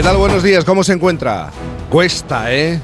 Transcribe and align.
¿Qué 0.00 0.04
tal? 0.04 0.16
Buenos 0.16 0.42
días, 0.42 0.64
¿cómo 0.64 0.82
se 0.82 0.94
encuentra? 0.94 1.50
Cuesta, 1.90 2.50
¿eh? 2.54 2.80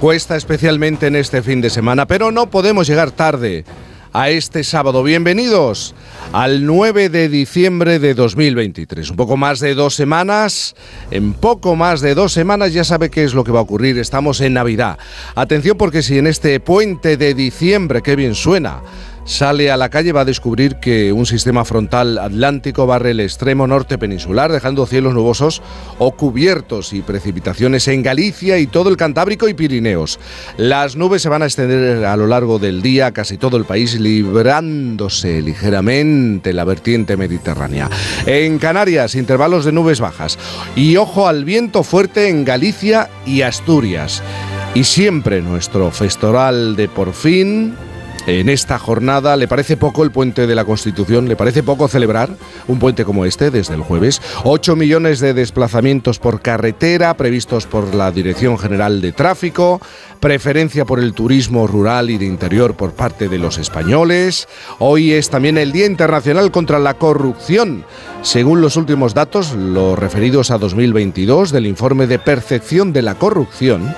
Cuesta 0.00 0.34
especialmente 0.34 1.08
en 1.08 1.14
este 1.14 1.42
fin 1.42 1.60
de 1.60 1.68
semana, 1.68 2.06
pero 2.06 2.30
no 2.30 2.48
podemos 2.48 2.86
llegar 2.86 3.10
tarde 3.10 3.66
a 4.14 4.30
este 4.30 4.64
sábado. 4.64 5.02
Bienvenidos 5.02 5.94
al 6.32 6.64
9 6.64 7.10
de 7.10 7.28
diciembre 7.28 7.98
de 7.98 8.14
2023. 8.14 9.10
Un 9.10 9.16
poco 9.16 9.36
más 9.36 9.60
de 9.60 9.74
dos 9.74 9.94
semanas. 9.94 10.74
En 11.10 11.34
poco 11.34 11.76
más 11.76 12.00
de 12.00 12.14
dos 12.14 12.32
semanas 12.32 12.72
ya 12.72 12.82
sabe 12.82 13.10
qué 13.10 13.24
es 13.24 13.34
lo 13.34 13.44
que 13.44 13.52
va 13.52 13.58
a 13.58 13.64
ocurrir. 13.64 13.98
Estamos 13.98 14.40
en 14.40 14.54
Navidad. 14.54 14.96
Atención 15.34 15.76
porque 15.76 16.02
si 16.02 16.16
en 16.16 16.26
este 16.26 16.60
puente 16.60 17.18
de 17.18 17.34
diciembre, 17.34 18.00
qué 18.00 18.16
bien 18.16 18.34
suena, 18.34 18.80
sale 19.24 19.70
a 19.70 19.76
la 19.76 19.88
calle 19.88 20.12
va 20.12 20.22
a 20.22 20.24
descubrir 20.24 20.76
que 20.76 21.12
un 21.12 21.26
sistema 21.26 21.64
frontal 21.64 22.18
atlántico 22.18 22.86
barre 22.86 23.12
el 23.12 23.20
extremo 23.20 23.66
norte 23.66 23.98
peninsular, 23.98 24.52
dejando 24.52 24.86
cielos 24.86 25.14
nubosos 25.14 25.62
o 25.98 26.12
cubiertos 26.12 26.92
y 26.92 27.02
precipitaciones 27.02 27.88
en 27.88 28.02
Galicia 28.02 28.58
y 28.58 28.66
todo 28.66 28.90
el 28.90 28.96
Cantábrico 28.96 29.48
y 29.48 29.54
Pirineos. 29.54 30.18
Las 30.56 30.96
nubes 30.96 31.22
se 31.22 31.28
van 31.28 31.42
a 31.42 31.46
extender 31.46 32.04
a 32.04 32.16
lo 32.16 32.26
largo 32.26 32.58
del 32.58 32.82
día 32.82 33.12
casi 33.12 33.38
todo 33.38 33.56
el 33.56 33.64
país, 33.64 33.98
librándose 33.98 35.42
ligeramente 35.42 36.52
la 36.52 36.64
vertiente 36.64 37.16
mediterránea. 37.16 37.88
En 38.26 38.58
Canarias, 38.58 39.14
intervalos 39.14 39.64
de 39.64 39.72
nubes 39.72 40.00
bajas. 40.00 40.38
Y 40.76 40.96
ojo 40.96 41.28
al 41.28 41.44
viento 41.44 41.82
fuerte 41.82 42.28
en 42.28 42.44
Galicia 42.44 43.10
y 43.26 43.42
Asturias. 43.42 44.22
Y 44.74 44.84
siempre 44.84 45.40
nuestro 45.40 45.90
festoral 45.90 46.76
de 46.76 46.88
por 46.88 47.12
fin 47.12 47.74
en 48.26 48.48
esta 48.48 48.78
jornada. 48.78 49.36
¿Le 49.36 49.48
parece 49.48 49.76
poco 49.76 50.04
el 50.04 50.10
puente 50.10 50.46
de 50.46 50.54
la 50.54 50.64
Constitución? 50.64 51.28
¿Le 51.28 51.36
parece 51.36 51.62
poco 51.62 51.88
celebrar 51.88 52.30
un 52.68 52.78
puente 52.78 53.04
como 53.04 53.24
este 53.24 53.50
desde 53.50 53.74
el 53.74 53.82
jueves? 53.82 54.20
8 54.44 54.76
millones 54.76 55.20
de 55.20 55.34
desplazamientos 55.34 56.18
por 56.18 56.40
carretera 56.40 57.16
previstos 57.16 57.66
por 57.66 57.94
la 57.94 58.10
Dirección 58.10 58.58
General 58.58 59.00
de 59.00 59.12
Tráfico, 59.12 59.80
preferencia 60.20 60.84
por 60.84 61.00
el 61.00 61.12
turismo 61.12 61.66
rural 61.66 62.10
y 62.10 62.18
de 62.18 62.26
interior 62.26 62.74
por 62.74 62.92
parte 62.92 63.28
de 63.28 63.38
los 63.38 63.58
españoles. 63.58 64.48
Hoy 64.78 65.12
es 65.12 65.30
también 65.30 65.58
el 65.58 65.72
Día 65.72 65.86
Internacional 65.86 66.50
contra 66.50 66.78
la 66.78 66.94
Corrupción. 66.94 67.84
Según 68.22 68.60
los 68.60 68.76
últimos 68.76 69.12
datos, 69.12 69.52
los 69.52 69.98
referidos 69.98 70.50
a 70.50 70.58
2022 70.58 71.52
del 71.52 71.66
informe 71.66 72.06
de 72.06 72.18
percepción 72.18 72.92
de 72.92 73.02
la 73.02 73.16
corrupción, 73.16 73.94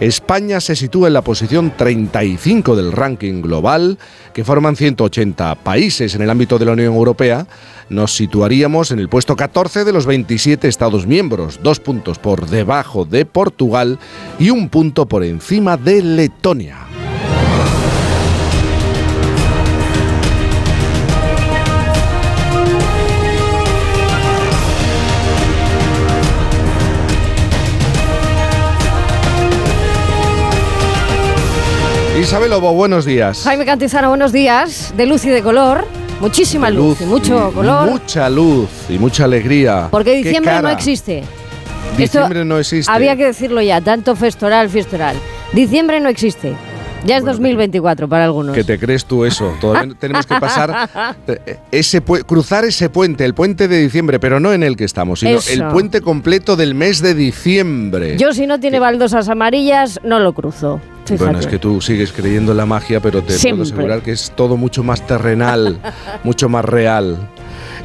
España 0.00 0.60
se 0.60 0.76
sitúa 0.76 1.08
en 1.08 1.14
la 1.14 1.22
posición 1.22 1.72
35 1.76 2.76
del 2.76 2.92
ranking 2.92 3.42
global, 3.42 3.98
que 4.32 4.44
forman 4.44 4.76
180 4.76 5.56
países 5.56 6.14
en 6.14 6.22
el 6.22 6.30
ámbito 6.30 6.58
de 6.58 6.66
la 6.66 6.72
Unión 6.72 6.94
Europea. 6.94 7.46
Nos 7.88 8.14
situaríamos 8.14 8.92
en 8.92 9.00
el 9.00 9.08
puesto 9.08 9.34
14 9.34 9.84
de 9.84 9.92
los 9.92 10.06
27 10.06 10.68
Estados 10.68 11.06
miembros, 11.06 11.58
dos 11.62 11.80
puntos 11.80 12.18
por 12.18 12.46
debajo 12.46 13.04
de 13.04 13.24
Portugal 13.24 13.98
y 14.38 14.50
un 14.50 14.68
punto 14.68 15.06
por 15.06 15.24
encima 15.24 15.76
de 15.76 16.02
Letonia. 16.02 16.97
Isabel 32.28 32.50
Lobo, 32.50 32.74
buenos 32.74 33.06
días. 33.06 33.42
Jaime 33.44 33.64
Cantizano, 33.64 34.10
buenos 34.10 34.32
días. 34.32 34.92
De 34.94 35.06
luz 35.06 35.24
y 35.24 35.30
de 35.30 35.42
color. 35.42 35.86
Muchísima 36.20 36.68
luz, 36.68 37.00
y 37.00 37.06
mucho 37.06 37.50
color. 37.54 37.88
Mucha 37.88 38.28
luz 38.28 38.68
y 38.90 38.98
mucha 38.98 39.24
alegría. 39.24 39.88
Porque 39.90 40.12
diciembre 40.12 40.60
no 40.60 40.68
existe. 40.68 41.24
Diciembre 41.96 42.44
no 42.44 42.58
existe. 42.58 42.92
Había 42.92 43.16
que 43.16 43.24
decirlo 43.24 43.62
ya, 43.62 43.80
tanto 43.80 44.14
festoral, 44.14 44.68
festoral. 44.68 45.16
Diciembre 45.54 46.00
no 46.00 46.10
existe. 46.10 46.54
Ya 47.04 47.16
es 47.16 47.24
2024 47.24 48.08
para 48.08 48.24
algunos. 48.24 48.54
¿Qué 48.54 48.64
te 48.64 48.78
crees 48.78 49.04
tú 49.04 49.24
eso? 49.24 49.54
Todavía 49.60 49.94
tenemos 49.98 50.26
que 50.26 50.38
pasar 50.38 51.16
ese 51.70 52.00
cruzar 52.00 52.64
ese 52.64 52.90
puente, 52.90 53.24
el 53.24 53.34
puente 53.34 53.68
de 53.68 53.78
diciembre, 53.78 54.18
pero 54.18 54.40
no 54.40 54.52
en 54.52 54.62
el 54.62 54.76
que 54.76 54.84
estamos, 54.84 55.20
sino 55.20 55.38
el 55.48 55.64
puente 55.68 56.00
completo 56.00 56.56
del 56.56 56.74
mes 56.74 57.00
de 57.00 57.14
diciembre. 57.14 58.16
Yo 58.18 58.32
si 58.32 58.46
no 58.46 58.60
tiene 58.60 58.78
baldosas 58.80 59.28
amarillas 59.28 60.00
no 60.02 60.18
lo 60.20 60.32
cruzo. 60.32 60.80
Bueno, 61.18 61.38
es 61.38 61.46
que 61.46 61.58
tú 61.58 61.80
sigues 61.80 62.12
creyendo 62.12 62.52
en 62.52 62.58
la 62.58 62.66
magia, 62.66 63.00
pero 63.00 63.22
te 63.22 63.38
puedo 63.38 63.62
asegurar 63.62 64.02
que 64.02 64.12
es 64.12 64.32
todo 64.36 64.56
mucho 64.56 64.82
más 64.82 65.06
terrenal, 65.06 65.78
mucho 66.24 66.48
más 66.48 66.64
real. 66.64 67.16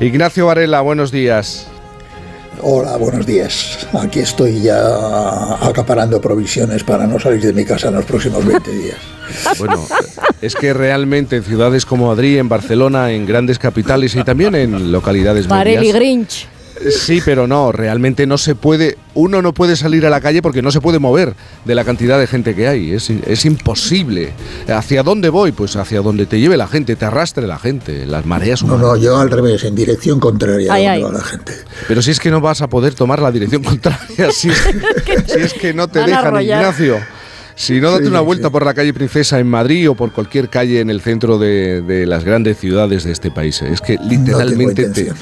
Ignacio 0.02 0.48
Varela, 0.48 0.82
buenos 0.82 1.12
días. 1.12 1.68
Hola, 2.66 2.96
buenos 2.96 3.26
días. 3.26 3.86
Aquí 3.92 4.20
estoy 4.20 4.62
ya 4.62 5.68
acaparando 5.68 6.22
provisiones 6.22 6.82
para 6.86 7.06
no 7.06 7.20
salir 7.20 7.42
de 7.42 7.52
mi 7.52 7.66
casa 7.66 7.90
en 7.90 7.96
los 7.96 8.06
próximos 8.06 8.46
20 8.46 8.72
días. 8.72 8.98
Bueno, 9.58 9.86
es 10.42 10.54
que 10.54 10.74
realmente 10.74 11.38
en 11.38 11.44
ciudades 11.44 11.86
como 11.86 12.08
Madrid, 12.08 12.38
en 12.38 12.50
Barcelona, 12.50 13.12
en 13.12 13.26
grandes 13.26 13.58
capitales 13.58 14.16
y 14.16 14.24
también 14.24 14.54
en 14.54 14.92
localidades 14.92 15.48
y 15.82 15.92
Grinch. 15.92 16.48
Sí, 16.90 17.22
pero 17.24 17.48
no, 17.48 17.72
realmente 17.72 18.26
no 18.26 18.38
se 18.38 18.56
puede, 18.56 18.98
uno 19.14 19.42
no 19.42 19.54
puede 19.54 19.76
salir 19.76 20.06
a 20.06 20.10
la 20.10 20.22
calle 20.22 20.42
porque 20.42 20.62
no 20.62 20.72
se 20.72 20.82
puede 20.82 21.00
mover 21.00 21.36
de 21.66 21.76
la 21.76 21.84
cantidad 21.84 22.20
de 22.20 22.28
gente 22.28 22.56
que 22.56 22.68
hay, 22.68 22.92
es, 22.92 23.10
es 23.10 23.46
imposible. 23.46 24.34
¿Hacia 24.68 25.04
dónde 25.04 25.30
voy? 25.30 25.52
Pues 25.52 25.76
hacia 25.76 26.02
donde 26.02 26.26
te 26.26 26.40
lleve 26.40 26.58
la 26.58 26.68
gente, 26.68 26.96
te 26.96 27.06
arrastre 27.06 27.48
la 27.48 27.60
gente, 27.60 28.06
las 28.06 28.26
mareas 28.26 28.64
No, 28.64 28.78
no, 28.78 28.96
yo 28.96 29.18
al 29.18 29.30
revés, 29.30 29.64
en 29.64 29.76
dirección 29.76 30.20
contraria 30.20 30.74
a 30.74 30.78
donde 30.78 31.04
va 31.04 31.12
la 31.12 31.24
gente. 31.24 31.54
Pero 31.88 32.02
si 32.02 32.12
es 32.12 32.20
que 32.20 32.32
no 32.32 32.42
vas 32.42 32.62
a 32.62 32.68
poder 32.68 32.96
tomar 32.96 33.22
la 33.22 33.32
dirección 33.32 33.64
contraria, 33.64 34.32
si 34.32 34.50
es, 34.50 35.54
que 35.54 35.74
no 35.74 35.88
te 35.88 36.00
dejan, 36.00 36.42
Ignacio. 36.42 36.98
Si 37.56 37.80
no, 37.80 37.92
date 37.92 38.08
una 38.08 38.22
vuelta 38.22 38.50
por 38.50 38.66
la 38.66 38.74
calle 38.74 38.94
Princesa 38.94 39.40
en 39.40 39.48
Madrid 39.48 39.90
o 39.90 39.96
por 39.96 40.12
cualquier 40.12 40.50
calle 40.50 40.80
en 40.80 40.90
el 40.90 41.02
centro 41.02 41.38
de, 41.38 42.06
las 42.08 42.24
grandes 42.24 42.58
ciudades 42.58 43.04
de 43.04 43.12
este 43.12 43.30
país. 43.30 43.62
Es 43.62 43.80
que 43.80 43.98
literalmente 44.04 44.90
te, 44.90 45.14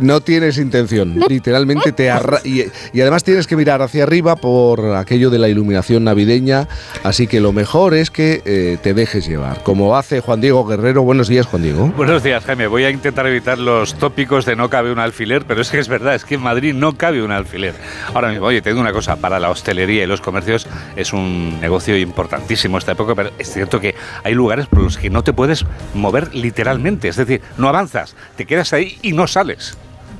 no 0.00 0.20
tienes 0.20 0.58
intención, 0.58 1.18
literalmente 1.28 1.92
te 1.92 2.10
arra 2.10 2.40
y, 2.44 2.64
además 3.00 3.24
tienes 3.24 3.46
que 3.46 3.56
mirar 3.56 3.82
hacia 3.82 4.04
arriba 4.04 4.36
por 4.36 4.94
aquello 4.96 5.30
de 5.30 5.38
la 5.38 5.48
iluminación 5.48 6.04
navideña, 6.04 6.68
así 7.02 7.26
que 7.26 7.40
lo 7.40 7.52
mejor 7.52 7.94
es 7.94 8.10
que 8.10 8.42
eh, 8.44 8.78
te 8.82 8.94
dejes 8.94 9.26
llevar, 9.26 9.62
como 9.62 9.96
hace 9.96 10.20
Juan 10.20 10.40
Diego 10.40 10.64
Guerrero. 10.66 11.02
Buenos 11.02 11.28
días, 11.28 11.46
Juan 11.46 11.62
Diego. 11.62 11.86
Buenos 11.96 12.22
días, 12.22 12.44
Jaime. 12.44 12.66
Voy 12.66 12.84
a 12.84 12.90
intentar 12.90 13.26
evitar 13.26 13.58
los 13.58 13.94
tópicos 13.94 14.44
de 14.44 14.56
no 14.56 14.70
cabe 14.70 14.92
un 14.92 14.98
alfiler, 14.98 15.44
pero 15.46 15.60
es 15.60 15.70
que 15.70 15.78
es 15.78 15.88
verdad, 15.88 16.14
es 16.14 16.24
que 16.24 16.36
en 16.36 16.42
Madrid 16.42 16.74
no 16.74 16.96
cabe 16.96 17.22
un 17.22 17.32
alfiler. 17.32 17.74
Ahora 18.14 18.30
mismo, 18.30 18.46
oye, 18.46 18.62
te 18.62 18.70
digo 18.70 18.80
una 18.80 18.92
cosa, 18.92 19.16
para 19.16 19.40
la 19.40 19.50
hostelería 19.50 20.04
y 20.04 20.06
los 20.06 20.20
comercios 20.20 20.66
es 20.96 21.12
un 21.12 21.60
negocio 21.60 21.96
importantísimo 21.96 22.78
esta 22.78 22.92
época, 22.92 23.14
pero 23.14 23.30
es 23.38 23.52
cierto 23.52 23.80
que 23.80 23.94
hay 24.24 24.34
lugares 24.34 24.66
por 24.66 24.82
los 24.82 24.98
que 24.98 25.10
no 25.10 25.22
te 25.22 25.32
puedes 25.32 25.64
mover 25.94 26.34
literalmente, 26.34 27.08
es 27.08 27.16
decir, 27.16 27.42
no 27.58 27.68
avanzas, 27.68 28.16
te 28.36 28.46
quedas 28.46 28.72
ahí 28.72 28.98
y 29.02 29.12
no 29.12 29.26
sales. 29.26 29.76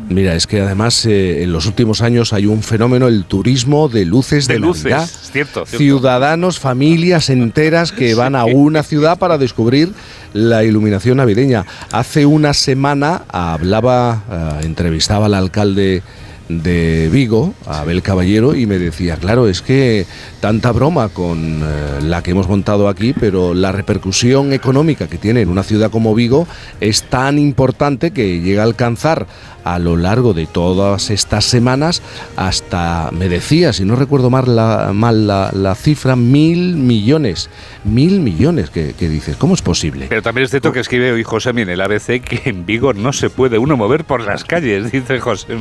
Mira, 0.08 0.34
es 0.34 0.46
que 0.46 0.60
además 0.60 1.06
eh, 1.06 1.42
en 1.42 1.52
los 1.52 1.66
últimos 1.66 2.02
años 2.02 2.32
hay 2.32 2.46
un 2.46 2.62
fenómeno, 2.62 3.06
el 3.06 3.24
turismo 3.24 3.88
de 3.88 4.04
luces 4.04 4.48
de, 4.48 4.58
luces, 4.58 4.94
Cierto, 5.32 5.66
Ciudadanos, 5.66 6.58
familias 6.58 7.30
enteras 7.30 7.92
que 7.92 8.14
van 8.16 8.34
a 8.34 8.44
una 8.44 8.82
ciudad 8.82 9.18
para 9.18 9.38
descubrir 9.38 9.92
la 10.32 10.64
iluminación 10.64 11.18
navideña. 11.18 11.64
Hace 11.92 12.26
una 12.26 12.54
semana 12.54 13.22
hablaba, 13.28 14.24
eh, 14.30 14.66
entrevistaba 14.66 15.26
al 15.26 15.34
alcalde 15.34 16.02
de 16.50 17.08
Vigo, 17.10 17.54
Abel 17.66 18.02
Caballero, 18.02 18.56
y 18.56 18.66
me 18.66 18.78
decía, 18.78 19.16
claro, 19.16 19.46
es 19.48 19.62
que 19.62 20.06
tanta 20.40 20.72
broma 20.72 21.08
con 21.08 21.62
eh, 21.62 22.00
la 22.02 22.22
que 22.22 22.32
hemos 22.32 22.48
montado 22.48 22.88
aquí, 22.88 23.12
pero 23.12 23.54
la 23.54 23.70
repercusión 23.70 24.52
económica 24.52 25.06
que 25.06 25.16
tiene 25.16 25.42
en 25.42 25.48
una 25.48 25.62
ciudad 25.62 25.90
como 25.90 26.14
Vigo 26.14 26.48
es 26.80 27.04
tan 27.04 27.38
importante 27.38 28.10
que 28.10 28.40
llega 28.40 28.62
a 28.62 28.66
alcanzar 28.66 29.26
a 29.64 29.78
lo 29.78 29.96
largo 29.96 30.34
de 30.34 30.46
todas 30.46 31.10
estas 31.10 31.44
semanas 31.44 32.02
hasta, 32.36 33.10
me 33.12 33.28
decía, 33.28 33.72
si 33.72 33.84
no 33.84 33.96
recuerdo 33.96 34.30
mal 34.30 34.56
la, 34.56 34.90
mal 34.92 35.26
la, 35.26 35.74
cifra, 35.74 36.16
mil 36.16 36.76
millones. 36.76 37.50
Mil 37.84 38.20
millones, 38.20 38.70
que, 38.70 38.92
dices, 38.92 39.36
¿cómo 39.36 39.54
es 39.54 39.62
posible? 39.62 40.06
Pero 40.08 40.22
también 40.22 40.44
es 40.44 40.50
cierto 40.50 40.72
que 40.72 40.80
escribe 40.80 41.12
hoy 41.12 41.24
José 41.24 41.50
en 41.50 41.68
el 41.68 41.80
ABC 41.80 42.20
que 42.22 42.42
en 42.44 42.66
Vigo 42.66 42.92
no 42.92 43.12
se 43.12 43.30
puede 43.30 43.58
uno 43.58 43.76
mover 43.76 44.04
por 44.04 44.20
las 44.20 44.44
calles, 44.44 44.92
dice 44.92 45.18
José. 45.18 45.56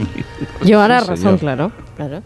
Llevará 0.63 0.99
razón, 1.01 1.37
claro. 1.37 1.71
Claro. 1.95 2.23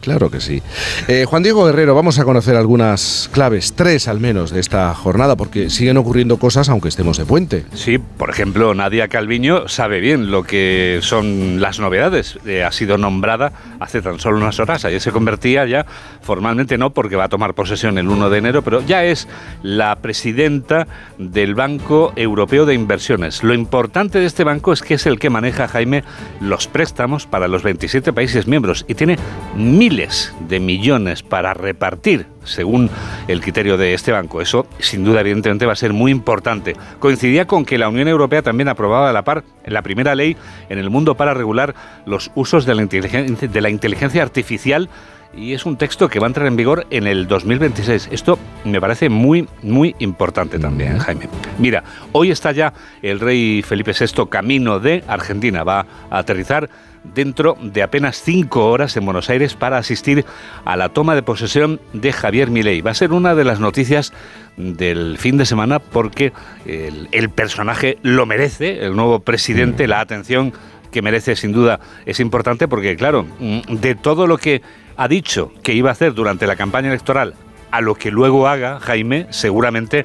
Claro 0.00 0.30
que 0.30 0.40
sí. 0.40 0.62
Eh, 1.06 1.26
Juan 1.28 1.42
Diego 1.42 1.66
Guerrero, 1.66 1.94
vamos 1.94 2.18
a 2.18 2.24
conocer 2.24 2.56
algunas 2.56 3.28
claves, 3.30 3.74
tres 3.74 4.08
al 4.08 4.18
menos, 4.18 4.50
de 4.50 4.60
esta 4.60 4.94
jornada, 4.94 5.36
porque 5.36 5.68
siguen 5.68 5.98
ocurriendo 5.98 6.38
cosas 6.38 6.70
aunque 6.70 6.88
estemos 6.88 7.18
de 7.18 7.26
puente. 7.26 7.66
Sí, 7.74 7.98
por 7.98 8.30
ejemplo, 8.30 8.72
Nadia 8.72 9.08
Calviño 9.08 9.68
sabe 9.68 10.00
bien 10.00 10.30
lo 10.30 10.44
que 10.44 11.00
son 11.10 11.60
las 11.60 11.80
novedades. 11.80 12.38
Eh, 12.46 12.62
ha 12.62 12.70
sido 12.70 12.96
nombrada 12.96 13.52
hace 13.80 14.00
tan 14.00 14.20
solo 14.20 14.36
unas 14.36 14.60
horas. 14.60 14.84
Ayer 14.84 15.00
se 15.00 15.10
convertía 15.10 15.66
ya, 15.66 15.84
formalmente 16.22 16.78
no, 16.78 16.90
porque 16.90 17.16
va 17.16 17.24
a 17.24 17.28
tomar 17.28 17.54
posesión 17.54 17.98
el 17.98 18.08
1 18.08 18.30
de 18.30 18.38
enero, 18.38 18.62
pero 18.62 18.80
ya 18.86 19.02
es 19.02 19.26
la 19.64 19.96
presidenta 19.96 20.86
del 21.18 21.56
Banco 21.56 22.12
Europeo 22.14 22.64
de 22.64 22.74
Inversiones. 22.74 23.42
Lo 23.42 23.54
importante 23.54 24.20
de 24.20 24.26
este 24.26 24.44
banco 24.44 24.72
es 24.72 24.82
que 24.82 24.94
es 24.94 25.06
el 25.06 25.18
que 25.18 25.30
maneja, 25.30 25.66
Jaime, 25.66 26.04
los 26.40 26.68
préstamos 26.68 27.26
para 27.26 27.48
los 27.48 27.64
27 27.64 28.12
países 28.12 28.46
miembros 28.46 28.84
y 28.86 28.94
tiene 28.94 29.18
miles 29.56 30.32
de 30.48 30.60
millones 30.60 31.24
para 31.24 31.54
repartir 31.54 32.26
según 32.44 32.90
el 33.28 33.40
criterio 33.40 33.76
de 33.76 33.94
este 33.94 34.12
banco. 34.12 34.40
Eso, 34.40 34.66
sin 34.78 35.04
duda, 35.04 35.20
evidentemente 35.20 35.66
va 35.66 35.72
a 35.72 35.76
ser 35.76 35.92
muy 35.92 36.10
importante. 36.10 36.76
Coincidía 36.98 37.46
con 37.46 37.64
que 37.64 37.78
la 37.78 37.88
Unión 37.88 38.08
Europea 38.08 38.42
también 38.42 38.68
aprobaba 38.68 39.10
a 39.10 39.12
la 39.12 39.22
par 39.22 39.44
la 39.64 39.82
primera 39.82 40.14
ley 40.14 40.36
en 40.68 40.78
el 40.78 40.90
mundo 40.90 41.16
para 41.16 41.34
regular 41.34 41.74
los 42.06 42.30
usos 42.34 42.66
de 42.66 42.74
la 42.74 42.82
inteligencia, 42.82 43.48
de 43.48 43.60
la 43.60 43.70
inteligencia 43.70 44.22
artificial 44.22 44.88
y 45.34 45.52
es 45.52 45.64
un 45.64 45.76
texto 45.76 46.08
que 46.08 46.18
va 46.18 46.26
a 46.26 46.28
entrar 46.28 46.46
en 46.46 46.56
vigor 46.56 46.86
en 46.90 47.06
el 47.06 47.28
2026. 47.28 48.08
Esto 48.10 48.38
me 48.64 48.80
parece 48.80 49.08
muy, 49.08 49.48
muy 49.62 49.94
importante 50.00 50.58
también, 50.58 50.98
Jaime. 50.98 51.28
Mira, 51.58 51.84
hoy 52.12 52.30
está 52.30 52.52
ya 52.52 52.72
el 53.00 53.20
rey 53.20 53.62
Felipe 53.62 53.92
VI 53.92 54.26
camino 54.28 54.80
de 54.80 55.04
Argentina. 55.06 55.62
Va 55.62 55.86
a 56.10 56.18
aterrizar 56.18 56.68
dentro 57.04 57.56
de 57.60 57.82
apenas 57.82 58.22
cinco 58.22 58.70
horas 58.70 58.96
en 58.96 59.04
Buenos 59.04 59.30
Aires 59.30 59.54
para 59.54 59.78
asistir 59.78 60.24
a 60.64 60.76
la 60.76 60.90
toma 60.90 61.14
de 61.14 61.22
posesión 61.22 61.80
de 61.92 62.12
Javier 62.12 62.50
Milei. 62.50 62.80
Va 62.80 62.90
a 62.90 62.94
ser 62.94 63.12
una 63.12 63.34
de 63.34 63.44
las 63.44 63.60
noticias 63.60 64.12
del 64.56 65.16
fin 65.18 65.36
de 65.36 65.46
semana 65.46 65.78
porque 65.78 66.32
el, 66.66 67.08
el 67.12 67.30
personaje 67.30 67.98
lo 68.02 68.26
merece, 68.26 68.84
el 68.84 68.94
nuevo 68.94 69.20
presidente, 69.20 69.86
la 69.86 70.00
atención 70.00 70.52
que 70.90 71.02
merece 71.02 71.36
sin 71.36 71.52
duda 71.52 71.80
es 72.06 72.20
importante 72.20 72.68
porque, 72.68 72.96
claro, 72.96 73.26
de 73.68 73.94
todo 73.94 74.26
lo 74.26 74.38
que 74.38 74.62
ha 74.96 75.08
dicho 75.08 75.52
que 75.62 75.72
iba 75.72 75.88
a 75.88 75.92
hacer 75.92 76.14
durante 76.14 76.46
la 76.46 76.56
campaña 76.56 76.88
electoral 76.88 77.34
a 77.70 77.80
lo 77.80 77.94
que 77.94 78.10
luego 78.10 78.48
haga 78.48 78.80
Jaime, 78.80 79.26
seguramente 79.30 80.04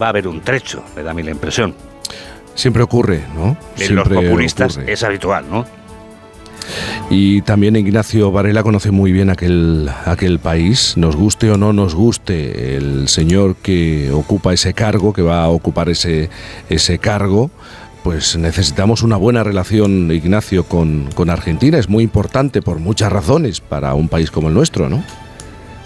va 0.00 0.06
a 0.06 0.08
haber 0.10 0.28
un 0.28 0.40
trecho, 0.40 0.84
me 0.94 1.02
da 1.02 1.10
a 1.10 1.14
mí 1.14 1.22
la 1.22 1.30
impresión. 1.30 1.74
Siempre 2.54 2.82
ocurre, 2.82 3.22
¿no? 3.34 3.56
En 3.78 3.96
los 3.96 4.08
populistas 4.08 4.78
es 4.86 5.02
habitual, 5.02 5.46
¿no? 5.50 5.64
Y 7.10 7.42
también 7.42 7.76
Ignacio 7.76 8.30
Varela 8.32 8.62
conoce 8.62 8.90
muy 8.90 9.12
bien 9.12 9.30
aquel, 9.30 9.90
aquel 10.06 10.38
país, 10.38 10.94
nos 10.96 11.16
guste 11.16 11.50
o 11.50 11.56
no 11.56 11.72
nos 11.72 11.94
guste 11.94 12.76
el 12.76 13.08
señor 13.08 13.56
que 13.56 14.10
ocupa 14.12 14.52
ese 14.52 14.72
cargo, 14.74 15.12
que 15.12 15.22
va 15.22 15.44
a 15.44 15.48
ocupar 15.48 15.88
ese, 15.88 16.30
ese 16.68 16.98
cargo, 16.98 17.50
pues 18.02 18.36
necesitamos 18.36 19.02
una 19.02 19.16
buena 19.16 19.44
relación, 19.44 20.10
Ignacio, 20.10 20.64
con, 20.64 21.10
con, 21.14 21.30
Argentina. 21.30 21.78
Es 21.78 21.88
muy 21.88 22.02
importante 22.02 22.62
por 22.62 22.78
muchas 22.78 23.12
razones 23.12 23.60
para 23.60 23.94
un 23.94 24.08
país 24.08 24.30
como 24.30 24.48
el 24.48 24.54
nuestro, 24.54 24.88
¿no? 24.88 25.04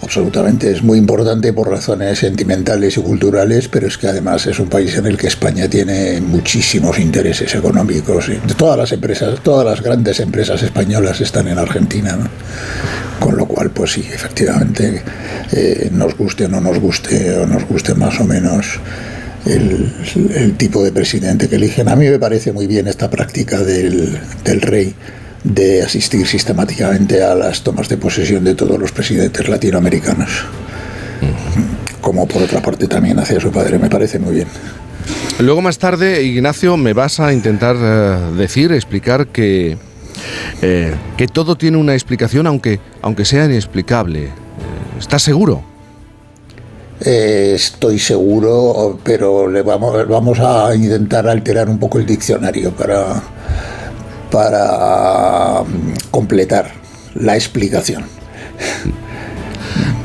Absolutamente, 0.01 0.71
es 0.71 0.83
muy 0.83 0.99
importante 0.99 1.51
por 1.53 1.69
razones 1.69 2.19
sentimentales 2.19 2.97
y 2.97 3.01
culturales, 3.01 3.67
pero 3.67 3.87
es 3.87 3.97
que 3.97 4.07
además 4.07 4.45
es 4.45 4.59
un 4.59 4.69
país 4.69 4.95
en 4.95 5.07
el 5.07 5.17
que 5.17 5.27
España 5.27 5.67
tiene 5.67 6.21
muchísimos 6.21 6.99
intereses 6.99 7.55
económicos. 7.55 8.29
Todas 8.57 8.77
las 8.77 8.91
empresas, 8.91 9.39
todas 9.41 9.65
las 9.65 9.81
grandes 9.81 10.19
empresas 10.19 10.61
españolas 10.61 11.19
están 11.19 11.47
en 11.47 11.57
Argentina, 11.57 12.15
¿no? 12.15 12.29
con 13.19 13.35
lo 13.35 13.47
cual, 13.47 13.71
pues 13.71 13.93
sí, 13.93 14.05
efectivamente, 14.13 15.01
eh, 15.51 15.89
nos 15.91 16.15
guste 16.15 16.45
o 16.45 16.47
no 16.47 16.61
nos 16.61 16.79
guste, 16.79 17.35
o 17.35 17.47
nos 17.47 17.67
guste 17.67 17.95
más 17.95 18.19
o 18.19 18.23
menos 18.23 18.79
el, 19.45 20.53
tipo 20.57 20.83
de 20.83 20.91
presidente 20.91 21.49
que 21.49 21.55
eligen. 21.55 21.89
A 21.89 21.95
mí 21.95 22.07
me 22.07 22.19
parece 22.19 22.51
muy 22.51 22.67
bien 22.67 22.87
esta 22.87 23.09
práctica 23.09 23.61
del, 23.61 24.19
del 24.43 24.61
rey 24.61 24.93
de 25.47 25.81
asistir 25.81 26.27
sistemáticamente 26.27 27.23
a 27.23 27.33
las 27.33 27.61
tomas 27.61 27.87
de 27.87 27.97
posesión 27.97 28.43
de 28.43 28.53
todos 28.53 28.77
los 28.77 28.91
presidentes 28.91 29.47
latinoamericanos. 29.47 30.29
Como 32.01 32.27
por 32.27 32.43
otra 32.43 32.61
parte 32.61 32.87
también 32.87 33.17
hacia 33.19 33.39
su 33.39 33.51
padre, 33.51 33.79
me 33.79 33.89
parece 33.89 34.19
muy 34.19 34.35
bien. 34.35 34.47
Luego 35.39 35.61
más 35.61 35.77
tarde, 35.77 36.23
Ignacio, 36.23 36.75
me 36.75 36.93
vas 36.93 37.19
a 37.19 37.31
intentar 37.31 37.75
eh, 37.79 38.35
decir, 38.35 38.71
explicar 38.71 39.27
que, 39.27 39.77
eh, 40.61 40.93
que 41.15 41.27
todo 41.27 41.55
tiene 41.55 41.77
una 41.77 41.93
explicación, 41.93 42.45
aunque, 42.47 42.79
aunque 43.01 43.23
sea 43.23 43.45
inexplicable. 43.45 44.25
Eh, 44.25 44.31
¿Estás 44.99 45.21
seguro? 45.21 45.63
Eh, 46.99 47.53
estoy 47.55 47.99
seguro, 47.99 48.99
pero 49.03 49.47
le 49.47 49.61
vamos, 49.61 50.07
vamos 50.07 50.39
a 50.39 50.75
intentar 50.75 51.27
alterar 51.27 51.69
un 51.69 51.77
poco 51.77 51.99
el 51.99 52.05
diccionario 52.05 52.71
para, 52.71 53.21
para 54.29 55.63
mm, 55.63 56.09
completar 56.11 56.71
la 57.15 57.35
explicación. 57.35 58.05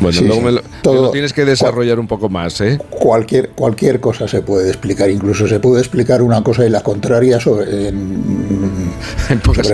Bueno, 0.03 0.21
luego 0.23 0.41
me 0.41 0.53
lo, 0.53 1.11
tienes 1.13 1.33
que 1.33 1.45
desarrollar 1.45 2.01
un 2.01 2.09
poco 2.09 2.29
más, 2.29 2.61
¿eh? 2.61 2.79
Cualquier, 2.91 3.51
cualquier 3.51 4.01
cosa 4.01 4.27
se 4.27 4.43
puede 4.43 4.69
explicar, 4.69 5.09
incluso 5.09 5.47
se 5.47 5.61
puede 5.61 5.81
explicar 5.81 6.23
una 6.23 6.43
cosa 6.43 6.67
y 6.67 6.71
la 6.71 6.83
contraria 6.83 7.39
sobre, 7.41 7.89
en, 7.89 8.91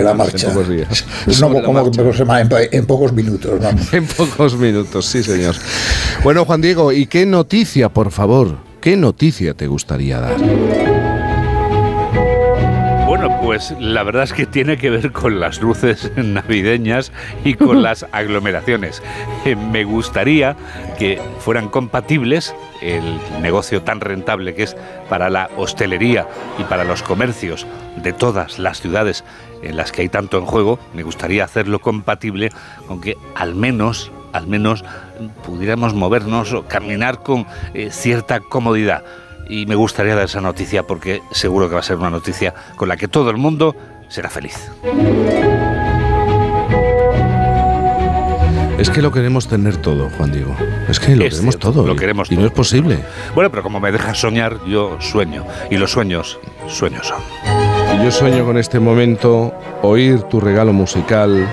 la 0.03 0.13
marcha. 0.13 0.47
En 0.47 0.53
pocos 0.53 0.69
días. 0.69 1.05
en, 2.71 2.85
pocos 2.85 3.13
minutos, 3.13 3.59
vamos. 3.59 3.93
en 3.93 4.05
pocos 4.05 4.55
minutos, 4.55 5.05
sí, 5.05 5.23
señor. 5.23 5.55
Bueno, 6.23 6.45
Juan 6.45 6.61
Diego, 6.61 6.91
¿y 6.91 7.07
qué 7.07 7.25
noticia, 7.25 7.89
por 7.89 8.11
favor? 8.11 8.57
¿Qué 8.81 8.95
noticia 8.95 9.55
te 9.55 9.67
gustaría 9.67 10.19
dar? 10.19 10.88
Pues 13.49 13.73
la 13.79 14.03
verdad 14.03 14.25
es 14.25 14.33
que 14.33 14.45
tiene 14.45 14.77
que 14.77 14.91
ver 14.91 15.11
con 15.11 15.39
las 15.39 15.59
luces 15.59 16.11
navideñas 16.15 17.11
y 17.43 17.55
con 17.55 17.81
las 17.81 18.05
aglomeraciones. 18.11 19.01
Eh, 19.43 19.55
me 19.55 19.85
gustaría 19.85 20.55
que 20.99 21.19
fueran 21.39 21.67
compatibles 21.67 22.53
el 22.83 23.19
negocio 23.41 23.81
tan 23.81 24.01
rentable 24.01 24.53
que 24.53 24.61
es 24.61 24.77
para 25.09 25.31
la 25.31 25.49
hostelería 25.57 26.27
y 26.59 26.63
para 26.65 26.83
los 26.83 27.01
comercios 27.01 27.65
de 27.95 28.13
todas 28.13 28.59
las 28.59 28.81
ciudades 28.81 29.23
en 29.63 29.77
las 29.77 29.91
que 29.91 30.03
hay 30.03 30.09
tanto 30.09 30.37
en 30.37 30.45
juego, 30.45 30.77
me 30.93 31.01
gustaría 31.01 31.43
hacerlo 31.43 31.79
compatible 31.79 32.51
con 32.87 33.01
que 33.01 33.17
al 33.33 33.55
menos, 33.55 34.11
al 34.31 34.45
menos 34.45 34.85
pudiéramos 35.43 35.95
movernos 35.95 36.53
o 36.53 36.67
caminar 36.67 37.23
con 37.23 37.47
eh, 37.73 37.89
cierta 37.89 38.41
comodidad 38.41 39.03
y 39.49 39.65
me 39.65 39.75
gustaría 39.75 40.15
dar 40.15 40.25
esa 40.25 40.39
noticia 40.39 40.83
porque 40.83 41.21
seguro 41.31 41.67
que 41.67 41.73
va 41.73 41.81
a 41.81 41.83
ser 41.83 41.97
una 41.97 42.11
noticia 42.11 42.53
con 42.75 42.87
la 42.87 42.95
que 42.95 43.07
todo 43.07 43.31
el 43.31 43.37
mundo 43.37 43.75
será 44.07 44.29
feliz. 44.29 44.71
Es 48.77 48.89
que 48.89 49.01
lo 49.01 49.11
queremos 49.11 49.49
tener 49.49 49.75
todo, 49.75 50.09
Juan 50.17 50.31
Diego. 50.31 50.55
Es 50.87 51.01
que 51.01 51.13
lo 51.13 51.25
queremos 51.25 51.59
todo. 51.59 51.85
Lo 51.85 51.97
queremos 51.97 52.31
y 52.31 52.37
no 52.37 52.45
es 52.45 52.51
posible. 52.51 53.03
Bueno, 53.35 53.49
pero 53.49 53.61
como 53.61 53.81
me 53.81 53.91
dejas 53.91 54.17
soñar, 54.17 54.57
yo 54.65 54.95
sueño. 55.01 55.45
Y 55.69 55.75
los 55.75 55.91
sueños, 55.91 56.39
sueños 56.69 57.07
son. 57.07 57.21
Y 57.93 58.05
yo 58.05 58.11
sueño 58.11 58.45
con 58.45 58.57
este 58.57 58.79
momento, 58.79 59.53
oír 59.81 60.21
tu 60.23 60.39
regalo 60.39 60.71
musical, 60.71 61.45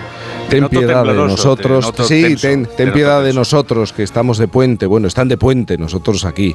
Ten 0.48 0.68
piedad 0.68 1.04
de 1.04 1.14
nosotros. 1.14 1.92
sí, 2.06 2.36
ten, 2.36 2.66
piedad 2.92 3.22
de 3.22 3.32
nosotros 3.32 3.92
que 3.92 4.02
estamos 4.02 4.38
de 4.38 4.48
puente. 4.48 4.86
Bueno, 4.86 5.08
están 5.08 5.28
de 5.28 5.36
puente 5.36 5.76
nosotros 5.76 6.24
aquí 6.24 6.54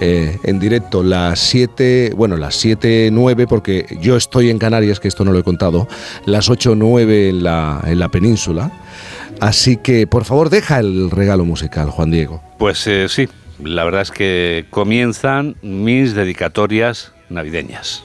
eh, 0.00 0.38
en 0.44 0.58
directo. 0.58 1.02
Las 1.02 1.40
7, 1.40 2.12
bueno, 2.16 2.36
las 2.36 2.54
7, 2.56 3.10
9, 3.12 3.46
porque 3.46 3.86
yo 4.00 4.16
estoy 4.16 4.50
en 4.50 4.58
Canarias, 4.58 5.00
que 5.00 5.08
esto 5.08 5.24
no 5.24 5.32
lo 5.32 5.38
he 5.38 5.42
contado. 5.42 5.88
Las 6.24 6.48
8, 6.48 6.74
9 6.76 7.28
en 7.30 7.42
la, 7.42 7.82
en 7.84 7.98
la 7.98 8.08
península. 8.08 8.70
Así 9.40 9.76
que, 9.76 10.06
por 10.06 10.24
favor, 10.24 10.50
deja 10.50 10.78
el 10.78 11.10
regalo 11.10 11.44
musical, 11.44 11.90
Juan 11.90 12.10
Diego. 12.10 12.42
Pues 12.58 12.86
eh, 12.86 13.08
sí, 13.08 13.28
la 13.62 13.84
verdad 13.84 14.02
es 14.02 14.12
que 14.12 14.66
comienzan 14.70 15.56
mis 15.62 16.14
dedicatorias 16.14 17.12
navideñas. 17.28 18.02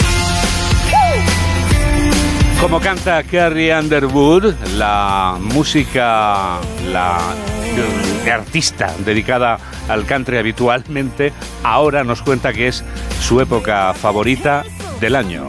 Como 2.61 2.79
canta 2.81 3.23
Carrie 3.23 3.77
Underwood, 3.77 4.53
la 4.75 5.37
música, 5.39 6.59
la 6.91 7.19
artista 8.31 8.93
dedicada 9.05 9.57
al 9.87 10.05
country 10.05 10.37
habitualmente, 10.37 11.31
ahora 11.63 12.03
nos 12.03 12.21
cuenta 12.21 12.51
que 12.51 12.67
es 12.67 12.83
su 13.21 13.39
época 13.39 13.93
favorita 13.93 14.63
del 14.99 15.15
año. 15.15 15.47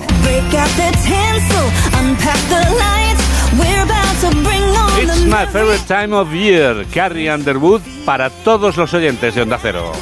It's 5.00 5.24
my 5.24 5.46
favorite 5.46 5.86
time 5.86 6.14
of 6.14 6.32
year, 6.32 6.84
Carrie 6.92 7.32
Underwood, 7.32 7.80
para 8.04 8.30
todos 8.30 8.76
los 8.76 8.92
oyentes 8.94 9.34
de 9.34 9.42
Onda 9.42 9.58
Cero. 9.60 9.92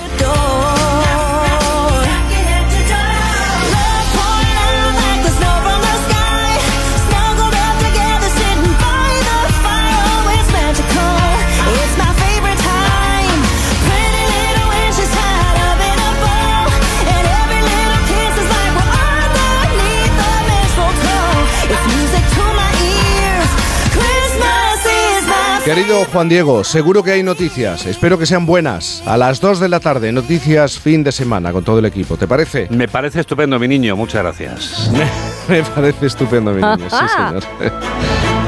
Querido 25.67 26.05
Juan 26.05 26.29
Diego, 26.29 26.63
seguro 26.63 27.03
que 27.03 27.11
hay 27.11 27.25
noticias. 27.25 27.87
Espero 27.87 28.17
que 28.21 28.25
sean 28.25 28.47
buenas. 28.47 29.03
A 29.05 29.17
las 29.17 29.41
2 29.41 29.59
de 29.59 29.69
la 29.69 29.81
tarde, 29.81 30.13
noticias 30.13 30.79
fin 30.79 31.03
de 31.03 31.11
semana 31.11 31.51
con 31.51 31.65
todo 31.65 31.81
el 31.81 31.85
equipo. 31.87 32.17
¿Te 32.17 32.29
parece? 32.29 32.69
Me 32.71 32.87
parece 32.87 33.19
estupendo, 33.19 33.59
mi 33.59 33.67
niño. 33.67 33.97
Muchas 33.97 34.23
gracias. 34.23 34.89
Me 35.49 35.65
parece 35.65 36.07
estupendo, 36.07 36.53
mi 36.53 36.63
niño. 36.63 36.89
Sí, 36.89 36.97
señor. 37.17 37.43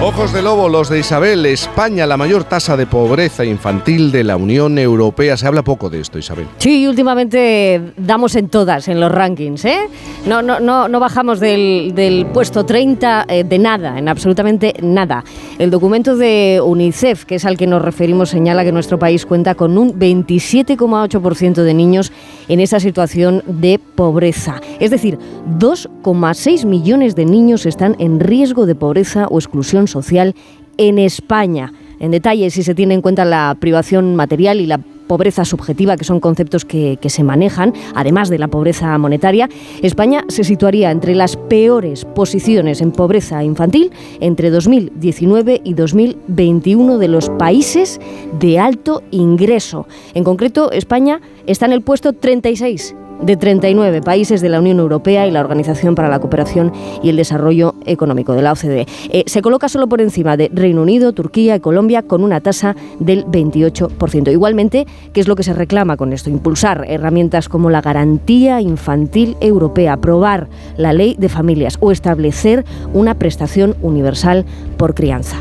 Ojos 0.00 0.32
de 0.32 0.42
lobo, 0.42 0.68
los 0.68 0.88
de 0.88 1.00
Isabel. 1.00 1.44
España, 1.44 2.06
la 2.06 2.16
mayor 2.16 2.44
tasa 2.44 2.76
de 2.76 2.86
pobreza 2.86 3.44
infantil 3.44 4.12
de 4.12 4.22
la 4.22 4.36
Unión 4.36 4.78
Europea. 4.78 5.36
Se 5.36 5.44
habla 5.44 5.62
poco 5.62 5.90
de 5.90 6.00
esto, 6.00 6.20
Isabel. 6.20 6.46
Sí, 6.58 6.86
últimamente 6.86 7.94
damos 7.96 8.36
en 8.36 8.48
todas, 8.48 8.86
en 8.86 9.00
los 9.00 9.10
rankings, 9.10 9.64
¿eh? 9.64 9.80
No, 10.24 10.40
no, 10.40 10.60
no, 10.60 10.86
no 10.86 11.00
bajamos 11.00 11.40
del, 11.40 12.28
puesto 12.32 12.64
30 12.64 13.26
eh, 13.28 13.42
de 13.42 13.58
nada, 13.58 13.98
en 13.98 14.08
absolutamente 14.08 14.74
nada. 14.82 15.24
El 15.58 15.72
documento 15.72 16.16
de 16.16 16.60
UNICEF, 16.64 17.24
que 17.24 17.34
es 17.34 17.44
al 17.44 17.56
que 17.56 17.66
nos 17.66 17.82
referimos, 17.82 18.30
señala 18.30 18.62
que 18.62 18.70
nuestro 18.70 19.00
país 19.00 19.26
cuenta 19.26 19.56
con 19.56 19.76
un 19.76 19.98
27,8% 19.98 21.54
de 21.54 21.74
niños 21.74 22.12
en 22.46 22.60
esa 22.60 22.78
situación 22.78 23.42
de 23.46 23.80
pobreza. 23.96 24.60
Es 24.78 24.92
decir, 24.92 25.18
2,6 25.58 26.66
millones 26.66 27.16
de 27.16 27.24
niños 27.24 27.66
están 27.66 27.96
en 27.98 28.20
riesgo 28.20 28.64
de 28.64 28.76
pobreza 28.76 29.26
o 29.28 29.38
exclusión 29.38 29.87
social 29.88 30.34
en 30.76 30.98
España. 31.00 31.72
En 32.00 32.12
detalle, 32.12 32.50
si 32.50 32.62
se 32.62 32.74
tiene 32.74 32.94
en 32.94 33.02
cuenta 33.02 33.24
la 33.24 33.56
privación 33.58 34.14
material 34.14 34.60
y 34.60 34.66
la 34.66 34.78
pobreza 34.78 35.44
subjetiva, 35.44 35.96
que 35.96 36.04
son 36.04 36.20
conceptos 36.20 36.64
que, 36.64 36.98
se 37.02 37.24
manejan, 37.24 37.72
además 37.94 38.28
de 38.28 38.38
la 38.38 38.46
pobreza 38.46 38.96
monetaria, 38.98 39.48
España 39.82 40.24
se 40.28 40.44
situaría 40.44 40.90
entre 40.92 41.14
las 41.14 41.36
peores 41.36 42.04
posiciones 42.04 42.80
en 42.80 42.92
pobreza 42.92 43.42
infantil 43.42 43.90
entre 44.20 44.50
2019 44.50 45.62
y 45.64 45.74
2021 45.74 46.98
de 46.98 47.08
los 47.08 47.30
países 47.30 47.98
de 48.38 48.60
alto 48.60 49.02
ingreso. 49.10 49.88
En 50.14 50.22
concreto, 50.22 50.70
España 50.70 51.20
está 51.46 51.66
en 51.66 51.72
el 51.72 51.82
puesto 51.82 52.12
36 52.12 52.94
de 53.22 53.36
39 53.36 54.02
países 54.02 54.40
de 54.40 54.48
la 54.48 54.58
Unión 54.60 54.78
Europea 54.78 55.26
y 55.26 55.30
la 55.30 55.40
Organización 55.40 55.94
para 55.94 56.08
la 56.08 56.18
Cooperación 56.20 56.72
y 57.02 57.08
el 57.10 57.16
Desarrollo 57.16 57.74
Económico 57.86 58.32
de 58.34 58.42
la 58.42 58.52
OCDE. 58.52 58.86
Eh, 59.10 59.24
se 59.26 59.42
coloca 59.42 59.68
solo 59.68 59.88
por 59.88 60.00
encima 60.00 60.36
de 60.36 60.50
Reino 60.52 60.82
Unido, 60.82 61.12
Turquía 61.12 61.56
y 61.56 61.60
Colombia 61.60 62.02
con 62.02 62.22
una 62.22 62.40
tasa 62.40 62.76
del 62.98 63.24
28%. 63.26 64.30
Igualmente, 64.32 64.86
¿qué 65.12 65.20
es 65.20 65.28
lo 65.28 65.36
que 65.36 65.42
se 65.42 65.52
reclama 65.52 65.96
con 65.96 66.12
esto? 66.12 66.30
Impulsar 66.30 66.84
herramientas 66.88 67.48
como 67.48 67.70
la 67.70 67.80
garantía 67.80 68.60
infantil 68.60 69.36
europea, 69.40 69.94
aprobar 69.94 70.48
la 70.76 70.92
ley 70.92 71.16
de 71.18 71.28
familias 71.28 71.76
o 71.80 71.92
establecer 71.92 72.64
una 72.92 73.14
prestación 73.14 73.76
universal 73.82 74.44
por 74.76 74.94
crianza. 74.94 75.36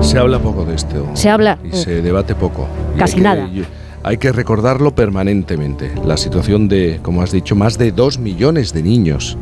Se 0.00 0.18
habla 0.18 0.38
poco 0.38 0.64
de 0.64 0.74
esto. 0.74 1.06
Se 1.14 1.28
habla. 1.28 1.58
Y 1.64 1.72
se 1.76 2.02
debate 2.02 2.34
poco. 2.34 2.66
Casi 2.98 3.16
que- 3.16 3.22
nada. 3.22 3.48
Hay 4.08 4.16
que 4.16 4.32
recordarlo 4.32 4.94
permanentemente. 4.94 5.92
La 6.02 6.16
situación 6.16 6.66
de, 6.66 6.98
como 7.02 7.20
has 7.20 7.30
dicho, 7.30 7.54
más 7.54 7.76
de 7.76 7.92
dos 7.92 8.18
millones 8.18 8.72
de 8.72 8.82
niños 8.82 9.36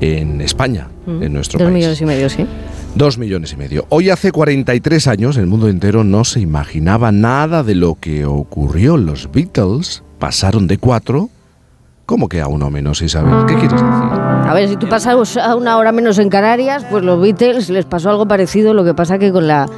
en 0.00 0.40
España, 0.40 0.88
en 1.06 1.34
nuestro 1.34 1.58
Mm. 1.58 1.60
Dos 1.60 1.66
país. 1.66 1.74
millones 1.74 2.00
y 2.00 2.06
medio, 2.06 2.30
sí. 2.30 2.46
Dos 2.94 3.18
millones 3.18 3.52
y 3.52 3.56
medio. 3.58 3.84
Hoy 3.90 4.08
hace 4.08 4.32
43 4.32 5.06
años 5.06 5.36
el 5.36 5.46
mundo 5.46 5.68
entero 5.68 6.02
no 6.02 6.24
se 6.24 6.40
imaginaba 6.40 7.12
nada 7.12 7.62
de 7.62 7.74
lo 7.74 7.98
que 8.00 8.24
ocurrió. 8.24 8.96
Los 8.96 9.30
Beatles 9.30 10.02
pasaron 10.18 10.66
de 10.66 10.78
cuatro, 10.78 11.28
como 12.06 12.26
que 12.30 12.40
a 12.40 12.48
uno 12.48 12.70
menos, 12.70 13.02
Isabel. 13.02 13.44
¿Qué 13.46 13.52
quieres 13.52 13.72
decir? 13.82 13.84
A 13.84 14.52
ver, 14.54 14.66
si 14.66 14.76
tú 14.76 14.88
pasas 14.88 15.36
a 15.36 15.54
una 15.54 15.76
hora 15.76 15.92
menos 15.92 16.18
en 16.18 16.30
Canarias, 16.30 16.86
pues 16.90 17.04
los 17.04 17.20
Beatles 17.20 17.68
les 17.68 17.84
pasó 17.84 18.08
algo 18.08 18.26
parecido, 18.26 18.72
lo 18.72 18.82
que 18.82 18.94
pasa 18.94 19.18
que 19.18 19.30
con 19.30 19.46
la, 19.46 19.68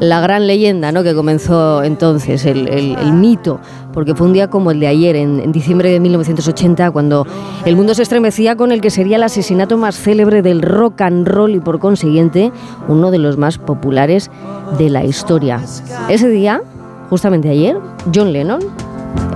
la 0.00 0.20
gran 0.20 0.46
leyenda 0.46 0.92
¿no? 0.92 1.02
que 1.02 1.14
comenzó 1.14 1.82
entonces, 1.82 2.44
el, 2.46 3.12
mito, 3.12 3.60
porque 3.92 4.14
fue 4.14 4.26
un 4.26 4.32
día 4.32 4.48
como 4.48 4.70
el 4.70 4.80
de 4.80 4.86
ayer, 4.86 5.16
en, 5.16 5.40
en 5.40 5.52
diciembre 5.52 5.90
de 5.90 6.00
1980, 6.00 6.90
cuando 6.90 7.26
el 7.64 7.76
mundo 7.76 7.94
se 7.94 8.02
estremecía 8.02 8.56
con 8.56 8.72
el 8.72 8.80
que 8.80 8.90
sería 8.90 9.16
el 9.16 9.22
asesinato 9.22 9.76
más 9.76 9.96
célebre 9.96 10.42
del 10.42 10.62
rock 10.62 11.02
and 11.02 11.26
roll 11.28 11.54
y 11.54 11.60
por 11.60 11.78
consiguiente 11.78 12.52
uno 12.88 13.10
de 13.10 13.18
los 13.18 13.36
más 13.36 13.58
populares 13.58 14.30
de 14.78 14.90
la 14.90 15.04
historia. 15.04 15.60
Ese 16.08 16.28
día, 16.28 16.62
justamente 17.10 17.48
ayer, 17.48 17.78
John 18.12 18.32
Lennon 18.32 18.60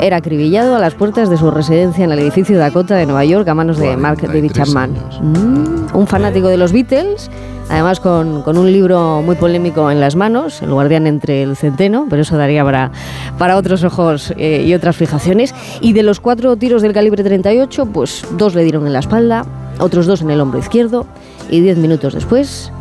era 0.01 0.19
acribillado 0.19 0.77
a 0.77 0.79
las 0.79 0.95
puertas 0.95 1.29
de 1.29 1.37
su 1.37 1.51
residencia 1.51 2.05
en 2.05 2.13
el 2.13 2.19
edificio 2.21 2.59
Dakota 2.59 2.97
de 2.97 3.07
Nueva 3.07 3.25
York 3.25 3.49
a 3.49 3.55
manos 3.55 3.79
de 3.79 3.97
Mark 3.97 4.19
David 4.21 4.51
43 4.53 4.67
Chapman. 4.67 4.93
Mm, 5.21 5.97
un 5.97 6.07
fanático 6.07 6.49
de 6.49 6.57
los 6.57 6.73
Beatles, 6.73 7.31
además 7.69 8.01
con, 8.01 8.43
con 8.43 8.59
un 8.59 8.71
libro 8.71 9.23
muy 9.23 9.37
polémico 9.37 9.91
en 9.91 10.01
las 10.01 10.17
manos, 10.17 10.63
El 10.63 10.73
guardián 10.73 11.07
entre 11.07 11.43
el 11.43 11.57
centeno, 11.57 12.07
pero 12.09 12.23
eso 12.23 12.37
daría 12.37 12.65
para, 12.65 12.93
para 13.39 13.57
otros 13.57 13.85
ojos 13.85 14.33
eh, 14.37 14.65
y 14.67 14.75
otras 14.75 14.97
fijaciones. 14.97 15.55
Y 15.81 15.93
de 15.93 16.03
los 16.03 16.21
cuatro 16.21 16.57
tiros 16.57 16.83
del 16.83 16.93
calibre 16.93 17.25
38, 17.25 17.87
pues 17.87 18.25
dos 18.33 18.55
le 18.55 18.63
dieron 18.63 18.87
en 18.87 18.93
la 18.93 19.01
espalda, 19.01 19.45
otros 19.79 20.07
dos 20.07 20.23
en 20.23 20.31
el 20.31 20.41
hombro 20.41 20.59
izquierdo, 20.61 21.07
y 21.51 21.61
diez 21.61 21.79
minutos 21.79 22.15
después, 22.15 22.73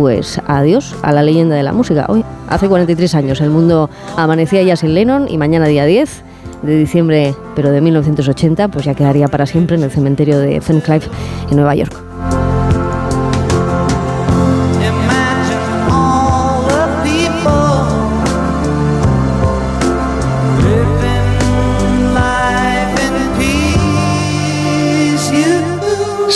pues 0.00 0.40
adiós 0.46 0.96
a 1.02 1.12
la 1.12 1.22
leyenda 1.22 1.56
de 1.56 1.62
la 1.62 1.74
música. 1.74 2.06
Hoy, 2.08 2.24
hace 2.48 2.68
43 2.68 3.14
años, 3.16 3.42
el 3.42 3.50
mundo 3.50 3.90
amanecía 4.16 4.62
ya 4.62 4.74
sin 4.74 4.94
Lennon 4.94 5.28
y 5.28 5.36
mañana 5.36 5.66
día 5.66 5.84
10 5.84 6.22
de 6.62 6.76
diciembre, 6.78 7.34
pero 7.54 7.70
de 7.70 7.82
1980, 7.82 8.68
pues 8.68 8.86
ya 8.86 8.94
quedaría 8.94 9.28
para 9.28 9.44
siempre 9.44 9.76
en 9.76 9.82
el 9.82 9.90
cementerio 9.90 10.38
de 10.38 10.62
Fenclife 10.62 11.10
en 11.50 11.56
Nueva 11.56 11.74
York. 11.74 12.09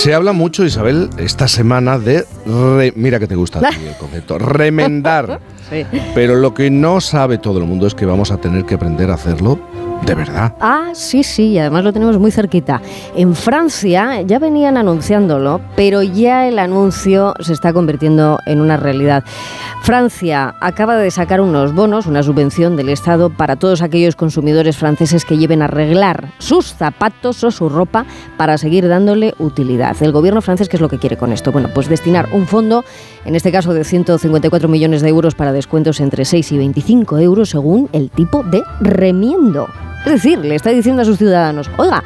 Se 0.05 0.13
habla 0.13 0.35
mucho, 0.35 0.67
Isabel, 0.67 1.09
esta 1.17 1.49
semana 1.49 1.99
de... 1.99 2.27
re- 2.45 2.93
mira 2.95 3.19
que 3.19 3.27
te 3.27 3.37
gusta 3.37 3.61
a 3.61 3.71
ti 3.71 3.87
el 3.87 3.97
concepto. 3.99 4.39
Remendar. 4.39 5.41
Sí. 5.71 5.83
Pero 6.15 6.35
lo 6.35 6.53
que 6.53 6.69
no 6.71 7.01
sabe 7.01 7.39
todo 7.39 7.59
el 7.59 7.65
mundo 7.65 7.87
es 7.87 7.95
que 7.95 8.05
vamos 8.05 8.31
a 8.31 8.37
tener 8.37 8.67
que 8.67 8.75
aprender 8.75 9.11
a 9.11 9.15
hacerlo 9.15 9.59
de 10.05 10.15
verdad. 10.15 10.55
Ah, 10.61 10.91
sí, 10.95 11.23
sí, 11.23 11.49
y 11.49 11.59
además 11.59 11.85
lo 11.85 11.93
tenemos 11.93 12.19
muy 12.19 12.31
cerquita. 12.31 12.81
En 13.17 13.35
Francia 13.35 14.21
ya 14.23 14.39
venían 14.39 14.77
anunciándolo, 14.77 15.61
pero 15.77 16.03
ya 16.03 16.47
el 16.47 16.59
anuncio 16.59 17.35
se 17.41 17.53
está 17.53 17.73
convirtiendo 17.73 18.39
en 18.47 18.61
una 18.61 18.77
realidad. 18.77 19.25
Francia 19.83 20.55
acaba 20.61 20.97
de 20.97 21.11
sacar 21.11 21.41
unos 21.41 21.75
bonos, 21.75 22.07
una 22.07 22.23
subvención 22.23 22.77
del 22.77 22.89
Estado 22.89 23.29
para 23.29 23.57
todos 23.57 23.83
aquellos 23.83 24.17
consumidores 24.17 24.79
franceses 24.79 25.25
que 25.25 25.37
lleven 25.37 25.61
a 25.61 25.67
arreglar 25.67 26.33
sus 26.39 26.73
zapatos 26.73 27.45
o 27.45 27.51
su 27.51 27.69
ropa 27.69 28.07
para 28.39 28.57
seguir 28.57 28.89
dándole 28.89 29.35
utilidad. 29.39 29.95
El 30.01 30.13
gobierno 30.13 30.41
francés, 30.41 30.69
¿qué 30.69 30.77
es 30.77 30.81
lo 30.81 30.89
que 30.89 30.99
quiere 30.99 31.17
con 31.17 31.33
esto? 31.33 31.53
Bueno, 31.53 31.69
pues 31.75 31.89
destinar 31.89 32.29
un 32.33 32.47
fondo, 32.47 32.85
en 33.25 33.35
este 33.35 33.53
caso 33.53 33.75
de 33.75 33.85
154 33.85 34.69
millones 34.69 35.03
de 35.03 35.09
euros 35.09 35.35
para 35.35 35.53
descuentos 35.53 36.01
entre 36.01 36.25
6 36.25 36.53
y 36.53 36.59
25 36.59 37.19
euros 37.19 37.51
según 37.51 37.91
el 37.93 38.11
tipo 38.11 38.43
de 38.43 38.63
remiendo. 38.81 39.69
Es 40.05 40.13
decir, 40.13 40.39
le 40.39 40.55
está 40.55 40.71
diciendo 40.71 41.03
a 41.03 41.05
sus 41.07 41.17
ciudadanos, 41.17 41.71
oiga, 41.79 42.05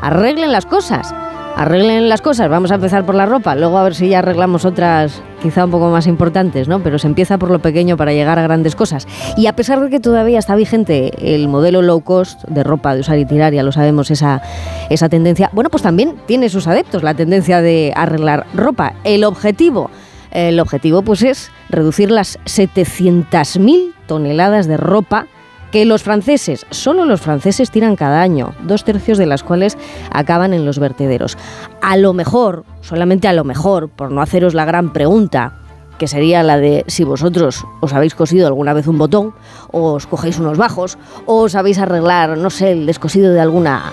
arreglen 0.00 0.52
las 0.52 0.66
cosas, 0.66 1.12
arreglen 1.56 2.08
las 2.08 2.22
cosas, 2.22 2.48
vamos 2.48 2.70
a 2.70 2.76
empezar 2.76 3.04
por 3.04 3.16
la 3.16 3.26
ropa, 3.26 3.56
luego 3.56 3.76
a 3.76 3.82
ver 3.82 3.96
si 3.96 4.08
ya 4.08 4.20
arreglamos 4.20 4.64
otras 4.64 5.20
quizá 5.42 5.64
un 5.64 5.72
poco 5.72 5.90
más 5.90 6.06
importantes, 6.06 6.68
¿no? 6.68 6.80
Pero 6.80 7.00
se 7.00 7.08
empieza 7.08 7.38
por 7.38 7.50
lo 7.50 7.58
pequeño 7.58 7.96
para 7.96 8.12
llegar 8.12 8.38
a 8.38 8.42
grandes 8.42 8.76
cosas. 8.76 9.08
Y 9.36 9.46
a 9.46 9.56
pesar 9.56 9.80
de 9.80 9.90
que 9.90 9.98
todavía 9.98 10.38
está 10.38 10.54
vigente 10.54 11.10
el 11.34 11.48
modelo 11.48 11.82
low 11.82 12.02
cost 12.02 12.44
de 12.44 12.62
ropa 12.62 12.94
de 12.94 13.00
usar 13.00 13.18
y 13.18 13.24
tirar, 13.24 13.52
ya 13.52 13.64
lo 13.64 13.72
sabemos, 13.72 14.12
esa, 14.12 14.42
esa 14.88 15.08
tendencia, 15.08 15.50
bueno, 15.52 15.70
pues 15.70 15.82
también 15.82 16.16
tiene 16.26 16.50
sus 16.50 16.68
adeptos 16.68 17.02
la 17.02 17.14
tendencia 17.14 17.60
de 17.60 17.92
arreglar 17.96 18.46
ropa. 18.54 18.94
El 19.02 19.24
objetivo, 19.24 19.90
el 20.30 20.60
objetivo 20.60 21.02
pues 21.02 21.22
es 21.22 21.50
reducir 21.68 22.12
las 22.12 22.38
700.000 22.44 23.92
toneladas 24.06 24.68
de 24.68 24.76
ropa 24.76 25.26
que 25.72 25.84
los 25.84 26.02
franceses, 26.02 26.66
solo 26.70 27.04
los 27.04 27.20
franceses 27.20 27.70
tiran 27.70 27.94
cada 27.96 28.20
año, 28.22 28.54
dos 28.62 28.84
tercios 28.84 29.18
de 29.18 29.26
las 29.26 29.42
cuales 29.44 29.78
acaban 30.10 30.52
en 30.52 30.64
los 30.64 30.78
vertederos. 30.78 31.36
A 31.80 31.96
lo 31.96 32.12
mejor, 32.12 32.64
solamente 32.80 33.28
a 33.28 33.32
lo 33.32 33.44
mejor, 33.44 33.88
por 33.88 34.10
no 34.10 34.20
haceros 34.22 34.54
la 34.54 34.64
gran 34.64 34.92
pregunta, 34.92 35.54
que 35.98 36.08
sería 36.08 36.42
la 36.42 36.56
de 36.56 36.84
si 36.88 37.04
vosotros 37.04 37.64
os 37.80 37.92
habéis 37.92 38.14
cosido 38.14 38.46
alguna 38.46 38.72
vez 38.72 38.86
un 38.88 38.96
botón, 38.98 39.34
o 39.70 39.92
os 39.92 40.06
cogéis 40.06 40.38
unos 40.38 40.56
bajos, 40.58 40.96
o 41.26 41.42
os 41.42 41.52
sabéis 41.52 41.78
arreglar, 41.78 42.38
no 42.38 42.48
sé, 42.50 42.72
el 42.72 42.86
descosido 42.86 43.32
de 43.34 43.40
alguna 43.40 43.92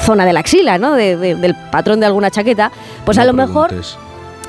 zona 0.00 0.26
de 0.26 0.32
la 0.34 0.40
axila, 0.40 0.76
¿no? 0.78 0.92
De- 0.92 1.16
de- 1.16 1.34
del 1.34 1.56
patrón 1.72 1.98
de 2.00 2.06
alguna 2.06 2.30
chaqueta, 2.30 2.70
pues 3.06 3.16
a 3.18 3.24
lo 3.24 3.32
mejor. 3.32 3.72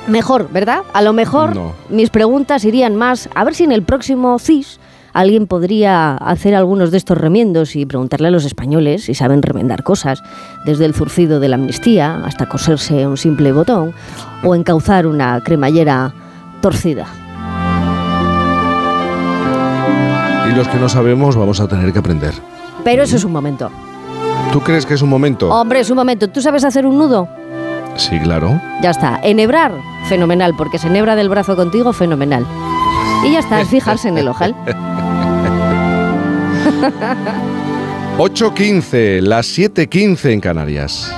Mejor, 0.07 0.49
¿verdad? 0.51 0.81
A 0.93 1.01
lo 1.01 1.11
mejor 1.11 1.53
No. 1.55 1.73
mis 1.89 2.09
preguntas 2.09 2.63
irían 2.63 2.95
más 2.95 3.27
a 3.35 3.43
ver 3.43 3.55
si 3.55 3.63
en 3.65 3.71
el 3.73 3.83
próximo 3.83 4.37
CIS 4.39 4.79
alguien 5.13 5.47
podría 5.47 6.15
hacer 6.15 6.55
algunos 6.55 6.91
de 6.91 6.97
estos 6.97 7.17
remiendos 7.17 7.75
y 7.75 7.85
preguntarle 7.85 8.27
a 8.27 8.31
los 8.31 8.45
españoles 8.45 9.05
si 9.05 9.13
saben 9.13 9.41
remendar 9.41 9.83
cosas, 9.83 10.21
desde 10.65 10.85
el 10.85 10.93
zurcido 10.93 11.39
de 11.39 11.49
la 11.49 11.55
amnistía 11.55 12.21
hasta 12.25 12.47
coserse 12.47 13.07
un 13.07 13.17
simple 13.17 13.51
botón 13.51 13.93
o 14.43 14.55
encauzar 14.55 15.07
una 15.07 15.41
cremallera 15.43 16.13
torcida. 16.61 17.07
Y 20.49 20.55
los 20.55 20.67
que 20.67 20.77
no 20.77 20.89
sabemos 20.89 21.35
vamos 21.35 21.59
a 21.59 21.67
tener 21.67 21.91
que 21.91 21.99
aprender. 21.99 22.33
Pero 22.83 23.03
eso 23.03 23.15
es 23.15 23.23
un 23.23 23.31
momento. 23.31 23.69
¿Tú 24.51 24.61
crees 24.61 24.85
que 24.85 24.93
es 24.93 25.01
un 25.01 25.09
momento? 25.09 25.49
Hombre, 25.49 25.81
es 25.81 25.89
un 25.89 25.97
momento. 25.97 26.29
¿Tú 26.29 26.41
sabes 26.41 26.63
hacer 26.63 26.85
un 26.85 26.97
nudo? 26.97 27.27
Sí, 27.97 28.17
claro. 28.19 28.61
Ya 28.81 28.91
está. 28.91 29.19
Enhebrar, 29.23 29.73
fenomenal, 30.07 30.53
porque 30.57 30.77
se 30.77 30.87
enhebra 30.87 31.15
del 31.15 31.29
brazo 31.29 31.55
contigo, 31.55 31.91
fenomenal. 31.91 32.45
Y 33.25 33.31
ya 33.31 33.39
está, 33.39 33.61
es 33.61 33.69
fijarse 33.69 34.09
en 34.09 34.17
el 34.17 34.27
ojal. 34.27 34.55
8.15, 38.17 39.21
las 39.21 39.47
7.15 39.57 40.31
en 40.31 40.41
Canarias. 40.41 41.13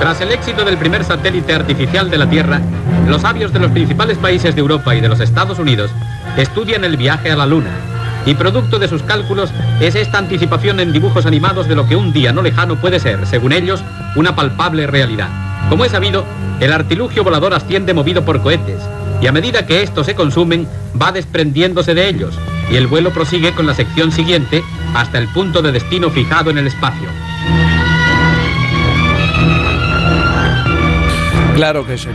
Tras 0.00 0.20
el 0.22 0.32
éxito 0.32 0.64
del 0.64 0.78
primer 0.78 1.04
satélite 1.04 1.52
artificial 1.52 2.08
de 2.10 2.16
la 2.16 2.30
Tierra, 2.30 2.62
los 3.06 3.22
sabios 3.22 3.52
de 3.52 3.58
los 3.58 3.70
principales 3.72 4.16
países 4.16 4.54
de 4.54 4.60
Europa 4.62 4.94
y 4.96 5.00
de 5.00 5.08
los 5.08 5.20
Estados 5.20 5.58
Unidos 5.58 5.90
estudian 6.38 6.84
el 6.84 6.96
viaje 6.96 7.30
a 7.30 7.36
la 7.36 7.44
Luna. 7.44 7.95
Y 8.26 8.34
producto 8.34 8.80
de 8.80 8.88
sus 8.88 9.04
cálculos 9.04 9.50
es 9.80 9.94
esta 9.94 10.18
anticipación 10.18 10.80
en 10.80 10.92
dibujos 10.92 11.26
animados 11.26 11.68
de 11.68 11.76
lo 11.76 11.86
que 11.86 11.94
un 11.94 12.12
día 12.12 12.32
no 12.32 12.42
lejano 12.42 12.74
puede 12.76 12.98
ser, 12.98 13.24
según 13.24 13.52
ellos, 13.52 13.82
una 14.16 14.34
palpable 14.34 14.88
realidad. 14.88 15.28
Como 15.70 15.84
es 15.84 15.92
sabido, 15.92 16.24
el 16.58 16.72
artilugio 16.72 17.22
volador 17.22 17.54
asciende 17.54 17.94
movido 17.94 18.24
por 18.24 18.42
cohetes, 18.42 18.82
y 19.20 19.28
a 19.28 19.32
medida 19.32 19.64
que 19.64 19.82
estos 19.82 20.06
se 20.06 20.16
consumen, 20.16 20.66
va 21.00 21.12
desprendiéndose 21.12 21.94
de 21.94 22.08
ellos, 22.08 22.36
y 22.70 22.74
el 22.74 22.88
vuelo 22.88 23.12
prosigue 23.12 23.52
con 23.52 23.66
la 23.66 23.74
sección 23.74 24.10
siguiente 24.10 24.62
hasta 24.94 25.18
el 25.18 25.28
punto 25.28 25.62
de 25.62 25.70
destino 25.70 26.10
fijado 26.10 26.50
en 26.50 26.58
el 26.58 26.66
espacio. 26.66 27.08
Claro 31.54 31.86
que 31.86 31.94
es 31.94 32.06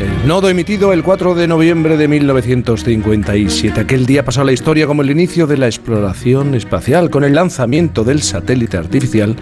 el, 0.00 0.26
nodo 0.26 0.48
emitido 0.48 0.92
el 0.92 1.02
4 1.02 1.34
de 1.34 1.46
noviembre 1.46 1.96
de 1.96 2.08
1957. 2.08 3.80
Aquel 3.80 4.06
día 4.06 4.24
pasó 4.24 4.42
a 4.42 4.44
la 4.44 4.52
historia 4.52 4.86
como 4.86 5.02
el 5.02 5.10
inicio 5.10 5.46
de 5.46 5.56
la 5.56 5.66
exploración 5.66 6.54
espacial 6.54 7.10
con 7.10 7.24
el 7.24 7.34
lanzamiento 7.34 8.04
del 8.04 8.22
satélite 8.22 8.76
artificial 8.76 9.36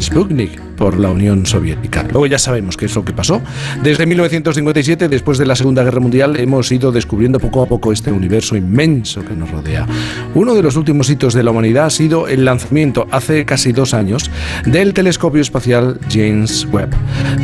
Sputnik 0.00 0.65
por 0.76 0.98
la 0.98 1.10
Unión 1.10 1.46
Soviética. 1.46 2.04
Luego 2.04 2.26
ya 2.26 2.38
sabemos 2.38 2.76
qué 2.76 2.86
es 2.86 2.94
lo 2.94 3.04
que 3.04 3.12
pasó. 3.12 3.42
Desde 3.82 4.06
1957, 4.06 5.08
después 5.08 5.38
de 5.38 5.46
la 5.46 5.56
Segunda 5.56 5.82
Guerra 5.82 6.00
Mundial, 6.00 6.38
hemos 6.38 6.70
ido 6.70 6.92
descubriendo 6.92 7.40
poco 7.40 7.62
a 7.62 7.66
poco 7.66 7.92
este 7.92 8.12
universo 8.12 8.56
inmenso 8.56 9.24
que 9.24 9.34
nos 9.34 9.50
rodea. 9.50 9.86
Uno 10.34 10.54
de 10.54 10.62
los 10.62 10.76
últimos 10.76 11.10
hitos 11.10 11.34
de 11.34 11.42
la 11.42 11.50
humanidad 11.50 11.86
ha 11.86 11.90
sido 11.90 12.28
el 12.28 12.44
lanzamiento 12.44 13.06
hace 13.10 13.44
casi 13.44 13.72
dos 13.72 13.94
años 13.94 14.30
del 14.64 14.94
telescopio 14.94 15.40
espacial 15.40 15.98
James 16.10 16.66
Webb. 16.70 16.90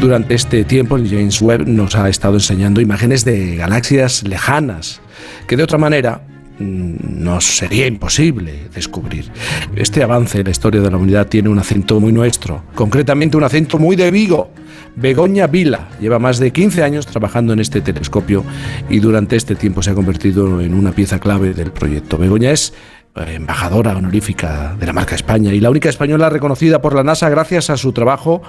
Durante 0.00 0.34
este 0.34 0.64
tiempo, 0.64 0.96
el 0.96 1.08
James 1.08 1.40
Webb 1.40 1.66
nos 1.66 1.96
ha 1.96 2.08
estado 2.08 2.34
enseñando 2.34 2.80
imágenes 2.80 3.24
de 3.24 3.56
galaxias 3.56 4.22
lejanas 4.22 5.00
que 5.46 5.56
de 5.56 5.62
otra 5.62 5.78
manera 5.78 6.22
nos 6.58 7.44
sería 7.44 7.86
imposible 7.86 8.68
descubrir. 8.74 9.30
Este 9.74 10.02
avance 10.02 10.38
en 10.38 10.44
la 10.44 10.50
historia 10.50 10.80
de 10.80 10.90
la 10.90 10.96
humanidad 10.96 11.26
tiene 11.28 11.48
un 11.48 11.58
acento 11.58 12.00
muy 12.00 12.12
nuestro, 12.12 12.64
concretamente 12.74 13.36
un 13.36 13.44
acento 13.44 13.78
muy 13.78 13.96
de 13.96 14.10
Vigo. 14.10 14.50
Begoña 14.94 15.46
Vila 15.46 15.88
lleva 16.00 16.18
más 16.18 16.38
de 16.38 16.50
15 16.50 16.82
años 16.82 17.06
trabajando 17.06 17.52
en 17.52 17.60
este 17.60 17.80
telescopio 17.80 18.44
y 18.90 18.98
durante 19.00 19.36
este 19.36 19.54
tiempo 19.54 19.82
se 19.82 19.90
ha 19.90 19.94
convertido 19.94 20.60
en 20.60 20.74
una 20.74 20.92
pieza 20.92 21.18
clave 21.18 21.54
del 21.54 21.72
proyecto. 21.72 22.18
Begoña 22.18 22.50
es 22.50 22.74
eh, 23.14 23.34
embajadora 23.34 23.96
honorífica 23.96 24.74
de 24.78 24.86
la 24.86 24.92
marca 24.94 25.14
España 25.14 25.52
y 25.52 25.60
la 25.60 25.70
única 25.70 25.88
española 25.88 26.30
reconocida 26.30 26.80
por 26.80 26.94
la 26.94 27.04
NASA 27.04 27.28
gracias 27.28 27.68
a 27.68 27.76
su 27.76 27.92
trabajo 27.92 28.42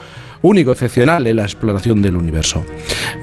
único, 0.44 0.74
excepcional 0.74 1.26
en 1.26 1.38
la 1.38 1.44
exploración 1.44 2.04
del 2.04 2.16
universo. 2.16 2.64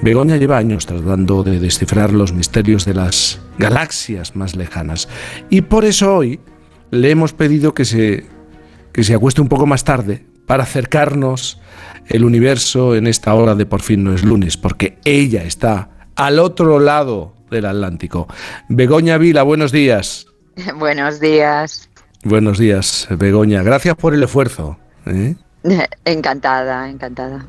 Begoña 0.02 0.36
lleva 0.36 0.58
años 0.58 0.86
tratando 0.86 1.44
de 1.44 1.60
descifrar 1.60 2.12
los 2.12 2.32
misterios 2.32 2.84
de 2.84 2.94
las 2.94 3.40
galaxias 3.58 4.34
más 4.34 4.56
lejanas 4.56 5.08
y 5.48 5.60
por 5.60 5.84
eso 5.84 6.16
hoy 6.16 6.40
le 6.90 7.10
hemos 7.10 7.32
pedido 7.32 7.74
que 7.74 7.84
se, 7.84 8.26
que 8.92 9.04
se 9.04 9.14
acueste 9.14 9.40
un 9.40 9.48
poco 9.48 9.66
más 9.66 9.84
tarde 9.84 10.26
para 10.46 10.64
acercarnos 10.64 11.60
el 12.08 12.24
universo 12.24 12.96
en 12.96 13.06
esta 13.06 13.32
hora 13.34 13.54
de 13.54 13.66
por 13.66 13.82
fin 13.82 14.02
no 14.02 14.12
es 14.14 14.24
lunes, 14.24 14.56
porque 14.56 14.98
ella 15.04 15.44
está 15.44 16.08
al 16.16 16.40
otro 16.40 16.80
lado 16.80 17.34
del 17.50 17.66
Atlántico. 17.66 18.26
Begoña 18.68 19.16
Vila, 19.18 19.42
buenos 19.42 19.70
días. 19.70 20.26
Buenos 20.76 21.20
días. 21.20 21.88
Buenos 22.24 22.58
días, 22.58 23.08
Begoña. 23.10 23.62
Gracias 23.62 23.94
por 23.94 24.14
el 24.14 24.22
esfuerzo. 24.22 24.78
¿eh? 25.06 25.36
Encantada, 26.04 26.88
encantada. 26.88 27.46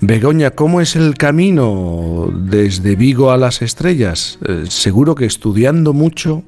Begoña, 0.00 0.50
¿cómo 0.50 0.80
es 0.80 0.96
el 0.96 1.16
camino 1.16 2.28
desde 2.32 2.96
Vigo 2.96 3.30
a 3.30 3.36
las 3.36 3.62
estrellas? 3.62 4.38
Eh, 4.46 4.64
seguro 4.68 5.14
que 5.14 5.24
estudiando 5.24 5.92
mucho 5.92 6.42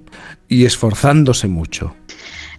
y 0.48 0.66
esforzándose 0.66 1.48
mucho. 1.48 1.94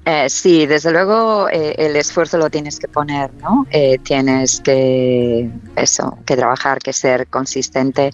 Eh, 0.06 0.30
sí, 0.30 0.66
desde 0.66 0.92
luego 0.92 1.48
eh, 1.50 1.76
el 1.78 1.96
esfuerzo 1.96 2.38
lo 2.38 2.50
tienes 2.50 2.78
que 2.78 2.90
poner, 2.90 3.34
¿no? 3.36 3.66
Eh, 3.72 4.00
tienes 4.00 4.60
que 4.60 5.50
eso, 5.78 6.18
que 6.26 6.36
trabajar, 6.36 6.80
que 6.80 6.92
ser 6.92 7.28
consistente 7.28 8.12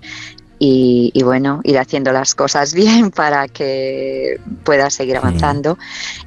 y, 0.59 1.11
y, 1.13 1.23
bueno, 1.23 1.61
ir 1.63 1.79
haciendo 1.79 2.11
las 2.11 2.35
cosas 2.35 2.73
bien 2.75 3.11
para 3.11 3.47
que 3.47 4.39
puedas 4.63 4.93
seguir 4.93 5.17
avanzando. 5.17 5.77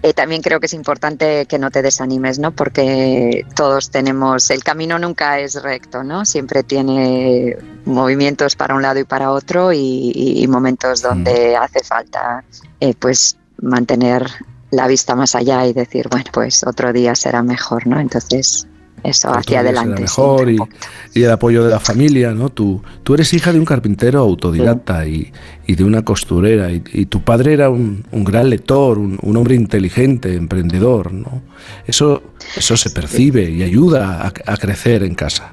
Eh, 0.02 0.14
también 0.14 0.42
creo 0.42 0.58
que 0.58 0.66
es 0.66 0.74
importante 0.74 1.46
que 1.46 1.58
no 1.58 1.70
te 1.70 1.82
desanimes, 1.82 2.38
¿no? 2.38 2.52
Porque 2.52 3.46
todos 3.54 3.90
tenemos, 3.90 4.50
el 4.50 4.64
camino 4.64 4.98
nunca 4.98 5.38
es 5.38 5.62
recto, 5.62 6.02
¿no? 6.02 6.24
Siempre 6.24 6.62
tiene 6.62 7.56
movimientos 7.84 8.56
para 8.56 8.74
un 8.74 8.82
lado 8.82 8.98
y 8.98 9.04
para 9.04 9.30
otro 9.30 9.72
y, 9.72 10.12
y, 10.14 10.42
y 10.42 10.48
momentos 10.48 11.02
donde 11.02 11.54
hace 11.56 11.84
falta, 11.84 12.42
eh, 12.80 12.94
pues, 12.98 13.36
mantener 13.60 14.26
la 14.72 14.86
vista 14.86 15.14
más 15.14 15.34
allá 15.34 15.66
y 15.66 15.74
decir, 15.74 16.08
bueno, 16.10 16.30
pues 16.32 16.64
otro 16.66 16.92
día 16.92 17.14
será 17.14 17.42
mejor, 17.42 17.86
¿no? 17.86 18.00
Entonces, 18.00 18.66
eso, 19.04 19.30
hacia 19.30 19.60
adelante. 19.60 20.02
Mejor 20.02 20.50
y, 20.50 20.58
el 21.14 21.30
apoyo 21.30 21.64
de 21.64 21.70
la 21.70 21.80
familia, 21.80 22.32
¿no? 22.32 22.48
Tú, 22.48 22.82
tú 23.02 23.14
eres 23.14 23.32
hija 23.32 23.52
de 23.52 23.58
un 23.58 23.64
carpintero 23.64 24.20
autodidacta 24.20 25.06
y, 25.06 25.32
y 25.66 25.74
de 25.74 25.84
una 25.84 26.02
costurera 26.02 26.70
y, 26.72 26.82
y 26.92 27.06
tu 27.06 27.22
padre 27.22 27.52
era 27.52 27.70
un, 27.70 28.04
un 28.12 28.24
gran 28.24 28.50
lector, 28.50 28.98
un, 28.98 29.18
un 29.22 29.36
hombre 29.36 29.54
inteligente, 29.54 30.34
emprendedor, 30.34 31.12
¿no? 31.12 31.42
Eso, 31.86 32.22
eso 32.56 32.76
se 32.76 32.90
percibe 32.90 33.50
y 33.50 33.62
ayuda 33.62 34.22
a, 34.22 34.52
a 34.52 34.56
crecer 34.56 35.02
en 35.02 35.14
casa. 35.14 35.52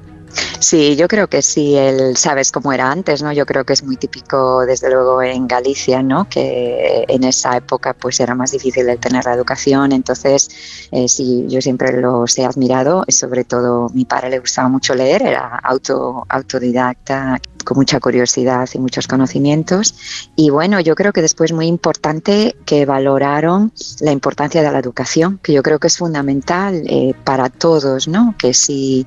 Sí, 0.60 0.94
yo 0.96 1.08
creo 1.08 1.26
que 1.26 1.42
sí, 1.42 1.76
él 1.76 2.16
sabes 2.16 2.52
cómo 2.52 2.72
era 2.72 2.90
antes, 2.90 3.22
¿no? 3.22 3.32
Yo 3.32 3.46
creo 3.46 3.64
que 3.64 3.72
es 3.72 3.82
muy 3.82 3.96
típico, 3.96 4.64
desde 4.66 4.90
luego, 4.90 5.22
en 5.22 5.48
Galicia, 5.48 6.02
¿no? 6.02 6.28
Que 6.28 7.04
en 7.08 7.24
esa 7.24 7.56
época 7.56 7.94
pues 7.94 8.20
era 8.20 8.34
más 8.34 8.52
difícil 8.52 8.88
el 8.88 8.98
tener 8.98 9.24
la 9.24 9.34
educación, 9.34 9.92
entonces 9.92 10.48
eh, 10.92 11.08
sí, 11.08 11.46
yo 11.48 11.60
siempre 11.60 12.00
los 12.00 12.36
he 12.38 12.44
admirado, 12.44 13.04
sobre 13.08 13.44
todo 13.44 13.88
mi 13.94 14.04
padre 14.04 14.30
le 14.30 14.38
gustaba 14.38 14.68
mucho 14.68 14.94
leer, 14.94 15.22
era 15.22 15.56
auto, 15.62 16.26
autodidacta, 16.28 17.40
con 17.64 17.76
mucha 17.76 18.00
curiosidad 18.00 18.68
y 18.72 18.78
muchos 18.78 19.06
conocimientos. 19.06 19.94
Y 20.36 20.50
bueno, 20.50 20.80
yo 20.80 20.94
creo 20.94 21.12
que 21.12 21.22
después 21.22 21.52
muy 21.52 21.66
importante 21.66 22.56
que 22.64 22.86
valoraron 22.86 23.72
la 24.00 24.12
importancia 24.12 24.62
de 24.62 24.70
la 24.70 24.78
educación, 24.78 25.38
que 25.42 25.52
yo 25.52 25.62
creo 25.62 25.78
que 25.78 25.88
es 25.88 25.98
fundamental 25.98 26.82
eh, 26.86 27.14
para 27.24 27.48
todos, 27.48 28.08
¿no? 28.08 28.34
Que 28.38 28.54
si 28.54 29.06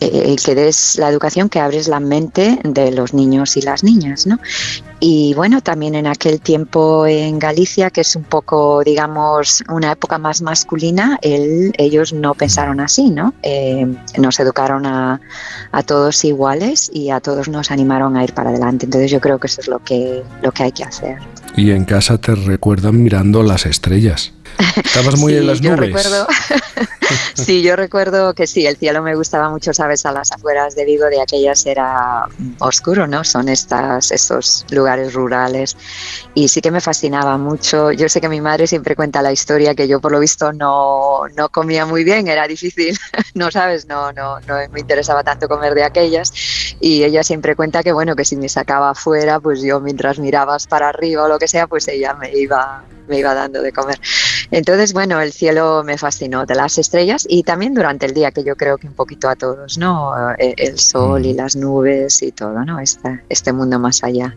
eh, 0.00 0.36
que 0.44 0.54
des 0.54 0.96
la 0.98 1.08
educación 1.08 1.48
que 1.48 1.60
abres 1.60 1.88
la 1.88 2.00
mente 2.00 2.58
de 2.64 2.90
los 2.92 3.14
niños 3.14 3.56
y 3.56 3.62
las 3.62 3.82
niñas, 3.84 4.26
¿no? 4.26 4.38
Y 5.00 5.34
bueno, 5.34 5.60
también 5.60 5.94
en 5.94 6.06
aquel 6.06 6.40
tiempo 6.40 7.06
en 7.06 7.38
Galicia, 7.38 7.90
que 7.90 8.00
es 8.02 8.16
un 8.16 8.24
poco, 8.24 8.82
digamos, 8.84 9.62
una 9.68 9.92
época 9.92 10.18
más 10.18 10.40
masculina, 10.42 11.18
él- 11.22 11.72
ellos 11.78 12.12
no 12.12 12.34
pensaron 12.34 12.80
así, 12.80 13.10
¿no? 13.10 13.34
Eh, 13.42 13.86
nos 14.18 14.40
educaron 14.40 14.86
a, 14.86 15.20
a 15.72 15.82
todos 15.82 16.24
iguales 16.24 16.90
y 16.92 17.10
a 17.10 17.20
todos 17.20 17.48
nos 17.48 17.70
animaron 17.70 18.16
a 18.16 18.24
ir 18.24 18.32
para 18.34 18.50
adelante. 18.50 18.86
Entonces 18.86 19.10
yo 19.10 19.20
creo 19.20 19.38
que 19.38 19.46
eso 19.46 19.60
es 19.60 19.68
lo 19.68 19.78
que, 19.82 20.22
lo 20.42 20.52
que 20.52 20.62
hay 20.64 20.72
que 20.72 20.84
hacer. 20.84 21.18
Y 21.56 21.70
en 21.70 21.84
casa 21.84 22.18
te 22.18 22.34
recuerdan 22.34 23.02
mirando 23.02 23.42
las 23.42 23.64
estrellas. 23.66 24.32
Estabas 24.84 25.18
muy 25.18 25.32
Sí, 25.32 25.38
en 25.38 25.46
las 25.46 25.60
yo 25.60 25.70
nubes. 25.76 25.86
recuerdo, 25.94 26.26
sí, 27.34 27.62
yo 27.62 27.76
recuerdo 27.76 28.34
que 28.34 28.46
sí, 28.46 28.66
el 28.66 28.76
cielo 28.76 29.02
me 29.02 29.14
gustaba 29.14 29.48
mucho, 29.50 29.72
sabes, 29.74 30.06
a 30.06 30.12
las 30.12 30.32
afueras 30.32 30.74
de 30.74 30.84
Vigo, 30.84 31.06
de 31.06 31.20
aquellas 31.20 31.66
era 31.66 32.26
oscuro, 32.58 33.06
¿no? 33.06 33.24
Son 33.24 33.48
estas, 33.48 34.10
estos 34.12 34.64
lugares 34.70 35.12
rurales 35.14 35.76
y 36.34 36.48
sí 36.48 36.60
que 36.60 36.70
me 36.70 36.80
fascinaba 36.80 37.36
mucho. 37.38 37.92
Yo 37.92 38.08
sé 38.08 38.20
que 38.20 38.28
mi 38.28 38.40
madre 38.40 38.66
siempre 38.66 38.96
cuenta 38.96 39.22
la 39.22 39.32
historia 39.32 39.74
que 39.74 39.88
yo 39.88 40.00
por 40.00 40.12
lo 40.12 40.20
visto 40.20 40.52
no, 40.52 41.22
no 41.36 41.48
comía 41.48 41.86
muy 41.86 42.04
bien, 42.04 42.28
era 42.28 42.46
difícil, 42.46 42.96
no 43.34 43.50
sabes, 43.50 43.86
no, 43.86 44.12
no, 44.12 44.40
no 44.40 44.56
me 44.70 44.80
interesaba 44.80 45.22
tanto 45.24 45.48
comer 45.48 45.74
de 45.74 45.84
aquellas 45.84 46.32
y 46.80 47.04
ella 47.04 47.22
siempre 47.22 47.56
cuenta 47.56 47.82
que 47.82 47.92
bueno, 47.92 48.14
que 48.16 48.24
si 48.24 48.36
me 48.36 48.48
sacaba 48.48 48.90
afuera, 48.90 49.40
pues 49.40 49.62
yo 49.62 49.80
mientras 49.80 50.18
mirabas 50.18 50.66
para 50.66 50.88
arriba 50.88 51.24
o 51.24 51.28
lo 51.28 51.38
que 51.38 51.48
sea, 51.48 51.66
pues 51.66 51.86
ella 51.88 52.14
me 52.14 52.30
iba, 52.36 52.84
me 53.08 53.18
iba 53.18 53.34
dando 53.34 53.62
de 53.62 53.72
comer. 53.72 53.98
Entonces, 54.50 54.92
bueno, 54.92 55.20
el 55.20 55.32
cielo 55.32 55.82
me 55.84 55.98
fascinó 55.98 56.46
de 56.46 56.54
las 56.54 56.78
estrellas 56.78 57.26
y 57.28 57.42
también 57.42 57.74
durante 57.74 58.06
el 58.06 58.14
día, 58.14 58.30
que 58.30 58.44
yo 58.44 58.56
creo 58.56 58.78
que 58.78 58.86
un 58.86 58.94
poquito 58.94 59.28
a 59.28 59.36
todos, 59.36 59.78
¿no? 59.78 60.12
Eh, 60.38 60.54
El 60.56 60.78
sol 60.78 61.24
y 61.26 61.34
las 61.34 61.56
nubes 61.56 62.22
y 62.22 62.32
todo, 62.32 62.64
¿no? 62.64 62.78
Este, 62.80 63.20
este 63.28 63.52
mundo 63.52 63.78
más 63.78 64.02
allá. 64.04 64.36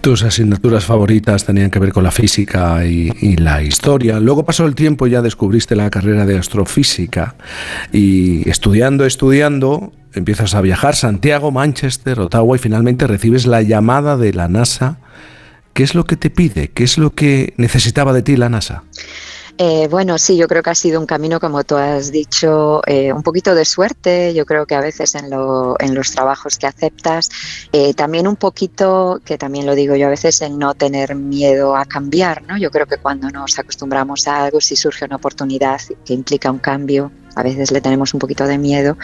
Tus 0.00 0.22
asignaturas 0.22 0.84
favoritas 0.84 1.44
tenían 1.44 1.70
que 1.70 1.78
ver 1.78 1.92
con 1.92 2.04
la 2.04 2.10
física 2.10 2.84
y, 2.84 3.10
y 3.20 3.36
la 3.36 3.62
historia. 3.62 4.20
Luego 4.20 4.44
pasó 4.44 4.66
el 4.66 4.74
tiempo 4.74 5.06
y 5.06 5.10
ya 5.12 5.22
descubriste 5.22 5.76
la 5.76 5.88
carrera 5.88 6.26
de 6.26 6.38
astrofísica 6.38 7.36
y 7.92 8.48
estudiando, 8.48 9.06
estudiando, 9.06 9.92
empiezas 10.12 10.54
a 10.54 10.60
viajar 10.60 10.94
Santiago, 10.94 11.50
Manchester, 11.50 12.20
Ottawa 12.20 12.56
y 12.56 12.58
finalmente 12.58 13.06
recibes 13.06 13.46
la 13.46 13.62
llamada 13.62 14.16
de 14.16 14.32
la 14.34 14.48
NASA. 14.48 14.98
¿Qué 15.74 15.82
es 15.82 15.94
lo 15.94 16.04
que 16.04 16.16
te 16.16 16.30
pide? 16.30 16.68
¿Qué 16.70 16.84
es 16.84 16.98
lo 16.98 17.10
que 17.10 17.52
necesitaba 17.56 18.12
de 18.12 18.22
ti 18.22 18.36
la 18.36 18.48
NASA? 18.48 18.84
Eh, 19.56 19.86
bueno, 19.88 20.18
sí, 20.18 20.36
yo 20.36 20.48
creo 20.48 20.64
que 20.64 20.70
ha 20.70 20.74
sido 20.74 20.98
un 20.98 21.06
camino, 21.06 21.38
como 21.38 21.62
tú 21.62 21.76
has 21.76 22.10
dicho, 22.10 22.80
eh, 22.88 23.12
un 23.12 23.22
poquito 23.22 23.54
de 23.54 23.64
suerte. 23.64 24.34
Yo 24.34 24.46
creo 24.46 24.66
que 24.66 24.74
a 24.74 24.80
veces 24.80 25.14
en, 25.14 25.30
lo- 25.30 25.76
en 25.78 25.94
los 25.94 26.10
trabajos 26.10 26.58
que 26.58 26.66
aceptas, 26.66 27.30
eh, 27.72 27.94
también 27.94 28.26
un 28.26 28.34
poquito, 28.34 29.20
que 29.24 29.38
también 29.38 29.64
lo 29.66 29.76
digo 29.76 29.94
yo 29.94 30.06
a 30.08 30.10
veces, 30.10 30.40
en 30.42 30.58
no 30.58 30.74
tener 30.74 31.14
miedo 31.14 31.76
a 31.76 31.84
cambiar, 31.84 32.42
¿no? 32.42 32.56
Yo 32.58 32.70
creo 32.72 32.86
que 32.86 32.96
cuando 32.96 33.30
nos 33.30 33.56
acostumbramos 33.58 34.26
a 34.26 34.44
algo, 34.44 34.60
si 34.60 34.74
surge 34.74 35.04
una 35.04 35.16
oportunidad 35.16 35.80
que 36.04 36.14
implica 36.14 36.50
un 36.50 36.58
cambio, 36.58 37.12
a 37.34 37.42
veces 37.42 37.70
le 37.70 37.80
tenemos 37.80 38.14
un 38.14 38.20
poquito 38.20 38.46
de 38.46 38.58
miedo. 38.58 38.96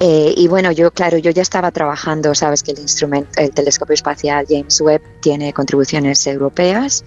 Eh, 0.00 0.34
y 0.36 0.48
bueno, 0.48 0.72
yo, 0.72 0.90
claro, 0.90 1.18
yo 1.18 1.30
ya 1.30 1.42
estaba 1.42 1.70
trabajando, 1.70 2.34
sabes 2.34 2.62
que 2.62 2.72
el 2.72 2.78
instrumento, 2.78 3.30
el 3.36 3.50
telescopio 3.50 3.94
espacial 3.94 4.46
James 4.48 4.80
Webb 4.80 5.02
tiene 5.20 5.52
contribuciones 5.52 6.26
europeas 6.26 7.04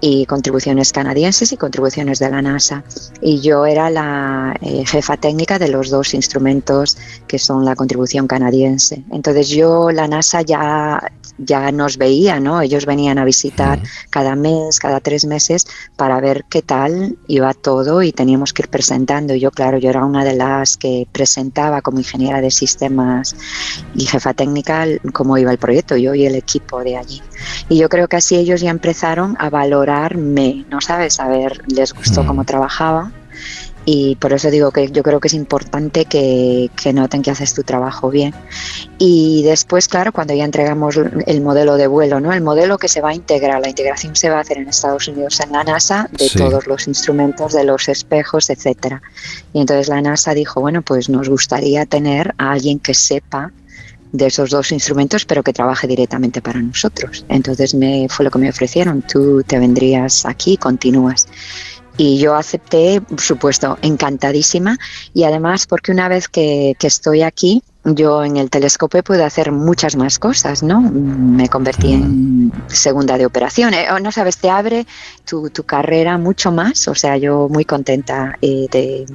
y 0.00 0.26
contribuciones 0.26 0.92
canadienses 0.92 1.52
y 1.52 1.56
contribuciones 1.56 2.18
de 2.18 2.30
la 2.30 2.42
NASA. 2.42 2.84
Y 3.20 3.40
yo 3.40 3.66
era 3.66 3.90
la 3.90 4.54
eh, 4.60 4.84
jefa 4.86 5.16
técnica 5.16 5.58
de 5.58 5.68
los 5.68 5.90
dos 5.90 6.14
instrumentos 6.14 6.96
que 7.26 7.38
son 7.38 7.64
la 7.64 7.74
contribución 7.74 8.26
canadiense. 8.26 9.02
Entonces 9.10 9.48
yo, 9.48 9.90
la 9.90 10.06
NASA 10.08 10.42
ya, 10.42 11.00
ya 11.38 11.72
nos 11.72 11.96
veía, 11.96 12.40
¿no? 12.40 12.60
Ellos 12.60 12.86
venían 12.86 13.18
a 13.18 13.24
visitar 13.24 13.80
cada 14.10 14.36
mes, 14.36 14.78
cada 14.78 15.00
tres 15.00 15.24
meses 15.24 15.66
para 15.96 16.20
ver 16.20 16.44
qué 16.50 16.62
tal 16.62 17.16
iba 17.26 17.54
todo 17.54 18.02
y 18.02 18.12
teníamos 18.12 18.52
que 18.52 18.62
ir 18.62 18.68
presentando. 18.68 19.34
Y 19.34 19.40
yo, 19.40 19.50
claro, 19.50 19.78
yo 19.78 19.90
era 19.90 20.04
una 20.04 20.24
de 20.24 20.34
las 20.34 20.76
que 20.76 21.06
presentaba 21.10 21.82
como 21.82 21.98
ingeniera 21.98 22.40
de 22.40 22.50
sistemas 22.50 23.34
y 23.94 24.06
jefa 24.06 24.34
técnica 24.34 24.86
cómo 25.12 25.38
iba 25.38 25.50
el 25.50 25.58
proyecto, 25.58 25.96
yo 25.96 26.14
y 26.14 26.26
el 26.26 26.34
equipo 26.34 26.82
de 26.82 26.96
allí. 26.96 27.22
Y 27.68 27.78
yo 27.78 27.88
creo 27.88 28.08
que 28.08 28.16
así 28.16 28.36
ellos 28.36 28.60
ya 28.60 28.70
empezaron 28.70 29.36
a 29.38 29.50
valorarme, 29.84 30.64
¿no 30.70 30.80
sabes? 30.80 31.20
A 31.20 31.28
ver, 31.28 31.62
les 31.68 31.92
gustó 31.92 32.22
Mm. 32.22 32.26
cómo 32.26 32.44
trabajaba. 32.44 33.12
Y 33.86 34.16
por 34.16 34.32
eso 34.32 34.50
digo 34.50 34.70
que 34.70 34.90
yo 34.90 35.02
creo 35.02 35.20
que 35.20 35.28
es 35.28 35.34
importante 35.34 36.06
que, 36.06 36.70
que 36.74 36.94
noten 36.94 37.20
que 37.20 37.30
haces 37.30 37.52
tu 37.52 37.64
trabajo 37.64 38.08
bien. 38.08 38.32
Y 38.96 39.42
después, 39.42 39.88
claro, 39.88 40.10
cuando 40.10 40.32
ya 40.32 40.44
entregamos 40.46 40.96
el 41.26 41.40
modelo 41.42 41.76
de 41.76 41.86
vuelo, 41.86 42.18
¿no? 42.18 42.32
El 42.32 42.40
modelo 42.40 42.78
que 42.78 42.88
se 42.88 43.02
va 43.02 43.10
a 43.10 43.14
integrar, 43.14 43.60
la 43.60 43.68
integración 43.68 44.16
se 44.16 44.30
va 44.30 44.38
a 44.38 44.40
hacer 44.40 44.56
en 44.56 44.68
Estados 44.68 45.06
Unidos 45.08 45.38
en 45.40 45.52
la 45.52 45.64
NASA 45.64 46.08
de 46.12 46.30
Sí. 46.30 46.38
todos 46.38 46.66
los 46.66 46.88
instrumentos, 46.88 47.52
de 47.52 47.64
los 47.64 47.86
espejos, 47.90 48.48
etcétera. 48.48 49.02
Y 49.52 49.60
entonces 49.60 49.88
la 49.88 50.00
NASA 50.00 50.32
dijo, 50.32 50.62
bueno, 50.62 50.80
pues 50.80 51.10
nos 51.10 51.28
gustaría 51.28 51.84
tener 51.84 52.34
a 52.38 52.52
alguien 52.52 52.78
que 52.78 52.94
sepa 52.94 53.52
de 54.14 54.26
esos 54.26 54.50
dos 54.50 54.70
instrumentos, 54.70 55.24
pero 55.24 55.42
que 55.42 55.52
trabaje 55.52 55.88
directamente 55.88 56.40
para 56.40 56.62
nosotros. 56.62 57.26
Entonces 57.28 57.74
me 57.74 58.06
fue 58.08 58.24
lo 58.24 58.30
que 58.30 58.38
me 58.38 58.48
ofrecieron. 58.48 59.02
Tú 59.02 59.42
te 59.42 59.58
vendrías 59.58 60.24
aquí 60.24 60.56
continúas. 60.56 61.26
Y 61.96 62.18
yo 62.18 62.36
acepté, 62.36 63.00
por 63.00 63.20
supuesto, 63.20 63.76
encantadísima. 63.82 64.78
Y 65.12 65.24
además, 65.24 65.66
porque 65.66 65.90
una 65.90 66.08
vez 66.08 66.28
que, 66.28 66.74
que 66.78 66.86
estoy 66.86 67.22
aquí, 67.22 67.62
yo 67.84 68.24
en 68.24 68.36
el 68.36 68.50
telescopio 68.50 69.02
puedo 69.02 69.24
hacer 69.24 69.50
muchas 69.50 69.96
más 69.96 70.20
cosas, 70.20 70.62
¿no? 70.62 70.80
Me 70.80 71.48
convertí 71.48 71.92
en 71.92 72.52
segunda 72.68 73.18
de 73.18 73.26
operación. 73.26 73.74
Eh, 73.74 73.90
o 73.90 73.98
no 73.98 74.12
sabes, 74.12 74.38
te 74.38 74.48
abre 74.48 74.86
tu, 75.24 75.50
tu 75.50 75.64
carrera 75.64 76.18
mucho 76.18 76.52
más. 76.52 76.86
O 76.86 76.94
sea, 76.94 77.16
yo 77.16 77.48
muy 77.48 77.64
contenta 77.64 78.38
eh, 78.40 78.68
de, 78.70 79.06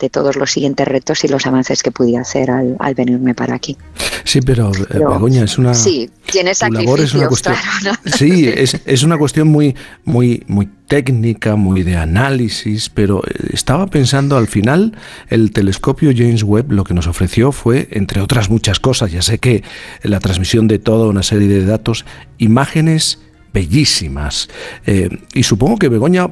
de 0.00 0.10
todos 0.10 0.34
los 0.34 0.50
siguientes 0.50 0.88
retos 0.88 1.22
y 1.22 1.28
los 1.28 1.46
avances 1.46 1.84
que 1.84 1.92
pude 1.92 2.18
hacer 2.18 2.50
al, 2.50 2.76
al 2.80 2.94
venirme 2.94 3.34
para 3.34 3.54
aquí. 3.54 3.76
Sí, 4.30 4.40
pero, 4.42 4.70
eh, 4.70 4.86
Pero- 4.88 5.10
Begoña, 5.10 5.42
es 5.42 5.58
una... 5.58 5.74
Sí, 5.74 6.08
tiene 6.30 6.52
labor 6.60 7.00
es 7.00 7.14
una 7.14 7.26
cuestión... 7.26 7.56
claro, 7.80 7.98
¿no? 8.04 8.12
Sí, 8.12 8.46
es, 8.54 8.80
es 8.84 9.02
una 9.02 9.18
cuestión 9.18 9.48
muy, 9.48 9.74
muy, 10.04 10.44
muy 10.46 10.68
técnica, 10.86 11.56
muy 11.56 11.82
de 11.82 11.96
análisis, 11.96 12.90
pero 12.90 13.24
eh, 13.26 13.50
estaba 13.52 13.88
pensando 13.88 14.36
al 14.36 14.46
final, 14.46 14.96
el 15.30 15.50
telescopio 15.50 16.12
James 16.14 16.44
Webb 16.44 16.70
lo 16.70 16.84
que 16.84 16.94
nos 16.94 17.08
ofreció 17.08 17.50
fue, 17.50 17.88
entre 17.90 18.20
otras 18.20 18.50
muchas 18.50 18.78
cosas, 18.78 19.10
ya 19.10 19.20
sé 19.20 19.38
que 19.38 19.64
la 20.04 20.20
transmisión 20.20 20.68
de 20.68 20.78
toda 20.78 21.08
una 21.08 21.24
serie 21.24 21.48
de 21.48 21.64
datos, 21.64 22.04
imágenes 22.38 23.18
bellísimas. 23.52 24.48
Eh, 24.86 25.08
y 25.34 25.42
supongo 25.42 25.76
que 25.76 25.88
Begoña, 25.88 26.30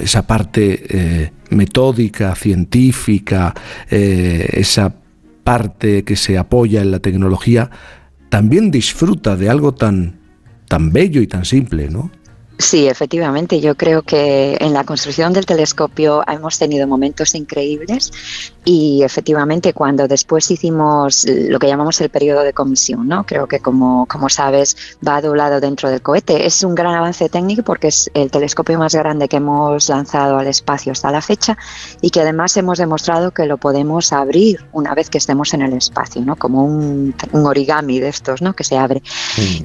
esa 0.00 0.24
parte 0.24 0.84
eh, 0.88 1.32
metódica, 1.50 2.32
científica, 2.36 3.52
eh, 3.90 4.50
esa 4.52 4.94
parte 5.44 6.04
que 6.04 6.16
se 6.16 6.38
apoya 6.38 6.82
en 6.82 6.90
la 6.90 6.98
tecnología, 6.98 7.70
también 8.30 8.70
disfruta 8.70 9.36
de 9.36 9.48
algo 9.48 9.74
tan, 9.74 10.18
tan 10.66 10.92
bello 10.92 11.20
y 11.20 11.26
tan 11.26 11.44
simple, 11.44 11.88
¿no? 11.88 12.10
Sí, 12.58 12.86
efectivamente. 12.86 13.60
Yo 13.60 13.74
creo 13.74 14.02
que 14.02 14.56
en 14.60 14.72
la 14.72 14.84
construcción 14.84 15.32
del 15.32 15.44
telescopio 15.44 16.22
hemos 16.26 16.56
tenido 16.58 16.86
momentos 16.86 17.34
increíbles 17.34 18.12
y 18.64 19.02
efectivamente 19.02 19.72
cuando 19.72 20.06
después 20.06 20.48
hicimos 20.50 21.26
lo 21.26 21.58
que 21.58 21.66
llamamos 21.66 22.00
el 22.00 22.10
periodo 22.10 22.42
de 22.42 22.52
comisión, 22.52 23.08
¿no? 23.08 23.26
Creo 23.26 23.48
que 23.48 23.58
como, 23.58 24.06
como 24.06 24.28
sabes 24.28 24.76
va 25.06 25.20
doblado 25.20 25.60
dentro 25.60 25.90
del 25.90 26.00
cohete. 26.00 26.46
Es 26.46 26.62
un 26.62 26.76
gran 26.76 26.94
avance 26.94 27.28
técnico 27.28 27.64
porque 27.64 27.88
es 27.88 28.08
el 28.14 28.30
telescopio 28.30 28.78
más 28.78 28.94
grande 28.94 29.28
que 29.28 29.36
hemos 29.36 29.88
lanzado 29.88 30.38
al 30.38 30.46
espacio 30.46 30.92
hasta 30.92 31.10
la 31.10 31.20
fecha 31.20 31.58
y 32.00 32.10
que 32.10 32.20
además 32.20 32.56
hemos 32.56 32.78
demostrado 32.78 33.32
que 33.32 33.46
lo 33.46 33.58
podemos 33.58 34.12
abrir 34.12 34.64
una 34.72 34.94
vez 34.94 35.10
que 35.10 35.18
estemos 35.18 35.54
en 35.54 35.62
el 35.62 35.72
espacio, 35.72 36.22
¿no? 36.22 36.36
Como 36.36 36.64
un, 36.64 37.14
un 37.32 37.46
origami 37.46 37.98
de 37.98 38.08
estos, 38.10 38.42
¿no? 38.42 38.54
Que 38.54 38.62
se 38.62 38.78
abre. 38.78 39.02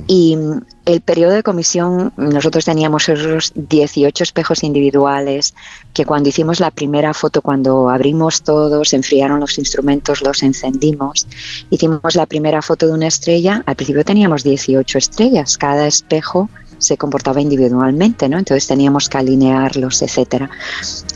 Y 0.08 0.36
mm, 0.36 0.62
el 0.86 1.02
periodo 1.02 1.34
de 1.34 1.44
comisión, 1.44 2.13
nosotros 2.18 2.65
teníamos 2.65 3.10
esos 3.10 3.52
18 3.56 4.24
espejos 4.24 4.63
individuales 4.63 5.54
que 5.94 6.06
cuando 6.06 6.30
hicimos 6.30 6.60
la 6.60 6.72
primera 6.72 7.13
foto, 7.13 7.42
cuando 7.42 7.89
abrimos 7.89 8.42
todos, 8.42 8.94
enfriaron 8.94 9.39
los 9.39 9.58
instrumentos, 9.58 10.22
los 10.22 10.42
encendimos, 10.42 11.28
hicimos 11.70 12.15
la 12.15 12.26
primera 12.26 12.62
foto 12.62 12.88
de 12.88 12.94
una 12.94 13.08
estrella, 13.08 13.63
al 13.65 13.76
principio 13.76 14.04
teníamos 14.04 14.44
18 14.44 14.98
estrellas, 14.98 15.58
cada 15.58 15.86
espejo 15.86 16.50
se 16.80 16.98
comportaba 16.98 17.42
individualmente, 17.42 18.28
¿no? 18.28 18.39
Entonces 18.39 18.68
teníamos 18.68 19.10
que 19.10 19.18
alinearlos, 19.18 20.02
etcétera. 20.02 20.50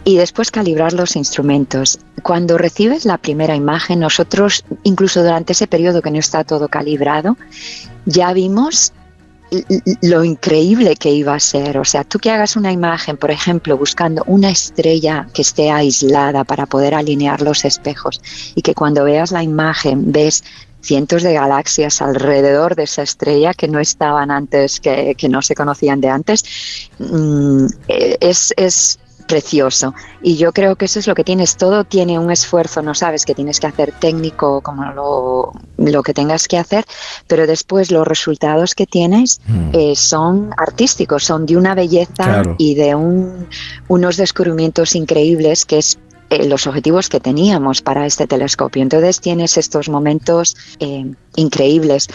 Y 0.03 0.17
después 0.17 0.51
calibrar 0.51 0.93
los 0.93 1.15
instrumentos. 1.15 1.99
Cuando 2.21 2.57
recibes 2.57 3.05
la 3.05 3.17
primera 3.17 3.55
imagen, 3.55 4.01
nosotros, 4.01 4.65
incluso 4.83 5.23
durante 5.23 5.53
ese 5.53 5.67
periodo 5.67 6.01
que 6.01 6.11
no 6.11 6.19
está 6.19 6.43
todo 6.43 6.67
calibrado, 6.67 7.37
ya 8.05 8.33
vimos 8.33 8.91
lo 10.01 10.23
increíble 10.23 10.95
que 10.95 11.11
iba 11.11 11.35
a 11.35 11.39
ser. 11.39 11.77
O 11.77 11.85
sea, 11.85 12.03
tú 12.03 12.19
que 12.19 12.31
hagas 12.31 12.55
una 12.55 12.71
imagen, 12.71 13.17
por 13.17 13.31
ejemplo, 13.31 13.77
buscando 13.77 14.23
una 14.25 14.49
estrella 14.49 15.27
que 15.33 15.41
esté 15.41 15.71
aislada 15.71 16.43
para 16.43 16.65
poder 16.65 16.93
alinear 16.93 17.41
los 17.41 17.65
espejos 17.65 18.21
y 18.55 18.61
que 18.61 18.73
cuando 18.73 19.03
veas 19.03 19.31
la 19.31 19.43
imagen 19.43 20.11
ves 20.11 20.43
cientos 20.81 21.23
de 21.23 21.33
galaxias 21.33 22.01
alrededor 22.01 22.75
de 22.75 22.83
esa 22.83 23.03
estrella 23.03 23.53
que 23.53 23.67
no 23.67 23.79
estaban 23.79 24.31
antes, 24.31 24.79
que, 24.79 25.15
que 25.15 25.29
no 25.29 25.41
se 25.41 25.55
conocían 25.55 26.01
de 26.01 26.09
antes, 26.09 26.43
mm, 26.99 27.65
eh, 27.87 28.17
es, 28.19 28.53
es 28.57 28.99
precioso. 29.33 29.93
Y 30.21 30.35
yo 30.37 30.51
creo 30.53 30.75
que 30.75 30.85
eso 30.85 30.99
es 30.99 31.07
lo 31.07 31.15
que 31.15 31.23
tienes. 31.23 31.57
Todo 31.57 31.83
tiene 31.85 32.19
un 32.19 32.29
esfuerzo, 32.31 32.81
no 32.83 32.93
sabes 32.93 33.25
que 33.25 33.33
tienes 33.33 33.59
que 33.59 33.67
hacer 33.67 33.91
técnico 33.99 34.61
como 34.61 34.85
lo, 34.91 35.51
lo 35.77 36.03
que 36.03 36.13
tengas 36.13 36.47
que 36.47 36.57
hacer, 36.59 36.85
pero 37.27 37.47
después 37.47 37.91
los 37.91 38.07
resultados 38.07 38.75
que 38.75 38.85
tienes 38.85 39.41
eh, 39.73 39.95
son 39.95 40.51
artísticos, 40.57 41.23
son 41.23 41.45
de 41.47 41.57
una 41.57 41.73
belleza 41.73 42.13
Claro. 42.13 42.55
y 42.59 42.75
de 42.75 42.93
un, 42.95 43.47
unos 43.87 44.17
descubrimientos 44.17 44.95
increíbles 44.95 45.65
que 45.65 45.79
es 45.79 45.97
eh, 46.29 46.47
los 46.47 46.67
objetivos 46.67 47.09
que 47.09 47.19
teníamos 47.19 47.81
para 47.81 48.05
este 48.05 48.27
telescopio. 48.27 48.81
Entonces 48.83 49.19
tienes 49.19 49.57
estos 49.57 49.89
momentos 49.89 50.55
eh, 50.79 51.05
increíbles. 51.35 52.07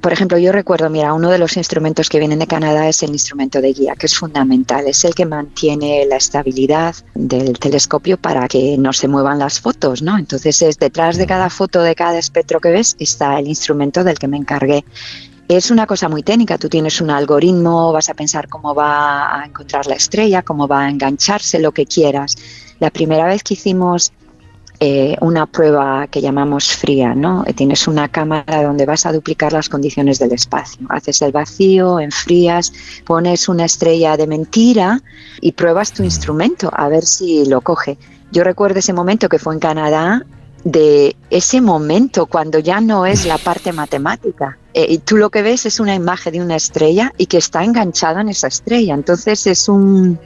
Por 0.00 0.12
ejemplo, 0.12 0.38
yo 0.38 0.52
recuerdo, 0.52 0.88
mira, 0.88 1.12
uno 1.12 1.30
de 1.30 1.38
los 1.38 1.56
instrumentos 1.58 2.08
que 2.08 2.18
vienen 2.18 2.38
de 2.38 2.46
Canadá 2.46 2.88
es 2.88 3.02
el 3.02 3.10
instrumento 3.10 3.60
de 3.60 3.74
guía, 3.74 3.94
que 3.94 4.06
es 4.06 4.16
fundamental. 4.16 4.86
Es 4.86 5.04
el 5.04 5.14
que 5.14 5.26
mantiene 5.26 6.06
la 6.06 6.16
estabilidad 6.16 6.94
del 7.14 7.58
telescopio 7.58 8.16
para 8.16 8.48
que 8.48 8.76
no 8.78 8.94
se 8.94 9.06
muevan 9.06 9.38
las 9.38 9.60
fotos, 9.60 10.00
¿no? 10.00 10.16
Entonces, 10.16 10.62
es 10.62 10.78
detrás 10.78 11.18
de 11.18 11.26
cada 11.26 11.50
foto, 11.50 11.82
de 11.82 11.94
cada 11.94 12.18
espectro 12.18 12.58
que 12.58 12.70
ves, 12.70 12.96
está 12.98 13.38
el 13.38 13.48
instrumento 13.48 14.02
del 14.02 14.18
que 14.18 14.28
me 14.28 14.38
encargué. 14.38 14.84
Es 15.48 15.70
una 15.70 15.86
cosa 15.86 16.08
muy 16.08 16.22
técnica, 16.22 16.56
tú 16.56 16.70
tienes 16.70 17.02
un 17.02 17.10
algoritmo, 17.10 17.92
vas 17.92 18.08
a 18.08 18.14
pensar 18.14 18.48
cómo 18.48 18.74
va 18.74 19.42
a 19.42 19.44
encontrar 19.44 19.86
la 19.86 19.96
estrella, 19.96 20.42
cómo 20.42 20.66
va 20.66 20.84
a 20.84 20.90
engancharse, 20.90 21.58
lo 21.58 21.72
que 21.72 21.84
quieras. 21.84 22.36
La 22.80 22.90
primera 22.90 23.26
vez 23.26 23.42
que 23.42 23.54
hicimos 23.54 24.12
eh, 24.84 25.16
una 25.20 25.46
prueba 25.46 26.08
que 26.08 26.20
llamamos 26.20 26.72
fría, 26.72 27.14
¿no? 27.14 27.44
Eh, 27.46 27.54
Tienes 27.54 27.86
una 27.86 28.08
cámara 28.08 28.64
donde 28.64 28.84
vas 28.84 29.06
a 29.06 29.12
duplicar 29.12 29.52
las 29.52 29.68
condiciones 29.68 30.18
del 30.18 30.32
espacio. 30.32 30.84
Haces 30.88 31.22
el 31.22 31.30
vacío, 31.30 32.00
enfrías, 32.00 32.72
pones 33.04 33.48
una 33.48 33.64
estrella 33.64 34.16
de 34.16 34.26
mentira 34.26 35.00
y 35.40 35.52
pruebas 35.52 35.92
tu 35.92 36.02
instrumento 36.02 36.68
a 36.72 36.88
ver 36.88 37.04
si 37.04 37.46
lo 37.46 37.60
coge. 37.60 37.96
Yo 38.32 38.42
recuerdo 38.42 38.80
ese 38.80 38.92
momento 38.92 39.28
que 39.28 39.38
fue 39.38 39.54
en 39.54 39.60
Canadá, 39.60 40.26
de 40.64 41.14
ese 41.30 41.60
momento 41.60 42.26
cuando 42.26 42.58
ya 42.58 42.80
no 42.80 43.06
es 43.06 43.24
la 43.24 43.38
parte 43.38 43.70
matemática. 43.70 44.58
Eh, 44.74 44.86
y 44.88 44.98
tú 44.98 45.16
lo 45.16 45.30
que 45.30 45.42
ves 45.42 45.66
es 45.66 45.80
una 45.80 45.94
imagen 45.94 46.32
de 46.32 46.40
una 46.40 46.56
estrella 46.56 47.12
y 47.18 47.26
que 47.26 47.38
está 47.38 47.64
enganchada 47.64 48.20
en 48.20 48.28
esa 48.28 48.48
estrella. 48.48 48.94
Entonces 48.94 49.46
es 49.46 49.68
un, 49.68 50.18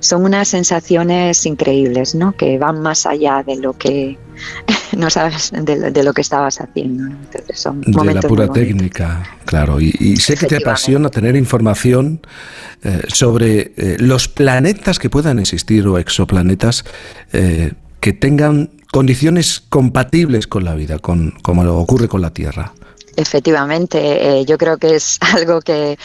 son 0.00 0.24
unas 0.24 0.48
sensaciones 0.48 1.46
increíbles, 1.46 2.14
¿no? 2.14 2.32
Que 2.32 2.58
van 2.58 2.80
más 2.82 3.06
allá 3.06 3.42
de 3.46 3.56
lo 3.56 3.72
que 3.72 4.18
no 4.96 5.10
sabes 5.10 5.52
de, 5.52 5.90
de 5.90 6.02
lo 6.02 6.12
que 6.12 6.20
estabas 6.20 6.60
haciendo. 6.60 7.04
¿no? 7.04 7.16
Entonces 7.16 7.58
son 7.58 7.80
De 7.80 8.14
la 8.14 8.20
pura 8.20 8.48
técnica, 8.48 9.22
claro. 9.44 9.80
Y, 9.80 9.94
y 9.98 10.16
sé 10.16 10.36
que 10.36 10.46
te 10.46 10.56
apasiona 10.56 11.08
tener 11.08 11.36
información 11.36 12.20
eh, 12.84 13.02
sobre 13.08 13.72
eh, 13.76 13.96
los 13.98 14.28
planetas 14.28 15.00
que 15.00 15.10
puedan 15.10 15.40
existir 15.40 15.86
o 15.88 15.98
exoplanetas 15.98 16.84
eh, 17.32 17.72
que 17.98 18.12
tengan 18.12 18.70
condiciones 18.92 19.64
compatibles 19.68 20.46
con 20.46 20.64
la 20.64 20.76
vida, 20.76 21.00
con, 21.00 21.32
como 21.42 21.62
ocurre 21.72 22.06
con 22.06 22.20
la 22.20 22.32
Tierra. 22.32 22.74
Efectivamente, 23.20 23.98
eh, 24.40 24.44
yo 24.44 24.56
creo 24.58 24.76
que 24.78 24.94
es 24.94 25.18
algo 25.34 25.60
que 25.60 25.98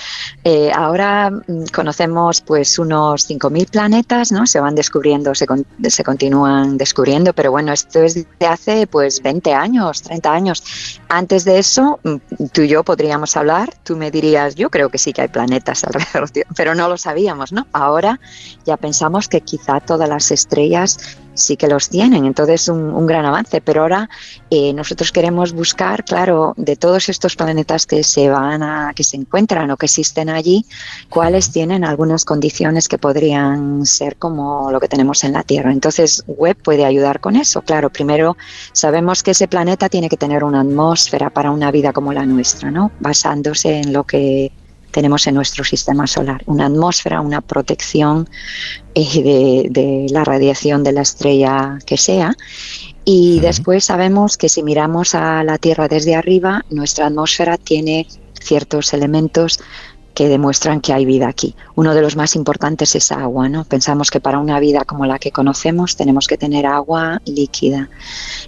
eh, 0.43 0.71
ahora 0.75 1.29
mm, 1.29 1.65
conocemos 1.71 2.41
pues 2.41 2.79
unos 2.79 3.27
5.000 3.27 3.67
planetas, 3.69 4.31
¿no? 4.31 4.47
Se 4.47 4.59
van 4.59 4.73
descubriendo, 4.73 5.35
se, 5.35 5.45
con- 5.45 5.63
se 5.87 6.03
continúan 6.03 6.75
descubriendo, 6.75 7.31
pero 7.33 7.51
bueno, 7.51 7.71
esto 7.71 8.01
es 8.01 8.15
de 8.15 8.47
hace 8.47 8.87
pues 8.87 9.21
20 9.21 9.53
años, 9.53 10.01
30 10.01 10.33
años. 10.33 10.63
Antes 11.07 11.45
de 11.45 11.59
eso, 11.59 11.99
mm, 12.03 12.15
tú 12.51 12.61
y 12.63 12.67
yo 12.69 12.83
podríamos 12.83 13.37
hablar, 13.37 13.71
tú 13.83 13.95
me 13.95 14.09
dirías, 14.09 14.55
yo 14.55 14.71
creo 14.71 14.89
que 14.89 14.97
sí 14.97 15.13
que 15.13 15.21
hay 15.21 15.27
planetas 15.27 15.83
alrededor, 15.85 16.31
tío", 16.31 16.45
pero 16.55 16.73
no 16.73 16.89
lo 16.89 16.97
sabíamos, 16.97 17.51
¿no? 17.53 17.67
Ahora 17.73 18.19
ya 18.65 18.75
pensamos 18.77 19.27
que 19.27 19.41
quizá 19.41 19.79
todas 19.81 20.09
las 20.09 20.31
estrellas 20.31 20.97
sí 21.33 21.57
que 21.57 21.67
los 21.67 21.89
tienen, 21.89 22.25
entonces 22.25 22.67
un, 22.67 22.81
un 22.81 23.05
gran 23.07 23.25
avance, 23.25 23.61
pero 23.61 23.81
ahora 23.81 24.09
eh, 24.49 24.73
nosotros 24.73 25.11
queremos 25.11 25.53
buscar, 25.53 26.03
claro, 26.05 26.53
de 26.57 26.75
todos 26.75 27.09
estos 27.09 27.35
planetas 27.35 27.85
que 27.85 28.03
se 28.03 28.29
van 28.29 28.63
a, 28.63 28.93
que 28.95 29.03
se 29.03 29.17
encuentran 29.17 29.69
o 29.71 29.77
que 29.77 29.85
existen 29.85 30.29
allí, 30.29 30.65
cuáles 31.09 31.51
tienen 31.51 31.83
algunas 31.83 32.25
condiciones 32.25 32.87
que 32.87 32.97
podrían 32.97 33.85
ser 33.85 34.17
como 34.17 34.71
lo 34.71 34.79
que 34.79 34.87
tenemos 34.87 35.23
en 35.23 35.33
la 35.33 35.43
Tierra. 35.43 35.71
Entonces, 35.71 36.23
Webb 36.27 36.57
puede 36.63 36.85
ayudar 36.85 37.19
con 37.19 37.35
eso. 37.35 37.61
Claro, 37.61 37.89
primero 37.89 38.37
sabemos 38.71 39.23
que 39.23 39.31
ese 39.31 39.47
planeta 39.47 39.89
tiene 39.89 40.09
que 40.09 40.17
tener 40.17 40.43
una 40.43 40.61
atmósfera 40.61 41.29
para 41.29 41.51
una 41.51 41.71
vida 41.71 41.93
como 41.93 42.13
la 42.13 42.25
nuestra, 42.25 42.71
¿no? 42.71 42.91
Basándose 42.99 43.79
en 43.79 43.93
lo 43.93 44.03
que 44.03 44.51
tenemos 44.93 45.25
en 45.27 45.35
nuestro 45.35 45.63
sistema 45.63 46.05
solar, 46.07 46.43
una 46.45 46.67
atmósfera, 46.67 47.19
una 47.19 47.41
protección 47.41 48.29
eh, 48.93 49.23
de, 49.23 49.67
de 49.69 50.05
la 50.11 50.23
radiación 50.23 50.83
de 50.83 50.93
la 50.93 51.01
estrella 51.01 51.79
que 51.85 51.97
sea. 51.97 52.35
Y 53.03 53.39
después 53.41 53.83
sabemos 53.83 54.37
que 54.37 54.47
si 54.47 54.63
miramos 54.63 55.15
a 55.15 55.43
la 55.43 55.57
Tierra 55.57 55.87
desde 55.87 56.15
arriba, 56.15 56.63
nuestra 56.69 57.07
atmósfera 57.07 57.57
tiene 57.57 58.07
ciertos 58.39 58.93
elementos 58.93 59.59
que 60.13 60.27
demuestran 60.29 60.79
que 60.81 60.93
hay 60.93 61.05
vida 61.05 61.27
aquí. 61.27 61.55
Uno 61.75 61.93
de 61.95 62.01
los 62.01 62.15
más 62.15 62.35
importantes 62.35 62.95
es 62.95 63.11
agua, 63.11 63.49
¿no? 63.49 63.63
Pensamos 63.65 64.11
que 64.11 64.19
para 64.19 64.39
una 64.39 64.59
vida 64.59 64.85
como 64.85 65.05
la 65.05 65.17
que 65.19 65.31
conocemos 65.31 65.95
tenemos 65.95 66.27
que 66.27 66.37
tener 66.37 66.65
agua 66.65 67.21
líquida. 67.25 67.89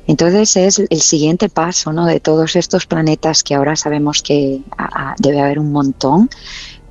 Entonces 0.07 0.55
es 0.57 0.79
el 0.89 1.01
siguiente 1.01 1.49
paso, 1.49 1.91
¿no? 1.93 2.05
De 2.05 2.19
todos 2.19 2.55
estos 2.55 2.85
planetas 2.85 3.43
que 3.43 3.55
ahora 3.55 3.75
sabemos 3.75 4.21
que 4.21 4.61
a- 4.77 5.11
a- 5.11 5.15
debe 5.17 5.41
haber 5.41 5.59
un 5.59 5.71
montón. 5.71 6.29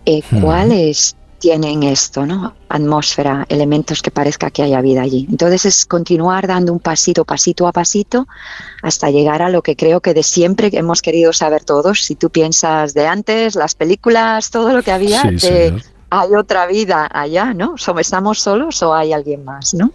eh, 0.06 0.22
¿Cuáles 0.42 1.16
tienen 1.44 1.82
esto, 1.82 2.24
¿no? 2.24 2.54
Atmósfera, 2.70 3.44
elementos 3.50 4.00
que 4.00 4.10
parezca 4.10 4.50
que 4.50 4.62
haya 4.62 4.80
vida 4.80 5.02
allí. 5.02 5.26
Entonces 5.30 5.66
es 5.66 5.84
continuar 5.84 6.46
dando 6.46 6.72
un 6.72 6.78
pasito, 6.80 7.26
pasito 7.26 7.66
a 7.66 7.72
pasito, 7.72 8.26
hasta 8.82 9.10
llegar 9.10 9.42
a 9.42 9.50
lo 9.50 9.60
que 9.60 9.76
creo 9.76 10.00
que 10.00 10.14
de 10.14 10.22
siempre 10.22 10.70
hemos 10.72 11.02
querido 11.02 11.34
saber 11.34 11.62
todos. 11.62 12.02
Si 12.02 12.14
tú 12.14 12.30
piensas 12.30 12.94
de 12.94 13.06
antes, 13.06 13.56
las 13.56 13.74
películas, 13.74 14.50
todo 14.50 14.72
lo 14.72 14.82
que 14.82 14.90
había, 14.92 15.20
Sí, 15.36 15.46
de 15.48 15.82
hay 16.08 16.34
otra 16.34 16.66
vida 16.66 17.06
allá, 17.12 17.52
¿no? 17.52 17.76
¿Somos- 17.76 18.00
¿Estamos 18.00 18.40
solos 18.40 18.82
o 18.82 18.94
hay 18.94 19.12
alguien 19.12 19.44
más, 19.44 19.74
no? 19.74 19.90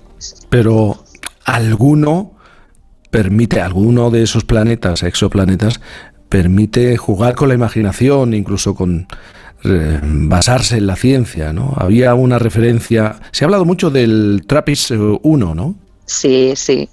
Pero 0.49 1.03
alguno 1.45 2.33
permite, 3.09 3.59
alguno 3.59 4.11
de 4.11 4.21
esos 4.21 4.43
planetas, 4.45 5.01
exoplanetas, 5.01 5.81
permite 6.29 6.95
jugar 6.97 7.33
con 7.33 7.47
la 7.49 7.55
imaginación, 7.55 8.35
incluso 8.35 8.75
con 8.75 9.07
basarse 9.63 10.77
en 10.77 10.87
la 10.87 10.95
ciencia, 10.95 11.53
¿no? 11.53 11.73
Había 11.75 12.13
una 12.15 12.39
referencia, 12.39 13.17
se 13.31 13.43
ha 13.43 13.47
hablado 13.47 13.65
mucho 13.65 13.89
del 13.89 14.43
TRAPPIST 14.47 14.91
1, 15.21 15.55
¿no? 15.55 15.75
Sí, 16.05 16.53
sí. 16.55 16.89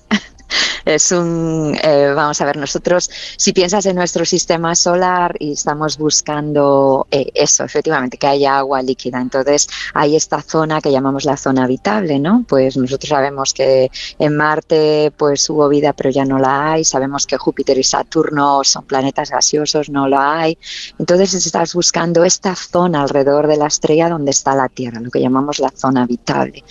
Es 0.85 1.11
un, 1.11 1.77
eh, 1.83 2.13
vamos 2.15 2.41
a 2.41 2.45
ver, 2.45 2.57
nosotros, 2.57 3.11
si 3.37 3.53
piensas 3.53 3.87
en 3.87 3.97
nuestro 3.97 4.25
sistema 4.25 4.75
solar 4.75 5.35
y 5.39 5.53
estamos 5.53 5.99
buscando 5.99 7.09
eh, 7.11 7.31
eso, 7.35 7.65
efectivamente, 7.65 8.19
que 8.19 8.27
haya 8.29 8.59
agua 8.59 8.83
líquida, 8.83 9.21
entonces 9.21 9.69
hay 9.95 10.15
esta 10.15 10.41
zona 10.43 10.81
que 10.81 10.93
llamamos 10.93 11.25
la 11.25 11.37
zona 11.37 11.65
habitable, 11.65 12.21
¿no? 12.21 12.45
Pues 12.49 12.77
nosotros 12.77 13.09
sabemos 13.09 13.53
que 13.53 13.91
en 14.19 14.37
Marte 14.37 15.13
pues 15.17 15.51
hubo 15.51 15.69
vida, 15.69 15.93
pero 15.93 16.11
ya 16.11 16.25
no 16.25 16.39
la 16.39 16.73
hay, 16.73 16.85
sabemos 16.85 17.27
que 17.27 17.37
Júpiter 17.37 17.77
y 17.79 17.83
Saturno 17.85 18.63
son 18.63 18.85
planetas 18.85 19.31
gaseosos, 19.31 19.91
no 19.91 20.07
la 20.07 20.39
hay, 20.39 20.59
entonces 20.99 21.35
estás 21.35 21.75
buscando 21.75 22.25
esta 22.25 22.55
zona 22.55 23.03
alrededor 23.03 23.49
de 23.49 23.57
la 23.57 23.67
estrella 23.67 24.09
donde 24.09 24.31
está 24.31 24.55
la 24.55 24.69
Tierra, 24.69 25.01
lo 25.01 25.11
que 25.11 25.21
llamamos 25.21 25.59
la 25.59 25.71
zona 25.71 26.05
habitable. 26.05 26.63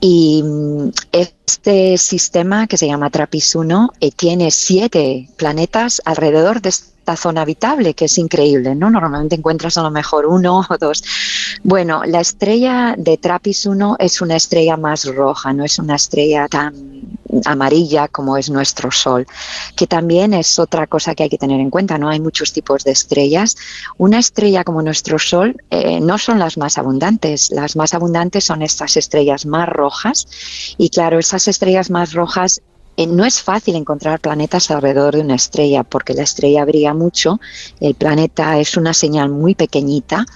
Y 0.00 0.42
mm, 0.42 0.88
este 1.54 1.98
sistema 1.98 2.66
que 2.66 2.76
se 2.76 2.88
llama 2.88 3.10
TRAPPIST-1 3.10 3.92
eh, 4.00 4.10
tiene 4.10 4.50
siete 4.50 5.28
planetas 5.36 6.02
alrededor 6.04 6.60
de 6.60 6.72
zona 7.16 7.42
habitable, 7.42 7.94
que 7.94 8.06
es 8.06 8.18
increíble, 8.18 8.74
¿no? 8.74 8.90
Normalmente 8.90 9.36
encuentras 9.36 9.76
a 9.78 9.82
lo 9.82 9.90
mejor 9.90 10.26
uno 10.26 10.64
o 10.68 10.78
dos. 10.78 11.02
Bueno, 11.62 12.02
la 12.04 12.20
estrella 12.20 12.94
de 12.96 13.18
TRAPPIST-1 13.18 13.96
es 13.98 14.20
una 14.20 14.36
estrella 14.36 14.76
más 14.76 15.04
roja, 15.04 15.52
no 15.52 15.64
es 15.64 15.78
una 15.78 15.96
estrella 15.96 16.48
tan 16.48 16.74
amarilla 17.44 18.08
como 18.08 18.36
es 18.36 18.50
nuestro 18.50 18.90
Sol, 18.90 19.26
que 19.76 19.86
también 19.86 20.34
es 20.34 20.58
otra 20.58 20.86
cosa 20.86 21.14
que 21.14 21.24
hay 21.24 21.28
que 21.28 21.38
tener 21.38 21.60
en 21.60 21.70
cuenta, 21.70 21.98
¿no? 21.98 22.08
Hay 22.08 22.20
muchos 22.20 22.52
tipos 22.52 22.84
de 22.84 22.92
estrellas. 22.92 23.56
Una 23.98 24.18
estrella 24.18 24.64
como 24.64 24.82
nuestro 24.82 25.18
Sol 25.18 25.56
eh, 25.70 26.00
no 26.00 26.18
son 26.18 26.38
las 26.38 26.56
más 26.56 26.78
abundantes, 26.78 27.50
las 27.50 27.76
más 27.76 27.94
abundantes 27.94 28.44
son 28.44 28.62
estas 28.62 28.96
estrellas 28.96 29.46
más 29.46 29.68
rojas 29.68 30.26
y 30.78 30.90
claro, 30.90 31.18
esas 31.18 31.48
estrellas 31.48 31.90
más 31.90 32.12
rojas 32.12 32.62
no 32.96 33.24
es 33.24 33.42
fácil 33.42 33.76
encontrar 33.76 34.20
planetas 34.20 34.70
alrededor 34.70 35.16
de 35.16 35.22
una 35.22 35.34
estrella 35.34 35.84
porque 35.84 36.14
la 36.14 36.22
estrella 36.22 36.64
brilla 36.64 36.94
mucho, 36.94 37.40
el 37.80 37.94
planeta 37.94 38.58
es 38.58 38.76
una 38.76 38.94
señal 38.94 39.30
muy 39.30 39.54
pequeñita 39.54 40.26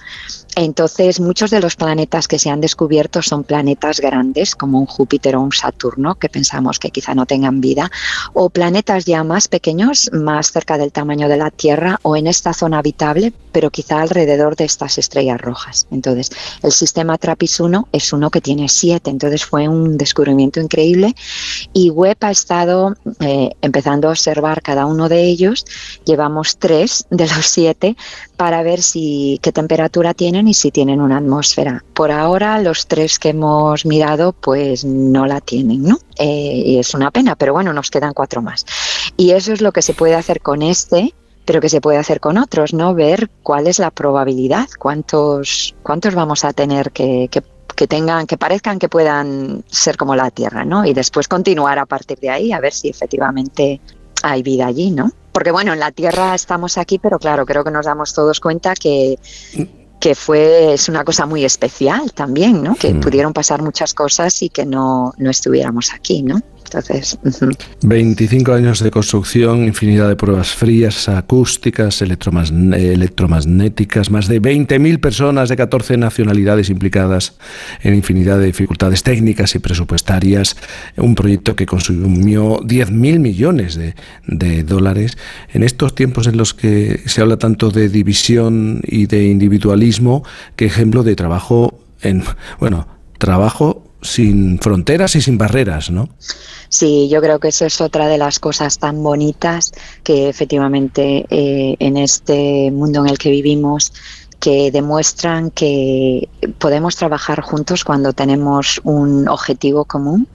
entonces, 0.65 1.21
muchos 1.21 1.51
de 1.51 1.61
los 1.61 1.77
planetas 1.77 2.27
que 2.27 2.37
se 2.37 2.49
han 2.49 2.59
descubierto 2.59 3.21
son 3.21 3.45
planetas 3.45 4.01
grandes, 4.01 4.55
como 4.55 4.79
un 4.79 4.85
Júpiter 4.85 5.37
o 5.37 5.41
un 5.41 5.53
Saturno, 5.53 6.15
que 6.15 6.27
pensamos 6.27 6.79
que 6.79 6.91
quizá 6.91 7.15
no 7.15 7.25
tengan 7.25 7.61
vida, 7.61 7.89
o 8.33 8.49
planetas 8.49 9.05
ya 9.05 9.23
más 9.23 9.47
pequeños, 9.47 10.09
más 10.11 10.51
cerca 10.51 10.77
del 10.77 10.91
tamaño 10.91 11.29
de 11.29 11.37
la 11.37 11.49
Tierra 11.49 11.99
o 12.03 12.17
en 12.17 12.27
esta 12.27 12.53
zona 12.53 12.79
habitable, 12.79 13.31
pero 13.53 13.69
quizá 13.69 14.01
alrededor 14.01 14.57
de 14.57 14.65
estas 14.65 14.97
estrellas 14.97 15.39
rojas. 15.39 15.87
Entonces, 15.91 16.29
el 16.61 16.73
sistema 16.73 17.17
TRAPPIST 17.17 17.61
1 17.61 17.87
es 17.93 18.11
uno 18.11 18.29
que 18.29 18.41
tiene 18.41 18.67
siete, 18.67 19.09
entonces 19.09 19.45
fue 19.45 19.67
un 19.67 19.97
descubrimiento 19.97 20.59
increíble 20.59 21.15
y 21.73 21.89
Webb 21.89 22.17
ha 22.21 22.31
estado 22.31 22.95
eh, 23.21 23.51
empezando 23.61 24.09
a 24.09 24.11
observar 24.11 24.61
cada 24.61 24.85
uno 24.85 25.07
de 25.09 25.23
ellos. 25.23 25.65
Llevamos 26.05 26.57
tres 26.57 27.05
de 27.09 27.27
los 27.27 27.45
siete 27.45 27.95
para 28.39 28.63
ver 28.63 28.81
si 28.81 29.37
qué 29.41 29.51
temperatura 29.51 30.13
tienen 30.13 30.47
y 30.47 30.53
si 30.53 30.71
tienen 30.71 31.01
una 31.01 31.17
atmósfera. 31.17 31.83
Por 31.93 32.09
ahora, 32.09 32.57
los 32.61 32.87
tres 32.87 33.19
que 33.19 33.31
hemos 33.31 33.85
mirado, 33.85 34.31
pues 34.31 34.85
no 34.85 35.25
la 35.25 35.41
tienen, 35.41 35.83
¿no? 35.83 35.97
Eh, 36.17 36.63
y 36.65 36.79
es 36.79 36.93
una 36.93 37.11
pena, 37.11 37.35
pero 37.35 37.51
bueno, 37.51 37.73
nos 37.73 37.91
quedan 37.91 38.13
cuatro 38.13 38.41
más. 38.41 38.65
Y 39.17 39.31
eso 39.31 39.51
es 39.51 39.59
lo 39.59 39.73
que 39.73 39.81
se 39.81 39.93
puede 39.93 40.15
hacer 40.15 40.39
con 40.39 40.61
este 40.61 41.13
pero 41.43 41.59
que 41.59 41.67
se 41.67 41.81
puede 41.81 41.97
hacer 41.97 42.19
con 42.19 42.37
otros, 42.37 42.73
¿no? 42.73 42.93
Ver 42.93 43.29
cuál 43.41 43.65
es 43.67 43.79
la 43.79 43.89
probabilidad, 43.89 44.67
cuántos, 44.77 45.75
cuántos 45.81 46.13
vamos 46.13 46.45
a 46.45 46.53
tener 46.53 46.91
que, 46.91 47.27
que, 47.31 47.43
que 47.75 47.87
tengan, 47.87 48.27
que 48.27 48.37
parezcan 48.37 48.77
que 48.77 48.87
puedan 48.87 49.65
ser 49.67 49.97
como 49.97 50.15
la 50.15 50.29
Tierra, 50.29 50.63
¿no? 50.63 50.85
Y 50.85 50.93
después 50.93 51.27
continuar 51.27 51.79
a 51.79 51.87
partir 51.87 52.19
de 52.19 52.29
ahí 52.29 52.51
a 52.51 52.59
ver 52.59 52.71
si 52.71 52.87
efectivamente 52.87 53.81
hay 54.21 54.43
vida 54.43 54.67
allí, 54.67 54.91
¿no? 54.91 55.11
Porque 55.31 55.51
bueno, 55.51 55.73
en 55.73 55.79
la 55.79 55.91
Tierra 55.91 56.33
estamos 56.35 56.77
aquí, 56.77 56.99
pero 56.99 57.19
claro, 57.19 57.45
creo 57.45 57.63
que 57.63 57.71
nos 57.71 57.85
damos 57.85 58.13
todos 58.13 58.39
cuenta 58.39 58.73
que 58.75 59.17
que 59.99 60.15
fue 60.15 60.73
es 60.75 60.87
una 60.87 61.03
cosa 61.03 61.25
muy 61.25 61.43
especial 61.43 62.13
también, 62.13 62.63
¿no? 62.63 62.75
Que 62.75 62.93
Mm. 62.93 63.01
pudieron 63.01 63.33
pasar 63.33 63.61
muchas 63.61 63.93
cosas 63.93 64.41
y 64.41 64.49
que 64.49 64.65
no, 64.65 65.13
no 65.17 65.29
estuviéramos 65.29 65.93
aquí, 65.93 66.23
¿no? 66.23 66.39
Entonces, 66.69 67.17
ujú. 67.23 67.49
25 67.81 68.53
años 68.53 68.83
de 68.83 68.91
construcción, 68.91 69.65
infinidad 69.65 70.07
de 70.07 70.15
pruebas 70.15 70.49
frías, 70.49 71.09
acústicas, 71.09 72.03
electromagnéticas, 72.03 74.11
más 74.11 74.27
de 74.27 74.39
20.000 74.39 74.99
personas 74.99 75.49
de 75.49 75.57
14 75.57 75.97
nacionalidades 75.97 76.69
implicadas 76.69 77.33
en 77.81 77.95
infinidad 77.95 78.37
de 78.37 78.45
dificultades 78.45 79.01
técnicas 79.01 79.55
y 79.55 79.59
presupuestarias, 79.59 80.57
un 80.97 81.15
proyecto 81.15 81.55
que 81.55 81.65
consumió 81.65 82.59
10.000 82.59 83.19
millones 83.19 83.75
de, 83.75 83.95
de 84.27 84.63
dólares. 84.63 85.17
En 85.51 85.63
estos 85.63 85.95
tiempos 85.95 86.27
en 86.27 86.37
los 86.37 86.53
que 86.53 87.01
se 87.07 87.21
habla 87.21 87.37
tanto 87.37 87.71
de 87.71 87.89
división 87.89 88.81
y 88.83 89.07
de 89.07 89.25
individualismo, 89.25 90.23
qué 90.55 90.65
ejemplo 90.65 91.01
de 91.01 91.15
trabajo 91.15 91.79
en, 92.01 92.23
bueno, 92.59 92.87
trabajo 93.17 93.88
sin 94.01 94.59
fronteras 94.59 95.15
y 95.15 95.21
sin 95.21 95.37
barreras, 95.37 95.91
¿no? 95.91 96.09
Sí, 96.69 97.09
yo 97.09 97.21
creo 97.21 97.39
que 97.39 97.49
eso 97.49 97.65
es 97.65 97.81
otra 97.81 98.07
de 98.07 98.17
las 98.17 98.39
cosas 98.39 98.77
tan 98.77 99.01
bonitas 99.01 99.71
que 100.03 100.29
efectivamente 100.29 101.25
eh, 101.29 101.75
en 101.79 101.97
este 101.97 102.69
mundo 102.71 103.01
en 103.01 103.09
el 103.09 103.17
que 103.17 103.31
vivimos 103.31 103.91
que 104.39 104.71
demuestran 104.71 105.51
que 105.51 106.29
podemos 106.59 106.95
trabajar 106.95 107.41
juntos 107.41 107.83
cuando 107.83 108.13
tenemos 108.13 108.79
un 108.83 109.27
objetivo 109.27 109.83
común. 109.85 110.27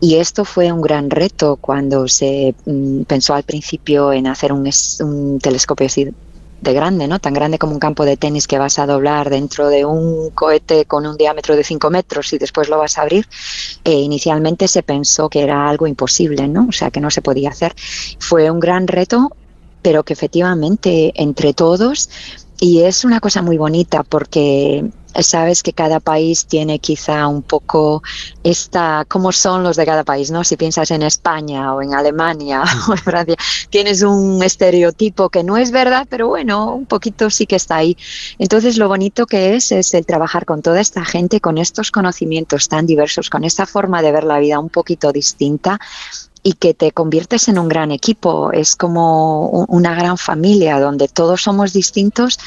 Y 0.00 0.16
esto 0.16 0.44
fue 0.44 0.70
un 0.70 0.80
gran 0.80 1.10
reto 1.10 1.56
cuando 1.56 2.06
se 2.06 2.54
mm, 2.66 3.02
pensó 3.02 3.34
al 3.34 3.42
principio 3.42 4.12
en 4.12 4.28
hacer 4.28 4.52
un, 4.52 4.70
un 5.00 5.38
telescopio 5.40 5.88
de 6.60 6.72
grande, 6.72 7.06
¿no? 7.06 7.18
Tan 7.18 7.34
grande 7.34 7.58
como 7.58 7.72
un 7.72 7.78
campo 7.78 8.04
de 8.04 8.16
tenis 8.16 8.46
que 8.46 8.58
vas 8.58 8.78
a 8.78 8.86
doblar 8.86 9.30
dentro 9.30 9.68
de 9.68 9.84
un 9.84 10.30
cohete 10.30 10.84
con 10.86 11.06
un 11.06 11.16
diámetro 11.16 11.56
de 11.56 11.64
5 11.64 11.90
metros 11.90 12.32
y 12.32 12.38
después 12.38 12.68
lo 12.68 12.78
vas 12.78 12.98
a 12.98 13.02
abrir. 13.02 13.26
Eh, 13.84 13.92
inicialmente 13.92 14.68
se 14.68 14.82
pensó 14.82 15.28
que 15.28 15.42
era 15.42 15.68
algo 15.68 15.86
imposible, 15.86 16.48
¿no? 16.48 16.66
O 16.68 16.72
sea, 16.72 16.90
que 16.90 17.00
no 17.00 17.10
se 17.10 17.22
podía 17.22 17.50
hacer. 17.50 17.74
Fue 18.18 18.50
un 18.50 18.60
gran 18.60 18.88
reto, 18.88 19.30
pero 19.82 20.02
que 20.02 20.12
efectivamente 20.12 21.12
entre 21.14 21.54
todos, 21.54 22.10
y 22.60 22.82
es 22.82 23.04
una 23.04 23.20
cosa 23.20 23.42
muy 23.42 23.56
bonita 23.56 24.02
porque 24.02 24.84
sabes 25.20 25.62
que 25.62 25.72
cada 25.72 26.00
país 26.00 26.46
tiene 26.46 26.78
quizá 26.78 27.26
un 27.26 27.42
poco 27.42 28.02
esta, 28.42 29.04
cómo 29.08 29.32
son 29.32 29.62
los 29.62 29.76
de 29.76 29.86
cada 29.86 30.04
país, 30.04 30.30
¿no? 30.30 30.44
Si 30.44 30.56
piensas 30.56 30.90
en 30.90 31.02
España 31.02 31.74
o 31.74 31.82
en 31.82 31.94
Alemania 31.94 32.62
o 32.88 32.92
en 32.92 32.98
Francia, 32.98 33.36
tienes 33.70 34.02
un 34.02 34.42
estereotipo 34.42 35.28
que 35.28 35.42
no 35.42 35.56
es 35.56 35.70
verdad, 35.70 36.06
pero 36.08 36.28
bueno, 36.28 36.74
un 36.74 36.86
poquito 36.86 37.30
sí 37.30 37.46
que 37.46 37.56
está 37.56 37.76
ahí. 37.76 37.96
Entonces, 38.38 38.76
lo 38.76 38.88
bonito 38.88 39.26
que 39.26 39.56
es 39.56 39.72
es 39.72 39.94
el 39.94 40.06
trabajar 40.06 40.44
con 40.44 40.62
toda 40.62 40.80
esta 40.80 41.04
gente, 41.04 41.40
con 41.40 41.58
estos 41.58 41.90
conocimientos 41.90 42.68
tan 42.68 42.86
diversos, 42.86 43.30
con 43.30 43.44
esta 43.44 43.66
forma 43.66 44.02
de 44.02 44.12
ver 44.12 44.24
la 44.24 44.38
vida 44.38 44.58
un 44.58 44.68
poquito 44.68 45.12
distinta 45.12 45.80
y 46.42 46.54
que 46.54 46.74
te 46.74 46.92
conviertes 46.92 47.48
en 47.48 47.58
un 47.58 47.68
gran 47.68 47.90
equipo. 47.90 48.52
Es 48.52 48.76
como 48.76 49.48
una 49.48 49.94
gran 49.94 50.16
familia 50.18 50.80
donde 50.80 51.08
todos 51.08 51.42
somos 51.42 51.72
distintos, 51.72 52.38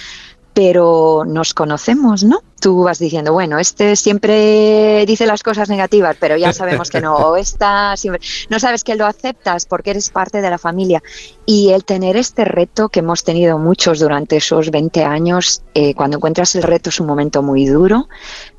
pero 0.54 1.24
nos 1.26 1.54
conocemos, 1.54 2.24
¿no? 2.24 2.40
Tú 2.62 2.84
vas 2.84 3.00
diciendo, 3.00 3.34
bueno, 3.34 3.60
este 3.60 3.96
siempre 3.96 5.04
dice 5.06 5.26
las 5.26 5.44
cosas 5.44 5.68
negativas, 5.68 6.16
pero 6.20 6.38
ya 6.38 6.54
sabemos 6.54 6.90
que 6.90 7.02
no. 7.02 7.16
O 7.16 7.36
esta 7.38 7.98
siempre... 7.98 8.22
No 8.50 8.60
sabes 8.60 8.84
que 8.84 8.96
lo 8.96 9.06
aceptas 9.06 9.66
porque 9.66 9.90
eres 9.90 10.10
parte 10.10 10.42
de 10.42 10.50
la 10.50 10.58
familia. 10.58 11.02
Y 11.46 11.72
el 11.72 11.84
tener 11.84 12.16
este 12.16 12.46
reto 12.46 12.90
que 12.90 13.00
hemos 13.00 13.24
tenido 13.24 13.58
muchos 13.58 14.00
durante 14.00 14.38
esos 14.38 14.72
20 14.72 15.04
años, 15.04 15.64
eh, 15.74 15.94
cuando 15.96 16.18
encuentras 16.18 16.56
el 16.56 16.64
reto 16.64 16.90
es 16.90 17.00
un 17.00 17.08
momento 17.08 17.42
muy 17.42 17.66
duro, 17.66 18.08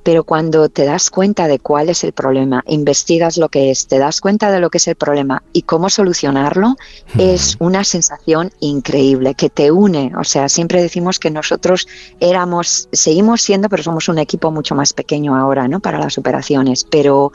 pero 0.03 0.25
cuando 0.25 0.69
te 0.69 0.85
das 0.85 1.11
cuenta 1.11 1.49
de 1.49 1.59
cuál 1.59 1.89
es 1.89 2.05
el 2.05 2.13
problema, 2.13 2.63
investigas 2.67 3.37
lo 3.37 3.49
que 3.49 3.71
es, 3.71 3.87
te 3.87 3.99
das 3.99 4.21
cuenta 4.21 4.51
de 4.51 4.61
lo 4.61 4.71
que 4.71 4.79
es 4.79 4.89
el 4.89 4.97
problema 4.97 5.43
y 5.53 5.63
cómo 5.63 5.91
solucionarlo, 5.91 6.77
es 7.19 7.57
una 7.61 7.85
sensación 7.85 8.53
increíble 8.61 9.35
que 9.35 9.51
te 9.51 9.71
une. 9.71 10.13
O 10.19 10.25
sea, 10.25 10.49
siempre 10.49 10.83
decimos 10.83 11.19
que 11.19 11.31
nosotros 11.31 11.87
éramos, 12.21 12.89
seguimos 12.93 13.43
siendo, 13.43 13.69
pero 13.69 13.83
somos 13.83 14.09
un 14.09 14.19
equipo 14.19 14.51
mucho 14.51 14.75
más 14.75 14.93
pequeño 14.93 15.37
ahora, 15.37 15.69
¿no? 15.69 15.81
Para 15.81 15.99
las 15.99 16.19
operaciones, 16.19 16.85
pero 16.85 17.33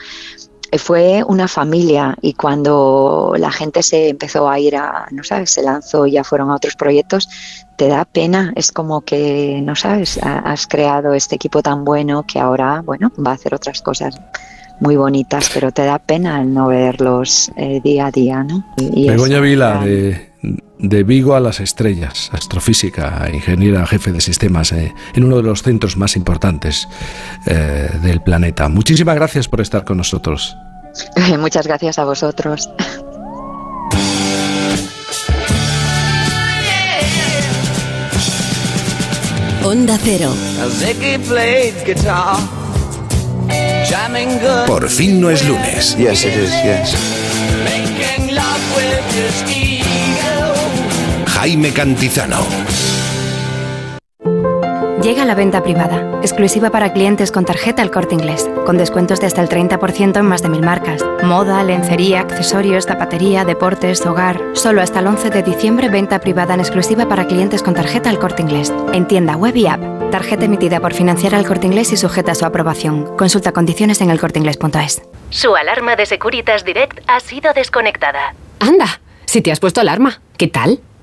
fue 0.78 1.24
una 1.28 1.48
familia 1.48 2.16
y 2.22 2.34
cuando 2.34 3.34
la 3.38 3.52
gente 3.52 3.82
se 3.84 4.10
empezó 4.10 4.50
a 4.50 4.60
ir 4.60 4.76
a, 4.76 5.08
no 5.12 5.24
sabes, 5.24 5.52
se 5.52 5.64
lanzó 5.64 6.06
y 6.06 6.12
ya 6.12 6.24
fueron 6.24 6.50
a 6.52 6.56
otros 6.56 6.76
proyectos, 6.76 7.30
te 7.78 7.88
da 7.88 8.06
pena, 8.06 8.54
es 8.56 8.72
como 8.72 9.02
que, 9.02 9.62
no 9.64 9.76
sabes, 9.76 10.20
ha- 10.22 10.40
has 10.40 10.68
creado 10.68 11.14
este 11.14 11.36
equipo 11.36 11.62
tan 11.62 11.86
bueno 11.86 12.26
que 12.28 12.40
ahora, 12.40 12.82
bueno, 12.86 13.12
va 13.26 13.32
a 13.32 13.34
hacer 13.36 13.54
otras 13.54 13.82
cosas 13.82 14.20
muy 14.80 14.96
bonitas, 14.96 15.50
pero 15.54 15.72
te 15.72 15.86
da 15.86 16.00
pena 16.00 16.42
el 16.42 16.54
no 16.54 16.68
verlos 16.68 17.52
eh, 17.56 17.80
día 17.84 18.08
a 18.08 18.12
día, 18.12 18.44
¿no? 18.44 18.64
Y- 18.78 19.08
Begoña 19.10 19.40
Vila, 19.40 19.80
de, 19.84 20.32
de 20.80 21.04
Vigo 21.04 21.36
a 21.36 21.40
las 21.40 21.60
estrellas, 21.60 22.30
astrofísica, 22.34 23.30
ingeniera 23.34 23.86
jefe 23.88 24.12
de 24.12 24.22
sistemas 24.22 24.72
eh, 24.72 24.94
en 25.14 25.24
uno 25.24 25.38
de 25.38 25.44
los 25.44 25.64
centros 25.64 25.98
más 25.98 26.16
importantes 26.16 26.88
eh, 27.46 27.90
del 28.02 28.22
planeta. 28.22 28.70
Muchísimas 28.70 29.16
gracias 29.16 29.48
por 29.48 29.62
estar 29.62 29.84
con 29.84 29.98
nosotros. 29.98 30.56
Muchas 31.40 31.68
gracias 31.68 32.00
a 32.00 32.06
vosotros. 32.06 32.70
Onda 39.64 39.98
Cero. 40.02 40.34
Por 44.66 44.90
fin 44.90 45.20
no 45.20 45.30
es 45.30 45.46
lunes. 45.46 45.98
Yes, 45.98 46.24
it 46.24 46.36
is, 46.36 46.52
yes. 46.64 47.18
Jaime 51.40 51.72
Cantizano. 51.72 52.40
Llega 55.04 55.24
la 55.24 55.36
venta 55.36 55.62
privada, 55.62 56.20
exclusiva 56.24 56.72
para 56.72 56.94
clientes 56.94 57.32
con 57.32 57.46
tarjeta 57.46 57.84
El 57.84 57.92
Corte 57.92 58.16
Inglés, 58.16 58.50
con 58.66 58.80
descuentos 58.80 59.20
de 59.20 59.28
hasta 59.28 59.42
el 59.42 59.48
30% 59.48 60.18
en 60.18 60.26
más 60.26 60.42
de 60.42 60.50
mil 60.50 60.62
marcas. 60.64 61.06
Moda, 61.22 61.64
lencería, 61.64 62.22
accesorios, 62.22 62.88
zapatería, 62.88 63.46
deportes, 63.46 64.04
hogar. 64.04 64.42
Solo 64.54 64.82
hasta 64.82 65.00
el 65.00 65.06
11 65.06 65.30
de 65.30 65.44
diciembre 65.44 65.90
venta 65.90 66.18
privada 66.20 66.56
en 66.56 66.60
exclusiva 66.60 67.08
para 67.08 67.28
clientes 67.28 67.62
con 67.62 67.76
tarjeta 67.76 68.10
El 68.10 68.18
Corte 68.18 68.42
Inglés, 68.42 68.74
en 68.92 69.08
tienda 69.08 69.36
web 69.36 69.56
y 69.56 69.68
app. 69.68 70.10
Tarjeta 70.10 70.46
emitida 70.46 70.80
por 70.80 70.96
financiar 70.96 71.36
al 71.36 71.46
Corte 71.46 71.68
Inglés 71.68 71.92
y 71.92 71.98
sujeta 71.98 72.32
a 72.32 72.36
su 72.36 72.46
aprobación. 72.46 73.16
Consulta 73.16 73.52
condiciones 73.52 74.02
en 74.02 74.10
elcorteinglés.es. 74.10 75.04
Su 75.30 75.56
alarma 75.56 75.96
de 75.96 76.08
Securitas 76.08 76.66
Direct 76.66 77.00
ha 77.06 77.20
sido 77.20 77.54
desconectada. 77.54 78.34
Anda, 78.60 79.02
si 79.26 79.44
te 79.44 79.52
has 79.52 79.60
puesto 79.60 79.82
alarma, 79.82 80.20
¿qué 80.36 80.48
tal? 80.48 80.82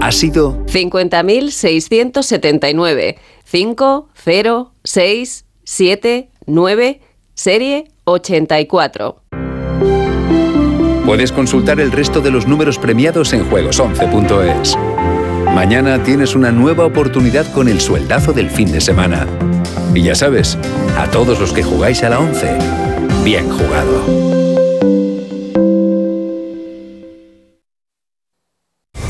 ha 0.00 0.12
sido 0.12 0.64
50.679. 0.66 3.16
5, 3.44 4.08
0, 4.14 4.72
6, 4.84 5.44
7, 5.64 6.30
9, 6.46 7.00
serie 7.34 7.90
84. 8.04 9.22
Puedes 11.04 11.30
consultar 11.30 11.78
el 11.80 11.92
resto 11.92 12.20
de 12.20 12.32
los 12.32 12.48
números 12.48 12.78
premiados 12.78 13.32
en 13.32 13.48
juegos11.es. 13.48 14.76
Mañana 15.54 16.02
tienes 16.02 16.34
una 16.34 16.50
nueva 16.50 16.84
oportunidad 16.84 17.46
con 17.52 17.68
el 17.68 17.80
sueldazo 17.80 18.32
del 18.32 18.50
fin 18.50 18.72
de 18.72 18.80
semana. 18.80 19.28
Y 19.94 20.02
ya 20.02 20.16
sabes, 20.16 20.58
a 20.98 21.08
todos 21.10 21.40
los 21.40 21.52
que 21.52 21.62
jugáis 21.62 22.02
a 22.02 22.08
la 22.10 22.18
11, 22.18 22.58
bien 23.24 23.48
jugado. 23.48 24.25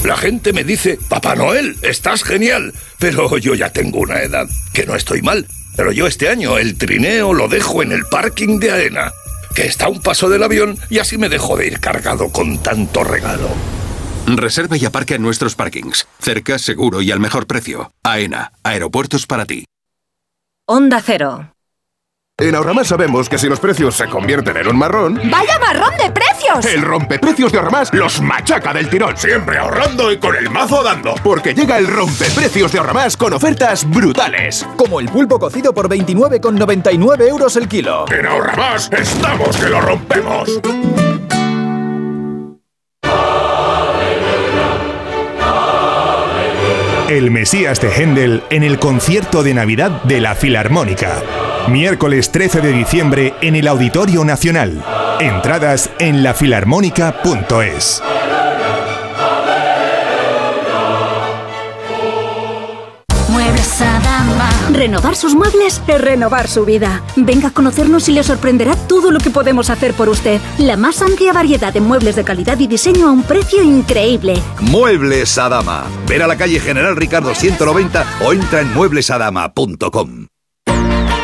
La 0.06 0.16
gente 0.16 0.52
me 0.52 0.62
dice, 0.62 1.00
Papá 1.08 1.34
Noel, 1.34 1.76
estás 1.82 2.22
genial. 2.22 2.72
Pero 3.00 3.38
yo 3.38 3.56
ya 3.56 3.70
tengo 3.70 3.98
una 3.98 4.22
edad, 4.22 4.46
que 4.72 4.86
no 4.86 4.94
estoy 4.94 5.20
mal. 5.20 5.48
Pero 5.76 5.90
yo 5.90 6.06
este 6.06 6.28
año 6.28 6.58
el 6.58 6.78
trineo 6.78 7.34
lo 7.34 7.48
dejo 7.48 7.82
en 7.82 7.90
el 7.90 8.04
parking 8.06 8.60
de 8.60 8.70
AENA, 8.70 9.10
que 9.56 9.66
está 9.66 9.86
a 9.86 9.88
un 9.88 10.00
paso 10.00 10.28
del 10.28 10.44
avión 10.44 10.78
y 10.90 11.00
así 11.00 11.18
me 11.18 11.28
dejo 11.28 11.56
de 11.56 11.66
ir 11.66 11.80
cargado 11.80 12.28
con 12.28 12.62
tanto 12.62 13.02
regalo. 13.02 13.48
Reserva 14.28 14.76
y 14.76 14.84
aparca 14.84 15.16
en 15.16 15.22
nuestros 15.22 15.56
parkings. 15.56 16.06
Cerca, 16.20 16.60
seguro 16.60 17.02
y 17.02 17.10
al 17.10 17.18
mejor 17.18 17.48
precio. 17.48 17.90
AENA, 18.04 18.52
aeropuertos 18.62 19.26
para 19.26 19.44
ti. 19.44 19.64
Onda 20.66 21.02
Cero. 21.04 21.55
En 22.38 22.54
Ahorramás 22.54 22.88
sabemos 22.88 23.30
que 23.30 23.38
si 23.38 23.48
los 23.48 23.58
precios 23.58 23.94
se 23.96 24.08
convierten 24.08 24.58
en 24.58 24.68
un 24.68 24.76
marrón, 24.76 25.18
¡Vaya 25.30 25.58
marrón 25.58 25.96
de 25.96 26.10
precios! 26.10 26.66
el 26.66 26.82
rompeprecios 26.82 27.50
de 27.50 27.56
Ahorramás 27.56 27.94
los 27.94 28.20
machaca 28.20 28.74
del 28.74 28.90
tirón. 28.90 29.16
Siempre 29.16 29.56
ahorrando 29.56 30.12
y 30.12 30.18
con 30.18 30.36
el 30.36 30.50
mazo 30.50 30.82
dando. 30.82 31.14
Porque 31.24 31.54
llega 31.54 31.78
el 31.78 31.86
rompeprecios 31.86 32.72
de 32.72 32.78
Ahorramás 32.78 33.16
con 33.16 33.32
ofertas 33.32 33.88
brutales. 33.88 34.66
Como 34.76 35.00
el 35.00 35.08
pulpo 35.08 35.38
cocido 35.38 35.72
por 35.72 35.88
29,99 35.88 37.26
euros 37.26 37.56
el 37.56 37.68
kilo. 37.68 38.04
En 38.12 38.26
Ahorramás 38.26 38.90
estamos 38.92 39.56
que 39.56 39.70
lo 39.70 39.80
rompemos. 39.80 40.60
El 47.08 47.30
Mesías 47.30 47.80
de 47.80 47.88
Händel 47.92 48.42
en 48.50 48.62
el 48.62 48.78
concierto 48.78 49.42
de 49.42 49.54
Navidad 49.54 50.02
de 50.02 50.20
la 50.20 50.34
Filarmónica. 50.34 51.22
Miércoles 51.68 52.30
13 52.30 52.60
de 52.60 52.72
diciembre 52.72 53.34
en 53.40 53.56
el 53.56 53.66
Auditorio 53.66 54.24
Nacional. 54.24 54.84
Entradas 55.18 55.90
en 55.98 56.22
lafilarmónica.es. 56.22 58.02
Muebles 63.28 63.80
Adama. 63.80 64.48
Renovar 64.72 65.16
sus 65.16 65.34
muebles 65.34 65.82
es 65.88 66.00
renovar 66.00 66.46
su 66.46 66.64
vida. 66.64 67.02
Venga 67.16 67.48
a 67.48 67.50
conocernos 67.52 68.08
y 68.08 68.12
le 68.12 68.22
sorprenderá 68.22 68.76
todo 68.76 69.10
lo 69.10 69.18
que 69.18 69.30
podemos 69.30 69.68
hacer 69.68 69.92
por 69.94 70.08
usted. 70.08 70.40
La 70.58 70.76
más 70.76 71.02
amplia 71.02 71.32
variedad 71.32 71.72
de 71.72 71.80
muebles 71.80 72.14
de 72.14 72.22
calidad 72.22 72.60
y 72.60 72.68
diseño 72.68 73.08
a 73.08 73.10
un 73.10 73.24
precio 73.24 73.62
increíble. 73.62 74.40
Muebles 74.60 75.36
Adama. 75.36 75.84
Ver 76.06 76.22
a 76.22 76.28
la 76.28 76.36
calle 76.36 76.60
General 76.60 76.94
Ricardo 76.94 77.34
190 77.34 78.06
o 78.24 78.32
entra 78.32 78.60
en 78.60 78.72
mueblesadama.com. 78.72 80.26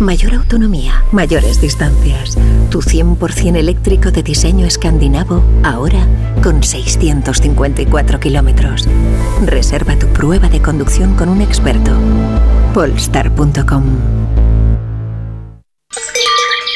Mayor 0.00 0.34
autonomía, 0.34 1.02
mayores 1.10 1.60
distancias. 1.60 2.38
Tu 2.70 2.80
100% 2.80 3.56
eléctrico 3.56 4.12
de 4.12 4.22
diseño 4.22 4.64
escandinavo, 4.64 5.42
ahora 5.64 6.06
con 6.40 6.62
654 6.62 8.20
kilómetros. 8.20 8.88
Reserva 9.44 9.98
tu 9.98 10.06
prueba 10.06 10.48
de 10.48 10.62
conducción 10.62 11.16
con 11.16 11.28
un 11.28 11.42
experto. 11.42 11.90
Polestar.com 12.74 14.47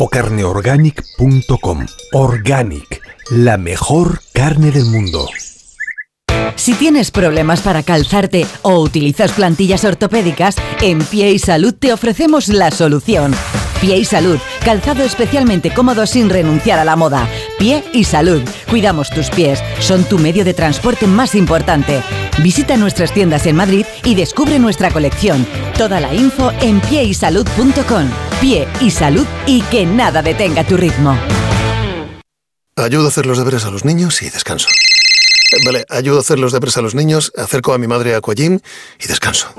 o 0.00 0.08
carneorganic.com. 0.08 1.86
Organic, 2.12 3.02
la 3.30 3.58
mejor 3.58 4.22
carne 4.32 4.70
del 4.70 4.86
mundo. 4.86 5.28
Si 6.56 6.72
tienes 6.72 7.10
problemas 7.10 7.60
para 7.60 7.82
calzarte 7.82 8.46
o 8.62 8.80
utilizas 8.80 9.32
plantillas 9.32 9.84
ortopédicas, 9.84 10.56
en 10.80 11.00
Pie 11.04 11.32
y 11.32 11.38
Salud 11.38 11.74
te 11.74 11.92
ofrecemos 11.92 12.48
la 12.48 12.70
solución. 12.70 13.34
Pie 13.82 13.98
y 13.98 14.04
Salud, 14.06 14.38
calzado 14.64 15.02
especialmente 15.02 15.72
cómodo 15.72 16.06
sin 16.06 16.30
renunciar 16.30 16.78
a 16.78 16.84
la 16.84 16.96
moda. 16.96 17.28
Pie 17.60 17.84
y 17.92 18.04
Salud, 18.04 18.40
cuidamos 18.70 19.10
tus 19.10 19.28
pies, 19.28 19.62
son 19.80 20.04
tu 20.04 20.18
medio 20.18 20.46
de 20.46 20.54
transporte 20.54 21.06
más 21.06 21.34
importante. 21.34 22.02
Visita 22.42 22.78
nuestras 22.78 23.12
tiendas 23.12 23.44
en 23.44 23.54
Madrid 23.54 23.84
y 24.02 24.14
descubre 24.14 24.58
nuestra 24.58 24.90
colección. 24.90 25.46
Toda 25.76 26.00
la 26.00 26.14
info 26.14 26.52
en 26.62 26.80
pieysalud.com. 26.80 28.08
Pie 28.40 28.66
y 28.80 28.90
Salud 28.90 29.26
y 29.46 29.60
que 29.64 29.84
nada 29.84 30.22
detenga 30.22 30.64
tu 30.64 30.78
ritmo. 30.78 31.18
Ayudo 32.76 33.04
a 33.04 33.08
hacer 33.08 33.26
los 33.26 33.36
deberes 33.36 33.66
a 33.66 33.70
los 33.70 33.84
niños 33.84 34.22
y 34.22 34.30
descanso. 34.30 34.68
Eh, 34.70 35.56
Vale, 35.66 35.84
ayudo 35.90 36.16
a 36.16 36.20
hacer 36.20 36.38
los 36.38 36.52
deberes 36.52 36.78
a 36.78 36.80
los 36.80 36.94
niños, 36.94 37.30
acerco 37.36 37.74
a 37.74 37.78
mi 37.78 37.86
madre 37.86 38.14
a 38.14 38.18
Aquagym 38.18 38.60
y 38.98 39.06
descanso. 39.06 39.52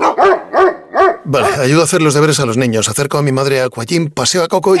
Vale, 1.24 1.46
ayudo 1.62 1.82
a 1.82 1.84
hacer 1.84 2.02
los 2.02 2.14
deberes 2.14 2.40
a 2.40 2.46
los 2.46 2.56
niños, 2.56 2.88
acerco 2.88 3.18
a 3.18 3.22
mi 3.22 3.30
madre 3.30 3.60
a 3.60 3.66
Aquagym, 3.66 4.10
paseo 4.10 4.42
a 4.42 4.48
Coco 4.48 4.74
y... 4.74 4.80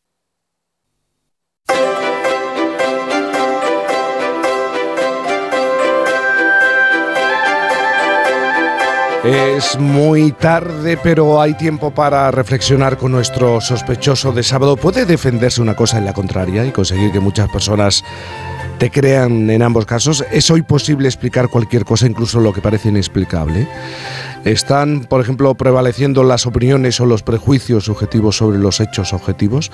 Es 9.23 9.77
muy 9.77 10.31
tarde, 10.31 10.97
pero 10.97 11.39
hay 11.39 11.53
tiempo 11.53 11.91
para 11.91 12.31
reflexionar 12.31 12.97
con 12.97 13.11
nuestro 13.11 13.61
sospechoso 13.61 14.31
de 14.31 14.41
sábado. 14.41 14.75
¿Puede 14.75 15.05
defenderse 15.05 15.61
una 15.61 15.75
cosa 15.75 15.99
en 15.99 16.05
la 16.05 16.13
contraria 16.13 16.65
y 16.65 16.71
conseguir 16.71 17.11
que 17.11 17.19
muchas 17.19 17.47
personas 17.49 18.03
te 18.79 18.89
crean 18.89 19.47
en 19.51 19.61
ambos 19.61 19.85
casos? 19.85 20.25
¿Es 20.31 20.49
hoy 20.49 20.63
posible 20.63 21.07
explicar 21.07 21.49
cualquier 21.49 21.85
cosa, 21.85 22.07
incluso 22.07 22.39
lo 22.39 22.51
que 22.51 22.61
parece 22.61 22.89
inexplicable? 22.89 23.67
¿Están, 24.43 25.01
por 25.01 25.21
ejemplo, 25.21 25.53
prevaleciendo 25.53 26.23
las 26.23 26.47
opiniones 26.47 26.99
o 26.99 27.05
los 27.05 27.21
prejuicios 27.21 27.85
subjetivos 27.85 28.37
sobre 28.37 28.57
los 28.57 28.79
hechos 28.79 29.13
objetivos? 29.13 29.71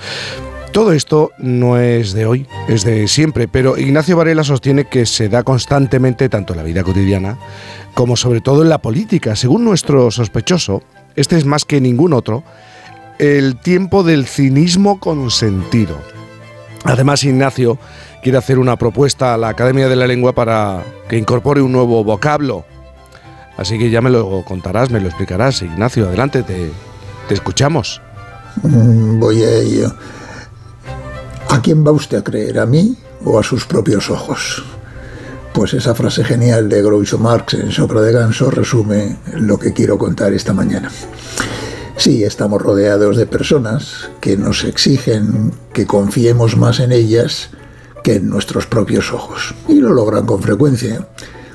Todo 0.72 0.92
esto 0.92 1.32
no 1.38 1.78
es 1.78 2.12
de 2.12 2.26
hoy, 2.26 2.46
es 2.68 2.84
de 2.84 3.08
siempre, 3.08 3.48
pero 3.48 3.78
Ignacio 3.78 4.16
Varela 4.16 4.44
sostiene 4.44 4.84
que 4.84 5.06
se 5.06 5.28
da 5.28 5.42
constantemente 5.42 6.28
tanto 6.28 6.52
en 6.52 6.58
la 6.58 6.62
vida 6.62 6.84
cotidiana 6.84 7.38
como 7.94 8.16
sobre 8.16 8.40
todo 8.40 8.62
en 8.62 8.68
la 8.68 8.78
política. 8.78 9.34
Según 9.34 9.64
nuestro 9.64 10.10
sospechoso, 10.10 10.82
este 11.16 11.36
es 11.36 11.44
más 11.44 11.64
que 11.64 11.80
ningún 11.80 12.12
otro, 12.12 12.44
el 13.18 13.56
tiempo 13.56 14.04
del 14.04 14.26
cinismo 14.26 15.00
consentido. 15.00 15.98
Además, 16.84 17.24
Ignacio 17.24 17.78
quiere 18.22 18.38
hacer 18.38 18.58
una 18.58 18.76
propuesta 18.76 19.34
a 19.34 19.36
la 19.36 19.48
Academia 19.48 19.88
de 19.88 19.96
la 19.96 20.06
Lengua 20.06 20.32
para 20.32 20.84
que 21.08 21.18
incorpore 21.18 21.60
un 21.60 21.72
nuevo 21.72 22.04
vocablo. 22.04 22.64
Así 23.56 23.78
que 23.78 23.90
ya 23.90 24.00
me 24.00 24.10
lo 24.10 24.44
contarás, 24.44 24.90
me 24.90 25.00
lo 25.00 25.08
explicarás. 25.08 25.62
Ignacio, 25.62 26.06
adelante, 26.06 26.44
te, 26.44 26.70
te 27.26 27.34
escuchamos. 27.34 28.00
Mm, 28.62 29.18
Voy 29.18 29.42
a 29.42 29.58
ello. 29.58 29.92
¿A 31.50 31.62
quién 31.62 31.84
va 31.84 31.92
usted 31.92 32.18
a 32.18 32.24
creer? 32.24 32.58
¿A 32.58 32.66
mí 32.66 32.96
o 33.24 33.38
a 33.38 33.42
sus 33.42 33.64
propios 33.64 34.10
ojos? 34.10 34.62
Pues 35.54 35.72
esa 35.72 35.94
frase 35.94 36.22
genial 36.22 36.68
de 36.68 36.82
Groucho 36.82 37.18
Marx 37.18 37.54
en 37.54 37.72
Sopra 37.72 38.02
de 38.02 38.12
Ganso 38.12 38.50
resume 38.50 39.16
lo 39.34 39.58
que 39.58 39.72
quiero 39.72 39.96
contar 39.96 40.34
esta 40.34 40.52
mañana. 40.52 40.90
Sí, 41.96 42.22
estamos 42.22 42.60
rodeados 42.60 43.16
de 43.16 43.26
personas 43.26 44.10
que 44.20 44.36
nos 44.36 44.62
exigen 44.64 45.52
que 45.72 45.86
confiemos 45.86 46.56
más 46.56 46.80
en 46.80 46.92
ellas 46.92 47.50
que 48.04 48.16
en 48.16 48.28
nuestros 48.28 48.66
propios 48.66 49.12
ojos. 49.12 49.54
Y 49.66 49.80
lo 49.80 49.92
logran 49.92 50.26
con 50.26 50.42
frecuencia, 50.42 51.08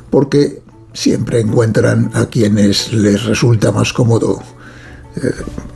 porque 0.10 0.64
siempre 0.92 1.40
encuentran 1.40 2.10
a 2.14 2.26
quienes 2.26 2.92
les 2.92 3.24
resulta 3.24 3.72
más 3.72 3.94
cómodo 3.94 4.42
eh, 5.16 5.32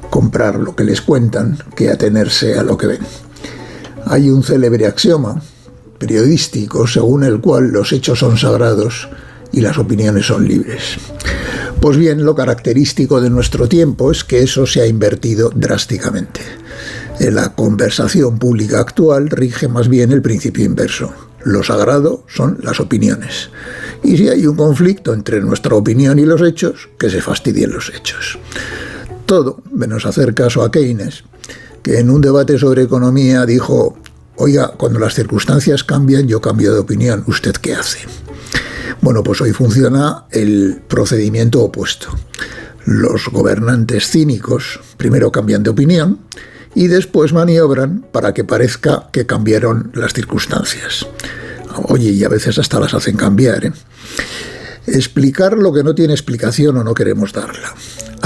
comprar 0.10 0.56
lo 0.56 0.76
que 0.76 0.84
les 0.84 1.02
cuentan 1.02 1.58
que 1.76 1.90
atenerse 1.90 2.58
a 2.58 2.64
lo 2.64 2.78
que 2.78 2.88
ven. 2.88 3.27
Hay 4.10 4.30
un 4.30 4.44
célebre 4.44 4.86
axioma 4.86 5.42
periodístico 5.98 6.88
según 6.88 7.24
el 7.24 7.42
cual 7.42 7.72
los 7.72 7.92
hechos 7.92 8.20
son 8.20 8.38
sagrados 8.38 9.10
y 9.52 9.62
las 9.62 9.78
opiniones 9.78 10.28
son 10.28 10.48
libres. 10.48 10.98
Pues 11.82 11.98
bien, 11.98 12.24
lo 12.24 12.36
característico 12.36 13.22
de 13.22 13.30
nuestro 13.30 13.68
tiempo 13.68 14.12
es 14.12 14.24
que 14.24 14.42
eso 14.42 14.66
se 14.66 14.82
ha 14.82 14.88
invertido 14.88 15.52
drásticamente. 15.54 16.42
En 17.20 17.36
la 17.36 17.56
conversación 17.56 18.40
pública 18.40 18.80
actual 18.80 19.30
rige 19.30 19.68
más 19.68 19.88
bien 19.88 20.12
el 20.12 20.22
principio 20.22 20.66
inverso. 20.66 21.14
Lo 21.44 21.64
sagrado 21.64 22.24
son 22.28 22.60
las 22.62 22.80
opiniones. 22.80 23.50
Y 24.04 24.18
si 24.18 24.30
hay 24.30 24.46
un 24.48 24.56
conflicto 24.56 25.14
entre 25.14 25.42
nuestra 25.42 25.76
opinión 25.76 26.20
y 26.20 26.26
los 26.26 26.42
hechos, 26.42 26.90
que 27.00 27.10
se 27.10 27.22
fastidien 27.22 27.72
los 27.72 27.92
hechos. 27.94 28.38
Todo, 29.26 29.62
menos 29.72 30.06
hacer 30.06 30.34
caso 30.34 30.64
a 30.64 30.72
Keynes, 30.72 31.24
en 31.88 32.10
un 32.10 32.22
debate 32.22 32.58
sobre 32.58 32.84
economía 32.84 33.46
dijo, 33.46 33.98
oiga, 34.36 34.74
cuando 34.78 35.00
las 35.00 35.14
circunstancias 35.14 35.84
cambian 35.84 36.28
yo 36.28 36.42
cambio 36.42 36.74
de 36.74 36.80
opinión, 36.80 37.24
¿usted 37.28 37.54
qué 37.54 37.76
hace? 37.76 38.00
Bueno, 39.02 39.24
pues 39.24 39.42
hoy 39.42 39.54
funciona 39.54 40.26
el 40.32 40.82
procedimiento 40.88 41.62
opuesto. 41.62 42.08
Los 42.86 43.28
gobernantes 43.30 44.10
cínicos 44.10 44.80
primero 44.98 45.32
cambian 45.32 45.64
de 45.64 45.70
opinión 45.70 46.20
y 46.76 46.88
después 46.88 47.34
maniobran 47.34 48.06
para 48.12 48.34
que 48.34 48.44
parezca 48.44 49.10
que 49.12 49.26
cambiaron 49.26 49.92
las 49.94 50.14
circunstancias. 50.14 51.08
Oye, 51.84 52.12
y 52.12 52.24
a 52.24 52.30
veces 52.30 52.58
hasta 52.58 52.80
las 52.80 52.94
hacen 52.94 53.18
cambiar. 53.18 53.66
¿eh? 53.66 53.74
Explicar 54.88 55.58
lo 55.58 55.74
que 55.74 55.84
no 55.84 55.96
tiene 55.96 56.14
explicación 56.14 56.78
o 56.78 56.84
no 56.84 56.94
queremos 56.94 57.34
darla. 57.34 57.74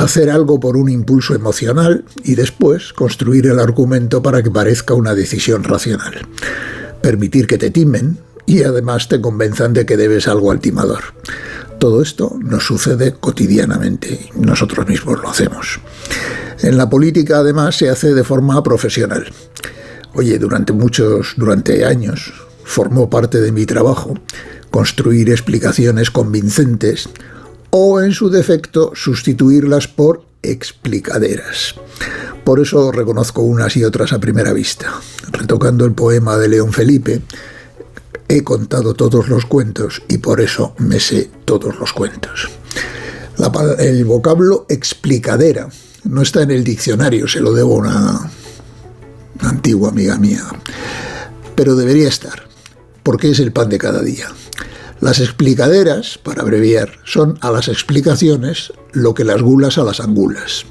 Hacer 0.01 0.31
algo 0.31 0.59
por 0.59 0.77
un 0.77 0.89
impulso 0.89 1.35
emocional 1.35 2.05
y 2.23 2.33
después 2.33 2.91
construir 2.91 3.45
el 3.45 3.59
argumento 3.59 4.23
para 4.23 4.41
que 4.41 4.49
parezca 4.49 4.95
una 4.95 5.13
decisión 5.13 5.63
racional. 5.63 6.27
Permitir 7.03 7.45
que 7.45 7.59
te 7.59 7.69
timen 7.69 8.17
y 8.47 8.63
además 8.63 9.09
te 9.09 9.21
convenzan 9.21 9.73
de 9.73 9.85
que 9.85 9.97
debes 9.97 10.27
algo 10.27 10.51
al 10.51 10.59
timador. 10.59 11.03
Todo 11.77 12.01
esto 12.01 12.35
nos 12.41 12.65
sucede 12.65 13.13
cotidianamente 13.13 14.31
y 14.35 14.39
nosotros 14.39 14.87
mismos 14.87 15.21
lo 15.21 15.29
hacemos. 15.29 15.79
En 16.63 16.77
la 16.77 16.89
política 16.89 17.37
además 17.37 17.77
se 17.77 17.91
hace 17.91 18.15
de 18.15 18.23
forma 18.23 18.63
profesional. 18.63 19.31
Oye, 20.15 20.39
durante 20.39 20.73
muchos, 20.73 21.35
durante 21.37 21.85
años, 21.85 22.33
formó 22.63 23.07
parte 23.07 23.39
de 23.39 23.51
mi 23.51 23.67
trabajo 23.67 24.15
construir 24.71 25.29
explicaciones 25.29 26.09
convincentes 26.09 27.07
o, 27.71 28.01
en 28.01 28.11
su 28.11 28.29
defecto, 28.29 28.91
sustituirlas 28.93 29.87
por 29.87 30.23
explicaderas. 30.43 31.75
Por 32.43 32.59
eso 32.59 32.91
reconozco 32.91 33.41
unas 33.41 33.75
y 33.77 33.83
otras 33.83 34.13
a 34.13 34.19
primera 34.19 34.53
vista. 34.53 34.93
Retocando 35.31 35.85
el 35.85 35.93
poema 35.93 36.37
de 36.37 36.49
León 36.49 36.73
Felipe, 36.73 37.21
he 38.27 38.43
contado 38.43 38.93
todos 38.93 39.29
los 39.29 39.45
cuentos 39.45 40.01
y 40.07 40.17
por 40.17 40.41
eso 40.41 40.73
me 40.77 40.99
sé 40.99 41.29
todos 41.45 41.77
los 41.79 41.93
cuentos. 41.93 42.49
La, 43.37 43.51
el 43.79 44.05
vocablo 44.05 44.65
explicadera 44.69 45.69
no 46.03 46.21
está 46.21 46.41
en 46.41 46.51
el 46.51 46.63
diccionario, 46.63 47.27
se 47.27 47.41
lo 47.41 47.53
debo 47.53 47.75
a 47.75 47.77
una 47.77 48.31
antigua 49.41 49.89
amiga 49.89 50.17
mía, 50.17 50.43
pero 51.55 51.75
debería 51.75 52.07
estar, 52.07 52.47
porque 53.03 53.31
es 53.31 53.39
el 53.39 53.51
pan 53.51 53.69
de 53.69 53.77
cada 53.77 54.01
día. 54.01 54.29
Las 55.01 55.19
explicaderas, 55.19 56.19
para 56.19 56.43
abreviar, 56.43 56.91
son 57.05 57.39
a 57.41 57.49
las 57.49 57.67
explicaciones 57.67 58.71
lo 58.91 59.15
que 59.15 59.23
las 59.23 59.41
gulas 59.41 59.79
a 59.79 59.83
las 59.83 59.99
angulas. 59.99 60.63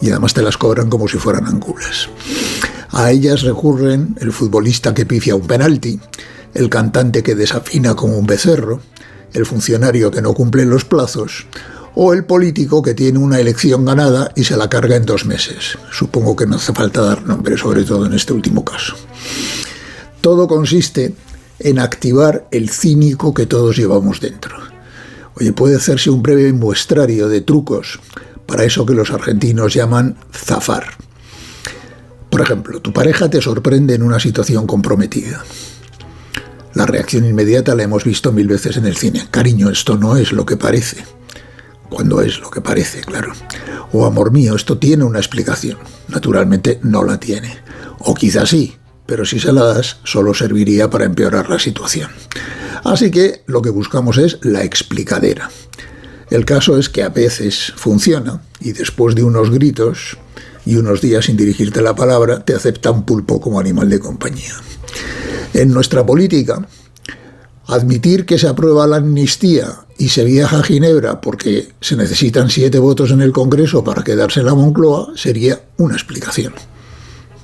Y 0.00 0.10
además 0.10 0.34
te 0.34 0.42
las 0.42 0.56
cobran 0.56 0.90
como 0.90 1.06
si 1.06 1.16
fueran 1.16 1.46
angulas. 1.46 2.08
A 2.90 3.12
ellas 3.12 3.42
recurren 3.42 4.16
el 4.20 4.32
futbolista 4.32 4.92
que 4.94 5.06
pifia 5.06 5.36
un 5.36 5.46
penalti, 5.46 6.00
el 6.54 6.68
cantante 6.68 7.22
que 7.22 7.36
desafina 7.36 7.94
como 7.94 8.18
un 8.18 8.26
becerro, 8.26 8.80
el 9.32 9.46
funcionario 9.46 10.10
que 10.10 10.22
no 10.22 10.34
cumple 10.34 10.66
los 10.66 10.84
plazos, 10.84 11.46
o 11.94 12.12
el 12.14 12.24
político 12.24 12.82
que 12.82 12.94
tiene 12.94 13.20
una 13.20 13.38
elección 13.38 13.84
ganada 13.84 14.32
y 14.34 14.42
se 14.42 14.56
la 14.56 14.68
carga 14.68 14.96
en 14.96 15.06
dos 15.06 15.24
meses. 15.24 15.78
Supongo 15.92 16.34
que 16.34 16.46
no 16.46 16.56
hace 16.56 16.72
falta 16.72 17.00
dar 17.00 17.22
nombre, 17.22 17.56
sobre 17.56 17.84
todo 17.84 18.06
en 18.06 18.14
este 18.14 18.32
último 18.32 18.64
caso. 18.64 18.96
Todo 20.20 20.48
consiste 20.48 21.14
en 21.64 21.78
activar 21.78 22.46
el 22.50 22.70
cínico 22.70 23.34
que 23.34 23.46
todos 23.46 23.76
llevamos 23.76 24.20
dentro. 24.20 24.56
Oye, 25.34 25.52
puede 25.52 25.76
hacerse 25.76 26.10
un 26.10 26.22
breve 26.22 26.52
muestrario 26.52 27.28
de 27.28 27.40
trucos 27.40 28.00
para 28.46 28.64
eso 28.64 28.84
que 28.84 28.94
los 28.94 29.10
argentinos 29.10 29.72
llaman 29.72 30.16
zafar. 30.32 30.84
Por 32.30 32.40
ejemplo, 32.40 32.80
tu 32.80 32.92
pareja 32.92 33.28
te 33.28 33.40
sorprende 33.40 33.94
en 33.94 34.02
una 34.02 34.18
situación 34.18 34.66
comprometida. 34.66 35.44
La 36.74 36.86
reacción 36.86 37.26
inmediata 37.26 37.74
la 37.74 37.82
hemos 37.82 38.04
visto 38.04 38.32
mil 38.32 38.48
veces 38.48 38.76
en 38.76 38.86
el 38.86 38.96
cine. 38.96 39.28
Cariño, 39.30 39.70
esto 39.70 39.96
no 39.98 40.16
es 40.16 40.32
lo 40.32 40.46
que 40.46 40.56
parece. 40.56 41.04
Cuando 41.90 42.22
es 42.22 42.40
lo 42.40 42.50
que 42.50 42.62
parece, 42.62 43.02
claro. 43.02 43.32
O 43.92 44.06
amor 44.06 44.32
mío, 44.32 44.56
esto 44.56 44.78
tiene 44.78 45.04
una 45.04 45.18
explicación. 45.18 45.78
Naturalmente 46.08 46.80
no 46.82 47.04
la 47.04 47.20
tiene. 47.20 47.58
O 47.98 48.14
quizás 48.14 48.48
sí, 48.48 48.76
pero 49.06 49.24
si 49.24 49.40
se 49.40 49.52
la 49.52 49.64
das, 49.64 49.98
solo 50.04 50.34
serviría 50.34 50.90
para 50.90 51.04
empeorar 51.04 51.48
la 51.50 51.58
situación. 51.58 52.10
Así 52.84 53.10
que 53.10 53.42
lo 53.46 53.62
que 53.62 53.70
buscamos 53.70 54.18
es 54.18 54.38
la 54.42 54.64
explicadera. 54.64 55.50
El 56.30 56.44
caso 56.44 56.78
es 56.78 56.88
que 56.88 57.02
a 57.02 57.10
veces 57.10 57.72
funciona 57.76 58.42
y 58.60 58.72
después 58.72 59.14
de 59.14 59.22
unos 59.22 59.50
gritos 59.50 60.16
y 60.64 60.76
unos 60.76 61.00
días 61.00 61.26
sin 61.26 61.36
dirigirte 61.36 61.82
la 61.82 61.94
palabra, 61.94 62.44
te 62.44 62.54
acepta 62.54 62.90
un 62.90 63.04
pulpo 63.04 63.40
como 63.40 63.60
animal 63.60 63.90
de 63.90 63.98
compañía. 63.98 64.54
En 65.52 65.72
nuestra 65.72 66.06
política, 66.06 66.66
admitir 67.66 68.24
que 68.24 68.38
se 68.38 68.48
aprueba 68.48 68.86
la 68.86 68.96
amnistía 68.96 69.66
y 69.98 70.08
se 70.08 70.24
viaja 70.24 70.60
a 70.60 70.62
Ginebra 70.62 71.20
porque 71.20 71.68
se 71.80 71.96
necesitan 71.96 72.48
siete 72.48 72.78
votos 72.78 73.10
en 73.10 73.20
el 73.20 73.32
Congreso 73.32 73.84
para 73.84 74.02
quedarse 74.02 74.40
en 74.40 74.46
la 74.46 74.54
Moncloa 74.54 75.12
sería 75.16 75.60
una 75.76 75.94
explicación 75.94 76.54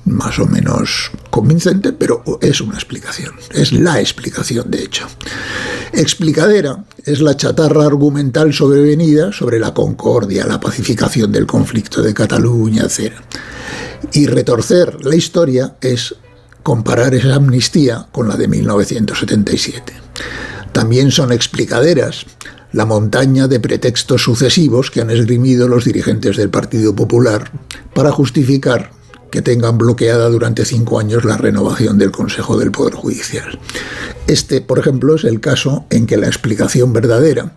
más 0.05 0.39
o 0.39 0.45
menos 0.45 1.11
convincente, 1.29 1.93
pero 1.93 2.23
es 2.41 2.61
una 2.61 2.75
explicación, 2.75 3.33
es 3.51 3.71
la 3.71 3.99
explicación 3.99 4.69
de 4.69 4.83
hecho. 4.83 5.07
Explicadera 5.93 6.83
es 7.05 7.21
la 7.21 7.35
chatarra 7.35 7.85
argumental 7.85 8.53
sobrevenida 8.53 9.31
sobre 9.31 9.59
la 9.59 9.73
concordia, 9.73 10.45
la 10.45 10.59
pacificación 10.59 11.31
del 11.31 11.45
conflicto 11.45 12.01
de 12.01 12.13
Cataluña, 12.13 12.83
etc. 12.83 13.13
Y 14.13 14.27
retorcer 14.27 15.03
la 15.05 15.15
historia 15.15 15.75
es 15.81 16.15
comparar 16.63 17.13
esa 17.15 17.35
amnistía 17.35 18.07
con 18.11 18.27
la 18.27 18.35
de 18.35 18.47
1977. 18.47 19.93
También 20.71 21.11
son 21.11 21.31
explicaderas 21.31 22.25
la 22.71 22.85
montaña 22.85 23.47
de 23.47 23.59
pretextos 23.59 24.21
sucesivos 24.21 24.91
que 24.91 25.01
han 25.01 25.09
esgrimido 25.09 25.67
los 25.67 25.85
dirigentes 25.85 26.37
del 26.37 26.49
Partido 26.49 26.95
Popular 26.95 27.51
para 27.93 28.11
justificar 28.11 28.91
que 29.29 29.41
tengan 29.41 29.77
bloqueada 29.77 30.29
durante 30.29 30.65
cinco 30.65 30.99
años 30.99 31.25
la 31.25 31.37
renovación 31.37 31.97
del 31.97 32.11
Consejo 32.11 32.57
del 32.57 32.71
Poder 32.71 32.93
Judicial. 32.93 33.59
Este, 34.27 34.61
por 34.61 34.79
ejemplo, 34.79 35.15
es 35.15 35.23
el 35.23 35.39
caso 35.39 35.85
en 35.89 36.05
que 36.05 36.17
la 36.17 36.27
explicación 36.27 36.93
verdadera 36.93 37.53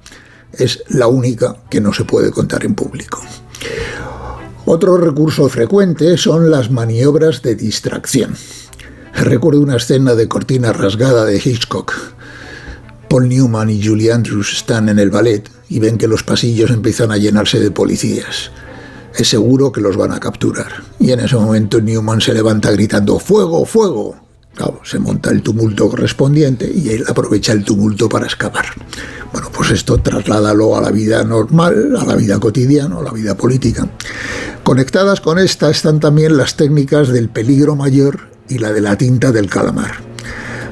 es 0.52 0.84
la 0.88 1.06
única 1.06 1.56
que 1.70 1.80
no 1.80 1.92
se 1.92 2.04
puede 2.04 2.30
contar 2.30 2.64
en 2.64 2.74
público. 2.74 3.20
Otro 4.64 4.96
recurso 4.96 5.48
frecuente 5.48 6.16
son 6.16 6.50
las 6.50 6.70
maniobras 6.70 7.42
de 7.42 7.54
distracción. 7.56 8.34
Recuerdo 9.14 9.60
una 9.60 9.76
escena 9.76 10.14
de 10.14 10.28
cortina 10.28 10.72
rasgada 10.72 11.24
de 11.24 11.36
Hitchcock. 11.36 11.92
Paul 13.08 13.28
Newman 13.28 13.68
y 13.70 13.84
Julie 13.84 14.12
Andrews 14.12 14.52
están 14.52 14.88
en 14.88 14.98
el 14.98 15.10
ballet 15.10 15.50
y 15.68 15.80
ven 15.80 15.98
que 15.98 16.08
los 16.08 16.22
pasillos 16.22 16.70
empiezan 16.70 17.12
a 17.12 17.18
llenarse 17.18 17.60
de 17.60 17.70
policías 17.70 18.50
es 19.16 19.28
seguro 19.28 19.72
que 19.72 19.80
los 19.80 19.96
van 19.96 20.12
a 20.12 20.20
capturar. 20.20 20.72
Y 20.98 21.12
en 21.12 21.20
ese 21.20 21.36
momento 21.36 21.80
Newman 21.80 22.20
se 22.20 22.34
levanta 22.34 22.70
gritando 22.70 23.18
¡Fuego, 23.18 23.64
fuego! 23.64 24.16
Claro, 24.54 24.80
se 24.84 24.98
monta 24.98 25.30
el 25.30 25.42
tumulto 25.42 25.88
correspondiente 25.88 26.70
y 26.70 26.90
él 26.90 27.04
aprovecha 27.08 27.52
el 27.52 27.64
tumulto 27.64 28.08
para 28.08 28.26
escapar. 28.26 28.66
Bueno, 29.32 29.48
pues 29.50 29.70
esto 29.70 29.96
trasládalo 29.98 30.76
a 30.76 30.82
la 30.82 30.90
vida 30.90 31.24
normal, 31.24 31.96
a 31.98 32.04
la 32.04 32.14
vida 32.16 32.38
cotidiana, 32.38 32.98
a 32.98 33.02
la 33.02 33.12
vida 33.12 33.34
política. 33.34 33.88
Conectadas 34.62 35.22
con 35.22 35.38
esta 35.38 35.70
están 35.70 36.00
también 36.00 36.36
las 36.36 36.56
técnicas 36.56 37.08
del 37.08 37.30
peligro 37.30 37.76
mayor 37.76 38.28
y 38.48 38.58
la 38.58 38.72
de 38.72 38.82
la 38.82 38.98
tinta 38.98 39.32
del 39.32 39.48
calamar. 39.48 40.12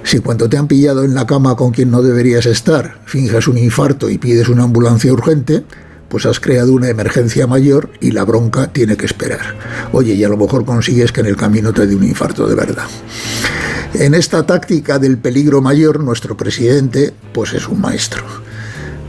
Si 0.03 0.21
cuando 0.21 0.49
te 0.49 0.59
han 0.59 0.67
pillado 0.67 1.05
en 1.05 1.15
la 1.15 1.27
cama 1.27 1.57
con 1.57 1.71
quien 1.71 1.91
no 1.91 2.03
deberías 2.03 2.45
estar, 2.47 3.01
finges 3.07 3.49
un 3.49 3.57
infarto 3.57 4.11
y 4.11 4.19
pides 4.19 4.49
una 4.49 4.65
ambulancia 4.65 5.13
urgente, 5.13 5.65
pues 6.11 6.27
has 6.27 6.41
creado 6.41 6.73
una 6.73 6.89
emergencia 6.89 7.47
mayor 7.47 7.89
y 8.01 8.11
la 8.11 8.25
bronca 8.25 8.73
tiene 8.73 8.97
que 8.97 9.07
esperar. 9.07 9.55
Oye, 9.93 10.15
y 10.15 10.25
a 10.25 10.29
lo 10.29 10.37
mejor 10.37 10.65
consigues 10.65 11.13
que 11.13 11.21
en 11.21 11.27
el 11.27 11.37
camino 11.37 11.73
te 11.73 11.87
dé 11.87 11.95
un 11.95 12.05
infarto 12.05 12.47
de 12.49 12.57
verdad. 12.57 12.89
En 13.95 14.15
esta 14.15 14.45
táctica 14.45 14.99
del 14.99 15.19
peligro 15.19 15.63
mayor, 15.63 16.01
nuestro 16.01 16.37
presidente, 16.37 17.15
pues 17.33 17.55
es 17.55 17.69
un 17.69 17.81
maestro. 17.81 18.25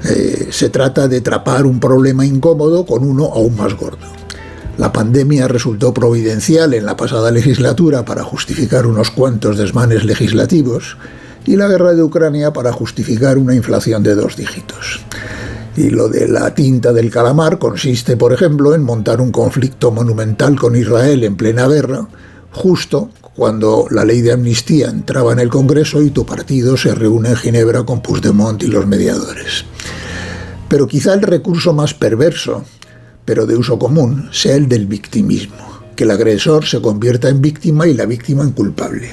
Eh, 0.03 0.49
se 0.51 0.69
trata 0.69 1.07
de 1.07 1.21
trapar 1.21 1.65
un 1.65 1.79
problema 1.79 2.25
incómodo 2.25 2.85
con 2.85 3.03
uno 3.03 3.25
aún 3.25 3.55
más 3.55 3.73
gordo. 3.75 4.07
La 4.77 4.91
pandemia 4.91 5.47
resultó 5.47 5.93
providencial 5.93 6.73
en 6.73 6.85
la 6.85 6.95
pasada 6.95 7.31
legislatura 7.31 8.05
para 8.05 8.23
justificar 8.23 8.85
unos 8.85 9.11
cuantos 9.11 9.57
desmanes 9.57 10.05
legislativos 10.05 10.97
y 11.45 11.55
la 11.55 11.67
guerra 11.67 11.93
de 11.93 12.03
Ucrania 12.03 12.53
para 12.53 12.71
justificar 12.71 13.37
una 13.37 13.55
inflación 13.55 14.03
de 14.03 14.15
dos 14.15 14.35
dígitos. 14.35 15.01
Y 15.75 15.89
lo 15.89 16.09
de 16.09 16.27
la 16.27 16.53
tinta 16.53 16.91
del 16.91 17.09
calamar 17.09 17.57
consiste, 17.57 18.17
por 18.17 18.33
ejemplo, 18.33 18.75
en 18.75 18.83
montar 18.83 19.21
un 19.21 19.31
conflicto 19.31 19.91
monumental 19.91 20.59
con 20.59 20.75
Israel 20.75 21.23
en 21.23 21.37
plena 21.37 21.67
guerra, 21.67 22.07
justo 22.51 23.09
cuando 23.35 23.87
la 23.89 24.03
ley 24.03 24.21
de 24.21 24.33
amnistía 24.33 24.89
entraba 24.89 25.31
en 25.31 25.39
el 25.39 25.49
Congreso 25.49 26.01
y 26.01 26.09
tu 26.09 26.25
partido 26.25 26.75
se 26.75 26.93
reúne 26.93 27.29
en 27.29 27.35
Ginebra 27.37 27.83
con 27.83 28.01
Puigdemont 28.01 28.61
y 28.63 28.67
los 28.67 28.85
mediadores. 28.85 29.63
Pero 30.67 30.87
quizá 30.87 31.13
el 31.13 31.21
recurso 31.21 31.73
más 31.73 31.93
perverso, 31.93 32.65
pero 33.23 33.45
de 33.45 33.55
uso 33.55 33.79
común, 33.79 34.29
sea 34.33 34.55
el 34.55 34.67
del 34.67 34.87
victimismo, 34.87 35.79
que 35.95 36.03
el 36.03 36.11
agresor 36.11 36.65
se 36.65 36.81
convierta 36.81 37.29
en 37.29 37.41
víctima 37.41 37.87
y 37.87 37.93
la 37.93 38.05
víctima 38.05 38.43
en 38.43 38.51
culpable. 38.51 39.09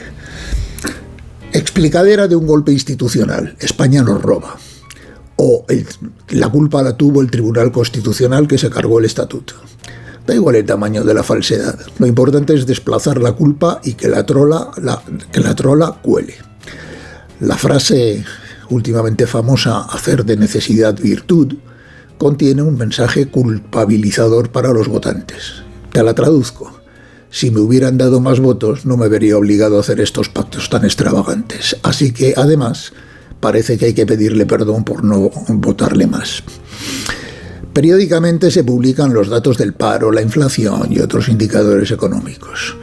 Explicadera 1.53 2.27
de 2.27 2.35
un 2.35 2.47
golpe 2.47 2.73
institucional. 2.73 3.57
España 3.61 4.03
nos 4.03 4.21
roba 4.21 4.57
o 5.39 5.65
la 6.31 6.49
culpa 6.49 6.83
la 6.83 6.97
tuvo 6.97 7.23
el 7.23 7.31
Tribunal 7.31 7.71
Constitucional 7.71 8.49
que 8.49 8.59
se 8.59 8.71
cargó 8.71 8.99
el 8.99 9.05
estatuto. 9.05 9.55
Da 10.27 10.35
igual 10.35 10.57
el 10.57 10.67
tamaño 10.67 11.05
de 11.05 11.15
la 11.15 11.23
falsedad. 11.23 11.79
Lo 11.99 12.07
importante 12.07 12.55
es 12.55 12.67
desplazar 12.67 13.23
la 13.23 13.33
culpa 13.33 13.81
y 13.85 13.95
que 13.95 14.09
la 14.09 14.27
trola, 14.27 14.71
que 15.33 15.41
la 15.41 15.55
trola 15.55 15.97
cuele. 16.03 16.35
La 17.41 17.57
frase 17.57 18.25
últimamente 18.69 19.27
famosa 19.29 19.83
hacer 19.83 20.25
de 20.25 20.37
necesidad 20.37 20.99
virtud 20.99 21.55
contiene 22.19 22.63
un 22.63 22.77
mensaje 22.77 23.29
culpabilizador 23.29 24.51
para 24.51 24.73
los 24.73 24.89
votantes. 24.89 25.63
Te 25.93 26.03
la 26.03 26.15
traduzco. 26.15 26.81
Si 27.31 27.53
me 27.53 27.61
hubieran 27.61 27.97
dado 27.97 28.21
más 28.21 28.41
votos 28.41 28.85
no 28.85 28.97
me 28.97 29.07
vería 29.07 29.39
obligado 29.39 29.77
a 29.77 29.81
hacer 29.81 30.01
estos 30.01 30.29
pactos 30.29 30.69
tan 30.69 30.85
extravagantes. 30.85 31.77
Así 31.85 32.13
que, 32.13 32.35
además, 32.37 32.93
parece 33.41 33.79
que 33.79 33.87
hay 33.87 33.95
que 33.95 34.07
pedirle 34.07 34.47
perdón 34.47 34.85
por 34.85 35.05
no 35.05 35.31
votarle 35.49 36.07
más. 36.07 36.43
Periódicamente 37.73 38.51
se 38.51 38.65
publican 38.65 39.15
los 39.15 39.29
datos 39.29 39.57
del 39.57 39.73
paro, 39.73 40.11
la 40.11 40.23
inflación 40.23 40.89
y 40.91 41.01
otros 41.01 41.29
indicadores 41.29 41.91
económicos. 41.91 42.77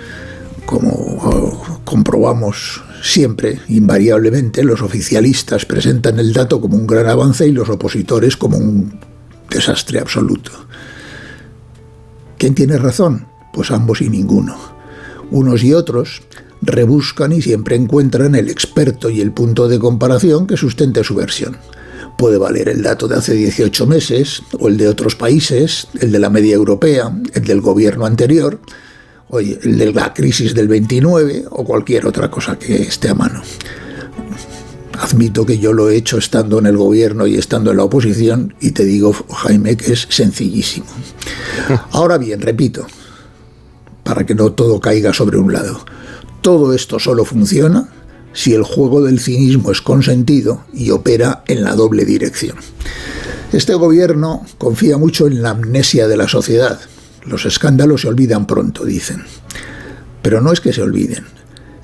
Como 0.65 0.89
oh, 0.89 1.81
comprobamos 1.83 2.81
siempre, 3.03 3.59
invariablemente, 3.67 4.63
los 4.63 4.81
oficialistas 4.81 5.65
presentan 5.65 6.19
el 6.19 6.33
dato 6.33 6.61
como 6.61 6.77
un 6.77 6.87
gran 6.87 7.07
avance 7.07 7.47
y 7.47 7.51
los 7.51 7.69
opositores 7.69 8.37
como 8.37 8.57
un 8.57 8.99
desastre 9.49 9.99
absoluto. 9.99 10.51
¿Quién 12.37 12.55
tiene 12.55 12.77
razón? 12.77 13.27
Pues 13.53 13.71
ambos 13.71 14.01
y 14.01 14.09
ninguno. 14.09 14.55
Unos 15.31 15.63
y 15.63 15.73
otros 15.73 16.21
rebuscan 16.61 17.31
y 17.31 17.41
siempre 17.41 17.75
encuentran 17.75 18.35
el 18.35 18.49
experto 18.49 19.09
y 19.09 19.21
el 19.21 19.31
punto 19.31 19.67
de 19.67 19.79
comparación 19.79 20.47
que 20.47 20.57
sustente 20.57 21.03
su 21.03 21.15
versión. 21.15 21.57
Puede 22.17 22.37
valer 22.37 22.69
el 22.69 22.81
dato 22.81 23.07
de 23.07 23.15
hace 23.15 23.33
18 23.33 23.85
meses, 23.87 24.41
o 24.57 24.69
el 24.69 24.77
de 24.77 24.87
otros 24.87 25.15
países, 25.15 25.87
el 25.99 26.11
de 26.11 26.19
la 26.19 26.29
media 26.29 26.55
europea, 26.55 27.11
el 27.33 27.43
del 27.43 27.59
gobierno 27.59 28.05
anterior, 28.05 28.59
o 29.27 29.39
el 29.39 29.77
de 29.77 29.91
la 29.91 30.13
crisis 30.13 30.53
del 30.53 30.67
29, 30.67 31.45
o 31.49 31.65
cualquier 31.65 32.05
otra 32.05 32.31
cosa 32.31 32.57
que 32.57 32.83
esté 32.83 33.09
a 33.09 33.15
mano. 33.15 33.41
Admito 34.97 35.45
que 35.45 35.57
yo 35.57 35.73
lo 35.73 35.89
he 35.89 35.97
hecho 35.97 36.17
estando 36.17 36.59
en 36.59 36.67
el 36.67 36.77
gobierno 36.77 37.27
y 37.27 37.35
estando 37.35 37.71
en 37.71 37.77
la 37.77 37.83
oposición, 37.83 38.55
y 38.61 38.71
te 38.71 38.85
digo, 38.85 39.13
Jaime, 39.29 39.75
que 39.75 39.91
es 39.91 40.07
sencillísimo. 40.09 40.87
Ahora 41.91 42.17
bien, 42.17 42.39
repito, 42.39 42.87
para 44.03 44.25
que 44.25 44.35
no 44.35 44.53
todo 44.53 44.79
caiga 44.79 45.11
sobre 45.11 45.37
un 45.37 45.51
lado. 45.51 45.83
Todo 46.45 46.75
esto 46.75 46.99
solo 46.99 47.25
funciona 47.25 47.89
si 48.31 48.53
el 48.53 48.61
juego 48.61 49.01
del 49.01 49.19
cinismo 49.19 49.71
es 49.71 49.81
consentido 49.81 50.63
y 50.75 50.91
opera 50.91 51.43
en 51.47 51.63
la 51.63 51.73
doble 51.73 52.05
dirección. 52.05 52.55
Este 53.51 53.73
gobierno 53.73 54.45
confía 54.59 54.99
mucho 54.99 55.25
en 55.25 55.41
la 55.41 55.49
amnesia 55.49 56.07
de 56.07 56.17
la 56.17 56.27
sociedad. 56.27 56.79
Los 57.23 57.47
escándalos 57.47 58.01
se 58.01 58.09
olvidan 58.09 58.45
pronto, 58.45 58.85
dicen. 58.85 59.23
Pero 60.21 60.39
no 60.39 60.51
es 60.51 60.61
que 60.61 60.71
se 60.71 60.83
olviden, 60.83 61.25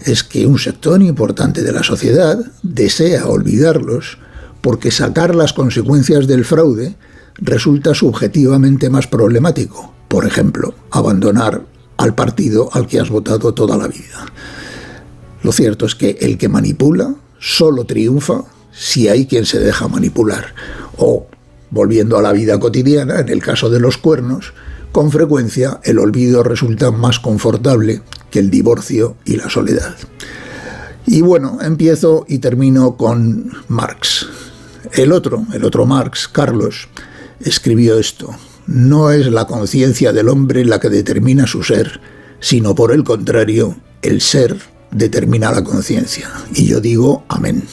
es 0.05 0.24
que 0.24 0.45
un 0.45 0.59
sector 0.59 1.01
importante 1.01 1.64
de 1.64 1.72
la 1.72 1.82
sociedad 1.82 2.38
desea 2.62 3.26
olvidarlos 3.26 4.20
porque 4.62 4.91
sacar 4.91 5.34
las 5.34 5.53
consecuencias 5.53 6.28
del 6.28 6.45
fraude 6.45 6.95
resulta 7.38 7.95
subjetivamente 7.95 8.91
más 8.91 9.07
problemático. 9.07 9.91
Por 10.07 10.28
ejemplo, 10.28 10.76
abandonar 10.91 11.64
al 12.02 12.16
partido 12.16 12.70
al 12.74 12.88
que 12.88 12.99
has 12.99 13.10
votado 13.10 13.54
toda 13.54 13.78
la 13.78 13.88
vida. 13.88 14.26
Lo 15.43 15.52
cierto 15.52 15.86
es 15.86 15.93
que 15.93 16.18
el 16.22 16.39
que 16.39 16.49
manipula 16.49 17.14
solo 17.39 17.86
triunfa 17.86 18.43
si 18.72 19.08
hay 19.08 19.28
quien 19.28 19.45
se 19.45 19.60
deja 19.60 19.88
manipular. 19.88 20.56
O, 20.97 21.28
volviendo 21.70 22.18
a 22.18 22.24
la 22.24 22.32
vida 22.32 22.60
cotidiana, 22.60 23.20
en 23.20 23.30
el 23.30 23.41
caso 23.41 23.70
de 23.70 23.80
los 23.80 23.97
cuernos, 23.97 24.54
con 24.91 25.12
frecuencia 25.12 25.80
el 25.84 25.99
olvido 25.99 26.41
resulta 26.41 26.89
más 26.91 27.20
confortable 27.20 28.02
que 28.32 28.39
el 28.39 28.49
divorcio 28.49 29.16
y 29.24 29.38
la 29.38 29.49
soledad. 29.49 29.95
Y 31.06 31.22
bueno, 31.22 31.60
empiezo 31.62 32.26
y 32.28 32.39
termino 32.39 32.97
con 32.97 33.52
Marx. 33.68 34.28
El 34.93 35.12
otro, 35.12 35.45
el 35.54 35.64
otro 35.64 35.86
Marx, 35.86 36.28
Carlos, 36.28 36.88
escribió 37.39 37.99
esto 37.99 38.36
no 38.68 39.12
es 39.12 39.28
la 39.28 39.45
conciencia 39.45 40.14
del 40.14 40.30
hombre 40.30 40.66
la 40.66 40.80
que 40.80 40.89
determina 40.89 41.47
su 41.47 41.64
ser, 41.64 41.99
sino 42.39 42.76
por 42.76 42.91
el 42.91 43.03
contrario, 43.03 43.76
el 44.01 44.22
ser 44.22 44.57
determina 44.91 45.51
la 45.51 45.64
conciencia. 45.64 46.30
Y 46.53 46.68
yo 46.68 46.80
digo 46.80 47.24
amén. 47.28 47.64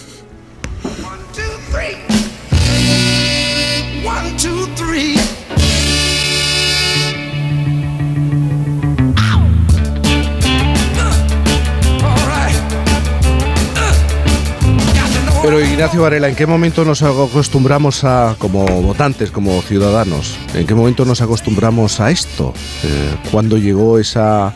Pero 15.48 15.64
Ignacio 15.64 16.02
Varela, 16.02 16.28
¿en 16.28 16.36
qué 16.36 16.46
momento 16.46 16.84
nos 16.84 17.02
acostumbramos 17.02 18.04
a, 18.04 18.36
como 18.38 18.66
votantes, 18.82 19.30
como 19.30 19.62
ciudadanos, 19.62 20.36
en 20.52 20.66
qué 20.66 20.74
momento 20.74 21.06
nos 21.06 21.22
acostumbramos 21.22 22.00
a 22.00 22.10
esto? 22.10 22.52
Eh, 22.84 23.16
¿Cuándo 23.30 23.56
llegó 23.56 23.98
esa, 23.98 24.52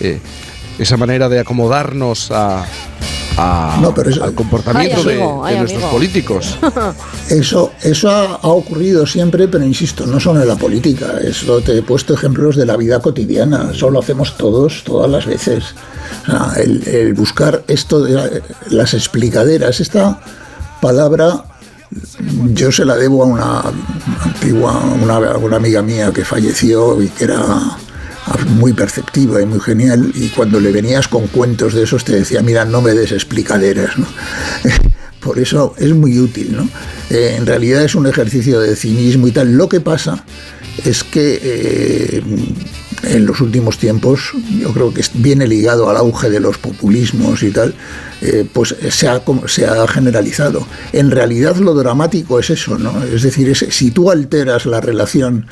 eh, 0.00 0.18
esa 0.80 0.96
manera 0.96 1.28
de 1.28 1.38
acomodarnos 1.38 2.32
a, 2.32 2.66
al 3.36 4.34
comportamiento 4.34 5.02
de, 5.04 5.18
nuestros 5.58 5.84
políticos. 5.84 6.58
Eso, 7.28 7.72
eso 7.82 8.10
ha, 8.10 8.38
ocurrido 8.42 9.06
siempre, 9.06 9.48
pero 9.48 9.64
insisto, 9.64 10.06
no 10.06 10.20
solo 10.20 10.42
en 10.42 10.48
la 10.48 10.56
política. 10.56 11.18
Eso 11.22 11.60
te 11.60 11.78
he 11.78 11.82
puesto 11.82 12.12
ejemplos 12.12 12.56
de 12.56 12.66
la 12.66 12.76
vida 12.76 13.00
cotidiana. 13.00 13.70
Eso 13.72 13.90
lo 13.90 14.00
hacemos 14.00 14.36
todos, 14.36 14.82
todas 14.84 15.10
las 15.10 15.24
veces. 15.26 15.74
el, 16.56 17.14
buscar 17.14 17.64
esto 17.68 18.00
de 18.00 18.42
las 18.70 18.92
explicaderas, 18.92 19.80
esta 19.80 20.20
palabra 20.80 21.44
yo 22.54 22.72
se 22.72 22.84
la 22.84 22.96
debo 22.96 23.22
a 23.22 23.26
una 23.26 23.62
antigua, 24.24 24.82
una, 25.02 25.18
una 25.18 25.56
amiga 25.56 25.82
mía 25.82 26.10
que 26.12 26.24
falleció 26.24 27.02
y 27.02 27.08
que 27.08 27.24
era 27.24 27.76
muy 28.48 28.72
perceptiva 28.72 29.40
y 29.42 29.46
muy 29.46 29.60
genial, 29.60 30.12
y 30.14 30.28
cuando 30.28 30.60
le 30.60 30.72
venías 30.72 31.08
con 31.08 31.26
cuentos 31.28 31.74
de 31.74 31.84
esos 31.84 32.04
te 32.04 32.12
decía, 32.12 32.42
mira, 32.42 32.64
no 32.64 32.80
me 32.80 32.92
des 32.92 33.12
explicaderas, 33.12 33.98
¿no? 33.98 34.06
Por 35.20 35.38
eso 35.38 35.74
es 35.78 35.92
muy 35.92 36.18
útil, 36.18 36.56
¿no? 36.56 36.68
Eh, 37.10 37.36
en 37.38 37.46
realidad 37.46 37.84
es 37.84 37.94
un 37.94 38.08
ejercicio 38.08 38.58
de 38.58 38.74
cinismo 38.74 39.28
y 39.28 39.30
tal. 39.30 39.56
Lo 39.56 39.68
que 39.68 39.80
pasa 39.80 40.24
es 40.84 41.04
que 41.04 41.38
eh, 41.40 42.22
en 43.04 43.26
los 43.26 43.40
últimos 43.40 43.78
tiempos, 43.78 44.32
yo 44.58 44.72
creo 44.72 44.92
que 44.92 45.04
viene 45.14 45.46
ligado 45.46 45.88
al 45.88 45.96
auge 45.96 46.28
de 46.28 46.40
los 46.40 46.58
populismos 46.58 47.42
y 47.44 47.50
tal, 47.50 47.74
eh, 48.20 48.44
pues 48.52 48.74
se 48.90 49.08
ha, 49.08 49.22
se 49.46 49.66
ha 49.66 49.86
generalizado. 49.86 50.66
En 50.92 51.10
realidad 51.12 51.56
lo 51.56 51.74
dramático 51.74 52.40
es 52.40 52.50
eso, 52.50 52.76
¿no? 52.76 53.04
Es 53.04 53.22
decir, 53.22 53.54
si 53.56 53.92
tú 53.92 54.10
alteras 54.10 54.66
la 54.66 54.80
relación 54.80 55.46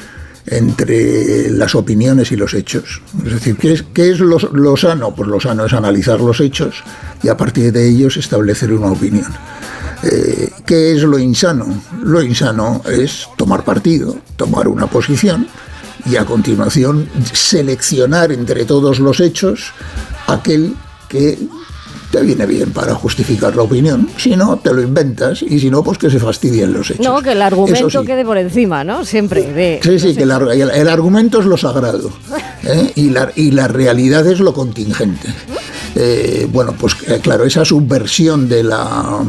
entre 0.51 1.49
las 1.51 1.75
opiniones 1.75 2.33
y 2.33 2.37
los 2.37 2.55
hechos. 2.55 3.01
Es 3.25 3.35
decir, 3.35 3.57
¿qué 3.95 4.11
es, 4.11 4.19
lo, 4.19 4.77
sano? 4.77 5.15
Pues 5.15 5.29
lo 5.29 5.41
sano 5.41 5.65
es 5.65 5.73
analizar 5.73 6.21
los 6.21 6.41
hechos 6.41 6.83
y 7.23 7.29
a 7.29 7.37
partir 7.37 7.73
de 7.73 7.89
ellos 7.89 8.17
establecer 8.17 8.73
una 8.73 8.91
opinión. 8.91 9.33
Eh, 10.03 10.51
¿Qué 10.67 10.93
es 10.93 11.03
lo 11.03 11.19
insano? 11.19 11.83
Lo 12.03 12.23
insano 12.23 12.83
es 12.91 13.29
tomar 13.37 13.65
partido, 13.65 14.17
tomar 14.37 14.67
una 14.67 14.87
posición 14.87 15.47
y 16.07 16.17
a 16.17 16.25
continuación 16.25 17.09
seleccionar 17.33 18.33
entre 18.33 18.65
todos 18.65 18.99
los 18.99 19.21
hechos 19.21 19.73
aquel 20.27 20.75
que 21.09 21.39
te 22.11 22.21
viene 22.23 22.45
bien 22.47 22.73
para 22.73 22.95
justificar 22.95 23.55
la 23.55 23.63
opinión. 23.63 24.09
Si 24.17 24.35
no, 24.37 24.59
te 24.59 24.73
lo 24.75 24.83
inventas 24.83 25.43
y 25.43 25.61
si 25.61 25.71
no, 25.71 25.83
pues 25.83 25.99
que 25.99 26.11
se 26.11 26.19
fastidien 26.19 26.73
los 26.73 26.91
hechos. 26.91 27.07
No, 27.07 27.23
que 27.23 27.33
el 27.33 27.43
argumento 27.43 28.05
quede 28.05 28.25
por 28.25 28.37
encima, 28.37 28.83
¿no? 28.83 29.05
Siempre. 29.05 29.81
sí, 29.83 29.99
sí, 29.99 30.15
que 30.15 30.25
el, 30.25 30.89
argumento 30.89 31.41
es 31.41 31.47
lo 31.47 31.57
sagrado 31.57 32.11
¿eh? 32.65 32.93
y, 32.97 33.11
la, 33.11 33.31
y 33.37 33.53
la 33.53 33.69
realidad 33.69 34.27
es 34.27 34.41
lo 34.41 34.53
contingente. 34.53 35.29
Eh, 35.95 36.49
bueno, 36.53 36.75
pues 36.79 36.97
eh, 37.07 37.21
claro, 37.23 37.45
esa 37.45 37.65
subversión 37.65 38.49
de 38.49 38.65
la, 38.65 39.21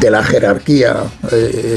de 0.00 0.10
la 0.10 0.22
jerarquía 0.22 1.04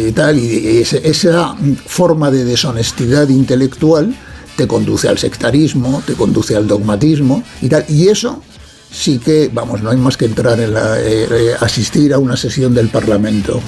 y 0.07 0.11
tal, 0.11 0.37
y 0.37 0.79
esa 0.79 1.55
forma 1.85 2.29
de 2.29 2.45
deshonestidad 2.45 3.29
intelectual 3.29 4.15
te 4.55 4.67
conduce 4.67 5.07
al 5.07 5.17
sectarismo, 5.17 6.03
te 6.05 6.13
conduce 6.13 6.55
al 6.55 6.67
dogmatismo 6.67 7.43
y 7.61 7.69
tal, 7.69 7.85
y 7.89 8.09
eso 8.09 8.41
sí 8.93 9.17
que, 9.17 9.49
vamos, 9.51 9.81
no 9.81 9.89
hay 9.89 9.97
más 9.97 10.15
que 10.15 10.25
entrar 10.25 10.59
en 10.59 10.73
la, 10.73 10.99
eh, 10.99 11.27
eh, 11.29 11.55
asistir 11.59 12.13
a 12.13 12.19
una 12.19 12.37
sesión 12.37 12.73
del 12.73 12.89
Parlamento 12.89 13.59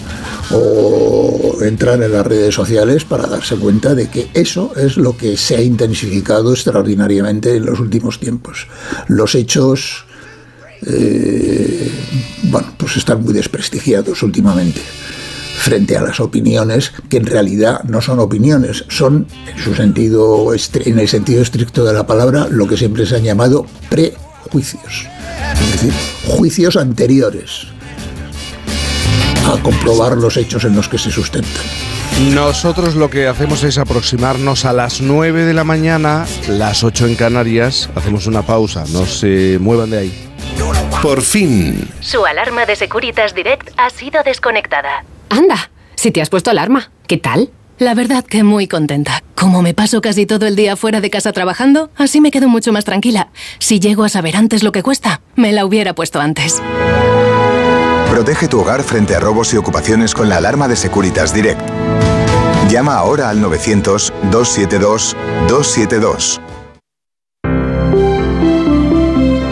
o 0.51 1.57
entrar 1.61 2.01
en 2.03 2.11
las 2.11 2.25
redes 2.25 2.53
sociales 2.53 3.03
para 3.03 3.25
darse 3.25 3.55
cuenta 3.55 3.95
de 3.95 4.07
que 4.07 4.29
eso 4.33 4.73
es 4.75 4.97
lo 4.97 5.17
que 5.17 5.35
se 5.35 5.55
ha 5.55 5.61
intensificado 5.61 6.53
extraordinariamente 6.53 7.55
en 7.55 7.65
los 7.65 7.79
últimos 7.79 8.19
tiempos. 8.19 8.67
Los 9.07 9.33
hechos, 9.33 10.05
eh, 10.85 11.91
bueno, 12.43 12.73
pues 12.77 12.97
están 12.97 13.23
muy 13.23 13.33
desprestigiados 13.33 14.21
últimamente 14.21 14.81
frente 15.57 15.97
a 15.97 16.01
las 16.01 16.19
opiniones 16.19 16.91
que 17.09 17.17
en 17.17 17.25
realidad 17.25 17.81
no 17.85 18.01
son 18.01 18.19
opiniones, 18.19 18.85
son 18.89 19.25
en 19.47 19.57
su 19.57 19.73
sentido 19.73 20.53
en 20.53 20.99
el 20.99 21.07
sentido 21.07 21.41
estricto 21.41 21.83
de 21.83 21.93
la 21.93 22.05
palabra 22.05 22.47
lo 22.51 22.67
que 22.67 22.77
siempre 22.77 23.05
se 23.05 23.15
han 23.15 23.23
llamado 23.23 23.65
prejuicios 23.89 25.07
es 25.65 25.71
decir, 25.71 25.93
juicios 26.25 26.77
anteriores 26.77 27.67
a 29.45 29.61
comprobar 29.61 30.17
los 30.17 30.37
hechos 30.37 30.63
en 30.63 30.75
los 30.75 30.89
que 30.89 30.97
se 30.97 31.11
sustentan. 31.11 31.63
Nosotros 32.33 32.95
lo 32.95 33.09
que 33.09 33.27
hacemos 33.27 33.63
es 33.63 33.77
aproximarnos 33.77 34.65
a 34.65 34.73
las 34.73 35.01
9 35.01 35.43
de 35.43 35.53
la 35.53 35.63
mañana, 35.63 36.25
las 36.47 36.83
8 36.83 37.07
en 37.07 37.15
Canarias, 37.15 37.89
hacemos 37.95 38.25
una 38.25 38.41
pausa, 38.41 38.85
no 38.91 39.05
se 39.05 39.57
muevan 39.59 39.89
de 39.91 39.97
ahí. 39.97 40.29
Por 41.01 41.21
fin. 41.21 41.87
Su 41.99 42.25
alarma 42.25 42.65
de 42.65 42.75
Securitas 42.75 43.35
Direct 43.35 43.69
ha 43.77 43.89
sido 43.89 44.23
desconectada. 44.23 45.03
Anda, 45.29 45.69
si 45.95 46.11
te 46.11 46.21
has 46.21 46.29
puesto 46.29 46.49
alarma, 46.49 46.89
¿qué 47.05 47.17
tal? 47.17 47.51
La 47.77 47.93
verdad 47.93 48.23
que 48.23 48.43
muy 48.43 48.69
contenta. 48.69 49.21
Como 49.35 49.61
me 49.61 49.73
paso 49.73 49.99
casi 49.99 50.25
todo 50.25 50.47
el 50.47 50.55
día 50.55 50.77
fuera 50.77 51.01
de 51.01 51.09
casa 51.09 51.33
trabajando, 51.33 51.89
así 51.97 52.21
me 52.21 52.31
quedo 52.31 52.47
mucho 52.47 52.71
más 52.71 52.85
tranquila. 52.85 53.27
Si 53.59 53.81
llego 53.81 54.05
a 54.05 54.09
saber 54.09 54.37
antes 54.37 54.63
lo 54.63 54.71
que 54.71 54.81
cuesta, 54.81 55.19
me 55.35 55.51
la 55.51 55.65
hubiera 55.65 55.93
puesto 55.93 56.21
antes. 56.21 56.61
Protege 58.09 58.47
tu 58.47 58.61
hogar 58.61 58.81
frente 58.81 59.13
a 59.13 59.19
robos 59.19 59.53
y 59.53 59.57
ocupaciones 59.57 60.13
con 60.13 60.29
la 60.29 60.37
alarma 60.37 60.69
de 60.69 60.77
Securitas 60.77 61.33
Direct. 61.33 61.59
Llama 62.69 62.95
ahora 62.95 63.29
al 63.29 63.43
900-272-272. 63.43 66.39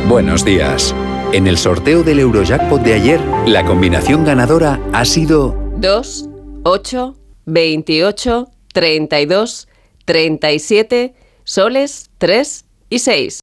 Buenos 0.07 0.45
días. 0.45 0.95
En 1.33 1.45
el 1.45 1.57
sorteo 1.57 2.03
del 2.03 2.19
Eurojackpot 2.19 2.81
de 2.83 2.93
ayer, 2.93 3.19
la 3.45 3.65
combinación 3.65 4.23
ganadora 4.23 4.79
ha 4.93 5.03
sido 5.03 5.57
2, 5.77 6.29
8, 6.63 7.17
28, 7.45 8.49
32, 8.73 9.67
37, 10.05 11.13
soles 11.43 12.09
3 12.17 12.65
y 12.89 12.99
6. 12.99 13.39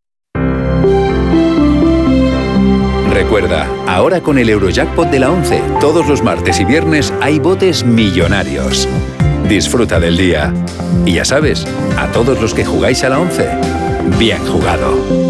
Recuerda, 3.12 3.68
ahora 3.86 4.20
con 4.20 4.38
el 4.38 4.48
Eurojackpot 4.48 5.10
de 5.10 5.20
la 5.20 5.30
11, 5.30 5.62
todos 5.80 6.08
los 6.08 6.22
martes 6.22 6.60
y 6.60 6.64
viernes 6.64 7.12
hay 7.20 7.38
botes 7.38 7.84
millonarios. 7.84 8.88
Disfruta 9.48 9.98
del 9.98 10.16
día. 10.16 10.54
Y 11.04 11.14
ya 11.14 11.24
sabes, 11.24 11.66
a 11.96 12.10
todos 12.12 12.40
los 12.40 12.54
que 12.54 12.64
jugáis 12.64 13.02
a 13.04 13.08
la 13.08 13.18
11, 13.18 13.48
bien 14.18 14.44
jugado. 14.46 15.29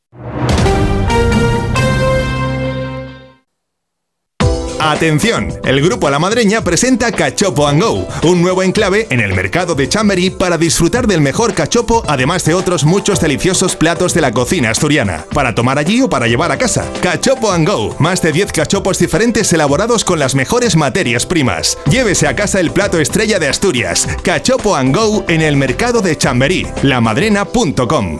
Atención, 4.83 5.53
el 5.63 5.79
grupo 5.79 6.09
La 6.09 6.17
Madreña 6.17 6.63
presenta 6.63 7.11
Cachopo 7.11 7.67
and 7.67 7.83
Go, 7.83 8.07
un 8.23 8.41
nuevo 8.41 8.63
enclave 8.63 9.05
en 9.11 9.19
el 9.19 9.35
mercado 9.35 9.75
de 9.75 9.87
Chamberí 9.87 10.31
para 10.31 10.57
disfrutar 10.57 11.05
del 11.05 11.21
mejor 11.21 11.53
cachopo, 11.53 12.03
además 12.07 12.43
de 12.45 12.55
otros 12.55 12.83
muchos 12.83 13.21
deliciosos 13.21 13.75
platos 13.75 14.15
de 14.15 14.21
la 14.21 14.31
cocina 14.31 14.71
asturiana, 14.71 15.25
para 15.35 15.53
tomar 15.53 15.77
allí 15.77 16.01
o 16.01 16.09
para 16.09 16.25
llevar 16.25 16.51
a 16.51 16.57
casa. 16.57 16.83
Cachopo 16.99 17.51
and 17.51 17.69
Go, 17.69 17.95
más 17.99 18.23
de 18.23 18.31
10 18.31 18.53
cachopos 18.53 18.97
diferentes 18.97 19.53
elaborados 19.53 20.03
con 20.03 20.17
las 20.17 20.33
mejores 20.33 20.75
materias 20.75 21.27
primas. 21.27 21.77
Llévese 21.87 22.27
a 22.27 22.35
casa 22.35 22.59
el 22.59 22.71
plato 22.71 22.99
estrella 22.99 23.37
de 23.37 23.49
Asturias, 23.49 24.07
Cachopo 24.23 24.75
and 24.75 24.95
Go 24.95 25.23
en 25.27 25.41
el 25.41 25.57
mercado 25.57 26.01
de 26.01 26.17
Chamberí, 26.17 26.65
lamadrena.com. 26.81 28.19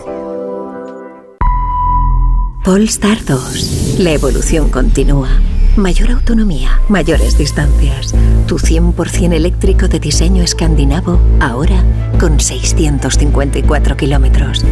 Polestar 2.64 3.26
2. 3.26 3.96
La 3.98 4.12
evolución 4.12 4.70
continúa. 4.70 5.42
Mayor 5.78 6.12
autonomía, 6.12 6.82
mayores 6.90 7.38
distancias. 7.38 8.14
Tu 8.46 8.58
100% 8.58 9.34
eléctrico 9.34 9.88
de 9.88 10.02
diseño 10.02 10.44
escandinavo, 10.44 11.20
ahora 11.40 11.84
con 12.20 12.40
654 12.40 13.96
kilómetros. 13.96 14.66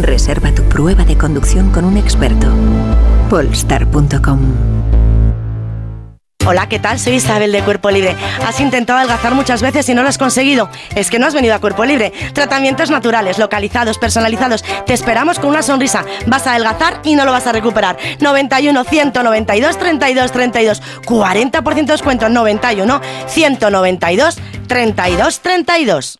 Reserva 0.00 0.52
tu 0.52 0.62
prueba 0.64 1.04
de 1.04 1.16
conducción 1.16 1.70
con 1.70 1.84
un 1.84 1.96
experto. 1.96 2.48
Polestar.com 3.30 4.40
Hola, 6.46 6.68
¿qué 6.68 6.78
tal? 6.78 6.98
Soy 6.98 7.14
Isabel 7.16 7.52
de 7.52 7.62
Cuerpo 7.62 7.90
Libre. 7.90 8.16
Has 8.46 8.60
intentado 8.60 8.98
adelgazar 8.98 9.34
muchas 9.34 9.60
veces 9.60 9.86
y 9.90 9.94
no 9.94 10.02
lo 10.02 10.08
has 10.08 10.16
conseguido. 10.16 10.70
Es 10.94 11.10
que 11.10 11.18
no 11.18 11.26
has 11.26 11.34
venido 11.34 11.54
a 11.54 11.58
Cuerpo 11.58 11.84
Libre. 11.84 12.12
Tratamientos 12.32 12.90
naturales, 12.90 13.38
localizados, 13.38 13.98
personalizados. 13.98 14.64
Te 14.86 14.94
esperamos 14.94 15.38
con 15.38 15.50
una 15.50 15.62
sonrisa. 15.62 16.04
Vas 16.26 16.46
a 16.46 16.52
adelgazar 16.52 17.02
y 17.04 17.14
no 17.14 17.26
lo 17.26 17.32
vas 17.32 17.46
a 17.46 17.52
recuperar. 17.52 17.98
91 18.20 18.84
192 18.84 19.78
32 19.78 20.32
32. 20.32 20.82
40% 21.04 21.74
de 21.74 21.82
descuento 21.82 22.28
91 22.28 23.00
192 23.28 24.38
32 24.66 25.40
32. 25.40 26.19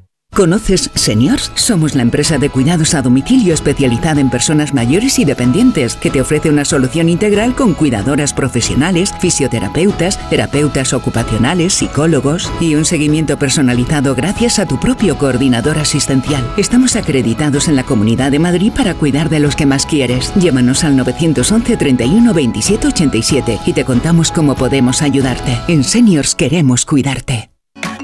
¿Conoces 0.33 0.89
Seniors? 0.95 1.51
Somos 1.55 1.93
la 1.93 2.03
empresa 2.03 2.37
de 2.37 2.49
cuidados 2.49 2.93
a 2.93 3.01
domicilio 3.01 3.53
especializada 3.53 4.21
en 4.21 4.29
personas 4.29 4.73
mayores 4.73 5.19
y 5.19 5.25
dependientes 5.25 5.95
que 5.97 6.09
te 6.09 6.21
ofrece 6.21 6.49
una 6.49 6.63
solución 6.63 7.09
integral 7.09 7.53
con 7.53 7.73
cuidadoras 7.73 8.33
profesionales, 8.33 9.13
fisioterapeutas, 9.19 10.17
terapeutas 10.29 10.93
ocupacionales, 10.93 11.73
psicólogos 11.73 12.49
y 12.61 12.75
un 12.75 12.85
seguimiento 12.85 13.37
personalizado 13.37 14.15
gracias 14.15 14.57
a 14.57 14.65
tu 14.65 14.79
propio 14.79 15.17
coordinador 15.17 15.77
asistencial. 15.77 16.49
Estamos 16.55 16.95
acreditados 16.95 17.67
en 17.67 17.75
la 17.75 17.83
Comunidad 17.83 18.31
de 18.31 18.39
Madrid 18.39 18.71
para 18.73 18.93
cuidar 18.93 19.29
de 19.29 19.41
los 19.41 19.57
que 19.57 19.65
más 19.65 19.85
quieres. 19.85 20.31
Llámanos 20.37 20.85
al 20.85 20.95
911 20.95 21.75
31 21.75 22.33
27 22.33 22.87
87 22.87 23.59
y 23.65 23.73
te 23.73 23.83
contamos 23.83 24.31
cómo 24.31 24.55
podemos 24.55 25.01
ayudarte. 25.01 25.59
En 25.67 25.83
Seniors 25.83 26.35
queremos 26.35 26.85
cuidarte. 26.85 27.51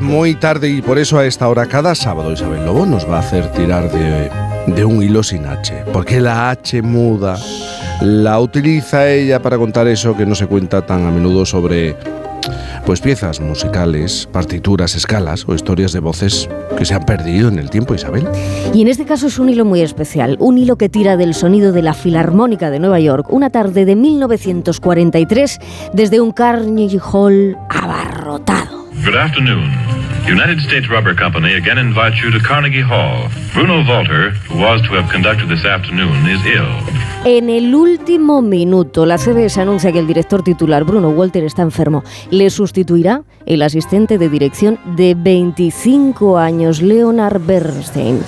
Muy 0.00 0.34
tarde 0.34 0.68
y 0.68 0.82
por 0.82 0.98
eso 0.98 1.18
a 1.18 1.26
esta 1.26 1.48
hora 1.48 1.66
cada 1.66 1.94
sábado 1.94 2.32
Isabel 2.32 2.64
Lobo 2.64 2.86
nos 2.86 3.08
va 3.08 3.16
a 3.16 3.20
hacer 3.20 3.50
tirar 3.52 3.90
de, 3.90 4.30
de 4.72 4.84
un 4.84 5.02
hilo 5.02 5.22
sin 5.22 5.46
H. 5.46 5.84
Porque 5.92 6.20
la 6.20 6.50
H 6.50 6.82
muda 6.82 7.36
la 8.00 8.38
utiliza 8.40 9.08
ella 9.08 9.42
para 9.42 9.58
contar 9.58 9.88
eso 9.88 10.16
que 10.16 10.24
no 10.24 10.34
se 10.34 10.46
cuenta 10.46 10.86
tan 10.86 11.06
a 11.06 11.10
menudo 11.10 11.44
sobre 11.44 11.96
pues 12.86 13.00
piezas 13.00 13.40
musicales, 13.40 14.28
partituras, 14.32 14.94
escalas 14.94 15.44
o 15.46 15.54
historias 15.54 15.92
de 15.92 16.00
voces 16.00 16.48
que 16.76 16.84
se 16.84 16.94
han 16.94 17.04
perdido 17.04 17.48
en 17.48 17.58
el 17.58 17.68
tiempo, 17.68 17.94
Isabel. 17.94 18.26
Y 18.72 18.80
en 18.80 18.88
este 18.88 19.04
caso 19.04 19.26
es 19.26 19.38
un 19.38 19.48
hilo 19.48 19.64
muy 19.64 19.80
especial, 19.80 20.36
un 20.40 20.56
hilo 20.56 20.76
que 20.76 20.88
tira 20.88 21.16
del 21.16 21.34
sonido 21.34 21.72
de 21.72 21.82
la 21.82 21.92
Filarmónica 21.92 22.70
de 22.70 22.78
Nueva 22.78 23.00
York, 23.00 23.26
una 23.30 23.50
tarde 23.50 23.84
de 23.84 23.96
1943 23.96 25.58
desde 25.92 26.20
un 26.20 26.32
Carnegie 26.32 27.00
Hall 27.00 27.58
abarrotado. 27.68 28.77
Good 29.04 29.14
afternoon. 29.14 29.70
United 30.26 30.60
States 30.60 30.88
Rubber 30.88 31.14
Company 31.14 31.54
again 31.54 31.78
invites 31.78 32.20
you 32.20 32.30
to 32.30 32.40
Carnegie 32.40 32.82
Hall. 32.82 33.28
Bruno 33.54 33.84
Walter, 33.86 34.30
who 34.48 34.58
was 34.58 34.82
to 34.82 34.94
have 34.94 35.08
conducted 35.10 35.48
this 35.48 35.64
afternoon, 35.64 36.26
is 36.26 36.44
ill. 36.44 36.68
En 37.24 37.48
el 37.48 37.74
último 37.74 38.42
minuto, 38.42 39.06
la 39.06 39.16
CBS 39.16 39.60
anuncia 39.60 39.92
que 39.92 40.00
el 40.00 40.06
director 40.06 40.42
titular, 40.42 40.84
Bruno 40.84 41.10
Walter, 41.10 41.44
está 41.44 41.62
enfermo. 41.62 42.02
Le 42.30 42.50
sustituirá 42.50 43.22
el 43.46 43.62
asistente 43.62 44.18
de 44.18 44.28
dirección 44.28 44.78
de 44.96 45.14
25 45.16 46.36
años, 46.36 46.82
Leonard 46.82 47.40
Bernstein. 47.40 48.20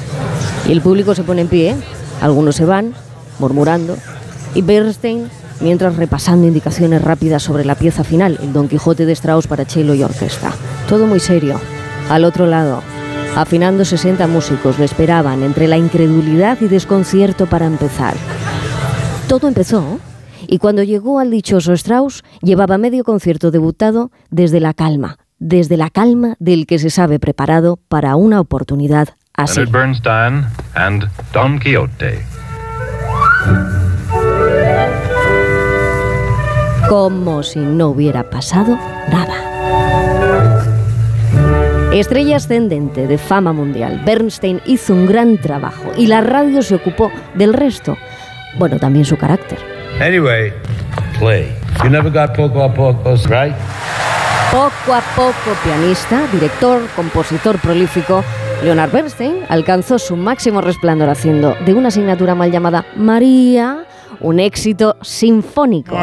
Y 0.69 0.73
el 0.73 0.81
público 0.81 1.15
se 1.15 1.25
pone 1.25 1.43
en 1.43 1.49
pie, 1.49 1.75
algunos 2.21 2.55
se 2.57 2.65
van, 2.65 2.95
murmurando, 3.39 3.97
y 4.55 4.63
Bernstein, 4.63 5.29
mientras 5.61 5.97
repasando 5.97 6.47
indicaciones 6.47 7.03
rápidas 7.03 7.43
sobre 7.43 7.65
la 7.65 7.75
pieza 7.75 8.05
final, 8.05 8.39
el 8.43 8.53
Don 8.53 8.69
Quijote 8.69 9.07
de 9.07 9.13
Strauss 9.13 9.47
para 9.47 9.65
cello 9.65 9.95
y 9.95 10.03
orquesta. 10.03 10.53
Todo 10.89 11.07
muy 11.07 11.21
serio. 11.21 11.61
Al 12.09 12.25
otro 12.25 12.47
lado, 12.47 12.83
afinando 13.37 13.85
60 13.85 14.27
músicos, 14.27 14.79
le 14.79 14.85
esperaban 14.85 15.43
entre 15.43 15.69
la 15.69 15.79
incredulidad 15.79 16.59
y 16.61 16.69
desconcierto 16.69 17.47
para 17.47 17.67
empezar. 17.67 18.15
Todo 19.29 19.47
empezó 19.49 20.01
y 20.47 20.59
cuando 20.59 20.83
llegó 20.83 21.21
al 21.21 21.31
dichoso 21.31 21.73
Strauss 21.73 22.25
llevaba 22.43 22.79
medio 22.79 23.05
concierto 23.05 23.51
debutado 23.51 24.11
desde 24.31 24.59
la 24.59 24.75
calma, 24.75 25.19
desde 25.39 25.77
la 25.77 25.91
calma 25.91 26.35
del 26.41 26.67
que 26.67 26.79
se 26.79 26.91
sabe 26.91 27.21
preparado 27.21 27.79
para 27.89 28.17
una 28.17 28.41
oportunidad 28.41 29.11
así. 29.35 29.61
Leonard 29.61 29.73
Bernstein 29.73 30.47
and 30.75 31.09
Don 31.33 31.59
Quixote. 31.61 32.25
Como 36.91 37.45
si 37.45 37.61
no 37.61 37.91
hubiera 37.91 38.29
pasado 38.31 38.77
nada. 39.13 39.37
Estrella 41.93 42.35
ascendente 42.35 43.07
de 43.07 43.17
fama 43.17 43.53
mundial, 43.53 44.03
Bernstein 44.05 44.61
hizo 44.67 44.95
un 44.95 45.07
gran 45.07 45.39
trabajo 45.39 45.93
y 45.97 46.09
la 46.09 46.21
radio 46.21 46.63
se 46.63 46.75
ocupó 46.75 47.13
del 47.35 47.55
resto. 47.55 47.97
Bueno, 48.59 48.81
también 48.81 49.05
su 49.05 49.17
carácter. 49.17 49.61
Anyway, 50.01 50.53
play. 51.21 51.55
You 51.85 51.91
never 51.91 52.11
got 52.11 52.35
poco 52.35 52.65
a 52.65 52.75
poco, 52.75 53.15
right? 53.29 53.55
Poco 54.51 54.93
a 54.93 55.01
poco 55.15 55.57
pianista, 55.63 56.27
director, 56.33 56.81
compositor 56.97 57.61
prolífico, 57.61 58.25
Leonard 58.65 58.91
Bernstein 58.91 59.45
alcanzó 59.49 60.01
su 60.01 60.17
máximo 60.17 60.61
resplandor 60.61 61.09
haciendo 61.09 61.55
de 61.65 61.73
una 61.73 61.87
asignatura 61.87 62.35
mal 62.35 62.51
llamada 62.51 62.85
María 62.97 63.85
un 64.21 64.41
éxito 64.41 64.97
sinfónico. 65.03 65.97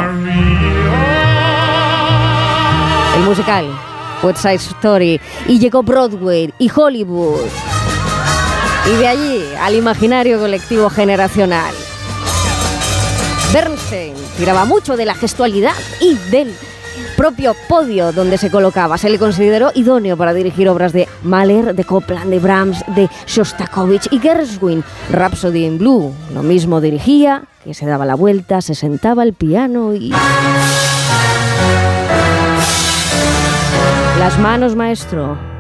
El 3.15 3.23
musical 3.23 3.65
West 4.23 4.39
Side 4.39 4.55
Story 4.55 5.21
y 5.47 5.59
llegó 5.59 5.83
Broadway 5.83 6.53
y 6.59 6.71
Hollywood. 6.73 7.41
Y 8.91 8.95
de 8.95 9.07
allí 9.07 9.43
al 9.59 9.75
imaginario 9.75 10.39
colectivo 10.39 10.89
generacional. 10.89 11.73
Bernstein 13.53 14.13
tiraba 14.37 14.65
mucho 14.65 14.97
de 14.97 15.05
la 15.05 15.15
gestualidad 15.15 15.73
y 16.01 16.15
del 16.31 16.53
propio 17.17 17.55
podio 17.67 18.13
donde 18.13 18.37
se 18.37 18.51
colocaba. 18.51 18.97
Se 18.97 19.09
le 19.09 19.17
consideró 19.17 19.71
idóneo 19.73 20.15
para 20.15 20.33
dirigir 20.33 20.69
obras 20.69 20.93
de 20.93 21.07
Mahler, 21.23 21.73
de 21.75 21.83
Copland, 21.83 22.29
de 22.29 22.39
Brahms, 22.39 22.85
de 22.95 23.09
Shostakovich 23.25 24.07
y 24.11 24.19
Gershwin. 24.19 24.83
Rhapsody 25.11 25.65
in 25.65 25.79
Blue, 25.79 26.13
lo 26.33 26.43
mismo 26.43 26.79
dirigía, 26.79 27.43
que 27.63 27.73
se 27.73 27.87
daba 27.87 28.05
la 28.05 28.15
vuelta, 28.15 28.61
se 28.61 28.75
sentaba 28.75 29.23
al 29.23 29.33
piano 29.33 29.93
y... 29.95 30.13
Las 34.19 34.37
manos, 34.39 34.75
maestro. 34.75 35.56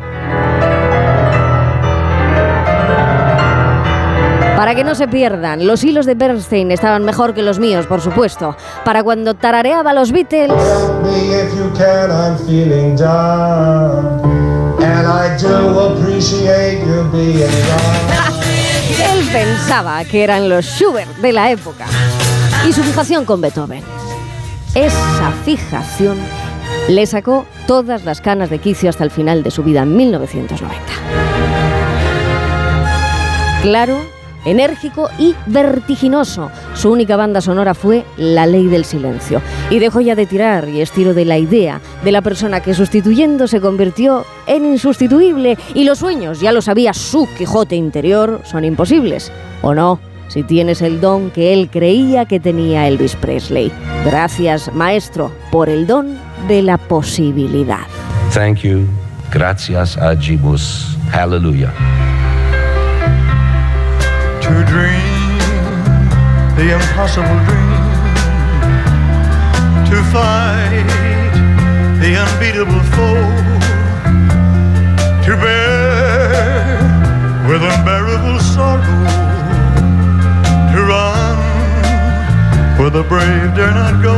Para 4.57 4.73
que 4.73 4.83
no 4.83 4.95
se 4.95 5.07
pierdan, 5.07 5.67
los 5.67 5.83
hilos 5.83 6.07
de 6.07 6.15
Bernstein 6.15 6.71
estaban 6.71 7.05
mejor 7.05 7.35
que 7.35 7.43
los 7.43 7.59
míos, 7.59 7.85
por 7.85 8.01
supuesto. 8.01 8.57
Para 8.83 9.03
cuando 9.03 9.35
tarareaba 9.35 9.93
los 9.93 10.11
Beatles. 10.11 10.51
Él 19.13 19.29
pensaba 19.31 20.03
que 20.05 20.23
eran 20.23 20.49
los 20.49 20.65
Schubert 20.65 21.17
de 21.17 21.33
la 21.33 21.51
época. 21.51 21.85
Y 22.67 22.73
su 22.73 22.81
fijación 22.81 23.25
con 23.25 23.39
Beethoven. 23.39 23.83
Esa 24.73 25.33
fijación 25.45 26.17
le 26.89 27.05
sacó 27.05 27.45
todas 27.67 28.05
las 28.05 28.21
canas 28.21 28.49
de 28.49 28.57
quicio 28.57 28.89
hasta 28.89 29.03
el 29.03 29.11
final 29.11 29.43
de 29.43 29.51
su 29.51 29.61
vida 29.61 29.83
en 29.83 29.95
1990. 29.95 30.83
Claro 33.61 34.16
enérgico 34.47 35.09
y 35.19 35.35
vertiginoso. 35.45 36.49
Su 36.73 36.91
única 36.91 37.15
banda 37.15 37.41
sonora 37.41 37.73
fue 37.73 38.05
La 38.17 38.45
Ley 38.45 38.67
del 38.67 38.85
Silencio. 38.85 39.41
Y 39.69 39.79
dejó 39.79 40.01
ya 40.01 40.15
de 40.15 40.25
tirar 40.25 40.69
y 40.69 40.81
estiro 40.81 41.13
de 41.13 41.25
la 41.25 41.37
idea 41.37 41.81
de 42.03 42.11
la 42.11 42.21
persona 42.21 42.61
que 42.61 42.73
sustituyendo 42.73 43.47
se 43.47 43.61
convirtió 43.61 44.25
en 44.47 44.65
insustituible 44.65 45.57
y 45.73 45.83
los 45.83 45.99
sueños, 45.99 46.39
ya 46.39 46.51
lo 46.51 46.61
sabía 46.61 46.93
su 46.93 47.27
Quijote 47.37 47.75
interior, 47.75 48.41
son 48.45 48.63
imposibles. 48.63 49.31
¿O 49.61 49.73
no? 49.73 49.99
Si 50.27 50.43
tienes 50.43 50.81
el 50.81 50.99
don 50.99 51.31
que 51.31 51.53
él 51.53 51.69
creía 51.71 52.25
que 52.25 52.39
tenía 52.39 52.87
Elvis 52.87 53.15
Presley. 53.15 53.71
Gracias, 54.05 54.73
maestro, 54.73 55.31
por 55.51 55.69
el 55.69 55.87
don 55.87 56.17
de 56.47 56.61
la 56.61 56.77
posibilidad. 56.77 57.87
Thank 58.33 58.59
you. 58.59 58.85
Gracias 59.31 59.97
a 59.97 60.15
Jibus. 60.15 60.97
Hallelujah. 61.11 61.73
To 64.47 64.63
dream 64.65 65.37
the 66.57 66.73
impossible 66.77 67.37
dream, 67.47 67.83
to 69.89 69.97
fight 70.13 70.87
the 72.01 72.11
unbeatable 72.23 72.83
foe, 72.93 73.27
to 75.25 75.31
bear 75.43 76.79
with 77.49 77.61
unbearable 77.61 78.39
sorrow, 78.39 78.81
to 80.71 80.79
run 80.91 81.37
where 82.79 82.89
the 82.89 83.03
brave 83.03 83.55
dare 83.55 83.71
not 83.71 84.01
go. 84.01 84.15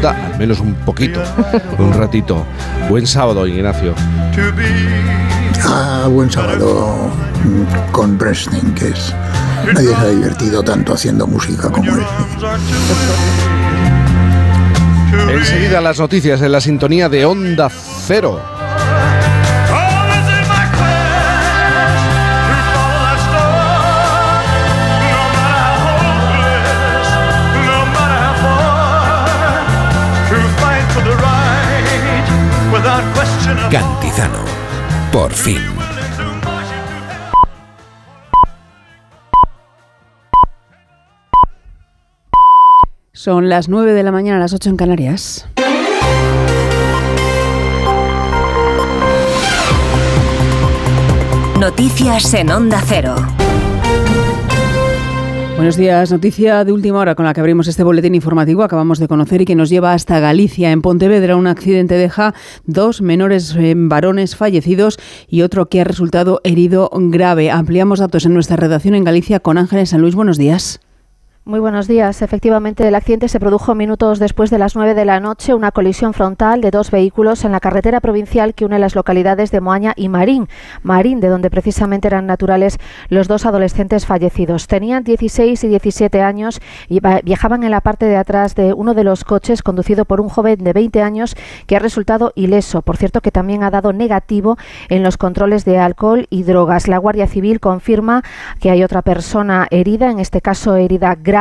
to 0.00 0.08
al 0.08 0.38
menos 0.38 0.60
un 0.60 0.74
poquito, 0.74 1.22
un 1.78 1.92
ratito. 1.92 2.44
Buen 2.88 3.06
sábado, 3.06 3.46
Ignacio. 3.46 3.94
Ah, 5.76 6.06
buen 6.08 6.30
sábado 6.30 7.10
con 7.90 8.16
Bresnin, 8.16 8.76
que 8.76 8.90
es. 8.90 9.12
Nadie 9.74 9.88
se 9.88 9.94
ha 9.96 10.06
divertido 10.06 10.62
tanto 10.62 10.94
haciendo 10.94 11.26
música 11.26 11.68
como 11.68 11.96
él. 11.96 12.06
Enseguida 15.30 15.80
las 15.80 15.98
noticias 15.98 16.40
en 16.42 16.52
la 16.52 16.60
sintonía 16.60 17.08
de 17.08 17.24
Onda 17.24 17.68
Cero. 18.06 18.40
Cantizano. 33.72 34.53
Por 35.14 35.32
fin. 35.32 35.62
Son 43.12 43.48
las 43.48 43.68
9 43.68 43.92
de 43.92 44.02
la 44.02 44.10
mañana, 44.10 44.40
las 44.40 44.52
8 44.54 44.70
en 44.70 44.76
Canarias. 44.76 45.46
Noticias 51.60 52.34
en 52.34 52.50
Onda 52.50 52.82
Cero. 52.84 53.14
Buenos 55.64 55.78
días, 55.78 56.12
noticia 56.12 56.62
de 56.62 56.72
última 56.72 56.98
hora 56.98 57.14
con 57.14 57.24
la 57.24 57.32
que 57.32 57.40
abrimos 57.40 57.68
este 57.68 57.82
boletín 57.82 58.14
informativo. 58.14 58.64
Acabamos 58.64 58.98
de 58.98 59.08
conocer 59.08 59.40
y 59.40 59.44
que 59.46 59.54
nos 59.54 59.70
lleva 59.70 59.94
hasta 59.94 60.20
Galicia. 60.20 60.70
En 60.70 60.82
Pontevedra, 60.82 61.36
un 61.36 61.46
accidente 61.46 61.94
deja 61.94 62.34
dos 62.66 63.00
menores 63.00 63.56
eh, 63.56 63.72
varones 63.74 64.36
fallecidos 64.36 64.98
y 65.26 65.40
otro 65.40 65.70
que 65.70 65.80
ha 65.80 65.84
resultado 65.84 66.42
herido 66.44 66.90
grave. 66.92 67.50
Ampliamos 67.50 67.98
datos 67.98 68.26
en 68.26 68.34
nuestra 68.34 68.56
redacción 68.56 68.94
en 68.94 69.04
Galicia 69.04 69.40
con 69.40 69.56
Ángeles 69.56 69.88
San 69.88 70.02
Luis. 70.02 70.14
Buenos 70.14 70.36
días. 70.36 70.80
Muy 71.46 71.60
buenos 71.60 71.86
días. 71.86 72.22
Efectivamente, 72.22 72.88
el 72.88 72.94
accidente 72.94 73.28
se 73.28 73.38
produjo 73.38 73.74
minutos 73.74 74.18
después 74.18 74.48
de 74.48 74.56
las 74.56 74.76
9 74.76 74.94
de 74.94 75.04
la 75.04 75.20
noche, 75.20 75.52
una 75.52 75.72
colisión 75.72 76.14
frontal 76.14 76.62
de 76.62 76.70
dos 76.70 76.90
vehículos 76.90 77.44
en 77.44 77.52
la 77.52 77.60
carretera 77.60 78.00
provincial 78.00 78.54
que 78.54 78.64
une 78.64 78.78
las 78.78 78.94
localidades 78.94 79.50
de 79.50 79.60
Moaña 79.60 79.92
y 79.94 80.08
Marín. 80.08 80.48
Marín, 80.82 81.20
de 81.20 81.28
donde 81.28 81.50
precisamente 81.50 82.08
eran 82.08 82.24
naturales 82.24 82.78
los 83.10 83.28
dos 83.28 83.44
adolescentes 83.44 84.06
fallecidos. 84.06 84.68
Tenían 84.68 85.04
16 85.04 85.62
y 85.64 85.68
17 85.68 86.22
años 86.22 86.62
y 86.88 87.00
viajaban 87.22 87.62
en 87.62 87.72
la 87.72 87.82
parte 87.82 88.06
de 88.06 88.16
atrás 88.16 88.54
de 88.54 88.72
uno 88.72 88.94
de 88.94 89.04
los 89.04 89.24
coches 89.24 89.62
conducido 89.62 90.06
por 90.06 90.22
un 90.22 90.30
joven 90.30 90.64
de 90.64 90.72
20 90.72 91.02
años 91.02 91.36
que 91.66 91.76
ha 91.76 91.78
resultado 91.78 92.32
ileso. 92.36 92.80
Por 92.80 92.96
cierto, 92.96 93.20
que 93.20 93.30
también 93.30 93.64
ha 93.64 93.70
dado 93.70 93.92
negativo 93.92 94.56
en 94.88 95.02
los 95.02 95.18
controles 95.18 95.66
de 95.66 95.76
alcohol 95.76 96.26
y 96.30 96.44
drogas. 96.44 96.88
La 96.88 96.96
Guardia 96.96 97.26
Civil 97.26 97.60
confirma 97.60 98.22
que 98.60 98.70
hay 98.70 98.82
otra 98.82 99.02
persona 99.02 99.68
herida, 99.70 100.10
en 100.10 100.20
este 100.20 100.40
caso 100.40 100.76
herida 100.76 101.14
grave. 101.16 101.33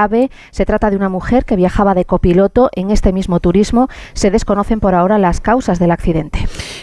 Se 0.52 0.66
trata 0.66 0.89
de 0.89 0.96
una 0.96 1.08
mujer 1.08 1.46
que 1.46 1.56
viajaba 1.56 1.94
de 1.94 2.06
copiloto 2.06 2.72
en 2.76 2.89
este 2.89 3.14
mismo 3.14 3.39
turismo. 3.39 3.89
Se 4.14 4.32
desconocen 4.32 4.80
por 4.80 4.96
ahora 4.96 5.20
las 5.20 5.39
causas 5.39 5.78
del 5.78 5.91
accidente. 5.91 6.39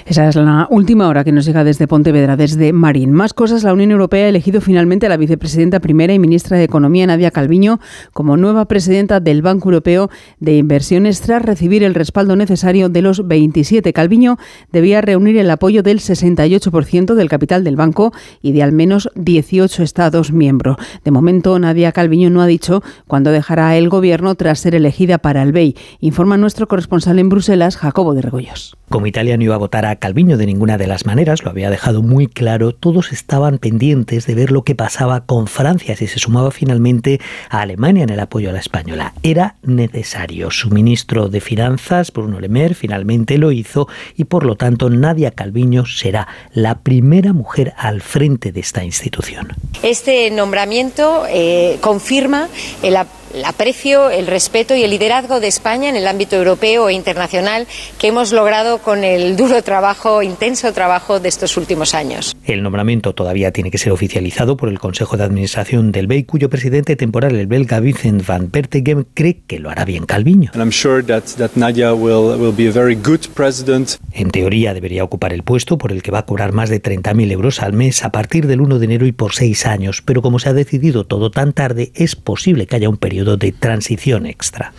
Esa 0.07 0.29
es 0.29 0.37
la 0.37 0.69
última 0.71 1.09
hora 1.09 1.25
que 1.25 1.33
nos 1.33 1.45
llega 1.45 1.65
desde 1.65 1.89
Pontevedra, 1.89 2.37
desde 2.37 2.73
Marín. 2.73 3.13
Más 3.13 3.35
cosas, 3.35 3.65
la 3.65 3.73
Unión 3.73 3.91
Europea 3.91 4.27
ha 4.27 4.29
elegido 4.29 4.61
finalmente 4.61 5.07
a 5.07 5.09
la 5.09 5.17
vicepresidenta 5.17 5.81
primera 5.81 6.15
y 6.15 6.21
ministra 6.21 6.57
de 6.57 6.65
Economía, 6.65 7.07
Nadia 7.07 7.33
Calviño, 7.33 7.81
como 8.13 8.37
nueva 8.37 8.67
presidenta 8.67 9.19
del 9.19 9.43
Banco 9.43 9.69
Europeo 9.69 10.09
de 10.39 10.57
Inversiones 10.57 11.21
tras 11.21 11.43
recibir 11.43 11.83
el 11.83 11.95
respaldo 11.95 12.37
necesario 12.37 12.89
de 12.89 13.03
los 13.03 13.27
27. 13.27 13.93
Calviño 13.93 14.39
debía 14.71 15.01
reunir 15.01 15.37
el 15.37 15.51
apoyo 15.51 15.83
del 15.83 15.99
68% 15.99 17.15
del 17.15 17.29
capital 17.29 17.65
del 17.65 17.75
banco 17.75 18.13
y 18.41 18.53
de 18.53 18.63
al 18.63 18.73
menos 18.73 19.11
18 19.17 19.83
Estados 19.83 20.33
miembros. 20.33 20.77
De 21.05 21.11
momento, 21.11 21.59
Nadia 21.59 21.91
Calviño 21.91 22.31
no 22.31 22.41
ha 22.41 22.47
dicho 22.47 22.83
cuándo 23.07 23.31
dejará 23.31 23.77
el 23.77 23.89
gobierno 23.89 24.35
tras 24.35 24.61
ser 24.61 24.75
elegida 24.75 25.19
para 25.19 25.43
el 25.43 25.53
BEI. 25.53 25.77
Informa 26.01 26.37
nuestro 26.37 26.69
corresponsal 26.69 27.19
en 27.19 27.29
Bruselas, 27.29 27.77
Jacobo 27.77 28.15
de 28.15 28.23
Regoyos. 28.23 28.77
Como 28.91 29.07
Italia 29.07 29.36
no 29.36 29.45
iba 29.45 29.55
a 29.55 29.59
votar 29.59 29.86
a 29.86 29.95
Calviño 29.95 30.36
de 30.36 30.47
ninguna 30.47 30.76
de 30.76 30.88
las 30.88 31.07
maneras, 31.07 31.45
lo 31.45 31.51
había 31.51 31.70
dejado 31.70 32.03
muy 32.03 32.26
claro, 32.26 32.72
todos 32.74 33.12
estaban 33.12 33.59
pendientes 33.59 34.26
de 34.26 34.34
ver 34.34 34.51
lo 34.51 34.64
que 34.64 34.74
pasaba 34.74 35.26
con 35.26 35.47
Francia 35.47 35.95
si 35.95 36.09
se 36.09 36.18
sumaba 36.18 36.51
finalmente 36.51 37.20
a 37.51 37.61
Alemania 37.61 38.03
en 38.03 38.11
el 38.11 38.18
apoyo 38.18 38.51
a 38.51 38.53
la 38.53 38.59
española. 38.59 39.14
Era 39.22 39.55
necesario. 39.62 40.51
Su 40.51 40.70
ministro 40.70 41.28
de 41.28 41.41
Finanzas, 41.41 42.12
Bruno 42.12 42.41
Le 42.41 42.49
Maire, 42.49 42.74
finalmente 42.74 43.38
lo 43.38 43.53
hizo 43.53 43.86
y 44.16 44.24
por 44.24 44.45
lo 44.45 44.57
tanto 44.57 44.91
Nadia 44.91 45.30
Calviño 45.30 45.86
será 45.86 46.26
la 46.53 46.80
primera 46.80 47.32
mujer 47.32 47.74
al 47.76 48.01
frente 48.01 48.51
de 48.51 48.59
esta 48.59 48.82
institución. 48.82 49.53
Este 49.84 50.28
nombramiento 50.32 51.26
eh, 51.30 51.78
confirma 51.80 52.49
el, 52.82 52.97
ap- 52.97 53.07
el 53.35 53.45
aprecio, 53.45 54.11
el 54.11 54.26
respeto 54.26 54.74
y 54.74 54.83
el 54.83 54.91
liderazgo 54.91 55.41
de 55.41 55.49
España 55.49 55.89
en 55.89 55.97
el 55.97 56.07
ámbito 56.07 56.37
europeo 56.37 56.89
e 56.89 56.95
internacional 56.95 57.66
que 57.99 58.09
hemos 58.09 58.33
logrado 58.33 58.78
con 58.78 59.05
el 59.05 59.37
duro 59.37 59.62
trabajo, 59.62 60.22
intenso 60.22 60.72
trabajo 60.72 61.20
de 61.20 61.28
estos 61.28 61.57
últimos 61.57 61.95
años. 61.95 62.35
El 62.45 62.62
nombramiento 62.62 63.14
todavía 63.14 63.53
tiene 63.53 63.70
que 63.70 63.78
ser 63.78 63.93
oficializado 63.93 64.57
por 64.57 64.68
el 64.68 64.78
Consejo 64.78 65.16
de 65.16 65.24
Administración 65.24 65.93
del 65.93 66.07
BEI, 66.07 66.24
cuyo 66.24 66.51
presidente 66.51 66.97
temporal, 66.97 67.37
el 67.37 67.47
belga 67.47 67.81
Vincent 67.81 68.26
van 68.26 68.49
Pertegem, 68.49 69.05
cree 69.14 69.43
que 69.47 69.59
lo 69.59 69.70
hará 69.70 69.85
bien 69.85 70.07
Calviño. 70.07 70.51
And 70.55 70.62
I'm 70.62 70.72
sure 70.72 71.03
that, 71.05 71.24
that 71.39 71.53
Nadia 71.55 71.95
will, 71.95 72.39
will 72.39 72.55
be 72.55 72.68
a 72.68 72.72
very 72.72 72.95
good 72.95 73.20
president. 73.35 73.97
En 74.12 74.31
teoría 74.31 74.74
debería 74.74 75.05
ocupar 75.05 75.33
el 75.33 75.43
puesto 75.43 75.78
por 75.78 75.93
el 75.93 76.03
que 76.03 76.11
va 76.11 76.20
a 76.20 76.26
cobrar 76.26 76.53
más 76.53 76.70
de 76.70 76.83
30.000 76.83 77.31
euros 77.31 77.61
al 77.62 77.72
mes 77.72 78.05
a 78.05 78.11
partir 78.11 78.47
del 78.47 78.61
1 78.61 78.78
de 78.78 78.85
enero 78.85 79.07
y 79.07 79.12
por 79.12 79.35
seis 79.35 79.66
años, 79.66 80.03
pero 80.05 80.22
como 80.22 80.39
se 80.39 80.49
ha 80.49 80.53
decidido 80.53 81.05
todo 81.05 81.31
tan 81.31 81.53
tarde, 81.53 81.93
es 81.95 82.16
posible 82.16 82.66
que 82.66 82.76
haya 82.76 82.89
un 82.89 82.97
periodo 82.97 83.20
de 83.25 83.53
transición 83.53 84.27
extra. 84.27 84.73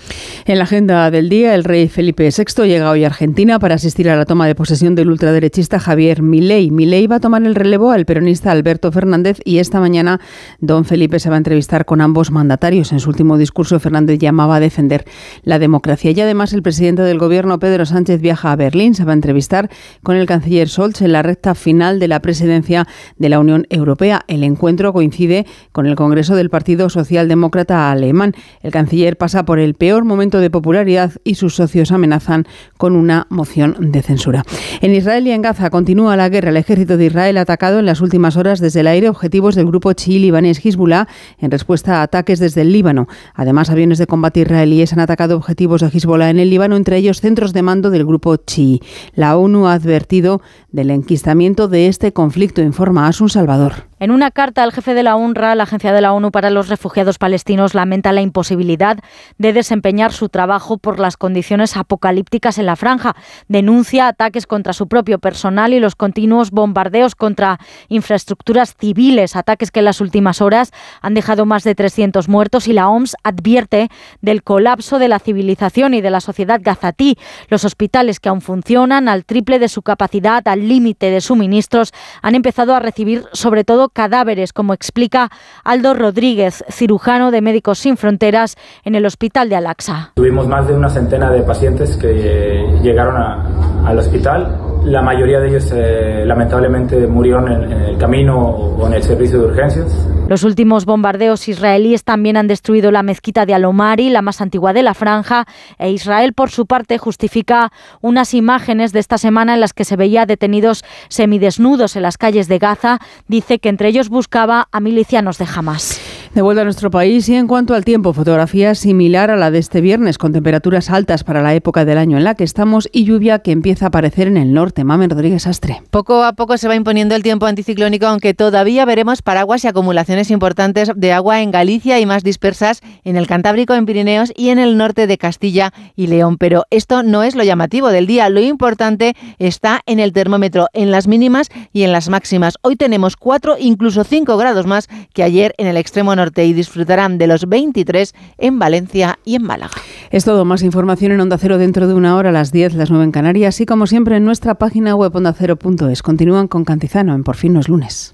En 0.46 0.58
la 0.58 0.64
agenda 0.64 1.12
del 1.12 1.30
día, 1.30 1.54
el 1.56 1.64
rey 1.64 1.88
Felipe 1.88 2.30
VI 2.36 2.66
llega 2.66 2.90
hoy 2.90 3.04
a 3.04 3.08
Argentina 3.08 3.60
para 3.60 3.76
asistir 3.76 4.10
a 4.10 4.16
la 4.16 4.26
toma 4.26 4.48
de 4.48 4.56
posesión 4.56 4.96
del 4.96 5.10
ultraderechista 5.10 5.80
Javier 5.80 6.22
Milei. 6.22 6.72
Milei 6.72 7.08
va 7.08 7.18
a 7.18 7.20
tomar 7.20 7.44
el 7.44 7.56
relevo 7.56 7.92
al 7.92 8.06
peronista 8.06 8.52
Alberto 8.52 8.92
Fernández 8.92 9.40
y 9.46 9.60
esta 9.60 9.80
mañana 9.80 10.20
don 10.60 10.86
Felipe 10.86 11.20
se 11.20 11.30
va 11.30 11.36
a 11.36 11.38
entrevistar 11.38 11.86
con 11.86 12.02
ambos 12.02 12.32
mandatarios. 12.32 12.92
En 12.92 13.00
su 13.00 13.10
último 13.10 13.38
discurso, 13.38 13.80
Fernández 13.80 14.20
llamaba 14.20 14.56
a 14.56 14.60
defender 14.60 15.06
la 15.44 15.60
democracia. 15.60 16.12
Y 16.12 16.20
además, 16.22 16.54
el 16.54 16.64
presidente 16.64 17.04
del 17.04 17.20
gobierno, 17.20 17.60
Pedro 17.60 17.86
Sánchez, 17.86 18.22
viaja 18.22 18.52
a 18.52 18.56
Berlín. 18.56 18.96
Se 18.96 19.06
va 19.06 19.12
a 19.12 19.16
entrevistar 19.16 19.70
con 20.04 20.16
el 20.16 20.26
canciller 20.26 20.68
Scholz 20.68 21.02
en 21.02 21.12
la 21.12 21.22
recta 21.22 21.56
final 21.56 22.00
de 22.00 22.08
la 22.08 22.22
presidencia 22.22 22.88
de 23.18 23.30
la 23.30 23.40
Unión 23.40 23.68
Europea. 23.70 24.24
El 24.28 24.44
encuentro 24.44 24.94
coincide 24.94 25.46
con 25.72 25.86
el 25.86 25.96
Congreso 25.96 26.36
del 26.36 26.50
Partido 26.50 26.90
Socialdemócrata 26.90 27.92
Alemán. 27.92 28.31
El 28.62 28.72
canciller 28.72 29.18
pasa 29.18 29.46
por 29.46 29.60
el 29.60 29.74
peor 29.74 30.04
momento 30.04 30.40
de 30.40 30.50
popularidad 30.50 31.14
y 31.24 31.36
sus 31.36 31.56
socios 31.56 31.92
amenazan 31.92 32.46
con 32.78 32.96
una 32.96 33.28
moción 33.30 33.92
de 33.92 34.02
censura. 34.02 34.44
En 34.82 34.94
Israel 34.94 35.28
y 35.28 35.32
en 35.32 35.42
Gaza 35.42 35.70
continúa 35.70 36.16
la 36.16 36.30
guerra. 36.30 36.50
El 36.50 36.58
ejército 36.58 36.98
de 36.98 37.06
Israel 37.06 37.38
ha 37.38 37.42
atacado 37.42 37.80
en 37.80 37.86
las 37.86 38.02
últimas 38.02 38.38
horas 38.38 38.60
desde 38.60 38.82
el 38.82 38.88
aire 38.88 39.10
objetivos 39.10 39.56
del 39.56 39.66
grupo 39.66 39.94
chií 39.94 40.20
libanés 40.20 40.64
Hezbollah 40.64 41.08
en 41.40 41.52
respuesta 41.52 41.98
a 41.98 42.04
ataques 42.04 42.40
desde 42.40 42.62
el 42.62 42.72
Líbano. 42.72 43.08
Además, 43.34 43.70
aviones 43.70 43.98
de 43.98 44.08
combate 44.08 44.42
israelíes 44.42 44.94
han 44.94 45.00
atacado 45.00 45.36
objetivos 45.38 45.82
de 45.82 45.88
Hezbollah 45.88 46.30
en 46.30 46.40
el 46.40 46.50
Líbano, 46.50 46.76
entre 46.76 46.98
ellos 46.98 47.22
centros 47.22 47.54
de 47.54 47.62
mando 47.62 47.90
del 47.90 48.06
grupo 48.06 48.36
chií. 48.38 48.82
La 49.14 49.38
ONU 49.38 49.68
ha 49.68 49.74
advertido 49.74 50.42
del 50.72 50.90
enquistamiento 50.92 51.68
de 51.68 51.88
este 51.88 52.14
conflicto, 52.14 52.62
informa 52.62 53.08
Asun 53.08 53.30
Salvador. 53.30 53.91
En 54.02 54.10
una 54.10 54.32
carta 54.32 54.64
al 54.64 54.72
jefe 54.72 54.96
de 54.96 55.04
la 55.04 55.16
UNRWA, 55.16 55.54
la 55.54 55.62
Agencia 55.62 55.94
de 55.94 56.02
la 56.02 56.12
ONU 56.12 56.32
para 56.32 56.50
los 56.50 56.70
Refugiados 56.70 57.20
Palestinos 57.20 57.76
lamenta 57.76 58.12
la 58.12 58.22
imposibilidad 58.22 58.98
de 59.38 59.54
desempeñar 59.54 60.12
su 60.12 60.28
trabajo 60.28 60.80
por 60.80 61.00
las 61.00 61.18
condiciones 61.18 61.78
apocalípticas 61.78 62.58
en 62.58 62.66
la 62.66 62.76
franja. 62.76 63.16
Denuncia 63.48 64.08
ataques 64.08 64.48
contra 64.48 64.74
su 64.74 64.88
propio 64.88 65.20
personal 65.20 65.72
y 65.72 65.80
los 65.80 65.94
continuos 65.94 66.50
bombardeos 66.50 67.14
contra 67.14 67.60
infraestructuras 67.90 68.76
civiles, 68.76 69.36
ataques 69.36 69.70
que 69.70 69.82
en 69.82 69.86
las 69.86 70.02
últimas 70.02 70.42
horas 70.42 70.72
han 71.04 71.14
dejado 71.14 71.46
más 71.46 71.64
de 71.64 71.76
300 71.76 72.28
muertos 72.28 72.68
y 72.68 72.74
la 72.74 72.90
OMS 72.90 73.16
advierte 73.22 73.90
del 74.20 74.42
colapso 74.42 74.98
de 74.98 75.10
la 75.10 75.20
civilización 75.20 75.94
y 75.94 76.02
de 76.02 76.10
la 76.10 76.22
sociedad 76.22 76.60
gazatí. 76.60 77.20
Los 77.50 77.66
hospitales 77.66 78.20
que 78.20 78.30
aún 78.30 78.42
funcionan 78.42 79.08
al 79.08 79.26
triple 79.26 79.60
de 79.60 79.70
su 79.70 79.84
capacidad, 79.84 80.48
al 80.48 80.68
límite 80.68 81.12
de 81.12 81.22
suministros, 81.22 81.94
han 82.24 82.34
empezado 82.34 82.74
a 82.74 82.80
recibir 82.80 83.26
sobre 83.34 83.64
todo 83.64 83.91
cadáveres, 83.94 84.54
como 84.54 84.74
explica 84.74 85.30
Aldo 85.64 85.94
Rodríguez, 85.94 86.64
cirujano 86.70 87.32
de 87.32 87.42
Médicos 87.42 87.80
Sin 87.80 87.98
Fronteras 87.98 88.56
en 88.84 88.96
el 88.96 89.06
hospital 89.06 89.50
de 89.50 89.56
Al-Aqsa. 89.56 90.12
Tuvimos 90.16 90.48
más 90.48 90.68
de 90.68 90.74
una 90.74 90.90
centena 90.90 91.32
de 91.32 91.42
pacientes 91.42 91.98
que 91.98 92.80
llegaron 92.82 93.16
a, 93.18 93.88
al 93.88 94.00
hospital. 94.00 94.71
La 94.84 95.02
mayoría 95.02 95.40
de 95.40 95.50
ellos 95.50 95.72
eh, 95.76 96.24
lamentablemente 96.26 97.06
murieron 97.06 97.52
en, 97.52 97.72
en 97.72 97.82
el 97.82 97.98
camino 97.98 98.38
o 98.40 98.88
en 98.88 98.94
el 98.94 99.04
servicio 99.04 99.40
de 99.40 99.46
urgencias. 99.46 100.08
Los 100.28 100.44
últimos 100.44 100.86
bombardeos 100.86 101.48
israelíes 101.48 102.04
también 102.04 102.36
han 102.38 102.48
destruido 102.48 102.90
la 102.90 103.04
mezquita 103.04 103.46
de 103.46 103.54
Alomari, 103.54 104.10
la 104.10 104.22
más 104.22 104.42
antigua 104.42 104.74
de 104.74 104.82
la 104.82 104.94
franja, 104.94 105.46
e 105.78 105.92
Israel, 105.92 106.34
por 106.34 106.50
su 106.50 106.66
parte, 106.66 106.98
justifica 106.98 107.72
unas 108.02 108.34
imágenes 108.34 108.92
de 108.92 109.02
esta 109.02 109.18
semana 109.18 109.54
en 109.54 109.60
las 109.60 109.74
que 109.74 109.84
se 109.84 109.98
veía 109.98 110.26
detenidos 110.26 110.84
semidesnudos 111.10 111.96
en 111.96 112.04
las 112.04 112.18
calles 112.18 112.48
de 112.48 112.60
Gaza. 112.60 113.00
Dice 113.28 113.60
que 113.60 113.70
entre 113.70 113.90
ellos 113.90 114.10
buscaba 114.10 114.68
a 114.72 114.80
milicianos 114.80 115.38
de 115.38 115.48
Hamas. 115.54 116.00
De 116.34 116.42
vuelta 116.42 116.62
a 116.62 116.64
nuestro 116.64 116.90
país 116.90 117.28
y 117.28 117.36
en 117.36 117.46
cuanto 117.46 117.76
al 117.76 117.84
tiempo, 117.84 118.14
fotografía 118.14 118.74
similar 118.74 119.30
a 119.32 119.36
la 119.36 119.52
de 119.52 119.60
este 119.60 119.82
viernes, 119.82 120.18
con 120.18 120.32
temperaturas 120.32 120.90
altas 120.90 121.26
para 121.26 121.42
la 121.42 121.54
época 121.56 121.84
del 121.84 121.98
año 121.98 122.18
en 122.18 122.24
la 122.24 122.36
que 122.36 122.46
estamos 122.46 122.88
y 122.94 123.04
lluvia 123.04 123.40
que 123.40 123.52
empieza 123.52 123.84
a 123.84 123.88
aparecer 123.90 124.30
en 124.30 124.38
el 124.38 124.54
norte. 124.54 124.86
Mamen 124.86 125.10
Rodríguez 125.10 125.46
Astre. 125.46 125.84
Poco 125.90 126.24
a 126.24 126.32
poco 126.32 126.58
se 126.58 126.70
va 126.70 126.76
imponiendo 126.78 127.16
el 127.16 127.24
tiempo 127.24 127.48
anticiclónico, 127.48 128.06
aunque 128.06 128.34
todavía 128.34 128.86
veremos 128.86 129.22
paraguas 129.22 129.66
y 129.66 129.68
acumulaciones 129.68 130.32
importantes 130.32 130.90
de 130.96 131.12
agua 131.12 131.42
en 131.42 131.52
Galicia 131.52 132.00
y 132.00 132.06
más 132.06 132.24
dispersas 132.24 132.80
en 133.04 133.18
el 133.18 133.28
Cantábrico, 133.28 133.74
en 133.74 133.86
Pirineos 133.86 134.32
y 134.34 134.52
en 134.52 134.60
el 134.60 134.78
norte 134.78 135.08
de 135.08 135.18
Castilla 135.18 135.74
y 135.98 136.08
León. 136.08 136.38
Pero 136.38 136.64
esto 136.70 137.04
no 137.04 137.24
es 137.24 137.36
lo 137.36 137.44
llamativo 137.44 137.90
del 137.90 138.08
día. 138.08 138.30
Lo 138.30 138.40
importante 138.40 139.18
está 139.38 139.82
en 139.86 140.00
el 140.00 140.14
termómetro, 140.14 140.70
en 140.72 140.92
las 140.92 141.10
mínimas 141.10 141.50
y 141.74 141.84
en 141.84 141.92
las 141.92 142.08
máximas. 142.08 142.58
Hoy 142.62 142.78
tenemos 142.78 143.18
4, 143.18 143.58
incluso 143.60 144.06
5 144.06 144.38
grados 144.38 144.66
más 144.66 144.88
que 145.14 145.24
ayer 145.24 145.54
en 145.58 145.68
el 145.68 145.76
extremo 145.76 146.16
norte 146.16 146.21
y 146.46 146.54
disfrutarán 146.54 147.18
de 147.18 147.28
los 147.28 147.48
23 147.48 148.14
en 148.38 148.60
Valencia 148.60 149.20
y 149.26 149.36
en 149.36 149.44
Málaga. 149.44 149.74
Es 150.12 150.26
todo, 150.26 150.46
más 150.46 150.64
información 150.64 151.12
en 151.12 151.22
Onda 151.22 151.38
Cero 151.38 151.58
dentro 151.58 151.88
de 151.88 151.94
una 151.94 152.16
hora 152.16 152.30
a 152.30 152.34
las 152.34 152.52
10, 152.52 152.76
las 152.76 152.90
9 152.90 153.06
en 153.06 153.12
Canarias 153.12 153.60
y 153.62 153.66
como 153.66 153.88
siempre 153.88 154.18
en 154.18 154.26
nuestra 154.26 154.56
página 154.56 154.96
web 154.96 155.16
ondacero.es. 155.16 156.02
Continúan 156.04 156.48
con 156.48 156.66
Cantizano 156.66 157.16
en 157.16 157.24
Por 157.24 157.36
fin 157.36 157.54
no 157.54 157.60
es 157.60 157.70
lunes. 157.70 158.14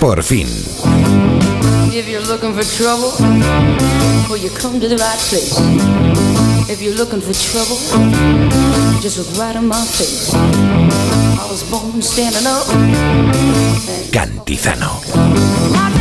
Por 0.00 0.22
fin. 0.22 0.48
If 1.92 2.08
you're 2.08 2.26
looking 2.26 2.54
for 2.54 2.64
trouble, 2.64 3.12
well, 4.30 4.38
you 4.38 4.48
come 4.48 4.80
to 4.80 4.88
the 4.88 4.96
right 4.96 5.18
place. 5.28 5.58
If 6.70 6.80
you're 6.80 6.94
looking 6.94 7.20
for 7.20 7.34
trouble, 7.34 7.76
just 9.02 9.18
look 9.18 9.38
right 9.38 9.54
in 9.56 9.66
my 9.66 9.84
face. 9.84 10.32
I 10.32 11.46
was 11.50 11.62
born 11.70 12.00
standing 12.00 12.46
up. 12.46 12.66
Cantizano. 14.10 15.99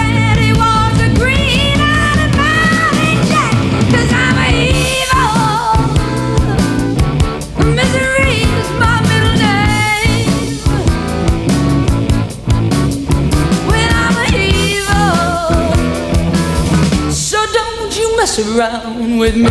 Mess 18.29 18.39
around 18.39 19.19
with 19.19 19.35
me. 19.35 19.49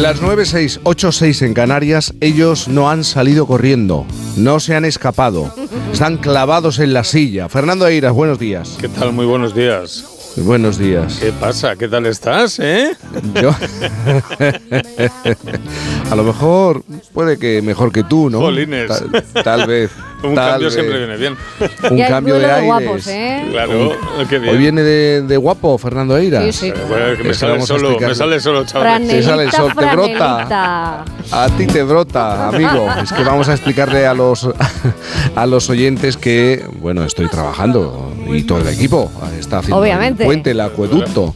Las 0.00 0.20
9, 0.20 0.44
6, 0.44 0.80
8, 0.82 1.12
6 1.12 1.42
en 1.42 1.54
Canarias, 1.54 2.14
ellos 2.20 2.68
no 2.68 2.90
han 2.90 3.04
salido 3.04 3.46
corriendo, 3.46 4.06
no 4.36 4.60
se 4.60 4.74
han 4.74 4.84
escapado, 4.84 5.54
están 5.92 6.18
clavados 6.18 6.78
en 6.78 6.92
la 6.92 7.04
silla. 7.04 7.48
Fernando 7.48 7.86
Eiras, 7.86 8.12
buenos 8.12 8.38
días. 8.38 8.76
¿Qué 8.80 8.88
tal? 8.88 9.12
Muy 9.12 9.26
buenos 9.26 9.54
días. 9.54 10.13
Buenos 10.36 10.78
días. 10.78 11.18
¿Qué 11.20 11.32
pasa? 11.32 11.76
¿Qué 11.76 11.86
tal 11.86 12.06
estás, 12.06 12.58
eh? 12.58 12.90
Yo. 13.40 13.50
A 16.10 16.16
lo 16.16 16.24
mejor 16.24 16.82
puede 17.12 17.38
que 17.38 17.62
mejor 17.62 17.92
que 17.92 18.02
tú, 18.02 18.28
¿no? 18.30 18.40
Jolines. 18.40 18.88
Tal, 18.88 19.24
tal 19.44 19.66
vez. 19.66 19.92
Un 20.24 20.34
tal 20.34 20.52
cambio 20.52 20.66
vez. 20.68 20.74
siempre 20.74 20.98
viene 20.98 21.16
bien. 21.18 21.36
Un 21.90 22.02
cambio 22.08 22.36
de 22.36 22.46
aires. 22.46 22.64
guapos, 22.64 23.06
¿eh? 23.08 23.46
Claro, 23.50 23.92
qué 24.28 24.38
bien. 24.38 24.54
Hoy 24.54 24.58
viene 24.58 24.82
de, 24.82 25.22
de 25.22 25.36
guapo 25.36 25.76
Fernando 25.76 26.16
Eiras. 26.16 26.42
Sí, 26.44 26.52
sí. 26.52 26.72
Bueno, 26.88 27.14
que 27.16 27.24
me 27.24 27.30
Eso 27.30 27.40
sale 27.46 27.60
solo, 27.66 27.98
me 28.00 28.14
sale 28.14 28.40
solo, 28.40 28.64
chaval. 28.64 29.06
Te 29.06 29.22
sale 29.22 29.44
el 29.44 29.52
sol, 29.52 29.72
te 29.76 29.84
brota. 29.84 31.04
A 31.30 31.48
ti 31.58 31.66
te 31.66 31.82
brota, 31.82 32.48
amigo. 32.48 32.88
Es 33.02 33.12
que 33.12 33.22
vamos 33.22 33.50
a 33.50 33.52
explicarle 33.52 34.06
a 34.06 34.14
los 34.14 34.48
a 35.36 35.46
los 35.46 35.68
oyentes 35.68 36.16
que, 36.16 36.64
bueno, 36.80 37.04
estoy 37.04 37.28
trabajando 37.28 38.10
y 38.26 38.44
todo 38.44 38.60
el 38.60 38.68
equipo 38.68 39.10
está 39.38 39.58
haciendo 39.58 39.76
Obviamente. 39.76 40.23
Puente, 40.24 40.50
el 40.52 40.60
acueducto. 40.60 41.34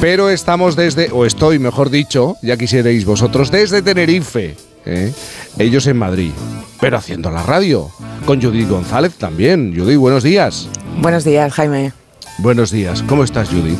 Pero 0.00 0.28
estamos 0.30 0.76
desde, 0.76 1.10
o 1.10 1.24
estoy, 1.24 1.58
mejor 1.58 1.90
dicho, 1.90 2.36
ya 2.42 2.56
quisierais 2.56 3.04
vosotros, 3.04 3.50
desde 3.50 3.82
Tenerife. 3.82 4.56
¿eh? 4.84 5.12
Ellos 5.58 5.86
en 5.86 5.96
Madrid, 5.96 6.32
pero 6.80 6.98
haciendo 6.98 7.30
la 7.30 7.42
radio. 7.42 7.90
Con 8.26 8.42
Judith 8.42 8.68
González 8.68 9.14
también. 9.14 9.74
Judith, 9.76 9.98
buenos 9.98 10.22
días. 10.22 10.68
Buenos 11.00 11.24
días, 11.24 11.52
Jaime. 11.52 11.92
Buenos 12.38 12.70
días. 12.70 13.02
¿Cómo 13.02 13.24
estás, 13.24 13.48
Judith? 13.48 13.78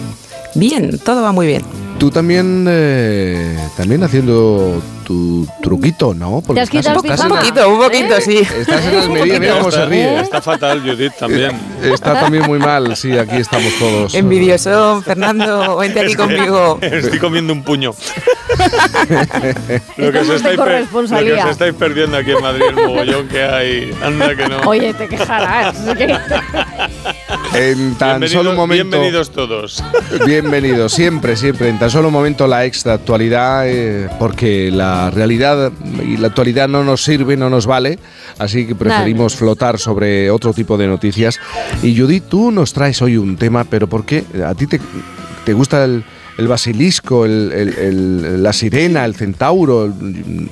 Bien, 0.54 0.98
todo 0.98 1.22
va 1.22 1.32
muy 1.32 1.46
bien. 1.46 1.62
Tú 1.98 2.10
también, 2.10 2.66
eh, 2.68 3.56
también 3.76 4.02
haciendo 4.02 4.82
tu 5.06 5.46
truquito, 5.62 6.12
¿no? 6.14 6.42
¿Te 6.52 6.60
has 6.60 6.68
quitado 6.68 7.00
estás 7.02 7.20
Un 7.20 7.28
poquito, 7.28 7.68
un 7.70 7.78
poquito, 7.80 8.20
sí. 8.20 8.38
Estás 8.38 8.84
en 8.84 8.98
Almería, 8.98 9.40
mira 9.40 9.58
cómo 9.58 9.70
se 9.70 9.86
ríe. 9.86 10.20
Está 10.20 10.42
fatal, 10.42 10.82
Judith, 10.82 11.12
también. 11.18 11.52
Está 11.82 12.20
también 12.20 12.44
muy 12.44 12.58
mal, 12.58 12.94
sí, 12.96 13.16
aquí 13.16 13.36
estamos 13.36 13.72
todos. 13.78 14.14
Envidioso, 14.14 15.00
Fernando, 15.02 15.76
vente 15.78 16.00
aquí 16.00 16.10
Es 16.12 16.16
conmigo. 16.16 16.78
Estoy 16.82 17.18
comiendo 17.18 17.52
un 17.52 17.62
puño. 17.62 17.92
lo, 19.96 20.12
que 20.12 20.24
se 20.24 20.34
estáis 20.36 20.56
lo 20.92 21.04
que 21.10 21.32
os 21.34 21.50
estáis 21.50 21.74
perdiendo 21.74 22.16
aquí 22.16 22.32
en 22.32 22.42
Madrid, 22.42 22.64
el 22.68 22.74
mogollón 22.76 23.28
que 23.28 23.42
hay. 23.42 23.96
Anda 24.02 24.34
que 24.34 24.48
no. 24.48 24.60
Oye, 24.68 24.92
te 24.92 25.08
quejarás. 25.08 25.76
En 27.54 27.94
tan 27.94 28.20
Bienvenidos- 28.20 28.32
solo 28.32 28.50
un 28.50 28.56
momento. 28.56 28.98
Bienvenidos 28.98 29.30
todos. 29.30 29.82
Bienvenido, 30.26 30.88
siempre, 30.88 31.36
siempre. 31.36 31.68
En 31.68 31.78
tan 31.78 31.85
solo 31.90 32.08
un 32.08 32.14
momento 32.14 32.46
la 32.46 32.64
extra 32.64 32.94
actualidad, 32.94 33.68
eh, 33.68 34.08
porque 34.18 34.70
la 34.70 35.10
realidad 35.10 35.72
y 36.04 36.16
la 36.16 36.28
actualidad 36.28 36.68
no 36.68 36.84
nos 36.84 37.02
sirve, 37.02 37.36
no 37.36 37.50
nos 37.50 37.66
vale, 37.66 37.98
así 38.38 38.66
que 38.66 38.74
preferimos 38.74 39.34
flotar 39.36 39.78
sobre 39.78 40.30
otro 40.30 40.52
tipo 40.52 40.76
de 40.76 40.86
noticias. 40.86 41.38
Y 41.82 41.96
Judith, 41.98 42.24
tú 42.28 42.50
nos 42.50 42.72
traes 42.72 43.00
hoy 43.02 43.16
un 43.16 43.36
tema, 43.36 43.64
pero 43.64 43.86
¿por 43.88 44.04
qué? 44.04 44.24
¿A 44.46 44.54
ti 44.54 44.66
te, 44.66 44.80
te 45.44 45.52
gusta 45.52 45.84
el, 45.84 46.04
el 46.38 46.48
basilisco, 46.48 47.24
el- 47.24 47.52
el- 47.52 47.74
el- 47.78 48.42
la 48.42 48.52
sirena, 48.52 49.04
el 49.04 49.14
centauro? 49.14 49.92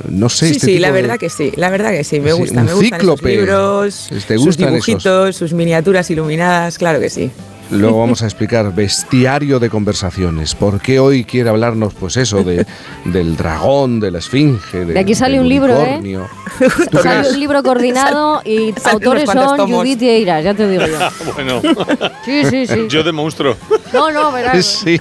No 0.09 0.29
sé. 0.29 0.47
Sí, 0.47 0.53
este 0.53 0.67
sí, 0.67 0.73
tipo 0.73 0.83
la 0.83 0.93
de- 0.93 1.03
verdad 1.03 1.19
que 1.19 1.29
sí, 1.31 1.53
la 1.57 1.71
verdad 1.71 1.91
que 1.91 2.05
sí, 2.05 2.21
me 2.21 2.33
Sí, 2.33 2.39
gusta, 2.39 2.63
me 2.63 2.73
gustan 2.75 3.01
esos 3.01 3.23
libros, 3.23 4.07
¿Te 4.09 4.35
sus 4.37 4.45
gustan 4.47 4.75
esos? 4.75 4.87
dibujitos, 4.87 5.37
sus 5.37 5.53
miniaturas 5.53 6.11
iluminadas, 6.11 6.79
claro 6.79 7.01
que 7.01 7.11
sí. 7.11 7.31
Luego 7.71 8.01
vamos 8.01 8.23
a 8.23 8.27
explicar 8.27 8.75
bestiario 8.75 9.59
de 9.59 9.71
conversaciones. 9.71 10.55
¿Por 10.55 10.81
qué 10.81 10.99
hoy 11.01 11.25
quiere 11.25 11.49
hablarnos, 11.51 11.95
pues 11.95 12.17
eso, 12.17 12.43
de, 12.45 12.67
del 13.07 13.37
dragón, 13.37 14.01
de 14.01 14.11
la 14.11 14.19
esfinge, 14.19 14.85
De 14.85 14.99
aquí 14.99 15.15
sale 15.15 15.33
del 15.35 15.43
un 15.43 15.49
libro, 15.49 15.73
¿eh? 15.75 15.99
unicornio? 15.99 16.29
¿Tú 16.91 16.99
Sale 16.99 17.21
crees? 17.21 17.33
un 17.35 17.41
libro 17.41 17.63
coordinado 17.63 18.43
y 18.45 18.73
autores 18.85 19.29
son 19.31 19.57
tomos. 19.57 19.79
Judith 19.79 20.03
y 20.03 20.09
Eiras, 20.09 20.45
ya 20.45 20.55
te 20.55 20.69
digo 20.69 20.85
yo. 20.87 20.99
bueno. 21.35 21.61
Sí, 22.25 22.43
sí, 22.51 22.67
sí. 22.67 22.87
Yo 22.89 23.03
de 23.03 23.13
monstruo. 23.13 23.57
No, 23.93 24.11
no, 24.13 24.31
verás. 24.31 24.65
Sí, 24.85 25.01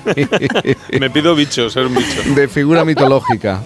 Me 0.99 1.09
pido 1.09 1.35
bicho, 1.35 1.69
ser 1.69 1.85
un 1.87 1.95
bicho. 1.95 2.21
de 2.35 2.47
figura 2.47 2.83
mitológica. 2.85 3.61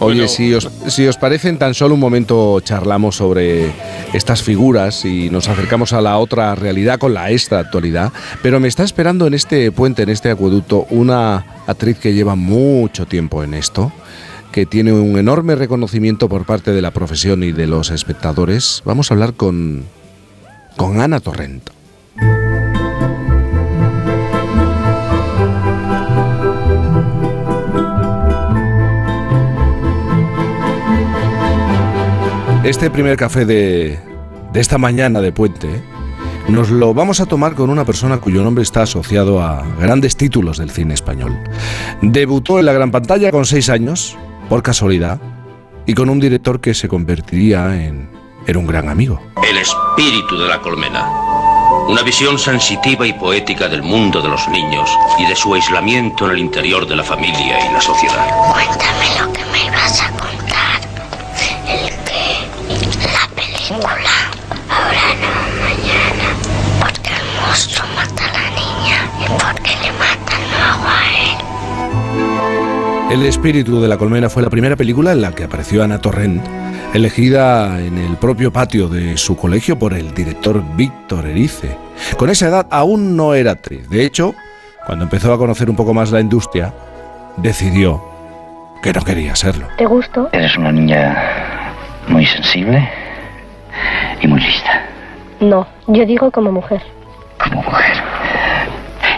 Oye, 0.00 0.16
Bueno. 0.20 0.28
si, 0.28 0.52
os, 0.52 0.68
si 0.88 1.06
os 1.06 1.16
parece, 1.16 1.48
en 1.48 1.58
tan 1.58 1.74
solo 1.74 1.94
un 1.94 2.00
momento 2.00 2.60
charlamos 2.60 3.16
sobre 3.16 3.70
estas 4.12 4.42
figuras 4.42 5.04
y 5.04 5.30
nos 5.30 5.48
acercamos 5.48 5.92
a 5.92 6.00
la 6.00 6.18
otra 6.18 6.54
realidad 6.54 6.98
con 6.98 7.14
la 7.14 7.30
esta 7.30 7.58
actualidad. 7.58 8.12
Pero 8.42 8.60
me 8.60 8.68
está 8.68 8.84
esperando 8.84 9.26
en 9.26 9.34
este 9.34 9.70
puente, 9.72 10.02
en 10.02 10.10
este 10.10 10.30
acueducto, 10.30 10.86
una 10.90 11.62
actriz 11.66 11.98
que 11.98 12.14
lleva 12.14 12.34
mucho 12.34 13.06
tiempo 13.06 13.42
en 13.42 13.54
esto, 13.54 13.92
que 14.52 14.66
tiene 14.66 14.92
un 14.92 15.18
enorme 15.18 15.54
reconocimiento 15.54 16.28
por 16.28 16.46
parte 16.46 16.72
de 16.72 16.82
la 16.82 16.90
profesión 16.90 17.42
y 17.42 17.52
de 17.52 17.66
los 17.66 17.90
espectadores. 17.90 18.82
Vamos 18.84 19.10
a 19.10 19.14
hablar 19.14 19.34
con, 19.34 19.84
con 20.76 21.00
Ana 21.00 21.20
Torrent. 21.20 21.70
Este 32.64 32.90
primer 32.90 33.16
café 33.16 33.44
de, 33.44 34.00
de 34.52 34.60
esta 34.60 34.76
mañana 34.76 35.20
de 35.20 35.30
puente 35.30 35.68
nos 36.48 36.70
lo 36.70 36.94
vamos 36.94 37.20
a 37.20 37.26
tomar 37.26 37.54
con 37.54 37.70
una 37.70 37.84
persona 37.84 38.18
cuyo 38.18 38.42
nombre 38.42 38.62
está 38.62 38.82
asociado 38.82 39.42
a 39.42 39.64
grandes 39.80 40.16
títulos 40.16 40.58
del 40.58 40.70
cine 40.70 40.94
español. 40.94 41.36
Debutó 42.02 42.58
en 42.58 42.66
la 42.66 42.72
gran 42.72 42.90
pantalla 42.90 43.30
con 43.30 43.44
seis 43.44 43.68
años, 43.68 44.16
por 44.48 44.62
casualidad, 44.62 45.20
y 45.86 45.94
con 45.94 46.08
un 46.08 46.20
director 46.20 46.60
que 46.60 46.74
se 46.74 46.88
convertiría 46.88 47.84
en, 47.84 48.10
en 48.46 48.56
un 48.56 48.66
gran 48.66 48.88
amigo. 48.88 49.20
El 49.48 49.58
espíritu 49.58 50.38
de 50.38 50.48
la 50.48 50.60
colmena. 50.60 51.08
Una 51.88 52.02
visión 52.02 52.38
sensitiva 52.38 53.06
y 53.06 53.12
poética 53.12 53.68
del 53.68 53.82
mundo 53.82 54.20
de 54.20 54.28
los 54.28 54.48
niños 54.48 54.88
y 55.18 55.26
de 55.26 55.36
su 55.36 55.54
aislamiento 55.54 56.26
en 56.26 56.32
el 56.32 56.38
interior 56.38 56.86
de 56.86 56.96
la 56.96 57.04
familia 57.04 57.58
y 57.68 57.72
la 57.72 57.80
sociedad. 57.80 58.26
Cuéntame 58.52 59.35
El 73.10 73.22
espíritu 73.22 73.80
de 73.80 73.86
la 73.86 73.96
colmena 73.98 74.28
fue 74.28 74.42
la 74.42 74.50
primera 74.50 74.74
película 74.74 75.12
en 75.12 75.22
la 75.22 75.30
que 75.30 75.44
apareció 75.44 75.84
Ana 75.84 76.00
Torrent, 76.00 76.44
elegida 76.92 77.80
en 77.80 77.98
el 77.98 78.16
propio 78.16 78.52
patio 78.52 78.88
de 78.88 79.16
su 79.16 79.36
colegio 79.36 79.78
por 79.78 79.94
el 79.94 80.12
director 80.12 80.60
Víctor 80.74 81.24
Erice. 81.26 81.76
Con 82.16 82.30
esa 82.30 82.48
edad 82.48 82.66
aún 82.68 83.16
no 83.16 83.34
era 83.34 83.52
actriz. 83.52 83.88
De 83.88 84.04
hecho, 84.04 84.34
cuando 84.84 85.04
empezó 85.04 85.32
a 85.32 85.38
conocer 85.38 85.70
un 85.70 85.76
poco 85.76 85.94
más 85.94 86.10
la 86.10 86.20
industria, 86.20 86.74
decidió 87.36 88.02
que 88.82 88.92
no 88.92 89.02
quería 89.02 89.36
serlo. 89.36 89.68
¿Te 89.78 89.86
gusto? 89.86 90.28
Eres 90.32 90.56
una 90.56 90.72
niña 90.72 91.72
muy 92.08 92.26
sensible 92.26 92.90
y 94.20 94.26
muy 94.26 94.40
lista. 94.40 94.84
No, 95.38 95.66
yo 95.86 96.04
digo 96.04 96.32
como 96.32 96.50
mujer. 96.50 96.82
Como 97.38 97.62
mujer. 97.62 97.94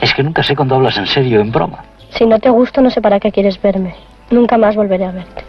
Es 0.02 0.12
que 0.12 0.22
nunca 0.22 0.42
sé 0.42 0.54
cuando 0.54 0.74
hablas 0.74 0.98
en 0.98 1.06
serio 1.06 1.38
o 1.38 1.42
en 1.42 1.50
broma. 1.50 1.84
Si 2.10 2.26
no 2.26 2.38
te 2.38 2.50
gusto, 2.50 2.80
no 2.80 2.90
sé 2.90 3.00
para 3.00 3.20
qué 3.20 3.30
quieres 3.30 3.60
verme. 3.60 3.94
Nunca 4.30 4.58
más 4.58 4.76
volveré 4.76 5.04
a 5.04 5.12
verte. 5.12 5.44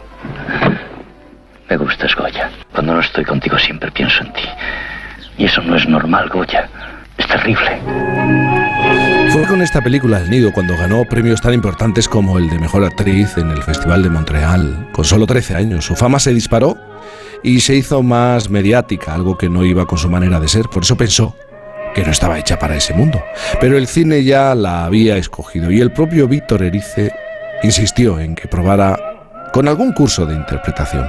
Me 1.70 1.78
gustas, 1.78 2.16
Goya. 2.16 2.50
Cuando 2.74 2.96
no 2.96 3.00
estoy 3.00 3.24
contigo 3.26 3.58
siempre 3.58 3.92
pienso 3.92 4.24
en 4.24 4.34
ti. 4.34 4.44
Y 5.38 5.46
eso 5.46 5.62
no 5.62 5.76
es 5.76 5.88
normal, 5.88 6.30
Goya. 6.30 6.68
Es 7.18 7.28
terrible. 7.28 7.80
Fue 9.32 9.46
con 9.46 9.62
esta 9.62 9.82
película 9.82 10.20
El 10.20 10.30
Nido 10.30 10.52
cuando 10.52 10.76
ganó 10.76 11.06
premios 11.06 11.42
tan 11.42 11.54
importantes 11.54 12.08
como 12.10 12.40
el 12.40 12.50
de 12.50 12.58
Mejor 12.58 12.84
Actriz 12.84 13.38
en 13.38 13.52
el 13.52 13.62
Festival 13.62 14.02
de 14.02 14.10
Montreal. 14.10 14.88
Con 14.92 15.06
solo 15.06 15.28
13 15.28 15.56
años, 15.56 15.86
su 15.86 15.96
fama 15.96 16.20
se 16.20 16.34
disparó 16.34 16.78
y 17.44 17.60
se 17.60 17.76
hizo 17.76 18.02
más 18.02 18.50
mediática, 18.50 19.14
algo 19.14 19.38
que 19.38 19.50
no 19.50 19.64
iba 19.64 19.86
con 19.86 19.98
su 19.98 20.10
manera 20.10 20.40
de 20.40 20.48
ser. 20.48 20.68
Por 20.70 20.84
eso 20.84 20.98
pensó 20.98 21.36
que 21.94 22.04
no 22.04 22.12
estaba 22.12 22.40
hecha 22.40 22.60
para 22.60 22.76
ese 22.76 22.94
mundo. 22.94 23.24
Pero 23.60 23.78
el 23.78 23.88
cine 23.88 24.24
ya 24.24 24.56
la 24.56 24.86
había 24.86 25.18
escogido 25.18 25.72
y 25.72 25.82
el 25.82 25.92
propio 25.92 26.28
Víctor 26.28 26.64
Erice 26.64 27.12
insistió 27.64 28.20
en 28.20 28.36
que 28.36 28.48
probara 28.48 28.98
con 29.54 29.68
algún 29.68 29.92
curso 29.94 30.26
de 30.26 30.36
interpretación. 30.36 31.08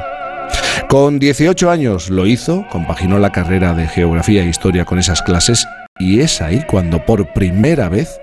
Con 0.89 1.19
18 1.19 1.71
años 1.71 2.11
lo 2.11 2.27
hizo, 2.27 2.67
compaginó 2.71 3.19
la 3.19 3.31
carrera 3.31 3.75
de 3.75 3.87
geografía 3.87 4.43
e 4.43 4.49
historia 4.49 4.85
con 4.85 4.99
esas 4.99 5.23
clases 5.23 5.67
y 5.99 6.21
es 6.21 6.41
ahí 6.43 6.65
cuando 6.69 7.05
por 7.05 7.33
primera 7.33 7.89
vez 7.89 8.21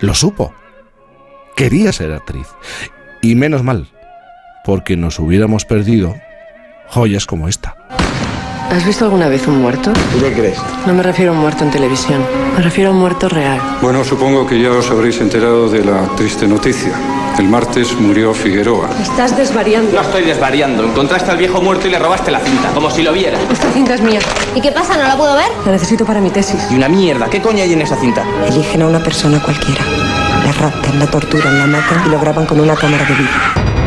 lo 0.00 0.14
supo. 0.14 0.52
Quería 1.56 1.92
ser 1.92 2.12
actriz. 2.12 2.46
Y 3.22 3.34
menos 3.34 3.62
mal, 3.62 3.88
porque 4.64 4.96
nos 4.96 5.18
hubiéramos 5.18 5.64
perdido 5.64 6.14
joyas 6.88 7.26
como 7.26 7.48
esta. 7.48 7.76
¿Has 8.70 8.86
visto 8.86 9.04
alguna 9.04 9.28
vez 9.28 9.46
un 9.48 9.60
muerto? 9.60 9.92
¿Tú 9.92 10.20
qué 10.20 10.32
crees? 10.32 10.58
No 10.86 10.94
me 10.94 11.02
refiero 11.02 11.32
a 11.32 11.34
un 11.34 11.40
muerto 11.40 11.64
en 11.64 11.70
televisión, 11.70 12.24
me 12.56 12.62
refiero 12.62 12.90
a 12.90 12.92
un 12.92 13.00
muerto 13.00 13.28
real. 13.28 13.60
Bueno, 13.82 14.04
supongo 14.04 14.46
que 14.46 14.60
ya 14.62 14.70
os 14.70 14.90
habréis 14.90 15.20
enterado 15.20 15.68
de 15.68 15.84
la 15.84 16.06
triste 16.16 16.46
noticia. 16.46 16.92
El 17.38 17.48
martes 17.48 17.98
murió 17.98 18.32
Figueroa. 18.32 18.90
Estás 19.02 19.36
desvariando. 19.36 19.92
No 19.92 20.00
estoy 20.00 20.24
desvariando. 20.24 20.84
Encontraste 20.84 21.30
al 21.30 21.38
viejo 21.38 21.60
muerto 21.60 21.88
y 21.88 21.90
le 21.90 21.98
robaste 21.98 22.30
la 22.30 22.38
cinta, 22.40 22.68
como 22.72 22.90
si 22.90 23.02
lo 23.02 23.12
viera. 23.12 23.38
Esta 23.50 23.70
cinta 23.72 23.94
es 23.94 24.02
mía. 24.02 24.20
¿Y 24.54 24.60
qué 24.60 24.70
pasa? 24.70 24.96
¿No 24.96 25.04
la 25.04 25.16
puedo 25.16 25.34
ver? 25.34 25.48
La 25.64 25.72
necesito 25.72 26.04
para 26.04 26.20
mi 26.20 26.30
tesis. 26.30 26.60
Y 26.70 26.74
una 26.74 26.88
mierda. 26.88 27.28
¿Qué 27.28 27.40
coño 27.40 27.62
hay 27.62 27.72
en 27.72 27.82
esa 27.82 27.96
cinta? 27.96 28.24
Eligen 28.46 28.82
a 28.82 28.86
una 28.86 29.00
persona 29.02 29.40
cualquiera. 29.42 29.84
La 30.44 30.52
raptan, 30.52 30.98
la 30.98 31.06
torturan, 31.06 31.58
la 31.58 31.66
matan 31.66 32.06
y 32.06 32.10
lo 32.10 32.20
graban 32.20 32.46
con 32.46 32.60
una 32.60 32.74
cámara 32.76 33.04
de 33.04 33.14
vídeo. 33.14 33.79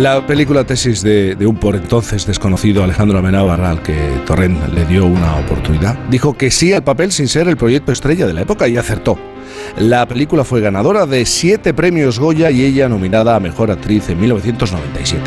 La 0.00 0.26
película 0.26 0.64
tesis 0.64 1.02
de, 1.02 1.36
un 1.46 1.56
por 1.56 1.76
entonces 1.76 2.26
desconocido 2.26 2.82
Alejandro 2.82 3.18
Amenábar 3.18 3.60
al 3.60 3.82
que 3.82 3.94
Torrent 4.24 4.72
le 4.72 4.86
dio 4.86 5.04
una 5.04 5.36
oportunidad, 5.36 5.94
dijo 6.08 6.32
que 6.38 6.50
sí 6.50 6.72
al 6.72 6.82
papel 6.82 7.12
sin 7.12 7.28
ser 7.28 7.48
el 7.48 7.58
proyecto 7.58 7.92
estrella 7.92 8.26
de 8.26 8.32
la 8.32 8.40
época 8.40 8.66
y 8.66 8.78
acertó. 8.78 9.18
La 9.78 10.06
película 10.06 10.44
fue 10.44 10.60
ganadora 10.60 11.06
de 11.06 11.24
siete 11.24 11.72
premios 11.72 12.18
Goya 12.18 12.50
y 12.50 12.64
ella 12.64 12.88
nominada 12.88 13.36
a 13.36 13.40
Mejor 13.40 13.70
Actriz 13.70 14.08
en 14.10 14.20
1997. 14.20 15.22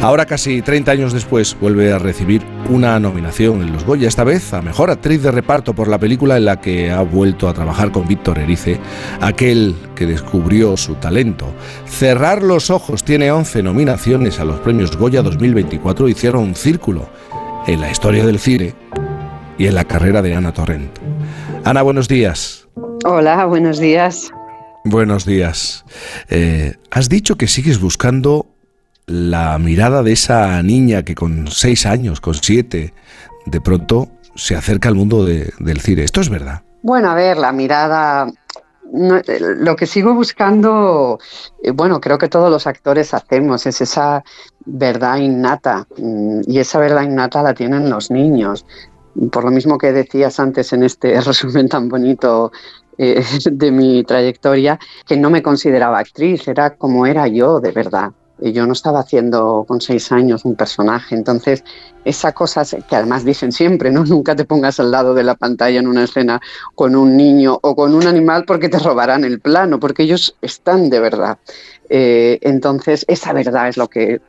Ahora, 0.00 0.26
casi 0.26 0.60
30 0.60 0.90
años 0.90 1.12
después, 1.12 1.56
vuelve 1.60 1.92
a 1.92 1.98
recibir 1.98 2.42
una 2.68 2.98
nominación 3.00 3.62
en 3.62 3.72
los 3.72 3.84
Goya, 3.84 4.06
esta 4.06 4.24
vez 4.24 4.52
a 4.52 4.60
Mejor 4.60 4.90
Actriz 4.90 5.22
de 5.22 5.30
Reparto 5.30 5.74
por 5.74 5.88
la 5.88 5.98
película 5.98 6.36
en 6.36 6.44
la 6.44 6.60
que 6.60 6.90
ha 6.90 7.00
vuelto 7.02 7.48
a 7.48 7.54
trabajar 7.54 7.90
con 7.90 8.06
Víctor 8.06 8.38
Erice, 8.38 8.78
aquel 9.20 9.74
que 9.94 10.06
descubrió 10.06 10.76
su 10.76 10.96
talento. 10.96 11.46
Cerrar 11.86 12.42
los 12.42 12.70
ojos 12.70 13.04
tiene 13.04 13.32
11 13.32 13.62
nominaciones 13.62 14.40
a 14.40 14.44
los 14.44 14.60
premios 14.60 14.96
Goya 14.96 15.22
2024 15.22 16.08
y 16.08 16.14
cierra 16.14 16.38
un 16.38 16.54
círculo 16.54 17.08
en 17.66 17.80
la 17.80 17.90
historia 17.90 18.26
del 18.26 18.38
cine 18.38 18.74
y 19.56 19.66
en 19.66 19.74
la 19.74 19.84
carrera 19.84 20.20
de 20.20 20.34
Ana 20.34 20.52
Torrent. 20.52 20.98
Ana, 21.64 21.82
buenos 21.82 22.08
días. 22.08 22.63
Hola, 23.04 23.44
buenos 23.46 23.78
días. 23.78 24.30
Buenos 24.84 25.24
días. 25.24 25.84
Eh, 26.28 26.74
has 26.90 27.08
dicho 27.08 27.36
que 27.36 27.46
sigues 27.46 27.80
buscando 27.80 28.46
la 29.06 29.58
mirada 29.58 30.02
de 30.02 30.12
esa 30.12 30.62
niña 30.62 31.02
que 31.04 31.14
con 31.14 31.46
seis 31.48 31.86
años, 31.86 32.20
con 32.20 32.34
siete, 32.34 32.92
de 33.46 33.60
pronto 33.60 34.08
se 34.34 34.56
acerca 34.56 34.88
al 34.88 34.94
mundo 34.94 35.24
de- 35.24 35.52
del 35.58 35.80
cine. 35.80 36.04
¿Esto 36.04 36.20
es 36.20 36.28
verdad? 36.28 36.62
Bueno, 36.82 37.10
a 37.10 37.14
ver, 37.14 37.36
la 37.38 37.52
mirada. 37.52 38.26
no, 38.92 39.16
eh, 39.16 39.24
lo 39.40 39.74
que 39.76 39.86
sigo 39.86 40.14
buscando, 40.14 41.18
eh, 41.64 41.70
bueno, 41.72 42.00
creo 42.00 42.16
que 42.18 42.28
todos 42.28 42.48
los 42.50 42.66
actores 42.66 43.12
hacemos, 43.14 43.66
es 43.66 43.80
esa 43.80 44.22
verdad 44.66 45.16
innata. 45.16 45.86
mm, 45.96 46.42
Y 46.46 46.58
esa 46.60 46.78
verdad 46.78 47.02
innata 47.02 47.42
la 47.42 47.54
tienen 47.54 47.88
los 47.90 48.10
niños. 48.10 48.64
Por 49.30 49.44
lo 49.44 49.50
mismo 49.50 49.78
que 49.78 49.92
decías 49.92 50.40
antes 50.40 50.72
en 50.72 50.82
este 50.82 51.20
resumen 51.20 51.68
tan 51.68 51.88
bonito 51.88 52.52
eh, 52.98 53.24
de 53.50 53.70
mi 53.70 54.04
trayectoria, 54.04 54.78
que 55.06 55.16
no 55.16 55.30
me 55.30 55.42
consideraba 55.42 55.98
actriz, 55.98 56.46
era 56.46 56.76
como 56.76 57.06
era 57.06 57.26
yo 57.26 57.60
de 57.60 57.72
verdad. 57.72 58.12
Yo 58.38 58.66
no 58.66 58.72
estaba 58.72 59.00
haciendo 59.00 59.64
con 59.66 59.80
seis 59.80 60.10
años 60.10 60.44
un 60.44 60.56
personaje, 60.56 61.14
entonces 61.14 61.62
esa 62.04 62.32
cosa 62.32 62.64
que 62.64 62.96
además 62.96 63.24
dicen 63.24 63.52
siempre, 63.52 63.90
¿no? 63.90 64.04
Nunca 64.04 64.34
te 64.34 64.44
pongas 64.44 64.80
al 64.80 64.90
lado 64.90 65.14
de 65.14 65.22
la 65.22 65.36
pantalla 65.36 65.78
en 65.78 65.86
una 65.86 66.04
escena 66.04 66.40
con 66.74 66.96
un 66.96 67.16
niño 67.16 67.58
o 67.62 67.76
con 67.76 67.94
un 67.94 68.06
animal 68.06 68.44
porque 68.44 68.68
te 68.68 68.78
robarán 68.78 69.24
el 69.24 69.40
plano, 69.40 69.78
porque 69.78 70.02
ellos 70.02 70.36
están 70.42 70.90
de 70.90 71.00
verdad. 71.00 71.38
Eh, 71.88 72.38
entonces 72.42 73.04
esa 73.08 73.32
verdad 73.32 73.68
es 73.68 73.76
lo 73.76 73.88
que, 73.88 74.20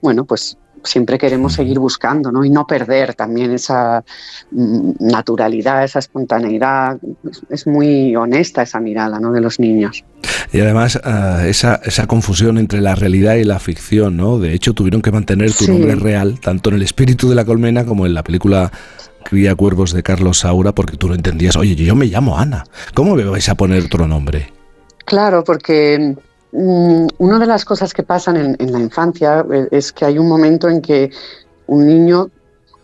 bueno, 0.00 0.24
pues 0.24 0.56
siempre 0.84 1.18
queremos 1.18 1.54
seguir 1.54 1.78
buscando, 1.78 2.30
¿no? 2.32 2.44
Y 2.44 2.50
no 2.50 2.66
perder 2.66 3.14
también 3.14 3.52
esa 3.52 4.04
mm, 4.50 4.92
naturalidad, 5.00 5.84
esa 5.84 5.98
espontaneidad. 5.98 6.98
Es, 7.50 7.66
muy 7.66 8.14
honesta 8.16 8.62
esa 8.62 8.80
mirada, 8.80 9.20
¿no? 9.20 9.32
De 9.32 9.40
los 9.40 9.58
niños. 9.60 10.04
Y 10.52 10.60
además 10.60 10.98
ah, 11.04 11.42
esa, 11.46 11.76
esa 11.84 12.06
confusión 12.06 12.58
entre 12.58 12.80
la 12.80 12.94
realidad 12.94 13.34
y 13.34 13.44
la 13.44 13.58
ficción, 13.58 14.16
¿no? 14.16 14.38
De 14.38 14.54
hecho, 14.54 14.72
tuvieron 14.72 15.02
que 15.02 15.10
mantener 15.12 15.52
tu 15.52 15.64
Sí. 15.64 15.70
nombre 15.70 15.94
real, 15.96 16.40
tanto 16.40 16.70
en 16.70 16.76
el 16.76 16.82
espíritu 16.82 17.28
de 17.28 17.34
la 17.34 17.44
colmena 17.44 17.84
como 17.84 18.06
en 18.06 18.14
la 18.14 18.22
película 18.22 18.72
Cría 19.24 19.54
Cuervos 19.54 19.92
de 19.92 20.02
Carlos 20.02 20.38
Saura, 20.38 20.72
porque 20.72 20.96
tú 20.96 21.08
no 21.08 21.14
entendías, 21.14 21.56
oye, 21.56 21.74
yo 21.74 21.94
me 21.94 22.06
llamo 22.06 22.38
Ana, 22.38 22.64
¿cómo 22.94 23.14
me 23.14 23.24
vais 23.24 23.48
a 23.48 23.54
poner 23.56 23.84
otro 23.84 24.06
nombre? 24.08 24.50
Claro, 25.04 25.44
porque 25.44 26.14
una 26.52 27.38
de 27.38 27.46
las 27.46 27.64
cosas 27.64 27.92
que 27.92 28.02
pasan 28.02 28.36
en, 28.36 28.56
en 28.58 28.72
la 28.72 28.80
infancia 28.80 29.44
eh, 29.52 29.68
es 29.70 29.92
que 29.92 30.06
hay 30.06 30.18
un 30.18 30.28
momento 30.28 30.68
en 30.68 30.80
que 30.80 31.10
un 31.66 31.86
niño 31.86 32.30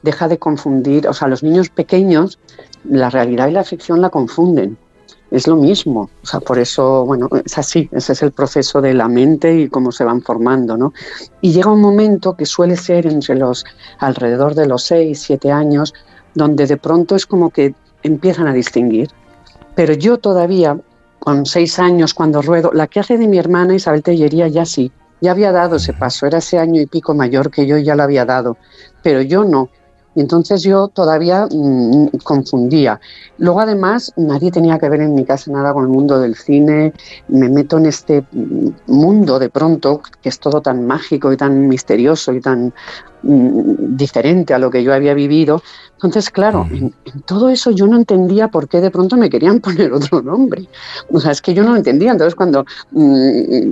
deja 0.02 0.28
de 0.28 0.38
confundir, 0.38 1.08
o 1.08 1.14
sea, 1.14 1.28
los 1.28 1.42
niños 1.42 1.70
pequeños, 1.70 2.38
la 2.84 3.08
realidad 3.08 3.48
y 3.48 3.52
la 3.52 3.64
ficción 3.64 4.00
la 4.02 4.10
confunden. 4.10 4.76
Es 5.30 5.48
lo 5.48 5.56
mismo, 5.56 6.10
o 6.22 6.26
sea, 6.26 6.40
por 6.40 6.58
eso, 6.58 7.06
bueno, 7.06 7.28
es 7.44 7.58
así, 7.58 7.88
ese 7.90 8.12
es 8.12 8.22
el 8.22 8.30
proceso 8.30 8.80
de 8.80 8.94
la 8.94 9.08
mente 9.08 9.58
y 9.58 9.68
cómo 9.68 9.90
se 9.90 10.04
van 10.04 10.22
formando, 10.22 10.76
¿no? 10.76 10.92
Y 11.40 11.52
llega 11.52 11.72
un 11.72 11.80
momento 11.80 12.36
que 12.36 12.46
suele 12.46 12.76
ser 12.76 13.06
entre 13.06 13.34
los, 13.34 13.64
alrededor 13.98 14.54
de 14.54 14.66
los 14.66 14.84
6, 14.84 15.18
7 15.18 15.50
años, 15.50 15.94
donde 16.34 16.66
de 16.66 16.76
pronto 16.76 17.16
es 17.16 17.26
como 17.26 17.50
que 17.50 17.74
empiezan 18.02 18.46
a 18.46 18.52
distinguir. 18.52 19.10
Pero 19.74 19.94
yo 19.94 20.18
todavía, 20.18 20.78
con 21.24 21.46
seis 21.46 21.78
años, 21.78 22.12
cuando 22.12 22.42
ruedo, 22.42 22.70
la 22.74 22.86
que 22.86 23.00
hace 23.00 23.16
de 23.16 23.26
mi 23.26 23.38
hermana 23.38 23.74
Isabel 23.74 24.02
Tellería 24.02 24.46
ya 24.48 24.66
sí, 24.66 24.92
ya 25.22 25.30
había 25.30 25.52
dado 25.52 25.76
ese 25.76 25.94
paso, 25.94 26.26
era 26.26 26.36
ese 26.36 26.58
año 26.58 26.82
y 26.82 26.86
pico 26.86 27.14
mayor 27.14 27.50
que 27.50 27.66
yo 27.66 27.78
ya 27.78 27.96
lo 27.96 28.02
había 28.02 28.26
dado, 28.26 28.58
pero 29.02 29.22
yo 29.22 29.42
no. 29.42 29.70
Y 30.14 30.20
entonces 30.20 30.62
yo 30.62 30.88
todavía 30.88 31.48
mm, 31.50 32.08
confundía. 32.22 33.00
Luego 33.38 33.60
además 33.60 34.12
nadie 34.16 34.50
tenía 34.50 34.78
que 34.78 34.90
ver 34.90 35.00
en 35.00 35.14
mi 35.14 35.24
casa 35.24 35.50
nada 35.50 35.72
con 35.72 35.84
el 35.84 35.88
mundo 35.88 36.20
del 36.20 36.36
cine. 36.36 36.92
Me 37.28 37.48
meto 37.48 37.78
en 37.78 37.86
este 37.86 38.22
mm, 38.30 38.68
mundo 38.88 39.38
de 39.38 39.48
pronto 39.48 40.02
que 40.20 40.28
es 40.28 40.38
todo 40.38 40.60
tan 40.60 40.86
mágico 40.86 41.32
y 41.32 41.38
tan 41.38 41.66
misterioso 41.68 42.34
y 42.34 42.40
tan 42.42 42.74
diferente 43.26 44.54
a 44.54 44.58
lo 44.58 44.70
que 44.70 44.82
yo 44.82 44.92
había 44.92 45.14
vivido. 45.14 45.62
Entonces, 45.94 46.28
claro, 46.30 46.66
en, 46.70 46.92
en 47.04 47.22
todo 47.22 47.48
eso 47.48 47.70
yo 47.70 47.86
no 47.86 47.96
entendía 47.96 48.48
por 48.48 48.68
qué 48.68 48.80
de 48.80 48.90
pronto 48.90 49.16
me 49.16 49.30
querían 49.30 49.60
poner 49.60 49.92
otro 49.92 50.20
nombre. 50.22 50.68
O 51.10 51.20
sea, 51.20 51.30
es 51.32 51.40
que 51.40 51.54
yo 51.54 51.62
no 51.62 51.70
lo 51.70 51.76
entendía. 51.76 52.12
Entonces, 52.12 52.34
cuando 52.34 52.64
mm, 52.90 53.70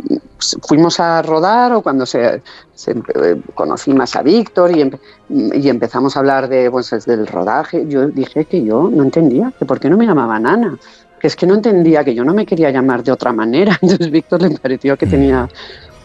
fuimos 0.67 0.99
a 1.01 1.21
rodar 1.23 1.73
o 1.73 1.83
cuando 1.83 2.07
se, 2.07 2.43
se, 2.75 2.93
eh, 2.93 3.41
conocí 3.55 3.93
más 3.93 4.17
a 4.17 4.23
Víctor 4.23 4.71
y, 4.77 4.83
empe- 4.83 5.01
y 5.29 5.69
empezamos 5.69 6.17
a 6.17 6.21
hablar 6.21 6.49
de, 6.49 6.71
pues, 6.71 6.91
del 7.07 7.27
rodaje, 7.27 7.87
yo 7.89 8.09
dije 8.09 8.45
que 8.47 8.65
yo 8.65 8.89
no 8.93 9.03
entendía, 9.03 9.53
que 9.59 9.67
por 9.67 9.79
qué 9.81 9.91
no 9.91 9.97
me 9.97 10.07
llamaban 10.07 10.47
Ana. 10.47 10.79
Que 11.21 11.29
es 11.29 11.37
que 11.37 11.47
no 11.47 11.55
entendía 11.55 12.03
que 12.03 12.15
yo 12.17 12.25
no 12.25 12.35
me 12.35 12.45
quería 12.47 12.71
llamar 12.71 13.05
de 13.05 13.13
otra 13.13 13.33
manera. 13.33 13.79
Entonces, 13.83 14.11
Víctor 14.11 14.43
le 14.43 14.51
pareció 14.59 14.97
que 14.97 15.07
tenía 15.07 15.49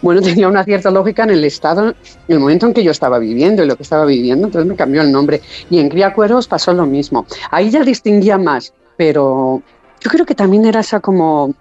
bueno, 0.02 0.22
tenía 0.24 0.48
una 0.48 0.64
cierta 0.64 0.91
lógica 0.91 1.24
en 1.24 1.32
el 1.32 1.44
estado, 1.44 1.90
en 1.90 1.95
el 2.28 2.40
momento 2.40 2.65
en 2.68 2.74
que 2.74 2.84
yo 2.84 2.91
estaba 2.91 3.19
viviendo 3.19 3.64
y 3.64 3.68
lo 3.68 3.76
que 3.76 3.84
estaba 3.84 4.06
viviendo, 4.06 4.48
entonces 4.48 4.68
me 4.69 4.76
cambió 4.76 5.02
el 5.02 5.11
nombre. 5.11 5.41
Y 5.69 5.80
en 5.80 5.90
Cría 5.90 6.14
Cuervos 6.14 6.48
pasó 6.48 6.74
lo 6.74 6.86
mismo. 6.86 7.26
Ahí 7.52 7.69
ya 7.69 7.84
distinguía 7.84 8.38
más, 8.38 8.74
pero 8.98 9.61
yo 9.99 10.10
creo 10.11 10.26
que 10.26 10.36
también 10.36 10.65
era 10.65 10.80
esa 10.82 10.99
como, 10.99 11.53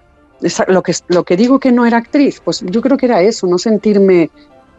esa- 0.42 0.66
lo, 0.68 0.82
que, 0.82 0.94
lo 1.08 1.24
que 1.24 1.36
digo 1.36 1.58
que 1.58 1.72
no 1.72 1.86
era 1.86 1.96
actriz, 1.98 2.40
pues 2.44 2.60
yo 2.66 2.80
creo 2.82 2.96
que 2.96 3.06
era 3.06 3.22
eso, 3.22 3.46
no 3.46 3.58
sentirme, 3.58 4.30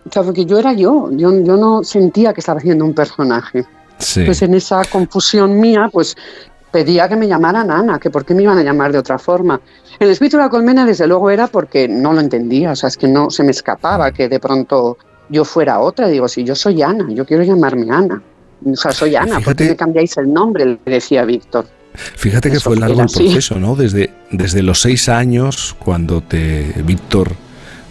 o 0.07 0.11
sea, 0.11 0.23
porque 0.23 0.45
yo 0.45 0.57
era 0.59 0.73
yo, 0.73 1.09
yo, 1.11 1.31
yo 1.43 1.57
no 1.57 1.83
sentía 1.83 2.33
que 2.33 2.39
estaba 2.41 2.59
haciendo 2.59 2.85
un 2.85 2.93
personaje. 2.93 3.65
Sí. 3.99 4.23
Pues 4.25 4.43
en 4.43 4.53
esa 4.53 4.83
confusión 4.91 5.59
mía, 5.59 5.89
pues 5.91 6.15
pedía 6.71 7.07
que 7.07 7.15
me 7.15 7.27
llamaran 7.27 7.71
Ana, 7.71 7.99
que 7.99 8.09
por 8.09 8.25
qué 8.25 8.33
me 8.33 8.43
iban 8.43 8.57
a 8.57 8.63
llamar 8.63 8.91
de 8.91 8.97
otra 8.97 9.17
forma. 9.17 9.59
El 9.99 10.09
espíritu 10.09 10.37
de 10.37 10.43
la 10.43 10.49
colmena, 10.49 10.85
desde 10.85 11.07
luego, 11.07 11.29
era 11.29 11.47
porque 11.47 11.87
no 11.87 12.13
lo 12.13 12.21
entendía, 12.21 12.71
o 12.71 12.75
sea, 12.75 12.89
es 12.89 12.97
que 12.97 13.07
no 13.07 13.29
se 13.29 13.43
me 13.43 13.51
escapaba 13.51 14.11
que 14.11 14.29
de 14.29 14.39
pronto 14.39 14.97
yo 15.29 15.43
fuera 15.45 15.79
otra. 15.79 16.07
Digo, 16.07 16.27
si 16.27 16.43
yo 16.43 16.55
soy 16.55 16.81
Ana, 16.81 17.07
yo 17.09 17.25
quiero 17.25 17.43
llamarme 17.43 17.87
Ana. 17.89 18.21
O 18.65 18.75
sea, 18.75 18.91
soy 18.91 19.15
Ana, 19.15 19.39
¿por 19.39 19.55
qué 19.55 19.69
me 19.69 19.75
cambiáis 19.75 20.17
el 20.17 20.31
nombre? 20.31 20.65
Le 20.65 20.79
decía 20.85 21.25
Víctor. 21.25 21.65
Fíjate 21.93 22.49
que 22.49 22.57
Eso 22.57 22.69
fue 22.69 22.79
largo 22.79 23.01
el 23.01 23.07
proceso, 23.07 23.59
¿no? 23.59 23.75
Desde, 23.75 24.11
desde 24.31 24.61
los 24.61 24.81
seis 24.81 25.09
años, 25.09 25.75
cuando 25.79 26.21
te 26.21 26.73
Víctor 26.83 27.31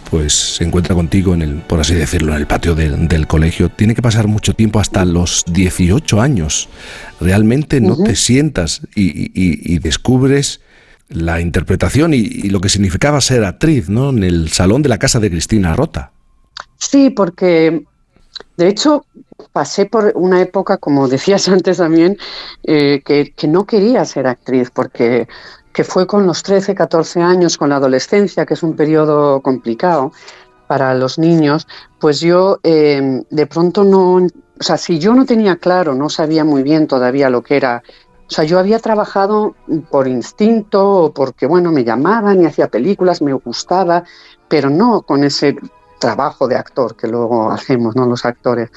pues 0.09 0.33
se 0.33 0.63
encuentra 0.63 0.95
contigo 0.95 1.33
en 1.33 1.41
el, 1.41 1.55
por 1.55 1.79
así 1.79 1.93
decirlo, 1.93 2.33
en 2.33 2.39
el 2.39 2.47
patio 2.47 2.75
de- 2.75 2.89
del 2.89 3.27
colegio, 3.27 3.69
tiene 3.69 3.95
que 3.95 4.01
pasar 4.01 4.27
mucho 4.27 4.53
tiempo 4.53 4.79
hasta 4.79 5.05
los 5.05 5.43
18 5.47 6.19
años. 6.21 6.69
Realmente 7.19 7.81
no 7.81 7.95
te 7.97 8.15
sientas 8.15 8.81
y, 8.95 9.27
y- 9.33 9.73
y 9.73 9.79
descubres 9.79 10.61
la 11.09 11.39
interpretación 11.39 12.13
y, 12.13 12.17
y 12.17 12.49
lo 12.49 12.59
que 12.59 12.69
significaba 12.69 13.21
ser 13.21 13.43
actriz, 13.45 13.87
¿no? 13.89 14.09
En 14.09 14.23
el 14.23 14.49
salón 14.49 14.81
de 14.81 14.89
la 14.89 14.97
casa 14.97 15.19
de 15.19 15.29
Cristina 15.29 15.75
Rota. 15.75 16.11
Sí, 16.77 17.09
porque 17.09 17.83
de 18.57 18.67
hecho 18.67 19.05
pasé 19.53 19.85
por 19.85 20.11
una 20.15 20.41
época, 20.41 20.77
como 20.77 21.07
decías 21.07 21.47
antes 21.49 21.77
también, 21.77 22.17
eh, 22.63 23.01
que, 23.05 23.31
que 23.35 23.47
no 23.47 23.65
quería 23.65 24.03
ser 24.05 24.27
actriz, 24.27 24.69
porque 24.69 25.27
que 25.77 25.83
fue 25.83 26.07
con 26.07 26.25
los 26.25 26.41
13, 26.41 26.73
14 26.73 27.21
años, 27.21 27.55
con 27.55 27.69
la 27.69 27.75
adolescencia, 27.75 28.47
que 28.47 28.55
es 28.55 28.63
un 28.63 28.75
periodo 28.75 29.41
complicado 29.41 30.11
para 30.65 30.95
los 30.95 31.19
niños, 31.19 31.67
pues 31.99 32.19
yo 32.19 32.57
eh, 32.63 33.21
de 33.29 33.45
pronto 33.45 33.83
no, 33.83 34.15
o 34.15 34.27
sea, 34.59 34.77
si 34.77 34.97
yo 34.97 35.13
no 35.13 35.27
tenía 35.27 35.57
claro, 35.57 35.93
no 35.93 36.09
sabía 36.09 36.43
muy 36.43 36.63
bien 36.63 36.87
todavía 36.87 37.29
lo 37.29 37.43
que 37.43 37.57
era, 37.57 37.83
o 38.27 38.29
sea, 38.31 38.43
yo 38.43 38.57
había 38.57 38.79
trabajado 38.79 39.55
por 39.91 40.07
instinto 40.07 40.83
o 40.83 41.13
porque, 41.13 41.45
bueno, 41.45 41.71
me 41.71 41.83
llamaban 41.83 42.41
y 42.41 42.47
hacía 42.47 42.69
películas, 42.69 43.21
me 43.21 43.33
gustaba, 43.33 44.03
pero 44.47 44.71
no 44.71 45.03
con 45.03 45.23
ese 45.23 45.57
trabajo 45.99 46.47
de 46.47 46.55
actor 46.55 46.95
que 46.95 47.07
luego 47.07 47.51
hacemos, 47.51 47.95
¿no? 47.95 48.07
Los 48.07 48.25
actores. 48.25 48.71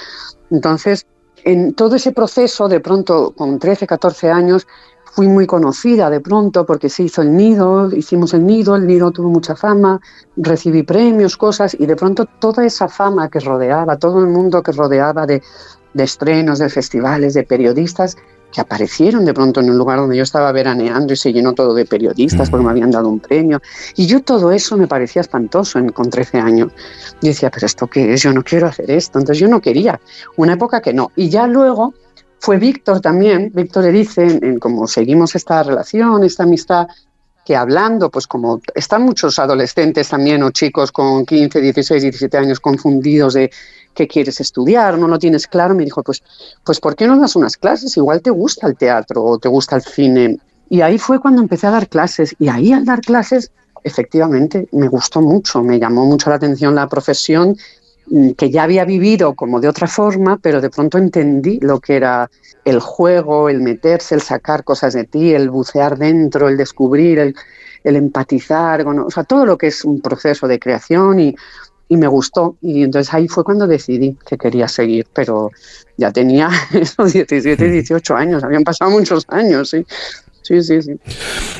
Entonces, 0.51 1.07
en 1.45 1.73
todo 1.73 1.97
ese 1.97 2.13
proceso, 2.13 2.69
de 2.69 2.81
pronto, 2.81 3.33
con 3.35 3.59
13, 3.59 3.87
14 3.87 4.31
años, 4.31 4.67
fui 5.13 5.29
muy 5.29 5.47
conocida 5.47 6.09
de 6.11 6.21
pronto 6.21 6.65
porque 6.65 6.89
se 6.89 7.05
hizo 7.05 7.23
el 7.23 7.37
nido, 7.37 7.91
hicimos 7.95 8.35
el 8.35 8.47
nido, 8.47 8.77
el 8.77 8.87
nido 8.87 9.11
tuvo 9.11 9.29
mucha 9.29 9.57
fama, 9.57 10.01
recibí 10.37 10.83
premios, 10.83 11.37
cosas, 11.37 11.77
y 11.79 11.87
de 11.87 11.97
pronto 11.97 12.27
toda 12.27 12.65
esa 12.65 12.89
fama 12.89 13.29
que 13.29 13.41
rodeaba, 13.41 13.99
todo 13.99 14.21
el 14.21 14.27
mundo 14.27 14.63
que 14.63 14.73
rodeaba 14.73 15.27
de, 15.27 15.43
de 15.95 16.05
estrenos, 16.05 16.59
de 16.59 16.69
festivales, 16.69 17.35
de 17.35 17.43
periodistas, 17.43 18.17
que 18.53 18.61
aparecieron 18.61 19.25
de 19.25 19.33
pronto 19.33 19.61
en 19.61 19.71
un 19.71 19.79
lugar 19.79 19.99
donde 19.99 20.17
yo 20.17 20.23
estaba 20.23 20.51
veraneando 20.53 21.13
y 21.13 21.17
se 21.17 21.33
llenó 21.33 21.53
todo 21.53 21.73
de 21.75 21.87
periodistas 21.87 22.51
porque 22.51 22.65
me 22.65 22.71
habían 22.71 22.91
dado 22.91 23.09
un 23.09 23.21
premio. 23.21 23.61
Y 23.97 24.07
yo 24.07 24.23
todo 24.23 24.51
eso 24.51 24.77
me 24.77 24.89
parecía 24.89 25.23
espantoso 25.23 25.79
en, 25.79 25.91
con 25.91 26.11
13 26.11 26.39
años. 26.39 26.73
Yo 27.23 27.29
decía, 27.29 27.51
pero 27.51 27.67
¿esto 27.67 27.87
qué 27.87 28.13
es? 28.13 28.23
Yo 28.23 28.33
no 28.33 28.43
quiero 28.43 28.67
hacer 28.67 28.91
esto. 28.91 29.19
Entonces 29.19 29.41
yo 29.41 29.49
no 29.49 29.61
quería. 29.61 30.01
Una 30.37 30.55
época 30.55 30.81
que 30.81 30.93
no. 30.93 31.13
Y 31.15 31.29
ya 31.29 31.47
luego 31.47 31.95
fue 32.41 32.59
Víctor 32.59 33.01
también. 33.01 33.53
Víctor 33.55 33.85
le 33.85 33.93
dice, 33.93 34.23
en, 34.23 34.45
en 34.45 34.59
como 34.59 34.87
seguimos 34.87 35.35
esta 35.37 35.63
relación, 35.63 36.25
esta 36.25 36.43
amistad, 36.43 36.89
que 37.45 37.57
hablando, 37.57 38.11
pues 38.11 38.27
como 38.27 38.61
están 38.75 39.03
muchos 39.03 39.39
adolescentes 39.39 40.09
también 40.09 40.43
o 40.43 40.51
chicos 40.51 40.93
con 40.93 41.25
15, 41.25 41.61
16, 41.61 42.03
17 42.03 42.37
años 42.39 42.61
confundidos 42.61 43.35
de 43.35 43.51
qué 43.95 44.07
quieres 44.07 44.41
estudiar, 44.41 44.99
no 44.99 45.09
lo 45.09 45.19
tienes 45.19 45.47
claro, 45.47 45.75
me 45.75 45.85
dijo, 45.85 46.03
pues, 46.03 46.23
pues 46.65 46.81
¿por 46.81 46.95
qué 46.95 47.07
no 47.07 47.19
das 47.19 47.37
unas 47.37 47.57
clases? 47.57 47.97
Igual 47.97 48.23
te 48.23 48.31
gusta 48.31 48.67
el 48.67 48.77
teatro 48.77 49.25
o 49.25 49.39
te 49.39 49.49
gusta 49.49 49.77
el 49.77 49.83
cine. 49.83 50.39
Y 50.69 50.83
ahí 50.83 50.99
fue 50.99 51.19
cuando 51.19 51.43
empecé 51.43 51.67
a 51.67 51.71
dar 51.71 51.89
clases 51.89 52.35
y 52.39 52.49
ahí 52.49 52.73
al 52.73 52.85
dar 52.85 53.01
clases 53.01 53.51
efectivamente, 53.83 54.69
me 54.73 54.89
gustó 54.89 55.21
mucho, 55.21 55.63
me 55.63 55.79
llamó 55.79 56.05
mucho 56.05 56.31
la 56.31 56.37
atención 56.37 56.75
la 56.75 56.89
profesión 56.89 57.57
que 58.37 58.51
ya 58.51 58.65
había 58.65 58.85
vivido 58.85 59.35
como 59.35 59.61
de 59.61 59.69
otra 59.69 59.87
forma, 59.87 60.39
pero 60.39 60.61
de 60.61 60.71
pronto 60.71 60.99
entendí 60.99 61.59
lo 61.61 61.79
que 61.79 61.97
era 61.97 62.31
el 62.65 62.81
juego, 62.81 63.49
el 63.49 63.61
meterse, 63.61 64.15
el 64.15 64.21
sacar 64.21 64.65
cosas 64.65 64.95
de 64.95 65.05
ti, 65.05 65.33
el 65.33 65.51
bucear 65.51 65.97
dentro, 65.97 66.49
el 66.49 66.57
descubrir, 66.57 67.19
el, 67.19 67.35
empatizar, 67.85 68.87
o 68.87 69.11
sea, 69.11 69.25
todo 69.25 69.47
lo 69.47 69.57
que 69.57 69.69
es 69.69 69.85
un 69.85 70.01
proceso 70.01 70.49
de 70.49 70.59
creación 70.59 71.21
y, 71.21 71.37
y 71.89 71.97
me 71.97 72.07
gustó. 72.09 72.57
Y 72.61 72.83
entonces 72.83 73.13
ahí 73.15 73.29
fue 73.29 73.45
cuando 73.45 73.67
decidí 73.67 74.17
que 74.27 74.39
quería 74.39 74.69
seguir, 74.69 75.07
pero 75.13 75.51
ya 75.97 76.13
tenía 76.13 76.49
esos 76.73 77.13
17, 77.13 77.71
18 77.71 78.17
años, 78.17 78.43
habían 78.43 78.65
pasado 78.65 78.91
muchos 78.91 79.25
años, 79.29 79.71
sí. 79.71 79.87
Sí, 80.51 80.63
sí, 80.65 80.83
sí. 80.83 80.93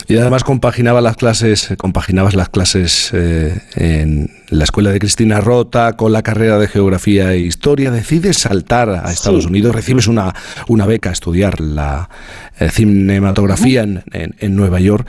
Y 0.09 0.17
además 0.17 0.43
compaginaba 0.43 1.01
las 1.01 1.17
clases, 1.17 1.69
compaginabas 1.79 2.35
las 2.35 2.49
clases 2.49 3.11
eh, 3.13 3.57
en 3.77 4.29
la 4.49 4.65
escuela 4.65 4.91
de 4.91 4.99
Cristina 4.99 5.41
Rota 5.41 5.93
con 5.93 6.13
la 6.13 6.23
carrera 6.23 6.59
de 6.59 6.67
geografía 6.67 7.33
e 7.33 7.39
historia. 7.39 7.93
Decides 7.93 8.39
saltar 8.39 8.91
a 8.91 9.13
Estados 9.13 9.47
Unidos, 9.47 9.77
recibes 9.77 10.09
una, 10.09 10.35
una 10.67 10.87
beca 10.87 11.11
a 11.11 11.13
estudiar 11.13 11.61
la 11.61 12.11
eh, 12.59 12.69
cinematografía 12.69 13.83
en, 13.85 14.03
en- 14.13 14.35
en 14.41 14.57
Nueva 14.57 14.81
York 14.81 15.07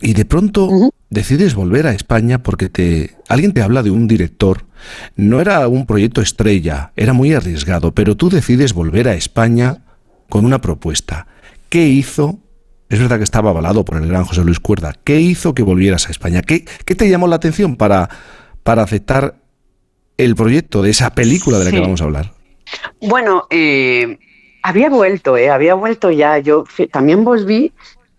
y 0.00 0.12
de 0.12 0.24
pronto 0.24 0.68
decides 1.10 1.56
volver 1.56 1.88
a 1.88 1.94
España 1.94 2.44
porque 2.44 2.68
te 2.68 3.16
alguien 3.28 3.52
te 3.52 3.62
habla 3.62 3.82
de 3.82 3.90
un 3.90 4.06
director. 4.06 4.66
No 5.16 5.40
era 5.40 5.66
un 5.66 5.84
proyecto 5.86 6.20
estrella, 6.20 6.92
era 6.94 7.12
muy 7.12 7.32
arriesgado, 7.34 7.92
pero 7.92 8.16
tú 8.16 8.30
decides 8.30 8.72
volver 8.72 9.08
a 9.08 9.14
España 9.14 9.78
con 10.28 10.44
una 10.44 10.60
propuesta. 10.60 11.26
¿Qué 11.68 11.88
hizo? 11.88 12.38
Es 12.88 13.00
verdad 13.00 13.18
que 13.18 13.24
estaba 13.24 13.50
avalado 13.50 13.84
por 13.84 13.96
el 13.96 14.08
gran 14.08 14.24
José 14.24 14.44
Luis 14.44 14.60
Cuerda. 14.60 14.94
¿Qué 15.04 15.20
hizo 15.20 15.54
que 15.54 15.62
volvieras 15.62 16.06
a 16.08 16.10
España? 16.12 16.42
¿Qué, 16.42 16.64
qué 16.84 16.94
te 16.94 17.08
llamó 17.08 17.26
la 17.26 17.36
atención 17.36 17.76
para, 17.76 18.08
para 18.62 18.82
aceptar 18.82 19.36
el 20.16 20.36
proyecto 20.36 20.82
de 20.82 20.90
esa 20.90 21.14
película 21.14 21.58
de 21.58 21.64
la 21.64 21.70
que 21.72 21.80
vamos 21.80 22.00
a 22.00 22.04
hablar? 22.04 22.32
Bueno, 23.00 23.46
eh, 23.50 24.18
había 24.62 24.88
vuelto, 24.88 25.36
eh, 25.36 25.50
había 25.50 25.74
vuelto 25.74 26.10
ya. 26.10 26.38
Yo 26.38 26.64
también 26.92 27.24
volví, 27.24 27.72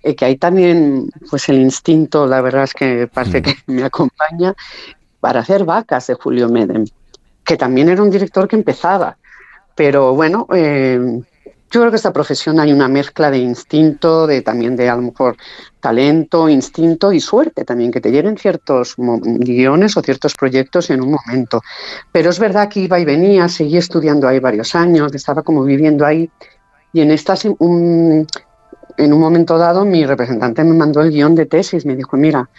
eh, 0.03 0.15
que 0.15 0.25
ahí 0.25 0.35
también, 0.37 1.09
pues 1.29 1.49
el 1.49 1.59
instinto, 1.59 2.27
la 2.27 2.41
verdad 2.41 2.63
es 2.63 2.73
que 2.73 3.07
parece 3.07 3.41
que 3.41 3.55
me 3.67 3.83
acompaña, 3.83 4.53
para 5.19 5.41
hacer 5.41 5.65
vacas 5.65 6.07
de 6.07 6.13
Julio 6.13 6.49
Medem, 6.49 6.85
que 7.43 7.57
también 7.57 7.89
era 7.89 8.03
un 8.03 8.09
director 8.09 8.47
que 8.47 8.55
empezaba. 8.55 9.17
Pero 9.75 10.13
bueno, 10.13 10.47
eh, 10.53 11.21
yo 11.69 11.81
creo 11.81 11.89
que 11.91 11.97
esta 11.97 12.13
profesión 12.13 12.59
hay 12.59 12.71
una 12.71 12.87
mezcla 12.87 13.29
de 13.29 13.39
instinto, 13.39 14.25
de 14.25 14.41
también 14.41 14.75
de 14.75 14.89
a 14.89 14.95
lo 14.95 15.01
mejor 15.01 15.35
talento, 15.81 16.47
instinto 16.47 17.11
y 17.11 17.19
suerte 17.19 17.65
también, 17.65 17.91
que 17.91 17.99
te 18.01 18.11
lleguen 18.11 18.37
ciertos 18.37 18.95
guiones 18.97 19.97
o 19.97 20.01
ciertos 20.01 20.33
proyectos 20.35 20.89
en 20.89 21.01
un 21.01 21.11
momento. 21.11 21.61
Pero 22.11 22.29
es 22.29 22.39
verdad 22.39 22.69
que 22.69 22.81
iba 22.81 22.99
y 22.99 23.05
venía, 23.05 23.49
seguí 23.49 23.77
estudiando 23.77 24.27
ahí 24.27 24.39
varios 24.39 24.75
años, 24.75 25.13
estaba 25.13 25.43
como 25.43 25.63
viviendo 25.63 26.05
ahí 26.05 26.29
y 26.93 27.01
en 27.01 27.11
estas 27.11 27.45
un- 27.59 28.25
en 28.97 29.13
un 29.13 29.19
momento 29.19 29.57
dado 29.57 29.85
mi 29.85 30.05
representante 30.05 30.63
me 30.63 30.73
mandó 30.73 31.01
el 31.01 31.11
guion 31.11 31.35
de 31.35 31.45
tesis, 31.45 31.85
me 31.85 31.95
dijo, 31.95 32.17
mira, 32.17 32.49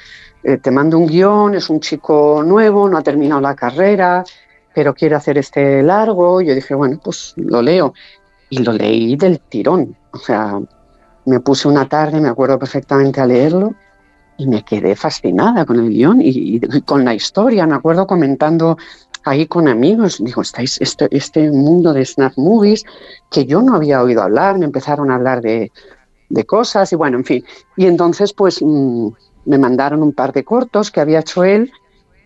eh, 0.43 0.59
te 0.59 0.71
mando 0.71 0.99
un 0.99 1.07
guion, 1.07 1.55
es 1.55 1.69
un 1.71 1.81
chico 1.81 2.43
nuevo, 2.45 2.89
no 2.89 2.99
ha 2.99 3.03
terminado 3.03 3.41
la 3.41 3.55
carrera, 3.57 4.23
pero 4.75 4.95
quiere 4.95 5.17
hacer 5.17 5.39
este 5.39 5.83
largo. 5.83 6.41
Yo 6.41 6.55
dije, 6.55 6.75
bueno, 6.75 7.01
pues 7.03 7.33
lo 7.37 7.61
leo. 7.63 7.93
Y 8.51 8.59
lo 8.59 8.73
leí 8.73 9.17
del 9.17 9.41
tirón. 9.41 9.97
O 10.13 10.19
sea, 10.19 10.59
me 11.27 11.41
puse 11.41 11.69
una 11.69 11.89
tarde, 11.89 12.21
me 12.21 12.29
acuerdo 12.29 12.59
perfectamente 12.59 13.21
a 13.21 13.27
leerlo, 13.27 13.75
y 14.39 14.47
me 14.47 14.65
quedé 14.65 14.95
fascinada 14.95 15.67
con 15.67 15.81
el 15.81 15.91
guion 15.91 16.23
y, 16.23 16.61
y 16.63 16.81
con 16.83 17.05
la 17.05 17.15
historia. 17.15 17.67
Me 17.67 17.75
acuerdo 17.75 18.07
comentando 18.07 18.79
ahí 19.25 19.47
con 19.47 19.69
amigos, 19.69 20.23
digo, 20.23 20.43
estáis 20.43 20.81
este, 20.81 21.09
este 21.11 21.51
mundo 21.51 21.93
de 21.93 22.05
snap 22.05 22.33
movies 22.37 22.85
que 23.31 23.45
yo 23.45 23.63
no 23.63 23.75
había 23.75 24.03
oído 24.03 24.23
hablar, 24.23 24.59
me 24.59 24.65
empezaron 24.65 25.11
a 25.11 25.17
hablar 25.17 25.41
de, 25.41 25.71
de 26.29 26.45
cosas 26.45 26.93
y 26.93 26.97
bueno, 26.97 27.19
en 27.19 27.25
fin. 27.25 27.45
Y 27.77 27.87
entonces 27.87 28.33
pues 28.33 28.61
mm, 28.63 29.09
me 29.45 29.59
mandaron 29.59 30.03
un 30.03 30.13
par 30.13 30.33
de 30.33 30.45
cortos 30.45 30.91
que 30.91 31.01
había 31.01 31.21
hecho 31.21 31.45
él 31.45 31.71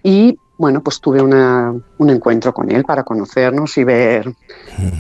y 0.03 0.37
bueno, 0.63 0.81
pues 0.81 1.01
tuve 1.01 1.21
una, 1.21 1.75
un 1.99 2.11
encuentro 2.11 2.55
con 2.55 2.71
él 2.71 2.85
para 2.85 3.03
conocernos 3.03 3.77
y 3.79 3.83
ver, 3.83 4.33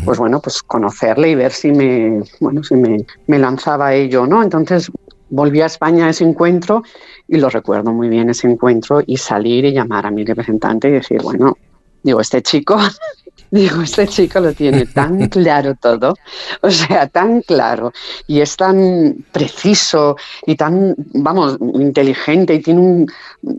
pues 0.05 0.18
bueno, 0.18 0.40
pues 0.40 0.60
conocerle 0.60 1.30
y 1.30 1.34
ver 1.36 1.52
si 1.52 1.70
me, 1.70 2.20
bueno, 2.40 2.64
si 2.64 2.74
me, 2.74 3.06
me 3.28 3.39
lanzaba 3.39 3.86
a 3.86 3.94
ello 3.94 4.26
no. 4.26 4.43
Entonces 4.43 4.90
volví 5.30 5.60
a 5.60 5.66
España 5.66 6.06
a 6.06 6.10
ese 6.10 6.24
encuentro 6.24 6.82
y 7.28 7.36
lo 7.39 7.48
recuerdo 7.48 7.93
muy 7.93 8.09
bien 8.09 8.28
ese 8.28 8.48
encuentro 8.48 9.02
y 9.06 9.18
salir 9.18 9.64
y 9.64 9.72
llamar 9.72 10.05
a 10.05 10.10
mi 10.10 10.24
representante 10.24 10.89
y 10.89 10.93
decir, 10.94 11.22
bueno, 11.22 11.56
digo, 12.03 12.20
este 12.20 12.43
chico, 12.43 12.77
digo, 13.51 13.83
este 13.83 14.07
chico 14.07 14.41
lo 14.41 14.53
tiene 14.53 14.87
tan 14.87 15.29
claro 15.29 15.74
todo, 15.74 16.15
o 16.61 16.70
sea, 16.70 17.07
tan 17.09 17.43
claro 17.43 17.93
y 18.27 18.41
es 18.41 18.57
tan 18.57 19.24
preciso 19.33 20.16
y 20.47 20.57
tan, 20.57 20.95
vamos, 21.15 21.59
inteligente 21.74 22.55
y 22.55 22.61
tiene 22.61 22.81
un, 22.81 23.07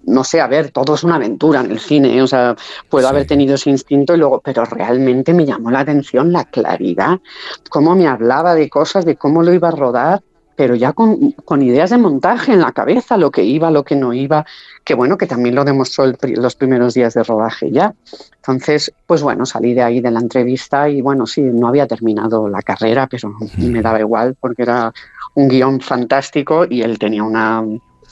no 0.06 0.24
sé, 0.24 0.42
a 0.42 0.48
ver, 0.48 0.72
todo 0.72 0.96
es 0.96 1.04
una 1.04 1.16
aventura 1.16 1.62
en 1.62 1.72
el 1.72 1.80
cine, 1.80 2.18
¿eh? 2.18 2.22
o 2.22 2.28
sea, 2.28 2.56
puedo 2.90 3.08
haber 3.08 3.28
tenido 3.28 3.56
ese 3.56 3.70
instinto 3.70 4.16
y 4.16 4.18
luego, 4.18 4.42
pero 4.42 4.66
realmente 4.66 5.34
me 5.34 5.46
llamó 5.46 5.72
la 5.72 5.82
atención 5.82 6.32
la 6.32 6.46
claridad, 6.46 7.20
cómo 7.70 7.96
me 7.96 8.08
hablaba 8.08 8.56
de 8.56 8.70
cosas, 8.70 9.06
de 9.06 9.16
cómo 9.16 9.44
lo 9.44 9.54
iba 9.54 9.70
a 9.70 9.72
rodar 9.72 10.22
pero 10.56 10.76
ya 10.76 10.94
con, 10.94 11.32
con, 11.32 11.62
ideas 11.62 11.90
de 11.90 11.98
montaje 11.98 12.54
en 12.54 12.62
la 12.62 12.72
cabeza, 12.72 13.18
lo 13.18 13.32
que 13.32 13.44
iba, 13.44 13.72
lo 13.72 13.84
que 13.84 13.96
no 13.96 14.14
iba, 14.14 14.46
que 14.84 14.94
bueno, 14.94 15.18
que 15.18 15.28
también 15.28 15.56
lo 15.56 15.64
demostró 15.64 16.06
el, 16.06 16.18
los 16.36 16.56
primeros 16.56 16.94
días 16.94 17.14
de 17.14 17.24
rodaje 17.24 17.72
ya. 17.72 17.94
Entonces, 18.36 18.94
pues 19.08 19.24
bueno, 19.24 19.46
salí 19.46 19.74
de 19.74 19.84
ahí 19.84 20.02
de 20.02 20.12
la 20.12 20.20
entrevista 20.20 20.90
y 20.90 21.02
bueno, 21.02 21.26
sí, 21.26 21.42
no 21.42 21.68
había 21.68 21.88
terminado 21.88 22.48
la 22.50 22.62
carrera, 22.62 23.08
pero 23.08 23.34
me 23.58 23.82
daba 23.82 24.00
igual 24.00 24.36
porque 24.40 24.64
era 24.64 24.94
un 25.36 25.48
guion 25.48 25.82
fantástico 25.82 26.66
y 26.70 26.82
él 26.82 27.00
tenía 27.00 27.24
una 27.24 27.64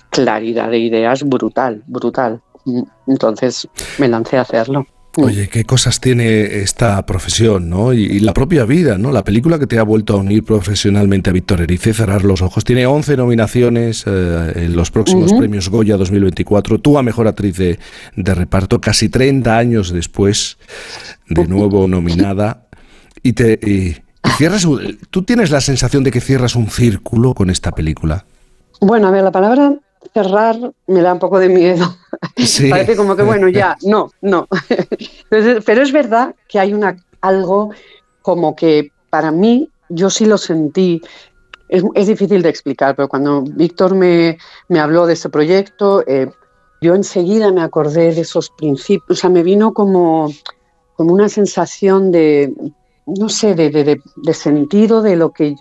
claridad 0.10 0.70
de 0.70 0.80
ideas 0.80 1.24
brutal, 1.24 1.84
brutal. 1.88 2.42
Entonces 3.08 3.68
me 3.98 4.08
lancé 4.08 4.38
a 4.38 4.42
hacerlo. 4.42 4.86
Oye, 5.18 5.50
qué 5.50 5.66
cosas 5.66 6.00
tiene 6.00 6.62
esta 6.62 7.06
profesión, 7.06 7.70
¿no? 7.70 7.92
Y, 7.94 8.04
y, 8.04 8.20
la 8.22 8.34
propia 8.34 8.64
vida, 8.64 8.98
¿no? 8.98 9.12
La 9.12 9.26
película 9.26 9.60
que 9.60 9.68
te 9.68 9.78
ha 9.78 9.84
vuelto 9.84 10.14
a 10.14 10.18
unir 10.18 10.44
profesionalmente 10.46 11.30
a 11.30 11.34
Víctor 11.34 11.60
Erice, 11.62 11.94
Cerrar 11.94 12.24
los 12.24 12.42
Ojos, 12.42 12.64
tiene 12.64 12.86
11 12.86 13.18
nominaciones 13.18 14.06
eh, 14.08 14.54
en 14.56 14.76
los 14.76 14.90
próximos 14.90 15.32
uh 15.32 15.36
-huh. 15.36 15.40
premios 15.40 15.68
Goya 15.70 15.98
2024. 15.98 16.80
Tú 16.80 16.98
a 16.98 17.04
Mejor 17.04 17.28
Actriz 17.28 17.58
de, 17.58 17.78
de, 18.16 18.36
Reparto, 18.36 18.80
casi 18.80 19.10
30 19.10 19.58
años 19.58 19.92
después, 19.92 20.58
de 21.28 21.48
nuevo 21.48 21.88
nominada. 21.88 22.68
Y 23.22 23.34
te... 23.34 23.60
Y, 23.62 23.98
y 24.24 24.30
cierras, 24.38 24.68
¿Tú 25.10 25.24
tienes 25.24 25.50
la 25.50 25.62
sensación 25.62 26.04
de 26.04 26.12
que 26.12 26.22
cierras 26.22 26.56
un 26.56 26.70
círculo 26.70 27.34
con 27.34 27.50
esta 27.50 27.72
película? 27.72 28.26
Bueno, 28.80 29.08
a 29.08 29.12
ver, 29.12 29.24
la 29.24 29.32
palabra 29.32 29.74
cerrar 30.14 30.58
me 30.88 31.02
da 31.02 31.14
un 31.14 31.20
poco 31.20 31.40
de 31.40 31.50
miedo. 31.50 31.96
Sí. 32.38 32.70
Parece 32.70 32.96
como 32.96 33.16
que, 33.16 33.24
bueno, 33.24 33.50
ya, 33.50 33.78
no, 33.84 34.12
no. 34.22 34.48
Pero 35.30 35.82
es 35.82 35.92
verdad 35.92 36.36
que 36.48 36.60
hay 36.60 36.74
una, 36.74 36.96
algo 37.20 37.72
como 38.22 38.56
que 38.56 38.92
para 39.10 39.32
mí, 39.32 39.70
yo 39.90 40.10
sí 40.10 40.26
lo 40.26 40.38
sentí, 40.38 41.02
es, 41.70 41.84
es 41.96 42.08
difícil 42.08 42.42
de 42.42 42.50
explicar, 42.50 42.96
pero 42.96 43.08
cuando 43.08 43.42
Víctor 43.42 43.96
me, 43.96 44.38
me, 44.70 44.80
habló 44.80 45.06
de 45.06 45.14
ese 45.14 45.30
proyecto, 45.30 46.04
eh, 46.08 46.30
yo 46.82 46.96
enseguida 46.96 47.52
me 47.52 47.62
acordé 47.62 48.14
de 48.14 48.22
esos 48.22 48.50
principios, 48.52 49.18
o 49.18 49.22
sea, 49.22 49.30
me 49.30 49.44
vino 49.44 49.74
como, 49.74 50.32
como 50.96 51.14
una 51.14 51.30
sensación 51.30 52.12
de, 52.12 52.54
no 53.06 53.30
sé, 53.30 53.56
de, 53.56 53.70
de, 53.70 53.84
de, 53.84 54.02
de 54.16 54.34
sentido 54.34 55.02
de 55.02 55.16
lo 55.16 55.32
que, 55.32 55.56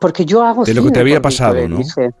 porque 0.00 0.24
yo 0.24 0.42
hago... 0.42 0.64
De 0.64 0.74
lo 0.74 0.84
que 0.84 0.90
te 0.90 1.00
había 1.00 1.20
pasado, 1.20 1.68
¿no? 1.68 1.78
Dice, 1.78 2.12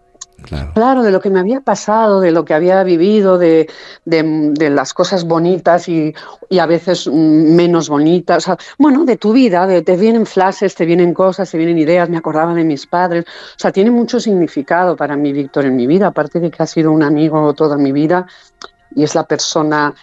Claro. 0.42 1.02
de 1.02 1.10
lo 1.10 1.20
que 1.20 1.30
me 1.30 1.40
había 1.40 1.60
pasado, 1.60 2.20
de 2.20 2.30
lo 2.30 2.44
que 2.44 2.52
había 2.52 2.82
vivido, 2.82 3.38
de, 3.38 3.68
de, 4.04 4.70
las 4.70 4.92
cosas 4.92 5.24
bonitas 5.24 5.88
y, 5.88 6.14
a 6.58 6.66
veces 6.66 7.08
menos 7.08 7.88
bonitas. 7.88 8.38
O 8.38 8.40
sea, 8.40 8.58
bueno, 8.78 9.04
de 9.04 9.16
tu 9.16 9.32
vida, 9.32 9.66
de, 9.66 9.82
te 9.82 9.96
vienen 9.96 10.26
flashes, 10.26 10.74
te 10.74 10.84
vienen 10.84 11.14
cosas, 11.14 11.50
te 11.50 11.56
vienen 11.56 11.78
ideas, 11.78 12.10
me 12.10 12.18
acordaba 12.18 12.54
de 12.54 12.64
mis 12.64 12.86
padres. 12.86 13.24
O 13.26 13.58
sea, 13.58 13.72
tiene 13.72 13.90
mucho 13.90 14.20
significado 14.20 14.96
para 14.96 15.16
mí, 15.16 15.32
Víctor, 15.32 15.64
en 15.64 15.76
mi 15.76 15.86
vida, 15.86 16.08
aparte 16.08 16.40
de 16.40 16.50
que 16.50 16.62
ha 16.62 16.66
sido 16.66 16.92
un 16.92 17.02
amigo 17.02 17.54
toda 17.54 17.76
mi 17.76 17.92
vida 17.92 18.26
y 18.94 19.02
es 19.02 19.14
la 19.14 19.24
persona 19.24 19.94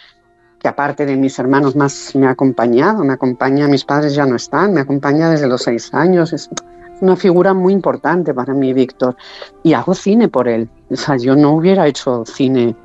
que 0.60 0.68
aparte 0.68 1.06
de 1.06 1.16
mis 1.16 1.40
hermanos 1.40 1.76
más 1.76 2.16
me 2.16 2.28
ha 2.28 2.32
acompañado, 2.32 3.04
me 3.04 3.14
acompaña, 3.14 3.68
mis 3.68 3.84
padres 3.84 4.14
ya 4.14 4.26
no 4.26 4.36
están, 4.36 4.74
me 4.74 4.82
acompaña 4.82 5.30
desde 5.30 5.48
los 5.48 5.64
seis 5.64 5.92
años. 5.94 6.34
Una 7.02 7.16
figura 7.16 7.54
muy 7.54 7.74
importante 7.74 8.34
para 8.34 8.54
mí, 8.54 8.74
Víctor, 8.74 9.16
y 9.64 9.74
hago 9.74 9.94
cine 9.94 10.30
por 10.30 10.48
él. 10.48 10.70
O 10.90 10.96
sea, 10.96 11.18
yo 11.18 11.36
no 11.36 11.56
hubiera 11.56 11.88
hecho 11.88 12.24
cine, 12.26 12.76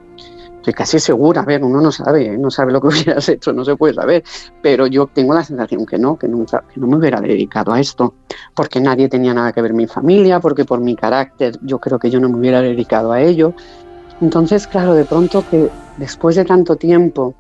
estoy 0.67 0.73
casi 0.73 0.99
segura, 0.99 1.43
a 1.43 1.45
ver, 1.45 1.63
uno 1.63 1.81
no 1.81 1.93
sabe, 1.93 2.27
¿eh? 2.27 2.39
no 2.39 2.51
sabe 2.51 2.73
lo 2.73 2.81
que 2.81 2.89
hubieras 2.89 3.29
hecho, 3.29 3.53
no 3.53 3.65
se 3.65 3.77
puede 3.77 3.95
saber, 3.95 4.25
pero 4.63 4.87
yo 4.87 5.07
tengo 5.07 5.35
la 5.35 5.45
sensación 5.45 5.87
que 5.87 5.99
no, 5.99 6.19
que, 6.19 6.27
no 6.27 6.47
me 6.87 6.97
hubiera 6.97 7.21
dedicado 7.21 7.73
a 7.73 7.81
esto, 7.81 8.15
porque 8.55 8.81
nadie 8.81 9.09
tenía 9.09 9.35
nada 9.35 9.53
que 9.53 9.63
ver 9.63 9.75
mi 9.75 9.87
familia, 9.87 10.41
porque 10.41 10.65
por 10.65 10.81
mi 10.81 10.97
carácter 10.97 11.59
yo 11.63 11.79
creo 11.79 11.99
que 11.99 12.11
yo 12.11 12.19
no 12.19 12.29
me 12.29 12.39
hubiera 12.39 12.61
dedicado 12.61 13.13
a 13.13 13.21
ello. 13.21 13.53
Entonces, 14.21 14.67
claro, 14.67 14.95
de 14.95 15.05
pronto 15.05 15.45
que 15.51 15.69
después 15.99 16.37
de 16.37 16.45
tanto 16.45 16.77
tiempo 16.77 17.35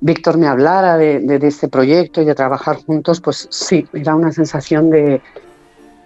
Víctor 0.00 0.38
me 0.38 0.46
hablara 0.46 0.96
de 0.96 1.38
este 1.42 1.68
proyecto 1.68 2.20
y 2.20 2.24
de 2.24 2.34
trabajar 2.34 2.76
juntos, 2.76 3.20
pues 3.20 3.48
sí, 3.50 3.86
era 3.94 4.14
una 4.14 4.32
sensación 4.32 4.90
de, 4.90 5.22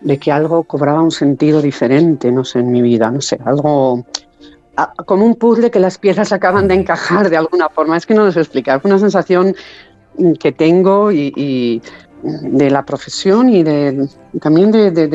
de 0.00 0.18
que 0.18 0.30
algo 0.32 0.64
cobraba 0.64 1.02
un 1.02 1.10
sentido 1.10 1.60
diferente, 1.62 2.30
no 2.32 2.44
sé, 2.44 2.60
en 2.60 2.70
mi 2.70 2.82
vida, 2.82 3.10
no 3.10 3.20
sé, 3.20 3.38
algo 3.44 4.04
como 5.06 5.24
un 5.26 5.34
puzzle 5.34 5.70
que 5.72 5.80
las 5.80 5.98
piezas 5.98 6.32
acaban 6.32 6.68
de 6.68 6.74
encajar 6.74 7.30
de 7.30 7.36
alguna 7.36 7.68
forma. 7.68 7.96
Es 7.96 8.06
que 8.06 8.14
no 8.14 8.24
lo 8.24 8.32
sé 8.32 8.40
explicar, 8.40 8.80
una 8.84 8.98
sensación 8.98 9.54
mm, 10.16 10.32
que 10.34 10.52
tengo 10.52 11.10
y, 11.10 11.32
y 11.36 11.82
de 12.22 12.70
la 12.70 12.84
profesión 12.84 13.48
y 13.48 13.62
de, 13.62 14.08
también 14.40 14.70
de, 14.70 14.90
de- 14.90 15.08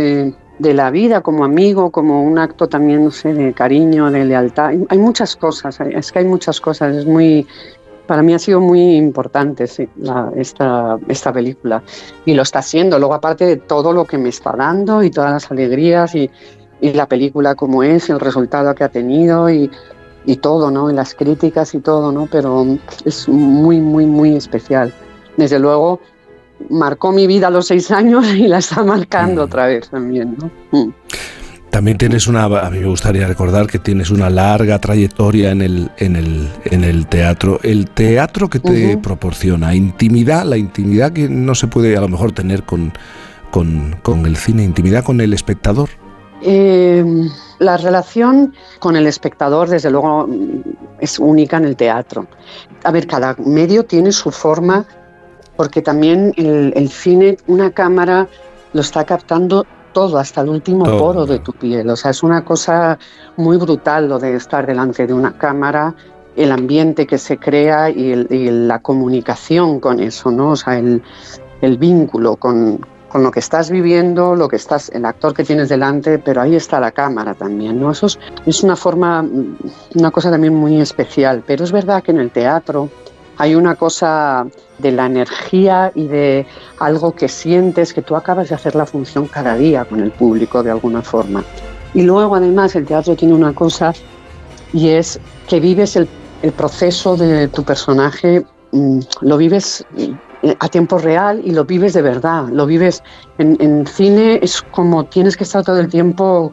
de- 0.60 0.74
la 0.74 0.92
vida 0.92 1.22
como 1.22 1.44
amigo, 1.44 1.92
como 1.92 2.24
un 2.24 2.38
acto 2.40 2.68
también, 2.68 3.04
no 3.06 3.12
sé, 3.12 3.34
de 3.34 3.54
cariño, 3.54 4.10
de 4.12 4.24
lealtad. 4.26 4.72
Hay, 4.90 4.98
muchas 4.98 5.36
cosas, 5.36 5.78
es 5.82 6.12
que 6.12 6.20
hay 6.20 6.26
muchas 6.26 6.62
cosas, 6.62 6.96
es 6.96 7.06
muy... 7.06 7.46
Para 8.08 8.22
mí 8.22 8.34
ha 8.34 8.40
sido 8.40 8.60
muy 8.60 8.96
importante 8.96 9.66
sí, 9.68 9.88
la- 9.98 10.32
esta, 10.36 10.98
esta 11.08 11.32
película 11.32 11.82
y 12.26 12.34
lo 12.34 12.42
está 12.42 12.60
haciendo. 12.60 13.00
Luego, 13.00 13.14
aparte 13.14 13.46
de 13.46 13.56
todo 13.58 13.94
lo 13.94 14.06
que 14.06 14.18
me 14.18 14.30
está 14.30 14.52
dando 14.52 15.02
y 15.04 15.10
todas 15.10 15.32
las 15.32 15.52
alegrías 15.52 16.14
y, 16.16 16.30
y 16.82 16.94
la 16.94 17.08
película 17.08 17.56
como 17.56 17.82
es, 17.84 18.10
el 18.10 18.20
resultado 18.20 18.76
que 18.76 18.84
ha 18.84 18.90
tenido 18.90 19.50
y, 19.50 19.72
y 20.26 20.36
todo, 20.38 20.70
¿no? 20.70 20.92
Y 20.92 20.94
las 20.94 21.16
críticas 21.16 21.74
y 21.76 21.80
todo, 21.80 22.12
¿no? 22.12 22.28
Pero 22.30 22.66
es 23.06 23.28
muy, 23.30 23.80
muy, 23.80 24.06
muy 24.06 24.36
especial. 24.36 24.94
Desde 25.38 25.60
luego, 25.60 26.02
marcó 26.70 27.12
mi 27.12 27.26
vida 27.26 27.48
a 27.48 27.52
los 27.52 27.68
seis 27.68 27.90
años 27.92 28.26
y 28.34 28.48
la 28.48 28.58
está 28.58 28.84
marcando 28.84 29.44
otra 29.44 29.68
vez 29.68 29.90
también, 29.90 30.38
¿no? 30.38 30.52
Mm. 30.72 30.92
También 31.74 31.98
tienes 31.98 32.28
una, 32.28 32.44
a 32.44 32.70
mí 32.70 32.78
me 32.78 32.86
gustaría 32.86 33.26
recordar 33.26 33.66
que 33.66 33.80
tienes 33.80 34.12
una 34.12 34.30
larga 34.30 34.78
trayectoria 34.78 35.50
en 35.50 35.64
el, 35.64 35.90
en 35.98 36.16
el, 36.16 36.48
en 36.66 36.84
el 36.84 37.08
teatro. 37.08 37.60
El 37.64 37.90
teatro 37.90 38.48
que 38.48 38.60
te 38.60 38.96
proporciona 39.00 39.74
intimidad, 39.74 40.46
la 40.46 40.58
intimidad 40.58 41.12
que 41.12 41.28
no 41.28 41.56
se 41.56 41.66
puede 41.66 41.98
a 41.98 42.02
lo 42.02 42.08
mejor 42.10 42.32
tener 42.32 42.62
con, 42.62 42.94
con, 43.50 43.96
con 44.04 44.28
el 44.28 44.38
cine, 44.38 44.64
intimidad 44.64 45.04
con 45.04 45.20
el 45.20 45.34
espectador. 45.34 45.90
Eh, 46.44 47.04
la 47.58 47.78
relación 47.78 48.54
con 48.78 48.96
el 48.96 49.08
espectador, 49.08 49.68
desde 49.68 49.90
luego, 49.90 50.30
es 51.00 51.18
única 51.18 51.58
en 51.58 51.66
el 51.66 51.76
teatro. 51.76 52.28
A 52.84 52.92
ver, 52.92 53.08
cada 53.08 53.36
medio 53.44 53.84
tiene 53.84 54.12
su 54.12 54.30
forma, 54.30 54.86
porque 55.56 55.82
también 55.82 56.34
el, 56.38 56.72
el 56.76 56.90
cine, 56.90 57.38
una 57.48 57.72
cámara 57.72 58.28
lo 58.74 58.82
está 58.82 59.04
captando 59.06 59.66
todo, 59.94 60.18
hasta 60.18 60.42
el 60.42 60.50
último 60.50 60.86
Todo. 60.86 60.98
poro 60.98 61.26
de 61.26 61.40
tu 61.40 61.54
piel. 61.54 61.90
O 61.90 61.96
sea, 61.96 62.12
es 62.12 62.24
una 62.24 62.44
cosa 62.44 62.98
muy 63.38 63.56
brutal 63.58 64.10
lo 64.10 64.20
de 64.20 64.36
estar 64.36 64.66
delante 64.68 65.08
de 65.08 65.14
una 65.14 65.38
cámara, 65.38 65.94
el 66.36 66.52
ambiente 66.52 67.06
que 67.08 67.18
se 67.18 67.38
crea 67.38 67.90
y, 67.90 68.12
el- 68.12 68.28
y 68.30 68.50
la 68.50 68.80
comunicación 68.80 69.80
con 69.80 70.00
eso, 70.00 70.32
¿no? 70.32 70.50
O 70.52 70.56
sea, 70.56 70.78
el, 70.80 71.02
el 71.62 71.78
vínculo 71.78 72.36
con, 72.38 72.80
con 73.08 73.22
lo 73.24 73.30
que 73.30 73.40
estás 73.40 73.70
viviendo, 73.70 74.36
lo 74.36 74.48
que 74.50 74.56
estás, 74.56 74.90
el 74.90 75.06
actor 75.06 75.34
que 75.36 75.44
tienes 75.44 75.70
delante, 75.70 76.18
pero 76.18 76.42
ahí 76.42 76.56
está 76.56 76.80
la 76.80 76.92
cámara 76.92 77.36
también, 77.36 77.80
¿no? 77.80 77.92
Eso 77.92 78.08
es, 78.08 78.20
es 78.48 78.64
una 78.64 78.76
forma, 78.76 79.24
una 79.96 80.10
cosa 80.12 80.32
también 80.32 80.56
muy 80.56 80.82
especial. 80.82 81.44
Pero 81.46 81.64
es 81.64 81.72
verdad 81.72 82.02
que 82.02 82.10
en 82.12 82.20
el 82.20 82.32
teatro 82.32 82.90
hay 83.38 83.54
una 83.54 83.76
cosa 83.76 84.46
de 84.80 84.92
la 84.92 85.06
energía 85.06 85.92
y 85.96 86.08
de 86.08 86.46
algo 86.80 87.14
que 87.14 87.28
sientes 87.28 87.94
que 87.94 88.02
tú 88.02 88.16
acabas 88.16 88.50
de 88.50 88.56
hacer 88.56 88.76
la 88.76 88.86
función 88.86 89.28
cada 89.28 89.56
día 89.56 89.86
con 89.86 90.00
el 90.00 90.12
público 90.12 90.64
de 90.64 90.72
alguna 90.72 91.02
forma. 91.02 91.44
Y 91.94 92.02
luego 92.04 92.36
además 92.36 92.76
el 92.76 92.86
teatro 92.86 93.16
tiene 93.16 93.34
una 93.34 93.54
cosa 93.54 93.94
y 94.74 94.90
es 94.90 95.20
que 95.48 95.60
vives 95.60 95.96
el, 95.96 96.08
el 96.42 96.52
proceso 96.52 97.16
de 97.16 97.48
tu 97.48 97.64
personaje, 97.64 98.46
mm, 98.72 99.00
lo 99.22 99.38
vives 99.38 99.86
eh, 99.98 100.56
a 100.60 100.68
tiempo 100.68 100.98
real 100.98 101.42
y 101.44 101.52
lo 101.52 101.64
vives 101.64 101.94
de 101.94 102.02
verdad, 102.02 102.48
lo 102.50 102.66
vives 102.66 103.04
en, 103.38 103.56
en 103.60 103.86
cine, 103.86 104.40
es 104.42 104.62
como 104.62 105.06
tienes 105.06 105.38
que 105.38 105.44
estar 105.44 105.64
todo 105.64 105.80
el 105.80 105.88
tiempo 105.88 106.52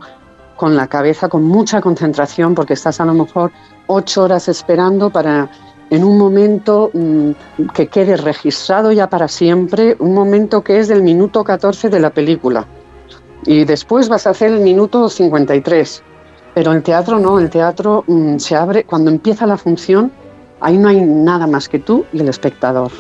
con 0.57 0.77
la 0.77 0.87
cabeza, 0.87 1.31
con 1.31 1.43
mucha 1.43 1.81
concentración, 1.81 2.55
porque 2.55 2.75
estás 2.75 3.01
a 3.01 3.07
lo 3.07 3.15
mejor 3.15 3.51
ocho 3.87 4.25
horas 4.25 4.47
esperando 4.47 5.09
para 5.09 5.51
en 5.91 6.05
un 6.05 6.17
momento 6.17 6.91
mm, 6.95 7.31
que 7.75 7.89
quede 7.89 8.17
registrado 8.17 8.93
ya 8.93 9.11
para 9.11 9.29
siempre, 9.29 9.97
un 9.99 10.15
momento 10.15 10.63
que 10.63 10.79
es 10.79 10.89
del 10.89 11.03
minuto 11.03 11.43
14 11.43 11.91
de 11.91 12.01
la 12.01 12.11
película. 12.11 12.67
Y 13.45 13.65
después 13.65 14.09
vas 14.09 14.27
a 14.27 14.31
hacer 14.31 14.53
el 14.53 14.61
minuto 14.61 15.09
53. 15.09 16.03
Pero 16.55 16.73
el 16.73 16.83
teatro 16.83 17.19
no, 17.19 17.39
el 17.39 17.51
teatro 17.51 18.05
mm, 18.07 18.39
se 18.39 18.57
abre 18.57 18.85
cuando 18.85 19.11
empieza 19.11 19.47
la 19.47 19.57
función, 19.57 20.13
ahí 20.61 20.79
no 20.79 20.89
hay 20.89 21.01
nada 21.01 21.47
más 21.47 21.69
que 21.69 21.81
tú 21.81 22.05
y 22.13 22.21
el 22.21 22.29
espectador. 22.29 22.91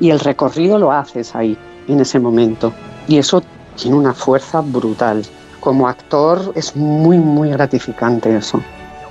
Y 0.00 0.10
el 0.10 0.20
recorrido 0.20 0.78
lo 0.78 0.92
haces 0.92 1.34
ahí, 1.34 1.56
en 1.88 2.00
ese 2.00 2.18
momento. 2.18 2.72
Y 3.08 3.18
eso 3.18 3.42
tiene 3.76 3.96
una 3.96 4.12
fuerza 4.12 4.60
brutal. 4.60 5.22
Como 5.60 5.88
actor 5.88 6.52
es 6.54 6.76
muy, 6.76 7.18
muy 7.18 7.50
gratificante 7.50 8.36
eso. 8.36 8.60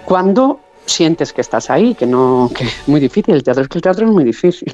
Cuando 0.05 0.60
sientes 0.85 1.34
que 1.34 1.41
estás 1.41 1.69
ahí, 1.69 1.95
que 1.95 2.05
no, 2.05 2.49
que 2.55 2.65
es 2.65 2.73
muy 2.88 2.99
difícil. 2.99 3.35
El 3.35 3.43
teatro 3.43 3.64
es 3.64 3.69
que 3.69 3.77
el 3.77 3.81
teatro 3.81 4.05
es 4.05 4.11
muy 4.11 4.23
difícil. 4.23 4.73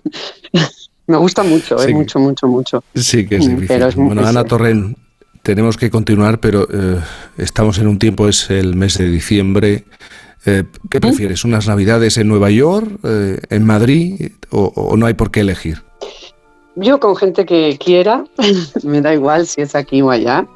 Me 1.07 1.17
gusta 1.17 1.43
mucho, 1.43 1.77
Sí. 1.79 1.89
eh, 1.91 1.93
mucho, 1.93 2.19
mucho, 2.19 2.47
mucho. 2.47 2.83
Sí, 2.93 3.25
que 3.27 3.37
es 3.37 3.45
Mm, 3.47 3.49
difícil. 3.49 3.67
pero 3.67 3.87
es 3.87 3.95
bueno, 3.95 4.25
Ana 4.27 4.43
Torren, 4.43 4.95
tenemos 5.41 5.75
que 5.77 5.89
continuar, 5.89 6.39
pero 6.39 6.67
eh, 6.71 6.99
estamos 7.37 7.77
en 7.79 7.87
un 7.87 7.97
tiempo, 7.97 8.27
es 8.27 8.49
el 8.51 8.75
mes 8.75 8.97
de 8.97 9.09
diciembre. 9.09 9.85
Eh, 10.45 10.63
¿Qué 10.89 11.01
prefieres? 11.01 11.43
¿Unas 11.45 11.67
navidades 11.67 12.17
en 12.17 12.27
Nueva 12.27 12.49
York, 12.51 12.87
en 13.03 13.65
Madrid 13.65 14.31
o, 14.51 14.65
o 14.75 14.95
no 14.97 15.05
hay 15.07 15.13
por 15.15 15.31
qué 15.31 15.41
elegir? 15.41 15.81
Yo 16.75 16.99
con 16.99 17.15
gente 17.15 17.45
que 17.45 17.77
quiera, 17.83 18.23
me 18.83 19.01
da 19.01 19.13
igual 19.13 19.47
si 19.47 19.61
es 19.61 19.75
aquí 19.75 20.01
o 20.01 20.11
allá. 20.11 20.47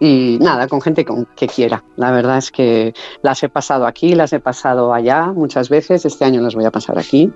Y 0.00 0.38
nada, 0.40 0.68
con 0.68 0.80
gente 0.80 1.04
con- 1.04 1.26
que 1.36 1.46
quiera. 1.48 1.82
La 1.96 2.10
verdad 2.12 2.38
es 2.38 2.50
que 2.50 2.94
las 3.22 3.42
he 3.42 3.48
pasado 3.48 3.86
aquí, 3.86 4.14
las 4.14 4.32
he 4.32 4.40
pasado 4.40 4.94
allá 4.94 5.26
muchas 5.26 5.68
veces. 5.68 6.04
Este 6.04 6.24
año 6.24 6.40
las 6.40 6.54
voy 6.54 6.64
a 6.64 6.70
pasar 6.70 6.98
aquí. 6.98 7.32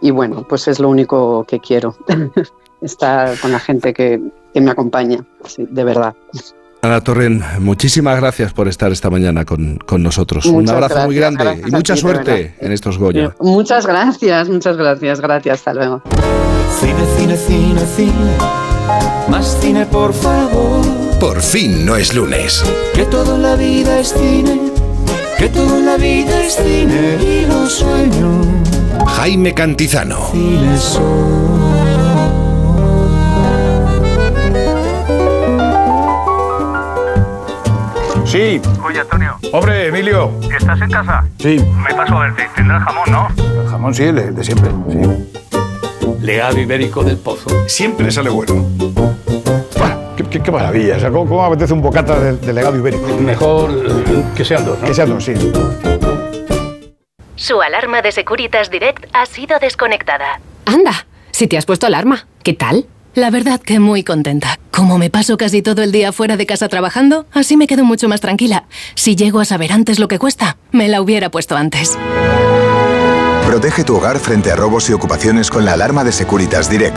Y 0.00 0.10
bueno, 0.10 0.44
pues 0.48 0.68
es 0.68 0.78
lo 0.80 0.88
único 0.88 1.44
que 1.44 1.58
quiero. 1.60 1.96
Estar 2.82 3.38
con 3.38 3.52
la 3.52 3.60
gente 3.60 3.94
que, 3.94 4.20
que 4.52 4.60
me 4.60 4.72
acompaña, 4.72 5.24
sí, 5.44 5.66
de 5.70 5.84
verdad. 5.84 6.14
Ana 6.82 7.00
Torren, 7.00 7.40
muchísimas 7.60 8.16
gracias 8.18 8.52
por 8.52 8.66
estar 8.66 8.90
esta 8.90 9.08
mañana 9.08 9.44
con, 9.44 9.76
con 9.86 10.02
nosotros. 10.02 10.44
un 10.46 10.56
Muchas 10.56 10.72
abrazo 10.74 11.04
muy 11.06 11.14
gracias, 11.14 11.38
grande 11.38 11.44
gracias 11.44 11.68
y 11.68 11.76
mucha 11.76 11.94
ti, 11.94 12.00
suerte 12.00 12.54
en 12.58 12.72
estos 12.72 12.98
Goya. 12.98 13.36
Muchas 13.38 13.86
gracias, 13.86 14.48
muchas 14.48 14.76
gracias. 14.76 15.20
Gracias, 15.20 15.58
hasta 15.60 15.74
luego. 15.74 16.02
Cine, 16.80 17.06
cine, 17.16 17.36
cine, 17.36 17.80
cine. 17.86 18.36
Más 19.28 19.56
cine, 19.60 19.86
por 19.86 20.12
favor. 20.12 21.11
Por 21.22 21.40
fin 21.40 21.86
no 21.86 21.94
es 21.94 22.14
lunes. 22.14 22.64
Que 22.94 23.04
todo 23.04 23.36
en 23.36 23.42
la 23.42 23.54
vida 23.54 24.00
es 24.00 24.12
cine. 24.12 24.72
Que 25.38 25.48
todo 25.48 25.78
en 25.78 25.86
la 25.86 25.96
vida 25.96 26.42
es 26.42 26.56
cine. 26.56 27.16
Y 27.22 27.46
los 27.46 27.74
sueños. 27.74 28.44
Jaime 29.06 29.54
Cantizano. 29.54 30.18
Cine 30.32 30.76
son. 30.76 31.62
Sí. 38.26 38.60
Oye, 38.84 38.98
Antonio, 38.98 39.36
Hombre, 39.52 39.86
Emilio. 39.86 40.32
¿estás 40.58 40.80
en 40.80 40.90
casa? 40.90 41.24
Sí. 41.38 41.64
Me 41.88 41.94
paso 41.94 42.16
a 42.16 42.22
verte. 42.24 42.48
Tendrás 42.56 42.82
jamón, 42.82 43.12
¿no? 43.12 43.28
El 43.62 43.68
jamón 43.68 43.94
sí, 43.94 44.02
el 44.02 44.16
de, 44.16 44.32
de 44.32 44.42
siempre. 44.42 44.72
Sí. 44.90 44.98
Legado 46.20 46.58
ibérico 46.58 47.04
del 47.04 47.16
pozo. 47.16 47.48
Siempre 47.68 48.10
sale 48.10 48.28
bueno. 48.28 48.66
Qué, 50.24 50.38
qué- 50.38 50.40
qué 50.42 50.50
maravilla. 50.50 50.96
O 50.96 51.00
sea, 51.00 51.10
¿cómo, 51.10 51.26
cómo 51.28 51.40
me 51.42 51.46
apetece 51.48 51.72
un 51.72 51.82
bocata 51.82 52.18
de, 52.18 52.36
de 52.36 52.52
legado 52.52 52.76
ibérico? 52.76 53.06
Mejor 53.18 53.70
eh, 53.70 54.24
que 54.36 54.44
sean 54.44 54.64
dos, 54.64 54.78
¿no? 54.80 54.86
Que 54.86 54.94
sean 54.94 55.08
dos, 55.10 55.24
sí. 55.24 55.32
Su 57.36 57.60
alarma 57.60 58.02
de 58.02 58.12
Securitas 58.12 58.70
Direct 58.70 59.04
ha 59.12 59.26
sido 59.26 59.58
desconectada. 59.58 60.40
Anda, 60.66 61.06
si 61.32 61.46
te 61.48 61.58
has 61.58 61.66
puesto 61.66 61.86
alarma, 61.86 62.26
¿qué 62.44 62.52
tal? 62.52 62.86
La 63.14 63.30
verdad 63.30 63.60
que 63.60 63.78
muy 63.80 64.04
contenta. 64.04 64.58
Como 64.70 64.96
me 64.96 65.10
paso 65.10 65.36
casi 65.36 65.60
todo 65.60 65.82
el 65.82 65.92
día 65.92 66.12
fuera 66.12 66.36
de 66.36 66.46
casa 66.46 66.68
trabajando, 66.68 67.26
así 67.32 67.56
me 67.56 67.66
quedo 67.66 67.84
mucho 67.84 68.08
más 68.08 68.20
tranquila. 68.20 68.64
Si 68.94 69.16
llego 69.16 69.40
a 69.40 69.44
saber 69.44 69.72
antes 69.72 69.98
lo 69.98 70.08
que 70.08 70.18
cuesta, 70.18 70.56
me 70.70 70.88
la 70.88 71.02
hubiera 71.02 71.30
puesto 71.30 71.56
antes. 71.56 71.98
Protege 73.46 73.84
tu 73.84 73.96
hogar 73.96 74.18
frente 74.18 74.50
a 74.50 74.56
robos 74.56 74.88
y 74.88 74.94
ocupaciones 74.94 75.50
con 75.50 75.64
la 75.66 75.74
alarma 75.74 76.04
de 76.04 76.12
Securitas 76.12 76.70
Direct. 76.70 76.96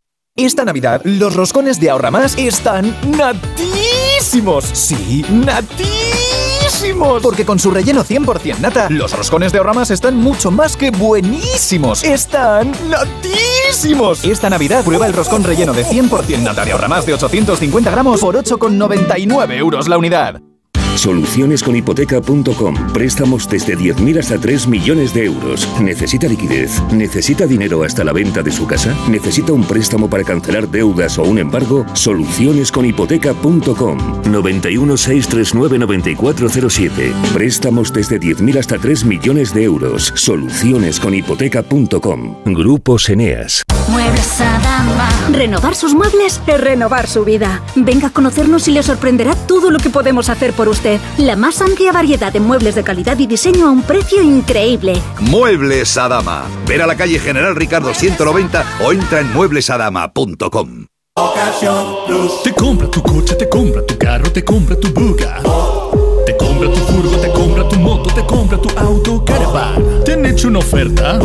Esta 0.37 0.63
Navidad, 0.63 1.01
los 1.03 1.35
roscones 1.35 1.77
de 1.81 1.89
Ahorra 1.89 2.09
Más 2.09 2.37
están 2.37 2.95
natísimos. 3.17 4.63
Sí, 4.63 5.25
natísimos. 5.29 7.21
Porque 7.21 7.45
con 7.45 7.59
su 7.59 7.69
relleno 7.69 8.05
100% 8.05 8.59
nata, 8.59 8.87
los 8.89 9.11
roscones 9.11 9.51
de 9.51 9.57
Ahorra 9.57 9.73
Más 9.73 9.91
están 9.91 10.15
mucho 10.15 10.49
más 10.49 10.77
que 10.77 10.89
buenísimos. 10.89 12.05
Están 12.05 12.71
natísimos. 12.89 14.23
Esta 14.23 14.49
Navidad, 14.49 14.85
prueba 14.85 15.05
el 15.05 15.11
roscón 15.11 15.43
relleno 15.43 15.73
de 15.73 15.85
100% 15.85 16.39
nata 16.39 16.63
de 16.63 16.71
Ahorra 16.71 16.87
Más 16.87 17.05
de 17.05 17.13
850 17.13 17.91
gramos 17.91 18.21
por 18.21 18.35
8,99 18.35 19.51
euros 19.57 19.89
la 19.89 19.97
unidad. 19.97 20.41
Solucionesconhipoteca.com. 20.95 22.93
Préstamos 22.93 23.49
desde 23.49 23.75
10.000 23.77 24.19
hasta 24.19 24.37
3 24.37 24.67
millones 24.67 25.13
de 25.13 25.25
euros. 25.25 25.67
¿Necesita 25.79 26.27
liquidez? 26.27 26.81
¿Necesita 26.91 27.47
dinero 27.47 27.83
hasta 27.83 28.03
la 28.03 28.11
venta 28.13 28.43
de 28.43 28.51
su 28.51 28.67
casa? 28.67 28.95
¿Necesita 29.09 29.53
un 29.53 29.63
préstamo 29.63 30.07
para 30.09 30.23
cancelar 30.23 30.67
deudas 30.67 31.17
o 31.17 31.23
un 31.23 31.39
embargo? 31.39 31.85
Solucionesconhipoteca.com. 31.93 34.21
91 34.29 34.97
639 34.97 35.79
9407. 35.79 37.13
Préstamos 37.33 37.93
desde 37.93 38.19
10.000 38.19 38.59
hasta 38.59 38.77
3 38.77 39.05
millones 39.05 39.53
de 39.53 39.63
euros. 39.63 40.11
Solucionesconhipoteca.com. 40.15 42.35
Grupos 42.45 43.09
Eneas. 43.09 43.63
Muebles 43.89 44.41
Adama. 44.41 45.09
Renovar 45.31 45.75
sus 45.75 45.93
muebles 45.93 46.41
es 46.47 46.61
renovar 46.61 47.07
su 47.07 47.23
vida. 47.25 47.61
Venga 47.75 48.07
a 48.07 48.11
conocernos 48.11 48.67
y 48.67 48.71
le 48.71 48.81
sorprenderá 48.83 49.35
todo 49.35 49.71
lo 49.71 49.79
que 49.79 49.89
podemos 49.89 50.29
hacer 50.29 50.53
por 50.53 50.69
usted. 50.69 50.80
La 51.17 51.35
más 51.35 51.61
amplia 51.61 51.91
variedad 51.91 52.33
de 52.33 52.39
muebles 52.39 52.75
de 52.75 52.83
calidad 52.83 53.17
y 53.19 53.27
diseño 53.27 53.67
a 53.67 53.71
un 53.71 53.83
precio 53.83 54.21
increíble. 54.21 54.93
Muebles 55.19 55.97
Adama. 55.97 56.43
Ver 56.67 56.81
a 56.81 56.87
la 56.87 56.95
calle 56.95 57.19
General 57.19 57.55
Ricardo 57.55 57.93
190 57.93 58.65
o 58.83 58.91
entra 58.91 59.19
en 59.19 59.31
mueblesadama.com. 59.33 60.85
Te 62.43 62.53
compra 62.53 62.87
tu 62.89 63.01
coche, 63.03 63.35
te 63.35 63.47
compra 63.47 63.85
tu 63.85 63.97
carro, 63.97 64.31
te 64.31 64.43
compra 64.43 64.75
tu 64.75 64.87
buga. 64.93 65.41
Te 66.25 66.37
compra 66.37 66.71
tu 66.71 66.79
furgo, 66.79 67.17
te 67.17 67.31
compra 67.31 67.69
tu 67.69 67.75
moto, 67.77 68.13
te 68.13 68.25
compra 68.25 68.57
tu 68.57 68.69
auto, 68.79 69.23
caravan. 69.25 70.03
¿Te 70.03 70.13
han 70.13 70.25
hecho 70.25 70.47
una 70.47 70.59
oferta? 70.59 71.19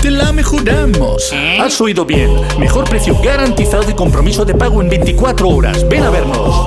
Te 0.00 0.10
la 0.10 0.32
mejoramos. 0.32 1.32
Has 1.60 1.80
oído 1.80 2.04
bien. 2.04 2.30
Mejor 2.58 2.88
precio 2.88 3.16
garantizado 3.22 3.90
y 3.90 3.94
compromiso 3.94 4.44
de 4.44 4.54
pago 4.54 4.80
en 4.80 4.88
24 4.88 5.48
horas. 5.48 5.88
Ven 5.88 6.04
a 6.04 6.10
vernos. 6.10 6.66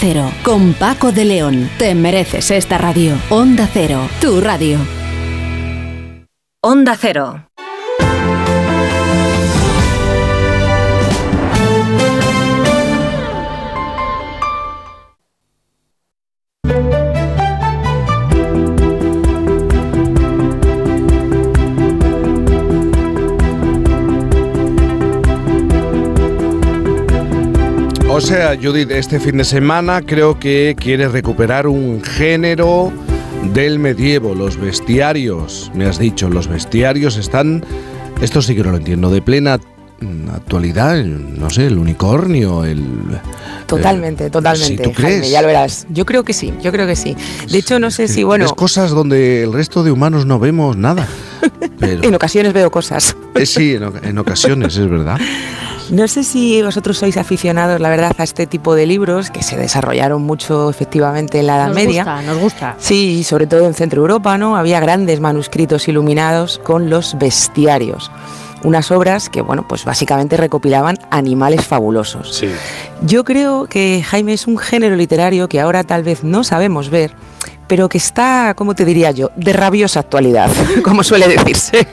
Con 0.43 0.73
Paco 0.73 1.11
de 1.11 1.25
León. 1.25 1.69
Te 1.77 1.93
mereces 1.93 2.49
esta 2.49 2.79
radio. 2.79 3.15
Onda 3.29 3.69
Cero, 3.71 4.09
tu 4.19 4.41
radio. 4.41 4.79
Onda 6.59 6.97
Cero. 6.99 7.50
O 28.21 28.33
sea, 28.33 28.55
Judith, 28.61 28.91
este 28.91 29.19
fin 29.19 29.37
de 29.37 29.43
semana 29.43 30.01
creo 30.01 30.39
que 30.39 30.75
quieres 30.79 31.11
recuperar 31.11 31.67
un 31.67 32.01
género 32.03 32.91
del 33.53 33.79
medievo, 33.79 34.35
los 34.35 34.57
bestiarios. 34.57 35.71
Me 35.73 35.85
has 35.85 35.97
dicho, 35.97 36.29
los 36.29 36.47
bestiarios 36.47 37.17
están, 37.17 37.63
esto 38.21 38.41
sí 38.41 38.55
que 38.55 38.63
no 38.63 38.71
lo 38.71 38.77
entiendo, 38.77 39.09
de 39.09 39.21
plena 39.21 39.59
actualidad, 40.33 40.97
el- 40.99 41.39
no 41.39 41.49
sé, 41.49 41.67
el 41.67 41.77
unicornio, 41.77 42.63
el... 42.63 42.83
Totalmente, 43.65 44.29
totalmente. 44.29 44.83
¿Sí, 44.83 44.89
tú 44.89 44.93
Jaime, 44.95 45.19
crees? 45.19 45.31
ya 45.31 45.41
lo 45.41 45.47
verás. 45.47 45.85
Yo 45.89 46.05
creo 46.05 46.23
que 46.23 46.33
sí, 46.33 46.53
yo 46.61 46.71
creo 46.71 46.87
que 46.87 46.95
sí. 46.95 47.15
De 47.51 47.57
hecho, 47.57 47.79
no 47.79 47.91
sé 47.91 48.07
si, 48.07 48.23
bueno, 48.23 48.45
Es 48.45 48.53
cosas 48.53 48.91
donde 48.91 49.43
el 49.43 49.51
resto 49.53 49.83
de 49.83 49.91
humanos 49.91 50.25
no 50.25 50.39
vemos 50.39 50.77
nada. 50.77 51.07
Pero, 51.79 52.03
en 52.03 52.15
ocasiones 52.15 52.53
veo 52.53 52.69
cosas. 52.71 53.15
eh, 53.35 53.45
sí, 53.45 53.73
en, 53.73 53.91
en 54.03 54.17
ocasiones, 54.17 54.77
es 54.77 54.87
verdad. 54.89 55.19
No 55.91 56.07
sé 56.07 56.23
si 56.23 56.61
vosotros 56.61 56.97
sois 56.97 57.17
aficionados, 57.17 57.81
la 57.81 57.89
verdad, 57.89 58.13
a 58.17 58.23
este 58.23 58.47
tipo 58.47 58.75
de 58.75 58.85
libros 58.85 59.29
que 59.29 59.43
se 59.43 59.57
desarrollaron 59.57 60.21
mucho 60.21 60.69
efectivamente 60.69 61.39
en 61.39 61.47
la 61.47 61.57
Edad 61.57 61.67
Nos 61.67 61.75
Media. 61.75 62.03
gusta, 62.05 62.21
nos 62.21 62.37
gusta. 62.37 62.75
Sí, 62.79 63.25
sobre 63.25 63.45
todo 63.45 63.67
en 63.67 63.73
Centro 63.73 64.01
Europa, 64.01 64.37
¿no? 64.37 64.55
Había 64.55 64.79
grandes 64.79 65.19
manuscritos 65.19 65.89
iluminados 65.89 66.59
con 66.63 66.89
los 66.89 67.17
bestiarios. 67.19 68.09
Unas 68.63 68.89
obras 68.89 69.27
que, 69.29 69.41
bueno, 69.41 69.67
pues 69.67 69.83
básicamente 69.83 70.37
recopilaban 70.37 70.97
animales 71.09 71.65
fabulosos. 71.65 72.35
Sí. 72.37 72.47
Yo 73.01 73.25
creo 73.25 73.65
que 73.65 74.01
Jaime 74.01 74.31
es 74.33 74.47
un 74.47 74.57
género 74.57 74.95
literario 74.95 75.49
que 75.49 75.59
ahora 75.59 75.83
tal 75.83 76.03
vez 76.03 76.23
no 76.23 76.45
sabemos 76.45 76.89
ver, 76.89 77.11
pero 77.71 77.87
que 77.87 77.99
está, 77.99 78.53
¿cómo 78.53 78.75
te 78.75 78.83
diría 78.83 79.11
yo?, 79.11 79.31
de 79.37 79.53
rabiosa 79.53 80.01
actualidad, 80.01 80.49
como 80.83 81.05
suele 81.05 81.25
decirse. 81.29 81.87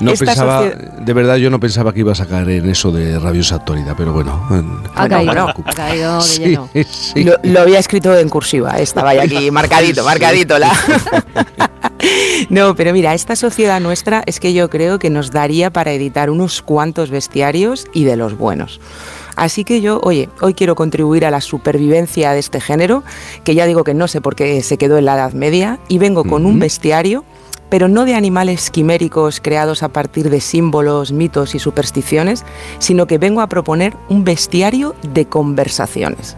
No 0.00 0.12
Esta 0.12 0.24
pensaba, 0.24 0.62
de 0.62 1.12
verdad 1.12 1.36
yo 1.36 1.50
no 1.50 1.60
pensaba 1.60 1.92
que 1.92 2.00
ibas 2.00 2.22
a 2.22 2.26
caer 2.26 2.48
en 2.48 2.70
eso 2.70 2.90
de 2.92 3.18
rabiosa 3.18 3.56
actualidad, 3.56 3.92
pero 3.94 4.14
bueno. 4.14 4.42
en- 4.52 4.78
Ha 4.94 5.06
caído, 5.06 5.32
bueno. 5.34 5.52
ha 5.66 5.72
caído 5.74 6.22
de 6.22 6.38
lleno. 6.38 6.70
sí. 6.88 7.24
Lo, 7.24 7.34
lo 7.42 7.60
había 7.60 7.78
escrito 7.78 8.16
en 8.16 8.30
cursiva, 8.30 8.78
estaba 8.78 9.12
ya 9.12 9.24
aquí 9.24 9.50
marcadito, 9.50 10.02
marcadito 10.02 10.58
la. 10.58 10.72
No, 12.50 12.74
pero 12.76 12.92
mira, 12.92 13.12
esta 13.14 13.36
sociedad 13.36 13.80
nuestra 13.80 14.22
es 14.26 14.38
que 14.40 14.52
yo 14.54 14.70
creo 14.70 14.98
que 14.98 15.10
nos 15.10 15.30
daría 15.30 15.70
para 15.70 15.92
editar 15.92 16.30
unos 16.30 16.62
cuantos 16.62 17.10
bestiarios 17.10 17.86
y 17.92 18.04
de 18.04 18.16
los 18.16 18.36
buenos. 18.36 18.80
Así 19.36 19.64
que 19.64 19.82
yo, 19.82 20.00
oye, 20.02 20.30
hoy 20.40 20.54
quiero 20.54 20.74
contribuir 20.74 21.26
a 21.26 21.30
la 21.30 21.42
supervivencia 21.42 22.32
de 22.32 22.38
este 22.38 22.60
género, 22.60 23.04
que 23.44 23.54
ya 23.54 23.66
digo 23.66 23.84
que 23.84 23.94
no 23.94 24.08
sé 24.08 24.22
por 24.22 24.34
qué 24.34 24.62
se 24.62 24.78
quedó 24.78 24.96
en 24.96 25.04
la 25.04 25.14
Edad 25.14 25.34
Media, 25.34 25.78
y 25.88 25.98
vengo 25.98 26.24
con 26.24 26.46
un 26.46 26.58
bestiario, 26.58 27.24
pero 27.68 27.88
no 27.88 28.04
de 28.04 28.14
animales 28.14 28.70
quiméricos 28.70 29.40
creados 29.40 29.82
a 29.82 29.88
partir 29.88 30.30
de 30.30 30.40
símbolos, 30.40 31.12
mitos 31.12 31.54
y 31.54 31.58
supersticiones, 31.58 32.44
sino 32.78 33.06
que 33.06 33.18
vengo 33.18 33.42
a 33.42 33.48
proponer 33.48 33.94
un 34.08 34.24
bestiario 34.24 34.94
de 35.02 35.26
conversaciones. 35.26 36.36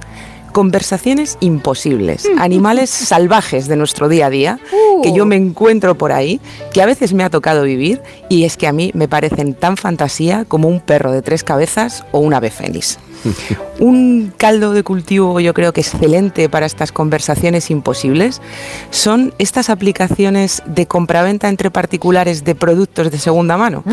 Conversaciones 0.52 1.36
imposibles, 1.40 2.26
animales 2.38 2.90
salvajes 2.90 3.68
de 3.68 3.76
nuestro 3.76 4.08
día 4.08 4.26
a 4.26 4.30
día, 4.30 4.58
que 5.02 5.12
yo 5.12 5.26
me 5.26 5.36
encuentro 5.36 5.96
por 5.96 6.12
ahí, 6.12 6.40
que 6.72 6.82
a 6.82 6.86
veces 6.86 7.12
me 7.12 7.24
ha 7.24 7.30
tocado 7.30 7.62
vivir, 7.64 8.00
y 8.28 8.44
es 8.44 8.56
que 8.56 8.66
a 8.66 8.72
mí 8.72 8.90
me 8.94 9.08
parecen 9.08 9.54
tan 9.54 9.76
fantasía 9.76 10.44
como 10.46 10.68
un 10.68 10.80
perro 10.80 11.12
de 11.12 11.22
tres 11.22 11.44
cabezas 11.44 12.04
o 12.12 12.18
un 12.20 12.34
ave 12.34 12.50
fénix. 12.50 12.98
Un 13.78 14.32
caldo 14.36 14.72
de 14.72 14.82
cultivo 14.82 15.40
yo 15.40 15.54
creo 15.54 15.72
que 15.72 15.80
excelente 15.80 16.48
para 16.48 16.66
estas 16.66 16.92
conversaciones 16.92 17.70
imposibles 17.70 18.40
son 18.90 19.34
estas 19.38 19.70
aplicaciones 19.70 20.62
de 20.66 20.86
compraventa 20.86 21.48
entre 21.48 21.70
particulares 21.70 22.44
de 22.44 22.54
productos 22.54 23.10
de 23.10 23.18
segunda 23.18 23.56
mano. 23.56 23.84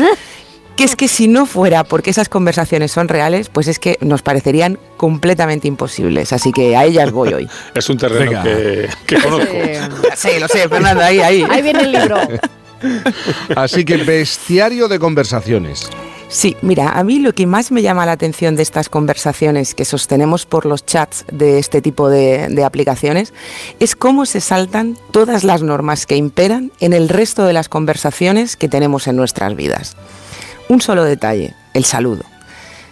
Que 0.76 0.84
es 0.84 0.94
que 0.94 1.08
si 1.08 1.26
no 1.26 1.46
fuera 1.46 1.84
porque 1.84 2.10
esas 2.10 2.28
conversaciones 2.28 2.92
son 2.92 3.08
reales, 3.08 3.48
pues 3.48 3.66
es 3.66 3.78
que 3.78 3.98
nos 4.02 4.22
parecerían 4.22 4.78
completamente 4.96 5.66
imposibles. 5.66 6.32
Así 6.32 6.52
que 6.52 6.76
a 6.76 6.84
ellas 6.84 7.10
voy 7.12 7.32
hoy. 7.32 7.48
Es 7.74 7.88
un 7.88 7.96
terreno 7.96 8.42
que, 8.42 8.88
que 9.06 9.20
conozco. 9.20 9.54
Sí, 10.14 10.28
lo 10.38 10.48
sé, 10.48 10.68
Fernando, 10.68 11.02
ahí, 11.02 11.20
ahí. 11.20 11.44
Ahí 11.48 11.62
viene 11.62 11.80
el 11.80 11.92
libro. 11.92 12.18
Así 13.56 13.84
que 13.84 13.96
bestiario 13.98 14.88
de 14.88 14.98
conversaciones. 14.98 15.90
Sí, 16.28 16.56
mira, 16.60 16.90
a 16.90 17.04
mí 17.04 17.20
lo 17.20 17.32
que 17.32 17.46
más 17.46 17.70
me 17.70 17.82
llama 17.82 18.04
la 18.04 18.12
atención 18.12 18.56
de 18.56 18.62
estas 18.62 18.88
conversaciones 18.88 19.74
que 19.74 19.84
sostenemos 19.84 20.44
por 20.44 20.66
los 20.66 20.84
chats 20.84 21.24
de 21.30 21.58
este 21.58 21.80
tipo 21.80 22.08
de, 22.08 22.48
de 22.48 22.64
aplicaciones 22.64 23.32
es 23.78 23.94
cómo 23.94 24.26
se 24.26 24.40
saltan 24.40 24.98
todas 25.12 25.44
las 25.44 25.62
normas 25.62 26.04
que 26.04 26.16
imperan 26.16 26.72
en 26.80 26.92
el 26.92 27.08
resto 27.08 27.44
de 27.44 27.52
las 27.52 27.68
conversaciones 27.68 28.56
que 28.56 28.68
tenemos 28.68 29.06
en 29.06 29.16
nuestras 29.16 29.54
vidas. 29.54 29.96
Un 30.68 30.80
solo 30.80 31.04
detalle, 31.04 31.54
el 31.74 31.84
saludo. 31.84 32.24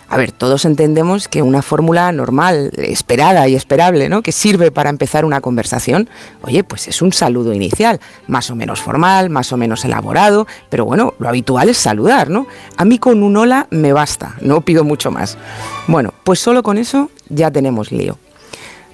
A 0.09 0.17
ver, 0.17 0.31
todos 0.31 0.65
entendemos 0.65 1.27
que 1.27 1.43
una 1.43 1.61
fórmula 1.61 2.13
normal, 2.13 2.71
esperada 2.77 3.49
y 3.49 3.57
esperable, 3.57 4.09
¿no? 4.09 4.23
que 4.23 4.31
sirve 4.31 4.71
para 4.71 4.91
empezar 4.91 5.25
una 5.25 5.41
conversación, 5.41 6.09
oye, 6.43 6.63
pues 6.63 6.87
es 6.87 7.03
un 7.03 7.13
saludo 7.13 7.53
inicial, 7.53 7.99
más 8.29 8.49
o 8.51 8.55
menos 8.55 8.81
formal, 8.81 9.29
más 9.31 9.53
o 9.53 9.57
menos 9.57 9.85
elaborado, 9.85 10.47
pero 10.71 10.85
bueno, 10.85 11.15
lo 11.19 11.29
habitual 11.29 11.69
es 11.69 11.79
saludar, 11.79 12.31
¿no? 12.31 12.47
A 12.77 12.85
mí 12.85 12.99
con 12.99 13.25
un 13.25 13.37
hola 13.37 13.67
me 13.71 13.93
basta, 13.93 14.37
no 14.41 14.61
pido 14.61 14.85
mucho 14.85 15.11
más. 15.11 15.37
Bueno, 15.89 16.15
pues 16.23 16.39
solo 16.39 16.63
con 16.63 16.79
eso 16.79 17.11
ya 17.29 17.51
tenemos 17.51 17.91
lío. 17.91 18.17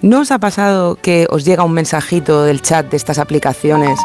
¿No 0.02 0.20
os 0.20 0.30
ha 0.30 0.38
pasado 0.38 0.96
que 0.96 1.26
os 1.28 1.44
llega 1.44 1.62
un 1.62 1.72
mensajito 1.72 2.44
del 2.44 2.62
chat 2.62 2.90
de 2.90 2.96
estas 2.96 3.18
aplicaciones 3.18 3.98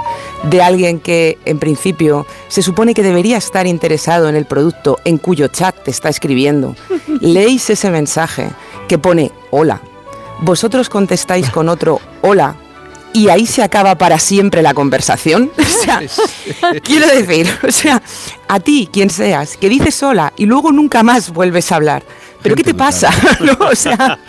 de 0.44 0.62
alguien 0.62 1.00
que 1.00 1.38
en 1.46 1.58
principio 1.58 2.28
se 2.50 2.62
supone 2.62 2.94
que 2.94 3.02
debería 3.02 3.38
estar 3.38 3.66
interesado 3.66 4.28
en 4.28 4.36
el 4.36 4.46
producto 4.46 5.00
en 5.06 5.18
cuyo 5.18 5.48
chat 5.48 5.74
te 5.84 5.92
está 5.92 6.10
escribiendo? 6.10 6.76
Leéis 7.22 7.70
ese 7.70 7.92
mensaje 7.92 8.50
que 8.90 8.98
pone 8.98 9.32
hola. 9.52 9.80
Vosotros 10.42 10.90
contestáis 10.90 11.50
con 11.50 11.70
otro 11.70 12.02
hola 12.22 12.56
y 13.14 13.30
ahí 13.30 13.46
se 13.46 13.64
acaba 13.64 13.96
para 13.96 14.20
siempre 14.20 14.62
la 14.62 14.74
conversación. 14.74 15.52
O 15.86 15.86
sea, 15.86 16.02
quiero 16.82 17.06
decir, 17.06 17.48
o 17.68 17.72
sea, 17.72 18.02
a 18.48 18.60
ti, 18.60 18.90
quien 18.92 19.12
seas, 19.12 19.56
que 19.56 19.70
dices 19.70 20.02
hola 20.02 20.34
y 20.36 20.48
luego 20.48 20.72
nunca 20.72 21.04
más 21.04 21.32
vuelves 21.32 21.72
a 21.72 21.76
hablar. 21.76 22.02
¿Pero 22.46 22.56
qué 22.56 22.64
te 22.64 22.76
pasa? 22.76 23.10
¿No? 23.40 23.70
O 23.70 23.76
sea, 23.76 24.20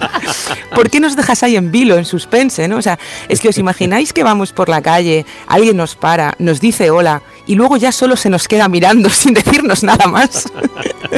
¿por 0.74 0.88
qué 0.88 1.00
nos 1.00 1.16
dejas 1.16 1.42
ahí 1.42 1.54
en 1.54 1.70
vilo, 1.70 1.98
en 1.98 2.06
suspense? 2.06 2.66
¿no? 2.66 2.78
O 2.78 2.82
sea, 2.82 2.98
es 3.28 3.40
que 3.40 3.50
os 3.50 3.58
imagináis 3.58 4.14
que 4.14 4.22
vamos 4.22 4.52
por 4.52 4.70
la 4.70 4.80
calle, 4.80 5.26
alguien 5.46 5.76
nos 5.76 5.96
para, 5.96 6.34
nos 6.38 6.58
dice 6.58 6.90
hola 6.90 7.20
y 7.46 7.56
luego 7.56 7.76
ya 7.76 7.92
solo 7.92 8.16
se 8.16 8.30
nos 8.30 8.48
queda 8.48 8.68
mirando 8.68 9.10
sin 9.10 9.34
decirnos 9.34 9.82
nada 9.82 10.06
más. 10.06 10.50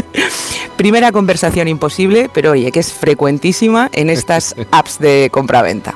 Primera 0.77 1.13
conversación 1.13 1.69
imposible, 1.69 2.29
pero 2.35 2.51
oye, 2.51 2.73
que 2.73 2.81
es 2.81 2.93
frecuentísima 2.93 3.89
en 3.93 4.11
estas 4.11 4.57
apps 4.73 4.99
de 4.99 5.29
compraventa. 5.31 5.95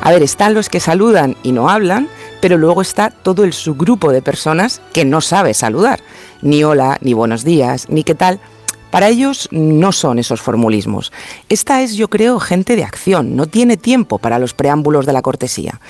A 0.00 0.10
ver, 0.10 0.24
están 0.24 0.52
los 0.52 0.68
que 0.68 0.80
saludan 0.80 1.36
y 1.44 1.52
no 1.52 1.70
hablan, 1.70 2.08
pero 2.40 2.58
luego 2.58 2.82
está 2.82 3.10
todo 3.10 3.44
el 3.44 3.52
subgrupo 3.52 4.10
de 4.10 4.20
personas 4.20 4.80
que 4.92 5.04
no 5.04 5.20
sabe 5.20 5.54
saludar. 5.54 6.00
Ni 6.42 6.64
hola, 6.64 6.98
ni 7.02 7.12
buenos 7.12 7.44
días, 7.44 7.88
ni 7.88 8.02
qué 8.02 8.16
tal. 8.16 8.40
Para 8.90 9.08
ellos 9.08 9.48
no 9.50 9.92
son 9.92 10.18
esos 10.18 10.40
formulismos. 10.40 11.12
Esta 11.48 11.82
es, 11.82 11.94
yo 11.94 12.08
creo, 12.08 12.40
gente 12.40 12.76
de 12.76 12.84
acción, 12.84 13.36
no 13.36 13.46
tiene 13.46 13.76
tiempo 13.76 14.18
para 14.18 14.38
los 14.38 14.54
preámbulos 14.54 15.04
de 15.06 15.12
la 15.12 15.22
cortesía. 15.22 15.80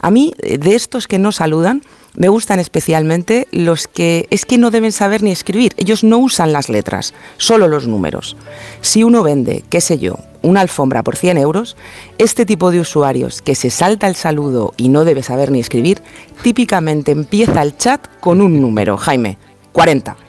A 0.00 0.10
mí, 0.10 0.32
eh, 0.38 0.58
de 0.58 0.74
estos 0.74 1.08
que 1.08 1.18
no 1.18 1.32
saludan, 1.32 1.82
me 2.16 2.28
gustan 2.28 2.60
especialmente 2.60 3.48
los 3.50 3.88
que 3.88 4.28
es 4.30 4.44
que 4.46 4.56
no 4.56 4.70
deben 4.70 4.92
saber 4.92 5.22
ni 5.22 5.32
escribir. 5.32 5.74
Ellos 5.76 6.04
no 6.04 6.18
usan 6.18 6.52
las 6.52 6.68
letras, 6.68 7.12
solo 7.38 7.66
los 7.66 7.88
números. 7.88 8.36
Si 8.82 9.02
uno 9.02 9.24
vende, 9.24 9.64
qué 9.68 9.80
sé 9.80 9.98
yo, 9.98 10.18
una 10.42 10.60
alfombra 10.60 11.02
por 11.02 11.16
100 11.16 11.38
euros, 11.38 11.76
este 12.18 12.46
tipo 12.46 12.70
de 12.70 12.78
usuarios 12.78 13.42
que 13.42 13.56
se 13.56 13.70
salta 13.70 14.06
el 14.06 14.14
saludo 14.14 14.74
y 14.76 14.90
no 14.90 15.04
debe 15.04 15.24
saber 15.24 15.50
ni 15.50 15.58
escribir, 15.58 16.02
típicamente 16.42 17.10
empieza 17.10 17.62
el 17.62 17.76
chat 17.76 18.06
con 18.20 18.40
un 18.40 18.60
número, 18.60 18.96
Jaime, 18.96 19.38
40. 19.72 20.23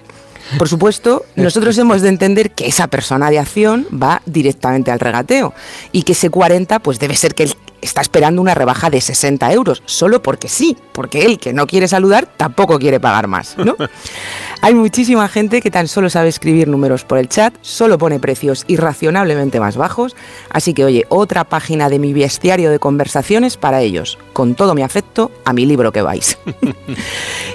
Por 0.57 0.69
supuesto, 0.69 1.26
nosotros 1.35 1.77
hemos 1.77 2.01
de 2.01 2.09
entender 2.09 2.51
que 2.51 2.67
esa 2.67 2.88
persona 2.88 3.30
de 3.30 3.39
acción 3.39 3.88
va 3.91 4.22
directamente 4.26 4.91
al 4.91 4.99
regateo 4.99 5.53
y 5.91 6.03
que 6.03 6.13
ese 6.13 6.30
40 6.30 6.80
pues 6.80 6.99
debe 6.99 7.15
ser 7.15 7.35
que 7.35 7.43
él 7.43 7.55
está 7.86 8.02
esperando 8.02 8.41
una 8.41 8.53
rebaja 8.53 8.90
de 8.90 9.02
60 9.02 9.52
euros, 9.53 9.84
solo 9.86 10.22
porque 10.22 10.49
sí, 10.49 10.78
porque 10.91 11.26
él 11.26 11.40
que 11.40 11.53
no 11.53 11.68
quiere 11.68 11.88
saludar 11.88 12.28
tampoco 12.38 12.80
quiere 12.80 12.99
pagar 12.99 13.28
más, 13.28 13.57
¿no? 13.57 13.76
Hay 14.62 14.74
muchísima 14.74 15.28
gente 15.28 15.62
que 15.62 15.70
tan 15.70 15.88
solo 15.88 16.10
sabe 16.10 16.30
escribir 16.30 16.68
números 16.68 17.03
por 17.03 17.18
el 17.18 17.30
chat, 17.30 17.53
solo 17.62 17.98
pone 17.98 18.20
precios 18.20 18.66
irracionablemente 18.68 19.60
más 19.60 19.78
bajos, 19.78 20.16
así 20.49 20.74
que 20.74 20.86
oye, 20.86 21.06
otra 21.10 21.44
página 21.44 21.90
de 21.90 21.99
mi 21.99 22.14
bestiario 22.14 22.72
de 22.72 22.80
conversaciones 22.80 23.57
para 23.57 23.82
ellos, 23.82 24.18
con 24.34 24.56
todo 24.56 24.74
mi 24.74 24.82
afecto 24.82 25.32
a 25.45 25.53
mi 25.53 25.66
libro 25.66 25.91
que 25.91 26.02
vais. 26.02 26.38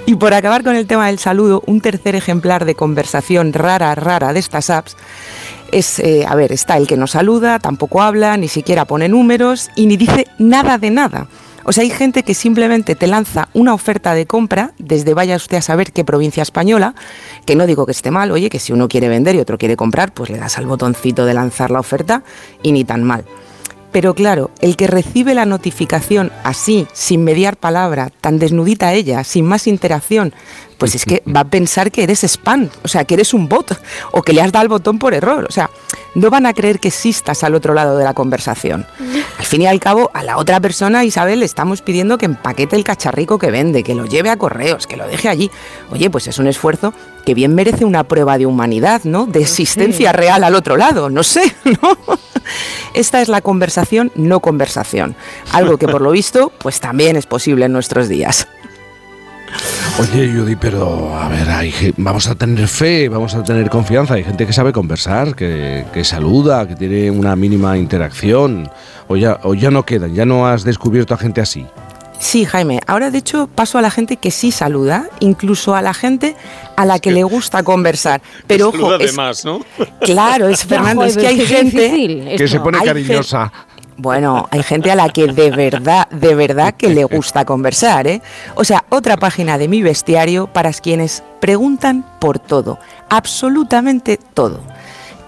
Y 0.05 0.15
por 0.15 0.33
acabar 0.33 0.63
con 0.63 0.75
el 0.75 0.87
tema 0.87 1.07
del 1.07 1.19
saludo, 1.19 1.63
un 1.67 1.79
tercer 1.79 2.15
ejemplar 2.15 2.65
de 2.65 2.75
conversación 2.75 3.53
rara, 3.53 3.93
rara 3.93 4.33
de 4.33 4.39
estas 4.39 4.69
apps 4.69 4.97
es, 5.71 5.99
eh, 5.99 6.25
a 6.27 6.35
ver, 6.35 6.51
está 6.51 6.77
el 6.77 6.87
que 6.87 6.97
no 6.97 7.07
saluda, 7.07 7.59
tampoco 7.59 8.01
habla, 8.01 8.37
ni 8.37 8.47
siquiera 8.47 8.85
pone 8.85 9.09
números 9.09 9.69
y 9.75 9.85
ni 9.85 9.97
dice 9.97 10.27
nada 10.37 10.77
de 10.77 10.91
nada. 10.91 11.27
O 11.63 11.71
sea, 11.71 11.83
hay 11.83 11.91
gente 11.91 12.23
que 12.23 12.33
simplemente 12.33 12.95
te 12.95 13.07
lanza 13.07 13.49
una 13.53 13.73
oferta 13.73 14.13
de 14.13 14.25
compra 14.25 14.73
desde 14.79 15.13
vaya 15.13 15.35
usted 15.35 15.57
a 15.57 15.61
saber 15.61 15.91
qué 15.91 16.03
provincia 16.03 16.41
española, 16.41 16.95
que 17.45 17.55
no 17.55 17.67
digo 17.67 17.85
que 17.85 17.91
esté 17.91 18.09
mal, 18.09 18.31
oye, 18.31 18.49
que 18.49 18.59
si 18.59 18.73
uno 18.73 18.87
quiere 18.87 19.09
vender 19.09 19.35
y 19.35 19.39
otro 19.39 19.57
quiere 19.57 19.77
comprar, 19.77 20.13
pues 20.13 20.29
le 20.29 20.39
das 20.39 20.57
al 20.57 20.65
botoncito 20.65 21.25
de 21.25 21.33
lanzar 21.33 21.69
la 21.69 21.79
oferta 21.79 22.23
y 22.63 22.71
ni 22.71 22.83
tan 22.83 23.03
mal. 23.03 23.25
Pero 23.91 24.15
claro, 24.15 24.51
el 24.61 24.77
que 24.77 24.87
recibe 24.87 25.33
la 25.33 25.45
notificación 25.45 26.31
así, 26.43 26.87
sin 26.93 27.23
mediar 27.23 27.57
palabra, 27.57 28.09
tan 28.21 28.39
desnudita 28.39 28.93
ella, 28.93 29.23
sin 29.23 29.45
más 29.45 29.67
interacción, 29.67 30.33
pues 30.81 30.95
es 30.95 31.05
que 31.05 31.21
va 31.27 31.41
a 31.41 31.43
pensar 31.43 31.91
que 31.91 32.01
eres 32.01 32.23
spam, 32.23 32.67
o 32.83 32.87
sea, 32.87 33.05
que 33.05 33.13
eres 33.13 33.35
un 33.35 33.47
bot, 33.47 33.79
o 34.13 34.23
que 34.23 34.33
le 34.33 34.41
has 34.41 34.51
dado 34.51 34.63
el 34.63 34.67
botón 34.67 34.97
por 34.97 35.13
error. 35.13 35.45
O 35.47 35.51
sea, 35.51 35.69
no 36.15 36.31
van 36.31 36.47
a 36.47 36.55
creer 36.55 36.79
que 36.79 36.87
existas 36.87 37.43
al 37.43 37.53
otro 37.53 37.75
lado 37.75 37.99
de 37.99 38.03
la 38.03 38.15
conversación. 38.15 38.87
Al 39.37 39.45
fin 39.45 39.61
y 39.61 39.67
al 39.67 39.79
cabo, 39.79 40.09
a 40.13 40.23
la 40.23 40.37
otra 40.37 40.59
persona, 40.59 41.03
Isabel, 41.03 41.41
le 41.41 41.45
estamos 41.45 41.81
pidiendo 41.81 42.17
que 42.17 42.25
empaquete 42.25 42.75
el 42.75 42.83
cacharrico 42.83 43.37
que 43.37 43.51
vende, 43.51 43.83
que 43.83 43.93
lo 43.93 44.05
lleve 44.05 44.29
a 44.29 44.37
correos, 44.37 44.87
que 44.87 44.97
lo 44.97 45.07
deje 45.07 45.29
allí. 45.29 45.51
Oye, 45.91 46.09
pues 46.09 46.27
es 46.27 46.39
un 46.39 46.47
esfuerzo 46.47 46.93
que 47.25 47.33
bien 47.33 47.53
merece 47.53 47.85
una 47.85 48.03
prueba 48.03 48.37
de 48.37 48.45
humanidad, 48.47 49.01
¿no? 49.03 49.27
De 49.27 49.41
existencia 49.41 50.11
real 50.11 50.43
al 50.43 50.55
otro 50.55 50.77
lado, 50.77 51.09
no 51.09 51.21
sé, 51.23 51.55
¿no? 51.63 51.97
Esta 52.95 53.21
es 53.21 53.29
la 53.29 53.41
conversación 53.41 54.11
no 54.15 54.39
conversación, 54.39 55.15
algo 55.51 55.77
que 55.77 55.87
por 55.87 56.01
lo 56.01 56.11
visto 56.11 56.51
pues 56.57 56.79
también 56.79 57.15
es 57.17 57.27
posible 57.27 57.65
en 57.65 57.73
nuestros 57.73 58.09
días. 58.09 58.47
Oye, 59.99 60.31
Judy, 60.33 60.55
pero 60.55 61.15
a 61.15 61.27
ver, 61.27 61.49
hay, 61.49 61.93
vamos 61.97 62.27
a 62.27 62.35
tener 62.35 62.67
fe, 62.67 63.09
vamos 63.09 63.35
a 63.35 63.43
tener 63.43 63.69
confianza. 63.69 64.15
Hay 64.15 64.23
gente 64.23 64.47
que 64.47 64.53
sabe 64.53 64.71
conversar, 64.71 65.35
que, 65.35 65.85
que 65.93 66.03
saluda, 66.03 66.67
que 66.67 66.75
tiene 66.75 67.11
una 67.11 67.35
mínima 67.35 67.77
interacción. 67.77 68.69
O 69.07 69.17
ya, 69.17 69.39
o 69.43 69.53
ya 69.53 69.69
no 69.69 69.83
quedan, 69.83 70.13
ya 70.13 70.25
no 70.25 70.47
has 70.47 70.63
descubierto 70.63 71.13
a 71.13 71.17
gente 71.17 71.41
así. 71.41 71.65
Sí, 72.21 72.45
Jaime. 72.45 72.79
Ahora, 72.85 73.09
de 73.09 73.17
hecho, 73.17 73.47
paso 73.47 73.79
a 73.79 73.81
la 73.81 73.89
gente 73.89 74.17
que 74.17 74.29
sí 74.29 74.51
saluda, 74.51 75.09
incluso 75.19 75.75
a 75.75 75.81
la 75.81 75.93
gente 75.93 76.35
a 76.77 76.85
la 76.85 76.99
que, 76.99 77.11
le 77.11 77.23
gusta 77.23 77.63
conversar. 77.63 78.21
Pero 78.47 78.69
ojo, 78.69 78.77
Saluda 78.77 78.97
de 78.99 79.05
es- 79.05 79.15
más, 79.15 79.43
¿no? 79.43 79.59
claro, 80.01 80.47
es 80.47 80.63
Fernando, 80.67 81.03
es 81.03 81.17
que 81.17 81.25
hay 81.27 81.45
gente 81.45 82.35
Que 82.37 82.47
se 82.47 82.59
pone 82.59 82.79
cariñosa. 82.83 83.51
Bueno, 83.97 84.47
hay 84.51 84.63
gente 84.63 84.91
a 84.91 84.95
la 84.95 85.09
que 85.09 85.27
de 85.27 85.51
verdad, 85.51 86.07
de 86.09 86.33
verdad 86.33 86.73
que 86.73 86.89
le 86.89 87.03
gusta 87.03 87.45
conversar, 87.45 88.07
¿eh? 88.07 88.21
O 88.55 88.63
sea, 88.63 88.83
otra 88.89 89.17
página 89.17 89.57
de 89.57 89.67
mi 89.67 89.83
bestiario 89.83 90.47
para 90.47 90.73
quienes 90.73 91.23
preguntan 91.39 92.03
por 92.19 92.39
todo, 92.39 92.79
absolutamente 93.09 94.17
todo. 94.17 94.59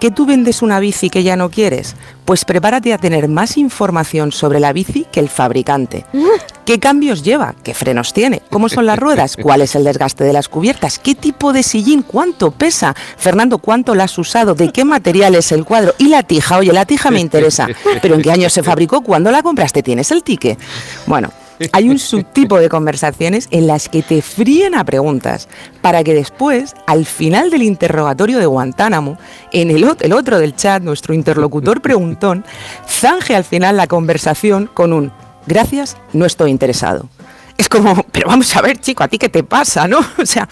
¿Que 0.00 0.10
tú 0.10 0.26
vendes 0.26 0.62
una 0.62 0.80
bici 0.80 1.10
que 1.10 1.22
ya 1.22 1.36
no 1.36 1.50
quieres? 1.50 1.96
Pues 2.24 2.44
prepárate 2.44 2.92
a 2.92 2.98
tener 2.98 3.28
más 3.28 3.56
información 3.56 4.32
sobre 4.32 4.60
la 4.60 4.72
bici 4.72 5.06
que 5.10 5.20
el 5.20 5.28
fabricante. 5.28 6.04
¿Qué 6.64 6.78
cambios 6.78 7.22
lleva? 7.22 7.54
¿Qué 7.62 7.74
frenos 7.74 8.12
tiene? 8.12 8.40
¿Cómo 8.50 8.68
son 8.68 8.86
las 8.86 8.98
ruedas? 8.98 9.36
¿Cuál 9.42 9.60
es 9.60 9.74
el 9.74 9.84
desgaste 9.84 10.24
de 10.24 10.32
las 10.32 10.48
cubiertas? 10.48 10.98
¿Qué 10.98 11.14
tipo 11.14 11.52
de 11.52 11.62
sillín? 11.62 12.02
¿Cuánto 12.02 12.50
pesa? 12.50 12.94
Fernando, 13.16 13.58
¿cuánto 13.58 13.94
la 13.94 14.04
has 14.04 14.18
usado? 14.18 14.54
¿De 14.54 14.70
qué 14.72 14.84
material 14.84 15.34
es 15.34 15.52
el 15.52 15.64
cuadro? 15.64 15.94
¿Y 15.98 16.08
la 16.08 16.22
tija? 16.22 16.58
Oye, 16.58 16.72
la 16.72 16.86
tija 16.86 17.10
me 17.10 17.20
interesa. 17.20 17.68
¿Pero 18.02 18.14
en 18.14 18.22
qué 18.22 18.30
año 18.30 18.48
se 18.48 18.62
fabricó? 18.62 19.02
¿Cuándo 19.02 19.30
la 19.30 19.42
compraste? 19.42 19.82
¿Tienes 19.82 20.10
el 20.10 20.22
ticket? 20.22 20.58
Bueno, 21.06 21.30
hay 21.72 21.88
un 21.88 21.98
subtipo 21.98 22.58
de 22.58 22.68
conversaciones 22.68 23.48
en 23.50 23.66
las 23.66 23.88
que 23.88 24.02
te 24.02 24.22
fríen 24.22 24.74
a 24.74 24.84
preguntas 24.84 25.48
para 25.80 26.02
que 26.02 26.14
después, 26.14 26.74
al 26.86 27.06
final 27.06 27.50
del 27.50 27.62
interrogatorio 27.62 28.38
de 28.38 28.46
Guantánamo, 28.46 29.18
en 29.52 29.70
el, 29.70 29.84
ot- 29.84 30.02
el 30.02 30.12
otro 30.12 30.38
del 30.38 30.56
chat, 30.56 30.82
nuestro 30.82 31.14
interlocutor 31.14 31.80
preguntón, 31.80 32.44
zanje 32.88 33.34
al 33.36 33.44
final 33.44 33.76
la 33.76 33.86
conversación 33.86 34.68
con 34.72 34.92
un 34.92 35.12
gracias, 35.46 35.96
no 36.12 36.24
estoy 36.24 36.50
interesado. 36.50 37.08
Es 37.56 37.68
como, 37.68 38.02
pero 38.10 38.28
vamos 38.28 38.54
a 38.56 38.62
ver, 38.62 38.80
chico, 38.80 39.04
¿a 39.04 39.08
ti 39.08 39.16
qué 39.16 39.28
te 39.28 39.44
pasa, 39.44 39.86
no? 39.86 40.00
O 40.20 40.26
sea, 40.26 40.48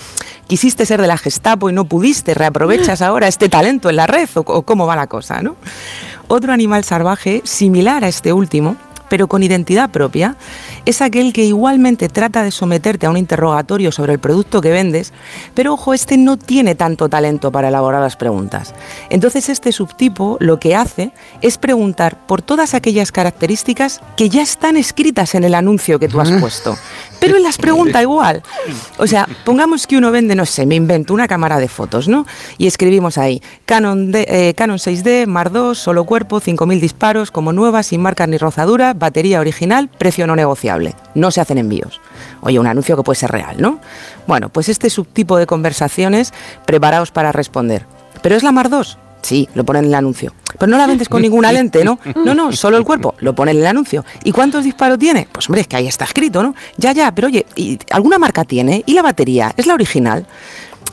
quisiste 0.47 0.87
ser 0.87 1.01
de 1.01 1.09
la 1.09 1.19
Gestapo 1.19 1.69
y 1.69 1.73
no 1.73 1.85
pudiste, 1.85 2.33
reaprovechas 2.35 3.03
ahora 3.03 3.27
este 3.27 3.49
talento 3.49 3.91
en 3.91 3.97
la 3.97 4.07
red, 4.07 4.29
o 4.35 4.63
cómo 4.63 4.87
va 4.87 4.95
la 4.95 5.09
cosa, 5.09 5.43
¿no? 5.43 5.57
Otro 6.29 6.53
animal 6.53 6.85
salvaje, 6.85 7.41
similar 7.45 8.05
a 8.05 8.09
este 8.09 8.33
último, 8.33 8.77
pero 9.09 9.27
con 9.29 9.43
identidad 9.43 9.91
propia, 9.91 10.37
es 10.85 11.03
aquel 11.03 11.33
que 11.33 11.45
igualmente 11.45 12.09
trata 12.09 12.43
de 12.43 12.51
someterte 12.51 13.07
a 13.07 13.11
un 13.11 13.17
interrogatorio 13.17 13.93
sobre 13.93 14.15
el 14.15 14.19
producto 14.19 14.61
que 14.61 14.71
vendes, 14.71 15.13
pero 15.55 15.75
ojo, 15.75 15.95
este 15.95 16.17
no 16.17 16.37
tiene 16.37 16.75
tanto 16.75 17.09
talento 17.09 17.53
para 17.53 17.69
elaborar 17.69 18.01
las 18.01 18.17
preguntas. 18.17 18.75
Entonces 19.11 19.49
este 19.49 19.73
subtipo 19.73 20.37
lo 20.41 20.59
que 20.59 20.75
hace 20.75 21.13
es 21.41 21.59
preguntar 21.59 22.27
por 22.27 22.43
todas 22.43 22.75
aquellas 22.75 23.13
características 23.13 24.01
que 24.17 24.29
ya 24.29 24.43
están 24.43 24.77
escritas 24.77 25.35
en 25.35 25.45
el 25.45 25.55
anuncio 25.55 25.99
que 25.99 26.09
tú 26.09 26.21
has 26.21 26.31
puesto, 26.33 26.77
pero 27.23 27.37
él 27.37 27.43
las 27.45 27.57
pregunta 27.57 28.03
igual. 28.03 28.43
O 28.99 29.07
sea, 29.07 29.27
pongamos 29.45 29.87
que 29.87 29.97
uno 29.97 30.11
vende, 30.11 30.35
no 30.35 30.45
sé, 30.45 30.67
me 30.67 30.75
invento 30.75 31.15
una 31.15 31.29
cámara 31.29 31.59
de 31.61 31.69
fotos, 31.69 32.09
¿no? 32.09 32.27
Y 32.59 32.67
escribimos 32.67 33.17
ahí, 33.17 33.41
Canon, 33.65 34.11
D- 34.11 34.27
eh, 34.29 34.55
Canon 34.55 34.79
6D, 34.79 35.27
Mar 35.27 35.53
2, 35.53 35.79
solo 35.79 36.05
cuerpo, 36.05 36.41
5.000 36.41 36.81
disparos, 36.81 37.31
como 37.31 37.53
nueva, 37.53 37.83
sin 37.85 38.03
marcas 38.03 38.29
ni 38.29 38.37
rozadura, 38.39 38.93
batería 38.93 39.39
original, 39.41 39.89
precio 39.89 40.27
no 40.27 40.35
negociable. 40.35 40.95
No 41.15 41.31
se 41.31 41.41
hacen 41.41 41.59
envíos. 41.59 42.01
Oye, 42.41 42.59
un 42.59 42.67
anuncio 42.67 42.97
que 42.97 43.03
puede 43.05 43.19
ser 43.21 43.31
real, 43.31 43.57
¿no? 43.59 43.79
Bueno, 44.27 44.49
pues 44.49 44.69
este 44.69 44.91
subtipo 44.91 45.37
de 45.39 45.47
conversaciones, 45.47 46.35
preparaos 46.67 47.13
para 47.13 47.31
responder. 47.31 47.87
¿Pero 48.23 48.35
es 48.37 48.43
la 48.43 48.51
Mar 48.53 48.69
2? 48.69 48.99
Sí, 49.23 49.49
lo 49.55 49.65
ponen 49.65 49.85
en 49.85 49.91
el 49.91 49.95
anuncio. 49.95 50.35
Pero 50.59 50.71
no 50.71 50.77
la 50.79 50.87
vendes 50.87 51.09
con 51.09 51.23
ninguna 51.23 51.51
lente, 51.53 51.85
¿no? 51.85 51.99
No, 52.25 52.35
no, 52.35 52.53
solo 52.53 52.77
el 52.77 52.85
cuerpo, 52.85 53.15
lo 53.21 53.35
ponen 53.35 53.57
en 53.57 53.63
el 53.63 53.69
anuncio. 53.69 54.05
¿Y 54.25 54.33
cuántos 54.33 54.65
disparos 54.65 54.99
tiene? 54.99 55.27
Pues 55.31 55.49
hombre, 55.49 55.63
es 55.63 55.69
que 55.69 55.77
ahí 55.77 55.87
está 55.87 56.05
escrito, 56.05 56.43
¿no? 56.43 56.55
Ya, 56.77 56.93
ya, 56.93 57.13
pero 57.15 57.29
oye, 57.29 57.47
¿y 57.57 57.79
¿alguna 57.91 58.19
marca 58.19 58.45
tiene? 58.45 58.83
¿Y 58.85 58.93
la 58.95 59.03
batería? 59.03 59.53
¿Es 59.57 59.67
la 59.67 59.75
original? 59.75 60.27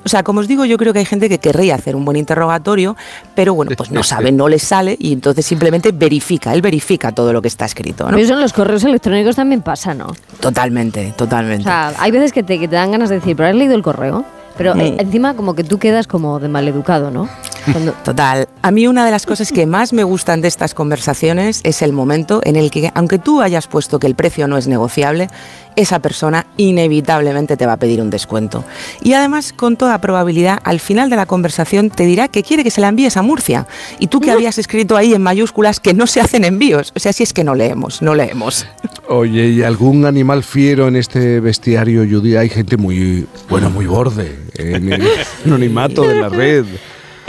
O 0.05 0.07
sea, 0.07 0.23
como 0.23 0.39
os 0.39 0.47
digo, 0.47 0.63
yo 0.63 0.77
creo 0.77 0.93
que 0.93 0.99
hay 0.99 1.05
gente 1.05 1.27
que 1.27 1.39
querría 1.39 1.75
hacer 1.75 1.95
un 1.95 2.05
buen 2.05 2.15
interrogatorio, 2.17 2.95
pero 3.35 3.53
bueno, 3.53 3.71
pues 3.75 3.91
no 3.91 4.01
sabe, 4.03 4.31
no 4.31 4.47
le 4.47 4.57
sale 4.59 4.95
y 4.97 5.11
entonces 5.11 5.45
simplemente 5.45 5.91
verifica, 5.91 6.53
él 6.53 6.61
verifica 6.61 7.11
todo 7.11 7.33
lo 7.33 7.41
que 7.41 7.47
está 7.49 7.65
escrito, 7.65 8.03
¿no? 8.05 8.11
Pero 8.11 8.19
eso 8.23 8.33
en 8.35 8.41
los 8.41 8.53
correos 8.53 8.83
electrónicos 8.85 9.35
también 9.35 9.61
pasa, 9.61 9.93
¿no? 9.93 10.13
Totalmente, 10.39 11.09
O 11.13 11.15
totalmente. 11.15 11.63
sea, 11.63 11.93
hay 11.99 12.11
veces 12.11 12.31
que 12.31 12.43
te, 12.43 12.59
que 12.59 12.67
te 12.67 12.75
dan 12.75 12.91
ganas 12.91 13.09
de 13.09 13.15
decir, 13.15 13.35
pero 13.35 13.49
has 13.49 13.55
leído 13.55 13.75
el 13.75 13.81
correo. 13.81 14.23
Pero 14.57 14.75
Mm. 14.75 14.99
encima 14.99 15.35
como 15.35 15.53
que 15.55 15.63
tú 15.63 15.79
quedas 15.79 16.05
como 16.05 16.39
de 16.39 16.49
maleducado, 16.49 17.11
¿no? 17.11 17.29
Cuando- 17.71 17.93
Total. 18.03 18.47
A 18.61 18.71
mí 18.71 18.87
una 18.87 19.05
de 19.05 19.11
las 19.11 19.25
cosas 19.25 19.51
que 19.51 19.65
más 19.65 19.93
me 19.93 20.03
gustan 20.03 20.41
de 20.41 20.47
estas 20.47 20.73
conversaciones 20.73 21.61
es 21.63 21.81
el 21.81 21.93
momento 21.93 22.41
en 22.43 22.55
el 22.55 22.71
que, 22.71 22.91
aunque 22.95 23.17
tú 23.19 23.41
hayas 23.41 23.67
puesto 23.67 23.99
que 23.99 24.07
el 24.07 24.15
precio 24.15 24.47
no 24.47 24.57
es 24.57 24.67
negociable, 24.67 25.27
esa 25.75 25.99
persona 25.99 26.45
inevitablemente 26.57 27.55
te 27.55 27.65
va 27.65 27.73
a 27.73 27.77
pedir 27.77 28.01
un 28.01 28.09
descuento. 28.09 28.65
Y 29.01 29.13
además, 29.13 29.53
con 29.53 29.77
toda 29.77 30.01
probabilidad, 30.01 30.59
al 30.63 30.79
final 30.79 31.09
de 31.09 31.15
la 31.15 31.25
conversación 31.25 31.89
te 31.89 32.05
dirá 32.05 32.27
que 32.27 32.43
quiere 32.43 32.63
que 32.63 32.71
se 32.71 32.81
la 32.81 32.89
envíes 32.89 33.15
a 33.17 33.21
Murcia. 33.21 33.65
Y 33.99 34.07
tú 34.07 34.19
que 34.19 34.31
habías 34.31 34.57
escrito 34.57 34.97
ahí 34.97 35.13
en 35.13 35.21
mayúsculas 35.21 35.79
que 35.79 35.93
no 35.93 36.05
se 36.07 36.19
hacen 36.21 36.43
envíos. 36.43 36.91
O 36.95 36.99
sea, 36.99 37.13
si 37.13 37.23
es 37.23 37.31
que 37.31 37.43
no 37.45 37.55
leemos, 37.55 38.01
no 38.01 38.13
leemos. 38.15 38.65
Oye, 39.07 39.47
¿y 39.49 39.63
algún 39.63 40.05
animal 40.05 40.43
fiero 40.43 40.87
en 40.87 40.95
este 40.97 41.39
bestiario, 41.39 42.01
Judy? 42.09 42.35
Hay 42.35 42.49
gente 42.49 42.75
muy, 42.77 43.25
bueno, 43.49 43.69
muy 43.69 43.85
borde 43.85 44.37
en 44.55 44.91
el 44.93 45.07
anonimato 45.45 46.01
de 46.03 46.15
la 46.15 46.29
red. 46.29 46.65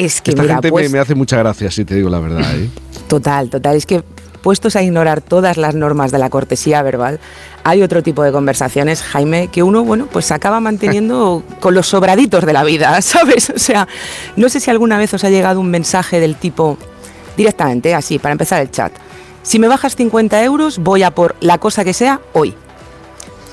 Es 0.01 0.23
que 0.23 0.31
Esta 0.31 0.43
mira, 0.43 0.55
gente 0.55 0.69
me- 0.69 0.73
pues- 0.73 0.91
me, 0.91 0.99
hace 0.99 1.15
mucha 1.15 1.37
gracia, 1.37 1.71
si 1.71 1.85
te 1.85 1.95
digo 1.95 2.09
la 2.09 2.21
verdad. 2.21 2.41
¿eh? 2.57 2.71
Total, 3.07 3.51
total. 3.51 3.77
Es 3.77 3.85
que 3.85 4.03
puestos 4.41 4.75
a 4.75 4.83
ignorar 4.83 5.21
todas 5.21 5.59
las 5.59 5.75
normas 5.75 6.11
de 6.11 6.19
la 6.19 6.31
cortesía 6.31 6.83
verbal, 6.83 7.21
hay 7.65 7.83
otro 7.83 8.03
tipo 8.03 8.23
de 8.23 8.33
conversaciones, 8.33 9.03
Jaime, 9.03 9.49
que 9.49 9.63
uno, 9.63 9.85
bueno, 9.85 10.07
pues 10.11 10.31
acaba 10.33 10.59
manteniendo 10.61 11.43
con 11.61 11.75
los 11.75 11.87
sobraditos 11.89 12.47
de 12.47 12.53
la 12.55 12.65
vida, 12.65 13.03
¿sabes? 13.03 13.51
O 13.51 13.59
sea, 13.59 13.87
no 14.37 14.49
sé 14.49 14.61
si 14.61 14.71
alguna 14.71 14.97
vez 14.97 15.13
os 15.13 15.23
ha 15.25 15.29
llegado 15.29 15.61
un 15.61 15.71
mensaje 15.71 16.19
del 16.19 16.37
tipo, 16.37 16.79
directamente, 17.37 17.95
así, 17.95 18.19
para 18.19 18.33
empezar 18.33 18.63
el 18.63 18.71
chat. 18.71 18.93
Si 19.43 19.59
me 19.59 19.69
bajas 19.69 19.97
50 19.97 20.43
euros, 20.45 20.79
voy 20.79 21.03
a 21.03 21.11
por 21.15 21.37
la 21.41 21.59
cosa 21.59 21.85
que 21.85 21.93
sea 21.93 22.21
hoy. 22.33 22.55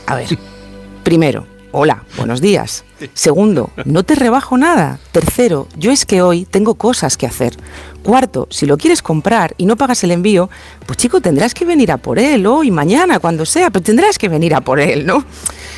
A 0.05 0.15
ver, 0.15 0.27
primero, 1.03 1.45
hola, 1.79 2.03
buenos 2.17 2.41
días. 2.41 2.83
Segundo, 3.13 3.69
no 3.85 4.01
te 4.01 4.15
rebajo 4.15 4.57
nada. 4.57 4.99
Tercero, 5.11 5.67
yo 5.77 5.91
es 5.91 6.07
que 6.07 6.23
hoy 6.23 6.45
tengo 6.45 6.73
cosas 6.73 7.17
que 7.17 7.27
hacer. 7.27 7.55
Cuarto, 8.01 8.47
si 8.49 8.65
lo 8.65 8.77
quieres 8.77 9.03
comprar 9.03 9.53
y 9.57 9.67
no 9.67 9.77
pagas 9.77 10.03
el 10.03 10.09
envío, 10.09 10.49
pues 10.87 10.97
chico, 10.97 11.21
tendrás 11.21 11.53
que 11.53 11.65
venir 11.65 11.91
a 11.91 11.97
por 11.97 12.17
él 12.17 12.47
hoy, 12.47 12.71
mañana, 12.71 13.19
cuando 13.19 13.45
sea, 13.45 13.69
pero 13.69 13.83
tendrás 13.83 14.17
que 14.17 14.27
venir 14.27 14.55
a 14.55 14.61
por 14.61 14.79
él, 14.79 15.05
¿no? 15.05 15.23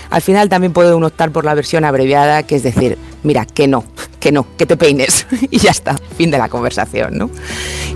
Al 0.10 0.22
final 0.22 0.48
también 0.48 0.72
puede 0.72 0.94
uno 0.94 1.08
optar 1.08 1.32
por 1.32 1.44
la 1.44 1.54
versión 1.54 1.84
abreviada, 1.84 2.44
que 2.44 2.56
es 2.56 2.64
decir, 2.64 2.98
mira, 3.24 3.46
que 3.46 3.68
no, 3.68 3.84
que 4.22 4.32
no, 4.32 4.48
que 4.56 4.66
te 4.66 4.78
peines. 4.78 5.28
y 5.52 5.60
ya 5.60 5.72
está, 5.72 5.98
fin 6.18 6.32
de 6.32 6.38
la 6.38 6.48
conversación, 6.48 7.18
¿no? 7.18 7.30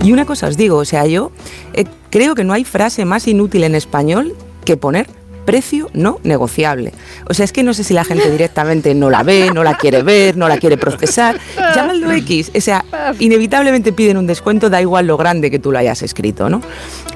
Y 0.02 0.12
una 0.12 0.26
cosa 0.26 0.48
os 0.48 0.58
digo, 0.58 0.76
o 0.76 0.84
sea, 0.84 1.06
yo 1.06 1.32
eh, 1.72 1.86
creo 2.10 2.34
que 2.34 2.44
no 2.44 2.52
hay 2.52 2.64
frase 2.64 3.06
más 3.06 3.26
inútil 3.28 3.64
en 3.64 3.74
español 3.74 4.36
que 4.66 4.76
poner 4.76 5.08
precio 5.44 5.90
no 5.92 6.18
negociable. 6.22 6.92
O 7.28 7.34
sea, 7.34 7.44
es 7.44 7.52
que 7.52 7.62
no 7.62 7.74
sé 7.74 7.84
si 7.84 7.94
la 7.94 8.04
gente 8.04 8.30
directamente 8.30 8.94
no 8.94 9.10
la 9.10 9.22
ve, 9.22 9.50
no 9.52 9.64
la 9.64 9.76
quiere 9.76 10.02
ver, 10.02 10.36
no 10.36 10.48
la 10.48 10.58
quiere 10.58 10.76
procesar. 10.76 11.38
Llámalo 11.74 12.12
X. 12.12 12.50
O 12.56 12.60
sea, 12.60 12.84
inevitablemente 13.18 13.92
piden 13.92 14.16
un 14.16 14.26
descuento, 14.26 14.70
da 14.70 14.80
igual 14.80 15.06
lo 15.06 15.16
grande 15.16 15.50
que 15.50 15.58
tú 15.58 15.72
lo 15.72 15.78
hayas 15.78 16.02
escrito, 16.02 16.48
¿no? 16.48 16.62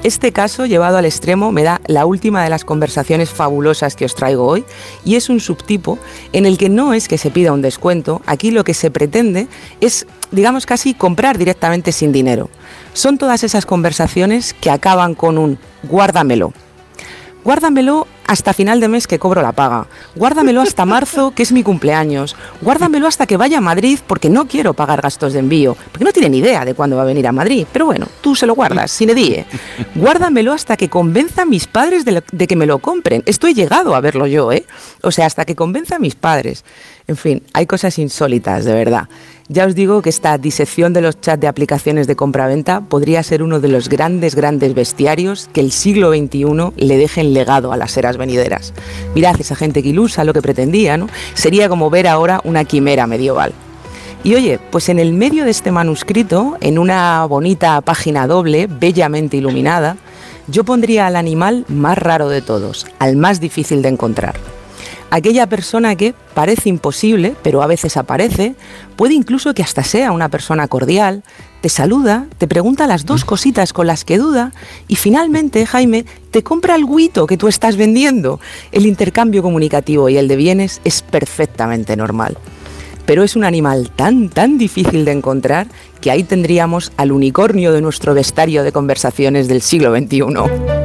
Este 0.03 0.31
caso, 0.31 0.65
llevado 0.65 0.97
al 0.97 1.05
extremo, 1.05 1.51
me 1.51 1.63
da 1.63 1.81
la 1.87 2.05
última 2.05 2.43
de 2.43 2.49
las 2.49 2.63
conversaciones 2.63 3.29
fabulosas 3.29 3.95
que 3.95 4.05
os 4.05 4.15
traigo 4.15 4.45
hoy, 4.45 4.63
y 5.03 5.15
es 5.15 5.29
un 5.29 5.39
subtipo 5.39 5.99
en 6.31 6.45
el 6.45 6.57
que 6.57 6.69
no 6.69 6.93
es 6.93 7.07
que 7.07 7.17
se 7.17 7.31
pida 7.31 7.51
un 7.51 7.61
descuento, 7.61 8.21
aquí 8.25 8.51
lo 8.51 8.63
que 8.63 8.73
se 8.73 8.91
pretende 8.91 9.47
es, 9.81 10.07
digamos, 10.31 10.65
casi 10.65 10.93
comprar 10.93 11.37
directamente 11.37 11.91
sin 11.91 12.11
dinero. 12.11 12.49
Son 12.93 13.17
todas 13.17 13.43
esas 13.43 13.65
conversaciones 13.65 14.53
que 14.53 14.71
acaban 14.71 15.15
con 15.15 15.37
un 15.37 15.59
guárdamelo. 15.83 16.53
Guárdamelo 17.43 18.05
hasta 18.27 18.53
final 18.53 18.79
de 18.79 18.87
mes 18.89 19.07
que 19.07 19.17
cobro 19.17 19.41
la 19.41 19.53
paga. 19.53 19.87
Guárdamelo 20.15 20.61
hasta 20.61 20.85
marzo, 20.85 21.31
que 21.31 21.41
es 21.43 21.51
mi 21.51 21.63
cumpleaños. 21.63 22.35
Guárdamelo 22.61 23.07
hasta 23.07 23.25
que 23.25 23.37
vaya 23.37 23.57
a 23.57 23.61
Madrid 23.61 23.97
porque 24.05 24.29
no 24.29 24.47
quiero 24.47 24.73
pagar 24.73 25.01
gastos 25.01 25.33
de 25.33 25.39
envío. 25.39 25.75
Porque 25.91 26.03
no 26.05 26.11
tienen 26.11 26.35
idea 26.35 26.63
de 26.65 26.73
cuándo 26.75 26.95
va 26.97 27.03
a 27.03 27.05
venir 27.05 27.25
a 27.27 27.31
Madrid. 27.31 27.65
Pero 27.71 27.85
bueno, 27.87 28.07
tú 28.21 28.35
se 28.35 28.45
lo 28.45 28.53
guardas, 28.55 28.91
sin 28.91 29.09
edie. 29.09 29.45
Guárdamelo 29.95 30.53
hasta 30.53 30.77
que 30.77 30.89
convenza 30.89 31.41
a 31.43 31.45
mis 31.45 31.65
padres 31.65 32.05
de, 32.05 32.11
lo- 32.11 32.23
de 32.31 32.45
que 32.47 32.55
me 32.55 32.65
lo 32.67 32.79
compren. 32.79 33.23
Esto 33.25 33.47
he 33.47 33.53
llegado 33.53 33.95
a 33.95 34.01
verlo 34.01 34.27
yo, 34.27 34.51
¿eh? 34.51 34.65
O 35.01 35.11
sea, 35.11 35.25
hasta 35.25 35.45
que 35.45 35.55
convenza 35.55 35.95
a 35.95 35.99
mis 35.99 36.15
padres. 36.15 36.63
En 37.07 37.17
fin, 37.17 37.41
hay 37.53 37.65
cosas 37.65 37.97
insólitas, 37.97 38.65
de 38.65 38.73
verdad. 38.73 39.07
Ya 39.51 39.65
os 39.65 39.73
digo 39.73 40.03
que 40.03 40.11
esta 40.11 40.37
disección 40.37 40.93
de 40.93 41.01
los 41.01 41.19
chats 41.21 41.41
de 41.41 41.47
aplicaciones 41.47 42.05
de 42.05 42.15
compraventa 42.15 42.81
podría 42.81 43.23
ser 43.23 43.41
uno 43.41 43.59
de 43.59 43.67
los 43.67 43.89
grandes, 43.89 44.35
grandes 44.35 44.75
bestiarios 44.75 45.49
que 45.51 45.59
el 45.59 45.71
siglo 45.71 46.11
XXI 46.11 46.45
le 46.77 46.97
deje 46.97 47.21
en 47.21 47.33
legado 47.33 47.73
a 47.73 47.77
las 47.77 47.97
eras 47.97 48.17
venideras. 48.17 48.75
Mirad 49.15 49.41
esa 49.41 49.55
gente 49.55 49.81
que 49.81 49.89
ilusa 49.89 50.23
lo 50.23 50.33
que 50.33 50.43
pretendía, 50.43 50.97
¿no? 50.97 51.07
Sería 51.33 51.67
como 51.67 51.89
ver 51.89 52.07
ahora 52.07 52.41
una 52.43 52.63
quimera 52.63 53.07
medieval. 53.07 53.51
Y 54.23 54.35
oye, 54.35 54.59
pues 54.69 54.87
en 54.87 54.99
el 54.99 55.13
medio 55.13 55.45
de 55.45 55.51
este 55.51 55.71
manuscrito, 55.71 56.55
en 56.61 56.77
una 56.77 57.25
bonita 57.25 57.81
página 57.81 58.27
doble, 58.27 58.67
bellamente 58.67 59.37
iluminada, 59.37 59.97
Yo 60.47 60.63
pondría 60.63 61.05
al 61.05 61.15
animal 61.15 61.63
más 61.67 61.95
raro 61.95 62.27
de 62.27 62.41
todos, 62.41 62.87
al 62.97 63.15
más 63.17 63.39
difícil 63.39 63.83
de 63.83 63.89
encontrar. 63.89 64.33
Aquella 65.11 65.47
persona 65.47 65.95
que 65.95 66.13
parece 66.35 66.69
imposible, 66.69 67.35
pero 67.41 67.63
a 67.63 67.67
veces 67.67 67.97
aparece, 67.97 68.55
puede 68.95 69.15
incluso 69.15 69.55
que 69.55 69.63
hasta 69.63 69.83
sea 69.83 70.11
una 70.11 70.29
persona 70.29 70.67
cordial, 70.67 71.23
te 71.61 71.69
saluda, 71.69 72.27
te 72.37 72.47
pregunta 72.47 72.85
las 72.85 73.05
dos 73.05 73.25
cositas 73.25 73.73
con 73.73 73.87
las 73.87 74.05
que 74.05 74.19
duda 74.19 74.53
y 74.87 74.95
finalmente, 74.95 75.65
Jaime, 75.65 76.05
te 76.29 76.43
compra 76.43 76.75
el 76.75 76.85
guito 76.85 77.25
que 77.25 77.37
tú 77.37 77.47
estás 77.47 77.75
vendiendo. 77.75 78.39
El 78.71 78.85
intercambio 78.85 79.41
comunicativo 79.41 80.09
y 80.09 80.17
el 80.17 80.27
de 80.27 80.35
bienes 80.35 80.79
es 80.83 81.01
perfectamente 81.01 81.97
normal. 81.97 82.37
Pero 83.07 83.23
es 83.23 83.35
un 83.35 83.43
animal 83.43 83.89
tan, 83.89 84.29
tan 84.29 84.59
difícil 84.59 85.05
de 85.05 85.11
encontrar 85.11 85.67
que 85.99 86.11
ahí 86.11 86.23
tendríamos 86.23 86.91
al 86.95 87.11
unicornio 87.11 87.73
de 87.73 87.81
nuestro 87.81 88.13
vestario 88.13 88.63
de 88.63 88.71
conversaciones 88.71 89.47
del 89.47 89.63
siglo 89.63 89.93
XXI. 89.95 90.78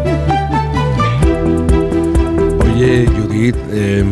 Eh, 3.72 4.04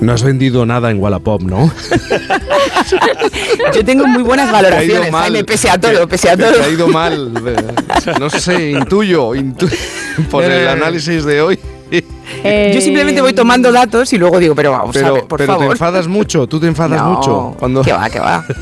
no 0.00 0.12
has 0.12 0.22
vendido 0.22 0.66
nada 0.66 0.90
en 0.90 1.00
Wallapop, 1.00 1.42
¿no? 1.42 1.70
Yo 3.74 3.84
tengo 3.84 4.06
muy 4.06 4.22
buenas 4.22 4.46
Te 4.46 4.52
valoraciones, 4.52 5.12
mal. 5.12 5.22
Jaime, 5.22 5.44
pese 5.44 5.70
a 5.70 5.78
todo, 5.80 6.06
pese 6.08 6.30
a 6.30 6.36
Te- 6.36 6.42
todo. 6.44 6.52
Te 6.54 6.62
ha 6.64 6.68
ido 6.68 6.88
mal. 6.88 7.32
eh, 7.46 8.12
No 8.18 8.28
sé, 8.30 8.70
intuyo, 8.72 9.30
intu- 9.34 9.72
por 10.30 10.44
el 10.44 10.68
análisis 10.68 11.24
de 11.24 11.40
hoy. 11.40 11.58
Yo 12.72 12.80
simplemente 12.80 13.20
voy 13.20 13.32
tomando 13.34 13.70
datos 13.70 14.12
y 14.12 14.18
luego 14.18 14.38
digo, 14.38 14.54
pero 14.54 14.72
vamos 14.72 14.96
a 14.96 15.00
Pero, 15.00 15.14
ver, 15.14 15.24
por 15.24 15.38
pero 15.38 15.52
te 15.54 15.58
favor. 15.58 15.72
enfadas 15.72 16.08
mucho, 16.08 16.46
tú 16.46 16.58
te 16.58 16.66
enfadas 16.66 16.98
No, 17.00 17.10
mucho. 17.10 17.56
Cuando... 17.58 17.82
Que 17.82 17.92
va, 17.92 18.08
que 18.10 18.18
va. 18.18 18.44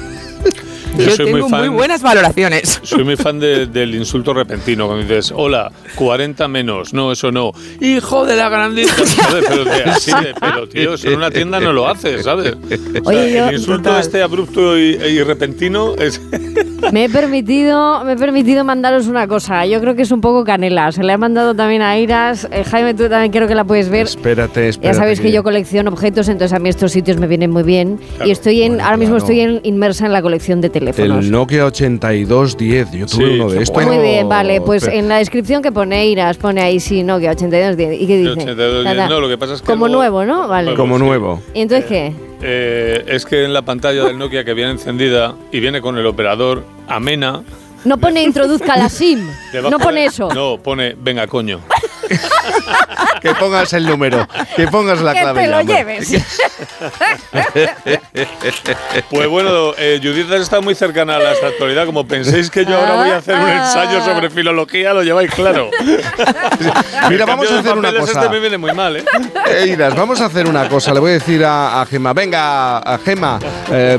Yo 0.98 1.04
Yo 1.06 1.10
soy 1.12 1.24
muy 1.26 1.34
tengo 1.40 1.48
muy, 1.48 1.58
fan- 1.60 1.74
buenas 1.76 2.02
valoraciones. 2.02 2.80
Soy 2.82 3.04
muy 3.04 3.16
fan 3.16 3.38
de- 3.40 3.66
del 3.66 3.94
insulto 3.94 4.34
repentino, 4.34 4.86
cuando 4.86 5.04
dices, 5.06 5.32
hola, 5.34 5.70
40 5.94 6.46
menos, 6.48 6.92
no, 6.92 7.12
eso 7.12 7.30
no. 7.32 7.52
Hijo 7.80 8.26
de 8.26 8.36
la 8.36 8.48
grandita. 8.48 8.92
Joder, 8.94 9.44
pero, 9.48 9.64
de- 9.64 9.82
así 9.84 10.10
de- 10.10 10.34
pero, 10.38 10.68
tío, 10.68 10.94
eso 10.94 11.08
en 11.08 11.16
una 11.16 11.30
tienda 11.30 11.58
no 11.60 11.72
lo 11.72 11.88
haces, 11.88 12.24
¿sabes? 12.24 12.54
O 12.54 12.68
sea, 12.68 12.78
Oye, 13.04 13.32
yo- 13.32 13.48
el 13.48 13.54
insulto 13.56 13.84
Total. 13.84 14.00
este 14.00 14.22
abrupto 14.22 14.76
y, 14.78 14.96
y 14.96 15.22
repentino 15.22 15.94
es... 15.96 16.20
Me 16.92 17.04
he 17.04 17.08
permitido, 17.10 18.02
me 18.04 18.14
he 18.14 18.16
permitido 18.16 18.64
mandaros 18.64 19.06
una 19.06 19.28
cosa. 19.28 19.66
Yo 19.66 19.80
creo 19.80 19.94
que 19.94 20.02
es 20.02 20.10
un 20.10 20.22
poco 20.22 20.44
canela. 20.44 20.90
Se 20.92 21.02
le 21.04 21.12
ha 21.12 21.18
mandado 21.18 21.54
también 21.54 21.82
a 21.82 21.98
Iras. 21.98 22.48
Eh, 22.50 22.64
Jaime, 22.64 22.94
tú 22.94 23.06
también 23.08 23.30
creo 23.30 23.46
que 23.46 23.54
la 23.54 23.64
puedes 23.64 23.90
ver. 23.90 24.06
Espérate, 24.06 24.70
espérate. 24.70 24.86
Ya 24.88 24.94
sabéis 24.94 25.20
que 25.20 25.30
yo 25.30 25.42
colecciono 25.44 25.90
objetos, 25.90 26.28
entonces 26.28 26.56
a 26.56 26.58
mí 26.58 26.70
estos 26.70 26.90
sitios 26.92 27.18
me 27.18 27.26
vienen 27.26 27.50
muy 27.50 27.64
bien. 27.64 27.98
Claro, 28.16 28.26
y 28.26 28.30
estoy 28.32 28.62
en, 28.62 28.80
ahora 28.80 28.96
mismo 28.96 29.16
claro. 29.16 29.30
estoy 29.30 29.40
en- 29.40 29.60
inmersa 29.62 30.06
en 30.06 30.14
la 30.14 30.22
colección 30.22 30.62
de 30.62 30.70
teléfonos. 30.80 31.24
El 31.24 31.30
Nokia 31.30 31.64
8210, 31.66 32.90
yo 32.92 33.06
tuve 33.06 33.24
Sí, 33.26 33.30
uno 33.34 33.50
de 33.50 33.62
estos. 33.62 33.84
Muy 33.86 33.98
bien, 33.98 34.28
vale. 34.28 34.60
Pues 34.60 34.84
Pero- 34.84 34.96
en 34.96 35.08
la 35.08 35.18
descripción 35.18 35.62
que 35.62 35.70
pone 35.70 36.06
Iras, 36.08 36.36
pone 36.36 36.60
ahí 36.60 36.80
sí, 36.80 37.02
no, 37.04 37.18
que 37.20 37.28
82 37.28 37.76
10. 37.76 38.00
¿Y 38.00 38.06
qué 38.06 38.16
dice? 38.18 38.30
82, 38.30 38.84
Nada. 38.84 39.08
no, 39.08 39.20
lo 39.20 39.28
que 39.28 39.38
pasa 39.38 39.54
es 39.54 39.60
que 39.62 39.66
Como 39.66 39.88
nuevo, 39.88 40.24
¿no? 40.24 40.48
Vale. 40.48 40.74
Como 40.74 40.98
nuevo. 40.98 41.40
¿Y 41.54 41.60
entonces 41.60 41.86
qué? 41.86 42.12
Eh, 42.42 43.04
es 43.06 43.24
que 43.26 43.44
en 43.44 43.52
la 43.52 43.62
pantalla 43.62 44.04
del 44.04 44.18
Nokia 44.18 44.44
que 44.44 44.54
viene 44.54 44.72
encendida 44.72 45.34
y 45.52 45.60
viene 45.60 45.80
con 45.80 45.96
el 45.98 46.06
operador 46.06 46.64
amena. 46.88 47.42
No 47.84 47.96
pone 47.98 48.22
introduzca 48.22 48.76
la 48.76 48.88
SIM. 48.90 49.26
No 49.70 49.78
pone 49.78 50.00
de- 50.00 50.06
eso. 50.06 50.28
No, 50.34 50.58
pone 50.62 50.94
venga 51.00 51.26
coño. 51.26 51.60
Que 53.20 53.34
pongas 53.34 53.72
el 53.74 53.86
número, 53.86 54.26
que 54.56 54.66
pongas 54.68 55.00
la 55.02 55.12
que 55.12 55.20
clave. 55.20 55.42
te 55.42 55.48
lo 55.48 55.60
lleves. 55.60 56.10
Pues 59.10 59.28
bueno, 59.28 59.72
eh, 59.76 60.00
Judith 60.02 60.30
está 60.32 60.60
muy 60.60 60.74
cercana 60.74 61.16
a 61.16 61.18
la 61.18 61.30
actualidad. 61.30 61.86
Como 61.86 62.06
penséis 62.06 62.50
que 62.50 62.64
yo 62.64 62.76
ahora 62.76 62.96
voy 62.96 63.10
a 63.10 63.16
hacer 63.16 63.36
un 63.36 63.48
ensayo 63.48 64.04
sobre 64.04 64.30
filología, 64.30 64.92
lo 64.92 65.02
lleváis 65.02 65.30
claro. 65.32 65.70
Mira, 67.08 67.26
vamos 67.26 67.50
a 67.50 67.58
hacer 67.58 67.76
una 67.76 67.92
cosa. 67.92 68.12
Este 68.12 68.28
me 68.28 68.40
viene 68.40 68.58
muy 68.58 68.72
mal, 68.72 68.96
¿eh? 68.96 69.04
Eiras, 69.58 69.94
vamos 69.94 70.20
a 70.20 70.26
hacer 70.26 70.46
una 70.46 70.68
cosa. 70.68 70.92
Le 70.94 71.00
voy 71.00 71.10
a 71.10 71.14
decir 71.14 71.44
a, 71.44 71.80
a 71.80 71.86
Gema, 71.86 72.12
venga, 72.12 72.78
a 72.78 72.98
Gema, 72.98 73.38
eh, 73.70 73.98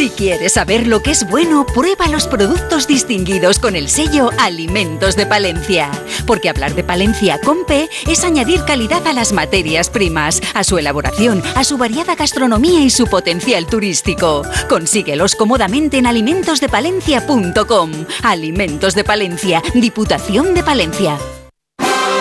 Si 0.00 0.08
quieres 0.08 0.54
saber 0.54 0.86
lo 0.86 1.02
que 1.02 1.10
es 1.10 1.28
bueno, 1.28 1.66
prueba 1.66 2.08
los 2.08 2.26
productos 2.26 2.86
distinguidos 2.86 3.58
con 3.58 3.76
el 3.76 3.90
sello 3.90 4.30
Alimentos 4.38 5.14
de 5.14 5.26
Palencia. 5.26 5.90
Porque 6.26 6.48
hablar 6.48 6.74
de 6.74 6.82
Palencia 6.82 7.38
con 7.44 7.66
P 7.66 7.86
es 8.08 8.24
añadir 8.24 8.64
calidad 8.64 9.06
a 9.06 9.12
las 9.12 9.34
materias 9.34 9.90
primas, 9.90 10.40
a 10.54 10.64
su 10.64 10.78
elaboración, 10.78 11.42
a 11.54 11.64
su 11.64 11.76
variada 11.76 12.14
gastronomía 12.14 12.80
y 12.80 12.88
su 12.88 13.08
potencial 13.08 13.66
turístico. 13.66 14.40
Consíguelos 14.70 15.34
cómodamente 15.34 15.98
en 15.98 16.06
alimentosdepalencia.com. 16.06 17.92
Alimentos 18.22 18.94
de 18.94 19.04
Palencia, 19.04 19.62
Diputación 19.74 20.54
de 20.54 20.62
Palencia. 20.62 21.18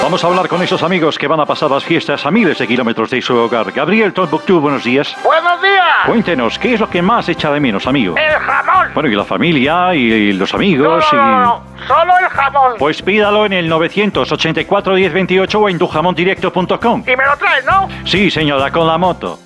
Vamos 0.01 0.23
a 0.23 0.27
hablar 0.27 0.47
con 0.47 0.61
esos 0.63 0.81
amigos 0.81 1.17
que 1.17 1.27
van 1.27 1.39
a 1.39 1.45
pasar 1.45 1.69
las 1.69 1.83
fiestas 1.83 2.25
a 2.25 2.31
miles 2.31 2.57
de 2.57 2.67
kilómetros 2.67 3.09
de 3.09 3.21
su 3.21 3.35
hogar. 3.35 3.71
Gabriel 3.71 4.13
Tombuctú, 4.13 4.59
buenos 4.59 4.83
días. 4.83 5.15
¡Buenos 5.23 5.61
días! 5.61 5.83
Cuéntenos, 6.07 6.57
¿qué 6.57 6.73
es 6.73 6.79
lo 6.79 6.89
que 6.89 7.01
más 7.01 7.27
echa 7.29 7.51
de 7.51 7.59
menos, 7.59 7.85
amigo? 7.85 8.15
¡El 8.17 8.33
jamón! 8.39 8.87
Bueno, 8.93 9.09
y 9.09 9.15
la 9.15 9.25
familia, 9.25 9.93
y, 9.93 9.99
y 9.99 10.33
los 10.33 10.53
amigos, 10.53 11.05
No, 11.11 11.21
no, 11.21 11.41
no, 11.43 11.63
y... 11.83 11.87
solo 11.87 12.13
el 12.19 12.27
jamón. 12.29 12.73
Pues 12.79 13.01
pídalo 13.01 13.45
en 13.45 13.53
el 13.53 13.67
984 13.69 14.93
1028 14.95 15.59
o 15.59 15.69
en 15.69 15.77
tujamondirecto.com. 15.77 17.03
Y 17.05 17.15
me 17.15 17.25
lo 17.25 17.37
traes, 17.37 17.65
¿no? 17.65 17.87
Sí, 18.05 18.31
señora, 18.31 18.71
con 18.71 18.87
la 18.87 18.97
moto. 18.97 19.37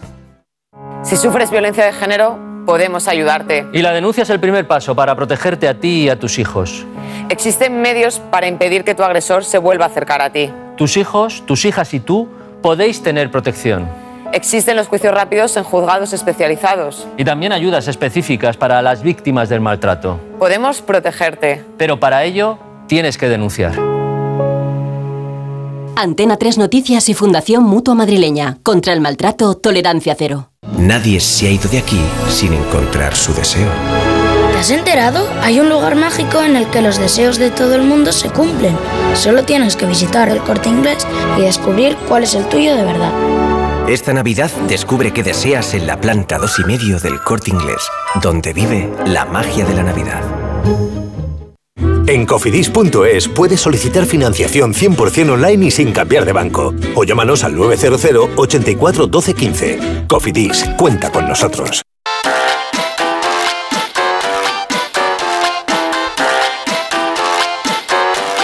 Si 1.01 1.17
sufres 1.17 1.49
violencia 1.51 1.83
de 1.85 1.93
género, 1.93 2.39
podemos 2.65 3.07
ayudarte. 3.07 3.67
Y 3.73 3.81
la 3.81 3.91
denuncia 3.91 4.21
es 4.23 4.29
el 4.29 4.39
primer 4.39 4.65
paso 4.67 4.95
para 4.95 5.15
protegerte 5.15 5.67
a 5.67 5.73
ti 5.73 6.03
y 6.03 6.09
a 6.09 6.17
tus 6.17 6.39
hijos. 6.39 6.85
Existen 7.29 7.81
medios 7.81 8.19
para 8.19 8.47
impedir 8.47 8.83
que 8.83 8.95
tu 8.95 9.03
agresor 9.03 9.43
se 9.45 9.57
vuelva 9.57 9.85
a 9.85 9.87
acercar 9.87 10.21
a 10.21 10.31
ti. 10.31 10.51
Tus 10.77 10.97
hijos, 10.97 11.43
tus 11.45 11.65
hijas 11.65 11.93
y 11.93 11.99
tú 11.99 12.27
podéis 12.61 13.01
tener 13.01 13.31
protección. 13.31 13.87
Existen 14.33 14.75
los 14.75 14.87
juicios 14.87 15.13
rápidos 15.13 15.55
en 15.57 15.63
juzgados 15.63 16.11
especializados. 16.11 17.07
Y 17.17 17.23
también 17.23 17.51
ayudas 17.51 17.87
específicas 17.87 18.57
para 18.57 18.81
las 18.81 19.03
víctimas 19.03 19.47
del 19.47 19.61
maltrato. 19.61 20.19
Podemos 20.39 20.81
protegerte. 20.81 21.63
Pero 21.77 21.99
para 21.99 22.23
ello 22.23 22.57
tienes 22.87 23.17
que 23.17 23.29
denunciar. 23.29 23.73
Antena 25.95 26.37
3 26.37 26.57
Noticias 26.57 27.07
y 27.09 27.13
Fundación 27.13 27.63
Mutua 27.63 27.93
Madrileña. 27.93 28.57
Contra 28.63 28.93
el 28.93 29.01
maltrato, 29.01 29.53
tolerancia 29.55 30.15
cero. 30.17 30.49
Nadie 30.77 31.19
se 31.19 31.47
ha 31.47 31.51
ido 31.51 31.69
de 31.69 31.77
aquí 31.77 32.01
sin 32.29 32.53
encontrar 32.53 33.15
su 33.15 33.33
deseo. 33.35 33.69
¿Te 34.63 34.67
has 34.67 34.79
enterado? 34.79 35.27
Hay 35.41 35.59
un 35.59 35.67
lugar 35.67 35.97
mágico 35.97 36.41
en 36.41 36.55
el 36.55 36.69
que 36.69 36.81
los 36.81 36.97
deseos 36.97 37.37
de 37.37 37.51
todo 37.51 37.75
el 37.75 37.81
mundo 37.81 38.13
se 38.13 38.29
cumplen. 38.29 38.77
Solo 39.13 39.43
tienes 39.43 39.75
que 39.75 39.85
visitar 39.85 40.29
el 40.29 40.39
corte 40.39 40.69
inglés 40.69 41.05
y 41.37 41.41
descubrir 41.41 41.97
cuál 42.07 42.23
es 42.23 42.33
el 42.33 42.47
tuyo 42.47 42.73
de 42.73 42.85
verdad. 42.85 43.11
Esta 43.89 44.13
Navidad 44.13 44.49
descubre 44.69 45.11
qué 45.11 45.21
deseas 45.21 45.73
en 45.73 45.85
la 45.85 45.99
planta 45.99 46.37
dos 46.37 46.59
y 46.59 46.63
medio 46.63 46.97
del 46.97 47.19
Corte 47.19 47.51
Inglés, 47.51 47.81
donde 48.21 48.53
vive 48.53 48.89
la 49.05 49.25
magia 49.25 49.65
de 49.65 49.73
la 49.73 49.83
Navidad. 49.83 50.21
En 52.07 52.25
cofidis.es 52.25 53.27
puedes 53.27 53.59
solicitar 53.59 54.05
financiación 54.05 54.73
100% 54.73 55.29
online 55.29 55.65
y 55.65 55.71
sin 55.71 55.91
cambiar 55.91 56.23
de 56.23 56.31
banco. 56.31 56.73
O 56.95 57.03
llámanos 57.03 57.43
al 57.43 57.53
900 57.57 58.29
84 58.37 59.07
12 59.07 59.33
15. 59.33 59.79
Cofidis, 60.07 60.63
cuenta 60.77 61.11
con 61.11 61.27
nosotros. 61.27 61.82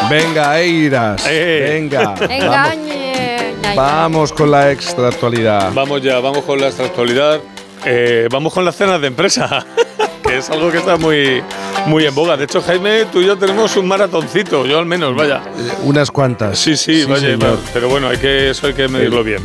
Venga, 0.10 0.60
Eiras, 0.60 1.24
venga. 1.28 2.04
Vamos, 2.04 2.22
Engañe. 2.32 3.54
vamos 3.76 4.34
con 4.34 4.52
la 4.52 4.72
extra 4.72 5.08
actualidad. 5.10 5.72
Vamos 5.74 6.02
ya, 6.02 6.20
vamos 6.20 6.44
con 6.44 6.60
la 6.60 6.68
actualidad. 6.68 7.40
Eh, 7.86 8.28
vamos 8.32 8.54
con 8.54 8.66
las 8.66 8.76
cenas 8.76 9.00
de 9.00 9.08
empresa, 9.08 9.66
que 10.28 10.38
es 10.38 10.50
algo 10.50 10.72
que 10.72 10.80
está 10.80 10.98
muy, 10.98 11.42
muy 11.86 12.06
en 12.06 12.14
boga. 12.14 12.36
De 12.36 12.44
hecho, 12.46 12.62
Jaime, 12.62 13.06
tú 13.06 13.22
y 13.22 13.26
yo 13.26 13.38
tenemos 13.38 13.76
un 13.78 13.88
maratoncito, 13.88 14.66
yo 14.66 14.80
al 14.80 14.86
menos, 14.86 15.16
vaya. 15.16 15.42
Unas 15.84 16.12
cuantas. 16.12 16.58
Sí, 16.60 16.76
sí, 16.76 17.06
vaya, 17.06 17.38
pero 17.74 17.88
bueno, 17.90 18.10
hay 18.10 18.18
que, 18.18 18.50
eso 18.50 18.68
hay 18.68 18.74
que 18.74 18.88
medirlo 18.88 19.20
El- 19.20 19.24
bien. 19.26 19.44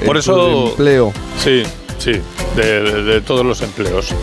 el 0.00 0.06
Por 0.06 0.16
eso. 0.16 0.68
empleo. 0.70 1.12
Sí, 1.38 1.62
sí, 1.98 2.12
de, 2.56 2.82
de- 2.82 3.02
de 3.02 3.20
todos 3.20 3.44
los 3.44 3.60
empleos 3.60 4.14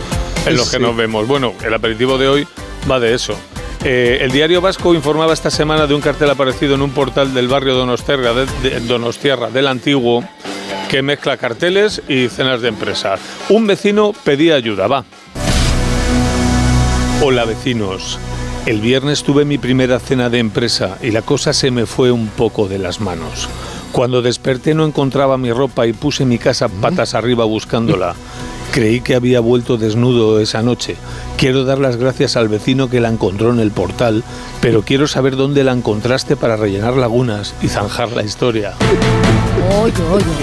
en 0.48 0.56
los 0.58 0.70
que 0.72 0.78
Sí. 0.78 0.82
nos 0.84 0.96
vemos. 0.96 1.28
Bueno, 1.28 1.54
el 1.64 1.74
aperitivo 1.74 2.18
de 2.18 2.28
hoy 2.28 2.48
va 2.90 3.00
de 3.00 3.14
eso. 3.14 3.38
Eh, 3.90 4.18
el 4.26 4.32
diario 4.32 4.60
Vasco 4.60 4.94
informaba 4.94 5.32
esta 5.34 5.50
semana 5.50 5.88
de 5.88 5.94
un 5.96 6.02
cartel 6.02 6.30
aparecido 6.30 6.76
en 6.76 6.82
un 6.82 6.90
portal 6.92 7.34
del 7.34 7.48
barrio 7.48 7.74
Donostiarra, 7.74 8.34
de, 8.34 8.46
de- 8.62 9.50
del 9.54 9.68
antiguo, 9.68 10.26
que 10.90 11.02
mezcla 11.02 11.38
carteles 11.38 12.02
y 12.10 12.28
cenas 12.28 12.60
de 12.60 12.68
empresa. 12.68 13.16
Un 13.48 13.66
vecino 13.66 14.12
pedía 14.26 14.56
ayuda, 14.56 14.88
va. 14.88 15.06
Hola 17.24 17.46
vecinos. 17.46 18.20
El 18.66 18.82
viernes 18.82 19.24
tuve 19.24 19.46
mi 19.46 19.58
primera 19.58 20.00
cena 20.00 20.30
de 20.30 20.40
empresa 20.40 20.98
y 21.02 21.12
la 21.12 21.22
cosa 21.22 21.54
se 21.54 21.72
me 21.72 21.86
fue 21.86 22.12
un 22.12 22.28
poco 22.28 22.68
de 22.68 22.80
las 22.80 23.00
manos. 23.00 23.48
Cuando 23.94 24.22
desperté 24.22 24.74
no 24.74 24.86
encontraba 24.86 25.38
mi 25.38 25.54
ropa 25.54 25.88
y 25.88 25.94
puse 25.94 26.26
mi 26.26 26.38
casa 26.38 26.68
patas 26.68 27.14
arriba 27.16 27.46
buscándola. 27.46 28.16
Creí 28.72 29.02
que 29.02 29.16
había 29.16 29.40
vuelto 29.40 29.78
desnudo 29.78 30.40
esa 30.40 30.62
noche. 30.62 30.96
Quiero 31.38 31.66
dar 31.66 31.80
las 31.80 31.98
gracias 31.98 32.36
al 32.36 32.48
vecino 32.48 32.90
que 32.90 33.00
la 33.00 33.10
encontró 33.10 33.52
en 33.52 33.60
el 33.60 33.72
portal, 33.72 34.24
pero 34.62 34.84
quiero 34.84 35.08
saber 35.08 35.36
dónde 35.36 35.64
la 35.64 35.72
encontraste 35.72 36.36
para 36.36 36.58
rellenar 36.58 36.96
lagunas 36.96 37.56
y 37.62 37.70
zanjar 37.70 38.12
la 38.12 38.24
historia. 38.24 38.74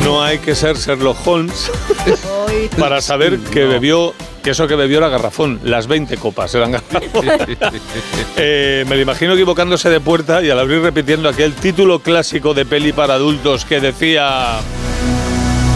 No 0.05 0.23
hay 0.23 0.39
que 0.39 0.55
ser 0.55 0.77
Sherlock 0.77 1.17
Holmes 1.27 1.71
para 2.79 3.01
saber 3.01 3.39
que 3.39 3.65
bebió, 3.65 4.15
que 4.43 4.51
eso 4.51 4.67
que 4.67 4.77
bebió 4.77 4.99
era 4.99 5.09
garrafón, 5.09 5.61
las 5.65 5.87
20 5.87 6.17
copas 6.17 6.55
eran 6.55 6.73
garrafón. 6.73 7.27
Eh, 8.37 8.85
me 8.89 8.97
lo 8.97 9.03
imagino 9.03 9.35
equivocándose 9.35 9.89
de 9.89 10.01
puerta 10.01 10.43
y 10.43 10.51
al 10.51 10.59
abrir 10.59 10.81
repitiendo 10.81 11.29
aquel 11.29 11.55
título 11.55 12.01
clásico 12.01 12.53
de 12.53 12.65
peli 12.65 12.93
para 12.93 13.15
adultos 13.15 13.65
que 13.65 13.81
decía... 13.81 14.59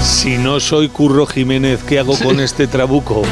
Si 0.03 0.37
no 0.39 0.61
soy 0.61 0.89
Curro 0.89 1.27
Jiménez, 1.27 1.83
¿qué 1.85 1.99
hago 1.99 2.19
con 2.19 2.41
este 2.41 2.66
trabuco? 2.66 3.23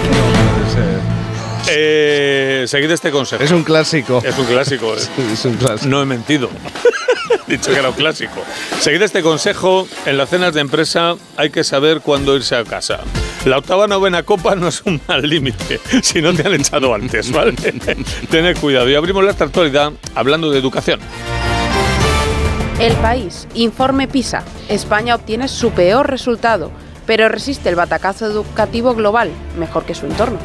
Eh, 1.68 2.64
seguid 2.68 2.90
este 2.90 3.10
consejo. 3.10 3.42
Es 3.42 3.50
un 3.50 3.64
clásico. 3.64 4.22
Es 4.24 4.38
un 4.38 4.46
clásico. 4.46 4.94
eh. 4.94 4.98
Es 5.32 5.44
un 5.44 5.54
clásico. 5.56 5.88
No 5.88 6.02
he 6.02 6.06
mentido. 6.06 6.48
He 7.48 7.52
dicho 7.56 7.72
que 7.72 7.78
era 7.78 7.88
un 7.88 7.94
clásico. 7.94 8.42
Seguid 8.80 9.02
este 9.02 9.22
consejo. 9.22 9.86
En 10.06 10.16
las 10.16 10.28
cenas 10.30 10.54
de 10.54 10.60
empresa 10.60 11.14
hay 11.36 11.50
que 11.50 11.64
saber 11.64 12.00
cuándo 12.00 12.36
irse 12.36 12.54
a 12.56 12.64
casa. 12.64 13.00
La 13.44 13.58
octava 13.58 13.86
novena 13.86 14.22
copa 14.24 14.54
no 14.56 14.68
es 14.68 14.82
un 14.84 15.00
mal 15.06 15.22
límite 15.28 15.80
si 16.02 16.20
no 16.20 16.34
te 16.34 16.46
han 16.46 16.54
echado 16.54 16.92
antes, 16.94 17.30
¿vale? 17.30 17.52
Tened 18.30 18.58
cuidado. 18.58 18.88
Y 18.90 18.94
abrimos 18.96 19.24
la 19.24 19.30
actualidad 19.30 19.92
hablando 20.14 20.50
de 20.50 20.58
educación. 20.58 20.98
El 22.78 22.92
país, 22.96 23.48
informe 23.54 24.06
PISA. 24.06 24.44
España 24.68 25.14
obtiene 25.14 25.48
su 25.48 25.70
peor 25.70 26.10
resultado, 26.10 26.70
pero 27.06 27.26
resiste 27.30 27.70
el 27.70 27.74
batacazo 27.74 28.26
educativo 28.26 28.94
global, 28.94 29.30
mejor 29.58 29.86
que 29.86 29.94
su 29.94 30.04
entorno. 30.04 30.38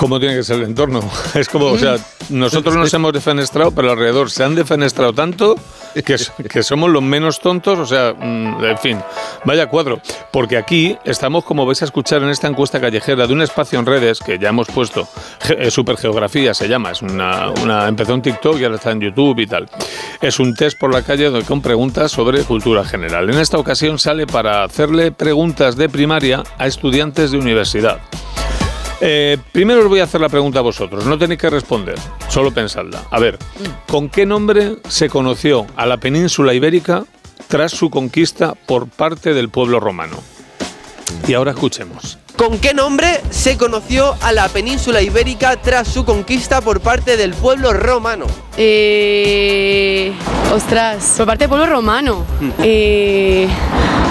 ¿Cómo 0.00 0.18
tiene 0.18 0.34
que 0.36 0.42
ser 0.42 0.56
el 0.56 0.62
entorno? 0.64 1.00
Es 1.34 1.48
como, 1.48 1.66
o 1.66 1.78
sea, 1.78 1.96
nosotros 2.30 2.74
nos 2.74 2.92
hemos 2.94 3.12
defenestrado, 3.12 3.70
pero 3.70 3.90
alrededor 3.92 4.30
se 4.30 4.42
han 4.42 4.54
defenestrado 4.54 5.12
tanto 5.12 5.56
que, 5.94 6.16
que 6.50 6.62
somos 6.62 6.88
los 6.90 7.02
menos 7.02 7.38
tontos, 7.40 7.78
o 7.78 7.84
sea, 7.86 8.14
mm, 8.18 8.64
en 8.64 8.78
fin, 8.78 8.98
vaya 9.44 9.66
cuadro. 9.68 10.00
Porque 10.32 10.56
aquí 10.56 10.96
estamos, 11.04 11.44
como 11.44 11.66
vais 11.66 11.82
a 11.82 11.84
escuchar 11.84 12.22
en 12.22 12.30
esta 12.30 12.48
encuesta 12.48 12.80
callejera 12.80 13.26
de 13.26 13.32
un 13.34 13.42
espacio 13.42 13.78
en 13.78 13.84
redes 13.86 14.20
que 14.20 14.38
ya 14.38 14.48
hemos 14.48 14.68
puesto, 14.68 15.06
Ge- 15.42 15.66
eh, 15.66 15.70
Supergeografía 15.70 16.54
se 16.54 16.66
llama, 16.68 16.92
es 16.92 17.02
una, 17.02 17.50
una, 17.62 17.86
empezó 17.86 18.14
en 18.14 18.22
TikTok 18.22 18.58
y 18.58 18.64
ahora 18.64 18.76
está 18.76 18.92
en 18.92 19.00
YouTube 19.02 19.38
y 19.40 19.46
tal. 19.46 19.68
Es 20.22 20.38
un 20.40 20.54
test 20.54 20.78
por 20.78 20.92
la 20.94 21.02
calle 21.02 21.24
donde- 21.30 21.44
con 21.46 21.60
preguntas 21.60 22.10
sobre 22.10 22.42
cultura 22.44 22.84
general. 22.84 23.28
En 23.28 23.38
esta 23.38 23.58
ocasión 23.58 23.98
sale 23.98 24.26
para 24.26 24.64
hacerle 24.64 25.12
preguntas 25.12 25.76
de 25.76 25.88
primaria 25.90 26.42
a 26.58 26.66
estudiantes 26.66 27.32
de 27.32 27.38
universidad. 27.38 27.98
Eh, 29.00 29.38
primero 29.52 29.80
os 29.80 29.88
voy 29.88 30.00
a 30.00 30.04
hacer 30.04 30.20
la 30.20 30.28
pregunta 30.28 30.58
a 30.58 30.62
vosotros, 30.62 31.06
no 31.06 31.18
tenéis 31.18 31.40
que 31.40 31.48
responder, 31.48 31.98
solo 32.28 32.52
pensadla. 32.52 33.02
A 33.10 33.18
ver, 33.18 33.38
¿con 33.86 34.10
qué 34.10 34.26
nombre 34.26 34.76
se 34.88 35.08
conoció 35.08 35.66
a 35.76 35.86
la 35.86 35.96
península 35.96 36.52
ibérica 36.52 37.04
tras 37.48 37.72
su 37.72 37.88
conquista 37.88 38.54
por 38.54 38.88
parte 38.88 39.32
del 39.32 39.48
pueblo 39.48 39.80
romano? 39.80 40.18
Y 41.26 41.34
ahora 41.34 41.52
escuchemos. 41.52 42.18
¿Con 42.36 42.58
qué 42.58 42.72
nombre 42.72 43.20
se 43.30 43.58
conoció 43.58 44.16
a 44.22 44.32
la 44.32 44.48
península 44.48 45.02
ibérica 45.02 45.56
tras 45.56 45.88
su 45.88 46.04
conquista 46.04 46.60
por 46.60 46.80
parte 46.80 47.16
del 47.16 47.34
pueblo 47.34 47.72
romano? 47.72 48.26
Eh. 48.56 50.12
Ostras, 50.52 51.14
por 51.16 51.26
parte 51.26 51.44
del 51.44 51.48
pueblo 51.50 51.66
romano. 51.66 52.24
Eh. 52.62 53.48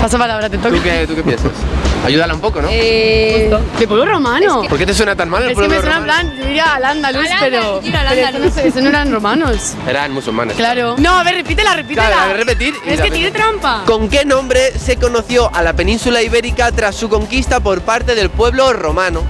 Paso 0.02 0.18
palabra, 0.18 0.50
te 0.50 0.58
toca. 0.58 0.76
¿Tú 0.76 0.84
qué, 0.84 1.08
tú 1.08 1.16
qué 1.16 1.24
piensas? 1.24 1.52
Ayúdala 2.06 2.34
un 2.34 2.40
poco, 2.40 2.62
¿no? 2.62 2.70
Eh. 2.72 3.52
¿De 3.78 3.88
pueblo 3.88 4.06
romano? 4.06 4.64
¿Por 4.68 4.78
qué 4.78 4.86
te 4.86 4.94
suena 4.94 5.16
tan 5.16 5.30
mal 5.30 5.44
el 5.44 5.50
Es 5.50 5.52
que 5.52 5.56
pueblo 5.56 5.76
me 5.76 5.82
suena 5.82 5.98
en 5.98 6.02
romano? 6.04 6.22
plan, 6.30 6.38
yo 6.40 6.46
diría 6.46 6.76
al 6.76 6.86
andaluz, 6.86 7.28
Al 7.30 7.40
pero. 7.40 7.78
al 7.78 7.84
eso 7.86 7.92
no, 7.92 8.28
andaluz. 8.28 8.54
sé, 8.54 8.68
eso 8.68 8.82
no 8.82 8.90
eran 8.90 9.12
romanos. 9.12 9.74
Eran 9.88 10.12
musulmanes. 10.14 10.56
Claro. 10.56 10.96
No, 10.98 11.20
a 11.20 11.24
ver, 11.24 11.36
repítela, 11.36 11.76
repítela. 11.76 12.08
Claro, 12.08 12.22
a 12.24 12.28
ver, 12.30 12.38
repetir. 12.38 12.74
Es 12.86 13.02
que 13.02 13.12
tiene 13.12 13.32
trampa. 13.32 13.84
¿Con 13.86 14.10
qué 14.10 14.26
nombre 14.26 14.72
se 14.80 14.96
conoció 14.98 15.54
a 15.54 15.62
la 15.62 15.74
península 15.74 16.22
ibérica 16.22 16.72
tras 16.72 16.96
su 16.96 17.10
conquista 17.10 17.60
por 17.60 17.82
parte 17.82 18.16
del 18.16 18.30
pueblo 18.30 18.72
romano? 18.74 19.24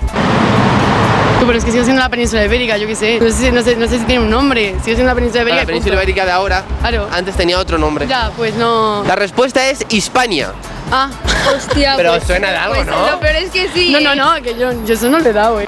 Tú, 1.40 1.46
pero 1.46 1.58
es 1.58 1.64
que 1.66 1.72
sigue 1.72 1.84
siendo 1.86 2.02
la 2.02 2.10
península 2.10 2.44
ibérica, 2.46 2.78
yo 2.78 2.86
qué 2.86 2.96
sé. 2.96 3.18
No 3.20 3.28
sé, 3.32 3.34
si- 3.46 3.52
no 3.52 3.62
sé, 3.64 3.76
no 3.78 3.88
sé 3.88 3.98
si 4.00 4.04
tiene 4.06 4.24
un 4.24 4.30
nombre. 4.30 4.76
Sigue 4.84 4.96
siendo 4.96 5.06
la 5.06 5.16
península 5.16 5.42
ibérica. 5.44 5.62
la 5.62 5.68
península 5.68 5.96
punto. 5.96 6.04
ibérica 6.04 6.26
de 6.26 6.32
ahora 6.32 6.64
Claro. 6.82 7.08
antes 7.12 7.36
tenía 7.36 7.58
otro 7.60 7.78
nombre. 7.78 8.08
Ya, 8.08 8.32
pues 8.38 8.54
no. 8.56 9.04
La 9.08 9.16
respuesta 9.16 9.68
es 9.70 9.86
Hispania. 9.90 10.52
Ah, 10.92 11.10
hostia. 11.56 11.94
Pero 11.98 12.12
pues- 12.14 12.24
suena 12.26 12.52
de 12.52 12.58
algo, 12.58 12.76
pues 12.76 12.88
¿no? 12.88 13.12
Lo 13.12 13.20
peor 13.20 13.36
es 13.36 13.52
que 13.52 13.70
sí. 13.74 13.92
No, 13.92 14.00
no, 14.00 14.16
no, 14.16 14.42
que 14.42 14.56
yo, 14.58 14.72
yo 14.86 14.94
eso 14.94 15.10
no 15.10 15.20
le 15.20 15.30
he 15.30 15.34
dado, 15.34 15.60
eh. 15.62 15.66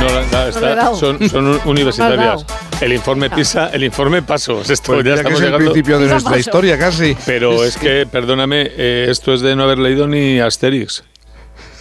No, 0.00 0.06
no, 0.08 0.12
no, 0.14 0.20
está- 0.20 0.60
le 0.60 0.72
he 0.72 0.74
dado. 0.74 0.96
son, 0.96 1.28
son 1.28 1.46
un- 1.48 1.60
universitarias. 1.64 2.44
El 2.80 2.92
informe 2.92 3.28
PISA, 3.30 3.70
el 3.72 3.84
informe 3.84 4.22
pasos. 4.22 4.68
Esto 4.70 4.92
Pues 4.94 5.04
ya 5.04 5.12
que 5.12 5.16
estamos 5.18 5.38
es 5.40 5.44
el 5.44 5.52
llegando. 5.52 5.70
principio 5.72 5.98
de 5.98 6.04
Pisa 6.04 6.12
nuestra 6.14 6.30
paso. 6.30 6.40
historia, 6.40 6.78
casi. 6.78 7.16
Pero 7.26 7.64
es 7.64 7.76
que, 7.76 8.06
perdóname, 8.10 8.68
eh, 8.76 9.06
esto 9.08 9.32
es 9.34 9.40
de 9.40 9.54
no 9.56 9.64
haber 9.64 9.78
leído 9.78 10.06
ni 10.06 10.40
Asterix. 10.40 11.02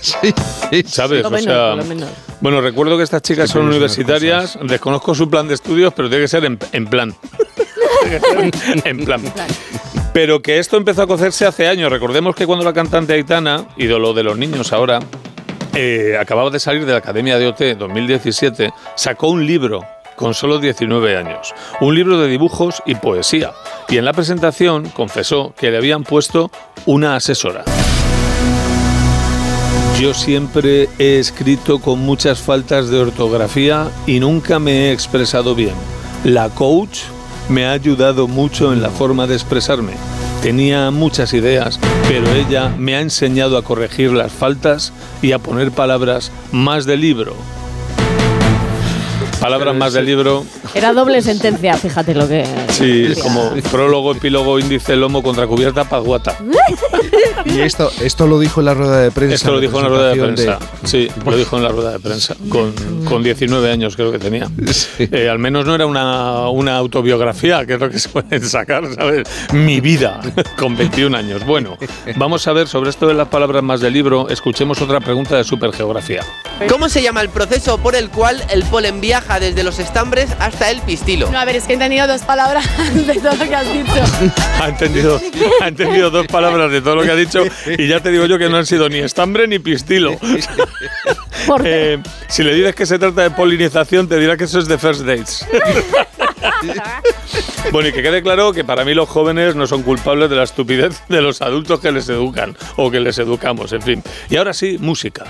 ¿Sabes? 0.02 1.22
Lo 1.24 1.28
O 1.28 1.32
menos, 1.32 1.44
sea, 1.44 1.76
lo 1.76 1.84
menos. 1.84 2.08
bueno, 2.40 2.62
recuerdo 2.62 2.98
que 2.98 3.04
estas 3.04 3.22
chicas 3.24 3.48
Sí, 3.50 3.54
son 3.54 3.68
universitarias, 3.68 4.58
desconozco 4.62 5.16
su 5.16 5.28
plan 5.30 5.48
de 5.48 5.56
estudios, 5.56 5.92
pero 5.96 6.08
tiene 6.08 6.24
que 6.24 6.28
ser 6.28 6.46
en, 6.46 6.60
en 6.72 6.86
plan. 6.86 7.16
Tiene 8.04 8.52
que 8.52 8.58
ser 8.60 8.88
en 8.88 9.06
plan. 9.06 9.22
Pero 10.18 10.42
que 10.42 10.58
esto 10.58 10.78
empezó 10.78 11.04
a 11.04 11.08
cocerse 11.08 11.46
hace 11.46 11.68
años. 11.68 11.92
Recordemos 11.92 12.36
que 12.36 12.48
cuando 12.48 12.66
la 12.66 12.74
cantante 12.74 13.14
Aitana, 13.14 13.68
ídolo 13.78 14.16
de 14.16 14.24
los 14.24 14.36
niños 14.36 14.74
ahora, 14.74 14.98
eh, 15.76 16.18
acababa 16.20 16.50
de 16.50 16.60
salir 16.60 16.88
de 16.88 16.92
la 16.94 16.98
Academia 16.98 17.38
de 17.38 17.46
OT 17.46 17.78
2017, 17.78 18.74
sacó 18.96 19.28
un 19.28 19.46
libro 19.46 19.86
con 20.16 20.34
solo 20.34 20.58
19 20.58 21.16
años. 21.16 21.54
Un 21.82 21.94
libro 21.94 22.20
de 22.20 22.30
dibujos 22.30 22.82
y 22.88 22.96
poesía. 22.96 23.52
Y 23.90 24.00
en 24.00 24.06
la 24.06 24.14
presentación 24.14 24.90
confesó 24.90 25.54
que 25.56 25.70
le 25.70 25.78
habían 25.78 26.04
puesto 26.04 26.50
una 26.88 27.16
asesora. 27.16 27.64
Yo 30.00 30.16
siempre 30.16 30.90
he 30.98 31.20
escrito 31.20 31.78
con 31.78 32.00
muchas 32.00 32.40
faltas 32.40 32.90
de 32.90 32.98
ortografía 32.98 33.88
y 34.08 34.20
nunca 34.20 34.58
me 34.58 34.88
he 34.88 34.94
expresado 34.94 35.54
bien. 35.54 35.76
La 36.24 36.50
coach 36.50 37.02
me 37.50 37.66
ha 37.66 37.72
ayudado 37.72 38.28
mucho 38.28 38.74
en 38.74 38.82
la 38.82 38.90
forma 38.90 39.28
de 39.28 39.36
expresarme. 39.36 39.94
Tenía 40.42 40.92
muchas 40.92 41.34
ideas, 41.34 41.80
pero 42.08 42.30
ella 42.34 42.74
me 42.78 42.96
ha 42.96 43.02
enseñado 43.02 43.58
a 43.58 43.64
corregir 43.64 44.12
las 44.12 44.32
faltas 44.32 44.94
y 45.22 45.32
a 45.32 45.40
poner 45.40 45.72
palabras 45.72 46.32
más 46.52 46.86
de 46.86 46.98
libro. 46.98 47.36
Palabras 49.40 49.76
más 49.76 49.94
de 49.94 50.02
libro, 50.02 50.46
Era 50.74 50.94
doble 50.94 51.22
sentencia, 51.22 51.76
fíjate 51.76 52.14
lo 52.16 52.28
que. 52.28 52.46
sí, 52.70 53.04
decía. 53.04 53.24
como 53.24 53.52
prólogo, 53.72 54.14
epílogo, 54.14 54.60
índice, 54.60 54.96
lomo, 54.96 55.22
contracubierta, 55.22 55.84
paguata. 55.86 56.36
Y 57.46 57.62
esto, 57.62 57.90
esto 58.02 58.28
lo 58.28 58.40
dijo 58.40 58.60
en 58.60 58.66
la 58.66 58.74
rueda 58.74 59.00
de 59.00 59.12
prensa. 59.12 59.36
Esto 59.36 59.52
lo 59.52 59.60
dijo 59.60 59.78
en 59.78 59.84
la 59.84 59.90
rueda 59.90 60.10
de 60.10 60.22
prensa. 60.22 60.60
Sí, 60.84 61.08
lo 61.26 61.38
dijo 61.38 61.56
en 61.58 61.64
la 61.64 61.70
rueda 61.70 61.92
de 61.94 62.00
prensa. 62.00 62.36
Con, 62.50 62.74
con 63.06 63.24
19 63.24 63.72
años 63.72 63.96
creo 63.96 64.12
que 64.12 64.20
tenía. 64.20 64.50
Eh, 65.00 65.30
al 65.30 65.40
menos 65.40 65.66
no 65.66 65.74
era 65.74 65.86
una, 65.86 66.50
una 66.50 66.76
autobiografía, 66.76 67.66
que 67.66 67.76
es 67.76 67.80
lo 67.80 67.90
que 67.90 68.00
se 68.00 68.10
pueden 68.10 68.44
sacar, 68.44 68.84
¿sabes? 68.96 69.28
Mi 69.54 69.80
vida 69.80 70.20
con 70.58 70.76
21 70.76 71.16
años. 71.16 71.46
Bueno, 71.46 71.78
vamos 72.16 72.46
a 72.48 72.54
ver 72.54 72.68
sobre 72.68 72.90
esto 72.90 73.08
de 73.08 73.14
las 73.14 73.30
palabras 73.30 73.64
más 73.64 73.80
del 73.80 73.94
libro. 73.94 74.28
Escuchemos 74.30 74.82
otra 74.82 75.00
pregunta 75.00 75.38
de 75.38 75.44
supergeografía. 75.44 76.24
¿Cómo 76.68 76.90
se 76.90 77.02
llama 77.02 77.22
el 77.22 77.30
proceso 77.30 77.78
por 77.78 77.96
el 77.96 78.10
cual 78.10 78.44
el 78.50 78.64
polen 78.64 79.00
viaja 79.00 79.27
desde 79.40 79.64
los 79.64 79.78
estambres 79.80 80.30
hasta 80.40 80.72
el 80.72 80.82
pistilo? 80.82 81.30
No, 81.30 81.40
a 81.40 81.46
ver, 81.46 81.58
es 81.58 81.66
que 81.66 81.74
he 81.74 81.76
entendido 81.76 82.08
dos 82.08 82.22
palabras 82.22 82.66
de 82.94 83.16
todo 83.16 83.36
lo 83.36 83.46
que 83.46 83.56
has 83.56 83.72
dicho. 83.72 84.34
Ha 84.60 84.70
entendido, 84.70 85.22
ha 85.62 85.68
entendido 85.68 86.10
dos 86.10 86.26
palabras 86.28 86.72
de 86.72 86.82
todo 86.82 86.96
lo 86.96 87.04
que 87.04 87.12
ha 87.12 87.16
dicho 87.16 87.44
y 87.78 87.88
ya 87.88 88.00
te 88.00 88.10
digo 88.10 88.26
yo 88.26 88.40
que 88.40 88.50
no 88.50 88.58
han 88.58 88.66
sido 88.66 88.90
ni 88.90 88.98
estambre 88.98 89.48
ni 89.48 89.60
pistilo. 89.60 90.18
Eh, 91.64 92.00
si 92.28 92.44
le 92.44 92.54
dices 92.54 92.76
que 92.76 92.86
se 92.86 93.00
trata 93.00 93.22
de 93.22 93.30
polinización, 93.30 94.10
te 94.10 94.18
dirá 94.20 94.36
que 94.36 94.44
eso 94.44 94.60
es 94.60 94.68
de 94.68 94.78
first 94.78 95.02
dates. 95.06 95.48
Bueno, 97.72 97.88
y 97.88 97.94
que 97.94 98.02
quede 98.02 98.22
claro 98.22 98.52
que 98.52 98.66
para 98.66 98.84
mí 98.84 98.94
los 98.94 99.08
jóvenes 99.08 99.56
no 99.56 99.66
son 99.66 99.84
culpables 99.84 100.30
de 100.30 100.36
la 100.36 100.44
estupidez 100.44 101.02
de 101.08 101.22
los 101.22 101.42
adultos 101.42 101.80
que 101.80 101.92
les 101.92 102.10
educan 102.10 102.58
o 102.76 102.92
que 102.92 103.00
les 103.00 103.18
educamos, 103.18 103.72
en 103.72 103.82
fin. 103.82 104.04
Y 104.30 104.36
ahora 104.36 104.54
sí, 104.54 104.78
música. 104.78 105.24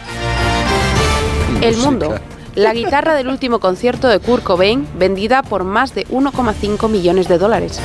El 1.62 1.78
mundo. 1.78 2.20
La 2.58 2.74
guitarra 2.74 3.14
del 3.14 3.28
último 3.28 3.60
concierto 3.60 4.08
de 4.08 4.18
Kurt 4.18 4.44
Cobain 4.44 4.88
vendida 4.98 5.44
por 5.44 5.64
más 5.64 5.94
de 5.94 6.08
1,5 6.08 6.90
millones 6.90 7.28
de 7.28 7.38
dólares. 7.38 7.80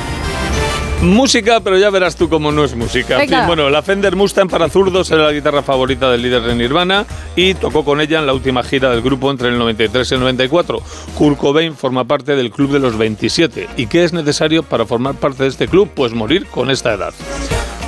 Música, 1.03 1.59
pero 1.59 1.77
ya 1.79 1.91
verás 1.91 2.15
tú 2.15 2.29
cómo 2.29 2.53
no 2.53 2.62
es 2.62 2.77
música. 2.77 3.20
En 3.20 3.29
fin, 3.29 3.39
bueno, 3.49 3.69
la 3.69 3.83
Fender 3.83 4.15
Mustang 4.15 4.49
para 4.49 4.69
zurdos 4.69 5.11
era 5.11 5.24
la 5.24 5.33
guitarra 5.33 5.62
favorita 5.62 6.09
del 6.09 6.23
líder 6.23 6.43
de 6.43 6.55
Nirvana 6.55 7.05
y 7.35 7.55
tocó 7.55 7.85
con 7.85 8.01
ella 8.01 8.20
en 8.20 8.27
la 8.27 8.33
última 8.33 8.62
gira 8.62 8.89
del 8.91 9.03
grupo 9.03 9.29
entre 9.29 9.49
el 9.49 9.59
93 9.59 10.12
y 10.12 10.15
el 10.15 10.20
94. 10.20 10.81
Kurt 11.19 11.39
Cobain 11.39 11.74
forma 11.74 12.05
parte 12.05 12.37
del 12.37 12.53
club 12.53 12.70
de 12.70 12.79
los 12.79 12.97
27. 12.97 13.69
¿Y 13.77 13.89
qué 13.89 14.05
es 14.05 14.12
necesario 14.12 14.62
para 14.62 14.87
formar 14.87 15.16
parte 15.16 15.43
de 15.43 15.49
este 15.49 15.66
club? 15.66 15.91
Pues 15.93 16.12
morir 16.12 16.47
con 16.47 16.70
esta 16.70 16.93
edad. 16.95 17.12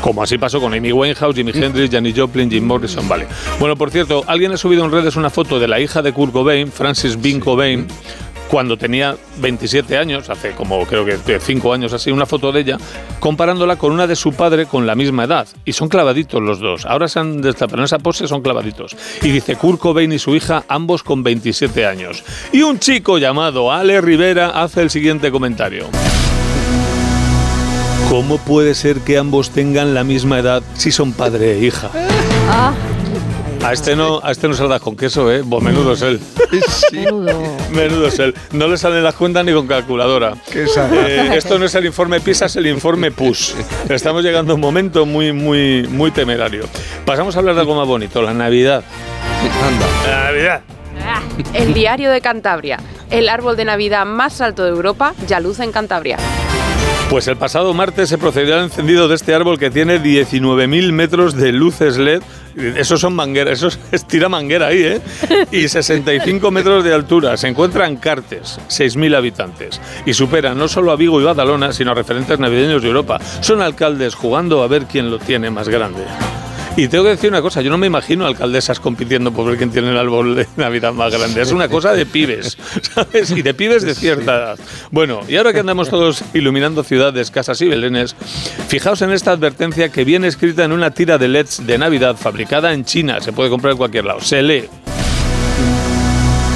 Como 0.04 0.22
así 0.22 0.36
pasó 0.36 0.60
con 0.60 0.74
Amy 0.74 0.92
Winehouse, 0.92 1.34
Jimi 1.34 1.52
Hendrix, 1.54 1.90
Janis 1.90 2.14
Joplin, 2.14 2.50
Jim 2.50 2.66
Morrison, 2.66 3.08
vale. 3.08 3.26
Bueno, 3.58 3.74
por 3.74 3.90
cierto, 3.90 4.22
alguien 4.26 4.52
ha 4.52 4.58
subido 4.58 4.84
en 4.84 4.90
redes 4.90 5.16
una 5.16 5.30
foto 5.30 5.58
de 5.58 5.66
la 5.66 5.80
hija 5.80 6.02
de 6.02 6.12
Kurt 6.12 6.32
Cobain, 6.32 6.70
Frances 6.70 7.22
Bean 7.22 7.40
Cobain, 7.40 7.86
cuando 8.54 8.76
tenía 8.76 9.16
27 9.38 9.98
años, 9.98 10.30
hace 10.30 10.52
como 10.52 10.86
creo 10.86 11.04
que 11.04 11.40
5 11.40 11.72
años 11.72 11.92
así, 11.92 12.12
una 12.12 12.24
foto 12.24 12.52
de 12.52 12.60
ella, 12.60 12.78
comparándola 13.18 13.74
con 13.74 13.90
una 13.90 14.06
de 14.06 14.14
su 14.14 14.32
padre 14.32 14.66
con 14.66 14.86
la 14.86 14.94
misma 14.94 15.24
edad. 15.24 15.48
Y 15.64 15.72
son 15.72 15.88
clavaditos 15.88 16.40
los 16.40 16.60
dos. 16.60 16.86
Ahora 16.86 17.08
se 17.08 17.18
han 17.18 17.42
destapado 17.42 17.78
en 17.78 17.86
esa 17.86 17.98
pose, 17.98 18.28
son 18.28 18.42
clavaditos. 18.42 18.96
Y 19.22 19.30
dice 19.30 19.56
Kurt 19.56 19.80
Cobain 19.80 20.12
y 20.12 20.20
su 20.20 20.36
hija, 20.36 20.62
ambos 20.68 21.02
con 21.02 21.24
27 21.24 21.84
años. 21.84 22.22
Y 22.52 22.62
un 22.62 22.78
chico 22.78 23.18
llamado 23.18 23.72
Ale 23.72 24.00
Rivera 24.00 24.50
hace 24.50 24.82
el 24.82 24.90
siguiente 24.90 25.32
comentario. 25.32 25.88
¿Cómo 28.08 28.38
puede 28.38 28.76
ser 28.76 29.00
que 29.00 29.18
ambos 29.18 29.50
tengan 29.50 29.94
la 29.94 30.04
misma 30.04 30.38
edad 30.38 30.62
si 30.74 30.92
son 30.92 31.12
padre 31.12 31.58
e 31.58 31.64
hija? 31.64 31.90
Ah, 32.48 32.72
A 33.64 33.72
este 33.72 33.96
no, 33.96 34.20
a 34.22 34.30
este 34.30 34.46
no 34.46 34.52
se 34.52 34.62
lo 34.62 34.68
das 34.68 34.82
con 34.82 34.94
queso, 34.94 35.32
¿eh? 35.32 35.42
Pues 35.48 35.62
menudo 35.62 35.94
es 35.94 36.02
él. 36.02 36.20
menudo. 36.92 37.56
Menudo 37.70 38.08
es 38.08 38.18
él. 38.18 38.34
No 38.52 38.68
le 38.68 38.76
salen 38.76 39.02
las 39.02 39.14
cuentas 39.14 39.42
ni 39.42 39.54
con 39.54 39.66
calculadora. 39.66 40.34
Eh, 40.54 41.30
esto 41.34 41.58
no 41.58 41.64
es 41.64 41.74
el 41.74 41.86
informe 41.86 42.20
PISA, 42.20 42.44
es 42.44 42.56
el 42.56 42.66
informe 42.66 43.10
PUS. 43.10 43.56
Estamos 43.88 44.22
llegando 44.22 44.52
a 44.52 44.56
un 44.56 44.60
momento 44.60 45.06
muy, 45.06 45.32
muy, 45.32 45.88
muy 45.88 46.10
temerario. 46.10 46.66
Pasamos 47.06 47.36
a 47.36 47.38
hablar 47.38 47.54
de 47.54 47.62
algo 47.62 47.74
más 47.74 47.88
bonito, 47.88 48.20
la 48.20 48.34
Navidad. 48.34 48.84
La 50.06 50.24
Navidad. 50.24 50.60
El 51.52 51.74
diario 51.74 52.10
de 52.10 52.20
Cantabria. 52.20 52.78
El 53.10 53.28
árbol 53.28 53.56
de 53.56 53.64
Navidad 53.64 54.06
más 54.06 54.40
alto 54.40 54.64
de 54.64 54.70
Europa 54.70 55.14
ya 55.26 55.40
luce 55.40 55.64
en 55.64 55.72
Cantabria. 55.72 56.18
Pues 57.10 57.28
el 57.28 57.36
pasado 57.36 57.74
martes 57.74 58.08
se 58.08 58.18
procedió 58.18 58.54
al 58.54 58.64
encendido 58.64 59.08
de 59.08 59.14
este 59.14 59.34
árbol 59.34 59.58
que 59.58 59.70
tiene 59.70 60.00
19.000 60.00 60.90
metros 60.92 61.36
de 61.36 61.52
luces 61.52 61.98
LED. 61.98 62.22
Esos 62.76 63.00
son 63.00 63.14
mangueras, 63.14 63.62
eso 63.62 63.78
es 63.92 64.06
tira 64.06 64.28
manguera 64.28 64.68
ahí, 64.68 64.82
¿eh? 64.82 65.00
Y 65.52 65.68
65 65.68 66.50
metros 66.50 66.82
de 66.82 66.94
altura. 66.94 67.36
Se 67.36 67.46
encuentra 67.46 67.86
en 67.86 67.96
Cartes, 67.96 68.58
6.000 68.68 69.16
habitantes. 69.16 69.80
Y 70.06 70.14
supera 70.14 70.54
no 70.54 70.66
solo 70.66 70.92
a 70.92 70.96
Vigo 70.96 71.20
y 71.20 71.24
Badalona, 71.24 71.72
sino 71.72 71.92
a 71.92 71.94
referentes 71.94 72.38
navideños 72.38 72.82
de 72.82 72.88
Europa. 72.88 73.20
Son 73.40 73.62
alcaldes 73.62 74.14
jugando 74.14 74.62
a 74.62 74.66
ver 74.66 74.86
quién 74.86 75.10
lo 75.10 75.18
tiene 75.18 75.50
más 75.50 75.68
grande. 75.68 76.04
Y 76.76 76.88
tengo 76.88 77.04
que 77.04 77.10
decir 77.10 77.30
una 77.30 77.40
cosa, 77.40 77.62
yo 77.62 77.70
no 77.70 77.78
me 77.78 77.86
imagino 77.86 78.26
alcaldesas 78.26 78.80
compitiendo 78.80 79.32
por 79.32 79.46
ver 79.46 79.56
quién 79.56 79.70
tiene 79.70 79.90
el 79.90 79.98
árbol 79.98 80.34
de 80.34 80.46
Navidad 80.56 80.92
más 80.92 81.12
grande. 81.12 81.42
Es 81.42 81.52
una 81.52 81.68
cosa 81.68 81.92
de 81.92 82.04
pibes, 82.04 82.58
¿sabes? 82.94 83.30
Y 83.30 83.42
de 83.42 83.54
pibes 83.54 83.82
de 83.82 83.94
cierta 83.94 84.36
edad. 84.36 84.58
Bueno, 84.90 85.20
y 85.28 85.36
ahora 85.36 85.52
que 85.52 85.60
andamos 85.60 85.88
todos 85.88 86.24
iluminando 86.34 86.82
ciudades, 86.82 87.30
casas 87.30 87.60
y 87.60 87.68
belenes, 87.68 88.16
fijaos 88.68 89.02
en 89.02 89.12
esta 89.12 89.32
advertencia 89.32 89.90
que 89.90 90.04
viene 90.04 90.26
escrita 90.26 90.64
en 90.64 90.72
una 90.72 90.90
tira 90.90 91.18
de 91.18 91.28
LEDs 91.28 91.66
de 91.66 91.78
Navidad 91.78 92.16
fabricada 92.16 92.72
en 92.72 92.84
China, 92.84 93.20
se 93.20 93.32
puede 93.32 93.50
comprar 93.50 93.72
en 93.72 93.78
cualquier 93.78 94.04
lado. 94.04 94.20
Se 94.20 94.42
lee. 94.42 94.64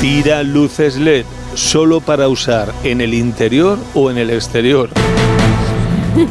Tira 0.00 0.42
luces 0.42 0.96
LED 0.96 1.24
solo 1.54 2.00
para 2.00 2.28
usar 2.28 2.72
en 2.84 3.00
el 3.00 3.14
interior 3.14 3.78
o 3.94 4.10
en 4.10 4.18
el 4.18 4.30
exterior. 4.30 4.90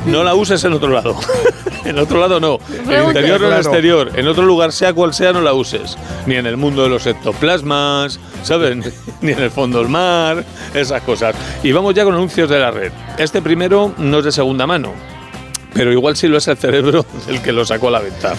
No 0.06 0.24
la 0.24 0.36
uses 0.36 0.64
en 0.64 0.74
otro 0.74 0.90
lado. 0.90 1.18
En 1.98 1.98
otro 2.00 2.20
lado 2.20 2.40
no. 2.40 2.60
En 2.70 3.08
interior 3.08 3.42
o 3.44 3.52
en 3.52 3.58
exterior. 3.58 4.12
En 4.16 4.28
otro 4.28 4.46
lugar, 4.46 4.72
sea 4.74 4.94
cual 4.94 5.14
sea, 5.14 5.32
no 5.32 5.42
la 5.42 5.54
uses. 5.54 5.98
Ni 6.26 6.36
en 6.36 6.46
el 6.46 6.58
mundo 6.58 6.84
de 6.84 6.90
los 6.90 7.06
ectoplasmas, 7.06 8.20
¿sabes? 8.44 8.76
Ni 9.22 9.32
en 9.32 9.40
el 9.40 9.52
fondo 9.52 9.80
del 9.80 9.88
mar, 9.88 10.44
esas 10.74 11.02
cosas. 11.04 11.36
Y 11.64 11.72
vamos 11.72 11.94
ya 11.94 12.04
con 12.04 12.14
anuncios 12.14 12.50
de 12.50 12.60
la 12.60 12.72
red. 12.72 12.92
Este 13.18 13.42
primero 13.42 13.94
no 13.98 14.20
es 14.20 14.26
de 14.26 14.32
segunda 14.32 14.68
mano. 14.68 14.92
Pero 15.74 15.92
igual 15.92 16.18
sí 16.18 16.28
lo 16.28 16.38
es 16.38 16.48
el 16.48 16.58
cerebro 16.58 17.06
el 17.28 17.42
que 17.42 17.52
lo 17.52 17.64
sacó 17.64 17.88
a 17.88 17.92
la 17.92 18.00
venta. 18.00 18.34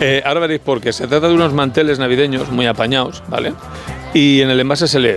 Eh, 0.00 0.22
ahora 0.24 0.40
veréis 0.40 0.60
por 0.60 0.80
qué. 0.80 0.92
Se 0.92 1.06
trata 1.06 1.28
de 1.28 1.34
unos 1.34 1.52
manteles 1.52 1.98
navideños 1.98 2.50
muy 2.50 2.66
apañados, 2.66 3.22
¿vale? 3.28 3.52
Y 4.14 4.40
en 4.40 4.50
el 4.50 4.58
envase 4.58 4.88
se 4.88 4.98
lee 4.98 5.16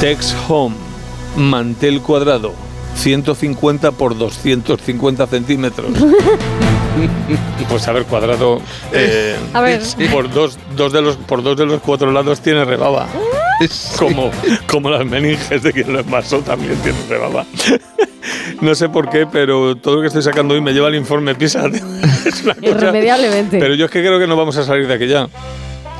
Tex 0.00 0.34
Home, 0.48 0.74
mantel 1.36 2.00
cuadrado, 2.00 2.52
150 2.96 3.92
por 3.92 4.16
250 4.18 5.26
centímetros. 5.26 5.90
Pues 7.68 7.86
a 7.88 7.92
ver, 7.92 8.04
cuadrado 8.04 8.62
eh, 8.90 9.36
A 9.52 9.60
ver. 9.60 9.82
por 10.10 10.30
dos, 10.32 10.58
dos 10.76 10.94
de 10.94 11.02
los 11.02 11.16
por 11.16 11.42
dos 11.42 11.54
de 11.58 11.66
los 11.66 11.80
cuatro 11.82 12.10
lados 12.10 12.40
tiene 12.40 12.64
rebaba. 12.64 13.06
Como, 13.98 14.30
como 14.66 14.88
las 14.88 15.04
meninges 15.04 15.62
de 15.62 15.72
quien 15.74 15.92
lo 15.92 16.00
envasó 16.00 16.38
también 16.38 16.74
tiene 16.76 16.98
rebaba. 17.06 17.44
No 18.62 18.74
sé 18.74 18.88
por 18.88 19.10
qué, 19.10 19.26
pero 19.26 19.76
todo 19.76 19.96
lo 19.96 20.00
que 20.00 20.06
estoy 20.06 20.22
sacando 20.22 20.54
hoy 20.54 20.62
me 20.62 20.72
lleva 20.72 20.88
al 20.88 20.94
informe 20.94 21.34
PISA. 21.34 21.66
Es 22.24 22.42
una 22.44 22.54
cosa- 22.54 22.66
Irremediablemente. 22.66 23.58
Pero 23.58 23.74
yo 23.74 23.84
es 23.84 23.90
que 23.90 24.00
creo 24.00 24.18
que 24.18 24.26
no 24.26 24.34
vamos 24.36 24.56
a 24.56 24.64
salir 24.64 24.86
de 24.88 24.94
aquí 24.94 25.06
ya. 25.06 25.28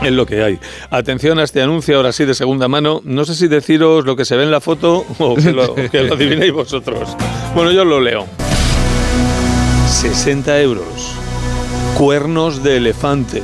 Es 0.02 0.12
lo 0.12 0.27
que 0.27 0.43
hay. 0.43 0.59
Atención 0.90 1.39
a 1.39 1.44
este 1.44 1.62
anuncio, 1.62 1.97
ahora 1.97 2.12
sí, 2.12 2.24
de 2.24 2.35
segunda 2.35 2.68
mano. 2.68 3.01
No 3.05 3.24
sé 3.24 3.35
si 3.35 3.48
deciros 3.48 4.05
lo 4.05 4.16
que 4.16 4.24
se 4.24 4.36
ve 4.36 4.44
en 4.44 4.51
la 4.51 4.60
foto 4.60 5.05
o 5.18 5.35
que 5.35 5.52
lo, 5.52 5.74
que 5.74 6.02
lo 6.02 6.14
adivinéis 6.14 6.52
vosotros. 6.52 7.16
Bueno, 7.55 7.73
yo 7.73 7.85
lo 7.85 8.01
leo. 8.01 8.27
60 9.89 10.60
euros. 10.60 11.12
Cuernos 11.97 12.62
de 12.62 12.77
elefante. 12.77 13.43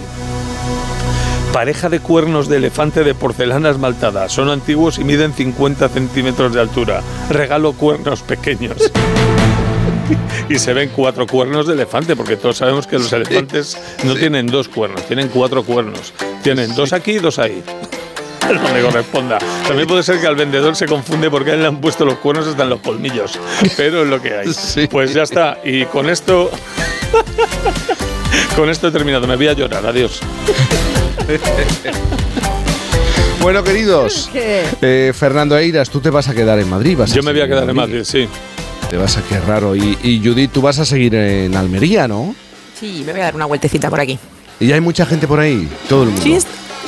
Pareja 1.53 1.89
de 1.89 2.01
cuernos 2.01 2.49
de 2.49 2.57
elefante 2.57 3.05
de 3.05 3.15
porcelana 3.15 3.71
esmaltada. 3.71 4.29
Son 4.29 4.49
antiguos 4.49 4.99
y 4.99 5.05
miden 5.05 5.35
50 5.35 5.89
centímetros 5.89 6.55
de 6.55 6.61
altura. 6.61 7.03
Regalo 7.29 7.75
cuernos 7.75 8.23
pequeños. 8.23 8.91
Y 10.49 10.59
se 10.59 10.73
ven 10.73 10.91
cuatro 10.95 11.27
cuernos 11.27 11.67
de 11.67 11.75
elefante, 11.75 12.17
porque 12.17 12.37
todos 12.37 12.59
sabemos 12.59 12.87
que 12.87 12.99
los 12.99 13.13
elefantes 13.13 13.77
no 14.05 14.15
tienen 14.15 14.47
dos 14.47 14.69
cuernos, 14.69 15.03
tienen 15.07 15.29
cuatro 15.29 15.63
cuernos. 15.63 16.13
Tienen 16.43 16.75
dos 16.75 16.93
aquí 16.93 17.13
y 17.13 17.19
dos 17.19 17.39
ahí. 17.39 17.63
No 18.53 18.73
me 18.75 18.83
corresponda. 18.83 19.39
También 19.67 19.87
puede 19.89 20.03
ser 20.03 20.21
que 20.21 20.27
al 20.27 20.35
vendedor 20.35 20.75
se 20.75 20.87
confunde 20.87 21.31
porque 21.31 21.53
a 21.53 21.55
él 21.55 21.61
le 21.61 21.69
han 21.69 21.81
puesto 21.81 22.05
los 22.05 22.17
cuernos 22.19 22.47
hasta 22.49 22.65
en 22.65 22.71
los 22.71 22.81
colmillos. 22.81 23.39
Pero 23.77 24.03
es 24.03 24.09
lo 24.09 24.21
que 24.21 24.35
hay. 24.37 24.89
Pues 24.91 25.15
ya 25.15 25.23
está. 25.23 25.59
Y 25.65 25.85
con 25.87 26.11
esto. 26.11 26.51
Con 28.57 28.69
esto 28.69 28.89
he 28.89 28.91
terminado. 28.91 29.27
Me 29.29 29.37
voy 29.37 29.47
a 29.47 29.53
llorar. 29.53 29.87
Adiós. 29.87 30.21
Bueno, 33.41 33.65
queridos, 33.65 34.29
¿Qué? 34.33 34.65
eh, 34.83 35.13
Fernando 35.15 35.57
Eiras, 35.57 35.89
tú 35.91 36.01
te 36.01 36.11
vas 36.11 36.29
a 36.29 36.35
quedar 36.35 36.59
en 36.59 36.69
Madrid. 36.69 36.97
vas 36.99 37.13
Yo 37.13 37.23
me 37.23 37.33
voy 37.33 37.41
a 37.41 37.49
quedar 37.49 37.69
en 37.69 37.77
Madrid, 37.77 38.03
sí. 38.05 38.29
Te 38.93 38.99
vas 38.99 39.17
a 39.17 39.23
quedar 39.23 39.49
raro. 39.49 39.75
Y, 39.75 39.97
y 40.03 40.21
Judith, 40.23 40.51
tú 40.53 40.61
vas 40.61 40.79
a 40.79 40.85
seguir 40.85 41.15
en 41.15 41.57
Almería, 41.57 42.07
¿no? 42.07 42.35
Sí, 42.79 43.03
me 43.07 43.13
voy 43.13 43.23
a 43.23 43.25
dar 43.25 43.35
una 43.35 43.47
vueltecita 43.47 43.89
por 43.89 43.99
aquí. 43.99 44.19
Y 44.61 44.71
hay 44.71 44.83
mucha 44.83 45.07
gente 45.07 45.27
por 45.27 45.41
ahí, 45.41 45.67
todo 45.89 46.03
el 46.03 46.11
mundo. 46.11 46.23
Sí, 46.23 46.39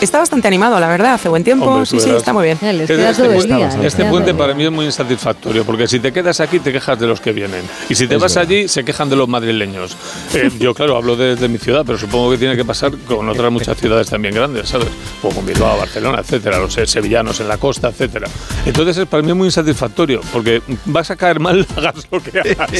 está 0.04 0.18
bastante 0.18 0.46
animado, 0.48 0.78
la 0.78 0.88
verdad. 0.88 1.14
Hace 1.14 1.28
buen 1.28 1.42
tiempo. 1.44 1.66
Hombre, 1.66 1.86
sí, 1.86 1.98
sí, 2.00 2.10
está 2.10 2.32
muy 2.32 2.44
bien. 2.44 2.58
Este, 2.62 3.08
este 3.10 3.24
puente- 3.24 3.86
este 3.86 4.04
puente 4.06 4.34
para 4.34 4.54
mí 4.54 4.64
es 4.64 4.70
muy 4.70 4.84
insatisfactorio, 4.86 5.64
porque 5.64 5.88
si 5.88 5.98
te 6.00 6.12
quedas 6.12 6.40
aquí 6.40 6.58
te 6.60 6.72
quejas 6.72 6.98
de 6.98 7.06
los 7.06 7.20
que 7.20 7.32
vienen. 7.32 7.62
Y 7.88 7.94
si 7.94 8.06
te 8.06 8.14
Es 8.16 8.20
vas 8.20 8.34
verdad. 8.34 8.50
allí, 8.50 8.68
se 8.68 8.84
quejan 8.84 9.08
de 9.10 9.16
los 9.16 9.28
madrileños. 9.28 9.96
Eh, 10.34 10.50
yo, 10.58 10.74
claro, 10.74 10.96
hablo 10.96 11.16
desde 11.16 11.48
mi 11.48 11.58
ciudad, 11.58 11.82
pero 11.86 11.98
supongo 11.98 12.30
que 12.30 12.38
tiene 12.38 12.56
que 12.56 12.64
pasar 12.64 12.92
con 13.06 13.28
otras 13.28 13.50
muchas 13.50 13.76
ciudades 13.78 14.08
también 14.08 14.34
grandes, 14.34 14.68
¿sabes? 14.68 14.88
O 15.22 15.28
con 15.30 15.44
Bilbao, 15.44 15.76
Barcelona, 15.78 16.20
etcétera, 16.20 16.58
los 16.58 16.76
eh, 16.78 16.86
sevillanos 16.86 17.40
en 17.40 17.48
la 17.48 17.56
costa, 17.56 17.88
etcétera. 17.88 18.28
Entonces, 18.66 18.96
es 18.98 19.06
para 19.06 19.22
mí 19.22 19.32
muy 19.32 19.46
insatisfactorio, 19.48 20.20
porque 20.32 20.62
vas 20.86 21.10
a 21.10 21.16
caer 21.16 21.40
mal, 21.40 21.66
hagas 21.76 22.06
lo 22.10 22.22
que 22.22 22.40
hagas. 22.40 22.70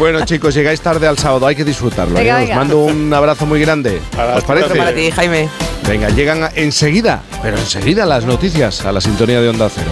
Bueno, 0.00 0.24
chicos, 0.24 0.54
llegáis 0.54 0.80
tarde 0.80 1.06
al 1.06 1.18
sábado, 1.18 1.46
hay 1.46 1.54
que 1.54 1.62
disfrutarlo. 1.64 2.16
¿eh? 2.18 2.22
Venga, 2.22 2.36
Os 2.36 2.40
venga. 2.40 2.56
mando 2.56 2.78
un 2.84 3.12
abrazo 3.12 3.44
muy 3.44 3.60
grande. 3.60 4.00
¿Os 4.34 4.44
parece? 4.44 4.74
Para 4.74 4.94
ti, 4.94 5.10
Jaime. 5.10 5.46
Venga, 5.86 6.08
llegan 6.08 6.42
a- 6.42 6.50
enseguida, 6.54 7.20
pero 7.42 7.58
enseguida 7.58 8.06
las 8.06 8.24
noticias 8.24 8.82
a 8.86 8.92
la 8.92 9.02
sintonía 9.02 9.42
de 9.42 9.50
Onda 9.50 9.68
Cero. 9.68 9.90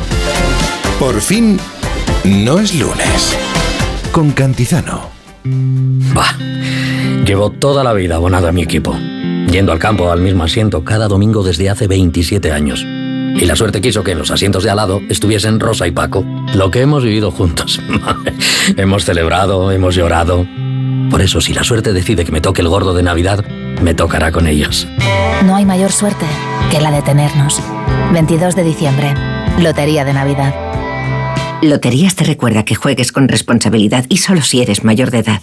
Por 0.99 1.21
fin, 1.21 1.61
no 2.25 2.59
es 2.59 2.75
lunes. 2.75 3.37
Con 4.11 4.31
Cantizano. 4.33 5.11
Bah, 5.45 6.35
llevo 7.27 7.51
toda 7.51 7.85
la 7.85 7.93
vida 7.93 8.15
abonado 8.17 8.49
a 8.49 8.53
mi 8.53 8.63
equipo, 8.63 8.97
yendo 9.51 9.73
al 9.73 9.79
campo 9.79 10.11
al 10.11 10.23
mismo 10.23 10.43
asiento 10.43 10.85
cada 10.85 11.07
domingo 11.07 11.43
desde 11.43 11.69
hace 11.69 11.87
27 11.87 12.51
años. 12.51 12.83
Y 13.39 13.45
la 13.45 13.55
suerte 13.55 13.81
quiso 13.81 14.03
que 14.03 14.13
en 14.13 14.19
los 14.19 14.33
asientos 14.33 14.65
de 14.65 14.71
al 14.71 14.77
lado 14.77 15.01
estuviesen 15.09 15.61
Rosa 15.61 15.87
y 15.87 15.93
Paco, 15.93 16.25
lo 16.55 16.73
que 16.73 16.81
hemos 16.81 17.05
vivido 17.05 17.31
juntos. 17.31 17.81
hemos 18.77 19.05
celebrado, 19.05 19.71
hemos 19.71 19.95
llorado. 19.95 20.45
Por 21.09 21.23
eso, 21.23 21.41
si 21.41 21.55
la 21.55 21.63
suerte 21.63 21.93
decide 21.93 22.25
que 22.25 22.33
me 22.33 22.41
toque 22.41 22.63
el 22.63 22.69
gordo 22.69 22.95
de 22.95 23.05
Navidad, 23.05 23.45
me 23.81 23.95
tocará 23.95 24.33
con 24.33 24.49
ellos. 24.49 24.89
No 25.45 25.55
hay 25.55 25.65
mayor 25.65 25.93
suerte 25.93 26.27
que 26.71 26.81
la 26.81 26.91
de 26.91 27.01
tenernos. 27.03 27.63
22 28.13 28.57
de 28.57 28.65
diciembre, 28.65 29.15
Lotería 29.61 30.05
de 30.05 30.15
Navidad. 30.15 30.55
Loterías 31.63 32.17
te 32.17 32.25
recuerda 32.25 32.65
que 32.65 32.75
juegues 32.75 33.13
con 33.13 33.29
responsabilidad 33.29 34.05
y 34.09 34.17
solo 34.17 34.43
si 34.43 34.63
eres 34.63 34.83
mayor 34.83 35.13
de 35.13 35.19
edad. 35.19 35.43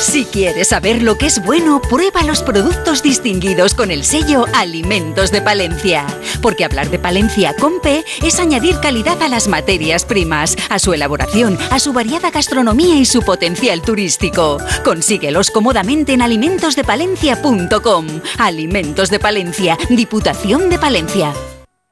Si 0.00 0.26
quieres 0.26 0.68
saber 0.68 1.02
lo 1.02 1.16
que 1.16 1.26
es 1.26 1.42
bueno, 1.42 1.80
prueba 1.80 2.22
los 2.22 2.42
productos 2.42 3.02
distinguidos 3.02 3.74
con 3.74 3.90
el 3.90 4.04
sello 4.04 4.44
Alimentos 4.54 5.30
de 5.30 5.40
Palencia. 5.40 6.06
Porque 6.42 6.64
hablar 6.64 6.90
de 6.90 6.98
Palencia 6.98 7.54
con 7.58 7.80
P 7.80 8.04
es 8.22 8.38
añadir 8.38 8.78
calidad 8.80 9.22
a 9.22 9.28
las 9.28 9.48
materias 9.48 10.04
primas, 10.04 10.54
a 10.68 10.78
su 10.78 10.92
elaboración, 10.92 11.58
a 11.70 11.78
su 11.78 11.94
variada 11.94 12.30
gastronomía 12.30 12.96
y 12.96 13.06
su 13.06 13.22
potencial 13.22 13.80
turístico. 13.82 14.58
Consíguelos 14.84 15.50
cómodamente 15.50 16.12
en 16.12 16.20
alimentosdepalencia.com. 16.22 18.06
Alimentos 18.38 19.08
de 19.10 19.18
Palencia, 19.18 19.78
Diputación 19.88 20.68
de 20.68 20.78
Palencia. 20.78 21.32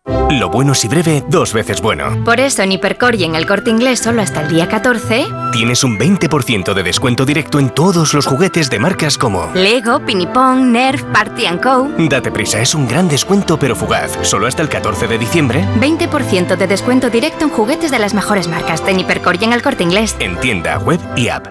Lo 0.06 0.50
bueno 0.50 0.74
si 0.74 0.86
breve, 0.86 1.24
dos 1.28 1.54
veces 1.54 1.80
bueno. 1.80 2.22
Por 2.24 2.38
eso 2.38 2.62
en 2.62 2.72
Hipercor 2.72 3.14
y 3.14 3.24
en 3.24 3.34
el 3.34 3.46
corte 3.46 3.70
inglés 3.70 4.00
solo 4.00 4.20
hasta 4.20 4.42
el 4.42 4.48
día 4.48 4.68
14 4.68 5.26
Tienes 5.52 5.82
un 5.82 5.98
20% 5.98 6.74
de 6.74 6.82
descuento 6.82 7.24
directo 7.24 7.58
en 7.58 7.70
todos 7.70 8.12
los 8.12 8.26
juguetes 8.26 8.68
de 8.68 8.78
marcas 8.78 9.16
como 9.16 9.50
Lego, 9.54 10.00
Pinipong, 10.04 10.72
Nerf, 10.72 11.02
Party 11.04 11.44
Co. 11.62 11.88
Date 11.96 12.30
prisa, 12.30 12.60
es 12.60 12.74
un 12.74 12.86
gran 12.86 13.08
descuento 13.08 13.58
pero 13.58 13.74
fugaz. 13.74 14.18
Solo 14.22 14.46
hasta 14.46 14.60
el 14.62 14.68
14 14.68 15.06
de 15.06 15.18
diciembre. 15.18 15.64
20% 15.80 16.56
de 16.56 16.66
descuento 16.66 17.08
directo 17.08 17.44
en 17.44 17.50
juguetes 17.50 17.90
de 17.90 17.98
las 17.98 18.12
mejores 18.12 18.46
marcas 18.48 18.82
en 18.86 19.00
Hipercor 19.00 19.38
y 19.40 19.44
en 19.44 19.52
el 19.54 19.62
corte 19.62 19.84
inglés. 19.84 20.16
En 20.18 20.38
tienda, 20.40 20.78
web 20.78 21.00
y 21.16 21.28
app. 21.28 21.46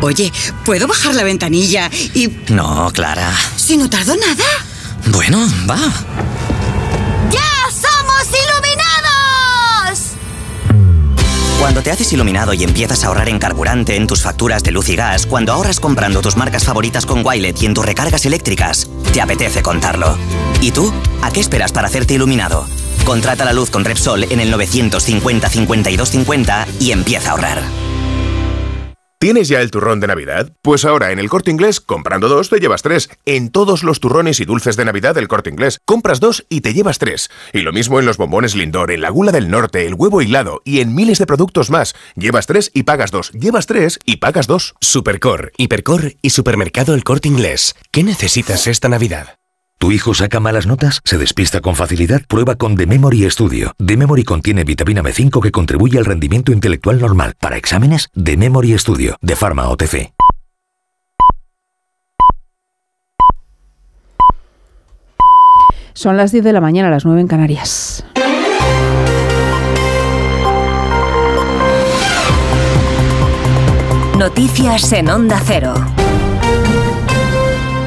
Oye, 0.00 0.32
¿puedo 0.64 0.86
bajar 0.86 1.14
la 1.14 1.24
ventanilla 1.24 1.90
y... 2.14 2.28
No, 2.48 2.90
Clara. 2.92 3.30
si 3.56 3.76
no 3.76 3.88
tardo 3.90 4.14
nada? 4.16 4.44
Bueno, 5.06 5.46
va. 5.68 5.76
¡Ya 7.30 7.70
somos 7.70 8.26
iluminados! 8.28 10.12
Cuando 11.60 11.82
te 11.82 11.90
haces 11.90 12.12
iluminado 12.12 12.54
y 12.54 12.64
empiezas 12.64 13.04
a 13.04 13.08
ahorrar 13.08 13.28
en 13.28 13.38
carburante, 13.38 13.96
en 13.96 14.06
tus 14.06 14.22
facturas 14.22 14.62
de 14.62 14.72
luz 14.72 14.88
y 14.88 14.96
gas, 14.96 15.26
cuando 15.26 15.52
ahorras 15.52 15.80
comprando 15.80 16.20
tus 16.22 16.36
marcas 16.36 16.64
favoritas 16.64 17.06
con 17.06 17.24
Wilet 17.24 17.60
y 17.62 17.66
en 17.66 17.74
tus 17.74 17.84
recargas 17.84 18.24
eléctricas, 18.24 18.88
te 19.12 19.20
apetece 19.20 19.62
contarlo. 19.62 20.16
¿Y 20.60 20.70
tú? 20.70 20.92
¿A 21.22 21.30
qué 21.30 21.40
esperas 21.40 21.72
para 21.72 21.88
hacerte 21.88 22.14
iluminado? 22.14 22.66
Contrata 23.04 23.44
la 23.44 23.52
luz 23.52 23.70
con 23.70 23.84
Repsol 23.84 24.24
en 24.24 24.40
el 24.40 24.50
950 24.50 25.48
52 25.50 26.08
50 26.08 26.66
y 26.80 26.92
empieza 26.92 27.28
a 27.28 27.32
ahorrar. 27.32 27.83
¿Tienes 29.24 29.48
ya 29.48 29.62
el 29.62 29.70
turrón 29.70 30.00
de 30.00 30.06
Navidad? 30.06 30.52
Pues 30.60 30.84
ahora 30.84 31.10
en 31.10 31.18
el 31.18 31.30
Corte 31.30 31.50
Inglés, 31.50 31.80
comprando 31.80 32.28
dos, 32.28 32.50
te 32.50 32.60
llevas 32.60 32.82
tres. 32.82 33.08
En 33.24 33.48
todos 33.48 33.82
los 33.82 33.98
turrones 33.98 34.38
y 34.38 34.44
dulces 34.44 34.76
de 34.76 34.84
Navidad 34.84 35.14
del 35.14 35.28
Corte 35.28 35.48
Inglés, 35.48 35.78
compras 35.86 36.20
dos 36.20 36.44
y 36.50 36.60
te 36.60 36.74
llevas 36.74 36.98
tres. 36.98 37.30
Y 37.54 37.60
lo 37.60 37.72
mismo 37.72 37.98
en 37.98 38.04
los 38.04 38.18
bombones 38.18 38.54
Lindor, 38.54 38.90
en 38.90 39.00
la 39.00 39.08
gula 39.08 39.32
del 39.32 39.48
norte, 39.50 39.86
el 39.86 39.94
huevo 39.94 40.20
hilado 40.20 40.60
y 40.62 40.80
en 40.80 40.94
miles 40.94 41.16
de 41.16 41.26
productos 41.26 41.70
más. 41.70 41.94
Llevas 42.16 42.46
tres 42.46 42.70
y 42.74 42.82
pagas 42.82 43.12
dos. 43.12 43.32
Llevas 43.32 43.64
tres 43.64 43.98
y 44.04 44.16
pagas 44.16 44.46
dos. 44.46 44.74
Supercor, 44.82 45.52
Hipercor 45.56 46.16
y 46.20 46.28
Supermercado 46.28 46.92
El 46.92 47.02
Corte 47.02 47.28
Inglés. 47.28 47.76
¿Qué 47.92 48.02
necesitas 48.02 48.66
esta 48.66 48.90
Navidad? 48.90 49.38
¿Tu 49.78 49.92
hijo 49.92 50.14
saca 50.14 50.40
malas 50.40 50.66
notas? 50.66 51.00
¿Se 51.04 51.18
despista 51.18 51.60
con 51.60 51.76
facilidad? 51.76 52.22
Prueba 52.26 52.54
con 52.54 52.76
The 52.76 52.86
Memory 52.86 53.30
Studio. 53.30 53.72
The 53.84 53.96
Memory 53.96 54.24
contiene 54.24 54.64
vitamina 54.64 55.02
B5 55.02 55.42
que 55.42 55.50
contribuye 55.50 55.98
al 55.98 56.04
rendimiento 56.06 56.52
intelectual 56.52 57.00
normal. 57.00 57.34
Para 57.38 57.56
exámenes, 57.56 58.08
The 58.14 58.36
Memory 58.36 58.78
Studio, 58.78 59.16
de 59.20 59.36
Pharma 59.36 59.68
OTC. 59.68 60.12
Son 65.92 66.16
las 66.16 66.32
10 66.32 66.44
de 66.44 66.52
la 66.52 66.60
mañana, 66.60 66.90
las 66.90 67.04
9 67.04 67.20
en 67.20 67.28
Canarias. 67.28 68.04
Noticias 74.18 74.92
en 74.92 75.08
Onda 75.10 75.40
Cero. 75.44 75.74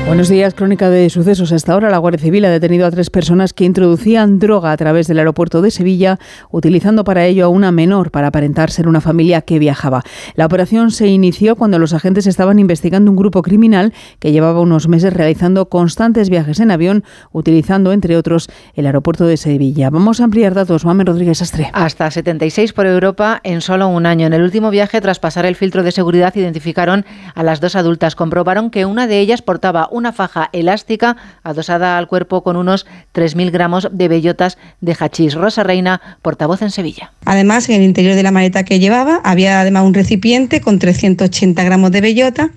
Buenos 0.07 0.29
días, 0.29 0.53
crónica 0.53 0.89
de 0.89 1.09
sucesos. 1.09 1.51
Hasta 1.51 1.73
ahora 1.73 1.89
la 1.89 1.97
Guardia 1.97 2.21
Civil 2.21 2.45
ha 2.45 2.49
detenido 2.49 2.87
a 2.87 2.91
tres 2.91 3.09
personas 3.09 3.51
que 3.51 3.65
introducían 3.65 4.39
droga 4.39 4.71
a 4.71 4.77
través 4.77 5.07
del 5.07 5.19
aeropuerto 5.19 5.61
de 5.61 5.69
Sevilla, 5.69 6.17
utilizando 6.49 7.03
para 7.03 7.25
ello 7.25 7.43
a 7.43 7.49
una 7.49 7.73
menor 7.73 8.09
para 8.09 8.27
aparentar 8.27 8.71
ser 8.71 8.87
una 8.87 9.01
familia 9.01 9.41
que 9.41 9.59
viajaba. 9.59 10.03
La 10.35 10.45
operación 10.45 10.91
se 10.91 11.07
inició 11.07 11.57
cuando 11.57 11.77
los 11.77 11.93
agentes 11.93 12.25
estaban 12.25 12.57
investigando 12.57 13.11
un 13.11 13.17
grupo 13.17 13.41
criminal 13.41 13.93
que 14.19 14.31
llevaba 14.31 14.61
unos 14.61 14.87
meses 14.87 15.11
realizando 15.11 15.67
constantes 15.67 16.29
viajes 16.29 16.61
en 16.61 16.71
avión, 16.71 17.03
utilizando, 17.33 17.91
entre 17.91 18.15
otros, 18.15 18.47
el 18.75 18.85
aeropuerto 18.85 19.25
de 19.27 19.35
Sevilla. 19.35 19.89
Vamos 19.89 20.21
a 20.21 20.23
ampliar 20.23 20.53
datos. 20.53 20.85
Mamen 20.85 21.05
Rodríguez 21.05 21.41
Astre. 21.41 21.69
Hasta 21.73 22.09
76 22.09 22.71
por 22.71 22.85
Europa 22.85 23.41
en 23.43 23.59
solo 23.59 23.89
un 23.89 24.05
año. 24.05 24.25
En 24.27 24.33
el 24.33 24.41
último 24.41 24.69
viaje, 24.69 25.01
tras 25.01 25.19
pasar 25.19 25.45
el 25.45 25.57
filtro 25.57 25.83
de 25.83 25.91
seguridad, 25.91 26.33
identificaron 26.33 27.05
a 27.35 27.43
las 27.43 27.59
dos 27.59 27.75
adultas. 27.75 28.15
Comprobaron 28.15 28.69
que 28.69 28.85
una 28.85 29.05
de 29.05 29.19
ellas 29.19 29.41
portaba 29.41 29.89
una 29.97 30.13
faja 30.13 30.49
elástica 30.53 31.17
adosada 31.43 31.97
al 31.97 32.07
cuerpo 32.07 32.43
con 32.43 32.55
unos 32.55 32.85
3.000 33.13 33.51
gramos 33.51 33.89
de 33.91 34.07
bellotas 34.07 34.57
de 34.81 34.95
hachís. 34.97 35.33
Rosa 35.33 35.63
Reina, 35.63 36.01
portavoz 36.21 36.61
en 36.61 36.71
Sevilla. 36.71 37.11
Además, 37.25 37.67
en 37.69 37.75
el 37.75 37.83
interior 37.83 38.15
de 38.15 38.23
la 38.23 38.31
maleta 38.31 38.63
que 38.63 38.79
llevaba 38.79 39.19
había 39.23 39.61
además 39.61 39.83
un 39.83 39.93
recipiente 39.93 40.61
con 40.61 40.79
380 40.79 41.63
gramos 41.63 41.91
de 41.91 42.01
bellota 42.01 42.51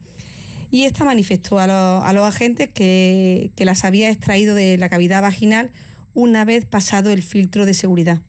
y 0.71 0.85
esta 0.85 1.05
manifestó 1.05 1.59
a 1.59 1.67
los, 1.67 2.05
a 2.05 2.13
los 2.13 2.25
agentes 2.25 2.73
que, 2.73 3.53
que 3.57 3.65
las 3.65 3.85
había 3.85 4.11
extraído 4.11 4.55
de 4.55 4.79
la 4.79 4.89
cavidad 4.89 5.23
vaginal 5.23 5.73
una 6.15 6.45
vez 6.45 6.65
pasado 6.65 7.11
el 7.11 7.23
filtro 7.23 7.67
de 7.67 7.75
seguridad. 7.75 8.23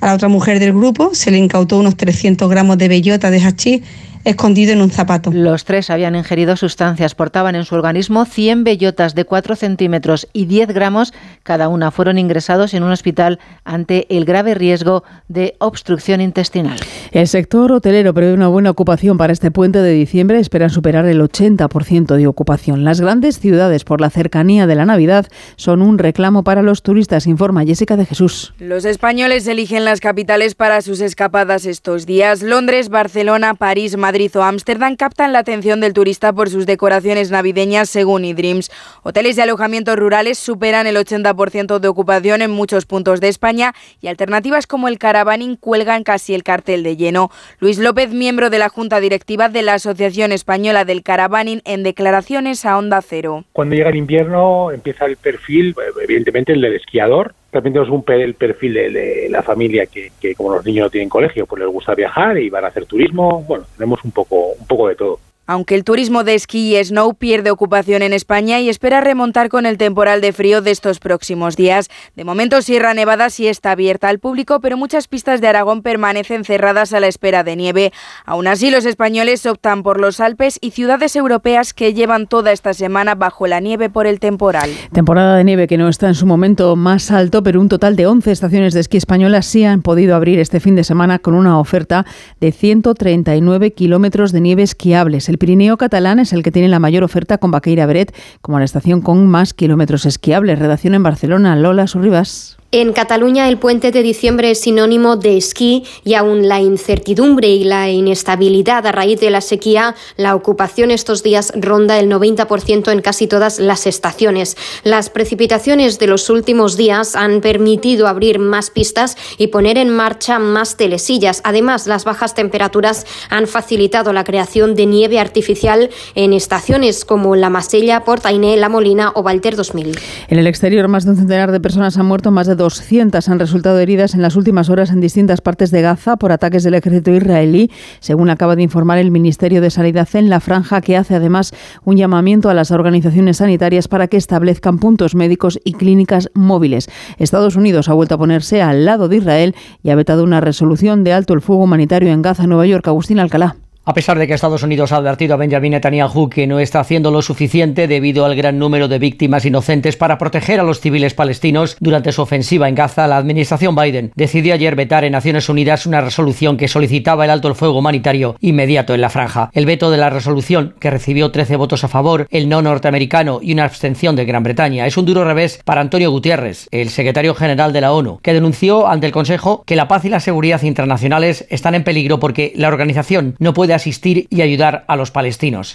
A 0.00 0.06
la 0.06 0.14
otra 0.14 0.28
mujer 0.28 0.60
del 0.60 0.72
grupo 0.72 1.14
se 1.14 1.30
le 1.30 1.38
incautó 1.38 1.78
unos 1.78 1.96
300 1.96 2.48
gramos 2.50 2.78
de 2.78 2.88
bellota 2.88 3.30
de 3.30 3.40
hachís 3.40 3.82
escondido 4.24 4.72
en 4.72 4.80
un 4.80 4.90
zapato. 4.90 5.30
Los 5.32 5.64
tres 5.64 5.90
habían 5.90 6.16
ingerido 6.16 6.56
sustancias, 6.56 7.14
portaban 7.14 7.54
en 7.54 7.64
su 7.64 7.74
organismo 7.74 8.24
100 8.24 8.64
bellotas 8.64 9.14
de 9.14 9.24
4 9.24 9.54
centímetros 9.54 10.28
y 10.32 10.46
10 10.46 10.68
gramos 10.68 11.12
cada 11.42 11.68
una. 11.68 11.90
Fueron 11.90 12.18
ingresados 12.18 12.74
en 12.74 12.82
un 12.82 12.90
hospital 12.90 13.38
ante 13.64 14.06
el 14.16 14.24
grave 14.24 14.54
riesgo 14.54 15.04
de 15.28 15.54
obstrucción 15.58 16.20
intestinal. 16.20 16.78
El 17.12 17.28
sector 17.28 17.70
hotelero 17.72 18.14
prevé 18.14 18.32
una 18.32 18.48
buena 18.48 18.70
ocupación 18.70 19.18
para 19.18 19.32
este 19.32 19.50
puente 19.50 19.80
de 19.80 19.92
diciembre. 19.92 20.40
Esperan 20.40 20.70
superar 20.70 21.04
el 21.06 21.20
80% 21.20 22.16
de 22.16 22.26
ocupación. 22.26 22.84
Las 22.84 23.00
grandes 23.00 23.38
ciudades, 23.38 23.84
por 23.84 24.00
la 24.00 24.10
cercanía 24.10 24.66
de 24.66 24.74
la 24.74 24.86
Navidad, 24.86 25.26
son 25.56 25.82
un 25.82 25.98
reclamo 25.98 26.44
para 26.44 26.62
los 26.62 26.82
turistas, 26.82 27.26
informa 27.26 27.64
Jessica 27.64 27.96
de 27.96 28.06
Jesús. 28.06 28.54
Los 28.58 28.84
españoles 28.84 29.46
eligen 29.46 29.84
las 29.84 30.00
capitales 30.00 30.54
para 30.54 30.80
sus 30.80 31.00
escapadas 31.00 31.66
estos 31.66 32.06
días. 32.06 32.42
Londres, 32.42 32.88
Barcelona, 32.88 33.54
París, 33.54 33.96
Madrid 33.96 34.13
Madrid 34.14 34.36
o 34.36 34.44
Ámsterdam 34.44 34.94
captan 34.94 35.32
la 35.32 35.40
atención 35.40 35.80
del 35.80 35.92
turista 35.92 36.32
por 36.32 36.48
sus 36.48 36.66
decoraciones 36.66 37.32
navideñas 37.32 37.90
según 37.90 38.24
eDreams. 38.24 38.70
Hoteles 39.02 39.36
y 39.36 39.40
alojamientos 39.40 39.96
rurales 39.96 40.38
superan 40.38 40.86
el 40.86 40.94
80% 40.94 41.80
de 41.80 41.88
ocupación 41.88 42.40
en 42.40 42.52
muchos 42.52 42.86
puntos 42.86 43.20
de 43.20 43.26
España 43.26 43.72
y 44.00 44.06
alternativas 44.06 44.68
como 44.68 44.86
el 44.86 45.00
Caravaning 45.00 45.56
cuelgan 45.56 46.04
casi 46.04 46.32
el 46.32 46.44
cartel 46.44 46.84
de 46.84 46.96
lleno. 46.96 47.32
Luis 47.58 47.78
López, 47.78 48.10
miembro 48.12 48.50
de 48.50 48.60
la 48.60 48.68
Junta 48.68 49.00
Directiva 49.00 49.48
de 49.48 49.62
la 49.62 49.74
Asociación 49.74 50.30
Española 50.30 50.84
del 50.84 51.02
Caravaning, 51.02 51.60
en 51.64 51.82
declaraciones 51.82 52.64
a 52.64 52.78
Onda 52.78 53.02
Cero. 53.02 53.42
Cuando 53.52 53.74
llega 53.74 53.90
el 53.90 53.96
invierno 53.96 54.70
empieza 54.70 55.06
el 55.06 55.16
perfil, 55.16 55.74
evidentemente 56.00 56.52
el 56.52 56.60
del 56.60 56.76
esquiador, 56.76 57.34
también 57.54 57.74
tenemos 57.74 57.90
un, 57.94 58.04
el 58.12 58.34
perfil 58.34 58.74
de, 58.74 59.28
la 59.30 59.40
familia 59.40 59.86
que, 59.86 60.10
que, 60.20 60.34
como 60.34 60.56
los 60.56 60.66
niños 60.66 60.86
no 60.86 60.90
tienen 60.90 61.08
colegio, 61.08 61.46
pues 61.46 61.60
les 61.62 61.70
gusta 61.70 61.94
viajar 61.94 62.36
y 62.36 62.50
van 62.50 62.64
a 62.64 62.68
hacer 62.68 62.84
turismo. 62.84 63.44
Bueno, 63.46 63.64
tenemos 63.76 64.02
un 64.04 64.10
poco, 64.10 64.54
un 64.58 64.66
poco 64.66 64.88
de 64.88 64.96
todo. 64.96 65.20
Aunque 65.46 65.74
el 65.74 65.84
turismo 65.84 66.24
de 66.24 66.34
esquí 66.34 66.74
y 66.74 66.82
snow 66.82 67.14
pierde 67.14 67.50
ocupación 67.50 68.00
en 68.00 68.14
España 68.14 68.60
y 68.60 68.70
espera 68.70 69.02
remontar 69.02 69.50
con 69.50 69.66
el 69.66 69.76
temporal 69.76 70.22
de 70.22 70.32
frío 70.32 70.62
de 70.62 70.70
estos 70.70 71.00
próximos 71.00 71.54
días. 71.54 71.90
De 72.16 72.24
momento 72.24 72.62
Sierra 72.62 72.94
Nevada 72.94 73.28
sí 73.28 73.46
está 73.46 73.72
abierta 73.72 74.08
al 74.08 74.20
público, 74.20 74.60
pero 74.60 74.78
muchas 74.78 75.06
pistas 75.06 75.42
de 75.42 75.48
Aragón 75.48 75.82
permanecen 75.82 76.44
cerradas 76.44 76.94
a 76.94 77.00
la 77.00 77.08
espera 77.08 77.44
de 77.44 77.56
nieve. 77.56 77.92
Aún 78.24 78.46
así, 78.46 78.70
los 78.70 78.86
españoles 78.86 79.44
optan 79.44 79.82
por 79.82 80.00
los 80.00 80.18
Alpes 80.18 80.58
y 80.62 80.70
ciudades 80.70 81.14
europeas 81.14 81.74
que 81.74 81.92
llevan 81.92 82.26
toda 82.26 82.50
esta 82.50 82.72
semana 82.72 83.14
bajo 83.14 83.46
la 83.46 83.60
nieve 83.60 83.90
por 83.90 84.06
el 84.06 84.20
temporal. 84.20 84.70
Temporada 84.92 85.36
de 85.36 85.44
nieve 85.44 85.66
que 85.66 85.76
no 85.76 85.90
está 85.90 86.08
en 86.08 86.14
su 86.14 86.24
momento 86.24 86.74
más 86.74 87.10
alto, 87.10 87.42
pero 87.42 87.60
un 87.60 87.68
total 87.68 87.96
de 87.96 88.06
11 88.06 88.32
estaciones 88.32 88.72
de 88.72 88.80
esquí 88.80 88.96
españolas 88.96 89.44
sí 89.44 89.64
han 89.64 89.82
podido 89.82 90.16
abrir 90.16 90.38
este 90.38 90.58
fin 90.58 90.74
de 90.74 90.84
semana 90.84 91.18
con 91.18 91.34
una 91.34 91.58
oferta 91.58 92.06
de 92.40 92.50
139 92.50 93.72
kilómetros 93.72 94.32
de 94.32 94.40
nieve 94.40 94.62
esquiables. 94.62 95.28
El 95.34 95.38
Pirineo 95.38 95.76
catalán 95.76 96.20
es 96.20 96.32
el 96.32 96.44
que 96.44 96.52
tiene 96.52 96.68
la 96.68 96.78
mayor 96.78 97.02
oferta 97.02 97.38
con 97.38 97.50
Baqueira 97.50 97.86
Beret 97.86 98.14
como 98.40 98.60
la 98.60 98.64
estación 98.64 99.00
con 99.00 99.26
más 99.26 99.52
kilómetros 99.52 100.06
esquiables. 100.06 100.60
Redacción 100.60 100.94
en 100.94 101.02
Barcelona, 101.02 101.56
Lola 101.56 101.88
Surribas. 101.88 102.56
En 102.76 102.92
Cataluña 102.92 103.48
el 103.48 103.58
puente 103.58 103.92
de 103.92 104.02
diciembre 104.02 104.50
es 104.50 104.62
sinónimo 104.62 105.14
de 105.14 105.36
esquí 105.36 105.84
y 106.02 106.14
aún 106.14 106.48
la 106.48 106.60
incertidumbre 106.60 107.46
y 107.46 107.62
la 107.62 107.88
inestabilidad 107.88 108.84
a 108.84 108.90
raíz 108.90 109.20
de 109.20 109.30
la 109.30 109.42
sequía, 109.42 109.94
la 110.16 110.34
ocupación 110.34 110.90
estos 110.90 111.22
días 111.22 111.52
ronda 111.54 112.00
el 112.00 112.10
90% 112.10 112.90
en 112.90 113.00
casi 113.00 113.28
todas 113.28 113.60
las 113.60 113.86
estaciones. 113.86 114.56
Las 114.82 115.08
precipitaciones 115.08 116.00
de 116.00 116.08
los 116.08 116.28
últimos 116.30 116.76
días 116.76 117.14
han 117.14 117.40
permitido 117.42 118.08
abrir 118.08 118.40
más 118.40 118.70
pistas 118.70 119.16
y 119.38 119.46
poner 119.46 119.78
en 119.78 119.90
marcha 119.90 120.40
más 120.40 120.76
telesillas. 120.76 121.42
Además, 121.44 121.86
las 121.86 122.04
bajas 122.04 122.34
temperaturas 122.34 123.06
han 123.30 123.46
facilitado 123.46 124.12
la 124.12 124.24
creación 124.24 124.74
de 124.74 124.86
nieve 124.86 125.20
artificial 125.20 125.90
en 126.16 126.32
estaciones 126.32 127.04
como 127.04 127.36
La 127.36 127.50
Masella, 127.50 128.02
Portainé, 128.02 128.56
La 128.56 128.68
Molina 128.68 129.12
o 129.14 129.22
Valter 129.22 129.54
2000. 129.54 129.96
En 130.26 130.38
el 130.40 130.48
exterior, 130.48 130.88
más 130.88 131.04
de 131.04 131.12
un 131.12 131.18
centenar 131.18 131.52
de 131.52 131.60
personas 131.60 131.96
han 131.98 132.06
muerto, 132.06 132.32
más 132.32 132.48
de 132.48 132.63
200 132.64 133.28
han 133.28 133.38
resultado 133.38 133.78
heridas 133.78 134.14
en 134.14 134.22
las 134.22 134.36
últimas 134.36 134.70
horas 134.70 134.90
en 134.90 134.98
distintas 134.98 135.42
partes 135.42 135.70
de 135.70 135.82
Gaza 135.82 136.16
por 136.16 136.32
ataques 136.32 136.62
del 136.62 136.72
ejército 136.72 137.10
israelí, 137.10 137.70
según 138.00 138.30
acaba 138.30 138.56
de 138.56 138.62
informar 138.62 138.96
el 138.96 139.10
Ministerio 139.10 139.60
de 139.60 139.68
Sanidad 139.68 140.08
en 140.14 140.30
la 140.30 140.40
franja, 140.40 140.80
que 140.80 140.96
hace 140.96 141.14
además 141.14 141.52
un 141.84 141.98
llamamiento 141.98 142.48
a 142.48 142.54
las 142.54 142.70
organizaciones 142.70 143.36
sanitarias 143.36 143.86
para 143.86 144.08
que 144.08 144.16
establezcan 144.16 144.78
puntos 144.78 145.14
médicos 145.14 145.60
y 145.62 145.74
clínicas 145.74 146.30
móviles. 146.32 146.88
Estados 147.18 147.56
Unidos 147.56 147.90
ha 147.90 147.92
vuelto 147.92 148.14
a 148.14 148.18
ponerse 148.18 148.62
al 148.62 148.86
lado 148.86 149.08
de 149.08 149.16
Israel 149.16 149.54
y 149.82 149.90
ha 149.90 149.94
vetado 149.94 150.24
una 150.24 150.40
resolución 150.40 151.04
de 151.04 151.12
alto 151.12 151.34
el 151.34 151.42
fuego 151.42 151.64
humanitario 151.64 152.12
en 152.12 152.22
Gaza, 152.22 152.46
Nueva 152.46 152.66
York. 152.66 152.88
Agustín 152.88 153.18
Alcalá. 153.18 153.56
A 153.86 153.92
pesar 153.92 154.18
de 154.18 154.26
que 154.26 154.32
Estados 154.32 154.62
Unidos 154.62 154.92
ha 154.92 154.96
advertido 154.96 155.34
a 155.34 155.36
Benjamin 155.36 155.72
Netanyahu 155.72 156.30
que 156.30 156.46
no 156.46 156.58
está 156.58 156.80
haciendo 156.80 157.10
lo 157.10 157.20
suficiente 157.20 157.86
debido 157.86 158.24
al 158.24 158.34
gran 158.34 158.58
número 158.58 158.88
de 158.88 158.98
víctimas 158.98 159.44
inocentes 159.44 159.98
para 159.98 160.16
proteger 160.16 160.58
a 160.58 160.62
los 160.62 160.80
civiles 160.80 161.12
palestinos 161.12 161.76
durante 161.80 162.10
su 162.10 162.22
ofensiva 162.22 162.66
en 162.66 162.76
Gaza, 162.76 163.06
la 163.06 163.18
administración 163.18 163.76
Biden 163.76 164.10
decidió 164.14 164.54
ayer 164.54 164.74
vetar 164.74 165.04
en 165.04 165.12
Naciones 165.12 165.50
Unidas 165.50 165.84
una 165.84 166.00
resolución 166.00 166.56
que 166.56 166.66
solicitaba 166.66 167.26
el 167.26 167.30
alto 167.30 167.48
el 167.48 167.56
fuego 167.56 167.78
humanitario 167.78 168.36
inmediato 168.40 168.94
en 168.94 169.02
la 169.02 169.10
franja. 169.10 169.50
El 169.52 169.66
veto 169.66 169.90
de 169.90 169.98
la 169.98 170.08
resolución, 170.08 170.74
que 170.80 170.90
recibió 170.90 171.30
13 171.30 171.56
votos 171.56 171.84
a 171.84 171.88
favor, 171.88 172.26
el 172.30 172.48
no 172.48 172.62
norteamericano 172.62 173.40
y 173.42 173.52
una 173.52 173.64
abstención 173.64 174.16
de 174.16 174.24
Gran 174.24 174.44
Bretaña, 174.44 174.86
es 174.86 174.96
un 174.96 175.04
duro 175.04 175.24
revés 175.24 175.60
para 175.62 175.82
Antonio 175.82 176.10
Gutiérrez, 176.10 176.68
el 176.70 176.88
secretario 176.88 177.34
general 177.34 177.74
de 177.74 177.82
la 177.82 177.92
ONU, 177.92 178.18
que 178.22 178.32
denunció 178.32 178.88
ante 178.88 179.08
el 179.08 179.12
Consejo 179.12 179.62
que 179.66 179.76
la 179.76 179.88
paz 179.88 180.06
y 180.06 180.08
la 180.08 180.20
seguridad 180.20 180.62
internacionales 180.62 181.44
están 181.50 181.74
en 181.74 181.84
peligro 181.84 182.18
porque 182.18 182.54
la 182.56 182.68
organización 182.68 183.36
no 183.38 183.52
puede 183.52 183.73
asistir 183.74 184.26
y 184.30 184.42
ayudar 184.42 184.84
a 184.88 184.96
los 184.96 185.10
palestinos. 185.10 185.74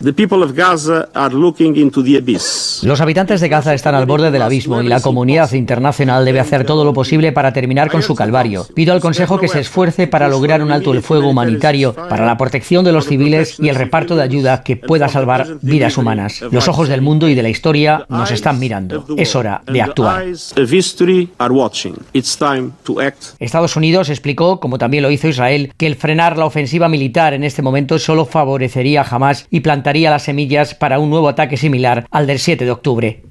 Los 2.83 3.01
habitantes 3.01 3.41
de 3.41 3.49
Gaza 3.49 3.73
están 3.73 3.95
al 3.95 4.05
borde 4.05 4.31
del 4.31 4.41
abismo 4.41 4.81
y 4.81 4.87
la 4.87 5.01
comunidad 5.01 5.51
internacional 5.53 6.25
debe 6.25 6.39
hacer 6.39 6.65
todo 6.65 6.83
lo 6.83 6.93
posible 6.93 7.31
para 7.31 7.53
terminar 7.53 7.91
con 7.91 8.01
su 8.01 8.15
calvario. 8.15 8.65
Pido 8.73 8.93
al 8.93 8.99
Consejo 8.99 9.39
que 9.39 9.47
se 9.47 9.59
esfuerce 9.59 10.07
para 10.07 10.27
lograr 10.27 10.61
un 10.63 10.71
alto 10.71 10.93
el 10.93 11.01
fuego 11.01 11.29
humanitario, 11.29 11.93
para 11.93 12.25
la 12.25 12.37
protección 12.37 12.83
de 12.85 12.91
los 12.91 13.07
civiles 13.07 13.57
y 13.59 13.69
el 13.69 13.75
reparto 13.75 14.15
de 14.15 14.23
ayuda 14.23 14.63
que 14.63 14.77
pueda 14.77 15.09
salvar 15.09 15.57
vidas 15.61 15.97
humanas. 15.97 16.41
Los 16.51 16.67
ojos 16.67 16.87
del 16.89 17.01
mundo 17.01 17.27
y 17.27 17.35
de 17.35 17.43
la 17.43 17.49
historia 17.49 18.05
nos 18.09 18.31
están 18.31 18.59
mirando. 18.59 19.05
Es 19.17 19.35
hora 19.35 19.61
de 19.65 19.81
actuar. 19.81 20.25
Estados 23.39 23.75
Unidos 23.75 24.09
explicó, 24.09 24.59
como 24.59 24.77
también 24.77 25.03
lo 25.03 25.11
hizo 25.11 25.27
Israel, 25.27 25.73
que 25.77 25.87
el 25.87 25.95
frenar 25.95 26.37
la 26.37 26.45
ofensiva 26.45 26.89
militar 26.89 27.33
en 27.33 27.43
este 27.43 27.61
momento 27.61 27.88
solo 27.97 28.25
favorecería 28.25 29.01
a 29.01 29.15
Hamas 29.15 29.47
y 29.49 29.61
plantaría 29.61 30.11
las 30.11 30.23
semillas 30.23 30.75
para 30.75 30.99
un 30.99 31.09
nuevo 31.09 31.29
ataque 31.29 31.57
similar 31.57 32.05
al 32.11 32.27
del 32.27 32.37
7 32.37 32.65
de 32.65 32.71
octubre. 32.71 33.23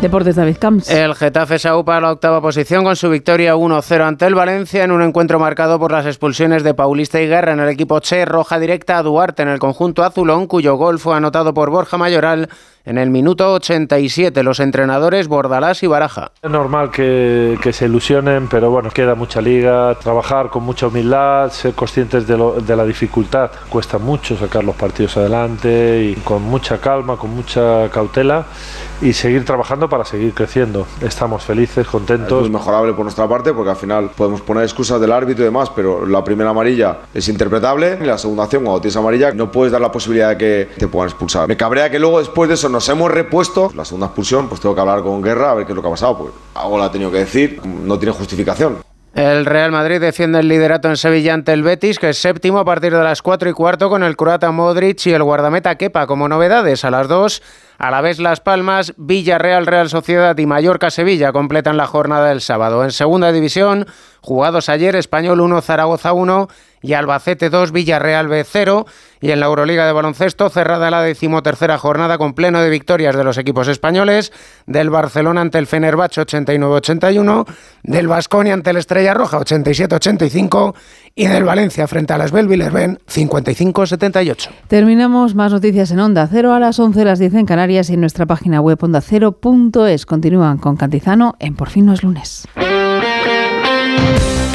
Deportes 0.00 0.36
David 0.36 0.58
Camps. 0.58 0.90
El 0.90 1.14
Getafe 1.14 1.58
se 1.58 1.68
aupa 1.68 1.96
a 1.96 2.00
la 2.00 2.12
octava 2.12 2.42
posición 2.42 2.84
con 2.84 2.96
su 2.96 3.08
victoria 3.08 3.56
1-0 3.56 4.02
ante 4.02 4.26
el 4.26 4.34
Valencia 4.34 4.84
en 4.84 4.92
un 4.92 5.00
encuentro 5.00 5.38
marcado 5.38 5.78
por 5.78 5.90
las 5.90 6.04
expulsiones 6.04 6.62
de 6.62 6.74
Paulista 6.74 7.20
y 7.20 7.26
Guerra 7.26 7.54
en 7.54 7.60
el 7.60 7.70
equipo 7.70 7.98
Che, 8.00 8.26
roja 8.26 8.58
directa 8.58 8.98
a 8.98 9.02
Duarte 9.02 9.42
en 9.42 9.48
el 9.48 9.58
conjunto 9.58 10.04
azulón, 10.04 10.48
cuyo 10.48 10.76
gol 10.76 10.98
fue 10.98 11.16
anotado 11.16 11.54
por 11.54 11.70
Borja 11.70 11.96
Mayoral 11.96 12.50
en 12.86 12.98
el 12.98 13.10
minuto 13.10 13.52
87. 13.52 14.42
Los 14.42 14.60
entrenadores 14.60 15.28
Bordalás 15.28 15.82
y 15.82 15.88
Baraja. 15.88 16.30
Es 16.40 16.50
normal 16.50 16.90
que, 16.90 17.58
que, 17.60 17.72
se 17.72 17.86
ilusionen, 17.86 18.48
pero 18.48 18.70
bueno, 18.70 18.90
queda 18.90 19.14
mucha 19.14 19.40
liga, 19.40 19.96
trabajar 19.96 20.48
con 20.48 20.62
mucha 20.62 20.86
humildad, 20.86 21.50
ser 21.50 21.74
conscientes 21.74 22.26
de, 22.26 22.38
lo, 22.38 22.52
de 22.52 22.76
la 22.76 22.84
dificultad. 22.84 23.50
Cuesta 23.68 23.98
mucho 23.98 24.36
sacar 24.36 24.64
los 24.64 24.76
partidos 24.76 25.16
adelante 25.16 26.04
y 26.04 26.14
con 26.20 26.42
mucha 26.42 26.78
calma, 26.78 27.16
con 27.16 27.34
mucha 27.34 27.90
cautela 27.90 28.46
y 29.02 29.12
seguir 29.12 29.44
trabajando 29.44 29.88
para 29.88 30.04
seguir 30.04 30.32
creciendo. 30.32 30.86
Estamos 31.02 31.42
felices, 31.42 31.86
contentos. 31.86 32.44
Es 32.44 32.50
muy 32.50 32.58
mejorable 32.58 32.92
por 32.92 33.04
nuestra 33.04 33.28
parte 33.28 33.52
porque 33.52 33.70
al 33.70 33.76
final 33.76 34.10
podemos 34.16 34.40
poner 34.40 34.62
excusas 34.62 35.00
del 35.00 35.12
árbitro 35.12 35.42
y 35.42 35.46
demás, 35.46 35.70
pero 35.74 36.06
la 36.06 36.22
primera 36.22 36.50
amarilla 36.50 36.98
es 37.12 37.28
interpretable 37.28 37.98
y 38.00 38.04
la 38.04 38.16
segunda 38.16 38.44
acción 38.44 38.62
cuando 38.62 38.80
tienes 38.80 38.96
amarilla 38.96 39.32
no 39.32 39.50
puedes 39.50 39.72
dar 39.72 39.80
la 39.80 39.90
posibilidad 39.90 40.30
de 40.30 40.38
que 40.38 40.68
te 40.78 40.86
puedan 40.86 41.08
expulsar. 41.08 41.48
Me 41.48 41.56
cabrea 41.56 41.90
que 41.90 41.98
luego 41.98 42.20
después 42.20 42.48
de 42.48 42.54
eso 42.54 42.68
nos 42.76 42.90
hemos 42.90 43.10
repuesto. 43.10 43.72
La 43.74 43.86
segunda 43.86 44.08
expulsión 44.08 44.50
pues 44.50 44.60
tengo 44.60 44.74
que 44.74 44.82
hablar 44.82 45.02
con 45.02 45.22
Guerra 45.22 45.52
a 45.52 45.54
ver 45.54 45.64
qué 45.64 45.72
es 45.72 45.76
lo 45.76 45.80
que 45.80 45.88
ha 45.88 45.92
pasado. 45.92 46.18
Pues 46.18 46.32
algo 46.54 46.78
la 46.78 46.84
ha 46.84 46.92
tenido 46.92 47.10
que 47.10 47.20
decir, 47.20 47.58
no 47.64 47.98
tiene 47.98 48.12
justificación. 48.12 48.82
El 49.14 49.46
Real 49.46 49.72
Madrid 49.72 49.98
defiende 49.98 50.40
el 50.40 50.48
liderato 50.48 50.90
en 50.90 50.98
Sevilla 50.98 51.32
ante 51.32 51.54
el 51.54 51.62
Betis, 51.62 51.98
que 51.98 52.10
es 52.10 52.18
séptimo 52.18 52.58
a 52.58 52.66
partir 52.66 52.94
de 52.94 53.02
las 53.02 53.22
4 53.22 53.48
y 53.48 53.54
cuarto 53.54 53.88
con 53.88 54.02
el 54.02 54.14
croata 54.14 54.50
Modric 54.50 55.06
y 55.06 55.14
el 55.14 55.22
guardameta 55.22 55.76
Kepa 55.76 56.06
como 56.06 56.28
novedades. 56.28 56.84
A 56.84 56.90
las 56.90 57.08
2, 57.08 57.42
a 57.78 57.90
la 57.90 58.02
vez 58.02 58.18
Las 58.18 58.40
Palmas, 58.40 58.92
Villarreal, 58.98 59.64
Real 59.64 59.88
Sociedad 59.88 60.36
y 60.36 60.44
Mallorca 60.44 60.90
Sevilla 60.90 61.32
completan 61.32 61.78
la 61.78 61.86
jornada 61.86 62.28
del 62.28 62.42
sábado. 62.42 62.84
En 62.84 62.92
segunda 62.92 63.32
división, 63.32 63.86
jugados 64.20 64.68
ayer, 64.68 64.94
Español 64.96 65.40
1, 65.40 65.62
Zaragoza 65.62 66.12
1 66.12 66.48
y 66.82 66.94
Albacete 66.94 67.50
2, 67.50 67.72
Villarreal 67.72 68.28
B 68.28 68.44
0. 68.44 68.86
Y 69.20 69.30
en 69.30 69.40
la 69.40 69.46
Euroliga 69.46 69.86
de 69.86 69.92
baloncesto, 69.92 70.50
cerrada 70.50 70.90
la 70.90 71.02
decimotercera 71.02 71.78
jornada 71.78 72.18
con 72.18 72.34
pleno 72.34 72.60
de 72.60 72.68
victorias 72.68 73.16
de 73.16 73.24
los 73.24 73.38
equipos 73.38 73.66
españoles, 73.66 74.30
del 74.66 74.90
Barcelona 74.90 75.40
ante 75.40 75.58
el 75.58 75.66
Fenerbahce 75.66 76.20
89-81, 76.20 77.46
del 77.82 78.08
Vasconia 78.08 78.52
ante 78.52 78.70
el 78.70 78.76
Estrella 78.76 79.14
Roja 79.14 79.38
87-85 79.38 80.74
y 81.14 81.26
del 81.26 81.44
Valencia 81.44 81.88
frente 81.88 82.12
a 82.12 82.18
las 82.18 82.30
Belviller-Ben 82.30 82.98
55-78. 83.08 84.50
Terminamos 84.68 85.34
más 85.34 85.52
noticias 85.52 85.90
en 85.90 86.00
Onda 86.00 86.28
Cero 86.30 86.52
a 86.52 86.60
las 86.60 86.78
11, 86.78 87.04
las 87.04 87.18
10 87.18 87.34
en 87.34 87.46
Canarias 87.46 87.88
y 87.88 87.94
en 87.94 88.00
nuestra 88.00 88.26
página 88.26 88.60
web 88.60 88.78
ondacero.es. 88.82 90.04
Continúan 90.04 90.58
con 90.58 90.76
Cantizano 90.76 91.36
en 91.38 91.56
Por 91.56 91.70
fin 91.70 91.86
no 91.86 91.94
es 91.94 92.02
lunes. 92.02 92.46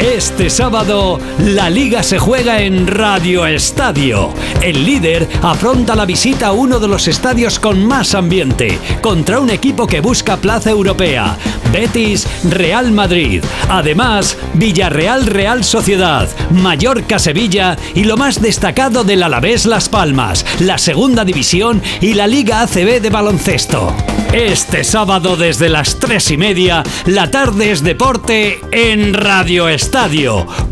Este 0.02 0.50
sábado, 0.50 1.20
la 1.38 1.70
liga 1.70 2.02
se 2.02 2.18
juega 2.18 2.64
en 2.64 2.88
Radio 2.88 3.46
Estadio. 3.46 4.34
El 4.60 4.84
líder 4.84 5.30
afronta 5.44 5.96
la 5.96 6.06
visita 6.06 6.48
a 6.48 6.52
uno 6.54 6.80
de 6.80 6.88
los 6.88 7.08
estadios 7.08 7.60
con 7.60 7.86
más 7.86 8.16
ambiente, 8.16 8.80
contra 9.00 9.40
un 9.40 9.52
equipo 9.52 9.86
que 9.86 10.02
busca 10.02 10.38
plaza 10.38 10.72
europea. 10.72 11.38
Betis, 11.72 12.28
Real 12.50 12.92
Madrid. 12.92 13.44
Además, 13.70 14.38
Villarreal, 14.56 15.28
Real 15.28 15.64
Sociedad, 15.64 16.28
Mallorca, 16.50 17.20
Sevilla 17.20 17.78
y 17.94 18.04
lo 18.04 18.18
más 18.18 18.42
destacado 18.42 19.04
del 19.04 19.22
Alavés 19.22 19.68
Las 19.68 19.88
Palmas, 19.88 20.46
la 20.60 20.80
Segunda 20.80 21.24
División 21.24 21.80
y 22.02 22.16
la 22.16 22.26
Liga 22.26 22.62
ACB 22.62 23.02
de 23.02 23.10
baloncesto. 23.12 23.96
Este 24.34 24.84
sábado 24.84 25.36
desde 25.36 25.70
las 25.70 26.00
tres 26.00 26.32
y 26.32 26.38
media, 26.38 26.84
la 27.06 27.30
tarde 27.30 27.72
es 27.72 27.84
deporte 27.84 28.62
en 28.72 29.14
Radio 29.14 29.70
Estadio 29.70 29.91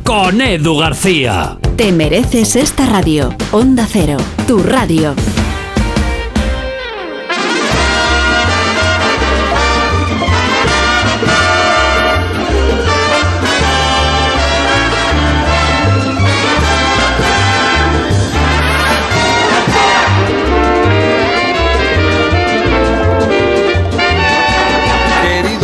con 0.06 0.40
Edu 0.40 0.78
García. 0.78 1.58
Te 1.76 1.92
mereces 1.92 2.56
esta 2.56 2.86
radio. 2.86 3.36
Onda 3.52 3.86
Cero, 3.86 4.16
tu 4.48 4.64
radio. 4.64 5.14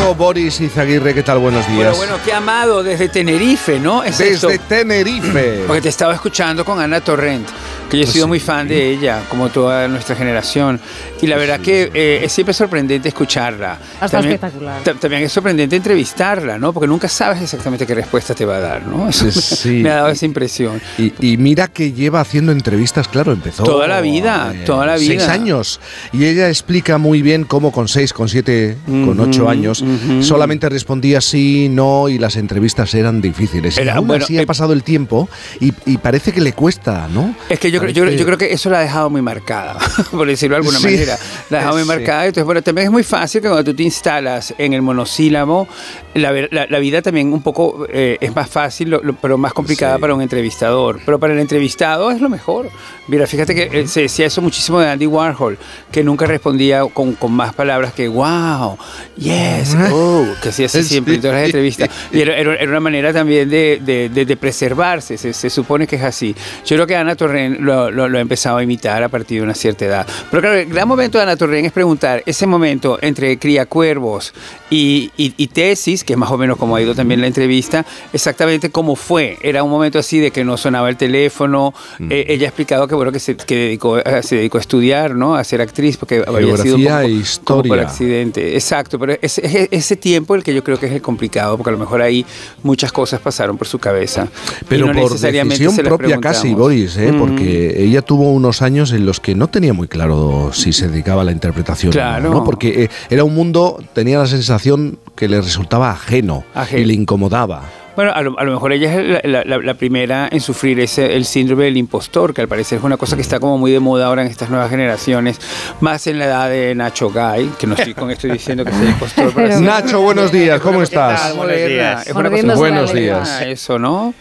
Querido 0.05 0.23
Boris 0.23 0.61
Izaguirre, 0.61 1.15
¿qué 1.15 1.23
tal? 1.23 1.39
Buenos 1.39 1.67
días. 1.67 1.97
Bueno, 1.97 2.13
bueno, 2.13 2.19
qué 2.23 2.31
amado 2.31 2.83
desde 2.83 3.09
Tenerife, 3.09 3.79
¿no? 3.79 4.03
Es 4.03 4.19
Desde 4.19 4.35
esto. 4.35 4.63
Tenerife. 4.69 5.63
Porque 5.65 5.81
te 5.81 5.89
estaba 5.89 6.13
escuchando 6.13 6.63
con 6.63 6.79
Ana 6.79 7.01
Torrent, 7.01 7.49
que 7.89 7.97
yo 7.97 8.03
he 8.03 8.07
sido 8.07 8.27
muy 8.27 8.39
fan 8.39 8.67
de 8.67 8.89
ella, 8.91 9.21
como 9.29 9.49
toda 9.49 9.87
nuestra 9.87 10.15
generación. 10.15 10.79
Y 11.21 11.27
la 11.27 11.37
verdad 11.37 11.59
que 11.59 11.91
eh, 11.93 12.21
es 12.23 12.31
siempre 12.31 12.53
sorprendente 12.53 13.09
escucharla. 13.09 13.77
Hasta 13.99 14.19
espectacular. 14.19 14.81
ta- 14.83 14.93
También 14.95 15.23
es 15.23 15.31
sorprendente 15.31 15.75
entrevistarla, 15.75 16.57
¿no? 16.57 16.73
Porque 16.73 16.87
nunca 16.87 17.07
sabes 17.07 17.41
exactamente 17.41 17.85
qué 17.85 17.95
respuesta 17.95 18.33
te 18.33 18.45
va 18.45 18.57
a 18.57 18.59
dar, 18.59 18.87
¿no? 18.87 19.07
Eso 19.09 19.31
Sí. 19.31 19.81
me 19.83 19.89
ha 19.91 19.95
dado 19.95 20.09
esa 20.09 20.25
impresión. 20.25 20.81
Y, 20.97 21.13
y 21.19 21.37
mira 21.37 21.67
que 21.67 21.93
lleva 21.93 22.21
haciendo 22.21 22.51
entrevistas, 22.51 23.07
claro, 23.07 23.31
empezó. 23.31 23.63
Toda 23.63 23.87
la 23.87 24.01
vida, 24.01 24.51
eh, 24.53 24.63
toda 24.65 24.85
la 24.85 24.97
Seis 24.97 25.09
vida. 25.09 25.31
años. 25.31 25.79
Y 26.11 26.25
ella 26.25 26.49
explica 26.49 26.97
muy 26.97 27.21
bien 27.21 27.43
cómo 27.43 27.71
con 27.71 27.87
seis, 27.87 28.13
con 28.13 28.29
siete, 28.29 28.77
con 28.85 29.19
Ujú, 29.19 29.29
ocho 29.29 29.49
años, 29.49 29.81
ujú. 29.81 30.23
solamente 30.23 30.67
respondía 30.69 31.21
sí, 31.21 31.67
no, 31.69 32.09
y 32.09 32.17
las 32.17 32.35
entrevistas 32.35 32.93
eran 32.95 33.21
difíciles. 33.21 33.77
Era- 33.77 33.93
y 33.93 33.97
aún 33.97 34.07
bueno, 34.07 34.23
así 34.25 34.37
ha 34.37 34.41
eh, 34.41 34.45
pasado 34.47 34.73
el 34.73 34.83
tiempo 34.83 35.29
y, 35.59 35.71
y 35.85 35.97
parece 35.97 36.31
que 36.31 36.41
le 36.41 36.53
cuesta, 36.53 37.07
¿no? 37.13 37.35
Es 37.49 37.59
que 37.59 37.71
yo, 37.75 37.81
creo- 37.81 37.91
yo, 37.91 38.09
yo 38.09 38.25
creo 38.25 38.37
que 38.37 38.51
eso 38.51 38.69
la 38.69 38.79
ha 38.79 38.81
dejado 38.81 39.09
muy 39.09 39.21
marcada, 39.21 39.77
por 40.11 40.27
decirlo 40.27 40.55
de 40.55 40.59
alguna 40.61 40.79
Sí. 40.79 40.85
manera. 40.85 41.17
La 41.49 41.57
ha 41.57 41.59
dejado 41.61 41.75
muy 41.75 41.83
Sí. 41.83 41.87
marcada. 41.87 42.25
Entonces, 42.25 42.45
bueno, 42.45 42.61
también 42.61 42.85
es 42.87 42.91
muy 42.91 43.03
fácil 43.03 43.41
que 43.41 43.47
cuando 43.47 43.63
tú 43.71 43.75
te 43.75 43.83
instalas 43.83 44.53
en 44.57 44.73
el 44.73 44.81
monosílabo, 44.81 45.67
la, 46.13 46.31
la- 46.51 46.65
la 46.67 46.79
vida 46.79 47.01
también 47.01 47.31
un 47.33 47.41
poco 47.41 47.85
eh, 47.89 48.17
es 48.21 48.35
más 48.35 48.49
fácil, 48.49 48.89
lo- 48.89 49.01
lo- 49.03 49.13
pero 49.15 49.37
más 49.37 49.53
complicada 49.53 49.97
para 49.99 50.13
un 50.13 50.21
entrevistador. 50.21 50.99
Pero 51.05 51.19
para 51.19 51.33
el 51.33 51.39
entrevistado 51.39 52.11
es 52.11 52.21
lo 52.21 52.29
mejor. 52.29 52.69
Mira, 53.07 53.27
fíjate 53.27 53.53
que 53.53 53.69
eh, 53.81 53.87
se 53.87 54.01
decía 54.01 54.25
eso 54.25 54.41
muchísimo 54.41 54.79
de 54.79 54.89
Andy 54.89 55.05
Warhol, 55.07 55.57
que 55.91 56.03
nunca 56.03 56.25
respondía 56.25 56.83
con, 56.93 57.13
con 57.13 57.31
más 57.33 57.53
palabras 57.53 57.93
que 57.93 58.07
wow, 58.07 58.77
yes, 59.17 59.75
oh, 59.91 60.25
que 60.41 60.49
hacía 60.49 60.65
así 60.67 60.83
siempre 60.83 61.15
en 61.15 61.21
todas 61.21 61.35
las 61.37 61.45
entrevistas. 61.45 61.89
Y 62.11 62.21
era, 62.21 62.35
era- 62.37 62.55
era 62.55 62.69
una 62.71 62.79
manera 62.79 63.13
también 63.13 63.49
de, 63.49 63.79
de- 63.83 64.09
de- 64.09 64.25
de 64.25 64.37
preservarse, 64.37 65.17
se, 65.17 65.33
se 65.33 65.49
supone 65.49 65.85
que 65.87 65.95
es 65.97 66.03
así. 66.03 66.35
Yo 66.65 66.75
creo 66.75 66.87
que 66.87 66.95
Ana 66.95 67.15
Torren 67.15 67.64
lo, 67.65 67.91
lo- 67.91 68.07
lo 68.07 68.17
ha 68.17 68.21
empezado 68.21 68.57
a 68.57 68.63
imitar 68.63 69.03
a 69.03 69.09
partir 69.09 69.39
de 69.39 69.43
una 69.43 69.53
cierta 69.55 69.85
edad. 69.85 70.07
Pero 70.31 70.41
claro, 70.41 70.57
el 70.57 70.67
gran 70.69 70.87
momento 70.87 71.17
de 71.17 71.23
Ana 71.23 71.35
Torren 71.35 71.65
es 71.65 71.71
preguntar 71.71 72.23
ese 72.25 72.45
momento 72.47 72.97
entre 73.01 73.37
Criacuervos 73.37 74.33
y, 74.69 75.11
y, 75.17 75.33
y 75.37 75.47
Tesis, 75.47 76.03
que 76.03 76.13
es 76.13 76.19
más 76.19 76.31
o 76.31 76.37
menos 76.37 76.57
como 76.57 76.75
ha 76.75 76.81
ido 76.81 76.93
también 76.95 77.19
la 77.21 77.27
entrevista, 77.27 77.85
exactamente 78.13 78.69
cómo 78.69 78.95
fue. 78.95 79.37
Era 79.41 79.63
un 79.63 79.69
momento 79.71 79.99
así 79.99 80.19
de 80.19 80.31
que 80.31 80.43
no 80.43 80.57
sonaba 80.57 80.89
el 80.89 80.97
teléfono. 80.97 81.73
Eh, 82.09 82.25
ella 82.29 82.45
ha 82.45 82.49
explicado 82.49 82.87
que 82.87 82.95
bueno 82.95 83.11
que 83.11 83.19
se, 83.19 83.35
que 83.35 83.55
dedicó, 83.55 83.95
a- 83.97 84.21
se 84.21 84.35
dedicó 84.37 84.57
a 84.57 84.61
estudiar, 84.61 85.15
¿no? 85.15 85.35
A 85.35 85.43
ser 85.43 85.61
actriz, 85.61 85.97
porque 85.97 86.23
había 86.25 86.55
sido 86.57 86.75
un 86.75 86.81
Geografía 86.83 86.89
poco- 86.97 86.99
e 87.01 87.09
como 87.09 87.21
historia. 87.21 87.69
por 87.69 87.79
accidente. 87.79 88.53
Exacto, 88.55 88.99
pero 88.99 89.13
es, 89.21 89.37
es- 89.39 89.67
ese 89.71 89.95
tiempo 89.95 90.35
el 90.35 90.43
que 90.43 90.53
yo 90.53 90.63
creo 90.63 90.79
que 90.79 90.85
es 90.87 90.91
el 90.93 91.01
complicado, 91.01 91.57
porque 91.57 91.69
a 91.69 91.73
lo 91.73 91.79
mejor 91.79 92.01
ahí 92.01 92.25
muchas 92.63 92.91
cosas 92.91 93.19
pasaron 93.19 93.57
por 93.57 93.67
su 93.67 93.79
cabeza. 93.79 94.27
y 94.61 94.65
Pero 94.67 94.87
no 94.87 94.93
por 94.93 95.11
necesariamente 95.11 95.53
decisión 95.63 95.75
se 95.75 95.83
propia 95.83 96.19
casi. 96.19 96.53
Boris, 96.53 96.97
¿eh? 96.97 97.11
Mm. 97.11 97.19
porque 97.19 97.54
ella 97.55 98.01
tuvo 98.01 98.31
unos 98.31 98.61
años 98.61 98.91
en 98.91 99.05
los 99.05 99.19
que 99.19 99.35
no 99.35 99.47
tenía 99.47 99.73
muy 99.73 99.87
claro 99.87 100.51
si 100.53 100.73
se 100.73 100.87
dedicaba 100.89 101.21
a 101.21 101.25
la 101.25 101.31
interpretación. 101.31 101.91
Claro. 101.91 102.31
¿no? 102.31 102.43
Porque 102.43 102.83
eh, 102.83 102.89
era 103.09 103.23
un 103.23 103.33
mundo, 103.35 103.81
tenía 103.93 104.19
la 104.19 104.27
sensación 104.27 104.99
que 105.15 105.27
le 105.27 105.41
resultaba 105.41 105.91
ajeno, 105.91 106.43
Ajeno. 106.53 106.81
y 106.81 106.85
le 106.85 106.93
incomodaba. 106.93 107.63
Bueno, 107.95 108.11
a 108.13 108.21
lo, 108.21 108.37
a 108.37 108.43
lo 108.43 108.51
mejor 108.51 108.73
ella 108.73 108.93
es 109.17 109.23
la, 109.25 109.43
la- 109.45 109.57
la 109.59 109.73
primera 109.75 110.27
en 110.29 110.41
sufrir 110.41 110.79
ese, 110.81 111.15
el 111.15 111.23
síndrome 111.23 111.63
del 111.65 111.77
impostor, 111.77 112.33
que 112.33 112.41
al 112.41 112.47
parecer 112.49 112.77
es 112.79 112.83
una 112.83 112.97
cosa 112.97 113.15
que 113.15 113.21
está 113.21 113.39
como 113.39 113.57
muy 113.57 113.71
de 113.71 113.79
moda 113.79 114.07
ahora 114.07 114.21
en 114.21 114.27
estas 114.27 114.49
nuevas 114.49 114.69
generaciones, 114.69 115.39
más 115.79 116.05
en 116.07 116.19
la 116.19 116.25
edad 116.25 116.49
de 116.49 116.75
Nacho 116.75 117.09
Gay, 117.09 117.51
que 117.57 117.65
no 117.67 117.75
estoy 117.75 117.93
con 117.93 118.11
esto 118.11 118.27
diciendo 118.27 118.65
que 118.65 118.71
sea 118.71 118.83
impostor. 118.83 119.31
pero 119.35 119.47
Pero- 119.47 119.57
sí- 119.59 119.63
Nacho, 119.63 120.01
buenos 120.01 120.31
días, 120.31 120.59
¿cómo 120.59 120.81
estás? 120.81 121.35
Buenos 121.37 121.55
días. 121.55 122.07
Es 122.07 122.13
una 122.15 122.29
cosa 122.29 122.55
Buenos 122.55 122.93
días. 122.93 123.41
Eso, 123.43 123.79
¿no? 123.79 124.13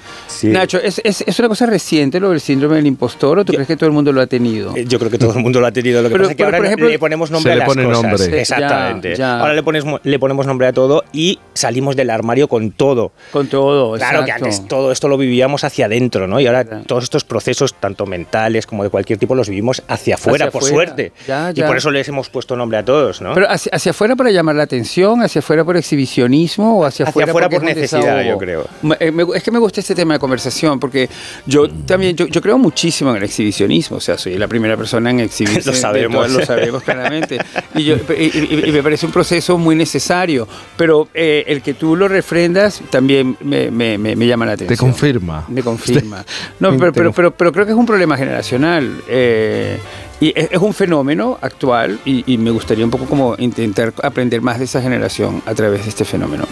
Nacho, 0.45 0.79
¿es, 0.81 1.01
es, 1.05 1.25
es 1.27 1.39
una 1.39 1.49
cosa 1.49 1.67
reciente 1.67 2.21
lo 2.21 2.31
del 2.31 2.41
síndrome 2.41 2.77
del 2.77 2.87
impostor 2.87 3.39
o 3.41 3.45
tú 3.45 3.53
crees 3.55 3.67
que 3.67 3.77
todo 3.77 3.87
el 3.89 3.93
mundo 3.93 4.13
lo 4.13 4.21
ha 4.21 4.27
tenido? 4.27 4.77
Eh, 4.77 4.85
Yo 4.87 4.99
creo 4.99 5.11
que 5.11 5.19
todo 5.19 5.33
el 5.33 5.41
mundo 5.41 5.61
lo 5.61 5.67
ha 5.67 5.73
tenido. 5.73 6.01
Lo 6.03 6.09
que 6.09 6.13
Pero- 6.13 6.25
pasa 6.25 6.33
es 6.33 6.37
que 6.37 6.45
ahora 6.45 6.59
por 6.59 6.67
ejemplo, 6.67 6.89
le 6.89 6.99
ponemos 6.99 7.31
nombre 7.31 7.49
Se 7.51 7.53
a 7.53 7.55
le 7.57 7.59
las 7.61 7.69
pone 7.69 7.85
cosas. 7.85 8.03
nombre. 8.21 8.41
Exactamente. 8.41 9.11
Ya, 9.11 9.17
ya. 9.17 9.41
Ahora 9.41 9.55
le, 9.55 9.63
pones, 9.63 9.85
le 10.03 10.19
ponemos 10.19 10.47
nombre 10.47 10.67
a 10.69 10.73
todo 10.73 11.03
y 11.13 11.39
salimos 11.55 11.97
del 11.97 12.11
armario 12.11 12.47
con 12.49 12.71
todo. 12.73 13.13
Con 13.33 13.47
todo, 13.49 13.64
Claro 13.97 14.25
que 14.25 14.31
exacto. 14.31 14.45
antes 14.47 14.69
todo 14.69 14.93
esto 14.93 15.09
lo 15.09 15.17
vivíamos 15.17 15.65
hacia 15.65 15.87
adentro, 15.87 16.27
¿no? 16.27 16.41
Y 16.41 16.47
ahora 16.47 16.65
todos 16.87 17.05
estos 17.05 17.25
procesos, 17.25 17.75
tanto 17.75 18.07
mentales 18.07 18.67
como 18.67 18.83
de 18.85 18.91
cualquier 18.91 19.19
tipo, 19.19 19.35
los 19.35 19.49
vivimos 19.49 19.83
hacia 19.89 20.15
afuera, 20.17 20.47
Hacia 20.47 20.53
por 20.53 20.63
afuera. 20.63 20.75
suerte. 20.87 21.13
Ya, 21.27 21.51
Y 21.51 21.55
ya. 21.55 21.67
por 21.67 21.77
eso 21.77 21.91
les 21.91 22.09
hemos 22.09 22.29
puesto 22.29 22.57
nombre 22.57 22.79
a 22.79 22.85
todos, 22.85 23.21
¿no? 23.21 23.35
Pero 23.35 23.51
hacia, 23.51 23.71
hacia 23.75 23.91
afuera 23.91 24.17
para 24.17 24.31
llamar 24.31 24.55
la 24.57 24.63
atención, 24.65 25.23
hacia 25.23 25.39
afuera 25.41 25.65
por 25.65 25.77
exhibicionismo 25.77 26.79
o 26.79 26.85
hacia, 26.85 27.07
Hacia 27.07 27.25
afuera, 27.25 27.49
por 27.49 27.63
necesidad, 27.63 28.23
yo 28.25 28.39
creo. 28.39 28.67
Eh, 29.01 29.13
es 29.35 29.43
que 29.43 29.51
me 29.51 29.59
gusta 29.59 29.81
este 29.81 29.95
tema 29.95 30.15
de 30.15 30.21
conversación 30.21 30.79
porque 30.81 31.09
yo 31.47 31.69
también, 31.71 32.17
yo, 32.17 32.27
yo 32.27 32.41
creo 32.41 32.59
muchísimo 32.59 33.11
en 33.11 33.17
el 33.17 33.23
exhibicionismo, 33.25 33.97
o 33.97 34.01
sea, 34.01 34.17
soy 34.19 34.37
la 34.39 34.49
primera 34.49 34.77
persona 34.77 35.11
en 35.11 35.21
exhibirse. 35.21 35.71
Lo 35.71 35.75
sabemos. 35.77 36.27
todo- 36.27 36.39
lo 36.41 36.47
sabemos 36.47 36.83
claramente. 36.83 37.39
Y, 37.75 37.85
yo- 37.85 37.97
y- 38.19 38.25
y- 38.25 38.63
y 38.69 38.73
me 38.73 38.83
parece 38.83 39.07
un 39.07 39.13
proceso 39.13 39.57
muy 39.59 39.75
necesario, 39.77 40.47
pero 40.77 41.09
eh, 41.15 41.45
el 41.47 41.63
que 41.63 41.75
tú 41.75 41.97
lo 41.97 42.09
refrendas 42.09 42.81
también 42.91 43.37
me, 43.41 43.54
me- 43.71 43.99
me- 43.99 44.17
me 44.17 44.27
llama 44.27 44.47
la 44.47 44.53
atención. 44.53 44.77
Te 44.77 44.81
confirma. 44.81 45.45
Me 45.49 45.63
confirma. 45.63 46.25
No, 46.61 46.71
pero, 46.79 46.93
pero, 46.93 47.13
pero, 47.13 47.31
pero 47.33 47.53
creo 47.53 47.65
que 47.67 47.73
es 47.73 47.79
un 47.79 47.87
problema 47.87 48.17
generacional. 48.17 49.03
eh, 49.09 49.79
y 50.21 50.33
es, 50.39 50.49
es 50.53 50.59
un 50.59 50.73
fenómeno 50.75 51.39
actual 51.41 51.99
y, 52.05 52.25
y 52.33 52.39
me 52.39 52.51
gustaría 52.51 52.85
un 52.85 52.91
poco 52.91 53.05
como 53.07 53.35
intentar 53.39 53.93
aprender 54.03 54.41
más 54.41 54.59
de 54.59 54.65
esa 54.67 54.81
generación 54.81 55.43
a 55.47 55.55
través 55.55 55.83
de 55.85 55.89
este 55.91 56.05
fenómeno. 56.05 56.45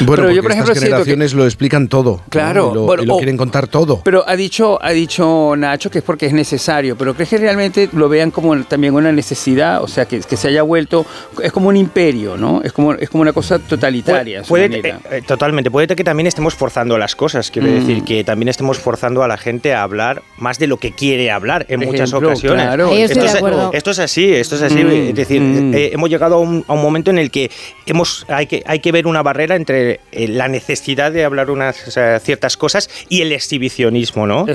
Bueno, 0.00 0.22
Pero 0.24 0.30
yo, 0.34 0.42
por 0.42 0.52
ejemplo, 0.52 0.72
estas 0.72 0.82
siento 0.84 1.04
que- 1.04 1.04
generaciones 1.10 1.34
lo 1.34 1.44
explican 1.44 1.88
todo. 1.88 2.12
¿no? 2.16 2.22
Claro, 2.30 2.70
Y 2.70 2.74
lo, 2.74 2.82
bueno, 2.84 3.02
y 3.02 3.06
lo 3.06 3.14
o- 3.14 3.18
quieren 3.18 3.36
contar 3.36 3.68
todo. 3.68 4.00
Pero 4.04 4.24
ha 4.26 4.34
dicho, 4.36 4.78
ha 4.82 4.90
dicho 4.92 5.54
Nacho 5.56 5.90
que 5.90 5.98
es 5.98 6.04
porque 6.04 6.26
es 6.26 6.32
necesario, 6.32 6.96
pero 6.96 7.14
¿crees 7.14 7.28
que 7.30 7.38
realmente 7.38 7.88
lo 7.92 8.08
vean 8.08 8.30
como 8.30 8.56
también 8.64 8.94
una 8.94 9.12
necesidad? 9.12 9.82
O 9.82 9.88
sea, 9.88 10.06
que, 10.06 10.20
que 10.20 10.36
se 10.36 10.48
haya 10.48 10.62
vuelto, 10.62 11.04
es 11.42 11.52
como 11.52 11.68
un 11.68 11.76
imperio, 11.76 12.36
¿no? 12.38 12.62
Es 12.64 12.72
como, 12.72 12.94
es 12.94 13.10
como 13.10 13.22
una 13.22 13.32
cosa 13.32 13.58
totalitaria. 13.58 14.42
Puede, 14.42 14.68
manera. 14.68 14.98
eh, 15.10 15.18
eh, 15.18 15.22
totalmente, 15.26 15.70
puede 15.70 15.86
que 15.94 16.04
también 16.04 16.26
estemos 16.26 16.54
forzando 16.54 16.96
las 16.98 17.14
cosas, 17.14 17.50
quiero 17.50 17.68
Mm. 17.68 17.74
decir, 17.74 18.04
que 18.04 18.24
también 18.24 18.48
estemos 18.48 18.78
forzando 18.78 19.22
a 19.22 19.28
la 19.28 19.36
gente 19.36 19.74
a 19.74 19.82
hablar 19.82 20.22
más 20.38 20.58
de 20.58 20.66
lo 20.66 20.78
que 20.78 20.92
quiere 20.92 21.30
hablar 21.30 21.66
en 21.68 21.80
Por 21.80 21.88
muchas 21.92 22.08
ejemplo, 22.10 22.28
ocasiones. 22.30 22.64
claro. 22.66 22.90
Ahí 22.96 23.02
estoy 23.02 23.18
esto, 23.18 23.20
de 23.24 23.26
es, 23.30 23.34
acuerdo. 23.36 23.70
esto 23.72 23.90
es 23.90 23.98
así, 23.98 24.32
esto 24.32 24.56
es 24.56 24.62
así, 24.62 24.76
Mm, 24.84 24.90
es 25.08 25.14
decir, 25.14 25.40
mm. 25.40 25.74
eh, 25.74 25.90
hemos 25.92 26.10
llegado 26.10 26.36
a 26.36 26.38
un, 26.38 26.64
a 26.68 26.72
un 26.74 26.82
momento 26.82 27.10
en 27.10 27.18
el 27.18 27.30
que 27.30 27.50
hemos, 27.86 28.24
hay, 28.28 28.46
que, 28.46 28.62
hay 28.66 28.80
que 28.80 28.92
ver 28.92 29.06
una 29.06 29.22
barrera 29.22 29.56
entre 29.56 30.00
eh, 30.12 30.28
la 30.28 30.48
necesidad 30.48 31.12
de 31.12 31.24
hablar 31.24 31.50
unas 31.50 31.96
eh, 31.96 32.18
ciertas 32.22 32.56
cosas 32.56 32.88
y 33.08 33.20
el 33.22 33.32
exhibicionismo, 33.32 34.26
¿no? 34.26 34.46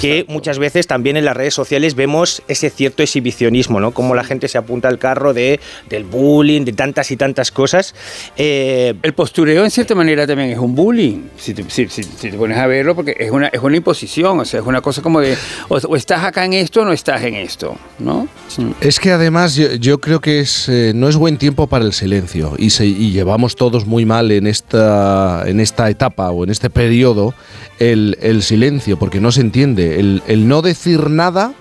Que 0.00 0.24
muchas 0.28 0.58
veces 0.58 0.86
también 0.86 1.16
en 1.16 1.24
las 1.24 1.36
redes 1.36 1.54
sociales 1.54 1.94
vemos 1.94 2.42
ese 2.48 2.70
cierto 2.70 3.02
exhibicionismo, 3.02 3.80
¿no? 3.80 3.92
Como 3.92 4.14
la 4.14 4.24
gente 4.24 4.48
se 4.48 4.58
apunta 4.58 4.88
al 4.88 4.98
carro 4.98 5.34
de, 5.34 5.60
del 5.88 6.04
bullying, 6.04 6.64
de 6.64 6.72
tantas 6.72 7.10
y 7.10 7.16
tantas 7.16 7.50
cosas. 7.50 7.94
Eh, 8.36 8.94
El 9.02 9.14
postureo 9.14 9.64
en 9.64 9.70
cierta 9.70 9.94
manera 9.94 10.26
también 10.26 10.50
es 10.50 10.58
un 10.58 10.74
bullying, 10.74 11.22
si 11.36 11.54
te, 11.54 11.64
si- 11.68 11.88
si- 11.88 12.02
si 12.02 12.30
te 12.30 12.36
pones 12.36 12.58
a 12.58 12.66
verlo, 12.66 12.94
porque 12.94 13.16
es 13.18 13.30
una, 13.30 13.48
es 13.48 13.60
una 13.60 13.76
imposición, 13.76 14.40
o 14.40 14.44
sea, 14.44 14.60
es 14.60 14.66
una 14.66 14.80
cosa 14.80 15.02
como 15.02 15.20
de, 15.20 15.36
o, 15.68 15.76
o 15.76 15.96
estás 15.96 16.24
acá 16.24 16.44
en 16.44 16.52
esto 16.54 16.82
o 16.82 16.84
no 16.84 16.92
estás 16.92 17.22
en 17.22 17.34
esto, 17.34 17.76
¿no? 17.98 18.26
Es 18.80 18.98
que 19.00 19.12
además 19.12 19.54
yo, 19.54 19.72
yo 19.74 19.98
creo 20.00 20.20
que 20.20 20.40
es, 20.40 20.68
eh, 20.68 20.92
no 20.94 21.08
es 21.08 21.16
buen 21.16 21.36
tiempo 21.38 21.66
para 21.66 21.84
el 21.84 21.92
silencio 21.92 22.54
y, 22.58 22.70
se- 22.70 22.86
y 22.86 23.12
llevamos 23.12 23.54
todos 23.56 23.86
muy 23.86 24.04
mal 24.04 24.30
en 24.32 24.46
esta, 24.46 25.44
en 25.46 25.60
esta 25.60 25.88
etapa 25.90 26.30
o 26.30 26.44
en 26.44 26.50
este 26.50 26.70
periodo 26.70 27.34
el, 27.78 28.18
el 28.20 28.42
silencio 28.42 28.98
porque 28.98 29.20
no 29.20 29.30
se 29.32 29.40
entiende. 29.42 30.00
El, 30.00 30.22
el 30.26 30.48
no 30.48 30.60
decir 30.62 31.08
nada 31.10 31.52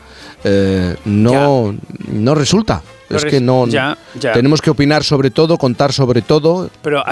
eh, 0.44 0.96
no, 1.06 1.76
no 2.12 2.36
resulta. 2.36 2.82
es 3.10 3.24
que 3.26 3.40
no, 3.40 3.68
ya, 3.68 3.96
ya. 4.20 4.34
tenemos 4.34 4.60
que 4.62 4.72
opinar 4.72 5.04
sobre 5.04 5.30
todo, 5.30 5.58
contar 5.60 5.94
sobre 5.94 6.22
todo. 6.24 6.70
Pero, 6.82 7.04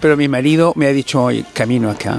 pero 0.00 0.16
mi 0.16 0.28
marido 0.28 0.72
me 0.76 0.86
ha 0.86 0.92
dicho 0.92 1.20
hoy, 1.24 1.44
camino 1.52 1.90
acá, 1.90 2.16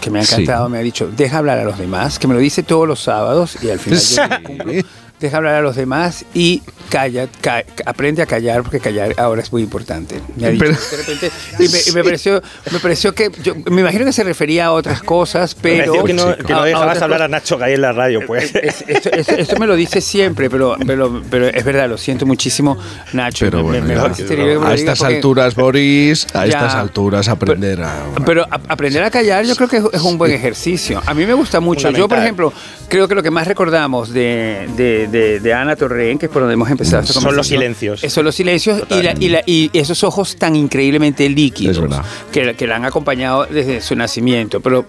que 0.00 0.10
me 0.10 0.18
ha 0.18 0.24
Sí. 0.24 0.34
encantado, 0.42 0.68
me 0.68 0.78
ha 0.78 0.82
dicho, 0.82 1.08
deja 1.16 1.38
hablar 1.38 1.58
a 1.60 1.64
los 1.64 1.78
demás, 1.78 2.18
que 2.18 2.26
me 2.26 2.34
lo 2.34 2.40
dice 2.40 2.62
todos 2.64 2.86
los 2.88 3.00
sábados 3.00 3.56
y 3.62 3.70
al 3.70 3.78
final 3.78 4.00
yo. 4.82 4.82
Deja 5.20 5.36
hablar 5.38 5.54
a 5.56 5.60
los 5.62 5.74
demás 5.74 6.24
y 6.32 6.62
calla, 6.90 7.26
ca- 7.40 7.64
aprende 7.86 8.22
a 8.22 8.26
callar 8.26 8.62
porque 8.62 8.78
callar 8.78 9.14
ahora 9.18 9.42
es 9.42 9.52
muy 9.52 9.62
importante. 9.62 10.20
Me 10.36 10.46
ha 10.46 10.50
dicho 10.50 10.64
Pero- 10.64 10.78
de 10.78 10.96
repente 10.96 11.30
y 11.58 11.68
me, 11.68 11.78
y 11.86 11.92
me 11.92 12.04
pareció, 12.04 12.42
me 12.70 12.78
pareció 12.78 13.14
que 13.14 13.30
yo 13.42 13.54
me 13.70 13.80
imagino 13.80 14.04
que 14.04 14.12
se 14.12 14.22
refería 14.22 14.66
a 14.66 14.72
otras 14.72 15.02
cosas, 15.02 15.56
pero 15.60 15.92
Pareció 15.92 16.04
que 16.04 16.14
no, 16.14 16.36
que 16.36 16.52
no 16.52 16.58
a- 16.60 16.62
a 16.62 16.66
dejabas 16.66 17.02
hablar 17.02 17.22
a. 17.22 17.28
Nacho 17.28 17.58
Gay 17.58 17.74
en 17.74 17.80
la 17.82 17.92
radio, 17.92 18.20
pues. 18.26 18.54
Esto, 18.54 19.10
esto- 19.10 19.34
esto 19.36 19.58
me 19.58 19.66
lo 19.66 19.74
dice 19.74 20.00
siempre, 20.00 20.48
pero, 20.48 20.76
pero, 20.86 21.20
pero 21.28 21.48
es 21.48 21.64
verdad, 21.64 21.88
lo 21.88 21.98
siento 21.98 22.24
muchísimo, 22.24 22.78
Nacho. 23.12 23.44
Pero 23.46 23.58
me- 23.58 23.80
bueno, 23.80 23.86
me 23.86 23.94
ya, 23.94 24.58
me 24.60 24.66
a 24.66 24.74
estas 24.74 24.98
porque- 25.00 25.16
alturas, 25.16 25.54
Boris, 25.56 26.26
a 26.32 26.46
Ya. 26.46 26.52
estas 26.52 26.74
alturas 26.74 27.28
aprender 27.28 27.82
a... 27.82 28.04
Pero 28.24 28.44
a- 28.44 28.60
aprender 28.68 29.02
a 29.02 29.10
callar 29.10 29.44
yo 29.44 29.56
creo 29.56 29.68
que 29.68 29.78
es, 29.78 29.84
es 29.92 30.02
un 30.02 30.16
buen 30.16 30.30
ejercicio. 30.30 31.02
A 31.04 31.12
mí 31.12 31.26
me 31.26 31.34
gusta 31.34 31.58
mucho. 31.58 31.90
Yo, 31.90 32.08
por 32.08 32.18
ejemplo, 32.18 32.52
creo 32.88 33.08
que 33.08 33.14
lo 33.16 33.22
que 33.22 33.30
más 33.32 33.46
recordamos 33.48 34.10
de, 34.12 34.68
de, 34.76 35.07
de- 35.10 35.40
de 35.40 35.54
Ana 35.54 35.76
Torren, 35.76 36.18
que 36.18 36.26
es 36.26 36.32
por 36.32 36.42
donde 36.42 36.54
hemos 36.54 36.70
empezado 36.70 37.02
esta 37.02 37.12
Son 37.14 37.36
los 37.36 37.46
silencios. 37.46 38.02
Son 38.12 38.24
los 38.24 38.34
silencios 38.34 38.82
y, 38.90 39.02
la- 39.02 39.14
y 39.18 39.28
la- 39.28 39.42
y 39.46 39.70
esos 39.72 40.02
ojos 40.04 40.36
tan 40.36 40.56
increíblemente 40.56 41.28
líquidos 41.28 41.76
que, 42.32 42.54
que 42.54 42.66
la 42.66 42.76
han 42.76 42.84
acompañado 42.84 43.46
desde 43.46 43.80
su 43.80 43.94
nacimiento. 43.96 44.60
Pero 44.60 44.84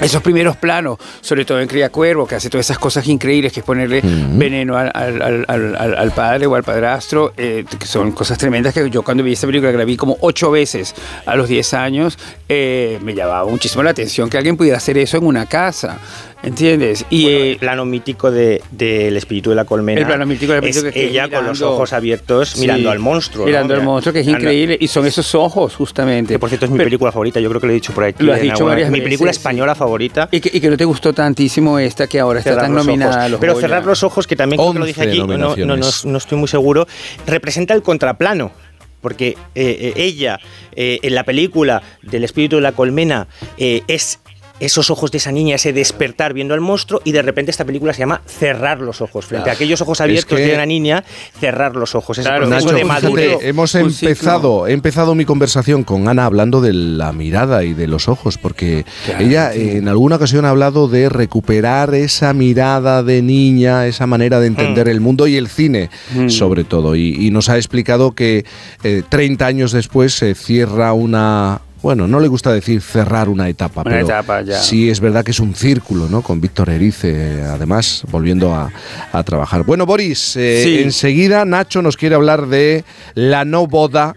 esos 0.00 0.20
primeros 0.22 0.56
planos, 0.56 0.98
sobre 1.20 1.44
todo 1.44 1.60
en 1.60 1.68
Cría 1.68 1.88
Cuervo, 1.90 2.26
que 2.26 2.34
hace 2.34 2.50
todas 2.50 2.66
esas 2.66 2.78
cosas 2.78 3.06
increíbles, 3.06 3.52
que 3.52 3.60
es 3.60 3.66
ponerle 3.66 4.00
veneno 4.32 4.76
al, 4.76 4.90
al- 4.92 5.22
al- 5.22 5.44
al- 5.46 5.76
al- 5.76 5.94
al 5.98 6.10
padre 6.10 6.46
o 6.46 6.54
al 6.56 6.64
padrastro, 6.64 7.32
eh, 7.36 7.64
que 7.78 7.86
son 7.86 8.10
cosas 8.10 8.38
tremendas 8.38 8.74
que 8.74 8.90
yo 8.90 9.02
cuando 9.02 9.22
vi 9.22 9.34
esta 9.34 9.46
película, 9.46 9.70
que 9.70 9.78
la 9.78 9.84
vi 9.84 9.96
como 9.96 10.16
ocho 10.20 10.50
veces 10.50 10.94
a 11.26 11.36
los 11.36 11.48
10 11.48 11.74
años, 11.74 12.18
eh, 12.48 12.98
me 13.04 13.14
llamaba 13.14 13.44
muchísimo 13.48 13.84
la 13.84 13.90
atención 13.90 14.28
que 14.28 14.36
alguien 14.36 14.56
pudiera 14.56 14.78
hacer 14.78 14.98
eso 14.98 15.16
en 15.16 15.24
una 15.26 15.46
casa, 15.46 15.98
¿entiendes? 16.42 17.04
Y 17.10 17.26
eh, 17.28 17.52
el 17.52 17.56
plano 17.58 17.84
mítico 17.84 18.30
de- 18.30 18.62
del 18.70 19.16
espíritu 19.16 19.50
de 19.50 19.56
la 19.56 19.64
colmena. 19.64 20.00
El 20.00 20.06
plano 20.06 20.26
mítico 20.26 20.52
del 20.52 20.64
es 20.64 20.76
espíritu 20.76 20.94
que- 20.94 21.00
que 21.00 21.08
ella 21.10 21.28
con 21.28 21.46
los 21.46 21.60
ojos 21.62 21.92
abiertos 21.92 22.50
Sí, 22.50 22.60
mirando 22.60 22.90
al 22.90 22.98
monstruo. 22.98 23.44
¿no? 23.44 23.46
Mirando 23.46 23.74
al 23.74 23.80
Mira, 23.80 23.90
monstruo, 23.90 24.12
que 24.12 24.20
es 24.20 24.26
mirando- 24.26 24.44
increíble. 24.48 24.76
Y 24.80 24.88
son 24.88 25.06
esos 25.06 25.34
ojos, 25.34 25.74
justamente. 25.74 26.34
Que 26.34 26.38
por 26.38 26.48
cierto 26.48 26.66
es 26.66 26.70
mi 26.70 26.78
Pero- 26.78 26.86
película 26.88 27.12
favorita, 27.12 27.40
yo 27.40 27.48
creo 27.48 27.60
que 27.60 27.66
lo 27.66 27.72
he 27.72 27.74
dicho 27.74 27.92
por 27.92 28.04
aquí. 28.04 28.22
Lo 28.24 28.32
has 28.32 28.40
en 28.40 28.44
dicho 28.50 28.64
varias 28.64 28.90
Mi 28.90 29.00
película 29.00 29.28
veces, 29.30 29.38
española 29.40 29.74
favorita. 29.74 30.28
Y 30.30 30.40
que, 30.40 30.50
y 30.56 30.60
que 30.60 30.70
no 30.70 30.76
te 30.76 30.84
gustó 30.84 31.12
tantísimo 31.12 31.78
esta 31.78 32.06
que 32.06 32.20
ahora 32.20 32.38
está 32.38 32.50
Cerrar 32.50 32.64
tan 32.66 32.74
los 32.74 32.86
nominada 32.86 33.10
ojos. 33.12 33.22
a 33.24 33.28
los 33.28 33.40
Pero 33.40 33.54
Goya. 33.54 33.66
cerrar 33.66 33.84
los 33.86 34.02
ojos, 34.02 34.26
que 34.26 34.36
también 34.36 34.58
creo 34.60 34.72
que 34.72 34.78
lo 34.78 34.86
dije 34.86 35.00
11 35.02 35.10
aquí, 35.10 35.18
no, 35.26 35.36
no, 35.56 35.56
no, 35.56 35.76
no 36.04 36.18
estoy 36.18 36.38
muy 36.38 36.48
seguro, 36.48 36.86
representa 37.26 37.74
el 37.74 37.82
contraplano. 37.82 38.52
Porque 39.00 39.28
eh, 39.28 39.36
eh, 39.54 39.92
ella, 39.96 40.40
eh, 40.74 40.98
en 41.02 41.14
la 41.14 41.22
película 41.22 41.82
del 42.02 42.24
espíritu 42.24 42.56
de 42.56 42.62
la 42.62 42.72
colmena, 42.72 43.28
eh, 43.56 43.82
es 43.86 44.18
esos 44.60 44.90
ojos 44.90 45.10
de 45.10 45.18
esa 45.18 45.32
niña, 45.32 45.54
ese 45.56 45.72
despertar 45.72 46.32
viendo 46.34 46.54
al 46.54 46.60
monstruo, 46.60 47.00
y 47.04 47.12
de 47.12 47.22
repente 47.22 47.50
esta 47.50 47.64
película 47.64 47.92
se 47.92 48.00
llama 48.00 48.22
Cerrar 48.26 48.80
los 48.80 49.00
ojos. 49.00 49.26
Frente 49.26 49.44
Claro. 49.44 49.50
a 49.50 49.54
aquellos 49.54 49.80
ojos 49.80 49.98
Es 49.98 50.04
abiertos 50.04 50.38
que- 50.38 50.46
de 50.46 50.54
una 50.54 50.66
niña, 50.66 51.04
cerrar 51.40 51.76
los 51.76 51.94
ojos. 51.94 52.18
Ese 52.18 52.28
Claro, 52.28 52.46
proceso 52.46 52.66
Nacho, 52.66 52.76
de 52.76 52.82
fíjate, 52.82 53.02
madurez. 53.06 53.38
hemos 53.42 53.74
empezado, 53.74 54.66
he 54.66 54.72
empezado 54.72 55.14
mi 55.14 55.24
conversación 55.24 55.84
con 55.84 56.08
Ana 56.08 56.24
hablando 56.26 56.60
de 56.60 56.72
la 56.72 57.12
mirada 57.12 57.64
y 57.64 57.74
de 57.74 57.86
los 57.86 58.08
ojos, 58.08 58.38
porque 58.38 58.84
Claro, 59.06 59.24
ella 59.24 59.52
sí. 59.52 59.70
en 59.76 59.88
alguna 59.88 60.16
ocasión 60.16 60.44
ha 60.44 60.50
hablado 60.50 60.88
de 60.88 61.08
recuperar 61.08 61.94
esa 61.94 62.32
mirada 62.32 63.02
de 63.02 63.22
niña, 63.22 63.86
esa 63.86 64.06
manera 64.06 64.40
de 64.40 64.48
entender 64.48 64.88
el 64.88 65.00
mundo 65.00 65.26
y 65.26 65.36
el 65.36 65.48
cine, 65.48 65.90
Mm. 66.14 66.28
sobre 66.28 66.64
todo. 66.64 66.96
Y, 66.96 67.14
y 67.26 67.30
nos 67.30 67.48
ha 67.48 67.56
explicado 67.56 68.12
que 68.12 68.44
eh, 68.82 69.02
30 69.08 69.46
años 69.46 69.72
después 69.72 70.14
se 70.14 70.34
cierra 70.34 70.92
una... 70.92 71.60
Bueno, 71.82 72.08
no 72.08 72.18
le 72.20 72.28
gusta 72.28 72.52
decir 72.52 72.80
cerrar 72.82 73.28
una 73.28 73.48
etapa, 73.48 73.82
Una 73.82 73.90
pero 73.90 74.06
etapa, 74.06 74.42
ya. 74.42 74.58
sí 74.58 74.90
es 74.90 74.98
verdad 75.00 75.24
que 75.24 75.30
es 75.30 75.40
un 75.40 75.54
círculo, 75.54 76.08
¿no? 76.08 76.22
Con 76.22 76.40
Víctor 76.40 76.70
Erice, 76.70 77.42
además, 77.44 78.02
volviendo 78.10 78.54
a, 78.54 78.70
a 79.12 79.22
trabajar. 79.22 79.62
Bueno, 79.64 79.86
Boris, 79.86 80.34
eh, 80.36 80.60
Sí. 80.64 80.78
enseguida 80.82 81.44
Nacho 81.44 81.80
nos 81.80 81.96
quiere 81.96 82.16
hablar 82.16 82.46
de 82.48 82.84
la 83.14 83.44
no 83.44 83.66
boda, 83.68 84.14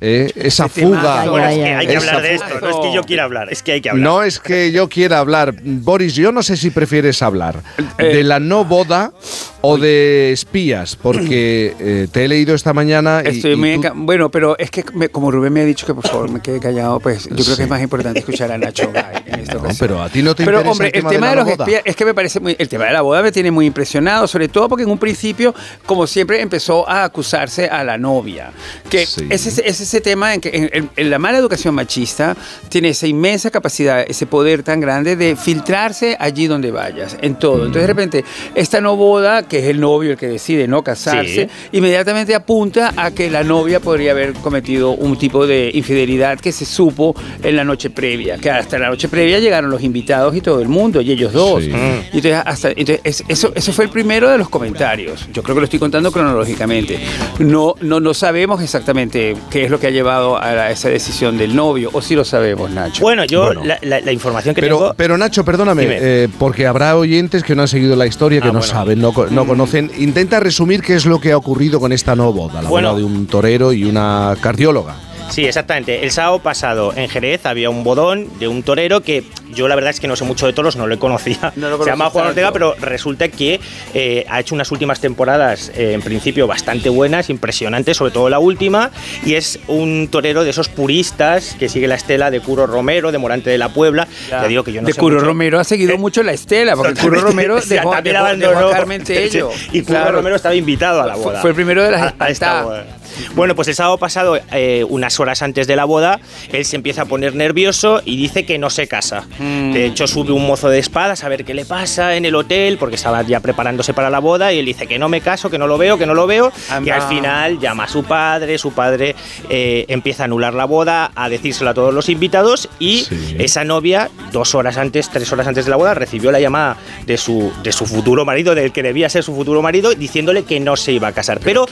eh, 0.00 0.30
esa 0.36 0.68
temazo. 0.68 0.94
fuga. 1.00 1.24
Bueno, 1.30 1.48
es 1.48 1.56
que 1.56 1.74
hay 1.74 1.86
que 1.88 1.96
hablar 1.96 2.22
de 2.22 2.34
esto, 2.34 2.46
no 2.60 2.68
es 2.70 2.76
que 2.76 2.94
yo 2.94 3.02
quiera 3.02 3.24
hablar, 3.24 3.48
es 3.52 3.62
que 3.64 3.72
hay 3.72 3.80
que 3.80 3.90
hablar. 3.90 4.04
No 4.04 4.22
es 4.22 4.38
que 4.38 4.70
yo 4.70 4.88
quiera 4.88 5.18
hablar. 5.18 5.54
Boris, 5.64 6.14
yo 6.14 6.30
no 6.30 6.42
sé 6.44 6.56
si 6.56 6.70
prefieres 6.70 7.20
hablar 7.22 7.62
Eh, 7.98 8.04
de 8.04 8.22
la 8.22 8.38
no 8.38 8.64
boda 8.64 9.12
o 9.60 9.76
de 9.76 10.32
espías, 10.32 10.96
porque 10.96 11.74
eh, 11.80 12.08
te 12.12 12.24
he 12.24 12.28
leído 12.28 12.54
esta 12.54 12.72
mañana 12.72 13.22
y, 13.24 13.28
Estoy 13.38 13.52
y 13.52 13.56
muy 13.56 13.80
tú- 13.80 13.88
Bueno, 13.94 14.30
pero 14.30 14.56
es 14.58 14.70
que 14.70 14.84
me- 14.94 15.08
como 15.08 15.30
Rubén 15.30 15.52
me 15.52 15.60
ha 15.62 15.64
dicho 15.64 15.84
que 15.86 15.94
por 15.94 16.06
favor 16.06 16.30
me 16.30 16.40
quede 16.40 16.60
callado, 16.60 17.00
pues 17.00 17.28
yo 17.28 17.44
creo 17.44 17.56
que 17.56 17.62
es 17.64 17.68
más 17.68 17.82
importante 17.82 18.20
escuchar 18.20 18.52
a 18.52 18.58
Nacho 18.58 18.90
Gay 18.92 19.04
en 19.26 19.40
esta 19.40 19.54
No, 19.54 19.60
ocasión. 19.60 19.76
pero 19.88 20.02
a 20.02 20.08
ti 20.08 20.22
no 20.22 20.34
te 20.34 20.44
Pero 20.44 20.58
interesa 20.58 20.70
hombre, 20.72 20.90
el 20.94 21.04
tema, 21.06 21.30
de, 21.30 21.36
los 21.36 21.48
espías 21.48 21.82
es 21.84 21.96
que 21.96 22.04
me 22.04 22.14
parece 22.14 22.38
muy, 22.40 22.54
el 22.58 22.68
tema 22.68 22.84
de 22.84 22.92
la 22.92 23.02
boda 23.02 23.22
me 23.22 23.32
tiene 23.32 23.50
muy 23.50 23.66
impresionado, 23.66 24.26
sobre 24.28 24.48
todo 24.48 24.68
porque 24.68 24.84
en 24.84 24.90
un 24.90 24.98
principio, 24.98 25.54
como 25.86 26.06
siempre, 26.06 26.40
empezó 26.40 26.88
a 26.88 27.04
acusarse 27.04 27.66
a 27.68 27.82
la 27.84 27.98
novia. 27.98 28.52
Que 28.88 29.06
Sí. 29.06 29.26
es, 29.30 29.46
ese, 29.46 29.68
es 29.68 29.80
ese 29.80 30.00
tema 30.00 30.34
en 30.34 30.40
que 30.40 30.50
en, 30.50 30.70
en- 30.72 30.90
en 30.96 31.10
la 31.10 31.18
mala 31.18 31.38
educación 31.38 31.74
machista 31.74 32.36
tiene 32.68 32.90
esa 32.90 33.06
inmensa 33.06 33.50
capacidad, 33.50 34.04
ese 34.06 34.26
poder 34.26 34.62
tan 34.62 34.80
grande 34.80 35.16
de 35.16 35.34
filtrarse 35.36 36.16
allí 36.20 36.46
donde 36.46 36.70
vayas, 36.70 37.16
en 37.22 37.36
todo. 37.38 37.58
Entonces, 37.66 37.82
de 37.82 37.86
repente, 37.86 38.24
esta 38.54 38.80
no 38.80 38.96
boda, 38.96 39.47
que 39.48 39.58
es 39.60 39.64
el 39.66 39.80
novio 39.80 40.12
el 40.12 40.16
que 40.16 40.28
decide 40.28 40.68
no 40.68 40.82
casarse, 40.82 41.48
inmediatamente 41.72 42.34
apunta 42.34 42.92
a 42.96 43.10
que 43.10 43.30
la 43.30 43.42
novia 43.44 43.80
podría 43.80 44.12
haber 44.12 44.32
cometido 44.34 44.90
un 44.90 45.16
tipo 45.18 45.46
de 45.46 45.70
infidelidad 45.74 46.38
que 46.38 46.52
se 46.52 46.64
supo 46.64 47.14
en 47.42 47.56
la 47.56 47.64
noche 47.64 47.90
previa, 47.90 48.38
que 48.38 48.50
hasta 48.50 48.78
la 48.78 48.88
noche 48.88 49.08
previa 49.08 49.38
llegaron 49.38 49.70
los 49.70 49.82
invitados 49.82 50.34
y 50.36 50.40
todo 50.40 50.60
el 50.60 50.68
mundo, 50.68 51.00
y 51.00 51.10
ellos 51.10 51.32
dos. 51.32 51.64
Sí. 51.64 51.70
Y 51.70 52.16
entonces, 52.16 52.42
hasta, 52.44 52.68
entonces 52.70 53.00
es- 53.04 53.24
eso, 53.28 53.52
eso 53.54 53.72
fue 53.72 53.84
el 53.86 53.90
primero 53.90 54.28
de 54.30 54.38
los 54.38 54.48
comentarios. 54.48 55.28
Yo 55.32 55.42
creo 55.42 55.54
que 55.54 55.60
lo 55.60 55.64
estoy 55.64 55.78
contando 55.78 56.12
cronológicamente. 56.12 56.98
No, 57.38 57.74
no, 57.80 58.00
no 58.00 58.14
sabemos 58.14 58.62
exactamente 58.62 59.36
qué 59.50 59.64
es 59.64 59.70
lo 59.70 59.78
que 59.80 59.86
ha 59.88 59.90
llevado 59.90 60.36
a 60.40 60.52
la- 60.52 60.70
esa 60.70 60.88
decisión 60.88 61.38
del 61.38 61.54
novio, 61.56 61.90
o 61.92 62.02
si 62.02 62.14
lo 62.14 62.24
sabemos, 62.24 62.70
Nacho. 62.70 63.02
Bueno, 63.02 63.24
yo 63.24 63.46
Bueno. 63.46 63.64
La, 63.64 63.78
la- 63.82 64.00
la 64.00 64.12
información 64.12 64.54
que 64.54 64.60
Pero, 64.60 64.76
tengo... 64.78 64.94
pero 64.96 65.16
Nacho, 65.18 65.44
perdóname, 65.44 65.84
eh, 65.88 66.28
porque 66.38 66.66
habrá 66.66 66.96
oyentes 66.96 67.42
que 67.42 67.54
no 67.54 67.62
han 67.62 67.68
seguido 67.68 67.96
la 67.96 68.06
historia, 68.06 68.40
que 68.40 68.48
Ah, 68.48 68.52
no 68.52 68.58
bueno. 68.58 68.72
saben, 68.74 69.00
no, 69.00 69.12
no 69.38 69.46
conocen. 69.46 69.90
Intenta 69.98 70.40
resumir 70.40 70.82
qué 70.82 70.94
es 70.94 71.06
lo 71.06 71.20
que 71.20 71.32
ha 71.32 71.36
ocurrido 71.36 71.80
con 71.80 71.92
esta 71.92 72.14
no 72.16 72.32
boda, 72.32 72.62
la 72.62 72.68
Bueno. 72.68 72.88
boda 72.90 72.98
de 72.98 73.04
un 73.04 73.26
torero 73.26 73.72
y 73.72 73.84
una 73.84 74.34
cardióloga. 74.40 74.94
Sí, 75.30 75.44
exactamente. 75.44 76.02
El 76.04 76.10
sábado 76.10 76.38
pasado 76.40 76.92
en 76.96 77.08
Jerez 77.08 77.44
había 77.46 77.70
un 77.70 77.84
bodón 77.84 78.28
de 78.38 78.48
un 78.48 78.62
torero 78.62 79.02
que 79.02 79.24
yo 79.54 79.68
la 79.68 79.74
verdad 79.74 79.90
es 79.90 80.00
que 80.00 80.08
no 80.08 80.16
sé 80.16 80.24
mucho 80.24 80.46
de 80.46 80.52
toros, 80.52 80.76
no 80.76 80.86
lo 80.86 80.98
conocía. 80.98 81.52
No 81.56 81.68
lo 81.70 81.78
Se 81.82 81.90
llama 81.90 82.10
Juan 82.10 82.28
Ortega, 82.28 82.52
pero 82.52 82.74
resulta 82.80 83.28
que 83.28 83.60
eh, 83.94 84.24
ha 84.28 84.40
hecho 84.40 84.54
unas 84.54 84.70
últimas 84.72 85.00
temporadas 85.00 85.70
eh, 85.74 85.92
en 85.92 86.02
principio 86.02 86.46
bastante 86.46 86.88
buenas, 86.88 87.30
impresionantes, 87.30 87.96
sobre 87.96 88.10
todo 88.12 88.28
la 88.28 88.38
última, 88.38 88.90
y 89.24 89.34
es 89.34 89.58
un 89.68 90.08
torero 90.10 90.44
de 90.44 90.50
esos 90.50 90.68
puristas 90.68 91.56
que 91.58 91.68
sigue 91.68 91.86
la 91.88 91.94
estela 91.94 92.30
de 92.30 92.40
Curo 92.40 92.66
Romero, 92.66 93.12
de 93.12 93.18
Morante 93.18 93.50
de 93.50 93.58
la 93.58 93.68
Puebla. 93.70 94.06
Ya. 94.30 94.42
Ya 94.42 94.48
digo 94.48 94.64
que 94.64 94.72
yo 94.72 94.80
no 94.82 94.86
de 94.86 94.92
sé 94.92 95.00
mucho. 95.00 95.18
Romero 95.18 95.58
ha 95.60 95.64
seguido 95.64 95.96
mucho 95.98 96.22
la 96.22 96.32
estela, 96.32 96.74
porque 96.76 96.94
Totalmente. 96.94 97.20
Romero 97.26 97.54
O 97.58 97.60
sea, 97.60 97.76
dejó, 97.78 97.90
también 97.90 98.16
dejó- 98.16 98.26
dejó 98.36 98.50
abandonó. 98.50 98.68
a 98.68 98.72
Carmen 98.72 99.04
Tello. 99.04 99.50
Y 99.72 99.82
Claro. 99.82 100.12
Romero 100.16 100.36
estaba 100.36 100.54
invitado 100.54 101.02
a 101.02 101.06
la 101.06 101.14
Fue- 101.14 101.24
boda. 101.24 101.40
fue 101.40 101.50
el 101.50 101.56
primero 101.56 101.82
de 101.82 101.90
las 101.90 102.02
A- 102.02 102.14
a 102.18 102.28
esta 102.30 102.30
espantadas. 102.30 102.64
boda. 102.64 102.86
Bueno, 103.34 103.54
pues 103.54 103.68
el 103.68 103.74
sábado 103.74 103.98
pasado, 103.98 104.38
eh, 104.52 104.84
unas 104.88 105.18
horas 105.20 105.42
antes 105.42 105.66
de 105.66 105.76
la 105.76 105.84
boda, 105.84 106.20
él 106.52 106.64
se 106.64 106.76
empieza 106.76 107.02
a 107.02 107.04
poner 107.06 107.34
nervioso 107.34 108.02
y 108.04 108.16
dice 108.16 108.44
que 108.46 108.58
no 108.58 108.70
se 108.70 108.86
casa. 108.88 109.26
Mm. 109.38 109.72
De 109.72 109.86
hecho, 109.86 110.06
sube 110.06 110.32
un 110.32 110.46
mozo 110.46 110.68
de 110.68 110.78
espadas 110.78 111.24
a 111.24 111.28
ver 111.28 111.44
qué 111.44 111.54
le 111.54 111.64
pasa 111.64 112.16
en 112.16 112.24
el 112.24 112.34
hotel, 112.34 112.78
porque 112.78 112.96
estaba 112.96 113.22
ya 113.22 113.40
preparándose 113.40 113.94
para 113.94 114.10
la 114.10 114.18
boda, 114.18 114.52
y 114.52 114.58
él 114.58 114.66
dice 114.66 114.86
que 114.86 114.98
no 114.98 115.08
me 115.08 115.20
caso, 115.20 115.50
que 115.50 115.58
no 115.58 115.66
lo 115.66 115.78
veo, 115.78 115.98
que 115.98 116.06
no 116.06 116.14
lo 116.14 116.26
veo. 116.26 116.52
Y 116.84 116.90
al 116.90 117.02
final 117.02 117.58
llama 117.60 117.84
a 117.84 117.88
su 117.88 118.04
padre, 118.04 118.58
su 118.58 118.72
padre 118.72 119.14
eh, 119.48 119.84
empieza 119.88 120.22
a 120.22 120.26
anular 120.26 120.54
la 120.54 120.64
boda, 120.64 121.10
a 121.14 121.28
decírselo 121.28 121.70
a 121.70 121.74
todos 121.74 121.94
los 121.94 122.08
invitados, 122.08 122.68
y 122.78 122.98
Sí. 123.08 123.36
esa 123.38 123.64
novia, 123.64 124.10
dos 124.32 124.54
horas 124.54 124.76
antes, 124.76 125.08
tres 125.10 125.30
horas 125.32 125.46
antes 125.46 125.64
de 125.64 125.70
la 125.70 125.76
boda, 125.76 125.94
recibió 125.94 126.30
la 126.32 126.40
llamada 126.40 126.76
de 127.06 127.16
su, 127.16 127.52
de 127.62 127.72
su 127.72 127.86
futuro 127.86 128.24
marido, 128.24 128.54
del 128.54 128.72
que 128.72 128.82
debía 128.82 129.08
ser 129.08 129.22
su 129.22 129.34
futuro 129.34 129.62
marido, 129.62 129.94
diciéndole 129.94 130.44
que 130.44 130.60
no 130.60 130.76
se 130.76 130.92
iba 130.92 131.08
a 131.08 131.12
casar. 131.12 131.40
Pero 131.42 131.66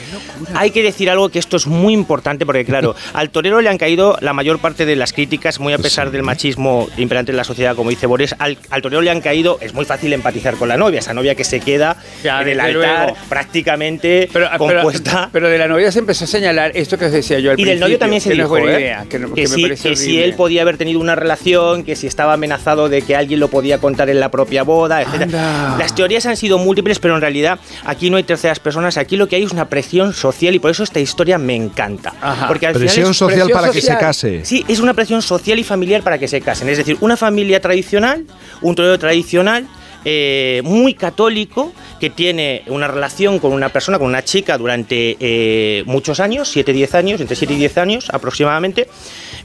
hay 0.54 0.70
que 0.70 0.82
decir 0.82 1.10
algo 1.10 1.25
que 1.30 1.38
esto 1.38 1.56
es 1.56 1.66
muy 1.66 1.92
importante 1.94 2.44
porque, 2.46 2.64
claro, 2.64 2.94
al 3.12 3.30
torero 3.30 3.60
le 3.60 3.68
han 3.68 3.78
caído 3.78 4.16
la 4.20 4.32
mayor 4.32 4.58
parte 4.58 4.86
de 4.86 4.96
las 4.96 5.12
críticas, 5.12 5.60
muy 5.60 5.72
a 5.72 5.78
pesar 5.78 6.10
del 6.10 6.22
machismo 6.22 6.88
imperante 6.96 7.30
en 7.32 7.36
la 7.36 7.44
sociedad, 7.44 7.74
como 7.76 7.90
dice 7.90 8.06
Boris, 8.06 8.34
al, 8.38 8.58
al 8.70 8.82
torero 8.82 9.02
le 9.02 9.10
han 9.10 9.20
caído, 9.20 9.58
es 9.60 9.74
muy 9.74 9.84
fácil 9.84 10.12
empatizar 10.12 10.54
con 10.56 10.68
la 10.68 10.76
novia, 10.76 11.00
esa 11.00 11.14
novia 11.14 11.34
que 11.34 11.44
se 11.44 11.60
queda 11.60 11.96
Ya, 12.22 12.42
en 12.42 12.48
el 12.48 12.60
altar 12.60 12.74
luego. 13.06 13.16
prácticamente 13.28 14.28
Pero, 14.32 14.48
compuesta. 14.58 15.28
pero 15.32 15.48
de 15.48 15.58
la 15.58 15.66
novia 15.68 15.90
se 15.90 15.98
empezó 16.00 16.24
a 16.24 16.28
señalar 16.28 16.72
esto 16.74 16.98
que 16.98 17.06
os 17.06 17.12
decía 17.12 17.38
yo 17.38 17.50
al 17.52 17.58
y 17.60 17.64
del 17.64 17.80
novio 17.80 17.98
también 17.98 18.20
se 18.20 18.28
que 18.30 18.36
no 18.36 18.42
dijo 18.44 18.48
buena 18.50 18.76
¿eh? 18.76 18.80
idea, 18.80 19.06
que, 19.08 19.18
no- 19.18 19.32
que 19.34 19.44
que 19.44 19.48
parece 19.62 19.88
que 19.90 19.96
si 19.96 20.20
él 20.22 20.34
podía 20.34 20.62
haber 20.62 20.76
tenido 20.76 21.00
una 21.00 21.14
relación, 21.14 21.82
que 21.84 21.96
si 21.96 22.06
estaba 22.06 22.34
amenazado 22.34 22.88
de 22.88 23.02
que 23.02 23.16
alguien 23.16 23.40
lo 23.40 23.48
podía 23.48 23.78
contar 23.78 24.10
en 24.10 24.20
la 24.20 24.30
propia 24.30 24.62
boda, 24.62 25.00
etc. 25.02 25.30
Las 25.78 25.94
teorías 25.94 26.26
han 26.26 26.36
sido 26.36 26.58
múltiples, 26.58 26.98
pero 26.98 27.14
en 27.14 27.20
realidad 27.20 27.58
aquí 27.84 28.10
no 28.10 28.16
hay 28.18 28.22
terceras 28.24 28.60
personas, 28.60 28.96
aquí 28.98 29.16
lo 29.16 29.28
que 29.28 29.36
hay 29.36 29.44
es 29.44 29.52
una 29.52 29.68
presión 29.68 30.12
social 30.12 30.54
y 30.54 30.58
por 30.58 30.70
eso 30.70 30.82
esta 30.82 31.00
historia 31.00 31.15
me 31.38 31.54
encanta. 31.56 32.12
Porque 32.48 32.66
al 32.66 32.74
final 32.74 32.86
Presión 32.88 33.10
es- 33.10 33.16
social 33.16 33.48
para 33.50 33.70
que 33.70 33.80
se 33.80 33.96
case. 33.96 34.44
Sí, 34.44 34.64
es 34.68 34.80
una 34.80 34.94
presión 34.94 35.22
social 35.22 35.58
y 35.58 35.64
familiar 35.64 36.02
para 36.02 36.18
que 36.18 36.28
se 36.28 36.40
casen. 36.40 36.68
Es 36.68 36.78
decir, 36.78 36.96
una 37.00 37.16
familia 37.16 37.60
tradicional, 37.60 38.24
un 38.62 38.74
torero 38.74 38.98
tradicional, 38.98 39.66
eh, 40.08 40.60
muy 40.64 40.94
católico, 40.94 41.72
que 41.98 42.10
tiene 42.10 42.62
una 42.68 42.86
relación 42.86 43.40
con 43.40 43.52
una 43.52 43.70
persona, 43.70 43.98
con 43.98 44.06
una 44.06 44.22
chica 44.22 44.56
durante 44.56 45.16
eh, 45.18 45.82
muchos 45.86 46.20
años, 46.20 46.48
7-10 46.54 46.94
años, 46.94 47.20
entre 47.20 47.34
7 47.34 47.54
y 47.54 47.56
10 47.56 47.76
años 47.78 48.08
aproximadamente, 48.12 48.86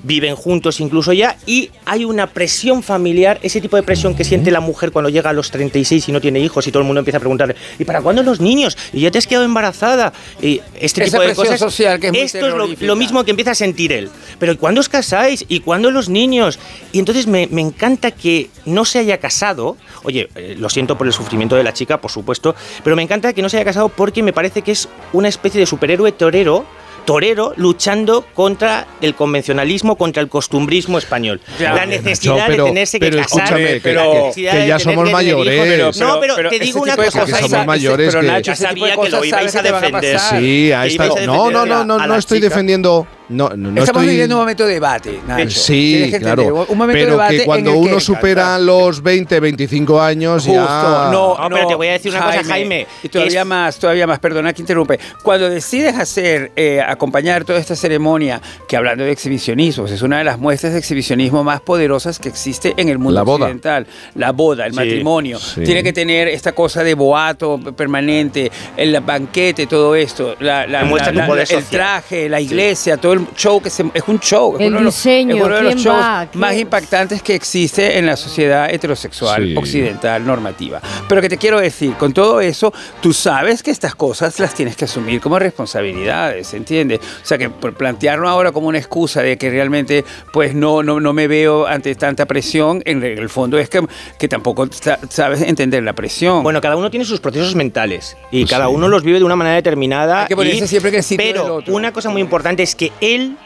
viven 0.03 0.35
juntos 0.35 0.79
incluso 0.79 1.13
ya, 1.13 1.37
y 1.45 1.69
hay 1.85 2.05
una 2.05 2.27
presión 2.27 2.83
familiar, 2.83 3.39
ese 3.41 3.61
tipo 3.61 3.75
de 3.75 3.83
presión 3.83 4.15
que 4.15 4.23
siente 4.23 4.51
la 4.51 4.59
mujer 4.59 4.91
cuando 4.91 5.09
llega 5.09 5.29
a 5.29 5.33
los 5.33 5.51
36 5.51 6.09
y 6.09 6.11
no 6.11 6.21
tiene 6.21 6.39
hijos 6.39 6.67
y 6.67 6.71
todo 6.71 6.81
el 6.81 6.87
mundo 6.87 6.99
empieza 6.99 7.17
a 7.17 7.19
preguntarle, 7.19 7.55
¿y 7.79 7.85
para 7.85 8.01
cuándo 8.01 8.23
los 8.23 8.39
niños? 8.39 8.77
¿Y 8.93 9.01
ya 9.01 9.11
te 9.11 9.17
has 9.17 9.27
quedado 9.27 9.45
embarazada? 9.45 10.13
Y 10.41 10.61
este 10.79 11.03
Esa 11.03 11.17
tipo 11.17 11.27
de 11.27 11.35
cosas. 11.35 11.59
social 11.59 11.99
que 11.99 12.07
es 12.07 12.13
muy 12.13 12.21
esto 12.21 12.47
es 12.47 12.81
lo, 12.81 12.95
mismo 12.95 13.23
que 13.23 13.31
empieza 13.31 13.51
a 13.51 13.55
sentir 13.55 13.91
él. 13.91 14.09
Pero 14.39 14.53
¿y 14.53 14.57
cuándo 14.57 14.81
os 14.81 14.89
casáis? 14.89 15.45
¿Y 15.47 15.61
cuándo 15.61 15.91
los 15.91 16.09
niños? 16.09 16.59
Y 16.91 16.99
entonces 16.99 17.27
me, 17.27 17.47
me 17.47 17.61
encanta 17.61 18.11
que 18.11 18.49
no 18.65 18.85
se 18.85 18.99
haya 18.99 19.17
casado. 19.19 19.77
Oye, 20.03 20.29
eh, 20.35 20.55
lo 20.57 20.69
siento 20.69 20.97
por 20.97 21.07
el 21.07 21.13
sufrimiento 21.13 21.55
de 21.55 21.63
la 21.63 21.73
chica, 21.73 21.99
por 21.99 22.11
supuesto, 22.11 22.55
pero 22.83 22.95
me 22.95 23.03
encanta 23.03 23.33
que 23.33 23.41
no 23.41 23.49
se 23.49 23.57
haya 23.57 23.65
casado 23.65 23.89
porque 23.89 24.23
me 24.23 24.33
parece 24.33 24.61
que 24.61 24.71
es 24.71 24.87
una 25.13 25.27
especie 25.27 25.59
de 25.59 25.65
superhéroe 25.65 26.11
torero. 26.11 26.65
Torero 27.05 27.53
luchando 27.57 28.25
contra 28.33 28.87
el 29.01 29.15
convencionalismo, 29.15 29.95
contra 29.95 30.21
el 30.21 30.29
costumbrismo 30.29 30.97
español. 30.97 31.41
La 31.59 31.85
necesidad 31.85 32.45
pero- 32.47 32.65
de 32.65 32.69
tenerse 32.69 32.99
que 32.99 33.09
pero 33.09 33.21
casar. 33.23 33.55
que- 33.55 33.93
la 33.93 34.03
que- 34.03 34.31
que 34.35 34.67
ya 34.67 34.79
somos 34.79 35.05
que 35.05 35.11
mayores. 35.11 35.59
pero- 35.59 35.91
Pero- 35.91 36.07
no, 36.07 36.19
pero, 36.19 36.35
pero 36.35 36.49
te 36.49 36.59
digo 36.59 36.81
una 36.81 36.95
cosa. 36.95 37.23
Isa, 37.23 37.39
somos 37.39 37.65
mayores 37.65 38.09
pero 38.09 38.21
que- 38.21 38.27
Nacho, 38.27 38.55
sabía 38.55 38.95
que 38.95 39.09
lo 39.09 39.25
ibais 39.25 39.55
a 39.55 39.61
que 39.63 39.71
defender. 39.71 40.19
Sí, 40.19 40.71
Que 40.71 41.25
No, 41.25 41.51
no, 41.51 41.65
no, 41.65 41.83
no, 41.85 42.07
no 42.07 42.15
estoy 42.15 42.39
defendiendo. 42.39 43.07
No, 43.31 43.49
no, 43.49 43.55
no 43.71 43.81
Estamos 43.81 44.01
estoy. 44.01 44.07
viviendo 44.07 44.35
un 44.35 44.41
momento 44.41 44.65
de 44.65 44.73
debate, 44.73 45.19
Nacho. 45.27 45.49
Sí, 45.49 46.11
claro. 46.19 46.65
un 46.67 46.77
momento 46.77 46.97
de 46.99 47.03
pero 47.05 47.11
debate 47.13 47.37
que 47.37 47.45
cuando 47.45 47.71
el 47.71 47.75
que- 47.83 47.89
uno 47.91 47.99
supera 47.99 48.57
los 48.59 49.01
20, 49.01 49.39
25 49.39 50.01
años 50.01 50.43
Justo, 50.45 50.53
ya. 50.53 51.09
no, 51.11 51.37
No, 51.37 51.49
pero 51.49 51.67
te 51.67 51.75
voy 51.75 51.87
a 51.87 51.91
decir 51.93 52.11
una 52.11 52.25
cosa, 52.25 52.43
Jaime, 52.43 52.87
Y 53.03 53.09
todavía 53.09 53.45
más, 53.45 53.77
todavía 53.79 54.05
más, 54.07 54.19
perdona 54.19 54.53
que 54.53 54.61
interrumpe. 54.61 54.99
Cuando 55.23 55.49
decides 55.49 55.95
hacer, 55.97 56.51
eh, 56.55 56.81
acompañar 56.85 57.45
toda 57.45 57.59
esta 57.59 57.75
ceremonia, 57.75 58.41
que 58.67 58.75
hablando 58.77 59.03
de 59.03 59.11
exhibicionismo, 59.11 59.85
es 59.87 60.01
una 60.01 60.17
de 60.19 60.23
las 60.23 60.37
muestras 60.39 60.73
de 60.73 60.79
exhibicionismo 60.79 61.43
más 61.43 61.61
poderosas 61.61 62.19
que 62.19 62.29
existe 62.29 62.73
en 62.77 62.89
el 62.89 62.97
mundo 62.97 63.13
La 63.15 63.23
boda. 63.23 63.45
occidental. 63.45 63.87
La 64.15 64.31
boda, 64.31 64.65
el 64.65 64.71
Sí, 64.73 64.75
matrimonio. 64.77 65.39
sí. 65.39 65.61
Tiene 65.63 65.83
que 65.83 65.93
tener 65.93 66.27
esta 66.27 66.51
cosa 66.53 66.83
de 66.83 66.93
boato 66.93 67.59
permanente, 67.75 68.51
el 68.77 68.99
banquete, 69.01 69.67
todo 69.67 69.95
esto. 69.95 70.35
La, 70.39 70.67
la- 70.67 70.83
la- 70.83 71.41
el 71.41 71.63
traje, 71.65 72.27
la 72.29 72.39
iglesia, 72.41 72.97
todo 72.97 73.13
el 73.13 73.20
show 73.35 73.61
que 73.61 73.69
se, 73.69 73.85
es 73.93 74.03
un 74.07 74.19
show. 74.19 74.55
es 74.55 74.61
El 74.61 74.67
uno 74.69 74.79
de 74.79 74.83
los- 74.85 75.05
es 75.05 75.25
uno 75.25 75.47
de 75.47 75.61
los 75.63 75.73
¿quién 75.73 75.77
shows 75.77 76.05
más 76.35 76.55
impactantes 76.57 77.21
que 77.21 77.35
existe 77.35 77.97
en 77.97 78.05
la 78.05 78.15
sociedad 78.17 78.69
heterosexual 78.73 79.43
Sí. 79.43 79.55
occidental 79.57 80.25
normativa. 80.25 80.81
Pero 81.07 81.21
que 81.21 81.29
te 81.29 81.37
quiero 81.37 81.59
decir, 81.59 81.93
con 81.95 82.13
todo 82.13 82.41
eso, 82.41 82.73
tú 83.01 83.13
sabes 83.13 83.63
que 83.63 83.71
estas 83.71 83.95
cosas 83.95 84.39
las 84.39 84.53
tienes 84.53 84.75
que 84.75 84.85
asumir 84.85 85.19
como 85.21 85.37
responsabilidades, 85.39 86.53
¿entiendes? 86.53 86.99
O 86.99 87.25
sea, 87.25 87.37
que 87.37 87.49
por 87.49 87.73
plantearlo 87.73 88.27
ahora 88.27 88.51
como 88.51 88.67
una 88.67 88.77
excusa 88.77 89.21
de 89.21 89.37
que 89.37 89.49
realmente 89.49 90.03
pues 90.33 90.53
no, 90.53 90.83
no, 90.83 90.99
no 90.99 91.13
me 91.13 91.27
veo 91.27 91.65
ante 91.67 91.93
tanta 91.95 92.25
presión, 92.25 92.81
en 92.85 93.03
el 93.03 93.29
fondo 93.29 93.57
es 93.57 93.69
que, 93.69 93.85
que 94.19 94.27
tampoco 94.27 94.67
sa- 94.71 94.99
sabes 95.09 95.41
entender 95.41 95.83
la 95.83 95.93
presión. 95.93 96.43
Bueno, 96.43 96.61
cada 96.61 96.75
uno 96.75 96.89
tiene 96.89 97.05
sus 97.05 97.19
procesos 97.19 97.55
mentales 97.55 98.15
y 98.31 98.45
cada 98.45 98.67
uno 98.69 98.87
los 98.87 99.03
vive 99.03 99.19
de 99.19 99.25
una 99.25 99.35
manera 99.35 99.55
determinada. 99.55 100.23
Hay 100.23 100.27
que 100.27 100.35
ponerse 100.35 100.65
y- 100.65 100.67
siempre 100.67 100.89
en 100.89 100.95
el 100.97 101.03
sitio 101.03 101.25
del 101.25 101.33
Pero 101.35 101.55
otro. 101.55 101.73
una 101.73 101.91
cosa 101.93 102.09
muy 102.09 102.21
importante 102.21 102.63
es 102.63 102.75
que 102.75 102.91
él 103.15 103.37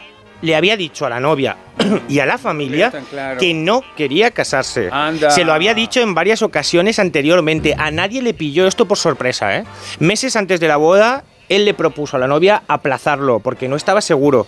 le 0.42 0.54
había 0.54 0.76
dicho 0.76 1.06
a 1.06 1.10
la 1.10 1.18
novia 1.20 1.56
y 2.08 2.18
a 2.18 2.26
la 2.26 2.36
familia 2.38 2.92
claro. 3.10 3.40
que 3.40 3.54
no 3.54 3.82
quería 3.96 4.30
casarse. 4.30 4.88
Anda. 4.92 5.30
Se 5.30 5.44
lo 5.44 5.52
había 5.52 5.72
dicho 5.74 6.00
en 6.00 6.14
varias 6.14 6.42
ocasiones 6.42 6.98
anteriormente. 6.98 7.74
A 7.78 7.90
nadie 7.90 8.20
le 8.22 8.34
pilló 8.34 8.66
esto 8.66 8.86
por 8.86 8.98
sorpresa. 8.98 9.56
¿eh? 9.56 9.64
Meses 9.98 10.36
antes 10.36 10.60
de 10.60 10.68
la 10.68 10.76
boda, 10.76 11.24
él 11.48 11.64
le 11.64 11.74
propuso 11.74 12.16
a 12.16 12.20
la 12.20 12.26
novia 12.26 12.62
aplazarlo 12.68 13.40
porque 13.40 13.68
no 13.68 13.76
estaba 13.76 14.00
seguro. 14.00 14.46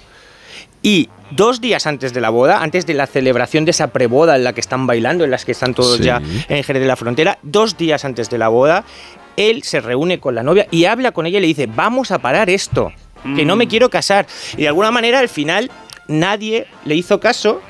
Y 0.83 1.09
dos 1.31 1.61
días 1.61 1.87
antes 1.87 2.13
de 2.13 2.21
la 2.21 2.31
boda, 2.31 2.63
antes 2.63 2.87
de 2.87 2.95
la 2.95 3.07
celebración 3.07 3.65
de 3.65 3.73
esa 3.73 3.89
preboda 3.89 4.37
en 4.37 4.45
la 4.45 4.53
que 4.53 4.61
están 4.61 4.87
bailando, 4.87 5.25
en 5.25 5.31
las 5.31 5.45
que 5.45 5.53
están 5.53 5.75
todos 5.75 5.97
Sí. 5.97 6.05
ya 6.05 6.21
en 6.49 6.63
Jerez 6.63 6.83
de 6.83 6.89
la 6.89 6.97
Frontera, 6.97 7.39
dos 7.43 7.77
días 7.77 8.05
antes 8.05 8.31
de 8.31 8.39
la 8.39 8.49
boda, 8.49 8.85
él 9.37 9.63
se 9.63 9.81
reúne 9.81 10.21
con 10.21 10.35
la 10.35 10.43
novia 10.43 10.67
y 10.71 10.85
habla 10.85 11.13
con 11.13 11.27
ella 11.27 11.39
y 11.39 11.43
le 11.43 11.47
dice, 11.49 11.67
vamos 11.67 12.11
a 12.11 12.19
parar 12.19 12.49
esto, 12.51 12.93
que 13.37 13.45
no 13.45 13.57
me 13.57 13.67
Mm. 13.67 13.69
quiero 13.69 13.91
casar. 13.91 14.27
Y 14.57 14.63
de 14.63 14.69
alguna 14.69 14.91
manera 14.91 15.19
al 15.19 15.29
final 15.29 15.71
nadie 16.07 16.67
le 16.85 16.95
hizo 16.95 17.21
caso 17.21 17.61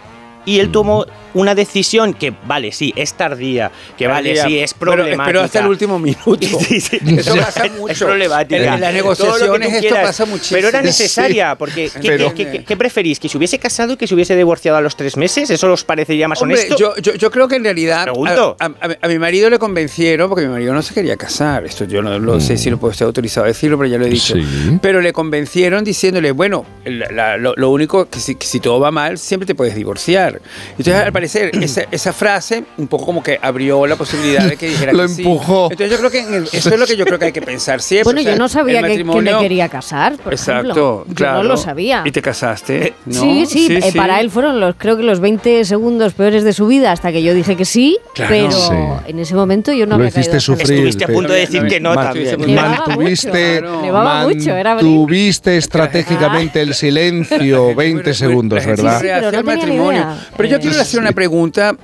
y 0.49 0.57
Mm. 0.57 0.61
él 0.61 0.73
tomó 0.73 1.07
una 1.35 1.55
decisión 1.55 2.15
que, 2.15 2.33
vale, 2.47 2.73
sí, 2.73 2.93
es 2.97 3.13
tardía, 3.13 3.71
que 3.97 4.07
vale, 4.07 4.35
Tardía, 4.35 4.47
sí, 4.47 4.59
es 4.61 4.75
problemática. 4.75 5.25
pero 5.27 5.41
hasta 5.43 5.61
el 5.61 5.67
último 5.67 5.99
minuto. 5.99 6.39
Sí, 6.69 6.81
sí, 6.81 6.99
Eso 7.19 7.35
es- 7.35 7.41
pasa 7.45 7.65
mucho. 7.77 7.89
Es 7.93 7.99
problemática. 7.99 8.75
En- 8.75 8.81
las 8.81 8.93
negociaciones 8.95 9.69
esto 9.69 9.81
quieras. 9.81 10.07
pasa 10.07 10.25
muchísimo. 10.27 10.57
Pero 10.57 10.69
era 10.69 10.83
necesaria, 10.83 11.51
Sí. 11.51 11.57
porque 11.59 11.91
¿qué, 12.01 12.09
Pero- 12.09 12.35
qué- 12.35 12.51
qué- 12.51 12.65
qué 12.65 12.77
preferís? 12.77 13.21
¿Que 13.21 13.29
se 13.29 13.37
hubiese 13.37 13.59
casado 13.59 13.93
y 13.93 13.97
que 13.97 14.07
se 14.07 14.15
hubiese 14.15 14.35
divorciado 14.37 14.79
a 14.79 14.81
los 14.81 14.97
tres 14.97 15.17
meses? 15.17 15.51
¿Eso 15.51 15.71
os 15.73 15.85
parecería 15.85 16.27
más 16.29 16.41
Hombre, 16.41 16.57
honesto? 16.59 16.77
yo, 16.77 16.97
yo, 16.97 17.15
yo 17.15 17.31
creo 17.31 17.47
que 17.47 17.57
en 17.57 17.65
realidad 17.65 18.05
Pregunto. 18.05 18.57
a, 18.59 18.65
a- 18.65 18.97
a 19.03 19.09
mi 19.09 19.19
marido 19.19 19.51
le 19.51 19.59
convencieron, 19.59 20.29
porque 20.31 20.47
mi 20.47 20.53
marido 20.53 20.73
no 20.73 20.83
se 20.83 20.95
quería 20.95 21.17
casar, 21.17 21.65
esto 21.67 21.85
yo 21.85 22.01
no 22.03 22.19
lo 22.19 22.41
sé 22.41 22.57
si 22.57 22.71
lo 22.71 22.79
puedo 22.79 22.93
estar 22.93 23.07
autorizado 23.07 23.45
a 23.45 23.49
decirlo, 23.49 23.77
pero 23.79 23.91
ya 23.91 23.99
lo 23.99 24.07
he 24.07 24.11
dicho, 24.11 24.35
Sí. 24.35 24.79
pero 24.81 25.01
le 25.03 25.13
convencieron 25.13 25.85
diciéndole, 25.85 26.33
bueno, 26.33 26.65
la- 26.85 27.11
la- 27.13 27.37
lo, 27.37 27.55
lo 27.57 27.71
único 27.71 28.09
que 28.09 28.19
si, 28.19 28.35
que 28.35 28.47
si 28.47 28.61
todo 28.61 28.81
va 28.81 28.91
mal, 28.91 29.19
siempre 29.19 29.47
te 29.47 29.55
puedes 29.55 29.75
divorciar. 29.75 30.38
Entonces, 30.73 30.95
al 30.95 31.13
parecer, 31.13 31.51
esa, 31.63 31.83
esa 31.91 32.13
frase 32.13 32.65
un 32.77 32.87
poco 32.89 33.07
como 33.07 33.23
que 33.23 33.39
abrió 33.41 33.87
la 33.87 33.97
posibilidad 33.97 34.45
de 34.49 34.57
que 34.57 34.69
dijera 34.69 34.93
Lo 34.93 35.03
que 35.03 35.09
sí. 35.09 35.23
empujó. 35.23 35.69
Entonces 35.71 35.91
yo 35.91 35.99
creo 35.99 36.11
que 36.11 36.21
en 36.21 36.35
el- 36.35 36.49
eso 36.53 36.69
es 36.71 36.79
lo 36.79 36.87
que 36.87 36.97
yo 36.97 37.05
creo 37.05 37.19
que 37.19 37.27
hay 37.27 37.33
que 37.33 37.43
pensar 37.43 37.81
siempre. 37.81 38.05
Bueno, 38.05 38.21
o 38.21 38.23
sea, 38.25 38.33
yo 38.33 38.39
no 38.39 38.49
sabía 38.49 38.83
que, 38.83 38.97
que 38.99 39.05
me 39.05 39.39
quería 39.41 39.69
casar, 39.69 40.17
por 40.17 40.33
Exacto, 40.33 40.61
ejemplo. 40.71 41.05
Yo 41.09 41.15
claro. 41.15 41.39
no 41.39 41.43
lo 41.45 41.57
sabía. 41.57 42.03
¿Y 42.05 42.13
te 42.13 42.23
casaste? 42.23 42.95
¿no? 43.07 43.21
Sí, 43.21 43.47
sí, 43.47 43.69
eh, 43.71 43.93
para 43.95 44.21
él 44.21 44.31
fueron 44.31 44.61
los 44.61 44.75
creo 44.77 44.97
que 44.97 45.03
los 45.03 45.21
20 45.21 45.65
segundos 45.65 46.15
peores 46.15 46.45
de 46.45 46.53
su 46.53 46.67
vida 46.67 46.93
hasta 46.93 47.13
que 47.13 47.23
yo 47.23 47.35
dije 47.35 47.57
que 47.57 47.65
sí, 47.65 47.99
Claro. 48.15 48.29
pero 48.31 48.51
Sí. 48.53 48.75
en 49.11 49.19
ese 49.19 49.35
momento 49.35 49.73
yo 49.73 49.87
no 49.87 49.91
Lo 49.99 50.05
había 50.05 50.11
caído 50.11 50.21
hiciste 50.21 50.37
hasta 50.37 50.47
sufrir. 50.47 50.73
Estuviste 50.79 51.05
a 51.05 51.09
punto 51.09 51.33
de 51.33 51.41
decir 51.41 51.67
que 51.67 51.81
no 51.81 51.95
también. 51.95 52.55
Mantuviste, 52.55 53.61
mucho, 53.63 53.83
nevaba 53.83 54.23
mucho, 54.29 54.57
era 54.57 54.73
abril. 54.73 54.87
mantuviste 54.89 55.57
estratégicamente 55.57 56.61
el 56.61 56.75
silencio 56.75 57.75
20 57.75 58.15
segundos, 58.15 58.63
gente 58.65 58.83
¿verdad? 58.83 58.99
se 58.99 59.03
rehace 59.05 59.21
pero 59.31 59.33
no 59.33 59.39
tenía 59.39 59.55
ni 59.55 59.61
matrimonio. 59.61 60.01
idea. 60.03 60.28
Pero 60.37 60.49
yo 60.49 60.57
Eh, 60.57 60.61
quiero 60.61 60.81
hacer 60.81 61.01
una 61.01 61.13
pregunta 61.13 61.77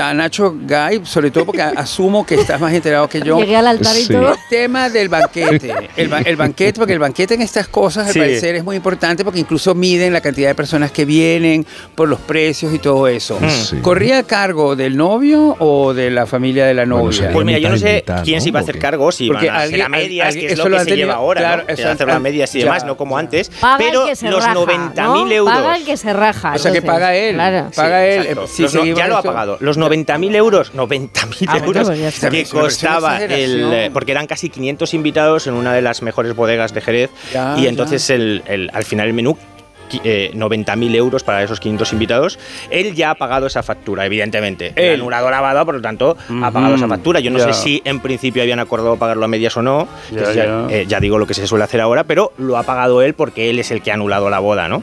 a 0.00 0.14
Nacho 0.14 0.54
Gay, 0.66 1.00
sobre 1.04 1.30
todo 1.30 1.46
porque 1.46 1.62
asumo 1.62 2.24
que 2.26 2.34
estás 2.34 2.60
más 2.60 2.72
enterado 2.72 3.08
que 3.08 3.20
yo. 3.20 3.38
Llegué 3.38 3.56
al 3.56 3.66
altar 3.66 3.96
y 3.96 4.02
Sí. 4.02 4.12
todo. 4.12 4.32
El 4.32 4.38
tema 4.48 4.88
del 4.88 5.08
banquete. 5.08 5.74
El, 5.96 6.08
ba- 6.08 6.20
el 6.20 6.36
banquete, 6.36 6.78
porque 6.78 6.92
el 6.92 6.98
banquete 6.98 7.34
en 7.34 7.42
estas 7.42 7.68
cosas, 7.68 8.06
al 8.08 8.12
Sí. 8.12 8.18
parecer, 8.18 8.54
es 8.56 8.64
muy 8.64 8.76
importante 8.76 9.24
porque 9.24 9.40
incluso 9.40 9.74
miden 9.74 10.12
la 10.12 10.20
cantidad 10.20 10.48
de 10.48 10.54
personas 10.54 10.90
que 10.92 11.04
vienen 11.04 11.66
por 11.94 12.08
los 12.08 12.20
precios 12.20 12.72
y 12.74 12.78
todo 12.78 13.06
eso. 13.08 13.38
Sí. 13.48 13.76
¿Corría 13.82 14.18
a 14.18 14.22
cargo 14.22 14.76
del 14.76 14.96
novio 14.96 15.56
o 15.58 15.94
de 15.94 16.10
la 16.10 16.26
familia 16.26 16.66
de 16.66 16.74
la 16.74 16.86
novia? 16.86 17.30
Pues 17.32 17.46
mira, 17.46 17.58
yo 17.58 17.68
no 17.70 17.76
sé 17.78 17.96
mitad, 17.96 18.24
quién 18.24 18.36
¿no? 18.38 18.42
se 18.42 18.48
iba 18.48 18.58
a 18.60 18.62
¿O 18.62 18.64
hacer 18.64 18.78
cargo, 18.78 19.12
si 19.12 19.26
Porque 19.28 19.46
iban 19.46 19.56
a 19.56 19.58
hacer 19.60 19.68
alguien- 19.82 19.86
a 19.86 19.88
medias, 19.88 20.26
alguien- 20.28 20.46
que 20.46 20.52
es 20.52 20.58
eso 20.58 20.64
lo 20.64 20.70
lo 20.70 20.76
que 20.78 20.84
se 20.84 20.90
tenido- 20.90 21.06
lleva 21.08 21.18
ahora, 21.18 21.40
claro, 21.40 21.64
¿no? 21.68 21.90
Hacer 21.90 22.06
las 22.08 22.20
medias 22.20 22.54
y 22.54 22.58
ya, 22.58 22.64
demás, 22.64 22.84
no 22.84 22.96
como 22.96 23.16
antes. 23.18 23.50
Paga 23.60 23.78
pero 23.78 24.02
el 24.02 24.08
que 24.10 24.16
se 24.16 24.28
los 24.30 24.42
raja, 24.44 24.54
90.000 24.54 25.24
¿no? 25.28 25.30
euros... 25.32 25.54
Paga 25.54 25.76
el 25.76 25.84
que 25.84 25.96
se 25.96 26.12
raja. 26.12 26.52
O 26.54 26.58
sea, 26.58 26.72
que 26.72 26.82
paga 26.82 27.14
él. 27.14 27.34
Claro. 27.34 27.49
Paga 27.74 28.06
él. 28.06 28.20
exacto. 28.22 28.44
Eh, 28.44 28.48
si 28.48 28.62
Los 28.62 28.72
ya 28.96 29.08
lo 29.08 29.16
ha 29.18 29.22
pagado. 29.22 29.56
Los 29.60 29.78
90.000 29.78 30.34
euros, 30.36 30.72
90.000 30.74 31.44
Ah, 31.48 31.58
euros 31.58 31.88
pues 31.88 32.20
que 32.20 32.44
costaba 32.44 33.22
el... 33.22 33.72
eh, 33.72 33.90
Porque 33.92 34.12
eran 34.12 34.26
casi 34.26 34.48
500 34.50 34.94
invitados 34.94 35.46
en 35.46 35.54
una 35.54 35.72
de 35.72 35.82
las 35.82 36.02
mejores 36.02 36.34
bodegas 36.34 36.72
de 36.74 36.80
Jerez. 36.80 37.10
Ya, 37.32 37.56
y 37.58 37.66
entonces 37.66 38.08
el, 38.10 38.42
el- 38.46 38.70
al 38.72 38.84
final 38.84 39.06
el 39.08 39.12
menú 39.14 39.36
eh, 40.04 40.30
90.000 40.34 40.94
euros 40.94 41.22
para 41.22 41.42
esos 41.42 41.60
500 41.60 41.92
invitados, 41.92 42.38
él 42.70 42.94
ya 42.94 43.10
ha 43.10 43.14
pagado 43.14 43.46
esa 43.46 43.62
factura, 43.62 44.06
evidentemente. 44.06 44.72
Él 44.76 44.90
ha 44.90 44.94
anulado 44.94 45.30
la 45.30 45.40
boda, 45.40 45.64
por 45.64 45.74
lo 45.74 45.82
tanto, 45.82 46.16
ha 46.42 46.50
pagado 46.50 46.74
esa 46.74 46.88
factura. 46.88 47.20
Yo 47.20 47.30
no 47.30 47.38
sé 47.38 47.52
si 47.52 47.82
en 47.84 48.00
principio 48.00 48.42
habían 48.42 48.60
acordado 48.60 48.96
pagarlo 48.96 49.24
a 49.24 49.28
medias 49.28 49.56
o 49.56 49.62
no, 49.62 49.88
ya, 50.10 50.66
eh, 50.70 50.86
ya 50.88 51.00
digo 51.00 51.18
lo 51.18 51.26
que 51.26 51.34
se 51.34 51.46
suele 51.46 51.64
hacer 51.64 51.80
ahora, 51.80 52.04
pero 52.04 52.32
lo 52.38 52.56
ha 52.56 52.62
pagado 52.62 53.02
él 53.02 53.14
porque 53.14 53.50
él 53.50 53.58
es 53.58 53.70
el 53.70 53.82
que 53.82 53.90
ha 53.90 53.94
anulado 53.94 54.30
la 54.30 54.38
boda, 54.38 54.68
¿no? 54.68 54.82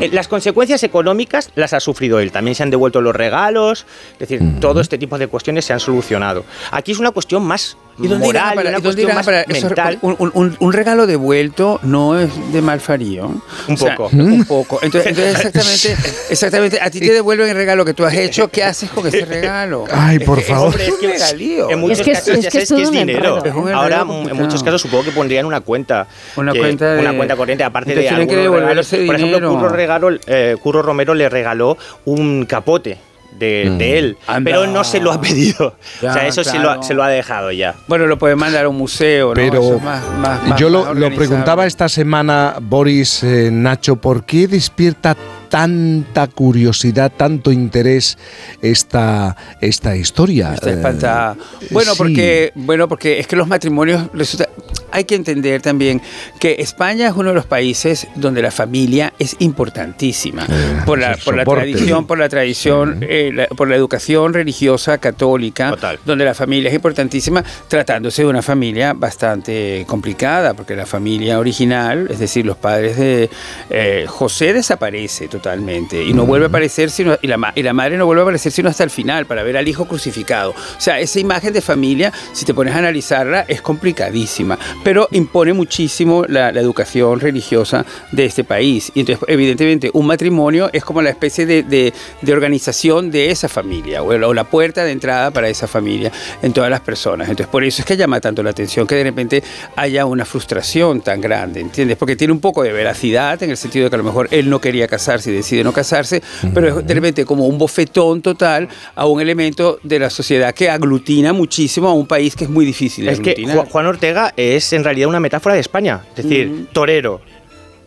Eh, 0.00 0.10
las 0.12 0.28
consecuencias 0.28 0.82
económicas 0.82 1.50
las 1.54 1.72
ha 1.72 1.80
sufrido 1.80 2.20
él. 2.20 2.32
También 2.32 2.54
se 2.54 2.62
han 2.62 2.70
devuelto 2.70 3.00
los 3.00 3.14
regalos, 3.14 3.86
es 4.14 4.28
decir, 4.28 4.60
todo 4.60 4.80
este 4.80 4.98
tipo 4.98 5.18
de 5.18 5.28
cuestiones 5.28 5.64
se 5.64 5.72
han 5.72 5.80
solucionado. 5.80 6.44
Aquí 6.70 6.92
es 6.92 6.98
una 6.98 7.10
cuestión 7.10 7.44
más 7.44 7.76
¿Y 8.00 8.06
dónde 8.08 8.28
irán 8.28 8.42
a 8.42 8.44
moral, 8.50 8.54
parar? 8.54 8.70
una 8.72 8.78
¿Y 8.78 8.82
dónde 8.82 8.82
cuestión 8.82 9.04
irán 9.06 9.10
a 9.12 9.18
más 9.18 9.26
parar? 9.26 9.44
Eso- 9.48 9.66
mental. 9.66 9.98
un, 10.02 10.16
un- 10.18 10.30
un- 10.34 10.56
un 10.60 10.72
regalo 10.72 11.06
devuelto 11.06 11.80
no 11.82 12.18
es 12.18 12.30
de 12.52 12.62
malfarío. 12.62 13.26
Un 13.26 13.74
O 13.74 13.76
sea, 13.76 13.96
poco. 13.96 14.10
Un 14.16 14.44
poco. 14.44 14.78
Entonces, 14.82 15.10
entonces 15.10 15.34
exactamente, 15.44 15.96
exactamente, 16.30 16.80
a 16.80 16.90
ti 16.90 17.00
te 17.00 17.12
devuelven 17.12 17.48
el 17.48 17.54
regalo 17.56 17.84
que 17.84 17.94
tú 17.94 18.04
has 18.04 18.14
hecho, 18.14 18.48
¿qué 18.48 18.64
haces 18.64 18.90
con 18.90 19.06
ese 19.06 19.24
regalo? 19.24 19.84
Ay, 19.92 20.18
por 20.20 20.38
Es 20.38 20.46
que- 20.46 20.52
favor. 20.52 20.80
Es, 20.80 20.88
un 20.90 21.00
regalío. 21.10 21.70
En 21.70 21.80
muchos 21.80 21.98
Es 22.00 22.04
que 22.04 22.10
es- 22.12 22.18
casos 22.18 22.34
es 22.36 22.44
ya 22.44 22.50
que 22.50 22.58
es 22.58 22.68
sabes 22.68 22.82
que 22.82 22.82
es 22.84 22.88
un 22.88 22.94
dinero. 23.06 23.18
enredo. 23.38 23.44
Es 23.44 23.54
un 23.54 23.72
Ahora, 23.74 23.98
mm, 23.98 24.00
en 24.10 24.14
complicado. 24.16 24.44
muchos 24.44 24.62
casos 24.62 24.82
supongo 24.82 25.04
que 25.04 25.10
pondrían 25.12 25.46
una 25.46 25.60
cuenta. 25.60 26.06
Una 26.36 26.52
que- 26.52 26.58
cuenta 26.60 26.94
de- 26.94 27.00
una 27.00 27.16
cuenta 27.16 27.36
corriente, 27.36 27.64
aparte 27.64 27.94
de 27.94 28.02
que 28.02 28.08
algunos 28.10 28.54
regalos. 28.60 28.88
Por 28.88 29.14
ejemplo. 29.16 29.50
Curro, 29.50 29.68
regalo, 29.68 30.10
eh, 30.26 30.56
Curro 30.62 30.82
Romero 30.82 31.14
le 31.14 31.28
regaló 31.28 31.76
un 32.04 32.44
capote. 32.46 32.98
De, 33.38 33.72
de 33.78 33.98
él, 33.98 34.16
Anda. 34.26 34.50
pero 34.50 34.66
no 34.66 34.82
se 34.82 34.98
lo 35.00 35.12
ha 35.12 35.20
pedido. 35.20 35.76
Ya, 36.02 36.10
o 36.10 36.12
sea, 36.14 36.26
eso 36.26 36.42
se, 36.42 36.56
lo 36.56 36.62
claro. 36.62 36.80
ha, 36.80 36.82
se 36.82 36.94
lo 36.94 37.02
ha 37.04 37.08
dejado 37.08 37.52
ya. 37.52 37.76
Bueno, 37.86 38.06
lo 38.06 38.18
pueden 38.18 38.36
mandar 38.36 38.64
a 38.64 38.68
un 38.68 38.76
museo, 38.76 39.28
¿no? 39.28 39.34
Pero 39.34 39.60
Eso 39.60 39.76
es 39.76 39.82
más- 39.82 40.02
más- 40.18 40.42
más- 40.48 40.58
yo 40.60 40.68
lo, 40.68 40.78
más 40.78 40.86
lo 40.86 40.90
organizable. 40.92 41.16
preguntaba 41.28 41.66
esta 41.66 41.88
semana, 41.88 42.56
Boris 42.60 43.22
eh, 43.22 43.50
Nacho, 43.52 43.94
¿por 43.96 44.24
qué 44.24 44.48
despierta 44.48 45.16
tanta 45.48 46.26
curiosidad, 46.26 47.12
tanto 47.16 47.52
interés 47.52 48.18
esta, 48.60 49.36
esta 49.60 49.94
historia? 49.94 50.54
Está 50.54 50.70
Eh, 50.70 50.74
espantada. 50.74 51.36
Bueno, 51.70 51.92
sí. 51.92 51.98
porque, 51.98 52.52
bueno, 52.56 52.88
porque 52.88 53.20
es 53.20 53.26
que 53.28 53.36
los 53.36 53.46
matrimonios 53.46 54.02
resulta. 54.12 54.48
Hay 54.92 55.04
que 55.04 55.14
entender 55.14 55.62
también 55.62 56.00
que 56.40 56.56
España 56.58 57.08
es 57.08 57.14
uno 57.16 57.30
de 57.30 57.34
los 57.34 57.46
países 57.46 58.06
donde 58.14 58.42
la 58.42 58.50
familia 58.50 59.12
es 59.18 59.36
importantísima. 59.38 60.46
Por 60.86 60.98
la, 60.98 61.16
por 61.24 61.36
la 61.36 61.44
tradición, 61.72 62.06
por 62.06 62.18
la 62.18 62.28
tradición, 62.28 62.98
eh, 63.02 63.30
la- 63.34 63.46
por 63.48 63.68
la 63.68 63.76
educación 63.76 64.32
religiosa 64.34 64.98
católica, 64.98 65.70
donde 66.04 66.24
la 66.24 66.34
familia 66.34 66.68
es 66.68 66.74
importantísima, 66.74 67.44
tratándose 67.68 68.22
de 68.22 68.28
una 68.28 68.42
familia 68.42 68.92
bastante 68.94 69.84
complicada, 69.86 70.54
porque 70.54 70.74
la 70.76 70.86
familia 70.86 71.38
original, 71.38 72.06
es 72.10 72.18
decir, 72.18 72.46
los 72.46 72.56
padres 72.56 72.96
de 72.96 73.28
eh, 73.70 74.04
José 74.08 74.52
desaparece 74.52 75.28
totalmente 75.28 76.02
y 76.02 76.12
no 76.12 76.24
vuelve 76.24 76.46
a 76.46 76.48
aparecer 76.48 76.90
sino 76.90 77.16
y 77.20 77.26
la, 77.26 77.52
y 77.54 77.62
la 77.62 77.72
madre 77.72 77.96
no 77.96 78.06
vuelve 78.06 78.22
a 78.22 78.24
aparecer 78.24 78.52
sino 78.52 78.68
hasta 78.68 78.84
el 78.84 78.90
final 78.90 79.26
para 79.26 79.42
ver 79.42 79.56
al 79.56 79.68
hijo 79.68 79.86
crucificado. 79.86 80.50
O 80.50 80.80
sea, 80.80 80.98
esa 81.00 81.20
imagen 81.20 81.52
de 81.52 81.60
familia, 81.60 82.12
si 82.32 82.44
te 82.44 82.54
pones 82.54 82.74
a 82.74 82.78
analizarla, 82.78 83.44
es 83.48 83.60
complicadísima, 83.60 84.58
pero 84.84 85.08
impone 85.12 85.52
muchísimo 85.52 86.24
la, 86.28 86.52
la 86.52 86.60
educación 86.60 87.20
religiosa 87.20 87.84
de 88.12 88.24
este 88.24 88.44
país. 88.44 88.90
Y 88.94 89.00
entonces, 89.00 89.24
evidentemente, 89.28 89.90
un 89.92 90.06
matrimonio 90.06 90.70
es 90.72 90.84
como 90.84 91.02
la 91.02 91.10
especie 91.10 91.46
de, 91.46 91.62
de- 91.62 91.92
de 92.22 92.32
organización 92.32 93.10
de 93.10 93.30
esa 93.30 93.48
familia 93.48 94.02
o, 94.02 94.12
el- 94.12 94.24
o 94.24 94.32
la 94.34 94.44
puerta 94.44 94.84
de 94.84 94.92
entrada 94.92 95.30
para 95.30 95.48
esa 95.48 95.66
familia 95.66 96.10
en 96.42 96.52
todas 96.52 96.70
las 96.70 96.80
personas. 96.80 97.28
Entonces, 97.28 97.50
por 97.50 97.64
eso 97.64 97.82
es 97.82 97.86
que 97.86 97.96
llama 97.96 98.20
tanto 98.20 98.42
la 98.42 98.50
atención 98.50 98.86
que 98.86 98.94
de 98.94 99.04
repente 99.04 99.42
haya 99.76 100.06
una 100.06 100.24
frustración 100.24 101.00
tan 101.00 101.20
grande, 101.20 101.60
¿entiendes? 101.60 101.96
Porque 101.96 102.16
tiene 102.16 102.32
un 102.32 102.40
poco 102.40 102.62
de 102.62 102.72
veracidad 102.72 103.42
en 103.42 103.50
el 103.50 103.56
sentido 103.56 103.84
de 103.84 103.90
que 103.90 103.96
a 103.96 103.98
lo 103.98 104.04
mejor 104.04 104.28
él 104.30 104.48
no 104.48 104.60
quería 104.60 104.86
casarse 104.88 105.30
y 105.30 105.34
decide 105.34 105.64
no 105.64 105.72
casarse, 105.72 106.22
pero 106.54 106.78
es 106.80 106.86
de 106.86 106.94
repente 106.94 107.24
como 107.24 107.46
un 107.46 107.58
bofetón 107.58 108.22
total 108.22 108.68
a 108.94 109.06
un 109.06 109.20
elemento 109.20 109.78
de 109.82 109.98
la 109.98 110.10
sociedad 110.10 110.54
que 110.54 110.70
aglutina 110.70 111.32
muchísimo 111.32 111.88
a 111.88 111.92
un 111.92 112.06
país 112.06 112.34
que 112.34 112.44
es 112.44 112.50
muy 112.50 112.64
difícil 112.64 113.04
de 113.06 113.12
Es 113.12 113.20
que 113.20 113.30
aglutinar. 113.30 113.56
Ju- 113.66 113.68
Juan 113.70 113.86
Ortega 113.86 114.32
es 114.36 114.67
en 114.72 114.84
realidad 114.84 115.08
una 115.08 115.20
metáfora 115.20 115.54
de 115.54 115.60
España. 115.60 116.00
Es 116.16 116.24
decir, 116.24 116.66
torero, 116.72 117.20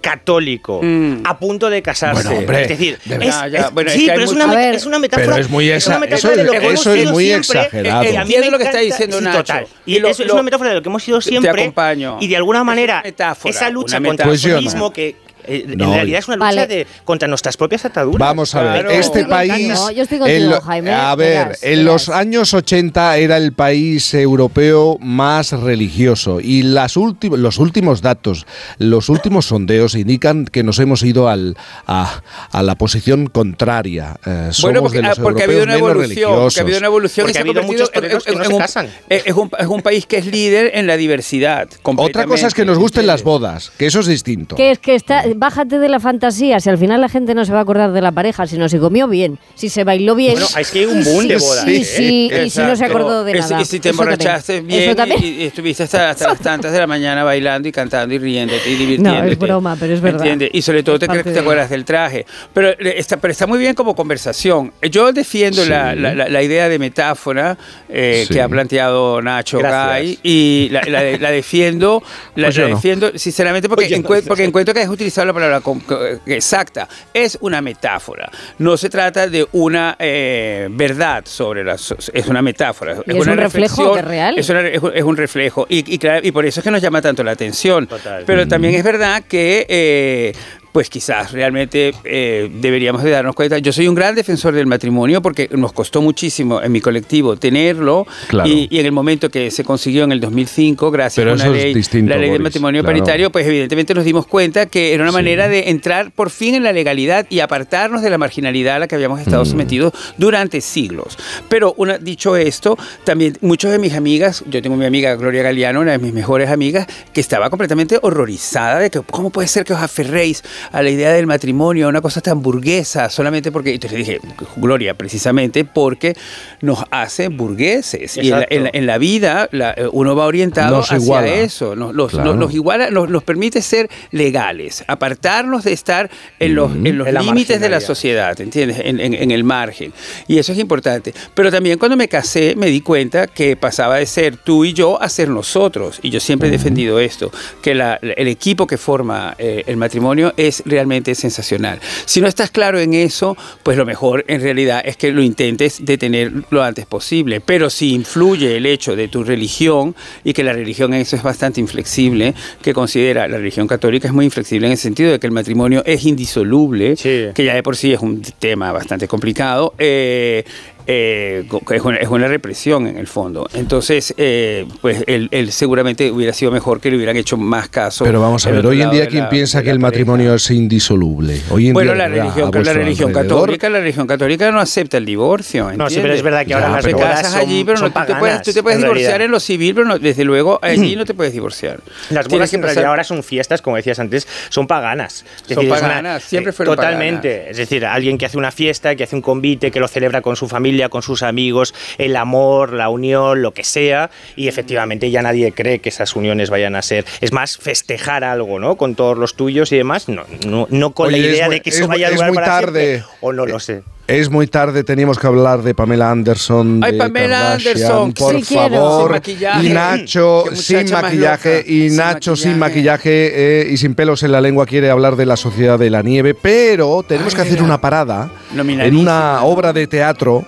católico, 0.01 0.81
a 1.23 1.37
punto 1.37 1.69
de 1.69 1.81
casarse. 1.81 2.23
Bueno, 2.23 2.39
hombre, 2.39 2.63
es 2.63 2.69
decir, 2.69 2.97
de 3.05 3.13
es- 3.15 3.19
verdad. 3.19 3.45
es- 3.47 3.53
ya, 3.53 3.69
bueno, 3.69 3.89
es 3.91 3.95
sí, 3.95 4.05
que 4.05 4.11
hay 4.11 4.17
pero 4.17 4.25
es 4.29 4.33
mucho- 4.33 4.45
una, 4.45 4.69
es 4.71 4.85
metáfora. 4.99 5.25
Pero 5.27 5.37
es 5.45 5.49
muy 5.49 5.67
una 5.67 5.77
exa- 5.77 5.99
metáfora 5.99 6.33
eso- 6.33 6.41
de 6.41 6.43
lo 6.43 6.51
que 6.51 6.57
eso 6.57 6.67
hemos 6.69 6.87
es 6.87 6.93
sido 7.01 7.11
muy 7.13 7.23
siempre. 7.25 7.59
exagerado. 7.59 8.03
Eh, 8.03 8.05
eh, 8.05 8.09
a 8.09 8.11
mí 8.11 8.33
Entiendo 8.33 8.45
me 8.47 8.51
lo 8.51 8.57
que 8.57 8.63
está 8.63 8.79
diciendo 8.79 9.17
sí, 9.19 9.23
Nacho. 9.23 9.37
total. 9.37 9.67
Y 9.85 9.95
Y 9.95 9.99
lo- 9.99 10.07
eso 10.07 10.23
es 10.23 10.27
lo- 10.27 10.33
una 10.33 10.43
metáfora 10.43 10.69
de 10.71 10.75
lo 10.77 10.81
que 10.81 10.89
hemos 10.89 11.03
sido 11.03 11.19
te 11.19 11.29
siempre. 11.29 11.51
acompaño. 11.61 12.17
Y 12.19 12.27
de 12.27 12.35
alguna 12.35 12.63
manera, 12.63 13.01
metáfora, 13.03 13.49
esa 13.49 13.69
lucha 13.69 14.01
contra 14.01 14.25
Pues 14.25 14.43
el 14.43 14.51
no. 14.51 14.57
socialismo 14.57 14.91
que 14.93 15.15
eh, 15.47 15.65
No, 15.75 15.85
en 15.89 15.93
realidad 15.93 16.19
es 16.19 16.27
una 16.27 16.37
lucha 16.37 16.45
Vale. 16.47 16.67
de, 16.67 16.87
contra 17.05 17.27
nuestras 17.27 17.57
propias 17.57 17.85
ataduras. 17.85 18.19
Vamos 18.19 18.53
a 18.55 18.61
ver, 18.63 18.71
Claro. 18.85 18.91
este 18.91 19.25
país. 19.25 19.51
contigo, 19.51 19.91
yo 19.91 20.03
estoy 20.03 20.15
en 20.17 20.21
contigo, 20.23 20.49
lo- 20.51 20.61
Jaime, 20.61 20.91
A 20.91 21.15
ver, 21.15 21.45
verás, 21.47 21.63
en 21.63 21.85
los 21.85 22.09
años 22.09 22.53
80 22.53 23.17
era 23.17 23.37
el 23.37 23.53
país 23.53 24.13
europeo 24.13 24.97
más 25.01 25.51
religioso 25.51 26.39
y 26.41 26.63
las 26.63 26.95
los 27.21 27.57
últimos 27.57 28.01
datos, 28.01 28.45
los 28.77 29.09
últimos 29.09 29.45
sondeos 29.47 29.95
indican 29.95 30.45
que 30.45 30.63
nos 30.63 30.79
hemos 30.79 31.03
ido 31.03 31.29
al, 31.29 31.55
a, 31.87 32.21
a 32.51 32.63
la 32.63 32.75
posición 32.75 33.27
contraria. 33.27 34.15
Eh, 34.25 34.49
somos 34.51 34.61
Bueno, 34.61 34.81
porque, 34.81 34.97
de 34.97 35.03
los 35.07 35.19
ah, 35.19 35.21
porque 35.21 35.41
ha 35.41 35.45
habido 35.45 35.63
una 35.63 35.75
evolución, 35.75 36.31
porque 36.41 36.59
ha 36.59 36.63
habido 36.63 36.77
una 36.77 36.87
evolución 36.87 37.23
Porque 37.25 37.31
y 37.31 37.33
se 37.33 37.39
ha 37.39 37.41
habido 37.41 37.63
muchos 37.63 37.89
que 37.89 38.01
no 38.01 38.19
se 38.19 38.53
un, 38.53 38.57
casan. 38.59 38.87
eh, 39.09 39.23
es, 39.25 39.33
un, 39.35 39.49
es 39.57 39.67
un 39.67 39.81
país 39.81 40.05
que 40.05 40.17
es 40.17 40.25
líder 40.25 40.71
en 40.75 40.87
la 40.87 40.97
diversidad. 40.97 41.67
Otra 41.83 42.25
cosa 42.25 42.47
es 42.47 42.53
que 42.53 42.65
nos 42.65 42.77
gusten 42.77 43.07
las 43.07 43.23
bodas, 43.23 43.71
que 43.77 43.85
eso 43.87 43.99
es 44.01 44.07
distinto. 44.07 44.55
Que 44.55 44.71
es 44.71 44.79
que 44.79 44.95
está, 44.95 45.23
bájate 45.35 45.79
de 45.79 45.89
la 45.89 45.99
fantasía, 45.99 46.59
si 46.59 46.69
al 46.69 46.77
final 46.77 47.01
la 47.01 47.09
gente 47.09 47.33
no 47.35 47.45
se 47.45 47.51
va 47.51 47.59
a 47.59 47.61
acordar 47.61 47.91
de 47.91 48.01
la 48.01 48.11
pareja, 48.11 48.47
sino 48.47 48.67
si 48.69 48.77
comió 48.77 49.07
bien, 49.07 49.37
si 49.55 49.69
se 49.69 49.83
bailó 49.83 50.15
bien. 50.15 50.33
Bueno, 50.33 50.47
es 50.59 50.71
que 50.71 50.79
hay 50.79 50.85
un 50.85 51.03
boom 51.03 51.27
de 51.27 51.39
Sí, 51.39 51.45
bodas, 51.45 51.65
sí, 51.65 51.75
¿eh? 51.75 51.83
sí, 51.85 52.31
y 52.45 52.49
si 52.49 52.59
no 52.61 52.75
se 52.75 52.85
acordó 52.85 53.23
de 53.23 53.31
Es- 53.33 53.49
nada. 53.49 53.61
Y 53.61 53.65
si 53.65 53.79
te 53.79 53.89
Eso 53.89 54.01
emborrachaste 54.01 54.61
bien 54.61 54.95
y, 55.21 55.25
y 55.27 55.43
estuviste 55.43 55.83
hasta, 55.83 56.09
hasta 56.11 56.27
las 56.29 56.39
tantas 56.39 56.71
de 56.71 56.79
la 56.79 56.87
mañana 56.87 57.23
bailando 57.23 57.67
y 57.67 57.71
cantando 57.71 58.13
y 58.15 58.17
riéndote 58.17 58.69
y 58.69 58.75
divirtiéndote. 58.75 59.21
No, 59.25 59.31
es 59.31 59.39
broma, 59.39 59.77
pero 59.79 59.93
es 59.93 60.01
verdad. 60.01 60.19
¿Entiendes? 60.21 60.49
Y 60.53 60.61
sobre 60.61 60.83
todo 60.83 60.97
te, 60.99 61.07
parte 61.07 61.23
te 61.23 61.31
de- 61.31 61.39
acuerdas 61.39 61.69
del 61.69 61.85
traje. 61.85 62.25
Pero 62.53 62.69
está, 62.79 63.17
pero 63.17 63.31
está 63.31 63.47
muy 63.47 63.59
bien 63.59 63.73
como 63.75 63.95
conversación. 63.95 64.71
Yo 64.89 65.11
defiendo 65.11 65.63
Sí. 65.63 65.69
la, 65.69 65.95
la- 65.95 66.13
la- 66.13 66.29
la 66.29 66.43
idea 66.43 66.69
de 66.69 66.79
metáfora 66.79 67.57
eh, 67.89 68.25
Sí. 68.27 68.33
que 68.33 68.41
ha 68.41 68.47
planteado 68.49 69.21
Nacho. 69.21 69.59
Gay 69.59 70.19
y 70.23 70.69
la, 70.71 70.81
la- 70.83 71.17
la 71.17 71.31
defiendo, 71.31 72.01
la, 72.35 72.47
Pues 72.47 72.57
la 72.57 72.67
no. 72.69 72.75
defiendo 72.75 73.11
sinceramente 73.17 73.67
porque, 73.69 73.87
Pues 74.01 74.23
no. 74.23 74.27
porque 74.27 74.43
encuentro 74.43 74.73
que 74.73 74.81
has 74.81 74.89
utilizado 74.89 75.20
la 75.25 75.33
palabra 75.33 75.61
co- 75.61 75.79
exacta. 76.25 76.87
Es 77.13 77.37
una 77.41 77.61
metáfora. 77.61 78.29
No 78.59 78.77
se 78.77 78.89
trata 78.89 79.27
de 79.27 79.47
una 79.53 79.95
eh, 79.99 80.67
verdad 80.71 81.23
sobre 81.25 81.63
la 81.63 81.77
so- 81.77 81.95
es 82.13 82.27
una 82.27 82.41
metáfora. 82.41 82.97
Es 83.05 83.15
una 83.15 83.31
un 83.33 83.37
reflejo 83.37 83.95
de 83.95 84.01
real. 84.01 84.37
Es, 84.37 84.49
una- 84.49 84.67
es 84.67 84.81
un- 84.81 84.91
es 84.95 85.03
un 85.03 85.17
reflejo. 85.17 85.65
Y, 85.69 85.93
y 85.93 85.97
claro, 85.97 86.25
y 86.25 86.31
por 86.31 86.45
eso 86.45 86.59
es 86.59 86.63
que 86.63 86.71
nos 86.71 86.81
llama 86.81 87.01
tanto 87.01 87.23
la 87.23 87.31
atención. 87.31 87.87
Total. 87.87 88.23
Pero 88.25 88.47
también 88.47 88.75
es 88.75 88.83
verdad 88.83 89.23
que 89.27 89.65
eh, 89.69 90.33
pues 90.71 90.89
quizás 90.89 91.31
realmente 91.31 91.93
eh, 92.03 92.49
deberíamos 92.61 93.03
de 93.03 93.09
darnos 93.11 93.35
cuenta. 93.35 93.57
Yo 93.59 93.71
soy 93.73 93.87
un 93.87 93.95
gran 93.95 94.15
defensor 94.15 94.53
del 94.53 94.67
matrimonio 94.67 95.21
porque 95.21 95.49
nos 95.51 95.73
costó 95.73 96.01
muchísimo 96.01 96.61
en 96.61 96.71
mi 96.71 96.81
colectivo 96.81 97.35
tenerlo 97.37 98.07
Claro. 98.27 98.49
y, 98.49 98.67
y 98.71 98.79
en 98.79 98.85
el 98.85 98.91
momento 98.91 99.29
que 99.29 99.51
se 99.51 99.63
consiguió 99.63 100.03
en 100.03 100.11
el 100.11 100.19
2005, 100.21 100.91
gracias 100.91 101.15
Pero 101.15 101.31
a 101.31 101.33
una 101.35 101.43
eso 101.45 101.53
es 101.55 101.63
ley, 101.63 101.73
distinto, 101.73 102.09
la 102.09 102.17
ley 102.17 102.29
del 102.29 102.41
matrimonio 102.41 102.81
claro. 102.81 102.97
paritario, 102.97 103.31
pues 103.31 103.45
evidentemente 103.45 103.93
nos 103.93 104.05
dimos 104.05 104.25
cuenta 104.27 104.65
que 104.65 104.93
era 104.93 105.03
una 105.03 105.11
manera 105.11 105.47
de 105.47 105.69
entrar 105.69 106.11
por 106.11 106.29
fin 106.29 106.55
en 106.55 106.63
la 106.63 106.71
legalidad 106.73 107.25
y 107.29 107.39
apartarnos 107.39 108.01
de 108.01 108.09
la 108.09 108.17
marginalidad 108.17 108.77
a 108.77 108.79
la 108.79 108.87
que 108.87 108.95
habíamos 108.95 109.19
estado 109.19 109.43
Mm. 109.43 109.47
sometidos 109.47 109.93
durante 110.17 110.61
siglos. 110.61 111.17
Pero 111.49 111.73
una, 111.77 111.97
dicho 111.97 112.35
esto, 112.37 112.77
también 113.03 113.37
muchas 113.41 113.71
de 113.71 113.79
mis 113.79 113.93
amigas, 113.93 114.43
yo 114.49 114.61
tengo 114.61 114.75
mi 114.77 114.85
amiga 114.85 115.15
Gloria 115.15 115.43
Galeano, 115.43 115.81
una 115.81 115.91
de 115.93 115.99
mis 115.99 116.13
mejores 116.13 116.49
amigas, 116.49 116.87
que 117.13 117.21
estaba 117.21 117.49
completamente 117.49 117.97
horrorizada 118.01 118.79
de 118.79 118.89
que 118.89 119.01
cómo 119.01 119.29
puede 119.29 119.47
ser 119.47 119.65
que 119.65 119.73
os 119.73 119.79
aferréis 119.79 120.43
a 120.71 120.81
la 120.81 120.89
idea 120.89 121.11
del 121.13 121.27
matrimonio, 121.27 121.85
a 121.85 121.89
una 121.89 122.01
cosa 122.01 122.21
tan 122.21 122.41
burguesa, 122.41 123.09
solamente 123.09 123.51
porque, 123.51 123.73
entonces 123.73 123.99
le 123.99 124.05
dije, 124.05 124.19
Gloria, 124.57 124.93
precisamente 124.93 125.65
porque 125.65 126.15
nos 126.61 126.79
hace 126.91 127.27
burgueses. 127.29 128.17
Y 128.17 128.21
en 128.21 128.29
la, 128.31 128.35
Exacto. 128.37 128.55
en 128.55 128.63
la- 128.63 128.69
en 128.73 128.85
la 128.87 128.97
vida 128.97 129.49
la- 129.51 129.71
eh, 129.71 129.87
uno 129.91 130.15
va 130.15 130.25
orientado 130.25 130.77
Nos 130.77 130.91
hacia 130.91 131.03
iguala. 131.03 131.27
eso, 131.27 131.75
nos, 131.75 131.93
los- 131.93 132.11
Claro. 132.11 132.31
nos- 132.31 132.37
nos 132.37 132.53
iguala, 132.53 132.89
nos, 132.89 133.09
nos 133.09 133.23
permite 133.23 133.61
ser 133.61 133.89
legales, 134.11 134.83
apartarnos 134.87 135.63
de 135.63 135.73
estar 135.73 136.09
en 136.39 136.55
los, 136.55 136.71
en 136.75 136.97
los 136.97 137.07
En 137.07 137.13
la 137.13 137.21
límites 137.21 137.59
de 137.59 137.69
la 137.69 137.79
sociedad, 137.79 138.39
¿entiendes? 138.39 138.79
En, 138.83 138.99
en- 138.99 139.13
en 139.13 139.31
el 139.31 139.43
margen. 139.43 139.93
Y 140.27 140.37
eso 140.37 140.51
es 140.51 140.59
importante. 140.59 141.13
Pero 141.33 141.51
también 141.51 141.77
cuando 141.79 141.95
me 141.97 142.07
casé 142.07 142.55
me 142.55 142.67
di 142.67 142.81
cuenta 142.81 143.27
que 143.27 143.55
pasaba 143.55 143.97
de 143.97 144.05
ser 144.05 144.37
tú 144.37 144.65
y 144.65 144.73
yo 144.73 145.01
a 145.01 145.07
ser 145.09 145.29
nosotros. 145.29 145.99
Y 146.01 146.09
yo 146.09 146.19
siempre 146.19 146.49
he 146.49 146.51
defendido 146.51 146.99
esto, 146.99 147.31
que 147.61 147.73
la- 147.75 147.99
el 148.01 148.27
equipo 148.27 148.67
que 148.67 148.77
forma 148.77 149.35
eh, 149.37 149.63
el 149.67 149.77
matrimonio 149.77 150.33
es 150.37 150.50
es 150.51 150.63
realmente 150.65 151.15
sensacional. 151.15 151.79
Si 152.05 152.21
no 152.21 152.27
estás 152.27 152.51
claro 152.51 152.79
en 152.79 152.93
eso, 152.93 153.37
pues 153.63 153.77
lo 153.77 153.85
mejor 153.85 154.25
en 154.27 154.41
realidad 154.41 154.81
es 154.85 154.97
que 154.97 155.11
lo 155.11 155.21
intentes 155.21 155.83
detener 155.83 156.31
lo 156.49 156.63
antes 156.63 156.85
posible. 156.85 157.41
Pero 157.41 157.69
si 157.69 157.93
influye 157.93 158.57
el 158.57 158.65
hecho 158.65 158.95
de 158.95 159.07
tu 159.07 159.23
religión 159.23 159.95
y 160.23 160.33
que 160.33 160.43
la 160.43 160.53
religión 160.53 160.93
en 160.93 161.01
eso 161.01 161.15
es 161.15 161.23
bastante 161.23 161.59
inflexible, 161.59 162.33
que 162.61 162.73
considera 162.73 163.27
la 163.27 163.37
religión 163.37 163.67
católica 163.67 164.07
es 164.07 164.13
muy 164.13 164.25
inflexible 164.25 164.67
en 164.67 164.73
el 164.73 164.77
sentido 164.77 165.11
de 165.11 165.19
que 165.19 165.27
el 165.27 165.33
matrimonio 165.33 165.83
es 165.85 166.05
indisoluble, 166.05 166.95
que 166.95 167.33
ya 167.43 167.55
de 167.55 167.63
por 167.63 167.75
sí 167.75 167.93
es 167.93 167.99
un 168.01 168.21
tema 168.21 168.71
bastante 168.71 169.07
complicado. 169.07 169.73
Eh, 169.77 170.43
eh, 170.87 171.45
es, 171.71 171.81
una, 171.81 171.97
es, 171.97 172.07
una, 172.07 172.27
represión 172.27 172.87
en 172.87 172.97
el 172.97 173.07
fondo. 173.07 173.47
Entonces, 173.53 174.13
eh, 174.17 174.65
pues 174.81 175.03
él, 175.07 175.27
él, 175.31 175.51
seguramente 175.51 176.11
hubiera 176.11 176.33
sido 176.33 176.51
mejor 176.51 176.79
que 176.79 176.89
le 176.89 176.97
hubieran 176.97 177.17
hecho 177.17 177.37
más 177.37 177.69
caso. 177.69 178.03
Pero 178.03 178.21
vamos 178.21 178.45
a 178.45 178.51
ver, 178.51 178.65
hoy 178.65 178.81
en 178.81 178.91
día, 178.91 179.07
¿quién 179.07 179.29
piensa 179.29 179.61
que 179.61 179.69
el 179.69 179.79
matrimonio 179.79 180.35
es 180.35 180.49
indisoluble? 180.51 181.41
Hoy 181.49 181.67
en 181.67 181.73
bueno, 181.73 181.93
día, 181.93 182.07
la 182.07 182.15
religión, 182.15 182.51
la 182.53 182.73
religión 182.73 183.13
católica, 183.13 183.69
la 183.69 183.79
religión 183.79 184.07
católica 184.07 184.51
no 184.51 184.59
acepta 184.59 184.97
el 184.97 185.05
divorcio. 185.05 185.69
¿entiendes? 185.69 185.77
No, 185.77 185.89
sí, 185.89 185.99
pero 186.01 186.13
es 186.13 186.21
verdad 186.21 186.45
que 186.45 186.53
ahora 186.53 186.67
ya, 186.67 186.75
las 186.75 186.85
te 186.85 186.93
casas 186.93 187.31
son, 187.31 187.41
allí, 187.41 187.63
pero 187.63 187.79
no, 187.79 187.91
paganas, 187.91 188.07
tú 188.07 188.13
te 188.13 188.19
puedes, 188.19 188.41
tú 188.41 188.53
te 188.53 188.63
puedes 188.63 188.77
en 188.77 188.83
divorciar 188.83 189.09
realidad. 189.09 189.25
en 189.25 189.31
lo 189.31 189.39
civil, 189.39 189.75
pero 189.75 189.87
no, 189.87 189.99
desde 189.99 190.23
luego 190.23 190.59
allí 190.61 190.95
no 190.95 191.05
te 191.05 191.13
puedes 191.13 191.33
divorciar. 191.33 191.79
Las 192.09 192.27
bodas 192.27 192.49
que 192.49 192.55
en 192.55 192.63
realidad 192.63 192.85
ahora 192.85 193.03
son 193.03 193.23
fiestas, 193.23 193.61
como 193.61 193.75
decías 193.75 193.99
antes, 193.99 194.27
son 194.49 194.67
paganas. 194.67 195.25
Es 195.47 195.55
Son 195.55 195.65
decir, 195.65 195.69
paganas, 195.69 195.99
una- 195.99 196.19
siempre 196.19 196.53
fueron 196.53 196.75
Totalmente. 196.75 197.29
paganas. 197.29 197.51
Es 197.51 197.57
decir, 197.57 197.85
alguien 197.85 198.17
que 198.17 198.25
hace 198.25 198.37
una 198.37 198.51
fiesta, 198.51 198.95
que 198.95 199.03
hace 199.03 199.15
un 199.15 199.21
convite, 199.21 199.71
que 199.71 199.79
lo 199.79 199.87
celebra 199.87 200.21
con 200.21 200.35
su 200.35 200.47
familia, 200.47 200.70
con 200.89 201.01
sus 201.01 201.23
amigos, 201.23 201.73
el 201.97 202.15
amor, 202.15 202.73
la 202.73 202.89
unión, 202.89 203.41
lo 203.41 203.51
que 203.53 203.63
sea, 203.63 204.09
y 204.35 204.47
efectivamente 204.47 205.11
ya 205.11 205.21
nadie 205.21 205.51
cree 205.51 205.79
que 205.79 205.89
esas 205.89 206.15
uniones 206.15 206.49
vayan 206.49 206.75
a 206.75 206.81
ser. 206.81 207.05
Es 207.21 207.31
más, 207.33 207.57
festejar 207.57 208.23
algo, 208.23 208.59
¿no? 208.59 208.75
Con 208.77 208.95
todos 208.95 209.17
los 209.17 209.35
tuyos 209.35 209.71
y 209.71 209.77
demás, 209.77 210.07
no, 210.09 210.23
no, 210.47 210.67
no 210.69 210.91
con 210.91 211.07
Oye, 211.07 211.17
la 211.17 211.27
es 211.27 211.33
idea 211.33 211.45
muy- 211.47 211.55
de 211.55 211.61
que 211.61 211.69
es 211.69 211.75
eso 211.77 211.87
vaya 211.87 212.07
a 212.07 212.09
es 212.09 212.15
durar 212.15 212.29
muy 212.29 212.35
para 212.35 212.47
tarde. 212.47 212.85
siempre, 212.97 213.15
o 213.21 213.33
no 213.33 213.45
lo 213.45 213.59
sé. 213.59 213.83
Es 214.07 214.29
muy 214.29 214.45
tarde, 214.47 214.83
teníamos 214.83 215.17
que 215.19 215.27
hablar 215.27 215.61
de 215.61 215.73
Pamela 215.73 216.11
Anderson. 216.11 216.81
Ay, 216.83 216.93
de 216.93 216.97
Pamela 216.97 217.37
Kardashian, 217.37 217.75
Anderson, 217.75 218.13
por 218.13 218.35
sí 218.43 218.55
favor. 218.55 219.21
Y 219.61 219.69
Nacho 219.69 220.43
sin 220.53 220.91
maquillaje, 220.91 221.63
y 221.65 221.87
Sin 221.89 221.95
Nacho 221.97 222.35
sin 222.35 222.59
maquillaje 222.59 223.61
eh, 223.61 223.67
y 223.71 223.77
sin 223.77 223.95
pelos 223.95 224.23
en 224.23 224.33
la 224.33 224.41
lengua 224.41 224.65
quiere 224.65 224.89
hablar 224.89 225.15
de 225.15 225.25
la 225.25 225.37
sociedad 225.37 225.79
de 225.79 225.89
la 225.89 226.01
nieve, 226.01 226.33
pero 226.33 227.03
tenemos 227.07 227.33
que 227.35 227.41
hacer 227.41 227.61
una 227.63 227.79
parada 227.79 228.29
en 228.53 228.97
una 228.97 229.43
obra 229.43 229.71
de 229.71 229.87
teatro 229.87 230.43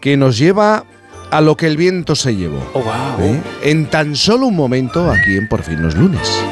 que 0.00 0.16
nos 0.16 0.38
lleva 0.38 0.84
a 1.30 1.40
lo 1.40 1.56
que 1.56 1.66
el 1.66 1.76
viento 1.76 2.14
se 2.14 2.34
llevó. 2.34 2.58
Oh, 2.74 2.80
wow. 2.80 3.26
¿eh? 3.26 3.42
En 3.62 3.86
tan 3.86 4.16
solo 4.16 4.46
un 4.46 4.56
momento 4.56 5.10
aquí 5.10 5.36
en 5.36 5.48
Por 5.48 5.62
fin 5.62 5.82
los 5.82 5.94
lunes. 5.94 6.42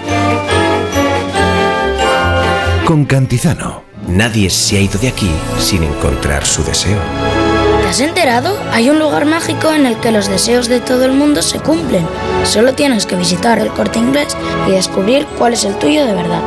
Con 2.84 3.04
Cantizano, 3.04 3.82
nadie 4.06 4.48
se 4.48 4.76
ha 4.76 4.80
ido 4.80 4.98
de 5.00 5.08
aquí 5.08 5.30
sin 5.58 5.82
encontrar 5.82 6.44
su 6.44 6.62
deseo. 6.62 7.00
¿Te 7.82 7.88
has 7.88 8.00
enterado? 8.00 8.56
Hay 8.72 8.90
un 8.90 8.98
lugar 8.98 9.26
mágico 9.26 9.72
en 9.72 9.86
el 9.86 9.96
que 9.96 10.12
los 10.12 10.28
deseos 10.28 10.68
de 10.68 10.80
todo 10.80 11.04
el 11.04 11.12
mundo 11.12 11.42
se 11.42 11.58
cumplen. 11.58 12.06
Solo 12.44 12.74
tienes 12.74 13.06
que 13.06 13.16
visitar 13.16 13.58
el 13.58 13.68
corte 13.70 13.98
inglés 13.98 14.36
y 14.68 14.72
descubrir 14.72 15.26
cuál 15.38 15.54
es 15.54 15.64
el 15.64 15.76
tuyo 15.78 16.06
de 16.06 16.14
verdad. 16.14 16.42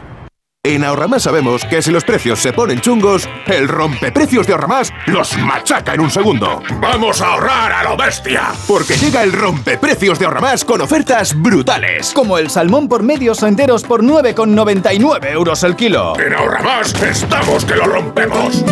En 0.63 0.83
Ahorramás 0.83 1.23
sabemos 1.23 1.65
que 1.65 1.81
si 1.81 1.89
los 1.89 2.03
precios 2.03 2.37
se 2.37 2.53
ponen 2.53 2.81
chungos, 2.81 3.27
el 3.47 3.67
rompeprecios 3.67 4.45
de 4.45 4.53
Ahorramás 4.53 4.93
los 5.07 5.35
machaca 5.39 5.95
en 5.95 6.01
un 6.01 6.11
segundo. 6.11 6.61
¡Vamos 6.79 7.19
a 7.19 7.33
ahorrar 7.33 7.71
a 7.71 7.83
lo 7.83 7.97
bestia! 7.97 8.51
Porque 8.67 8.93
llega 8.93 9.23
el 9.23 9.33
rompeprecios 9.33 10.19
de 10.19 10.25
Ahorramás 10.25 10.63
con 10.63 10.81
ofertas 10.81 11.33
brutales. 11.33 12.13
Como 12.13 12.37
el 12.37 12.51
salmón 12.51 12.87
por 12.87 13.01
medios 13.01 13.41
o 13.41 13.47
enteros 13.47 13.81
por 13.81 14.03
9,99 14.03 15.31
euros 15.31 15.63
el 15.63 15.75
kilo. 15.75 16.13
En 16.19 16.31
Ahorramás 16.31 16.93
estamos 17.01 17.65
que 17.65 17.75
lo 17.75 17.85
rompemos. 17.85 18.63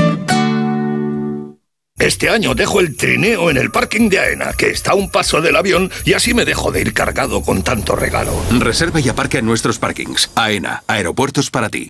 Este 2.00 2.30
año 2.30 2.56
dejo 2.56 2.80
el 2.80 2.96
trineo 2.96 3.50
en 3.50 3.58
el 3.58 3.72
parking 3.72 4.08
de 4.10 4.20
AENA, 4.20 4.54
que 4.54 4.70
está 4.70 4.92
a 4.92 4.96
un 4.96 5.12
paso 5.12 5.42
del 5.42 5.58
avión, 5.58 5.92
y 6.06 6.14
así 6.14 6.34
me 6.34 6.46
dejo 6.46 6.72
de 6.72 6.80
ir 6.80 6.94
cargado 6.94 7.42
con 7.42 7.62
tanto 7.62 7.96
regalo. 7.98 8.34
Reserva 8.58 9.02
y 9.02 9.10
aparca 9.10 9.38
en 9.38 9.46
nuestros 9.46 9.80
parkings. 9.80 10.32
AENA, 10.34 10.84
aeropuertos 10.88 11.52
para 11.52 11.70
ti. 11.70 11.90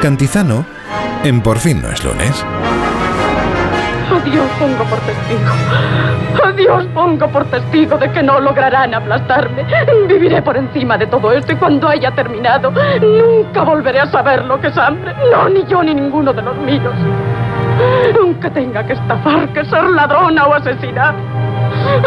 Cantizano 0.00 0.64
en 1.24 1.40
Por 1.40 1.58
fin 1.58 1.82
no 1.82 1.88
es 1.88 2.04
lunes. 2.04 2.46
Adiós 4.10 4.46
pongo 4.58 4.84
por 4.84 4.98
testigo. 5.00 5.50
Adiós 6.44 6.86
pongo 6.94 7.28
por 7.28 7.44
testigo 7.46 7.98
de 7.98 8.10
que 8.12 8.22
no 8.22 8.38
lograrán 8.40 8.94
aplastarme. 8.94 9.64
Viviré 10.06 10.40
por 10.40 10.56
encima 10.56 10.96
de 10.96 11.06
todo 11.08 11.32
esto 11.32 11.52
y 11.52 11.56
cuando 11.56 11.88
haya 11.88 12.12
terminado, 12.12 12.70
nunca 13.00 13.64
volveré 13.64 14.00
a 14.00 14.06
saber 14.06 14.44
lo 14.44 14.60
que 14.60 14.68
es 14.68 14.78
hambre. 14.78 15.14
No, 15.32 15.48
ni 15.48 15.64
yo 15.66 15.82
ni 15.82 15.94
ninguno 15.94 16.32
de 16.32 16.42
los 16.42 16.56
míos. 16.58 16.94
Aunque 18.20 18.50
tenga 18.50 18.86
que 18.86 18.92
estafar, 18.92 19.48
que 19.52 19.64
ser 19.64 19.82
ladrona 19.82 20.46
o 20.46 20.54
asesinar. 20.54 21.14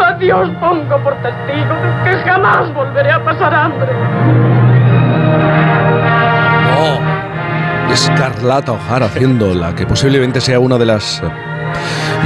Adiós 0.02 0.48
pongo 0.60 0.96
por 0.98 1.14
testigo 1.16 1.74
de 1.74 2.10
que 2.10 2.16
jamás 2.24 2.72
volveré 2.72 3.12
a 3.12 3.22
pasar 3.22 3.54
hambre. 3.54 4.61
Escarlata 7.92 8.72
O'Hara 8.72 9.04
haciendo 9.04 9.52
la 9.52 9.74
que 9.74 9.86
posiblemente 9.86 10.40
sea 10.40 10.58
una 10.58 10.78
de 10.78 10.86
las 10.86 11.22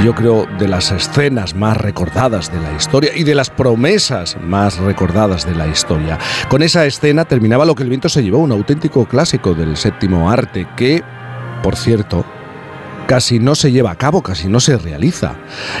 yo 0.03 0.15
creo, 0.15 0.47
de 0.57 0.67
las 0.67 0.91
escenas 0.91 1.55
más 1.55 1.75
recordadas 1.75 2.51
de 2.51 2.61
la 2.61 2.71
historia 2.73 3.11
y 3.15 3.23
de 3.23 3.35
las 3.35 3.49
promesas 3.49 4.37
más 4.41 4.77
recordadas 4.77 5.45
de 5.45 5.55
la 5.55 5.67
historia. 5.67 6.19
Con 6.49 6.61
esa 6.61 6.85
escena 6.85 7.25
terminaba 7.25 7.65
lo 7.65 7.75
que 7.75 7.83
el 7.83 7.89
viento 7.89 8.07
se 8.07 8.23
llevó, 8.23 8.37
un 8.37 8.51
auténtico 8.51 9.05
clásico 9.05 9.53
del 9.53 9.75
séptimo 9.75 10.29
arte 10.29 10.67
que, 10.77 11.03
por 11.63 11.75
cierto, 11.75 12.23
casi 13.07 13.39
no 13.39 13.55
se 13.55 13.71
lleva 13.71 13.91
a 13.91 13.95
cabo, 13.95 14.21
casi 14.21 14.47
no 14.47 14.59
se 14.59 14.77
realiza. 14.77 15.35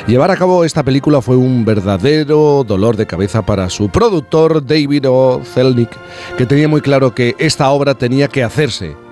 Llevar 0.07 0.31
a 0.31 0.37
cabo 0.37 0.65
esta 0.65 0.83
película 0.83 1.21
fue 1.21 1.37
un 1.37 1.63
verdadero 1.63 2.65
dolor 2.67 2.97
de 2.97 3.05
cabeza 3.05 3.45
para 3.45 3.69
su 3.69 3.89
productor 3.89 4.65
David 4.65 5.07
O. 5.07 5.41
Zelnick, 5.45 5.91
que 6.37 6.45
tenía 6.45 6.67
muy 6.67 6.81
claro 6.81 7.13
que 7.13 7.35
esta 7.37 7.69
obra 7.69 7.93
tenía 7.93 8.27
que 8.27 8.43
hacerse. 8.43 9.06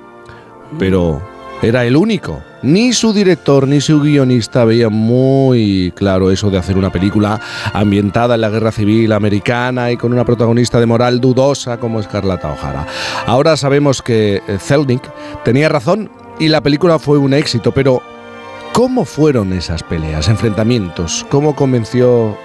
Pero 0.77 1.21
era 1.61 1.85
el 1.85 1.95
único. 1.95 2.41
Ni 2.61 2.93
su 2.93 3.13
director 3.13 3.67
ni 3.67 3.79
su 3.79 4.01
guionista 4.01 4.65
veían 4.65 4.93
muy 4.93 5.93
claro 5.95 6.31
eso 6.31 6.49
de 6.49 6.57
hacer 6.57 6.77
una 6.77 6.91
película 6.91 7.39
ambientada 7.73 8.35
en 8.35 8.41
la 8.41 8.49
guerra 8.49 8.71
civil 8.71 9.11
americana 9.11 9.91
y 9.91 9.97
con 9.97 10.11
una 10.13 10.25
protagonista 10.25 10.79
de 10.79 10.85
moral 10.85 11.21
dudosa 11.21 11.77
como 11.77 11.99
Escarlata 11.99 12.51
O'Hara. 12.51 12.87
Ahora 13.25 13.55
sabemos 13.55 14.01
que 14.01 14.41
Zelnick 14.59 15.03
tenía 15.43 15.69
razón 15.69 16.09
y 16.39 16.49
la 16.49 16.61
película 16.61 16.99
fue 16.99 17.17
un 17.17 17.33
éxito, 17.33 17.71
pero 17.71 18.01
¿cómo 18.73 19.05
fueron 19.05 19.53
esas 19.53 19.83
peleas, 19.83 20.27
enfrentamientos? 20.27 21.25
¿Cómo 21.29 21.55
convenció 21.55 22.37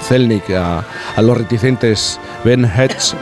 Zelnick 0.00 0.50
a, 0.50 0.84
los 1.20 1.36
reticentes 1.36 2.20
Ben 2.44 2.66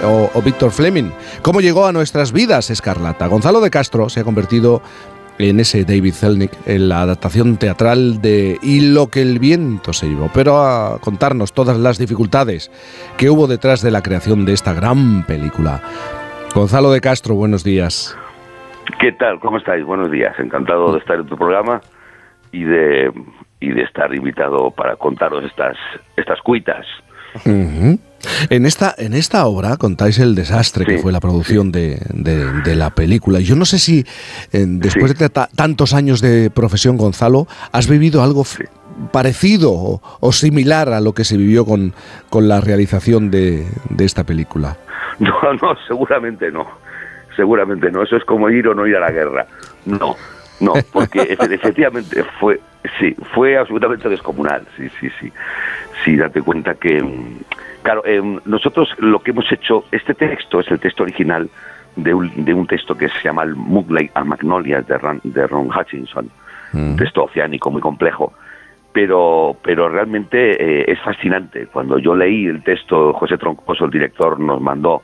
o, 0.05 0.31
o 0.33 0.43
Víctor 0.43 0.71
Fleming? 0.71 1.11
¿Cómo 1.43 1.61
llegó 1.61 1.87
a 1.87 1.93
nuestras 1.93 2.33
vidas 2.33 2.71
Escarlata? 2.71 3.27
Gonzalo 3.27 3.61
de 3.61 3.71
Castro 3.71 4.09
se 4.09 4.21
ha 4.21 4.25
convertido 4.25 4.83
en 5.39 5.61
ese 5.61 5.85
David 5.85 6.15
Zelnick, 6.15 6.53
en 6.67 6.89
la 6.89 7.03
adaptación 7.03 7.57
teatral 7.57 8.21
de 8.21 8.59
Y 8.63 8.93
lo 8.93 9.09
que 9.09 9.23
el 9.23 9.39
viento 9.39 9.93
se 9.93 10.09
llevó, 10.09 10.31
pero 10.33 10.59
a 10.59 10.99
contarnos 11.01 11.53
todas 11.53 11.79
las 11.79 11.99
dificultades 11.99 12.71
que 13.17 13.31
hubo 13.31 13.47
detrás 13.47 13.83
de 13.83 13.91
la 13.91 14.03
creación 14.03 14.45
de 14.45 14.53
esta 14.53 14.73
gran 14.73 15.25
película. 15.27 15.83
Gonzalo 16.55 16.91
de 16.91 17.01
Castro, 17.01 17.35
buenos 17.35 17.65
días. 17.65 18.17
¿Qué 18.99 19.13
tal? 19.13 19.41
¿Cómo 19.41 19.59
estáis? 19.59 19.85
Buenos 19.85 20.11
días. 20.11 20.39
Encantado 20.39 20.93
de 20.93 20.99
estar 20.99 21.19
en 21.19 21.27
tu 21.27 21.37
programa 21.37 21.81
y 22.53 22.65
de, 22.65 23.13
y 23.61 23.71
de 23.71 23.83
estar 23.83 24.15
invitado 24.15 24.71
para 24.71 24.97
contaros 24.97 25.45
estas, 25.45 25.77
estas 26.17 26.41
cuitas. 26.43 26.87
En 27.45 28.67
esta, 28.67 28.95
en 28.97 29.15
esta 29.15 29.47
obra 29.47 29.77
contáis 29.77 30.19
el 30.19 30.35
desastre 30.35 30.85
que 30.85 30.99
fue 30.99 31.13
la 31.13 31.21
producción 31.21 31.71
de, 31.73 31.99
la 32.65 32.91
película. 32.91 33.41
Yo 33.41 33.57
no 33.57 33.65
sé 33.65 33.79
si 33.79 34.05
después 34.53 35.17
de 35.19 35.29
tantos 35.29 35.95
años 35.95 36.21
de 36.21 36.51
profesión, 36.51 36.97
Gonzalo, 36.97 37.47
has 37.73 37.89
vivido 37.89 38.23
algo 38.23 38.45
parecido 39.13 40.01
o, 40.21 40.33
similar 40.33 40.89
a 40.89 41.01
lo 41.01 41.13
que 41.13 41.25
se 41.25 41.37
vivió 41.37 41.65
con, 41.65 41.93
con 42.31 42.49
la 42.49 42.61
realización 42.61 43.31
de, 43.31 43.67
esta 43.99 44.25
película. 44.25 44.77
No, 45.19 45.33
no, 45.63 45.75
seguramente 45.89 46.51
no. 46.51 46.67
Seguramente 47.35 47.91
no. 47.91 48.03
Eso 48.03 48.17
es 48.17 48.25
como 48.25 48.51
ir 48.51 48.69
o 48.69 48.75
no 48.75 48.87
ir 48.87 48.97
a 48.97 49.01
la 49.01 49.11
guerra. 49.11 49.47
No, 49.87 50.15
no, 50.61 50.73
porque 50.93 51.21
efectivamente 51.21 52.25
fue, 52.41 52.61
sí, 52.99 53.15
fue 53.35 53.57
absolutamente 53.57 54.09
descomunal. 54.09 54.67
Sí, 54.77 54.89
sí, 55.01 55.09
sí. 55.21 55.33
Sí, 56.05 56.17
date 56.17 56.43
cuenta 56.43 56.75
que 56.75 57.03
Claro, 57.87 58.03
eh, 58.05 58.21
nosotros 58.47 58.89
lo 58.99 59.21
que 59.21 59.31
hemos 59.31 59.45
hecho, 59.53 59.85
este 59.93 60.13
texto 60.13 60.59
es 60.59 60.69
el 60.73 60.81
texto 60.81 61.05
original 61.05 61.49
de 61.95 62.13
un, 62.13 62.67
texto 62.67 62.97
que 62.97 63.09
se 63.09 63.23
llama 63.23 63.45
el 63.45 63.55
Mugley 63.55 64.11
a 64.13 64.25
Magnolia 64.25 64.83
de, 64.83 65.47
Ron, 65.47 65.71
Hutchinson, 65.71 66.29
un 66.75 66.97
texto 66.97 67.23
oceánico 67.23 67.71
muy 67.71 67.81
complejo, 67.81 68.33
pero, 68.93 69.57
pero 69.63 69.89
realmente 69.89 70.81
eh, 70.81 70.85
es 70.89 71.01
fascinante. 71.01 71.69
Cuando 71.69 71.97
yo 72.01 72.17
leí 72.17 72.47
el 72.47 72.65
texto, 72.65 73.13
José 73.13 73.39
Troncoso, 73.39 73.85
el 73.85 73.93
director, 73.93 74.41
nos 74.41 74.61
mandó, 74.61 75.03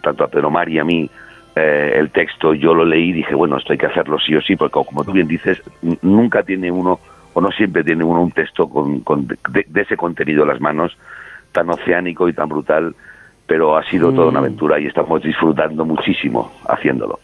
tanto 0.00 0.22
a 0.22 0.28
Pedro 0.28 0.48
Mar 0.48 0.68
y 0.68 0.78
a 0.78 0.84
mí, 0.84 1.10
eh, 1.56 1.94
el 1.96 2.10
texto, 2.10 2.52
yo 2.52 2.74
lo 2.74 2.84
leí 2.84 3.08
y 3.08 3.12
dije, 3.14 3.34
bueno, 3.34 3.56
esto 3.56 3.72
hay 3.72 3.78
que 3.78 3.86
hacerlo 3.86 4.18
sí 4.18 4.34
o 4.34 4.42
sí, 4.42 4.56
porque 4.56 4.74
como 4.74 5.04
tú 5.04 5.12
bien 5.12 5.26
dices, 5.26 5.62
nunca 6.02 6.42
tiene 6.42 6.70
uno, 6.70 7.00
o 7.32 7.40
no 7.40 7.50
siempre 7.50 7.82
tiene 7.82 8.04
uno 8.04 8.20
un 8.20 8.30
texto 8.30 8.68
con, 8.68 9.02
de, 9.26 9.66
de, 9.66 9.80
ese 9.80 9.96
contenido 9.96 10.42
en 10.42 10.48
las 10.48 10.60
manos, 10.60 10.96
tan 11.52 11.70
oceánico 11.70 12.28
y 12.28 12.34
tan 12.34 12.50
brutal, 12.50 12.94
pero 13.46 13.74
ha 13.76 13.84
sido 13.88 14.12
toda 14.12 14.28
una 14.28 14.40
mm. 14.40 14.44
aventura 14.44 14.78
y 14.78 14.86
estamos 14.86 15.22
disfrutando 15.22 15.86
muchísimo 15.86 16.52
haciéndolo. 16.68 17.20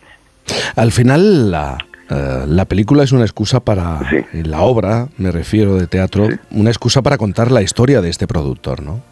Al 0.76 0.92
final, 0.92 1.50
la, 1.50 1.76
eh, 2.08 2.44
la 2.46 2.64
película 2.64 3.02
es 3.02 3.12
una 3.12 3.24
excusa 3.24 3.60
para, 3.60 4.00
la 4.32 4.62
obra, 4.62 5.08
me 5.18 5.30
refiero 5.30 5.76
de 5.76 5.86
teatro, 5.86 6.28
una 6.50 6.70
excusa 6.70 7.02
para 7.02 7.18
contar 7.18 7.50
la 7.50 7.60
historia 7.60 8.00
de 8.00 8.08
este 8.08 8.26
productor, 8.26 8.82
¿no? 8.82 9.11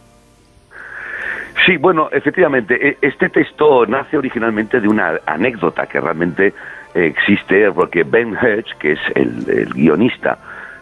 Sí, 1.70 1.76
bueno, 1.76 2.08
efectivamente, 2.10 2.74
e, 2.74 2.98
este 3.00 3.28
texto 3.28 3.86
nace 3.86 4.18
originalmente 4.18 4.80
de 4.80 4.88
una 4.88 5.20
anécdota 5.24 5.86
que 5.86 6.00
realmente 6.00 6.52
existe, 6.94 7.70
porque 7.70 8.02
Ben 8.02 8.34
Hedge, 8.34 8.74
que 8.80 8.92
es 8.94 8.98
el, 9.14 9.68
guionista 9.72 10.36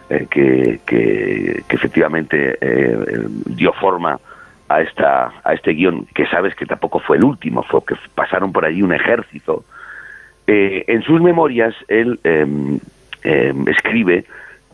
eh, 0.09 0.25
que, 0.31 0.79
que, 0.87 1.63
efectivamente 1.69 2.57
eh, 2.59 2.97
dio 3.45 3.71
forma 3.73 4.19
a, 4.67 4.81
esta, 4.81 5.31
a 5.43 5.53
este 5.53 5.73
guion, 5.73 6.07
que 6.07 6.25
sabes 6.25 6.55
que 6.55 6.65
tampoco 6.65 6.97
fue 6.97 7.17
el 7.17 7.23
último, 7.23 7.61
fue 7.61 7.85
que 7.85 7.93
pasaron 8.15 8.51
por 8.51 8.65
allí 8.65 8.81
un 8.81 8.91
ejército. 8.91 9.65
Eh, 10.47 10.85
en 10.87 11.03
sus 11.03 11.21
memorias 11.21 11.75
él 11.87 12.19
em, 12.23 12.79
em, 13.21 13.67
escribe 13.67 14.25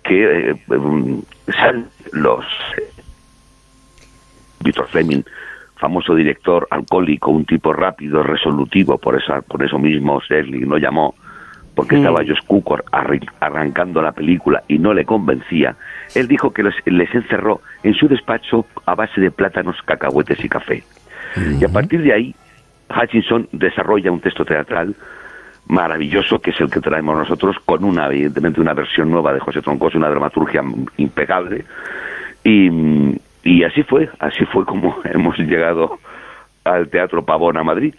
que 0.01 0.51
eh, 0.51 0.55
em, 0.69 1.21
los 2.13 2.45
Víctor 4.63 4.87
Fleming, 4.87 5.21
famoso 5.77 6.15
director 6.15 6.67
alcohólico, 6.71 7.31
un 7.31 7.45
tipo 7.45 7.73
rápido, 7.73 8.23
resolutivo, 8.23 8.97
por 8.97 9.21
esa, 9.21 9.41
por 9.41 9.63
eso 9.63 9.77
mismo 9.77 10.21
Serling 10.21 10.69
lo 10.69 10.77
llamó, 10.77 11.15
porque 11.75 11.97
estaba 11.97 12.23
Josh 12.25 12.39
Cukor 12.47 12.85
arrancando 12.91 14.01
la 14.01 14.13
película 14.13 14.63
y 14.67 14.79
no 14.79 14.93
le 14.93 15.05
convencía, 15.05 15.75
él 16.15 16.27
dijo 16.27 16.51
que 16.51 16.63
les, 16.63 17.13
encerró 17.13 17.61
en 17.83 17.93
su 17.93 18.07
despacho 18.07 18.65
a 18.85 18.95
base 18.95 19.19
de 19.19 19.31
plátanos, 19.31 19.75
cacahuetes 19.83 20.43
y 20.43 20.49
café. 20.49 20.83
Y 21.59 21.65
a 21.65 21.69
partir 21.69 22.01
de 22.01 22.13
ahí, 22.13 22.35
Hutchinson 22.89 23.49
desarrolla 23.51 24.11
un 24.11 24.21
texto 24.21 24.45
teatral 24.45 24.95
maravilloso, 25.67 26.39
que 26.39 26.51
es 26.51 26.61
el 26.61 26.69
que 26.69 26.79
traemos 26.79 27.17
nosotros, 27.17 27.57
con 27.65 27.83
una, 27.83 28.07
evidentemente, 28.07 28.61
una 28.61 28.73
versión 28.73 29.09
nueva 29.09 29.33
de 29.33 29.39
José 29.39 29.61
Troncos, 29.61 29.95
una 29.95 30.09
dramaturgia 30.09 30.61
impecable. 30.97 31.65
Y, 32.43 32.69
y 33.45 33.63
así 33.63 33.83
fue, 33.83 34.09
así 34.19 34.43
fue 34.51 34.65
como 34.65 34.97
hemos 35.05 35.37
llegado 35.37 35.99
al 36.65 36.89
Teatro 36.89 37.23
Pavón 37.23 37.55
a 37.57 37.63
Madrid. 37.63 37.95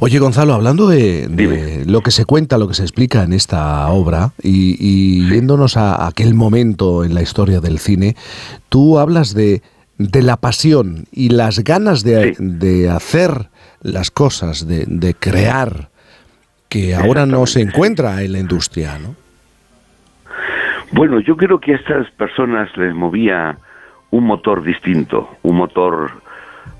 Oye, 0.00 0.18
Gonzalo, 0.18 0.54
hablando 0.54 0.88
de, 0.88 1.84
lo 1.86 2.00
que 2.00 2.10
se 2.10 2.24
cuenta, 2.24 2.56
lo 2.56 2.68
que 2.68 2.74
se 2.74 2.82
explica 2.82 3.22
en 3.22 3.34
esta 3.34 3.86
obra, 3.88 4.30
y, 4.42 5.28
yéndonos 5.28 5.76
a 5.76 6.06
aquel 6.06 6.32
momento 6.32 7.04
en 7.04 7.12
la 7.12 7.20
historia 7.20 7.60
del 7.60 7.78
cine, 7.78 8.14
tú 8.70 8.98
hablas 8.98 9.34
de, 9.34 9.60
de 9.98 10.22
la 10.22 10.38
pasión 10.38 11.04
y 11.12 11.30
las 11.30 11.62
ganas 11.64 12.02
de, 12.02 12.34
de 12.38 12.88
hacer 12.88 13.50
las 13.82 14.10
cosas, 14.10 14.66
de, 14.66 14.84
de 14.86 15.12
crear, 15.12 15.90
que 16.70 16.94
ahora 16.94 17.26
no 17.26 17.44
se 17.46 17.60
encuentra 17.60 18.22
en 18.22 18.32
la 18.32 18.38
industria, 18.38 18.98
¿no? 18.98 19.16
Bueno, 20.92 21.20
yo 21.20 21.36
creo 21.36 21.60
que 21.60 21.74
a 21.74 21.76
estas 21.76 22.10
personas 22.12 22.74
les 22.76 22.94
movía 22.94 23.58
un 24.10 24.24
motor 24.24 24.62
distinto, 24.62 25.36
un 25.42 25.56
motor 25.56 26.10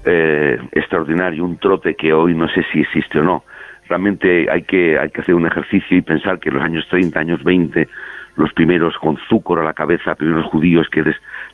eh, 0.05 0.59
extraordinario, 0.73 1.44
un 1.44 1.59
trote 1.59 1.94
que 1.94 2.12
hoy 2.12 2.34
no 2.34 2.49
sé 2.49 2.65
si 2.73 2.81
existe 2.81 3.18
o 3.18 3.23
no. 3.23 3.44
Realmente 3.89 4.50
hay 4.50 4.62
que, 4.62 4.99
hay 4.99 5.10
que 5.10 5.20
hacer 5.20 5.34
un 5.34 5.47
ejercicio 5.47 5.97
y 5.97 6.02
pensar 6.02 6.39
que 6.39 6.49
en 6.49 6.57
los 6.57 6.65
años 6.65 6.86
30, 6.89 7.18
años 7.18 7.42
20, 7.42 7.89
los 8.36 8.52
primeros 8.52 8.97
con 8.99 9.18
Zúcar 9.28 9.59
a 9.59 9.65
la 9.65 9.75
cabeza, 9.75 10.15
primeros 10.15 10.47
judíos 10.47 10.89
que 10.91 11.05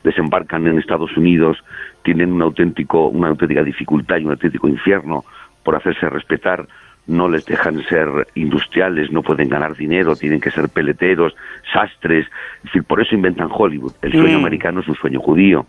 desembarcan 0.03 0.67
en 0.67 0.77
Estados 0.77 1.15
Unidos, 1.17 1.57
tienen 2.03 2.31
un 2.31 2.41
auténtico, 2.41 3.07
una 3.07 3.29
auténtica 3.29 3.63
dificultad 3.63 4.17
y 4.17 4.25
un 4.25 4.31
auténtico 4.31 4.67
infierno 4.67 5.25
por 5.63 5.75
hacerse 5.75 6.09
respetar 6.09 6.67
no 7.07 7.29
les 7.29 7.45
dejan 7.45 7.81
ser 7.85 8.09
industriales, 8.35 9.11
no 9.11 9.21
pueden 9.23 9.47
ganar 9.49 9.75
dinero, 9.75 10.15
tienen 10.15 10.41
que 10.41 10.51
ser 10.51 10.67
peleteros, 10.69 11.35
sastres, 11.73 12.25
es 12.57 12.63
decir, 12.63 12.83
por 12.83 13.01
eso 13.01 13.15
inventan 13.15 13.47
Hollywood. 13.51 13.93
El 14.01 14.11
sueño 14.11 14.37
Mm. 14.37 14.41
americano 14.41 14.81
es 14.81 14.87
un 14.87 14.95
sueño 14.95 15.19
judío. 15.21 15.65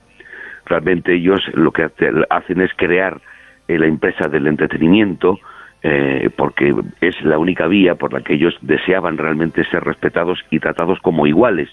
Realmente 0.66 1.14
ellos 1.14 1.40
lo 1.54 1.70
que 1.72 1.84
hace- 1.84 2.10
hacen 2.30 2.60
es 2.60 2.70
crear 2.76 3.20
eh, 3.68 3.78
la 3.78 3.86
empresa 3.86 4.28
del 4.28 4.46
entretenimiento, 4.46 5.38
eh, 5.82 6.30
porque 6.36 6.74
es 7.02 7.20
la 7.22 7.38
única 7.38 7.66
vía 7.66 7.94
por 7.96 8.12
la 8.14 8.22
que 8.22 8.32
ellos 8.34 8.56
deseaban 8.62 9.16
realmente 9.18 9.62
ser 9.66 9.84
respetados 9.84 10.42
y 10.50 10.58
tratados 10.58 10.98
como 11.00 11.26
iguales 11.26 11.68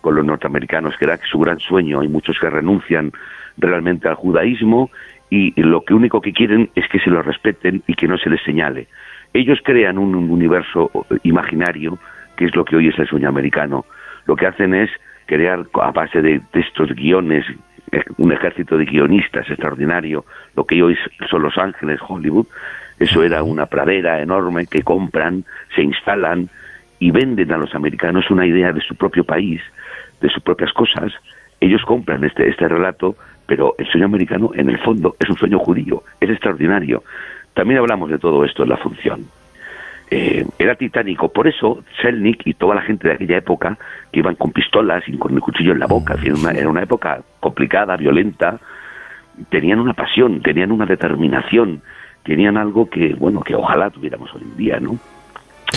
con 0.00 0.14
los 0.16 0.24
norteamericanos, 0.24 0.96
que 0.96 1.04
era 1.04 1.18
su 1.30 1.38
gran 1.38 1.60
sueño. 1.60 2.00
Hay 2.00 2.08
muchos 2.08 2.38
que 2.40 2.48
renuncian 2.50 3.12
realmente 3.58 4.08
al 4.08 4.14
judaísmo 4.14 4.90
y 5.30 5.52
lo 5.60 5.82
que 5.84 5.94
único 5.94 6.20
que 6.20 6.32
quieren 6.32 6.70
es 6.74 6.88
que 6.88 6.98
se 7.00 7.10
los 7.10 7.24
respeten 7.24 7.82
y 7.86 7.94
que 7.94 8.08
no 8.08 8.16
se 8.18 8.30
les 8.30 8.42
señale. 8.42 8.88
Ellos 9.34 9.58
crean 9.64 9.98
un 9.98 10.14
universo 10.14 10.90
imaginario 11.24 11.98
que 12.36 12.46
es 12.46 12.56
lo 12.56 12.64
que 12.64 12.76
hoy 12.76 12.88
es 12.88 12.98
el 12.98 13.06
sueño 13.06 13.28
americano. 13.28 13.84
Lo 14.26 14.36
que 14.36 14.46
hacen 14.46 14.74
es 14.74 14.90
crear 15.26 15.64
a 15.74 15.90
base 15.90 16.22
de, 16.22 16.40
estos 16.52 16.90
guiones 16.94 17.44
un 18.16 18.32
ejército 18.32 18.76
de 18.76 18.84
guionistas 18.84 19.48
extraordinario, 19.48 20.24
lo 20.56 20.64
que 20.64 20.82
hoy 20.82 20.96
son 21.30 21.42
Los 21.42 21.58
Ángeles, 21.58 22.00
Hollywood. 22.06 22.46
Eso 22.98 23.22
era 23.22 23.42
una 23.42 23.66
pradera 23.66 24.20
enorme 24.20 24.66
que 24.66 24.82
compran, 24.82 25.44
se 25.74 25.82
instalan 25.82 26.48
y 27.00 27.10
venden 27.10 27.52
a 27.52 27.58
los 27.58 27.74
americanos 27.74 28.30
una 28.30 28.46
idea 28.46 28.72
de 28.72 28.80
su 28.80 28.94
propio 28.94 29.24
país, 29.24 29.60
de 30.20 30.28
sus 30.28 30.42
propias 30.42 30.72
cosas. 30.72 31.12
Ellos 31.60 31.82
compran 31.84 32.22
este, 32.24 32.48
este 32.48 32.68
relato, 32.68 33.16
pero 33.46 33.74
el 33.78 33.86
sueño 33.88 34.06
americano, 34.06 34.52
en 34.54 34.70
el 34.70 34.78
fondo, 34.78 35.16
es 35.18 35.28
un 35.28 35.36
sueño 35.36 35.58
judío, 35.58 36.04
es 36.20 36.30
extraordinario. 36.30 37.02
También 37.54 37.78
hablamos 37.80 38.10
de 38.10 38.18
todo 38.18 38.44
esto 38.44 38.64
en 38.64 38.68
la 38.68 38.76
función. 38.76 39.24
Eh, 40.10 40.44
era 40.58 40.74
titánico, 40.74 41.32
por 41.32 41.48
eso 41.48 41.82
Selnik 42.02 42.46
y 42.46 42.54
toda 42.54 42.74
la 42.74 42.82
gente 42.82 43.08
de 43.08 43.14
aquella 43.14 43.38
época 43.38 43.78
que 44.12 44.20
iban 44.20 44.34
con 44.34 44.52
pistolas 44.52 45.02
y 45.08 45.16
con 45.16 45.32
el 45.34 45.40
cuchillo 45.40 45.72
en 45.72 45.78
la 45.78 45.86
boca, 45.86 46.14
en 46.14 46.20
fin, 46.20 46.34
una- 46.34 46.50
era 46.52 46.68
una 46.68 46.82
época 46.82 47.20
complicada, 47.40 47.96
violenta, 47.96 48.58
tenían 49.48 49.80
una 49.80 49.94
pasión, 49.94 50.42
tenían 50.42 50.72
una 50.72 50.84
determinación, 50.86 51.80
tenían 52.22 52.56
algo 52.58 52.88
que, 52.90 53.14
bueno, 53.14 53.40
que 53.40 53.54
ojalá 53.54 53.90
tuviéramos 53.90 54.32
hoy 54.34 54.42
en 54.42 54.56
día, 54.56 54.78
¿no? 54.78 54.98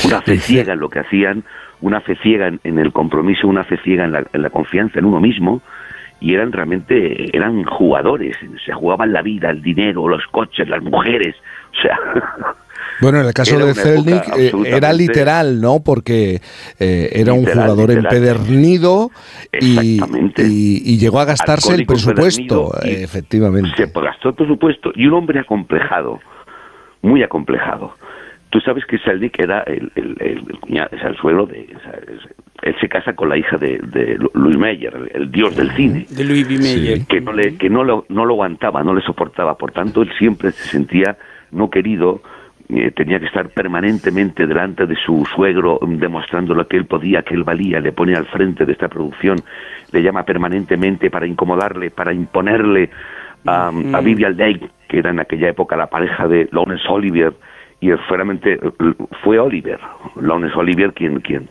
Una 0.06 0.22
fe 0.22 0.38
ciega 0.38 0.74
en 0.74 0.80
lo 0.80 0.90
que 0.90 1.00
hacían, 1.00 1.44
una 1.82 2.02
fe 2.02 2.16
ciega 2.22 2.48
en, 2.48 2.60
en 2.64 2.80
el 2.80 2.92
compromiso, 2.92 3.48
una 3.48 3.64
fe 3.64 3.78
ciega 3.78 4.04
en 4.04 4.12
la, 4.12 4.24
en 4.34 4.42
la 4.42 4.50
confianza 4.50 5.00
en 5.00 5.06
uno 5.06 5.20
mismo, 5.20 5.62
y 6.20 6.34
eran 6.34 6.52
realmente, 6.52 7.36
eran 7.36 7.64
jugadores, 7.64 8.36
se 8.66 8.74
jugaban 8.74 9.14
la 9.14 9.22
vida, 9.22 9.50
el 9.50 9.62
dinero, 9.62 10.08
los 10.08 10.26
coches, 10.32 10.68
las 10.68 10.82
mujeres, 10.84 11.36
o 11.78 11.82
sea... 11.82 11.98
Bueno, 13.00 13.20
en 13.22 13.28
el 13.28 13.34
caso 13.34 13.60
de 13.60 13.76
Zelnik 13.76 14.24
eh, 14.36 14.52
era 14.66 14.92
literal, 14.92 15.62
¿no? 15.62 15.84
Porque 15.86 16.42
eh, 16.80 17.10
era 17.14 17.32
un 17.34 17.46
jugador 17.46 17.90
literal. 17.90 18.06
empedernido 18.06 19.12
y, 19.62 20.00
y- 20.38 20.82
y 20.84 20.98
llegó 20.98 21.20
a 21.20 21.26
gastarse 21.26 21.76
el 21.76 21.86
presupuesto, 21.86 22.72
efectivamente. 22.82 23.70
se 23.78 23.86
gastó 24.02 24.30
el 24.30 24.36
presupuesto 24.36 24.92
y 24.96 25.06
un 25.06 25.14
hombre 25.14 25.40
acomplejado, 25.40 26.20
muy 27.04 27.22
acomplejado. 27.22 27.94
Tú 28.50 28.60
sabes 28.62 28.86
que 28.86 28.98
Selnik 29.00 29.38
era 29.40 29.62
el, 29.64 29.92
el, 29.96 30.16
el, 30.20 30.38
el 30.70 31.00
el 31.02 31.16
suegro 31.18 31.46
de... 31.46 31.68
o 31.76 31.80
sea, 31.82 31.94
es- 32.14 32.28
él 32.64 32.76
se 32.82 32.90
casa 32.90 33.14
con 33.14 33.30
la 33.30 33.38
hija 33.38 33.56
de, 33.58 33.78
de 33.78 34.18
Louis 34.34 34.58
Meyer, 34.58 34.92
el, 34.96 35.12
el 35.14 35.32
dios 35.32 35.56
del 35.56 35.70
cine. 35.76 36.08
De 36.10 36.24
Louis 36.24 36.48
B. 36.48 36.56
Mayer. 36.58 37.06
Que 37.06 37.22
no, 37.22 37.32
le, 37.32 37.56
que 37.56 37.70
no, 37.70 37.84
lo, 37.84 38.06
no 38.10 38.26
lo 38.26 38.34
aguantaba, 38.34 38.84
no 38.84 38.96
le 38.96 39.02
soportaba. 39.02 39.56
Por 39.56 39.72
tanto, 39.74 40.02
él 40.02 40.10
siempre 40.18 40.52
se 40.52 40.70
sentía 40.70 41.18
no 41.52 41.70
querido, 41.70 42.22
eh, 42.70 42.90
tenía 42.92 43.20
que 43.20 43.28
estar 43.28 43.50
permanentemente 43.50 44.48
delante 44.48 44.88
de 44.88 44.96
su 44.96 45.24
suegro, 45.36 45.78
mm, 45.82 45.98
demostrando 45.98 46.56
lo 46.56 46.68
que 46.68 46.78
él 46.78 46.86
podía, 46.86 47.22
que 47.22 47.36
él 47.36 47.44
valía, 47.44 47.80
le 47.80 47.92
pone 47.92 48.16
al 48.16 48.26
frente 48.26 48.66
de 48.66 48.72
esta 48.72 48.88
producción, 48.88 49.38
le 49.92 50.02
llama 50.02 50.24
permanentemente 50.24 51.12
para 51.12 51.28
incomodarle, 51.28 51.92
para 51.92 52.12
imponerle 52.12 52.90
a, 53.46 53.68
a 53.68 54.02
Vivian 54.02 54.36
Leigh, 54.36 54.68
que 54.90 54.98
era 54.98 55.12
en 55.12 55.20
aquella 55.20 55.50
época 55.50 55.78
la 55.78 55.88
pareja 55.88 56.28
de 56.28 56.50
Lawrence 56.52 56.88
Olivier, 56.90 57.34
y 57.80 57.92
él 57.92 58.00
realmente 58.10 58.54
eh, 58.54 58.94
fue 59.24 59.40
Oliver, 59.40 59.80
Lawrence 60.20 60.58
Olivier 60.58 60.94
quien, 60.94 61.20
quien, 61.22 61.50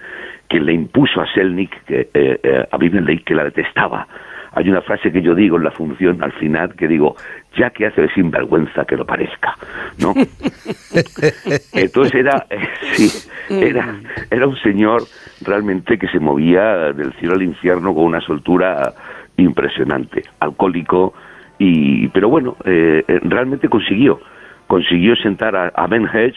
quien 0.49 0.67
le 0.67 0.73
impuso 0.73 1.21
a 1.21 1.33
Selnik, 1.33 1.85
que, 1.85 2.09
eh, 2.13 2.41
eh, 2.43 2.67
a 2.71 2.79
Leigh, 2.79 3.23
que 3.25 3.35
la 3.35 3.45
detestaba. 3.45 4.07
Hay 4.53 4.71
una 4.71 4.81
frase 4.81 5.13
que 5.13 5.21
yo 5.21 5.35
digo 5.35 5.59
en 5.59 5.65
la 5.65 5.71
función 5.71 6.23
al 6.23 6.33
final 6.33 6.75
que 6.75 6.89
digo, 6.89 7.15
ya 7.59 7.71
que 7.71 7.87
hace 7.87 8.01
de 8.01 8.09
sinvergüenza 8.15 8.87
que 8.87 8.97
lo 8.97 9.05
parezca, 9.05 9.55
¿no? 9.99 10.15
Entonces 11.75 12.15
era, 12.15 12.47
eh, 12.49 12.67
sí, 12.93 13.29
era, 13.51 14.01
era 14.31 14.47
un 14.47 14.57
señor 14.57 15.03
realmente 15.45 15.99
que 15.99 16.09
se 16.09 16.19
movía 16.19 16.93
del 16.95 17.13
cielo 17.15 17.35
al 17.35 17.43
infierno 17.43 17.95
con 17.95 18.05
una 18.05 18.21
soltura 18.23 18.95
impresionante, 19.37 20.23
alcohólico, 20.41 21.13
y, 21.59 22.09
pero 22.09 22.29
bueno, 22.29 22.57
eh, 22.65 23.05
eh, 23.07 23.21
realmente 23.23 23.69
consiguió, 23.69 24.21
consiguió 24.67 25.17
sentar 25.17 25.57
a, 25.57 25.69
a 25.69 25.87
Ben 25.87 26.07
Hedge, 26.07 26.37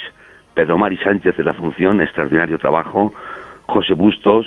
Pedro 0.54 0.78
Mari 0.78 0.98
Sánchez 0.98 1.38
de 1.38 1.44
la 1.44 1.54
función, 1.54 2.02
extraordinario 2.02 2.58
trabajo, 2.58 3.14
José 3.66 3.94
Bustos, 3.94 4.46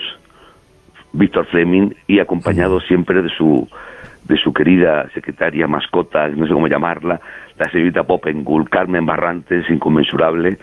Víctor 1.12 1.46
Fleming 1.46 1.90
y 2.06 2.20
acompañado 2.20 2.80
siempre 2.80 3.22
de 3.22 3.28
su 3.30 3.68
de 4.24 4.36
su 4.36 4.52
querida 4.52 5.08
secretaria 5.14 5.66
mascota, 5.66 6.28
no 6.28 6.46
sé 6.46 6.52
cómo 6.52 6.68
llamarla, 6.68 7.20
la 7.58 7.70
señorita 7.70 8.04
Popengul, 8.04 8.70
Carmen 8.70 9.04
Barrantes, 9.04 9.68
inconmensurable. 9.68 10.58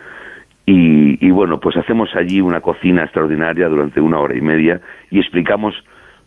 Y, 0.65 1.25
y 1.25 1.31
bueno, 1.31 1.59
pues 1.59 1.75
hacemos 1.75 2.15
allí 2.15 2.39
una 2.41 2.61
cocina 2.61 3.03
extraordinaria 3.03 3.67
durante 3.67 3.99
una 3.99 4.19
hora 4.19 4.37
y 4.37 4.41
media 4.41 4.79
y 5.09 5.19
explicamos 5.19 5.75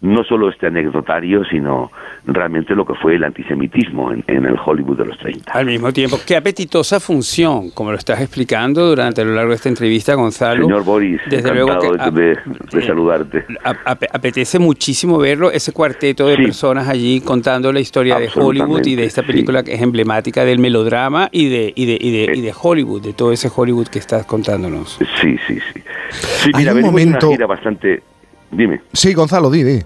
no 0.02 0.24
solo 0.24 0.48
este 0.50 0.66
anecdotario, 0.66 1.44
sino 1.44 1.90
realmente 2.26 2.74
lo 2.74 2.84
que 2.84 2.94
fue 2.94 3.14
el 3.14 3.24
antisemitismo 3.24 4.12
en, 4.12 4.24
en 4.26 4.44
el 4.46 4.56
Hollywood 4.64 4.98
de 4.98 5.04
los 5.06 5.18
30. 5.18 5.52
Al 5.52 5.66
mismo 5.66 5.92
tiempo, 5.92 6.18
qué 6.26 6.36
apetitosa 6.36 6.98
función, 6.98 7.70
como 7.70 7.92
lo 7.92 7.96
estás 7.98 8.20
explicando 8.20 8.86
durante 8.88 9.20
a 9.20 9.24
lo 9.24 9.32
largo 9.34 9.50
de 9.50 9.56
esta 9.56 9.68
entrevista, 9.68 10.14
Gonzalo. 10.14 10.64
Señor 10.64 10.84
Boris, 10.84 11.20
desde 11.30 11.54
luego 11.54 11.78
que 11.78 12.10
de, 12.10 12.20
de- 12.20 12.38
de 12.72 12.82
saludarte. 12.86 13.44
ap- 13.62 13.76
ap- 13.84 14.04
apetece 14.12 14.58
muchísimo 14.58 15.18
verlo, 15.18 15.50
ese 15.52 15.72
cuarteto 15.72 16.26
de 16.26 16.36
personas 16.36 16.88
allí 16.88 17.20
contando 17.20 17.72
la 17.72 17.78
historia 17.80 18.18
de 18.18 18.28
Hollywood 18.34 18.84
y 18.86 18.96
de 18.96 19.04
esta 19.04 19.22
película 19.22 19.62
que 19.62 19.74
es 19.74 19.82
emblemática 19.82 20.44
del 20.44 20.58
melodrama 20.58 21.28
y 21.30 21.48
de, 21.48 21.72
y 21.76 21.86
de, 21.86 21.98
y 22.00 22.10
de, 22.26 22.32
y 22.38 22.40
de 22.40 22.52
Hollywood, 22.60 23.02
de 23.02 23.12
todo 23.12 23.30
ese 23.32 23.48
Hollywood 23.54 23.86
que 23.86 24.00
estás 24.00 24.26
contándonos. 24.26 24.98
Sí, 25.20 25.36
sí, 25.46 25.58
sí. 25.72 25.80
Sí, 26.10 26.50
Hay 26.54 26.60
mira, 26.62 26.74
un 26.74 26.80
momento- 26.82 27.28
una 27.28 27.36
gira 27.36 27.46
bastante... 27.46 28.02
Dime. 28.50 28.82
Sí, 28.92 29.14
Gonzalo, 29.14 29.48
di, 29.50 29.62
di. 29.62 29.78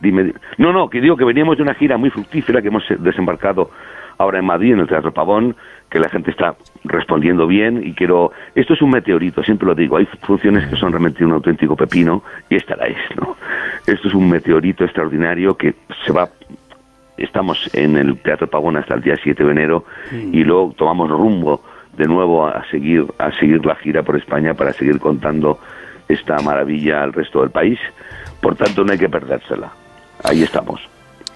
Dime, 0.00 0.24
di- 0.24 0.34
no, 0.58 0.72
no, 0.72 0.88
que 0.90 1.00
digo 1.00 1.16
que 1.16 1.24
veníamos 1.24 1.56
de 1.56 1.62
una 1.62 1.74
gira 1.74 1.96
muy 1.96 2.10
fructífera 2.10 2.60
que 2.60 2.68
hemos 2.68 2.84
desembarcado 2.98 3.70
ahora 4.18 4.38
en 4.38 4.44
Madrid, 4.44 4.72
en 4.74 4.80
el 4.80 4.86
Teatro 4.86 5.12
Pavón, 5.12 5.56
que 5.90 5.98
la 5.98 6.08
gente 6.08 6.30
está 6.30 6.54
respondiendo 6.84 7.46
bien 7.46 7.82
y 7.84 7.94
quiero... 7.94 8.32
Esto 8.54 8.74
es 8.74 8.82
un 8.82 8.90
meteorito, 8.90 9.42
siempre 9.42 9.66
lo 9.66 9.74
digo, 9.74 9.96
hay 9.96 10.06
funciones 10.22 10.66
que 10.68 10.76
son 10.76 10.92
realmente 10.92 11.24
un 11.24 11.32
auténtico 11.32 11.74
pepino 11.76 12.22
y 12.48 12.56
esta 12.56 12.76
la 12.76 12.86
es, 12.86 12.96
¿no? 13.16 13.36
Esto 13.86 14.08
es 14.08 14.14
un 14.14 14.28
meteorito 14.30 14.84
extraordinario 14.84 15.56
que 15.56 15.74
se 16.04 16.12
va... 16.12 16.28
Estamos 17.16 17.70
en 17.74 17.96
el 17.96 18.18
Teatro 18.18 18.48
Pavón 18.48 18.76
hasta 18.76 18.94
el 18.94 19.00
día 19.02 19.16
7 19.22 19.44
de 19.44 19.50
enero 19.52 19.84
y 20.32 20.42
luego 20.42 20.74
tomamos 20.76 21.08
rumbo 21.10 21.62
de 21.96 22.06
nuevo 22.06 22.44
a 22.46 22.64
seguir, 22.70 23.06
a 23.18 23.30
seguir 23.32 23.64
la 23.64 23.76
gira 23.76 24.02
por 24.02 24.16
España 24.16 24.54
para 24.54 24.72
seguir 24.72 24.98
contando 24.98 25.60
esta 26.08 26.36
maravilla 26.42 27.02
al 27.04 27.12
resto 27.12 27.40
del 27.40 27.50
país. 27.50 27.78
Por 28.40 28.56
tanto, 28.56 28.84
no 28.84 28.90
hay 28.92 28.98
que 28.98 29.08
perdérsela. 29.08 29.70
Ahí 30.24 30.42
estamos. 30.42 30.80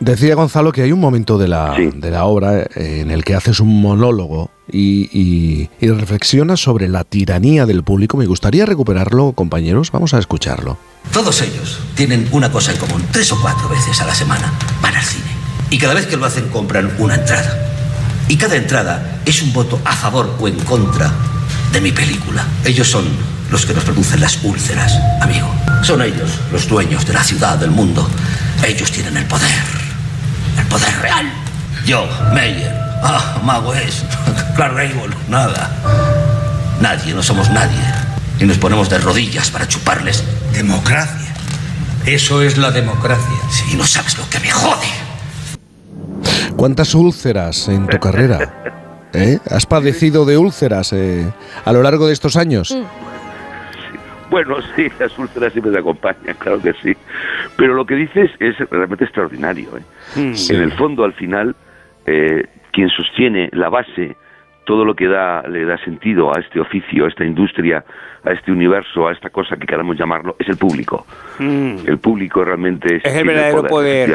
Decía 0.00 0.36
Gonzalo 0.36 0.70
que 0.70 0.83
hay 0.83 0.92
un 0.92 1.00
momento 1.00 1.39
de 1.39 1.49
la, 1.49 1.76
de 1.76 2.10
la 2.10 2.25
obra 2.25 2.60
eh, 2.60 3.00
en 3.00 3.10
el 3.10 3.25
que 3.25 3.34
haces 3.34 3.58
un 3.58 3.81
monólogo 3.81 4.50
y, 4.70 5.08
y, 5.12 5.70
y 5.81 5.89
reflexionas 5.89 6.60
sobre 6.60 6.89
la 6.89 7.02
tiranía 7.02 7.67
del 7.67 7.83
público. 7.83 8.17
Me 8.17 8.26
gustaría 8.26 8.65
recuperarlo, 8.65 9.33
compañeros. 9.33 9.91
Vamos 9.91 10.15
a 10.15 10.18
escucharlo. 10.18 10.78
Todos 11.12 11.42
ellos 11.42 11.81
tienen 11.97 12.28
una 12.31 12.52
cosa 12.52 12.73
en 12.73 12.78
común. 12.78 13.02
Tres 13.10 13.33
o 13.33 13.41
cuatro 13.41 13.68
veces 13.68 14.00
a 14.00 14.07
la 14.07 14.15
semana 14.15 14.52
van 14.81 14.94
al 14.94 15.05
cine. 15.05 15.26
Y 15.70 15.78
cada 15.78 15.94
vez 15.94 16.07
que 16.07 16.17
lo 16.17 16.26
hacen 16.26 16.49
compran 16.49 16.92
una 16.99 17.17
entrada. 17.17 17.58
Y 18.28 18.36
cada 18.36 18.55
entrada 18.55 19.20
es 19.25 19.42
un 19.42 19.52
voto 19.52 19.81
a 19.84 19.97
favor 19.97 20.33
o 20.39 20.47
en 20.47 20.58
contra 20.60 21.12
de 21.72 21.80
mi 21.80 21.92
película. 21.92 22.44
Ellos 22.64 22.88
son 22.88 23.05
los 23.50 23.64
que 23.64 23.74
nos 23.74 23.84
producen 23.84 24.20
las 24.20 24.38
úlceras, 24.42 24.98
amigo. 25.20 25.48
Son 25.82 26.02
ellos 26.02 26.30
los 26.52 26.68
dueños 26.68 27.06
de 27.06 27.14
la 27.14 27.24
ciudad, 27.24 27.56
del 27.56 27.70
mundo. 27.70 28.08
Ellos 28.66 28.90
tienen 28.90 29.16
el 29.16 29.24
poder. 29.24 29.48
El 30.58 30.66
poder 30.66 30.94
real. 31.00 31.32
Yo, 31.86 32.08
Meyer. 32.34 32.74
Ah, 33.02 33.40
Mago 33.44 33.74
es. 33.74 34.05
Clark 34.56 34.74
Gable. 34.74 35.16
Nada. 35.28 35.70
Nadie, 36.80 37.14
no 37.14 37.22
somos 37.22 37.50
nadie. 37.50 37.80
Y 38.40 38.44
nos 38.44 38.58
ponemos 38.58 38.88
de 38.88 38.98
rodillas 38.98 39.50
para 39.50 39.66
chuparles. 39.66 40.22
Democracia. 40.52 41.34
Eso 42.06 42.42
es 42.42 42.56
la 42.58 42.70
democracia. 42.70 43.36
Sí, 43.50 43.76
no 43.76 43.86
sabes 43.86 44.16
lo 44.18 44.28
que 44.28 44.40
me 44.40 44.50
jode. 44.50 44.88
¿Cuántas 46.56 46.94
úlceras 46.94 47.68
en 47.68 47.86
tu 47.86 47.98
carrera? 47.98 48.74
¿Eh? 49.12 49.39
¿Has 49.51 49.67
padecido 49.67 50.25
de 50.25 50.37
úlceras 50.37 50.93
eh, 50.93 51.27
a 51.65 51.73
lo 51.73 51.83
largo 51.83 52.07
de 52.07 52.12
estos 52.12 52.37
años? 52.37 52.77
Bueno, 54.31 54.57
sí, 54.77 54.89
las 54.99 55.19
úlceras 55.19 55.53
siempre 55.53 55.73
te 55.73 55.78
acompañan, 55.78 56.37
claro 56.39 56.61
que 56.61 56.75
sí. 56.83 56.95
Pero 57.57 57.75
lo 57.75 57.87
que 57.87 57.95
dices 57.95 58.31
es 58.39 58.59
realmente 58.70 59.05
extraordinario. 59.05 59.70
¿eh? 59.78 60.35
Sí. 60.35 60.55
En 60.55 60.62
el 60.62 60.73
fondo, 60.73 61.05
al 61.05 61.15
final, 61.15 61.57
eh, 62.07 62.45
quien 62.73 62.91
sostiene 62.91 63.49
la 63.53 63.70
base, 63.70 64.17
todo 64.68 64.84
lo 64.84 64.94
que 64.94 65.06
da, 65.08 65.42
le 65.48 65.64
da 65.64 65.78
sentido 65.78 66.30
a 66.36 66.38
este 66.40 66.60
oficio, 66.60 67.06
a 67.06 67.08
esta 67.08 67.24
industria, 67.24 67.82
a 68.22 68.32
este 68.32 68.52
universo, 68.52 69.08
a 69.08 69.12
esta 69.12 69.30
cosa 69.30 69.56
que 69.56 69.66
queramos 69.66 69.97
llamarlo, 69.97 70.36
es 70.38 70.47
el 70.47 70.58
público. 70.58 71.06
El 71.40 71.97
público 71.97 72.44
realmente 72.44 72.97
es, 72.97 73.05
Es 73.05 73.14
el 73.16 73.26
verdadero 73.26 73.62
poder. 73.70 74.10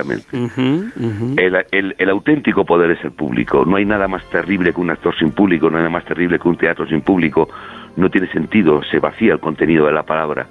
El, 1.40 1.65
el- 1.72 1.95
el 1.98 2.09
auténtico 2.11 2.65
poder 2.65 2.91
es 2.91 3.03
el 3.03 3.14
público. 3.14 3.65
No 3.65 3.77
hay 3.77 3.85
nada 3.85 4.07
más 4.07 4.23
terrible 4.30 4.72
que 4.73 4.80
un 4.80 4.91
actor 4.91 5.17
sin 5.17 5.32
público, 5.32 5.72
no 5.72 5.77
hay 5.77 5.82
nada 5.82 5.90
más 5.98 6.06
terrible 6.06 6.38
que 6.38 6.48
un 6.48 6.57
teatro 6.57 6.85
sin 6.85 7.01
público. 7.01 7.49
No 7.95 8.11
tiene 8.11 8.27
sentido, 8.27 8.83
se 8.83 8.99
vacía 8.99 9.33
el 9.33 9.40
contenido 9.40 9.88
de 9.88 9.91
la 9.93 10.03
palabra. 10.03 10.45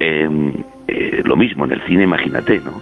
Eh, 0.00 0.28
eh, 0.88 1.22
lo 1.26 1.36
mismo 1.36 1.66
en 1.66 1.72
el 1.72 1.82
cine, 1.82 2.04
imagínate, 2.04 2.60
¿no? 2.64 2.80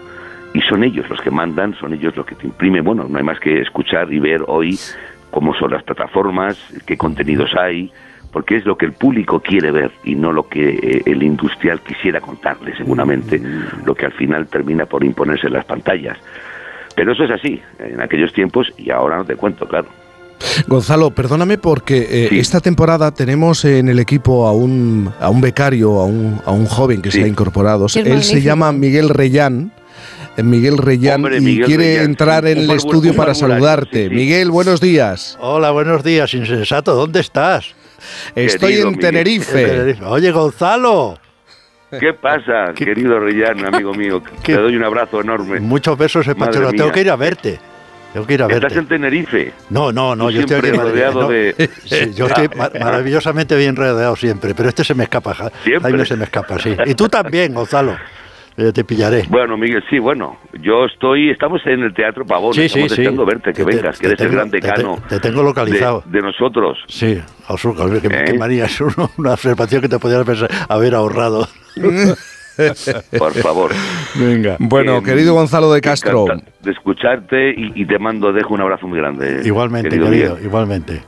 Y 0.53 0.61
son 0.61 0.85
ellos 0.85 1.11
los 1.11 1.21
que 1.21 1.33
mandan, 1.33 1.75
son 1.81 1.95
ellos 1.95 2.17
los 2.17 2.25
que 2.25 2.37
te 2.37 2.47
imprimen. 2.47 2.85
Bueno, 2.85 3.07
no 3.09 3.19
hay 3.19 3.25
más 3.25 3.41
que 3.41 3.61
escuchar 3.61 4.13
y 4.13 4.21
ver 4.21 4.41
hoy 4.47 4.79
cómo 5.35 5.53
son 5.53 5.73
las 5.73 5.83
plataformas, 5.83 6.57
qué 6.87 6.97
contenidos 6.97 7.51
hay, 7.61 7.91
porque 8.31 8.55
es 8.57 8.65
lo 8.65 8.79
que 8.79 8.87
el 8.87 8.93
público 8.93 9.41
quiere 9.41 9.73
ver 9.73 9.91
y 10.05 10.15
no 10.15 10.31
lo 10.31 10.49
que 10.49 10.69
eh, 10.69 11.03
el 11.07 11.25
industrial 11.25 11.81
quisiera 11.81 12.21
contarle, 12.21 12.73
seguramente, 12.77 13.43
lo 13.85 13.97
que 13.97 14.07
al 14.07 14.13
final 14.13 14.47
termina 14.47 14.87
por 14.87 15.03
imponerse 15.03 15.49
en 15.49 15.55
las 15.55 15.65
pantallas. 15.65 16.17
Pero 16.95 17.15
eso 17.15 17.25
es 17.25 17.33
así, 17.33 17.61
en 17.81 18.01
aquellos 18.01 18.33
tiempos 18.33 18.73
y 18.79 18.91
ahora 18.93 19.17
no 19.17 19.25
te 19.25 19.35
cuento, 19.35 19.67
claro. 19.67 19.89
Gonzalo, 20.69 21.11
perdóname 21.11 21.59
porque 21.59 22.07
eh, 22.09 22.29
esta 22.39 22.61
temporada 22.61 23.13
tenemos 23.13 23.65
en 23.65 23.89
el 23.89 23.99
equipo 23.99 24.47
a 24.47 24.53
un, 24.53 25.11
a 25.19 25.31
un 25.31 25.41
becario, 25.41 25.99
a 25.99 26.05
un, 26.05 26.41
a 26.45 26.53
un 26.53 26.67
joven 26.67 27.03
que 27.03 27.11
se 27.11 27.25
ha 27.25 27.27
incorporado. 27.27 27.87
Él 27.97 28.23
se 28.23 28.41
llama 28.41 28.71
Miguel 28.71 29.09
Reyán. 29.09 29.73
Miguel 30.43 30.79
Reyán 30.79 31.17
Hombre, 31.25 31.39
y 31.39 31.61
quiere 31.63 31.85
Reyán, 31.93 32.05
entrar 32.07 32.47
en 32.47 32.59
Un 32.59 32.65
el 32.65 32.71
estudio 32.77 33.15
para 33.15 33.35
saludarte. 33.35 34.05
sí, 34.05 34.09
sí. 34.09 34.15
Miguel, 34.15 34.51
buenos 34.51 34.81
días. 34.81 35.37
Hola, 35.41 35.71
buenos 35.71 36.03
días, 36.03 36.35
insensato. 36.35 36.95
¿Dónde 36.95 37.21
estás? 37.21 37.75
Estoy 38.35 38.71
Querido 38.73 38.89
en. 38.89 38.99
Tenerife. 38.99 39.63
En 39.63 39.69
Tenerife. 39.69 40.05
Oye, 40.05 40.31
Gonzalo. 40.33 41.19
¿Qué 42.01 42.13
pasa, 42.15 42.73
querido 42.75 43.21
Reyán, 43.21 43.65
amigo 43.65 43.95
mío? 43.95 44.23
Te 44.43 44.55
doy 44.55 44.75
un 44.77 44.83
abrazo 44.85 45.21
enorme. 45.21 45.61
Muchos 45.61 45.97
besos 45.97 46.27
mía. 46.27 46.51
Tengo 46.51 46.91
que 46.93 47.01
ir 47.01 47.11
a 47.11 47.17
verte. 47.17 47.61
Tengo 48.13 48.27
que 48.27 48.35
ir 48.35 48.43
a 48.43 48.47
verte. 48.47 48.67
¿Estás 48.67 48.79
en 48.83 48.89
Tenerife? 48.89 49.53
No, 49.71 49.91
no, 49.93 50.15
no, 50.17 50.31
yo 50.31 50.41
estoy 50.41 50.57
aquí 50.59 50.67
siempre 50.69 50.91
rodeado 50.91 51.23
no. 51.23 51.29
de- 51.29 51.71
Sí, 51.85 52.13
yo 52.15 52.27
estoy 52.27 52.49
ma- 52.57 52.71
maravillosamente 52.81 53.57
bien 53.57 53.75
rodeado 53.77 54.15
siempre, 54.17 54.55
pero 54.55 54.69
este 54.69 54.85
se 54.85 54.95
me 54.95 55.05
escapa. 55.05 55.35
Ja- 55.35 55.53
Jaime 55.83 56.05
se 56.07 56.17
me 56.17 56.25
escapa, 56.25 56.59
sí. 56.61 56.77
Y 56.87 56.95
tú 56.95 57.09
también, 57.09 57.55
Gonzalo. 57.55 57.97
Eh, 58.57 58.71
te 58.73 58.85
pillaré. 58.85 59.25
Bueno, 59.29 59.57
Miguel, 59.57 59.83
sí, 59.91 59.99
bueno, 59.99 60.37
yo 60.63 60.85
estoy, 60.85 61.31
estamos 61.31 61.61
en 61.67 61.81
el 61.83 61.93
Teatro 61.93 62.25
Pavón, 62.25 62.55
Sí, 62.55 62.63
estamos 62.63 62.93
sí. 62.93 62.97
deseando 62.99 63.27
verte, 63.27 63.53
que 63.53 63.65
Te- 63.65 63.71
te- 63.71 63.77
vengas, 63.77 63.99
que 63.99 64.07
eres 64.07 64.21
el 64.21 64.29
gran 64.31 64.49
te- 64.51 64.59
decano. 64.61 64.99
te 65.09 65.19
tengo 65.19 65.43
localizado. 65.43 66.05
De, 66.07 66.19
de 66.21 66.27
nosotros. 66.27 66.79
Sí, 66.87 67.21
Osurca, 67.49 67.85
qué, 68.01 68.09
qué 68.09 68.31
¿Eh? 68.31 68.39
manía, 68.39 68.67
es 68.67 68.81
una, 68.81 68.95
una 69.19 69.33
observación 69.33 69.83
que 69.83 69.89
te 69.89 69.99
podrías 69.99 70.25
pensar- 70.25 70.51
haber 70.69 70.95
ahorrado. 70.95 71.49
Por 73.19 73.33
favor. 73.33 73.73
Venga. 74.15 74.57
Bueno, 74.61 74.99
Eh, 74.99 75.03
querido 75.03 75.35
Gonzalo 75.35 75.73
de 75.73 75.81
Castro. 75.81 76.23
encanta 76.27 76.53
de 76.63 76.71
escucharte 76.71 77.51
y, 77.51 77.83
y 77.83 77.85
te 77.87 77.99
mando, 77.99 78.33
dejo 78.33 78.55
un 78.55 78.61
abrazo 78.61 78.87
muy 78.87 78.99
grande. 78.99 79.41
Igualmente, 79.45 79.89
querido 79.99 80.39
igualmente. 80.41 81.03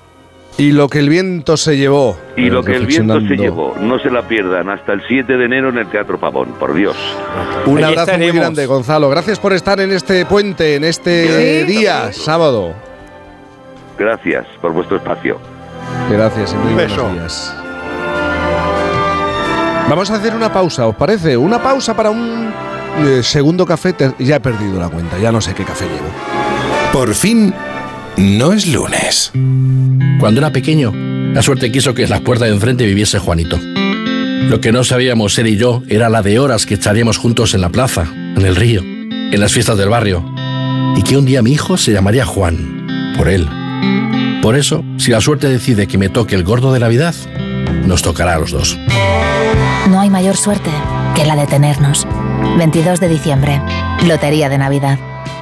Y 0.59 0.73
lo 0.73 0.89
que 0.89 1.01
el 1.01 1.10
viento 1.10 1.57
se 1.59 1.76
llevó. 1.76 2.17
Y 2.36 2.49
lo 2.49 2.62
que 2.65 2.75
el 2.76 2.86
viento 2.86 3.20
se 3.20 3.36
llevó, 3.36 3.75
no 3.78 3.99
se 3.99 4.10
la 4.10 4.23
pierdan, 4.26 4.70
hasta 4.70 4.94
el 4.94 5.02
7 5.07 5.36
de 5.36 5.44
enero 5.44 5.68
en 5.68 5.76
el 5.78 5.86
Teatro 5.89 6.18
Pavón, 6.18 6.55
por 6.59 6.73
Dios. 6.73 6.97
Un 7.67 7.78
Ahí 7.78 7.85
abrazo 7.93 8.17
muy 8.17 8.31
grande, 8.31 8.65
Gonzalo. 8.65 9.10
Gracias 9.10 9.39
por 9.39 9.52
estar 9.52 9.78
en 9.81 9.93
este 9.93 10.25
puente, 10.25 10.76
en 10.76 10.85
este 10.85 11.60
Sí. 11.67 11.67
día, 11.67 12.10
sábado. 12.12 12.73
Gracias 13.99 14.47
por 14.62 14.73
vuestro 14.73 14.97
espacio. 14.97 15.39
Gracias 16.10 16.52
y 16.52 16.57
muy 16.57 16.68
Un 16.68 16.75
buenos 16.75 16.97
beso. 16.97 17.12
días. 17.12 17.57
Vamos 19.89 20.10
a 20.10 20.15
hacer 20.17 20.35
una 20.35 20.52
pausa, 20.52 20.86
¿os 20.86 20.97
parece? 20.97 21.36
Una 21.36 21.62
pausa 21.62 21.94
para 21.94 22.10
un 22.10 22.51
eh, 23.05 23.23
segundo 23.23 23.65
café. 23.67 23.94
Ya 24.18 24.36
he 24.36 24.41
perdido 24.41 24.81
la 24.81 24.89
cuenta, 24.89 25.18
ya 25.18 25.31
no 25.31 25.41
sé 25.41 25.55
qué 25.55 25.65
café 25.65 25.85
llevo. 25.85 26.09
Por 26.93 27.15
fin, 27.15 27.52
no 28.17 28.53
es 28.53 28.67
lunes. 28.67 29.31
Cuando 30.19 30.41
era 30.41 30.53
pequeño, 30.53 30.93
la 31.35 31.43
suerte 31.43 31.70
quiso 31.70 31.95
que 31.95 32.05
en 32.05 32.11
las 32.11 32.20
puertas 32.20 32.49
de 32.49 32.55
enfrente 32.55 32.86
viviese 32.86 33.19
Juanito. 33.19 33.59
Lo 34.49 34.61
que 34.61 34.73
no 34.73 34.85
sabíamos 34.85 35.39
él 35.39 35.49
y 35.49 35.57
yo 35.57 35.83
era 35.89 36.09
la 36.09 36.23
de 36.23 36.39
horas 36.39 36.67
que 36.67 36.75
echaríamos 36.75 37.19
juntos 37.19 37.55
en 37.55 37.61
la 37.61 37.69
plaza, 37.69 38.07
en 38.12 38.43
el 38.43 38.57
río, 38.57 38.81
en 38.83 39.41
las 39.41 39.53
fiestas 39.53 39.77
del 39.77 39.89
barrio. 39.89 40.25
Y 40.97 41.03
que 41.03 41.17
un 41.17 41.27
día 41.27 41.43
mi 41.43 41.53
hijo 41.53 41.77
se 41.77 41.93
llamaría 41.93 42.25
Juan, 42.25 43.15
por 43.17 43.28
él. 43.28 43.47
Por 44.41 44.57
eso, 44.57 44.85
si 44.99 45.11
la 45.11 45.20
suerte 45.20 45.49
decide 45.49 45.86
que 45.86 45.99
me 45.99 46.09
toque 46.09 46.35
el 46.35 46.45
gordo 46.45 46.73
de 46.73 46.81
Navidad, 46.81 47.15
nos 47.85 48.03
tocará 48.03 48.35
a 48.35 48.39
los 48.39 48.53
dos. 48.53 48.78
No 49.91 50.01
hay 50.01 50.11
mayor 50.11 50.36
suerte 50.36 50.70
que 51.15 51.27
la 51.27 51.36
de 51.36 51.47
tenernos. 51.47 52.07
22 52.57 53.01
de 53.01 53.09
diciembre, 53.09 53.61
Lotería 54.07 54.49
de 54.49 54.59
Navidad. 54.59 54.99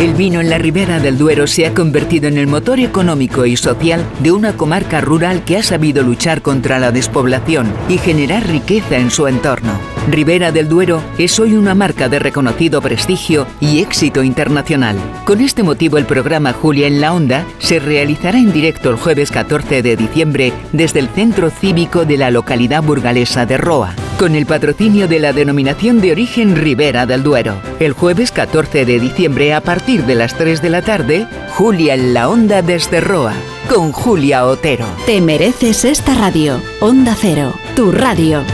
El 0.00 0.14
vino 0.14 0.40
en 0.40 0.48
la 0.48 0.56
Ribera 0.56 0.98
del 0.98 1.18
Duero 1.18 1.46
se 1.46 1.66
ha 1.66 1.74
convertido 1.74 2.26
en 2.26 2.38
el 2.38 2.46
motor 2.46 2.80
económico 2.80 3.44
y 3.44 3.58
social 3.58 4.02
de 4.20 4.32
una 4.32 4.56
comarca 4.56 5.02
rural 5.02 5.44
que 5.44 5.58
ha 5.58 5.62
sabido 5.62 6.02
luchar 6.02 6.40
contra 6.40 6.78
la 6.78 6.90
despoblación 6.90 7.70
y 7.86 7.98
generar 7.98 8.46
riqueza 8.48 8.96
en 8.96 9.10
su 9.10 9.26
entorno. 9.26 9.78
Ribera 10.08 10.52
del 10.52 10.70
Duero 10.70 11.02
es 11.18 11.38
hoy 11.38 11.52
una 11.52 11.74
marca 11.74 12.08
de 12.08 12.18
reconocido 12.18 12.80
prestigio 12.80 13.46
y 13.60 13.80
éxito 13.80 14.22
internacional. 14.22 14.96
Con 15.26 15.42
este 15.42 15.62
motivo 15.62 15.98
el 15.98 16.06
programa 16.06 16.54
Julia 16.54 16.86
en 16.86 17.02
la 17.02 17.12
Onda 17.12 17.44
se 17.58 17.78
realizará 17.78 18.38
en 18.38 18.54
directo 18.54 18.88
el 18.88 18.96
jueves 18.96 19.30
14 19.30 19.82
de 19.82 19.96
diciembre 19.96 20.54
desde 20.72 21.00
el 21.00 21.08
Centro 21.08 21.50
Cívico 21.50 22.06
de 22.06 22.16
la 22.16 22.30
localidad 22.30 22.82
burgalesa 22.82 23.44
de 23.44 23.58
Roa, 23.58 23.94
con 24.18 24.34
el 24.34 24.46
patrocinio 24.46 25.08
de 25.08 25.18
la 25.18 25.34
denominación 25.34 26.00
de 26.00 26.12
origen 26.12 26.56
Ribera 26.56 27.04
del 27.04 27.22
Duero. 27.22 27.60
El 27.78 27.92
jueves 27.92 28.32
14 28.32 28.86
de 28.86 28.98
diciembre 28.98 29.52
a 29.52 29.60
partir 29.60 29.89
de 29.98 30.14
las 30.14 30.36
3 30.36 30.62
de 30.62 30.70
la 30.70 30.82
tarde, 30.82 31.26
Julia 31.56 31.94
en 31.94 32.14
la 32.14 32.28
Onda 32.28 32.62
desde 32.62 33.00
Roa, 33.00 33.34
con 33.68 33.90
Julia 33.90 34.46
Otero. 34.46 34.86
Te 35.04 35.20
mereces 35.20 35.84
esta 35.84 36.14
radio. 36.14 36.60
Onda 36.80 37.16
Cero, 37.18 37.52
tu 37.74 37.90
radio. 37.90 38.44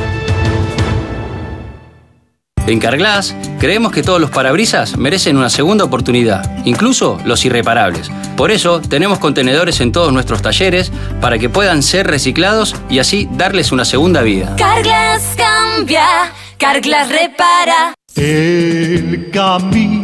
En 2.66 2.80
Carglass 2.80 3.36
creemos 3.60 3.92
que 3.92 4.02
todos 4.02 4.20
los 4.20 4.30
parabrisas 4.30 4.96
merecen 4.96 5.36
una 5.36 5.50
segunda 5.50 5.84
oportunidad, 5.84 6.64
incluso 6.64 7.20
los 7.24 7.44
irreparables. 7.44 8.10
Por 8.36 8.50
eso 8.50 8.80
tenemos 8.80 9.18
contenedores 9.18 9.80
en 9.80 9.92
todos 9.92 10.12
nuestros 10.12 10.42
talleres 10.42 10.90
para 11.20 11.38
que 11.38 11.50
puedan 11.50 11.82
ser 11.82 12.06
reciclados 12.06 12.74
y 12.88 12.98
así 12.98 13.28
darles 13.32 13.72
una 13.72 13.84
segunda 13.84 14.22
vida. 14.22 14.56
Carglass 14.56 15.36
cambia, 15.36 16.32
Carglass 16.58 17.08
repara. 17.10 17.94
El 18.16 19.30
camino 19.30 19.95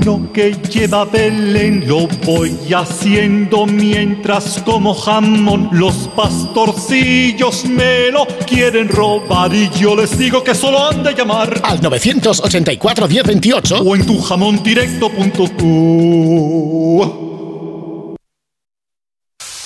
camino 0.00 0.32
que 0.32 0.52
lleva 0.52 1.02
a 1.02 1.04
Belén 1.04 1.84
lo 1.86 2.08
voy 2.24 2.56
haciendo 2.74 3.66
mientras 3.66 4.60
como 4.64 4.94
jamón. 4.94 5.68
Los 5.72 6.08
pastorcillos 6.16 7.64
me 7.66 8.10
lo 8.10 8.26
quieren 8.46 8.88
robar 8.88 9.54
y 9.54 9.68
yo 9.70 9.94
les 9.96 10.16
digo 10.18 10.42
que 10.42 10.54
solo 10.54 10.88
han 10.88 11.02
de 11.02 11.14
llamar 11.14 11.60
al 11.62 11.80
984 11.80 13.08
1028 13.08 13.78
o 13.80 13.96
en 13.96 14.06
tu 14.06 14.20
jamón 14.20 14.60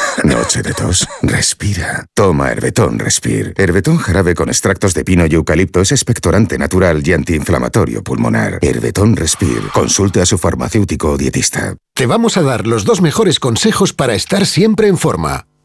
Noche 0.24 0.62
de 0.62 0.72
tos. 0.72 1.06
Respira. 1.22 2.06
Toma 2.14 2.50
Herbetón 2.50 2.98
Respir. 2.98 3.54
Herbetón 3.56 3.98
jarabe 3.98 4.34
con 4.34 4.48
extractos 4.48 4.94
de 4.94 5.04
pino 5.04 5.26
y 5.26 5.34
eucalipto 5.34 5.80
es 5.80 5.92
expectorante 5.92 6.58
natural 6.58 7.06
y 7.06 7.12
antiinflamatorio 7.12 8.02
pulmonar. 8.02 8.58
Herbetón 8.62 9.16
Respir. 9.16 9.62
Consulte 9.72 10.20
a 10.20 10.26
su 10.26 10.38
farmacéutico 10.38 11.10
o 11.10 11.16
dietista. 11.16 11.76
Te 11.94 12.06
vamos 12.06 12.36
a 12.36 12.42
dar 12.42 12.66
los 12.66 12.84
dos 12.84 13.00
mejores 13.00 13.40
consejos 13.40 13.92
para 13.92 14.14
estar 14.14 14.46
siempre 14.46 14.88
en 14.88 14.96
forma. 14.96 15.46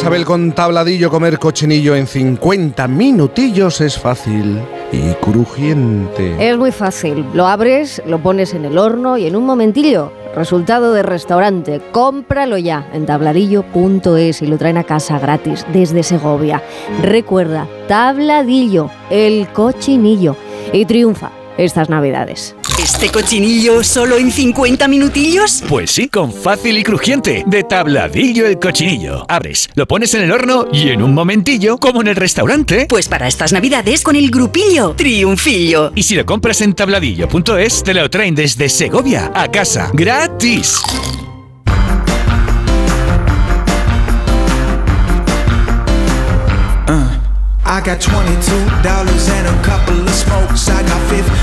Isabel, 0.00 0.24
con 0.24 0.52
tabladillo 0.52 1.10
comer 1.10 1.38
cochinillo 1.38 1.94
en 1.94 2.06
50 2.06 2.88
minutillos 2.88 3.82
es 3.82 3.98
fácil 3.98 4.58
y 4.90 5.12
crujiente. 5.22 6.36
Es 6.40 6.56
muy 6.56 6.72
fácil. 6.72 7.26
Lo 7.34 7.46
abres, 7.46 8.00
lo 8.06 8.18
pones 8.18 8.54
en 8.54 8.64
el 8.64 8.78
horno 8.78 9.18
y 9.18 9.26
en 9.26 9.36
un 9.36 9.44
momentillo, 9.44 10.10
resultado 10.34 10.94
de 10.94 11.02
restaurante. 11.02 11.82
Cómpralo 11.92 12.56
ya 12.56 12.88
en 12.94 13.04
tabladillo.es 13.04 14.40
y 14.40 14.46
lo 14.46 14.56
traen 14.56 14.78
a 14.78 14.84
casa 14.84 15.18
gratis 15.18 15.66
desde 15.70 16.02
Segovia. 16.02 16.62
Recuerda, 17.02 17.68
tabladillo, 17.86 18.88
el 19.10 19.48
cochinillo. 19.52 20.34
Y 20.72 20.86
triunfa 20.86 21.30
estas 21.58 21.90
navidades. 21.90 22.56
¿Este 22.82 23.10
cochinillo 23.10 23.84
solo 23.84 24.16
en 24.16 24.32
50 24.32 24.88
minutillos? 24.88 25.62
Pues 25.68 25.90
sí, 25.90 26.08
con 26.08 26.32
fácil 26.32 26.78
y 26.78 26.82
crujiente. 26.82 27.44
De 27.46 27.62
tabladillo 27.62 28.46
el 28.46 28.58
cochinillo. 28.58 29.26
Abres, 29.28 29.68
lo 29.74 29.86
pones 29.86 30.14
en 30.14 30.22
el 30.22 30.32
horno 30.32 30.66
y 30.72 30.88
en 30.88 31.02
un 31.02 31.12
momentillo, 31.12 31.76
como 31.76 32.00
en 32.00 32.08
el 32.08 32.16
restaurante. 32.16 32.86
Pues 32.88 33.06
para 33.06 33.28
estas 33.28 33.52
navidades 33.52 34.00
con 34.00 34.16
el 34.16 34.30
grupillo 34.30 34.94
Triunfillo. 34.96 35.92
Y 35.94 36.04
si 36.04 36.14
lo 36.14 36.24
compras 36.24 36.62
en 36.62 36.72
tabladillo.es, 36.72 37.82
te 37.82 37.92
lo 37.92 38.08
traen 38.08 38.34
desde 38.34 38.70
Segovia 38.70 39.30
a 39.34 39.50
casa. 39.50 39.90
¡Gratis! 39.92 40.80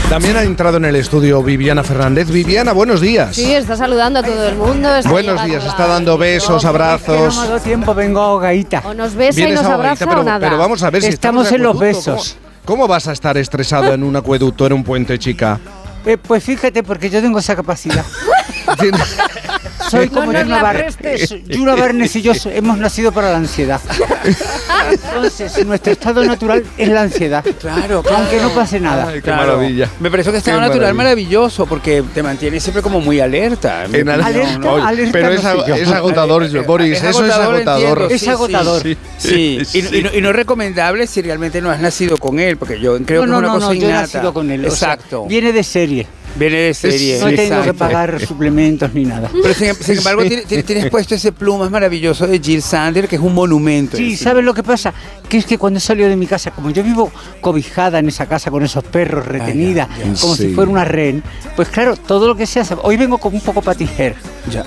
También 0.09 0.35
ha 0.35 0.43
entrado 0.43 0.75
en 0.75 0.83
el 0.83 0.97
estudio 0.97 1.41
Viviana 1.41 1.85
Fernández. 1.85 2.29
Viviana, 2.29 2.73
buenos 2.73 2.99
días. 2.99 3.33
Sí, 3.33 3.53
está 3.53 3.77
saludando 3.77 4.19
a 4.19 4.23
todo 4.23 4.49
el 4.49 4.57
mundo. 4.57 4.93
está 4.93 5.09
Buenos 5.09 5.45
días, 5.45 5.63
está 5.63 5.87
dando 5.87 6.17
besos, 6.17 6.65
abrazos. 6.65 7.33
No 7.33 7.41
me 7.43 7.47
dado 7.47 7.59
tiempo, 7.61 7.95
vengo 7.95 8.19
ahogadita. 8.19 8.81
O 8.83 8.93
nos 8.93 9.15
besa 9.15 9.39
y 9.39 9.43
Vienes 9.45 9.63
nos 9.63 9.71
abraza 9.71 10.05
pero, 10.05 10.19
o 10.19 10.23
nada. 10.25 10.39
pero 10.41 10.57
vamos 10.57 10.83
a 10.83 10.89
ver 10.89 11.01
si 11.01 11.07
Estamos 11.07 11.49
en 11.53 11.63
los 11.63 11.79
besos. 11.79 12.35
¿Cómo, 12.65 12.81
cómo 12.81 12.87
vas 12.89 13.07
a 13.07 13.13
estar 13.13 13.37
estresado 13.37 13.93
en 13.93 14.03
un 14.03 14.17
acueducto, 14.17 14.65
en 14.65 14.73
un 14.73 14.83
puente, 14.83 15.17
chica? 15.17 15.61
Eh, 16.05 16.17
pues 16.17 16.43
fíjate, 16.43 16.83
porque 16.83 17.09
yo 17.09 17.21
tengo 17.21 17.39
esa 17.39 17.55
capacidad. 17.55 18.03
Soy 19.89 20.07
No 20.07 20.11
como 20.13 20.31
Yuna 20.33 20.43
la 20.45 20.61
Barnes. 20.63 20.97
Yuna 21.47 21.75
Barnes 21.77 22.15
y 22.15 22.21
yo 22.21 22.33
hemos 22.53 22.77
nacido 22.77 23.11
para 23.11 23.31
la 23.31 23.37
ansiedad. 23.37 23.79
Entonces, 24.91 25.65
nuestro 25.65 25.93
estado 25.93 26.23
natural 26.23 26.63
es 26.77 26.89
la 26.89 27.01
ansiedad. 27.03 27.43
Claro, 27.59 28.03
Aunque 28.15 28.39
no 28.41 28.49
pase 28.51 28.79
nada. 28.79 29.11
Qué 29.21 29.31
maravilla. 29.31 29.89
Me 29.99 30.09
parece 30.11 30.31
que 30.31 30.37
estado 30.37 30.57
Qué 30.57 30.61
natural 30.67 30.93
maravilla. 30.93 31.03
maravilloso 31.03 31.65
porque 31.65 32.03
te 32.13 32.23
mantiene 32.23 32.59
siempre 32.59 32.81
como 32.81 32.99
muy 33.01 33.19
alerta. 33.19 33.85
en 33.85 33.91
mi 33.91 33.97
En 33.99 34.09
al- 34.09 34.21
opinión, 34.21 34.61
¿no? 34.61 34.73
Oye, 34.73 35.09
pero 35.11 35.29
es, 35.29 35.43
ag- 35.43 35.75
es 35.77 35.89
agotador, 35.89 36.65
Boris, 36.65 36.97
eso 36.97 37.09
es 37.25 37.31
agotador. 37.31 37.55
entiendo, 37.59 38.07
Es 38.09 38.21
sí, 38.21 38.29
agotador. 38.29 38.81
Sí, 38.83 38.97
sí. 39.17 39.59
Y, 39.73 39.97
y 39.97 40.03
no, 40.03 40.09
y 40.13 40.21
no 40.21 40.29
es 40.29 40.35
recomendable 40.35 41.07
si 41.07 41.21
realmente 41.21 41.61
no 41.61 41.69
has 41.69 41.79
nacido 41.79 42.17
con 42.17 42.39
él, 42.39 42.57
porque 42.57 42.79
yo 42.79 42.97
creo 43.05 43.25
no, 43.25 43.25
que 43.25 43.25
es 43.25 43.29
no, 43.31 43.37
una 43.39 43.47
no, 43.47 43.53
cosa 43.55 43.67
no, 43.67 43.73
yo 43.73 43.81
he 43.87 43.89
innata. 43.89 44.01
nacido 44.01 44.33
con 44.33 44.51
él. 44.51 44.65
o 44.65 44.71
sea, 44.71 44.93
Exacto. 44.93 45.25
viene 45.25 45.51
de 45.51 45.63
serie. 45.63 46.07
Viene 46.37 46.57
de 46.57 46.73
serie. 46.73 47.19
No 47.19 47.27
tengo 47.33 47.61
que 47.63 47.73
pagar 47.73 48.19
suplementos 48.27 48.93
ni 48.93 49.05
nada. 49.05 49.29
Pero 49.41 49.53
sin, 49.53 49.73
sin 49.75 49.97
embargo, 49.97 50.21
Sí. 50.23 50.27
tiene- 50.29 50.43
tiene- 50.43 50.63
tienes 50.63 50.89
puesto 50.89 51.15
ese 51.15 51.31
plumas 51.31 51.71
maravilloso 51.71 52.27
de 52.27 52.39
Jill 52.39 52.61
Sander, 52.61 53.07
que 53.07 53.15
es 53.17 53.21
un 53.21 53.33
monumento. 53.33 53.97
Sí, 53.97 54.15
¿sabes 54.17 54.43
lo 54.43 54.53
que 54.53 54.63
pasa? 54.63 54.93
Que 55.29 55.37
es 55.37 55.45
que 55.45 55.57
cuando 55.57 55.79
salió 55.79 56.07
de 56.09 56.15
mi 56.15 56.27
casa, 56.27 56.51
como 56.51 56.69
yo 56.69 56.83
vivo 56.83 57.11
cobijada 57.41 57.99
en 57.99 58.07
esa 58.07 58.25
casa 58.27 58.49
con 58.51 58.63
esos 58.63 58.83
perros 58.83 59.25
retenida, 59.25 59.87
ya, 59.97 60.05
ya. 60.13 60.21
como 60.21 60.35
Sí. 60.35 60.47
si 60.49 60.53
fuera 60.53 60.69
una 60.71 60.85
rehén, 60.85 61.23
pues 61.55 61.67
claro, 61.69 61.95
todo 61.95 62.27
lo 62.27 62.35
que 62.35 62.45
sea. 62.45 62.63
Hoy 62.83 62.97
vengo 62.97 63.17
con 63.17 63.33
un 63.33 63.41
poco 63.41 63.61
patijer. 63.61 64.15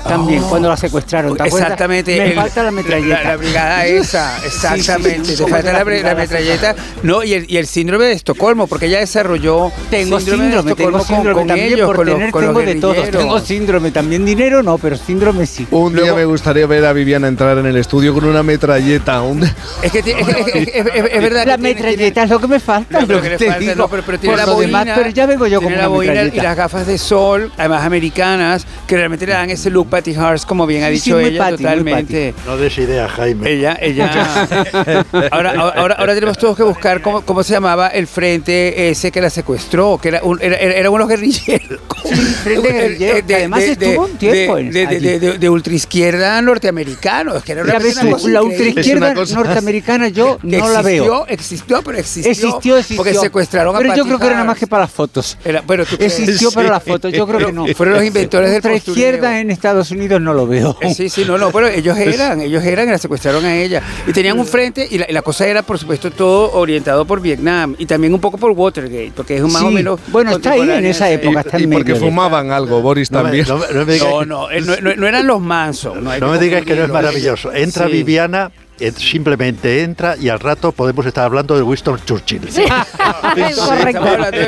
También, 0.07 0.43
Oh. 0.45 0.49
cuando 0.51 0.69
la 0.69 0.77
secuestraron. 0.77 1.37
¿te? 1.37 1.45
Exactamente. 1.45 2.17
Me 2.19 2.27
el- 2.29 2.35
falta 2.35 2.63
la 2.63 2.71
metralleta. 2.71 3.23
La, 3.23 3.29
la 3.31 3.37
brigada 3.37 3.87
esa, 3.87 4.39
exactamente. 4.45 5.25
sí, 5.25 5.37
sí, 5.37 5.45
Te 5.45 5.51
falta 5.51 5.73
la 5.73 5.79
la, 5.85 6.15
metralleta. 6.15 6.75
No, 7.03 7.23
y 7.25 7.33
el, 7.33 7.47
y 7.51 7.57
el 7.57 7.67
síndrome 7.67 8.05
de 8.05 8.13
Estocolmo, 8.13 8.67
porque 8.67 8.87
ella 8.87 8.99
desarrolló 8.99 9.73
Tengo 9.91 10.21
síndrome, 10.21 10.45
de 10.45 10.51
tengo 10.51 10.69
Estocolmo 10.71 10.99
con- 10.99 11.07
síndrome 11.07 11.35
con, 11.41 11.49
también 11.61 11.79
ellos, 11.79 11.87
por 11.87 11.97
con 11.97 12.07
los- 12.07 12.15
tener, 12.17 12.31
los 12.33 12.43
tengo 12.45 12.61
de 12.61 12.75
todos. 12.77 13.11
Tengo 13.11 13.39
síndrome, 13.41 13.91
también 13.91 14.25
dinero 14.25 14.63
no, 14.63 14.79
pero 14.79 14.97
síndrome 14.97 15.47
sí. 15.47 15.67
Un 15.71 15.95
día 15.95 16.15
me 16.15 16.25
gustaría 16.25 16.67
ver 16.67 16.85
a 16.85 16.93
Viviana 16.93 17.29
entrar 17.29 17.59
en 17.59 17.67
el 17.67 17.77
estudio 17.77 18.13
con 18.15 18.25
una 18.25 18.43
metralleta. 18.43 19.23
un- 19.23 19.43
Es 19.83 19.93
que 19.93 20.03
tiene- 20.03 20.21
es, 20.23 20.29
es- 20.29 20.69
es- 20.69 20.87
es- 21.13 21.23
verdad 21.23 21.47
La 21.47 21.57
que 21.57 21.63
tiene- 21.63 21.75
metralleta 21.75 22.23
es 22.25 22.31
lo 22.31 22.41
que 22.41 22.47
me 22.49 22.61
falta. 22.61 23.01
No, 23.01 23.07
pero 23.07 23.19
lo 23.19 23.23
que 23.23 23.29
que 23.29 23.33
le 23.35 23.39
te 23.39 23.45
falta, 23.47 23.61
digo. 23.61 23.75
no, 23.77 23.89
pero, 23.89 24.03
pero 24.05 24.19
tiene 24.19 24.33
Por 24.37 24.39
la 24.41 24.47
lo 24.47 24.55
boina, 24.55 24.79
demás, 24.85 24.99
pero 24.99 25.11
ya 25.11 25.27
vengo 25.27 25.47
yo 25.47 25.61
con 25.63 25.73
la 25.73 25.79
una 25.81 25.89
boina 25.89 26.23
y 26.25 26.31
las 26.41 26.57
gafas 26.57 26.87
de 26.87 26.99
sol, 26.99 27.53
además 27.57 27.85
americanas, 27.85 28.67
que 28.87 28.97
realmente 28.97 29.27
le 29.27 29.33
dan 29.33 29.51
ese 29.51 29.71
look 29.71 29.89
Patty 29.89 30.15
Hearts, 30.15 30.45
como 30.47 30.67
bien 30.67 30.83
ha 30.85 30.89
dicho 30.89 31.19
sí, 31.19 31.27
ella, 31.27 31.39
Patty, 31.45 31.57
totalmente. 31.63 32.35
No 32.47 32.57
des 32.57 32.77
idea, 32.79 33.09
Jaime. 33.09 33.51
Ella, 33.51 33.79
ella. 33.81 34.11
ahora, 35.31 35.53
ahora, 35.77 35.95
ahora 35.99 36.15
tenemos 36.15 36.39
todos 36.39 36.57
que 36.57 36.63
buscar 36.63 37.01
cómo, 37.01 37.23
cómo 37.23 37.43
se 37.43 37.53
llamaba 37.53 37.89
el 37.89 38.07
frente 38.07 38.91
ese 38.91 39.11
que 39.11 39.21
la 39.21 39.31
secuestró, 39.31 39.99
que 40.01 40.09
era, 40.09 40.21
un, 40.23 40.39
era, 40.43 40.57
era 40.57 40.75
era 40.75 40.91
unos 40.91 41.09
guerrilleros. 41.09 41.50
Guerrillero, 42.45 43.25
además 43.35 43.62
estuvo 43.62 44.05
un 44.07 44.17
tiempo 44.19 44.57
de, 44.57 44.61
en- 44.62 44.70
de, 44.73 44.81
de, 44.81 44.87
allí. 44.87 44.99
de, 45.01 45.19
de- 45.20 45.39
de 45.39 45.51
ultraizquierda 45.51 46.41
norteamericano. 46.43 47.37
Es 47.37 47.43
que 47.45 47.53
era 47.53 47.62
una 47.62 47.79
la 48.29 48.43
ultraizquierda 48.43 49.15
norteamericana 49.15 50.09
yo 50.09 50.39
no 50.43 50.69
la 50.69 50.83
veo. 50.83 51.27
existió, 51.29 51.83
pero 51.83 51.99
existió. 51.99 52.31
Existió, 52.31 52.77
existió. 52.77 52.97
Porque 52.97 53.15
secuestraron 53.15 53.75
a 53.75 53.79
Pero 53.79 53.95
yo 53.97 54.05
creo 54.05 54.19
que 54.19 54.27
era 54.27 54.35
nada 54.35 54.47
más 54.47 54.59
que 54.59 54.67
para 54.67 54.85
las 54.85 54.93
fotos. 54.93 55.37
Era, 55.45 55.62
pero 55.67 55.85
tú 55.87 55.97
crees- 55.97 56.19
Existió 56.19 56.51
para 56.53 56.69
las 56.70 56.83
fotos, 56.83 57.12
yo 57.12 57.27
creo 57.27 57.47
que 57.47 57.53
no. 57.53 57.67
Fueron 57.75 57.95
los 57.97 58.05
inventores 58.05 58.51
del 58.51 58.62
postureo. 58.62 58.93
izquierda 58.95 59.41
en 59.41 59.51
Estados 59.51 59.91
Unidos 59.91 60.20
no 60.20 60.35
lo 60.35 60.47
veo. 60.47 60.77
Eh, 60.81 60.95
Sí, 60.95 61.09
sí, 61.09 61.25
no, 61.27 61.39
no, 61.39 61.51
pero 61.51 61.67
ellos 61.69 61.97
eran, 61.99 62.41
ellos 62.41 62.62
eran 62.65 62.89
y 62.89 62.91
la 62.91 62.99
secuestraron 62.99 63.45
a 63.45 63.57
ella. 63.57 63.83
Y 64.07 64.12
tenían 64.12 64.39
un 64.39 64.47
frente 64.47 64.87
y 64.91 64.99
la, 64.99 65.07
y 65.09 65.12
la 65.12 65.23
cosa 65.23 65.47
era, 65.47 65.62
por 65.62 65.79
supuesto, 65.79 66.11
todo 66.11 66.53
orientado 66.53 67.05
por 67.05 67.20
Vietnam 67.20 67.75
y 67.79 67.87
también 67.87 68.12
un 68.12 68.20
poco 68.20 68.37
por 68.39 68.51
Watergate, 68.53 69.12
porque 69.15 69.37
es 69.37 69.43
más 69.43 69.62
o 69.62 69.70
menos. 69.70 70.01
Bueno, 70.09 70.33
está 70.33 70.53
ahí 70.53 70.61
en 70.70 70.85
esa 70.85 71.07
a 71.07 71.11
época, 71.33 71.41
está 71.49 71.57
en 71.59 71.65
y 71.65 71.67
porque 71.75 71.92
medio. 71.94 72.07
fumaban 72.07 72.52
algo, 72.52 72.81
Boris 72.83 73.10
No 73.10 73.23
también. 73.23 73.47
no 73.49 73.59
me- 73.59 73.67
no 73.73 73.86
me 73.86 73.92
digas 73.94 74.09
No, 74.09 74.25
no, 74.25 74.49
no, 74.50 74.76
no- 74.81 74.94
no 74.97 75.07
eran 75.07 75.26
los 75.26 75.41
mansos. 75.41 75.97
No, 75.97 76.28
me 76.28 76.39
digas 76.39 76.65
que 76.65 76.76
no 76.76 76.84
es 76.84 76.91
maravilloso. 76.91 77.52
Entra 77.52 77.86
Sí. 77.86 77.92
Viviana, 77.92 78.50
eh, 78.78 78.92
simplemente 78.92 79.83
entra 79.83 80.17
y 80.17 80.28
al 80.31 80.41
rato 80.41 80.73
podemos 80.73 81.05
estar 81.07 81.25
hablando 81.25 81.55
de 81.57 81.62
Winston 81.62 82.00
Churchill. 82.05 82.41
De 82.50 82.65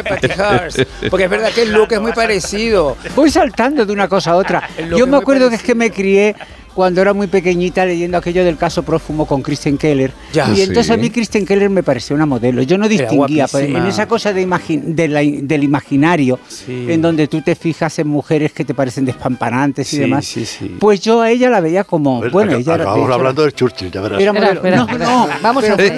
Patty 0.08 0.26
Hearst, 0.28 0.80
porque 1.10 1.24
es 1.24 1.30
verdad 1.30 1.50
que 1.52 1.62
el 1.62 1.72
look 1.72 1.92
es 1.92 2.00
muy 2.00 2.12
parecido. 2.12 2.96
Voy 3.14 3.30
saltando 3.30 3.84
de 3.84 3.92
una 3.92 4.08
cosa 4.08 4.32
a 4.32 4.36
otra. 4.36 4.68
Yo 4.96 5.06
me 5.06 5.16
acuerdo 5.16 5.48
que 5.48 5.56
es 5.56 5.62
que 5.62 5.74
me 5.74 5.90
crié 5.90 6.34
cuando 6.74 7.00
era 7.02 7.12
muy 7.12 7.26
pequeñita 7.26 7.84
leyendo 7.84 8.16
aquello 8.18 8.44
del 8.44 8.56
caso 8.56 8.82
prófumo 8.82 9.26
con 9.26 9.42
Kristen 9.42 9.76
Keller. 9.78 10.12
Ya. 10.32 10.48
y 10.54 10.60
entonces 10.62 10.86
Sí. 10.86 10.92
a 10.92 10.96
mí 10.96 11.10
Kristen 11.10 11.44
Keller 11.46 11.68
me 11.70 11.82
pareció 11.82 12.16
una 12.16 12.26
modelo. 12.26 12.62
Yo 12.62 12.78
no 12.78 12.88
distinguía 12.88 13.46
pues, 13.46 13.64
en 13.68 13.76
esa 13.86 14.06
cosa 14.08 14.32
de 14.32 14.46
imagi- 14.46 14.80
de 14.82 15.08
la- 15.08 15.20
del 15.22 15.64
imaginario, 15.64 16.38
en 16.68 17.02
donde 17.02 17.28
tú 17.28 17.42
te 17.42 17.54
fijas 17.54 17.98
en 17.98 18.08
mujeres 18.08 18.52
que 18.52 18.64
te 18.64 18.74
parecen 18.74 19.04
despampanantes 19.04 19.92
y 19.92 19.96
Sí, 19.96 20.02
demás. 20.02 20.24
sí, 20.24 20.46
sí. 20.46 20.76
Pues 20.78 21.00
yo 21.00 21.20
a 21.20 21.30
ella 21.30 21.50
la 21.50 21.60
veía 21.60 21.84
como, 21.84 22.20
Pues 22.20 22.32
bueno, 22.32 22.52
acá- 22.52 22.60
ella 22.60 22.74
era, 22.74 22.84
acabamos 22.84 23.10
hablando 23.10 23.44
de 23.44 23.52
Churchill, 23.52 23.90
ya 23.90 24.00
verás. 24.00 24.20
era 24.20 24.32
modelo. 24.32 24.52
espera, 24.54 24.76
no, 24.76 24.82
espera. 24.86 25.04
no, 25.04 25.28
Vamos 25.42 25.64
a 25.64 25.76
ver. 25.76 25.92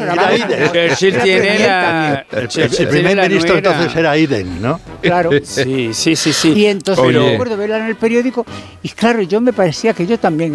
Churchill 0.96 1.18
tiene 1.22 1.58
la... 1.60 2.26
El, 2.32 2.88
primer 2.88 3.16
ministro 3.28 3.56
entonces 3.58 3.94
era 3.96 4.16
Iden, 4.16 4.60
¿no? 4.60 4.80
Claro. 5.00 5.30
Sí, 5.44 5.90
sí, 5.92 6.16
sí, 6.16 6.32
sí. 6.32 6.52
Y 6.52 6.66
entonces 6.66 7.04
Oye. 7.04 7.14
yo 7.14 7.28
recuerdo 7.28 7.56
verla 7.56 7.78
en 7.78 7.86
el 7.86 7.96
periódico 7.96 8.44
y 8.82 8.88
claro, 8.88 9.22
yo 9.22 9.40
me 9.40 9.52
parecía 9.52 9.92
que 9.92 10.06
yo 10.06 10.18
también 10.18 10.52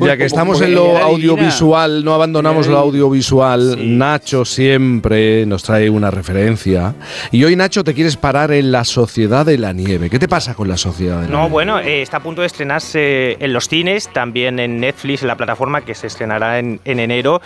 Ya 0.00 0.16
que 0.16 0.24
estamos 0.24 0.60
en 0.60 0.74
lo 0.74 0.96
audiovisual, 0.98 2.04
no 2.04 2.14
abandonamos 2.14 2.66
lo 2.66 2.78
audiovisual. 2.78 3.76
Nacho 3.98 4.44
siempre 4.44 5.46
nos 5.46 5.62
trae 5.62 5.90
una 5.90 6.10
referencia. 6.10 6.94
Y 7.30 7.44
hoy, 7.44 7.56
Nacho, 7.56 7.84
te 7.84 7.94
quieres 7.94 8.16
parar 8.16 8.52
en 8.52 8.72
la 8.72 8.84
Sociedad 8.84 9.44
de 9.46 9.58
la 9.58 9.72
Nieve. 9.72 10.10
¿Qué 10.10 10.18
te 10.18 10.28
pasa 10.28 10.54
con 10.54 10.68
la 10.68 10.76
Sociedad 10.76 11.20
de 11.20 11.26
la 11.26 11.32
No, 11.32 11.38
Nieve? 11.40 11.52
bueno, 11.52 11.78
eh, 11.78 12.02
está 12.02 12.18
a 12.18 12.22
punto 12.22 12.40
de 12.40 12.46
estrenarse 12.46 13.36
en 13.40 13.52
los 13.52 13.68
cines, 13.68 14.08
también 14.12 14.58
en 14.58 14.80
Netflix, 14.80 15.22
en 15.22 15.28
la 15.28 15.36
plataforma 15.36 15.82
que 15.82 15.94
se 15.94 16.06
estrenará 16.06 16.58
en, 16.58 16.80
en 16.84 16.98
enero. 17.00 17.40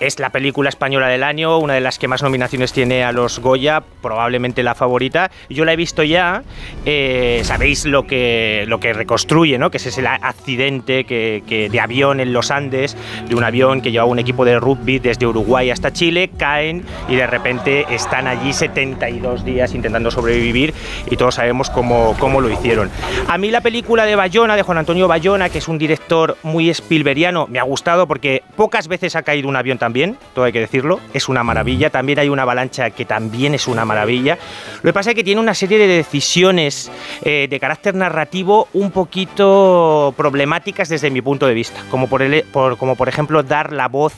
Es 0.00 0.20
la 0.20 0.30
película 0.30 0.68
española 0.68 1.08
del 1.08 1.24
año, 1.24 1.58
una 1.58 1.74
de 1.74 1.80
las 1.80 1.98
que 1.98 2.06
más 2.06 2.22
nominaciones 2.22 2.72
tiene 2.72 3.02
a 3.02 3.10
los 3.10 3.40
Goya, 3.40 3.82
probablemente 4.00 4.62
la 4.62 4.76
favorita. 4.76 5.32
Yo 5.50 5.64
la 5.64 5.72
he 5.72 5.76
visto 5.76 6.04
ya, 6.04 6.44
eh, 6.84 7.40
sabéis 7.42 7.84
lo 7.84 8.06
que, 8.06 8.64
lo 8.68 8.78
que 8.78 8.92
reconstruye, 8.92 9.58
¿no? 9.58 9.72
que 9.72 9.78
es 9.78 9.98
el 9.98 10.06
accidente 10.06 11.02
que, 11.02 11.68
de 11.70 11.80
avión 11.80 12.20
en 12.20 12.32
los 12.32 12.52
Andes, 12.52 12.96
de 13.28 13.34
un 13.34 13.42
avión 13.42 13.80
que 13.80 13.90
llevaba 13.90 14.08
un 14.08 14.20
equipo 14.20 14.44
de 14.44 14.60
rugby 14.60 15.00
desde 15.00 15.26
Uruguay 15.26 15.70
hasta 15.70 15.92
Chile, 15.92 16.30
caen 16.38 16.84
y 17.08 17.16
de 17.16 17.26
repente 17.26 17.84
están 17.90 18.28
allí 18.28 18.52
72 18.52 19.44
días 19.44 19.74
intentando 19.74 20.12
sobrevivir 20.12 20.74
y 21.10 21.16
todos 21.16 21.34
sabemos 21.34 21.70
cómo, 21.70 22.14
cómo 22.20 22.40
lo 22.40 22.48
hicieron. 22.50 22.88
A 23.26 23.36
mí 23.36 23.50
la 23.50 23.62
película 23.62 24.04
de 24.06 24.14
Bayona, 24.14 24.54
de 24.54 24.62
Juan 24.62 24.78
Antonio 24.78 25.08
Bayona, 25.08 25.48
que 25.48 25.58
es 25.58 25.66
un 25.66 25.76
director 25.76 26.36
muy 26.44 26.70
Spielbergiano, 26.70 27.48
me 27.48 27.58
ha 27.58 27.64
gustado 27.64 28.06
porque 28.06 28.44
pocas 28.54 28.86
veces 28.86 29.16
ha 29.16 29.22
caído 29.22 29.48
un 29.48 29.56
avión 29.56 29.78
también, 29.88 30.18
todo 30.34 30.44
hay 30.44 30.52
que 30.52 30.60
decirlo, 30.60 31.00
es 31.14 31.30
una 31.30 31.42
maravilla. 31.42 31.88
También 31.88 32.18
hay 32.18 32.28
una 32.28 32.42
avalancha 32.42 32.90
que 32.90 33.06
también 33.06 33.54
es 33.54 33.66
una 33.68 33.86
maravilla. 33.86 34.36
Lo 34.82 34.90
que 34.90 34.92
pasa 34.92 35.10
es 35.12 35.16
que 35.16 35.24
tiene 35.24 35.40
una 35.40 35.54
serie 35.54 35.78
de 35.78 35.86
decisiones 35.86 36.90
eh, 37.22 37.46
de 37.48 37.58
carácter 37.58 37.94
narrativo 37.94 38.68
un 38.74 38.90
poquito 38.90 40.12
problemáticas 40.14 40.90
desde 40.90 41.10
mi 41.10 41.22
punto 41.22 41.46
de 41.46 41.54
vista, 41.54 41.80
como 41.90 42.06
por, 42.06 42.20
el- 42.20 42.42
por- 42.52 42.76
como 42.76 42.96
por 42.96 43.08
ejemplo 43.08 43.42
dar 43.42 43.72
la 43.72 43.88
voz 43.88 44.12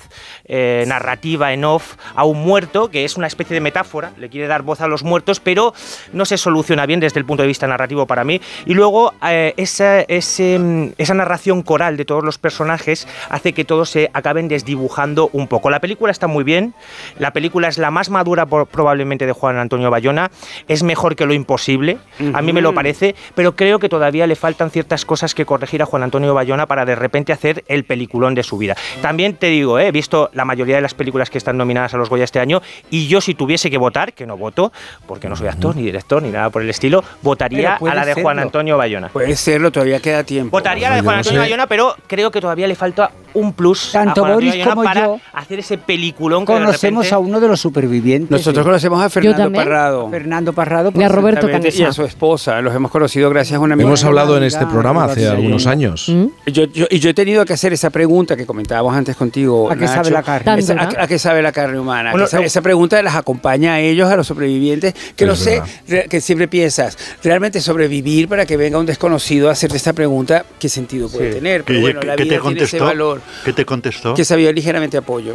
eh, 0.44 0.82
narrativa 0.88 1.52
en 1.52 1.64
off 1.64 1.94
a 2.16 2.24
un 2.24 2.42
muerto, 2.42 2.90
que 2.90 3.04
es 3.04 3.16
una 3.16 3.28
especie 3.28 3.54
de 3.54 3.60
metáfora, 3.60 4.10
le 4.18 4.28
quiere 4.28 4.48
dar 4.48 4.62
voz 4.62 4.80
a 4.80 4.88
los 4.88 5.04
muertos, 5.04 5.38
pero 5.38 5.72
no 6.12 6.24
se 6.24 6.36
soluciona 6.36 6.84
bien 6.84 6.98
desde 6.98 7.20
el 7.20 7.26
punto 7.26 7.44
de 7.44 7.46
vista 7.46 7.68
narrativo 7.68 8.06
para 8.06 8.24
mí. 8.24 8.40
Y 8.66 8.74
luego 8.74 9.14
eh, 9.28 9.54
esa, 9.56 10.00
ese, 10.00 10.58
mm, 10.58 10.94
esa 10.98 11.14
narración 11.14 11.62
coral 11.62 11.96
de 11.96 12.04
todos 12.04 12.24
los 12.24 12.38
personajes 12.38 13.06
hace 13.28 13.52
que 13.52 13.64
todos 13.64 13.88
se 13.90 14.10
acaben 14.12 14.48
desdibujando 14.48 15.30
un 15.32 15.46
poco. 15.46 15.59
La 15.68 15.80
película 15.80 16.10
está 16.12 16.26
muy 16.28 16.44
bien, 16.44 16.72
la 17.18 17.32
película 17.32 17.68
es 17.68 17.76
la 17.76 17.90
más 17.90 18.08
madura 18.08 18.46
por- 18.46 18.66
probablemente 18.68 19.26
de 19.26 19.32
Juan 19.32 19.58
Antonio 19.58 19.90
Bayona, 19.90 20.30
es 20.68 20.82
mejor 20.82 21.16
que 21.16 21.26
lo 21.26 21.34
imposible, 21.34 21.98
a 22.32 22.40
mí 22.40 22.52
me 22.52 22.62
lo 22.62 22.72
parece, 22.72 23.14
pero 23.34 23.54
creo 23.56 23.78
que 23.78 23.88
todavía 23.88 24.26
le 24.26 24.36
faltan 24.36 24.70
ciertas 24.70 25.04
cosas 25.04 25.34
que 25.34 25.44
corregir 25.44 25.82
a 25.82 25.86
Juan 25.86 26.02
Antonio 26.04 26.32
Bayona 26.32 26.66
para 26.66 26.84
de 26.84 26.94
repente 26.94 27.32
hacer 27.32 27.64
el 27.68 27.84
peliculón 27.84 28.34
de 28.34 28.42
su 28.42 28.56
vida. 28.56 28.76
También 29.02 29.34
te 29.34 29.48
digo, 29.48 29.78
eh, 29.78 29.88
he 29.88 29.92
visto 29.92 30.30
la 30.32 30.44
mayoría 30.44 30.76
de 30.76 30.82
las 30.82 30.94
películas 30.94 31.28
que 31.30 31.38
están 31.38 31.56
nominadas 31.58 31.92
a 31.94 31.96
los 31.96 32.08
Goya 32.08 32.24
este 32.24 32.40
año 32.40 32.62
y 32.90 33.08
yo 33.08 33.20
si 33.20 33.34
tuviese 33.34 33.70
que 33.70 33.78
votar, 33.78 34.12
que 34.12 34.26
no 34.26 34.36
voto, 34.36 34.72
porque 35.06 35.28
no 35.28 35.36
soy 35.36 35.48
actor 35.48 35.74
ni 35.76 35.82
director 35.82 36.22
ni 36.22 36.30
nada 36.30 36.50
por 36.50 36.62
el 36.62 36.70
estilo, 36.70 37.02
votaría 37.22 37.74
a 37.74 37.94
la 37.94 38.04
de 38.04 38.14
Juan. 38.14 38.38
Antonio 38.38 38.76
Bayona. 38.78 39.08
Puede 39.08 39.36
serlo, 39.36 39.70
todavía 39.72 40.00
queda 40.00 40.24
tiempo. 40.24 40.56
Votaría 40.56 40.86
a 40.86 40.90
la 40.90 40.96
de 40.96 41.02
Juan 41.02 41.16
no 41.16 41.18
Antonio 41.20 41.40
sé. 41.40 41.44
Bayona, 41.46 41.66
pero 41.66 41.94
creo 42.06 42.30
que 42.30 42.40
todavía 42.40 42.66
le 42.66 42.74
falta 42.74 43.10
un 43.34 43.52
plus 43.52 43.90
Tanto 43.92 44.22
a 44.22 44.28
Juan 44.28 44.32
Antonio 44.32 44.34
Boris 44.34 44.50
Bayona 44.52 44.70
como 44.70 44.84
para 44.84 45.00
yo 45.06 45.20
hacer 45.50 45.58
ese 45.58 45.78
peliculón 45.78 46.46
que 46.46 46.52
de 46.52 46.58
Conocemos 46.60 47.04
repente- 47.06 47.14
a 47.16 47.18
uno 47.18 47.40
de 47.40 47.48
los 47.48 47.60
supervivientes. 47.60 48.30
Nosotros 48.30 48.62
sí. 48.62 48.66
conocemos 48.68 49.02
a 49.02 49.10
Fernando. 49.10 49.52
Parrado. 49.52 50.08
Fernando 50.08 50.52
Parrado. 50.52 50.92
Y 50.94 51.02
a 51.02 51.08
Roberto 51.08 51.46
Exactamente, 51.46 51.76
Y 51.76 51.82
a 51.82 51.92
su 51.92 52.04
esposa. 52.04 52.60
Los 52.60 52.72
hemos 52.74 52.90
conocido 52.92 53.28
gracias 53.30 53.56
a 53.56 53.60
una 53.60 53.74
amiga. 53.74 53.88
Hemos 53.88 54.04
hablado 54.04 54.36
en 54.36 54.44
este 54.44 54.64
programa 54.66 55.04
hace 55.06 55.26
algunos 55.28 55.66
años. 55.66 56.08
¿Mm? 56.08 56.26
Yo, 56.52 56.64
yo- 56.66 56.86
y 56.88 57.00
yo 57.00 57.10
he 57.10 57.14
tenido 57.14 57.44
que 57.44 57.52
hacer 57.54 57.72
esa 57.72 57.90
pregunta 57.90 58.36
que 58.36 58.46
comentábamos 58.46 58.94
antes 58.94 59.16
contigo. 59.16 59.68
¿A 59.70 59.76
qué 59.76 59.88
sabe 59.88 60.10
la 60.10 60.22
carne? 60.22 60.60
Esa- 60.60 60.76
Tanto, 60.76 60.94
¿no? 60.94 61.00
a, 61.00 61.04
a 61.04 61.08
qué 61.08 61.18
sabe 61.18 61.42
la 61.42 61.50
carne 61.50 61.80
humana? 61.80 62.12
Bueno, 62.12 62.26
esa, 62.26 62.62
pregunta 62.62 63.02
las 63.02 63.16
acompaña 63.16 63.74
a 63.74 63.80
ellos, 63.80 64.08
a 64.08 64.16
los 64.16 64.26
sobrevivientes, 64.28 64.94
que 65.16 65.26
no 65.26 65.32
Es 65.32 65.40
sé, 65.40 65.62
que 66.08 66.20
siempre 66.20 66.46
piensas, 66.46 66.96
realmente 67.24 67.60
sobrevivir 67.60 68.28
para 68.28 68.46
que 68.46 68.56
venga 68.56 68.78
un 68.78 68.86
desconocido 68.86 69.48
a 69.48 69.52
hacerte 69.52 69.76
esta 69.76 69.92
pregunta, 69.94 70.44
¿qué 70.60 70.68
sentido 70.68 71.08
puede 71.08 71.30
Sí. 71.30 71.34
tener? 71.38 71.64
Pero 71.64 71.78
¿Qué- 71.78 71.80
bueno, 71.82 72.00
la 72.02 72.14
qué 72.14 72.22
vida 72.24 72.36
te 72.36 72.40
tiene 72.42 72.62
ese 72.62 72.78
contestó? 72.78 72.84
valor. 72.84 73.20
¿Qué 73.44 73.52
te 73.52 73.64
contestó? 73.64 74.14
Que 74.14 74.24
sabía 74.24 74.52
ligeramente 74.52 74.96
apoyo. 74.96 75.34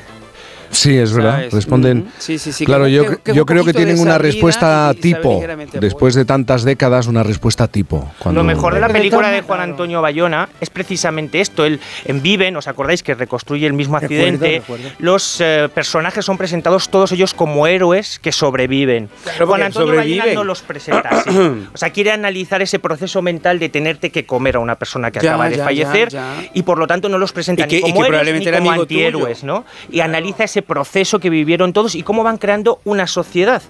Sí, 0.71 0.97
es 0.97 1.13
verdad. 1.13 1.31
¿Sabes? 1.35 1.53
Responden. 1.53 2.11
Sí, 2.17 2.37
sí, 2.39 2.51
sí, 2.51 2.65
claro, 2.65 2.85
que- 2.85 2.91
yo, 2.91 3.23
que- 3.23 3.33
yo 3.33 3.45
creo 3.45 3.63
que 3.65 3.73
tienen 3.73 3.99
una 3.99 4.17
respuesta 4.17 4.93
tipo. 4.99 5.41
apoyo. 5.43 5.79
Después 5.79 6.15
de 6.15 6.25
tantas 6.25 6.63
décadas, 6.63 7.07
una 7.07 7.23
respuesta 7.23 7.67
tipo. 7.67 8.11
Cuando- 8.19 8.41
Lo 8.41 8.45
mejor 8.45 8.73
de 8.73 8.79
la 8.79 8.87
de 8.87 8.93
película 8.93 9.29
de 9.29 9.41
Juan 9.41 9.59
Antonio 9.61 10.01
Bayona 10.01 10.49
es 10.59 10.69
precisamente 10.69 11.41
esto. 11.41 11.65
Él 11.65 11.79
en 12.05 12.21
Viven, 12.21 12.55
¿os 12.57 12.67
acordáis 12.67 13.03
que 13.03 13.13
reconstruye 13.15 13.67
el 13.67 13.73
mismo 13.73 13.97
accidente? 13.97 14.59
recuerdo. 14.59 14.89
Los 14.99 15.37
eh, 15.41 15.69
personajes 15.73 16.23
son 16.25 16.37
presentados 16.37 16.89
todos 16.89 17.11
ellos 17.11 17.33
como 17.33 17.67
héroes 17.67 18.19
que 18.19 18.31
sobreviven. 18.31 19.09
Claro, 19.23 19.47
Juan 19.47 19.63
Antonio 19.63 19.95
Bayona 19.95 20.33
no 20.33 20.43
los 20.43 20.61
presenta 20.61 21.09
así. 21.09 21.29
O 21.73 21.77
sea, 21.77 21.89
quiere 21.91 22.11
analizar 22.11 22.61
ese 22.61 22.79
proceso 22.79 23.21
mental 23.21 23.59
de 23.59 23.69
tenerte 23.69 24.09
que 24.09 24.25
comer 24.25 24.55
a 24.55 24.59
una 24.59 24.75
persona 24.75 25.11
que 25.11 25.19
Ya, 25.19 25.31
acaba 25.31 25.49
de 25.49 25.57
ya, 25.57 25.63
fallecer 25.63 26.09
ya, 26.09 26.35
ya. 26.41 26.49
y 26.53 26.63
por 26.63 26.77
lo 26.77 26.87
tanto 26.87 27.09
no 27.09 27.17
los 27.17 27.31
presenta 27.31 27.63
Y 27.65 27.67
que- 27.67 27.75
ni 27.75 27.79
y 27.79 27.81
como 27.81 27.93
que 27.93 27.99
héroes 27.99 28.09
probablemente 28.09 28.51
ni 28.51 28.57
como 28.57 28.71
antihéroes, 28.81 29.43
¿no? 29.43 29.65
Y 29.91 29.99
analiza 30.01 30.43
ese 30.43 30.60
proceso 30.61 31.19
que 31.19 31.29
vivieron 31.29 31.73
todos 31.73 31.95
y 31.95 32.03
cómo 32.03 32.23
van 32.23 32.37
creando 32.37 32.79
una 32.83 33.07
sociedad. 33.07 33.61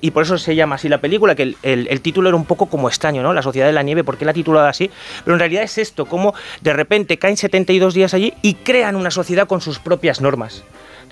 Y 0.00 0.10
por 0.10 0.24
eso 0.24 0.38
se 0.38 0.54
llama 0.54 0.76
así 0.76 0.88
la 0.88 0.98
película, 0.98 1.34
que 1.34 1.54
el, 1.62 2.00
título 2.00 2.28
era 2.28 2.36
un 2.36 2.44
poco 2.44 2.66
como 2.66 2.88
extraño, 2.88 3.22
¿no? 3.22 3.32
La 3.32 3.42
Sociedad 3.42 3.66
de 3.66 3.72
la 3.72 3.82
Nieve, 3.82 4.04
¿por 4.04 4.16
qué 4.16 4.24
la 4.24 4.32
ha 4.32 4.34
titulado 4.34 4.66
así? 4.66 4.90
Pero 5.24 5.34
en 5.34 5.40
realidad 5.40 5.62
es 5.62 5.78
esto, 5.78 6.06
cómo 6.06 6.34
de 6.60 6.72
repente 6.72 7.18
caen 7.18 7.36
72 7.36 7.94
días 7.94 8.14
allí 8.14 8.34
y 8.42 8.54
crean 8.54 8.96
una 8.96 9.10
sociedad 9.10 9.46
con 9.46 9.60
sus 9.60 9.78
propias 9.78 10.20
normas. 10.20 10.64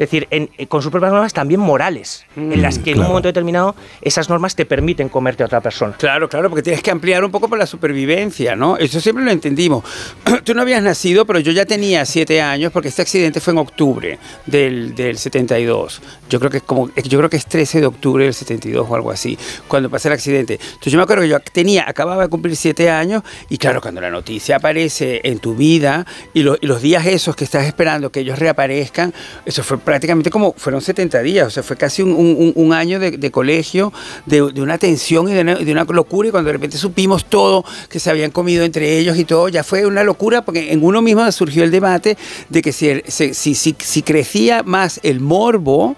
Es 0.03 0.11
decir, 0.11 0.27
en- 0.31 0.51
eh, 0.59 0.67
con 0.67 0.83
sus 0.83 0.91
propias 0.91 1.13
normas 1.13 1.33
también 1.33 1.61
morales, 1.61 2.25
en 2.37 2.61
las 2.61 2.79
que 2.79 2.91
en 2.91 2.97
un 2.97 3.03
claro. 3.03 3.09
momento 3.11 3.29
determinado 3.29 3.75
esas 4.01 4.29
normas 4.29 4.57
te 4.57 4.67
permiten 4.67 5.09
comerte 5.09 5.43
a 5.43 5.47
otra 5.47 5.61
persona. 5.61 5.95
Claro, 5.97 6.29
claro, 6.29 6.49
porque 6.51 6.63
tienes 6.63 6.83
que 6.83 6.91
ampliar 6.91 7.25
un 7.25 7.31
poco 7.31 7.49
por 7.49 7.59
la 7.59 7.67
supervivencia, 7.67 8.57
¿no? 8.57 8.77
Eso 8.77 9.01
siempre 9.01 9.25
lo 9.25 9.31
entendimos. 9.31 9.85
Tú 10.45 10.55
no 10.55 10.63
habías 10.63 10.83
nacido, 10.83 11.25
pero 11.27 11.39
yo 11.39 11.53
ya 11.53 11.65
tenía 11.67 12.05
siete 12.05 12.41
años 12.43 12.73
porque 12.73 12.89
este 12.89 13.03
accidente 13.03 13.41
fue 13.41 13.53
en 13.53 13.59
octubre 13.59 14.19
del, 14.47 14.95
del 14.95 15.17
72. 15.19 16.01
Yo 16.29 16.39
creo 16.39 16.51
que 16.51 16.57
es 16.59 16.63
como, 16.65 16.89
yo 16.95 17.19
creo 17.19 17.31
que 17.31 17.37
es 17.37 17.47
13 17.47 17.81
de 17.81 17.87
octubre 17.87 18.25
del 18.25 18.35
72 18.35 18.87
o 18.89 18.95
algo 18.95 19.11
así, 19.11 19.39
cuando 19.69 19.89
pasó 19.91 20.09
el 20.09 20.15
accidente. 20.15 20.55
Entonces 20.55 20.93
yo 20.93 20.97
me 20.99 21.05
acuerdo 21.05 21.23
que 21.23 21.29
yo 21.29 21.39
tenía, 21.41 21.85
acababa 21.89 22.23
de 22.25 22.29
cumplir 22.29 22.57
siete 22.57 22.91
años 22.91 23.23
y 23.49 23.59
claro, 23.59 23.81
cuando 23.81 24.01
la 24.01 24.11
noticia 24.11 24.57
aparece 24.57 25.21
en 25.25 25.39
tu 25.39 25.55
vida 25.55 26.07
y, 26.35 26.43
lo- 26.43 26.57
y 26.61 26.67
los 26.67 26.83
días 26.83 27.07
esos 27.07 27.37
que 27.37 27.45
estás 27.45 27.67
esperando 27.67 28.11
que 28.11 28.21
ellos 28.21 28.39
reaparezcan, 28.39 29.13
eso 29.45 29.63
fue 29.63 29.79
prácticamente 29.79 29.92
como, 30.31 30.55
fueron 30.57 30.81
70 30.81 31.21
días, 31.23 31.47
o 31.47 31.51
sea, 31.51 31.63
fue 31.63 31.77
casi 31.77 32.03
un, 32.03 32.73
año 32.73 32.99
de, 32.99 33.31
colegio, 33.31 33.93
de, 34.27 34.43
una 34.43 34.79
tensión 34.79 35.29
y 35.29 35.33
de 35.35 35.41
una, 35.41 35.55
de 35.57 35.73
una 35.73 35.85
locura 35.85 36.29
y 36.29 36.31
cuando 36.31 36.49
de 36.49 36.55
repente 36.55 36.79
supimos 36.79 37.25
todo, 37.27 37.65
que 37.89 37.99
se 38.01 38.11
habían 38.11 38.31
comido 38.31 38.65
entre 38.65 38.99
ellos 38.99 39.19
y 39.19 39.25
todo, 39.25 39.49
ya 39.49 39.65
fue 39.65 39.87
una 39.87 40.05
locura 40.05 40.43
porque 40.43 40.73
en 40.73 40.85
uno 40.85 41.03
mismo 41.03 41.31
surgió 41.33 41.65
el 41.65 41.71
debate 41.71 42.17
de 42.49 42.63
que 42.63 42.73
si, 42.73 43.03
si, 43.09 43.35
si- 43.55 43.77
si 43.79 44.03
crecía 44.03 44.63
más 44.63 45.01
el 45.03 45.21
morbo, 45.21 45.97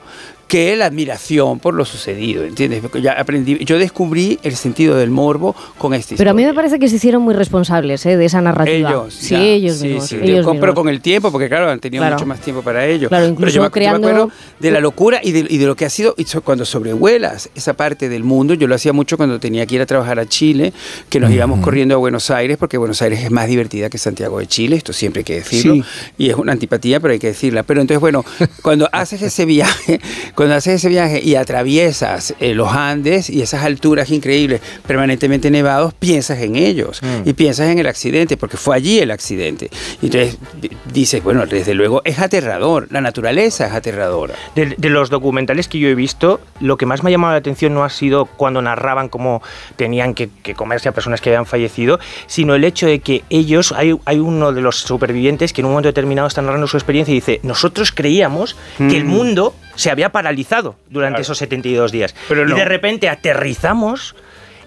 que 0.49 0.77
la 0.77 0.87
admiración 0.87 1.59
por 1.59 1.75
lo 1.75 1.85
sucedido, 1.85 2.45
¿entiendes? 2.45 2.83
Ya 3.03 3.13
aprendí, 3.13 3.65
yo 3.65 3.79
descubrí 3.79 4.39
el 4.43 4.55
sentido 4.57 4.97
del 4.97 5.11
morbo 5.11 5.57
con 5.79 5.95
este 5.95 6.17
Pero 6.17 6.31
a 6.31 6.35
mí 6.35 6.45
me 6.45 6.55
parece 6.55 6.79
que 6.79 6.89
se 6.89 6.97
hicieron 6.97 7.23
muy 7.23 7.35
responsables 7.35 8.05
¿eh? 8.07 8.17
de 8.17 8.25
esa 8.25 8.41
narrativa. 8.41 8.91
ellos, 8.91 9.15
sí, 9.15 9.31
ya, 9.35 9.43
ellos 9.43 9.77
sí, 9.79 9.87
mismos. 9.89 10.07
sí, 10.09 10.17
ellos 10.23 10.45
con- 10.45 10.57
pero 10.61 10.73
mismos. 10.73 10.83
con 10.85 10.89
el 10.91 11.01
tiempo, 11.01 11.33
porque 11.33 11.49
claro, 11.49 11.71
han 11.71 11.81
tenido 11.81 12.03
Claro. 12.03 12.17
mucho 12.17 12.27
más 12.27 12.41
tiempo 12.41 12.63
para 12.63 12.87
ello. 12.87 13.09
Claro, 13.09 13.25
Pero 13.25 13.33
incluso 13.33 13.55
yo 13.55 13.61
me, 13.63 13.65
yo 13.67 13.71
me 13.71 13.73
creando- 13.73 14.09
acuerdo 14.09 14.31
de 14.61 14.71
la 14.71 14.81
locura 14.81 15.21
y 15.23 15.33
de, 15.33 15.47
y 15.49 15.59
de 15.59 15.67
lo 15.67 15.75
que 15.77 15.87
ha 15.87 15.91
sido 15.91 16.15
cuando 16.45 16.65
sobrevuelas 16.65 17.49
esa 17.55 17.75
parte 17.75 18.09
del 18.09 18.23
mundo. 18.25 18.55
Yo 18.55 18.67
lo 18.69 18.75
hacía 18.75 18.93
mucho 18.93 19.17
cuando 19.17 19.41
tenía 19.41 19.65
que 19.67 19.77
ir 19.77 19.81
a 19.81 19.87
trabajar 19.87 20.19
a 20.21 20.27
Chile, 20.27 20.73
que 21.09 21.21
nos 21.21 21.31
íbamos 21.31 21.61
corriendo 21.61 21.95
a 21.95 21.99
Buenos 21.99 22.31
Aires, 22.31 22.59
porque 22.59 22.77
Buenos 22.79 23.01
Aires 23.03 23.23
es 23.25 23.31
más 23.31 23.49
divertida 23.49 23.89
que 23.91 23.99
Santiago 23.99 24.39
de 24.39 24.47
Chile, 24.47 24.77
esto 24.77 24.93
siempre 24.93 25.21
hay 25.21 25.25
que 25.25 25.35
decirlo. 25.35 25.75
Sí. 25.77 25.83
Y 26.19 26.31
es 26.31 26.37
una 26.37 26.53
antipatía, 26.53 27.01
pero 27.01 27.13
hay 27.13 27.19
que 27.19 27.29
decirla. 27.29 27.63
Pero 27.63 27.81
entonces, 27.81 28.01
bueno, 28.01 28.25
cuando 28.63 28.89
haces 28.93 29.23
ese 29.23 29.45
viaje, 29.47 30.01
cuando 30.45 30.57
haces 30.57 30.75
ese 30.75 30.89
viaje 30.91 31.21
y 31.23 31.37
atraviesas 31.37 32.35
eh, 32.39 32.53
los 32.55 32.69
Andes 32.73 33.31
y 33.31 33.41
esas 33.41 33.65
alturas 33.65 34.11
increíbles, 34.11 34.61
permanentemente 34.87 35.51
nevados, 35.51 35.95
piensas 35.95 36.39
en 36.41 36.57
ellos 36.57 37.01
Mm. 37.03 37.29
y 37.29 37.33
piensas 37.33 37.69
en 37.71 37.79
el 37.79 37.87
accidente, 37.87 38.37
porque 38.37 38.57
fue 38.57 38.77
allí 38.77 38.99
el 38.99 39.11
accidente. 39.11 39.71
Y 40.03 40.07
entonces 40.07 40.39
di- 40.61 40.71
dices, 40.93 41.23
bueno, 41.25 41.47
desde 41.47 41.73
luego 41.75 42.03
es 42.05 42.19
aterrador, 42.19 42.89
la 42.91 43.01
naturaleza 43.01 43.67
es 43.67 43.73
aterradora. 43.73 44.35
De, 44.55 44.75
de 44.77 44.89
los 44.91 45.09
documentales 45.11 45.67
que 45.69 45.79
yo 45.79 45.89
he 45.89 45.95
visto, 45.95 46.41
lo 46.61 46.77
que 46.77 46.85
más 46.87 47.03
me 47.03 47.11
ha 47.11 47.13
llamado 47.13 47.33
la 47.33 47.39
atención 47.39 47.73
no 47.75 47.83
ha 47.85 47.91
sido 47.91 48.27
cuando 48.27 48.61
narraban 48.61 49.09
cómo 49.09 49.43
tenían 49.77 50.13
que, 50.15 50.29
que 50.43 50.55
comerse 50.55 50.89
a 50.89 50.93
personas 50.93 51.21
que 51.21 51.31
habían 51.31 51.47
fallecido, 51.47 51.99
sino 52.27 52.55
el 52.55 52.65
hecho 52.65 52.87
de 52.87 52.99
que 53.01 53.25
ellos, 53.31 53.73
hay, 53.73 53.97
hay 54.05 54.19
uno 54.19 54.53
de 54.53 54.61
los 54.61 54.77
supervivientes 54.79 55.53
que 55.53 55.63
en 55.63 55.67
un 55.67 55.73
momento 55.73 55.89
determinado 55.89 56.29
está 56.29 56.43
narrando 56.43 56.67
su 56.67 56.77
experiencia 56.77 57.13
y 57.13 57.17
dice, 57.17 57.41
nosotros 57.43 57.93
creíamos 57.93 58.57
que 58.79 58.97
el 58.97 59.05
Mm. 59.05 59.09
mundo 59.09 59.55
se 59.75 59.91
había 59.91 60.11
paralizado 60.11 60.77
durante 60.91 61.23
esos 61.23 61.39
72 61.39 61.93
días. 61.93 62.15
Pero 62.29 62.43
y 62.43 62.51
no. 62.51 62.57
de 62.57 62.65
repente 62.65 63.09
aterrizamos 63.09 64.15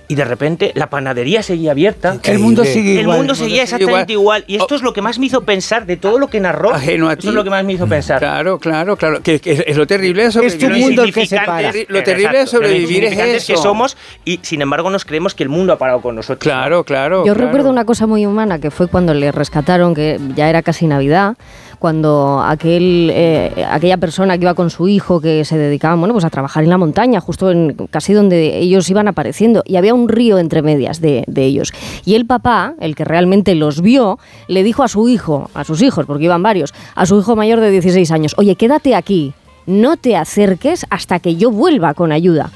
y 0.10 0.16
de 0.16 0.24
repente 0.24 0.72
la 0.74 0.90
panadería 0.90 1.44
seguía 1.44 1.72
abierta. 1.72 2.18
El 2.24 2.40
mundo 2.40 2.64
sigue 2.64 2.94
El 2.94 3.02
igual. 3.02 3.03
mundo 3.03 3.11
El 3.14 3.18
mundo 3.18 3.36
seguía 3.36 3.64
exactamente 3.64 4.14
igual. 4.14 4.45
Y 4.48 4.56
esto 4.56 4.76
es 4.76 4.82
lo 4.82 4.94
que 4.94 5.02
más 5.02 5.19
me 5.19 5.26
hizo 5.26 5.42
pensar 5.42 5.86
de 5.86 5.98
todo 5.98 6.18
lo 6.18 6.27
que 6.30 6.40
narró. 6.40 6.74
Ajeno 6.74 7.10
a 7.10 7.14
Eso 7.14 7.24
ti. 7.24 7.27
es 7.27 7.34
lo 7.34 7.44
que 7.44 7.50
más 7.50 7.66
me 7.66 7.74
hizo 7.74 7.88
pensar. 7.88 8.19
Claro, 8.19 8.58
claro, 8.58 8.95
claro. 8.95 9.22
Que, 9.22 9.42
que 9.42 9.52
es, 9.52 9.64
es 9.68 9.76
lo 9.76 9.86
terrible 9.86 10.24
de 10.24 10.32
sobrevivir. 10.32 10.95
Lo 10.95 11.03
insignificantes- 11.06 11.88
Lo 11.90 12.03
terrible 12.03 12.38
de 12.38 12.44
exacto, 12.44 12.61
lo 12.61 12.68
sobrevivir 12.69 13.03
es 13.03 13.18
eso. 13.19 13.53
que 13.53 13.58
somos 13.58 13.98
y 14.24 14.40
sin 14.44 14.61
embargo 14.61 14.90
nos 14.90 15.03
creemos 15.03 15.36
que 15.36 15.44
el 15.44 15.50
mundo 15.50 15.74
ha 15.74 15.77
parado 15.77 16.00
con 16.00 16.16
nosotros. 16.16 16.40
Claro, 16.40 16.86
claro. 16.86 17.26
Yo 17.26 17.34
recuerdo 17.34 17.69
una 17.69 17.84
cosa 17.84 18.08
muy 18.08 18.26
humana 18.26 18.60
que 18.60 18.72
fue 18.72 18.88
cuando 18.88 19.14
le 19.14 19.34
rescataron, 19.34 19.94
que 19.94 20.22
ya 20.36 20.50
era 20.50 20.61
casi 20.61 20.88
Navidad, 20.88 21.36
cuando 21.80 22.42
aquel, 22.42 23.10
eh, 23.14 23.66
aquella 23.70 23.98
persona 23.98 24.38
que 24.38 24.44
iba 24.44 24.54
con 24.54 24.70
su 24.70 24.88
hijo 24.88 25.22
que 25.22 25.46
se 25.46 25.58
dedicaba 25.58 25.96
bueno, 25.96 26.14
pues 26.14 26.26
a 26.26 26.30
trabajar 26.30 26.64
en 26.64 26.70
la 26.70 26.78
montaña, 26.78 27.22
justo 27.22 27.52
en 27.52 27.76
casi 27.90 28.14
donde 28.14 28.60
ellos 28.60 28.90
iban 28.90 29.08
apareciendo, 29.08 29.64
y 29.66 29.76
había 29.76 29.94
un 29.94 30.10
río 30.10 30.40
entre 30.40 30.62
medias 30.62 31.02
de, 31.02 31.24
de 31.28 31.44
ellos. 31.46 31.74
Y 32.06 32.16
el 32.16 32.26
papá, 32.26 32.76
el 32.80 32.96
que 32.96 33.06
realmente 33.06 33.56
los 33.56 33.82
vio, 33.82 34.20
le 34.48 34.64
dijo 34.64 34.84
a 34.84 34.88
su 34.88 35.10
hijo, 35.10 35.50
a 35.54 35.64
sus 35.64 35.82
hijos, 35.82 36.06
porque 36.06 36.26
iban 36.26 36.44
varios, 36.44 36.74
a 36.96 37.06
su 37.06 37.20
hijo 37.20 37.36
mayor 37.36 37.60
de 37.60 37.72
16 37.72 38.12
años, 38.12 38.34
oye, 38.38 38.56
quédate 38.56 38.96
aquí, 38.96 39.34
no 39.66 39.98
te 39.98 40.16
acerques 40.16 40.86
hasta 40.90 41.20
que 41.20 41.36
yo 41.36 41.52
vuelva 41.52 41.94
con 41.94 42.12
ayuda. 42.12 42.52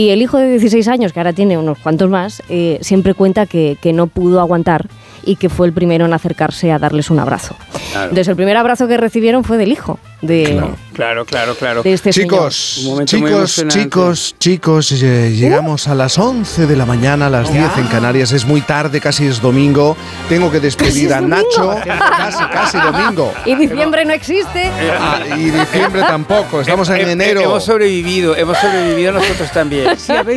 Y 0.00 0.08
el 0.08 0.22
hijo 0.22 0.38
de 0.38 0.48
16 0.48 0.88
años, 0.88 1.12
que 1.12 1.20
ahora 1.20 1.34
tiene 1.34 1.58
unos 1.58 1.78
cuantos 1.78 2.08
más, 2.08 2.42
eh, 2.48 2.78
siempre 2.80 3.12
cuenta 3.12 3.44
que, 3.44 3.76
que 3.82 3.92
no 3.92 4.06
pudo 4.06 4.40
aguantar 4.40 4.86
y 5.26 5.36
que 5.36 5.50
fue 5.50 5.66
el 5.66 5.74
primero 5.74 6.06
en 6.06 6.14
acercarse 6.14 6.72
a 6.72 6.78
darles 6.78 7.10
un 7.10 7.18
abrazo. 7.18 7.54
Entonces 7.94 8.28
el 8.28 8.36
primer 8.36 8.56
abrazo 8.56 8.88
que 8.88 8.96
recibieron 8.96 9.44
fue 9.44 9.58
del 9.58 9.70
hijo. 9.70 9.98
De, 10.22 10.60
Claro, 11.00 11.24
claro, 11.24 11.54
claro. 11.54 11.82
De 11.82 11.94
este 11.94 12.10
Chicos, 12.10 12.80
Un 12.82 12.90
momento 12.90 13.16
muy 13.16 13.30
chicos, 13.30 13.64
chicos, 13.68 14.34
chicos, 14.38 14.92
eh, 15.02 15.32
llegamos 15.34 15.88
a 15.88 15.94
las 15.94 16.18
11 16.18 16.66
de 16.66 16.76
la 16.76 16.84
mañana, 16.84 17.28
a 17.28 17.30
las 17.30 17.50
10 17.50 17.78
en 17.78 17.86
Canarias. 17.86 18.32
Es 18.32 18.44
muy 18.44 18.60
tarde, 18.60 19.00
casi 19.00 19.26
es 19.26 19.40
domingo. 19.40 19.96
Tengo 20.28 20.50
que 20.50 20.60
despedir 20.60 21.14
a 21.14 21.22
Nacho. 21.22 21.74
Casi, 22.20 22.44
casi 22.52 22.78
domingo. 22.78 23.32
Y 23.46 23.54
diciembre 23.54 24.04
no 24.04 24.12
existe. 24.12 24.70
Ah, 25.00 25.20
y 25.36 25.50
diciembre 25.50 26.02
tampoco. 26.02 26.60
Estamos 26.60 26.88
en 26.90 27.08
enero. 27.08 27.40
Hemos 27.40 27.64
sobrevivido, 27.64 28.36
hemos 28.36 28.58
sobrevivido 28.58 29.12
nosotros 29.12 29.50
también. 29.52 29.88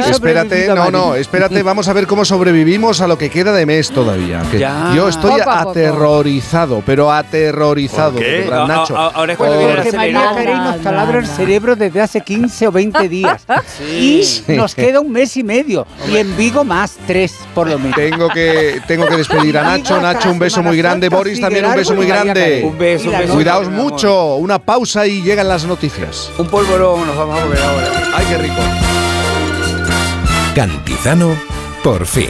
Espérate, 0.09 0.67
no, 0.67 0.89
no, 0.91 1.15
espérate, 1.15 1.61
vamos 1.61 1.87
a 1.89 1.93
ver 1.93 2.07
cómo 2.07 2.23
sobrevivimos 2.23 3.01
a 3.01 3.07
lo 3.07 3.17
que 3.17 3.29
queda 3.29 3.51
de 3.51 3.65
mes 3.65 3.91
todavía. 3.91 4.43
que 4.49 4.59
Ya. 4.59 4.93
Yo 4.95 5.09
estoy 5.09 5.39
Poco 5.39 5.49
a 5.51 5.57
poco. 5.59 5.69
aterrorizado, 5.71 6.83
pero 6.85 7.11
aterrorizado. 7.11 8.13
¿Por 8.13 8.21
qué? 8.21 8.47
Nacho. 8.49 8.97
ahora 8.97 9.33
es 9.33 9.37
cuando 9.37 9.57
viene 9.57 9.72
Porque 9.75 9.91
María 9.91 10.31
Carey 10.33 10.55
nos 10.55 10.81
taladra 10.81 11.19
el 11.19 11.27
cerebro 11.27 11.75
desde 11.75 12.01
hace 12.01 12.21
15 12.21 12.67
o 12.67 12.71
20 12.71 13.09
días. 13.09 13.45
Y 13.83 14.23
nos 14.49 14.75
queda 14.75 14.99
un 14.99 15.11
mes 15.11 15.35
y 15.37 15.43
medio. 15.43 15.85
Y 16.11 16.17
en 16.17 16.35
Vigo 16.35 16.63
más, 16.63 16.97
tres 17.07 17.35
por 17.53 17.67
lo 17.67 17.77
menos. 17.77 17.95
Tengo 17.95 18.29
que, 18.29 18.81
tengo 18.87 19.05
que 19.05 19.17
despedir 19.17 19.57
a 19.57 19.63
Nacho. 19.63 19.99
Nacho, 20.01 20.31
un 20.31 20.39
beso 20.39 20.63
muy 20.63 20.77
grande. 20.77 21.09
Boris, 21.09 21.39
también 21.39 21.65
un 21.65 21.75
beso 21.75 21.93
muy 21.93 22.07
grande. 22.07 22.61
Un 22.63 22.77
beso, 22.77 23.09
un 23.09 23.17
beso. 23.17 23.33
Cuidaos 23.33 23.69
mucho. 23.69 24.35
Una 24.35 24.59
pausa 24.59 25.05
y 25.07 25.21
llegan 25.21 25.47
las 25.47 25.65
noticias. 25.65 26.31
Un 26.37 26.47
polvorón, 26.47 27.05
nos 27.07 27.15
vamos 27.17 27.39
a 27.39 27.43
volver 27.43 27.59
ahora. 27.61 27.87
Ay, 28.15 28.25
qué 28.29 28.37
rico. 28.37 28.61
Cantizano, 30.55 31.35
por 31.83 32.05
fin. 32.05 32.29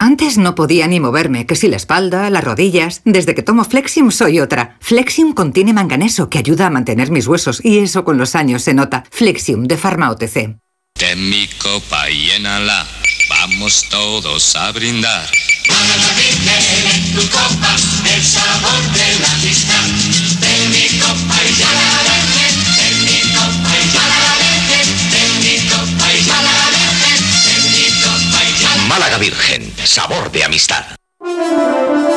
Antes 0.00 0.38
no 0.38 0.54
podía 0.54 0.86
ni 0.86 1.00
moverme, 1.00 1.44
que 1.44 1.56
si 1.56 1.66
la 1.66 1.76
espalda, 1.76 2.30
las 2.30 2.44
rodillas. 2.44 3.02
Desde 3.04 3.34
que 3.34 3.42
tomo 3.42 3.64
Flexium 3.64 4.12
soy 4.12 4.38
otra. 4.38 4.76
Flexium 4.80 5.34
contiene 5.34 5.72
manganeso 5.72 6.30
que 6.30 6.38
ayuda 6.38 6.66
a 6.66 6.70
mantener 6.70 7.10
mis 7.10 7.26
huesos 7.26 7.60
y 7.64 7.78
eso 7.78 8.04
con 8.04 8.16
los 8.16 8.36
años 8.36 8.62
se 8.62 8.74
nota. 8.74 9.02
Flexium 9.10 9.64
de 9.64 9.76
Pharma 9.76 10.10
OTC. 10.10 10.56
Ten 10.94 11.30
mi 11.30 11.48
copa 11.62 12.08
y 12.10 12.26
llénala, 12.26 12.86
vamos 13.28 13.86
todos 13.90 14.54
a 14.54 14.70
brindar. 14.70 15.28
en 15.32 17.14
tu 17.14 17.22
copa 17.30 17.76
el 18.14 18.22
sabor 18.22 18.82
de 18.94 19.18
la 19.20 19.32
amistad. 19.32 19.84
Ten 20.40 20.70
mi 20.70 20.98
copa 21.00 21.36
y 21.42 21.58
ya 21.58 21.70
la 21.74 21.90
dejen, 22.06 22.54
ten 22.78 23.04
mi 23.04 23.20
copa 23.34 23.70
y 23.78 23.92
ya 23.92 24.06
la 24.06 24.18
ten 25.10 25.30
mi 25.42 25.68
copa 25.68 26.06
y 26.14 26.24
ya 26.24 26.42
la 26.42 26.70
dejen, 26.70 27.20
ten 27.44 27.62
mi 27.72 28.02
copa 28.02 28.44
y 28.44 28.62
ya 28.62 28.76
la 28.76 28.82
Málaga 28.88 29.18
Virgen, 29.18 29.47
sabor 29.88 30.30
de 30.30 30.44
amistad. 30.44 30.97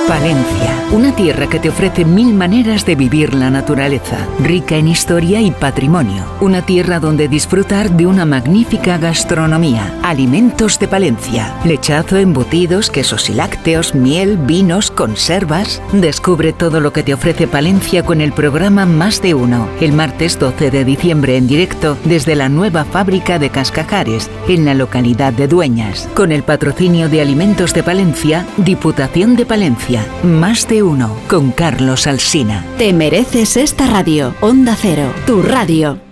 Palencia, 0.07 0.87
una 0.91 1.15
tierra 1.15 1.47
que 1.47 1.59
te 1.59 1.69
ofrece 1.69 2.05
mil 2.05 2.33
maneras 2.33 2.85
de 2.85 2.95
vivir 2.95 3.33
la 3.33 3.49
naturaleza, 3.49 4.17
rica 4.39 4.75
en 4.75 4.87
historia 4.87 5.41
y 5.41 5.51
patrimonio. 5.51 6.25
Una 6.41 6.61
tierra 6.65 6.99
donde 6.99 7.27
disfrutar 7.27 7.91
de 7.91 8.07
una 8.07 8.25
magnífica 8.25 8.97
gastronomía. 8.97 9.93
Alimentos 10.03 10.79
de 10.79 10.87
Palencia. 10.87 11.55
Lechazo, 11.65 12.17
embutidos, 12.17 12.89
quesos 12.89 13.29
y 13.29 13.33
lácteos, 13.33 13.95
miel, 13.95 14.37
vinos, 14.37 14.91
conservas. 14.91 15.81
Descubre 15.93 16.53
todo 16.53 16.79
lo 16.79 16.93
que 16.93 17.03
te 17.03 17.13
ofrece 17.13 17.47
Palencia 17.47 18.03
con 18.03 18.21
el 18.21 18.33
programa 18.33 18.85
Más 18.85 19.21
de 19.21 19.33
Uno. 19.33 19.67
El 19.79 19.93
martes 19.93 20.39
12 20.39 20.71
de 20.71 20.85
diciembre 20.85 21.37
en 21.37 21.47
directo 21.47 21.97
desde 22.05 22.35
la 22.35 22.49
nueva 22.49 22.85
fábrica 22.85 23.39
de 23.39 23.49
Cascajares, 23.49 24.29
en 24.47 24.65
la 24.65 24.73
localidad 24.73 25.33
de 25.33 25.47
Dueñas. 25.47 26.09
Con 26.15 26.31
el 26.31 26.43
patrocinio 26.43 27.07
de 27.07 27.21
Alimentos 27.21 27.73
de 27.73 27.83
Palencia, 27.83 28.45
Diputación 28.57 29.00
de 29.07 29.45
Palencia. 29.47 30.05
Más 30.21 30.67
de 30.67 30.83
uno 30.83 31.17
con 31.27 31.51
Carlos 31.51 32.05
Alsina. 32.05 32.63
Te 32.77 32.93
mereces 32.93 33.57
esta 33.57 33.87
radio. 33.87 34.35
Onda 34.41 34.75
Cero, 34.79 35.11
tu 35.25 35.41
radio. 35.41 36.10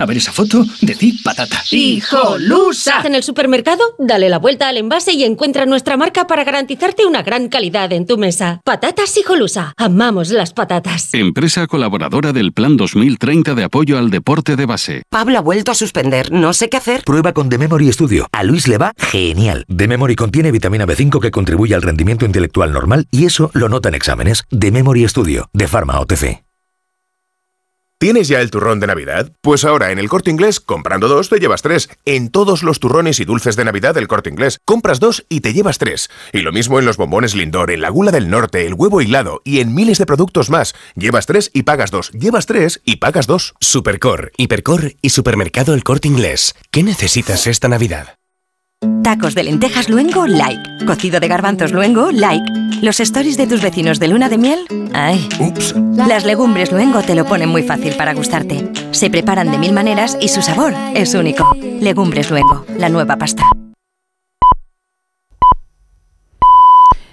A 0.00 0.06
ver 0.06 0.16
esa 0.16 0.32
foto, 0.32 0.64
decir 0.80 1.16
patata. 1.22 1.62
¡Hijolusa! 1.70 3.02
En 3.04 3.14
el 3.14 3.22
supermercado, 3.22 3.84
dale 3.98 4.30
la 4.30 4.38
vuelta 4.38 4.66
al 4.66 4.78
envase 4.78 5.12
y 5.12 5.24
encuentra 5.24 5.66
nuestra 5.66 5.98
marca 5.98 6.26
para 6.26 6.42
garantizarte 6.42 7.04
una 7.04 7.22
gran 7.22 7.50
calidad 7.50 7.92
en 7.92 8.06
tu 8.06 8.16
mesa. 8.16 8.62
Patatas 8.64 9.14
Hijolusa. 9.18 9.74
Amamos 9.76 10.30
las 10.30 10.54
patatas. 10.54 11.12
Empresa 11.12 11.66
colaboradora 11.66 12.32
del 12.32 12.54
Plan 12.54 12.78
2030 12.78 13.54
de 13.54 13.64
apoyo 13.64 13.98
al 13.98 14.08
deporte 14.08 14.56
de 14.56 14.64
base. 14.64 15.02
Pablo 15.10 15.36
ha 15.36 15.42
vuelto 15.42 15.70
a 15.70 15.74
suspender. 15.74 16.32
No 16.32 16.54
sé 16.54 16.70
qué 16.70 16.78
hacer. 16.78 17.04
Prueba 17.04 17.34
con 17.34 17.50
The 17.50 17.58
Memory 17.58 17.92
Studio. 17.92 18.26
A 18.32 18.42
Luis 18.42 18.68
le 18.68 18.78
va 18.78 18.94
genial. 18.96 19.66
The 19.68 19.86
Memory 19.86 20.16
contiene 20.16 20.50
vitamina 20.50 20.86
B5 20.86 21.20
que 21.20 21.30
contribuye 21.30 21.74
al 21.74 21.82
rendimiento 21.82 22.24
intelectual 22.24 22.72
normal 22.72 23.06
y 23.10 23.26
eso 23.26 23.50
lo 23.52 23.68
nota 23.68 23.90
en 23.90 23.96
exámenes. 23.96 24.44
The 24.48 24.70
Memory 24.70 25.06
Studio, 25.08 25.50
de 25.52 25.68
Pharma 25.68 26.00
OTC. 26.00 26.49
¿Tienes 28.00 28.28
ya 28.28 28.40
el 28.40 28.50
turrón 28.50 28.80
de 28.80 28.86
Navidad? 28.86 29.30
Pues 29.42 29.62
ahora 29.62 29.92
en 29.92 29.98
el 29.98 30.08
corte 30.08 30.30
inglés, 30.30 30.58
comprando 30.58 31.06
dos, 31.06 31.28
te 31.28 31.38
llevas 31.38 31.60
tres. 31.60 31.90
En 32.06 32.30
todos 32.30 32.62
los 32.62 32.80
turrones 32.80 33.20
y 33.20 33.26
dulces 33.26 33.56
de 33.56 33.64
Navidad 33.66 33.94
del 33.94 34.08
corte 34.08 34.30
inglés, 34.30 34.58
compras 34.64 35.00
dos 35.00 35.26
y 35.28 35.42
te 35.42 35.52
llevas 35.52 35.76
tres. 35.76 36.08
Y 36.32 36.38
lo 36.38 36.50
mismo 36.50 36.78
en 36.78 36.86
los 36.86 36.96
bombones 36.96 37.34
Lindor, 37.34 37.70
en 37.70 37.82
la 37.82 37.90
gula 37.90 38.10
del 38.10 38.30
norte, 38.30 38.66
el 38.66 38.72
huevo 38.72 39.02
hilado 39.02 39.42
y 39.44 39.60
en 39.60 39.74
miles 39.74 39.98
de 39.98 40.06
productos 40.06 40.48
más. 40.48 40.74
Llevas 40.94 41.26
tres 41.26 41.50
y 41.52 41.64
pagas 41.64 41.90
dos. 41.90 42.10
Llevas 42.12 42.46
tres 42.46 42.80
y 42.86 42.96
pagas 42.96 43.26
dos. 43.26 43.52
Supercor, 43.60 44.32
Hipercor 44.38 44.94
y 45.02 45.10
Supermercado 45.10 45.74
El 45.74 45.84
Corte 45.84 46.08
Inglés. 46.08 46.54
¿Qué 46.70 46.82
necesitas 46.82 47.46
esta 47.46 47.68
Navidad? 47.68 48.19
Tacos 49.02 49.34
de 49.34 49.44
lentejas 49.44 49.90
luengo, 49.90 50.26
like. 50.26 50.86
Cocido 50.86 51.20
de 51.20 51.28
garbanzos 51.28 51.72
luengo, 51.72 52.10
like. 52.12 52.44
Los 52.80 52.98
stories 53.00 53.36
de 53.36 53.46
tus 53.46 53.60
vecinos 53.60 53.98
de 53.98 54.08
luna 54.08 54.30
de 54.30 54.38
miel, 54.38 54.60
ay. 54.94 55.28
Ups. 55.38 55.74
Las 55.96 56.24
legumbres 56.24 56.72
luengo 56.72 57.02
te 57.02 57.14
lo 57.14 57.26
ponen 57.26 57.50
muy 57.50 57.62
fácil 57.62 57.94
para 57.96 58.14
gustarte. 58.14 58.72
Se 58.92 59.10
preparan 59.10 59.50
de 59.50 59.58
mil 59.58 59.74
maneras 59.74 60.16
y 60.18 60.28
su 60.28 60.40
sabor 60.40 60.72
es 60.94 61.14
único. 61.14 61.46
Legumbres 61.60 62.30
luengo, 62.30 62.64
la 62.78 62.88
nueva 62.88 63.16
pasta. 63.16 63.42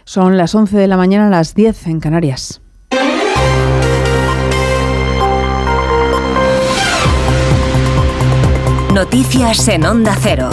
Son 0.06 0.38
las 0.38 0.56
11 0.56 0.78
de 0.78 0.88
la 0.88 0.96
mañana, 0.96 1.30
las 1.30 1.54
10 1.54 1.88
en 1.88 2.00
Canarias. 2.00 2.62
Noticias 8.94 9.68
en 9.68 9.86
Onda 9.86 10.16
Cero. 10.22 10.50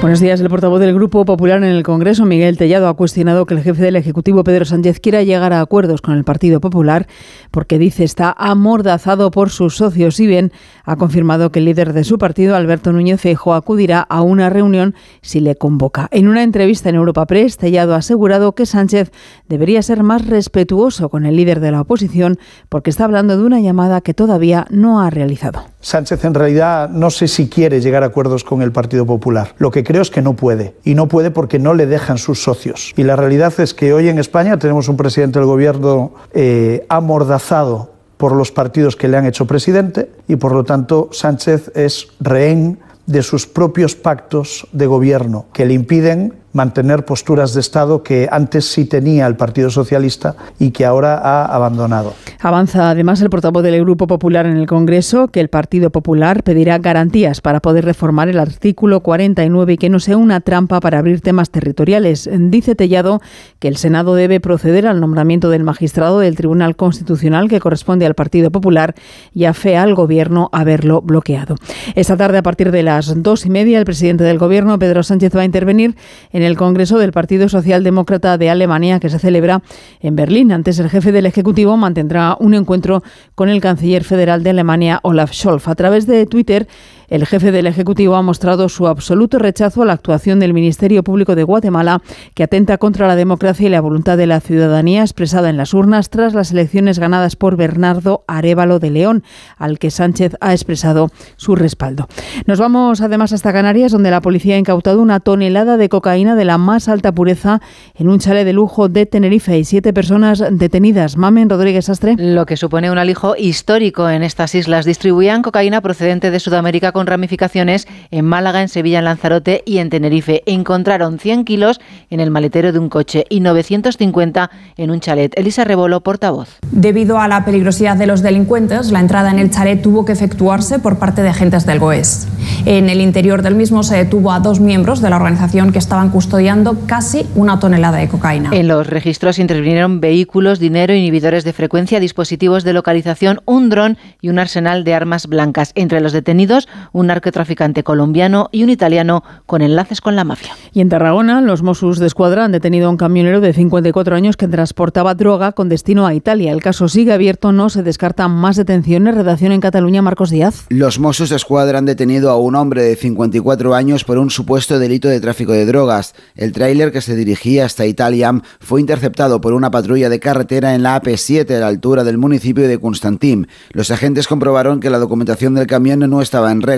Buenos 0.00 0.20
días. 0.20 0.40
El 0.40 0.48
portavoz 0.48 0.78
del 0.78 0.94
Grupo 0.94 1.24
Popular 1.24 1.58
en 1.58 1.70
el 1.70 1.82
Congreso, 1.82 2.24
Miguel 2.24 2.56
Tellado, 2.56 2.86
ha 2.86 2.94
cuestionado 2.94 3.46
que 3.46 3.54
el 3.54 3.62
jefe 3.62 3.82
del 3.82 3.96
Ejecutivo, 3.96 4.44
Pedro 4.44 4.64
Sánchez, 4.64 5.00
quiera 5.00 5.24
llegar 5.24 5.52
a 5.52 5.60
acuerdos 5.60 6.02
con 6.02 6.14
el 6.14 6.22
Partido 6.22 6.60
Popular 6.60 7.08
porque 7.50 7.80
dice 7.80 8.04
está 8.04 8.32
amordazado 8.38 9.32
por 9.32 9.50
sus 9.50 9.76
socios. 9.76 10.20
Y 10.20 10.28
bien, 10.28 10.52
ha 10.84 10.94
confirmado 10.94 11.50
que 11.50 11.58
el 11.58 11.64
líder 11.64 11.94
de 11.94 12.04
su 12.04 12.16
partido, 12.16 12.54
Alberto 12.54 12.92
Núñez 12.92 13.20
Feijóo, 13.20 13.54
acudirá 13.54 14.00
a 14.00 14.22
una 14.22 14.50
reunión 14.50 14.94
si 15.20 15.40
le 15.40 15.56
convoca. 15.56 16.06
En 16.12 16.28
una 16.28 16.44
entrevista 16.44 16.88
en 16.88 16.94
Europa 16.94 17.26
Press, 17.26 17.56
Tellado 17.56 17.94
ha 17.94 17.98
asegurado 17.98 18.54
que 18.54 18.66
Sánchez 18.66 19.10
debería 19.48 19.82
ser 19.82 20.04
más 20.04 20.26
respetuoso 20.26 21.08
con 21.08 21.26
el 21.26 21.34
líder 21.34 21.58
de 21.58 21.72
la 21.72 21.80
oposición 21.80 22.38
porque 22.68 22.90
está 22.90 23.04
hablando 23.04 23.36
de 23.36 23.44
una 23.44 23.60
llamada 23.60 24.00
que 24.00 24.14
todavía 24.14 24.64
no 24.70 25.00
ha 25.00 25.10
realizado. 25.10 25.64
Sánchez 25.80 26.24
en 26.24 26.34
realidad 26.34 26.88
no 26.88 27.10
sé 27.10 27.28
si 27.28 27.48
quiere 27.48 27.80
llegar 27.80 28.02
a 28.02 28.06
acuerdos 28.06 28.42
con 28.42 28.62
el 28.62 28.72
Partido 28.72 29.06
Popular. 29.06 29.54
Lo 29.58 29.70
que 29.70 29.84
creo 29.84 30.02
es 30.02 30.10
que 30.10 30.22
no 30.22 30.34
puede. 30.34 30.74
Y 30.84 30.94
no 30.94 31.06
puede 31.06 31.30
porque 31.30 31.58
no 31.58 31.74
le 31.74 31.86
dejan 31.86 32.18
sus 32.18 32.42
socios. 32.42 32.92
Y 32.96 33.04
la 33.04 33.16
realidad 33.16 33.52
es 33.58 33.74
que 33.74 33.92
hoy 33.92 34.08
en 34.08 34.18
España 34.18 34.58
tenemos 34.58 34.88
un 34.88 34.96
presidente 34.96 35.38
del 35.38 35.46
gobierno 35.46 36.12
eh, 36.32 36.84
amordazado 36.88 37.92
por 38.16 38.34
los 38.34 38.50
partidos 38.50 38.96
que 38.96 39.08
le 39.08 39.16
han 39.16 39.26
hecho 39.26 39.46
presidente 39.46 40.10
y 40.26 40.36
por 40.36 40.52
lo 40.52 40.64
tanto 40.64 41.08
Sánchez 41.12 41.70
es 41.74 42.08
rehén 42.20 42.80
de 43.06 43.22
sus 43.22 43.46
propios 43.46 43.94
pactos 43.94 44.66
de 44.72 44.86
gobierno 44.86 45.46
que 45.52 45.64
le 45.64 45.74
impiden 45.74 46.34
mantener 46.52 47.04
posturas 47.04 47.54
de 47.54 47.60
Estado 47.60 48.02
que 48.02 48.28
antes 48.30 48.64
sí 48.64 48.84
tenía 48.84 49.26
el 49.26 49.36
Partido 49.36 49.70
Socialista 49.70 50.34
y 50.58 50.70
que 50.70 50.84
ahora 50.84 51.18
ha 51.18 51.44
abandonado. 51.44 52.14
Avanza 52.40 52.90
además 52.90 53.20
el 53.20 53.30
portavoz 53.30 53.62
del 53.62 53.80
Grupo 53.80 54.06
Popular 54.06 54.46
en 54.46 54.56
el 54.56 54.66
Congreso 54.66 55.28
que 55.28 55.40
el 55.40 55.48
Partido 55.48 55.90
Popular 55.90 56.42
pedirá 56.42 56.78
garantías 56.78 57.40
para 57.40 57.60
poder 57.60 57.84
reformar 57.84 58.28
el 58.28 58.38
artículo 58.38 59.00
49 59.00 59.72
y 59.74 59.76
que 59.76 59.88
no 59.88 60.00
sea 60.00 60.16
una 60.16 60.40
trampa 60.40 60.80
para 60.80 60.98
abrir 60.98 61.20
temas 61.20 61.50
territoriales. 61.50 62.28
Dice 62.32 62.74
Tellado 62.74 63.20
que 63.58 63.68
el 63.68 63.76
Senado 63.76 64.14
debe 64.14 64.40
proceder 64.40 64.86
al 64.86 65.00
nombramiento 65.00 65.50
del 65.50 65.64
magistrado 65.64 66.20
del 66.20 66.36
Tribunal 66.36 66.76
Constitucional 66.76 67.48
que 67.48 67.60
corresponde 67.60 68.06
al 68.06 68.14
Partido 68.14 68.50
Popular 68.50 68.94
y 69.34 69.44
afea 69.44 69.82
al 69.82 69.94
Gobierno 69.94 70.48
haberlo 70.52 71.02
bloqueado. 71.02 71.56
Esta 71.94 72.16
tarde, 72.16 72.38
a 72.38 72.42
partir 72.42 72.70
de 72.70 72.82
las 72.82 73.22
dos 73.22 73.46
y 73.46 73.50
media, 73.50 73.78
el 73.78 73.84
presidente 73.84 74.24
del 74.24 74.38
Gobierno, 74.38 74.78
Pedro 74.78 75.02
Sánchez, 75.02 75.36
va 75.36 75.42
a 75.42 75.44
intervenir 75.44 75.96
en 76.32 76.37
el 76.42 76.56
Congreso 76.56 76.98
del 76.98 77.12
Partido 77.12 77.48
Socialdemócrata 77.48 78.38
de 78.38 78.50
Alemania 78.50 79.00
que 79.00 79.08
se 79.08 79.18
celebra 79.18 79.62
en 80.00 80.16
Berlín. 80.16 80.52
Antes, 80.52 80.78
el 80.78 80.90
jefe 80.90 81.12
del 81.12 81.26
Ejecutivo 81.26 81.76
mantendrá 81.76 82.36
un 82.40 82.54
encuentro 82.54 83.02
con 83.34 83.48
el 83.48 83.60
canciller 83.60 84.04
federal 84.04 84.42
de 84.42 84.50
Alemania, 84.50 85.00
Olaf 85.02 85.32
Scholz. 85.32 85.68
A 85.68 85.74
través 85.74 86.06
de 86.06 86.26
Twitter, 86.26 86.68
el 87.08 87.26
jefe 87.26 87.52
del 87.52 87.66
Ejecutivo 87.66 88.16
ha 88.16 88.22
mostrado 88.22 88.68
su 88.68 88.86
absoluto 88.86 89.38
rechazo 89.38 89.82
a 89.82 89.86
la 89.86 89.94
actuación 89.94 90.40
del 90.40 90.54
Ministerio 90.54 91.02
Público 91.02 91.34
de 91.34 91.42
Guatemala, 91.42 92.02
que 92.34 92.42
atenta 92.42 92.78
contra 92.78 93.08
la 93.08 93.16
democracia 93.16 93.66
y 93.66 93.70
la 93.70 93.80
voluntad 93.80 94.16
de 94.16 94.26
la 94.26 94.40
ciudadanía 94.40 95.02
expresada 95.02 95.50
en 95.50 95.56
las 95.56 95.74
urnas 95.74 96.10
tras 96.10 96.34
las 96.34 96.52
elecciones 96.52 96.98
ganadas 96.98 97.36
por 97.36 97.56
Bernardo 97.56 98.24
Arevalo 98.26 98.78
de 98.78 98.90
León, 98.90 99.24
al 99.56 99.78
que 99.78 99.90
Sánchez 99.90 100.36
ha 100.40 100.52
expresado 100.52 101.10
su 101.36 101.56
respaldo. 101.56 102.08
Nos 102.46 102.58
vamos 102.58 103.00
además 103.00 103.32
hasta 103.32 103.52
Canarias, 103.52 103.92
donde 103.92 104.10
la 104.10 104.20
policía 104.20 104.56
ha 104.56 104.58
incautado 104.58 105.00
una 105.00 105.20
tonelada 105.20 105.76
de 105.76 105.88
cocaína 105.88 106.36
de 106.36 106.44
la 106.44 106.58
más 106.58 106.88
alta 106.88 107.12
pureza 107.12 107.60
en 107.94 108.08
un 108.08 108.18
chalet 108.18 108.44
de 108.44 108.52
lujo 108.52 108.88
de 108.88 109.06
Tenerife 109.06 109.58
y 109.58 109.64
siete 109.64 109.92
personas 109.92 110.44
detenidas. 110.50 111.16
Mamen 111.16 111.48
Rodríguez 111.48 111.88
Astre. 111.88 112.16
Lo 112.18 112.44
que 112.46 112.56
supone 112.56 112.90
un 112.90 112.98
alijo 112.98 113.34
histórico 113.36 114.08
en 114.10 114.22
estas 114.22 114.54
islas. 114.54 114.84
Distribuían 114.84 115.42
cocaína 115.42 115.80
procedente 115.80 116.30
de 116.30 116.40
Sudamérica 116.40 116.92
con 116.98 117.06
ramificaciones 117.06 117.86
en 118.10 118.24
Málaga, 118.24 118.60
en 118.60 118.68
Sevilla, 118.68 118.98
en 118.98 119.04
Lanzarote 119.04 119.62
y 119.64 119.78
en 119.78 119.88
Tenerife. 119.88 120.42
Encontraron 120.46 121.20
100 121.20 121.44
kilos 121.44 121.80
en 122.10 122.18
el 122.18 122.32
maletero 122.32 122.72
de 122.72 122.80
un 122.80 122.88
coche 122.88 123.24
y 123.28 123.38
950 123.38 124.50
en 124.76 124.90
un 124.90 124.98
chalet. 124.98 125.32
Elisa 125.38 125.62
Rebolo, 125.62 126.00
portavoz. 126.00 126.58
Debido 126.72 127.20
a 127.20 127.28
la 127.28 127.44
peligrosidad 127.44 127.96
de 127.96 128.08
los 128.08 128.20
delincuentes, 128.20 128.90
la 128.90 128.98
entrada 128.98 129.30
en 129.30 129.38
el 129.38 129.52
chalet 129.52 129.80
tuvo 129.80 130.04
que 130.04 130.10
efectuarse 130.10 130.80
por 130.80 130.98
parte 130.98 131.22
de 131.22 131.28
agentes 131.28 131.66
del 131.66 131.78
GOES. 131.78 132.26
En 132.64 132.88
el 132.88 133.00
interior 133.00 133.42
del 133.42 133.54
mismo 133.54 133.84
se 133.84 133.96
detuvo 133.96 134.32
a 134.32 134.40
dos 134.40 134.58
miembros 134.58 135.00
de 135.00 135.10
la 135.10 135.16
organización 135.16 135.70
que 135.70 135.78
estaban 135.78 136.10
custodiando 136.10 136.76
casi 136.86 137.26
una 137.36 137.60
tonelada 137.60 137.98
de 137.98 138.08
cocaína. 138.08 138.50
En 138.52 138.66
los 138.66 138.88
registros 138.88 139.38
intervinieron 139.38 140.00
vehículos, 140.00 140.58
dinero, 140.58 140.94
inhibidores 140.94 141.44
de 141.44 141.52
frecuencia, 141.52 142.00
dispositivos 142.00 142.64
de 142.64 142.72
localización, 142.72 143.40
un 143.44 143.68
dron 143.68 143.98
y 144.20 144.30
un 144.30 144.40
arsenal 144.40 144.82
de 144.82 144.94
armas 144.94 145.28
blancas. 145.28 145.70
Entre 145.76 146.00
los 146.00 146.12
detenidos, 146.12 146.68
un 146.92 147.08
narcotraficante 147.08 147.82
colombiano 147.82 148.48
y 148.52 148.62
un 148.62 148.70
italiano 148.70 149.22
con 149.46 149.62
enlaces 149.62 150.00
con 150.00 150.16
la 150.16 150.24
mafia. 150.24 150.52
Y 150.72 150.80
en 150.80 150.88
Tarragona, 150.88 151.40
los 151.40 151.62
Mossos 151.62 151.98
de 151.98 152.06
Escuadra 152.06 152.44
han 152.44 152.52
detenido 152.52 152.88
a 152.88 152.90
un 152.90 152.96
camionero 152.96 153.40
de 153.40 153.52
54 153.52 154.14
años 154.14 154.36
que 154.36 154.48
transportaba 154.48 155.14
droga 155.14 155.52
con 155.52 155.68
destino 155.68 156.06
a 156.06 156.14
Italia. 156.14 156.52
El 156.52 156.62
caso 156.62 156.88
sigue 156.88 157.12
abierto, 157.12 157.52
no 157.52 157.70
se 157.70 157.82
descartan 157.82 158.30
más 158.30 158.56
detenciones. 158.56 159.14
Redacción 159.14 159.52
en 159.52 159.60
Cataluña, 159.60 160.02
Marcos 160.02 160.30
Díaz. 160.30 160.66
Los 160.68 160.98
Mossos 160.98 161.30
de 161.30 161.36
Escuadra 161.36 161.78
han 161.78 161.86
detenido 161.86 162.30
a 162.30 162.36
un 162.36 162.54
hombre 162.54 162.82
de 162.82 162.96
54 162.96 163.74
años 163.74 164.04
por 164.04 164.18
un 164.18 164.30
supuesto 164.30 164.78
delito 164.78 165.08
de 165.08 165.20
tráfico 165.20 165.52
de 165.52 165.66
drogas. 165.66 166.14
El 166.34 166.52
tráiler 166.52 166.92
que 166.92 167.00
se 167.00 167.16
dirigía 167.16 167.64
hasta 167.64 167.86
Italia 167.86 168.32
fue 168.60 168.80
interceptado 168.80 169.40
por 169.40 169.52
una 169.52 169.70
patrulla 169.70 170.08
de 170.08 170.20
carretera 170.20 170.74
en 170.74 170.82
la 170.82 171.00
AP7 171.00 171.50
a 171.56 171.60
la 171.60 171.68
altura 171.68 172.04
del 172.04 172.18
municipio 172.18 172.68
de 172.68 172.78
Constantín. 172.78 173.48
Los 173.72 173.90
agentes 173.90 174.28
comprobaron 174.28 174.80
que 174.80 174.90
la 174.90 174.98
documentación 174.98 175.54
del 175.54 175.66
camión 175.66 175.98
no 175.98 176.20
estaba 176.20 176.52
en 176.52 176.62
regla 176.62 176.77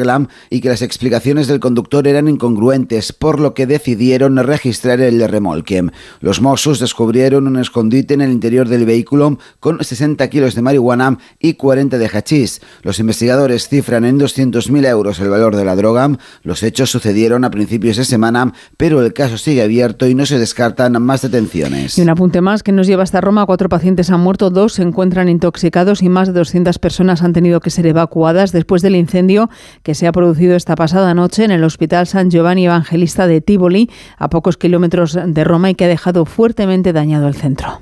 y 0.51 0.61
que 0.61 0.69
las 0.69 0.83
explicaciones 0.83 1.47
del 1.47 1.61
conductor 1.61 2.07
eran 2.07 2.29
incongruentes, 2.29 3.13
por 3.13 3.41
lo 3.41 3.55
que 3.55 3.67
decidieron 3.67 4.37
registrar 4.37 5.01
el 5.01 5.27
remolque. 5.29 5.85
Los 6.21 6.41
Mossos 6.41 6.81
descubrieron 6.81 7.47
un 7.47 7.59
escondite 7.59 8.15
en 8.15 8.21
el 8.21 8.33
interior 8.33 8.69
del 8.69 8.87
vehículo 8.87 9.39
con 9.61 9.83
60 9.83 10.29
kilos 10.29 10.55
de 10.55 10.63
marihuana 10.63 11.19
y 11.39 11.55
40 11.55 11.99
de 11.99 12.09
hachís. 12.09 12.61
Los 12.83 12.99
investigadores 12.99 13.69
cifran 13.69 14.05
en 14.05 14.19
200.000 14.19 14.87
euros 14.87 15.21
el 15.21 15.29
valor 15.29 15.57
de 15.57 15.65
la 15.65 15.77
droga. 15.77 16.11
Los 16.43 16.63
hechos 16.63 16.91
sucedieron 16.91 17.45
a 17.45 17.51
principios 17.51 17.97
de 17.97 18.05
semana, 18.05 18.53
pero 18.77 19.03
el 19.03 19.13
caso 19.13 19.39
sigue 19.39 19.63
abierto 19.63 20.07
y 20.07 20.15
no 20.15 20.27
se 20.27 20.39
descartan 20.39 21.01
más 21.03 21.23
detenciones. 21.23 21.99
Y 21.99 22.03
un 22.03 22.11
apunte 22.11 22.41
más 22.41 22.63
que 22.63 22.73
nos 22.73 22.87
lleva 22.87 23.03
hasta 23.03 23.21
Roma. 23.21 23.47
Cuatro 23.47 23.69
pacientes 23.69 24.11
han 24.11 24.21
muerto, 24.21 24.51
dos 24.51 24.75
se 24.75 24.83
encuentran 24.83 25.29
intoxicados 25.29 26.03
y 26.03 26.09
más 26.09 26.29
de 26.29 26.35
200 26.35 26.79
personas 26.79 27.23
han 27.23 27.33
tenido 27.33 27.61
que 27.61 27.71
ser 27.71 27.87
evacuadas 27.87 28.53
después 28.53 28.83
del 28.83 28.97
incendio 28.97 29.51
que 29.83 29.90
se 29.95 30.07
ha 30.07 30.13
producido 30.13 30.57
esta 30.57 30.75
pasada 30.75 31.15
noche 31.15 31.45
en 31.45 31.51
el 31.51 31.65
Hospital 31.65 32.07
San 32.07 32.31
Giovanni 32.31 32.67
Evangelista 32.67 33.27
de 33.27 33.41
Tivoli, 33.41 33.91
a 34.19 34.29
pocos 34.29 34.57
kilómetros 34.57 35.19
de 35.25 35.45
Roma, 35.45 35.71
y 35.71 35.75
que 35.75 35.87
ha 35.87 35.89
dejado 35.89 36.25
fuertemente 36.25 36.93
dañado 36.93 37.29
el 37.29 37.35
centro. 37.35 37.81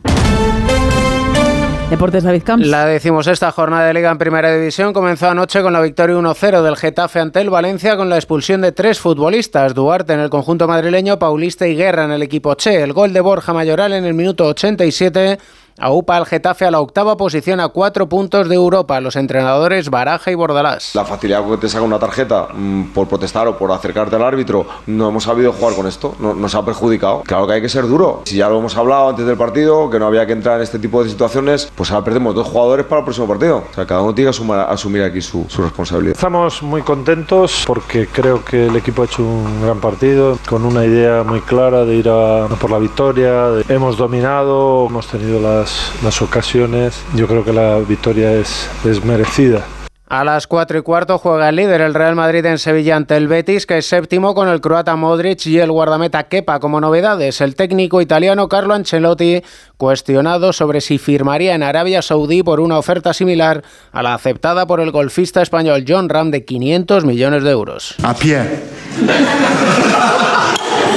Deportes 1.91 2.23
David 2.23 2.43
Camps. 2.43 2.67
La 2.67 2.85
decimosexta 2.85 3.51
jornada 3.51 3.87
de 3.87 3.95
Liga 3.95 4.11
en 4.11 4.19
Primera 4.19 4.55
División 4.55 4.93
comenzó 4.93 5.31
anoche 5.31 5.63
con 5.63 5.73
la 5.73 5.81
victoria 5.81 6.17
1-0 6.17 6.63
del 6.63 6.77
Getafe 6.77 7.19
ante 7.19 7.41
el 7.41 7.49
Valencia 7.49 7.97
con 7.97 8.11
la 8.11 8.17
expulsión 8.17 8.61
de 8.61 8.73
tres 8.73 9.01
futbolistas, 9.01 9.73
Duarte 9.73 10.13
en 10.13 10.21
el 10.21 10.29
conjunto 10.29 10.69
madrileño, 10.69 11.19
Paulista 11.19 11.67
y 11.67 11.75
Guerra 11.75 12.05
en 12.05 12.11
el 12.11 12.21
equipo 12.21 12.55
Che. 12.57 12.83
El 12.83 12.93
gol 12.93 13.15
de 13.15 13.23
Borja 13.23 13.55
Mayoral 13.55 13.95
en 13.95 14.05
el 14.05 14.13
minuto 14.13 14.47
87 14.49 15.39
Aupa 15.81 16.17
al 16.17 16.27
Getafe 16.27 16.65
a 16.67 16.73
la 16.73 16.81
octava 16.81 17.17
posición 17.17 17.61
a 17.61 17.69
cuatro 17.69 18.09
puntos 18.09 18.49
de 18.49 18.57
Europa. 18.57 19.01
Los 19.01 19.15
entrenadores 19.15 19.91
Baraja 19.91 20.33
y 20.33 20.35
Bordalás. 20.35 20.93
La 20.95 21.05
facilidad 21.05 21.43
con 21.43 21.53
que 21.53 21.59
te 21.59 21.69
saca 21.69 21.85
una 21.85 22.01
tarjeta 22.01 22.49
mm, 22.53 22.87
por 22.93 23.07
protestar 23.07 23.47
o 23.47 23.57
por 23.57 23.71
acercarte 23.71 24.17
al 24.17 24.25
árbitro, 24.25 24.67
no 24.87 25.09
hemos 25.09 25.25
sabido 25.25 25.53
jugar 25.53 25.77
con 25.77 25.87
esto, 25.87 26.17
no, 26.19 26.35
nos 26.35 26.55
ha 26.57 26.65
perjudicado. 26.65 27.23
Claro 27.25 27.47
que 27.47 27.53
hay 27.55 27.63
que 27.63 27.69
ser 27.69 27.87
duro. 27.87 28.23
Si 28.25 28.37
ya 28.37 28.49
lo 28.49 28.59
hemos 28.59 28.77
hablado 28.77 29.11
antes 29.11 29.25
del 29.25 29.37
partido, 29.37 29.89
que 29.89 30.01
no 30.01 30.07
había 30.07 30.27
que 30.27 30.33
entrar 30.33 30.57
en 30.57 30.63
este 30.63 30.81
tipo 30.81 31.05
de 31.05 31.11
situaciones, 31.11 31.71
pues 31.77 31.93
ahora 31.93 32.05
perdemos 32.05 32.35
dos 32.35 32.49
jugadores 32.49 32.85
para 32.87 33.01
el 33.01 33.05
próximo 33.05 33.29
partido. 33.29 33.65
O 33.71 33.75
sea, 33.75 33.87
cada 33.87 34.03
uno 34.03 34.13
tiene 34.15 34.27
que 34.27 34.37
asumir, 34.37 34.57
asumir 34.57 35.03
aquí 35.05 35.21
su, 35.21 35.47
su 35.49 35.63
responsabilidad. 35.63 36.17
Estamos 36.17 36.61
muy 36.61 36.83
contentos 36.83 37.63
porque 37.67 38.09
creo 38.09 38.45
que 38.45 38.67
el 38.67 38.75
equipo 38.75 39.03
ha 39.03 39.05
hecho 39.05 39.23
un 39.23 39.63
gran 39.63 39.79
partido, 39.81 40.39
con 40.49 40.65
una 40.65 40.85
idea 40.85 41.23
muy 41.23 41.41
clara 41.41 41.85
de 41.85 41.95
ir 41.95 42.09
a 42.09 42.49
por 42.61 42.71
la 42.71 42.79
victoria. 42.79 43.63
Hemos 43.69 43.97
dominado, 43.97 44.87
hemos 44.87 45.07
tenido 45.07 45.41
las 45.41 45.68
las, 46.03 46.23
ocasiones, 46.23 47.01
yo 47.15 47.27
creo 47.27 47.45
que 47.45 47.53
la 47.53 47.79
victoria 47.79 48.33
es, 48.33 48.69
es 48.85 49.05
merecida. 49.05 49.65
A 50.11 50.25
las 50.25 50.47
4 50.47 50.79
y 50.79 50.83
cuarto 50.83 51.19
juega 51.19 51.51
el 51.51 51.57
líder, 51.57 51.83
el 51.83 51.93
Real 51.93 52.15
Madrid 52.15 52.43
en 52.47 52.59
Sevilla 52.59 52.97
ante 52.97 53.15
el 53.15 53.29
Betis, 53.29 53.67
que 53.67 53.77
es 53.77 53.87
séptimo 53.87 54.35
con 54.35 54.49
el 54.49 54.63
croata 54.63 54.97
Modric 54.97 55.45
y 55.45 55.59
el 55.59 55.71
guardameta 55.71 56.29
Kepa 56.29 56.61
como 56.61 56.81
novedades. 56.81 57.43
El 57.43 57.55
técnico 57.55 58.01
italiano 58.01 58.49
Carlo 58.49 58.73
Ancelotti 58.73 59.43
cuestionado 59.77 60.55
sobre 60.55 60.81
si 60.81 60.97
firmaría 60.97 61.55
en 61.55 61.63
Arabia 61.63 62.01
Saudí 62.01 62.43
por 62.43 62.61
una 62.61 62.79
oferta 62.79 63.13
similar 63.13 63.63
a 63.93 64.03
la 64.03 64.15
aceptada 64.15 64.67
por 64.67 64.81
el 64.81 64.93
golfista 64.93 65.43
español 65.43 65.85
John 65.87 66.09
Ram 66.09 66.31
de 66.31 66.43
500 66.47 67.05
millones 67.05 67.45
de 67.45 67.51
euros. 67.51 67.95
A 68.03 68.15
pie. 68.15 68.63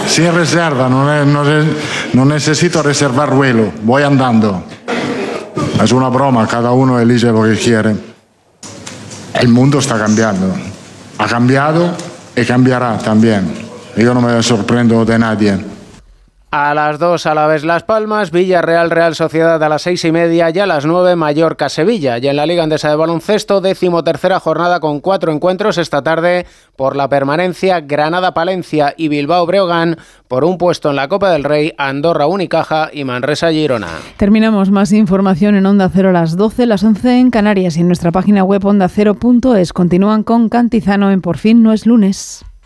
Sin 0.08 0.34
reserva, 0.34 0.90
no, 0.90 1.26
no, 1.26 1.44
no 2.14 2.26
necesito 2.26 2.84
reservar 2.84 3.34
vuelo, 3.34 3.72
voy 3.84 4.04
andando. 4.04 4.64
Es 5.82 5.92
una 5.92 6.10
broma, 6.10 6.48
cada 6.48 6.72
uno 6.72 7.00
elige 7.00 7.28
lo 7.28 7.44
que 7.44 7.58
quiere. 7.58 7.96
El 9.34 9.48
mundo 9.48 9.80
está 9.80 9.98
cambiando. 9.98 10.54
Ha 11.18 11.28
cambiado 11.28 11.92
y 12.36 12.44
cambiará 12.46 12.98
también. 12.98 13.52
Yo 13.98 14.14
no 14.14 14.22
me 14.22 14.42
sorprendo 14.44 15.04
de 15.06 15.20
nadie. 15.20 15.58
A 16.54 16.74
las 16.74 17.00
2 17.00 17.28
a 17.28 17.34
la 17.34 17.48
vez 17.48 17.64
Las 17.64 17.84
Palmas, 17.84 18.30
Villarreal 18.30 18.92
Real 18.92 19.16
Sociedad 19.16 19.64
a 19.64 19.70
las 19.70 19.84
seis 19.84 20.04
y 20.04 20.12
media 20.12 20.50
y 20.50 20.60
a 20.60 20.66
las 20.66 20.86
9 20.86 21.16
Mallorca 21.16 21.70
Sevilla. 21.70 22.18
Y 22.18 22.28
en 22.28 22.36
la 22.36 22.46
Liga 22.46 22.62
Andesa 22.62 22.90
de 22.90 22.98
Baloncesto, 22.98 23.62
décimo 23.62 24.04
tercera 24.04 24.42
jornada 24.42 24.82
con 24.82 25.00
cuatro 25.00 25.32
encuentros 25.32 25.78
esta 25.78 26.02
tarde 26.02 26.46
por 26.76 26.98
la 26.98 27.08
permanencia 27.08 27.80
Granada 27.80 28.34
Palencia 28.34 28.94
y 28.98 29.08
Bilbao 29.08 29.46
Breogán 29.46 29.96
por 30.28 30.44
un 30.44 30.58
puesto 30.58 30.90
en 30.90 30.98
la 30.98 31.08
Copa 31.08 31.32
del 31.32 31.46
Rey, 31.46 31.74
Andorra 31.78 32.28
Unicaja 32.28 32.90
y 32.92 33.06
Manresa 33.06 33.50
Girona. 33.52 33.88
Terminamos 34.18 34.72
más 34.72 34.92
información 34.92 35.56
en 35.56 35.66
Onda 35.66 35.88
Cero 35.88 36.10
a 36.10 36.12
las 36.12 36.36
12, 36.36 36.66
las 36.66 36.84
11 36.84 37.18
en 37.18 37.32
Canarias 37.32 37.78
y 37.78 37.80
en 37.80 37.88
nuestra 37.88 38.12
página 38.12 38.44
web 38.44 38.66
ondacero.es. 38.66 39.72
Continúan 39.72 40.24
con 40.24 40.50
Cantizano 40.50 41.12
en 41.12 41.22
Por 41.22 41.38
fin 41.38 41.64
no 41.64 41.72
es 41.72 41.86
lunes. 41.86 42.44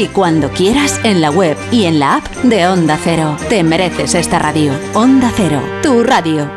Y 0.00 0.06
cuando 0.06 0.48
quieras 0.48 0.98
en 1.04 1.20
la 1.20 1.30
web 1.30 1.58
y 1.70 1.84
en 1.84 2.00
la 2.00 2.14
app 2.14 2.26
de 2.42 2.66
Onda 2.66 2.98
Cero. 3.04 3.36
Te 3.50 3.62
mereces 3.62 4.14
esta 4.14 4.38
radio. 4.38 4.72
Onda 4.94 5.30
Cero, 5.36 5.60
tu 5.82 6.02
radio. 6.02 6.50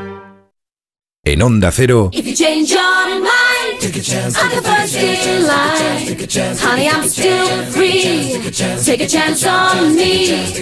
En 1.26 1.42
Onda 1.42 1.70
Cero. 1.70 2.10
If 2.14 2.26
you 2.26 2.34
change 2.34 2.70
your 2.70 3.20
mind, 3.20 3.82
take 3.82 4.00
a 4.00 4.02
chance, 4.02 4.40
I'm 4.40 4.50
the 4.50 4.62
first 4.62 4.96
in 4.96 5.46
line. 5.46 6.56
Honey, 6.58 6.88
I'm 6.88 7.04
still 7.04 7.66
free. 7.70 8.40
Take 8.82 9.04
a 9.04 9.08
chance 9.08 9.46
on 9.46 9.94
me. 9.94 10.54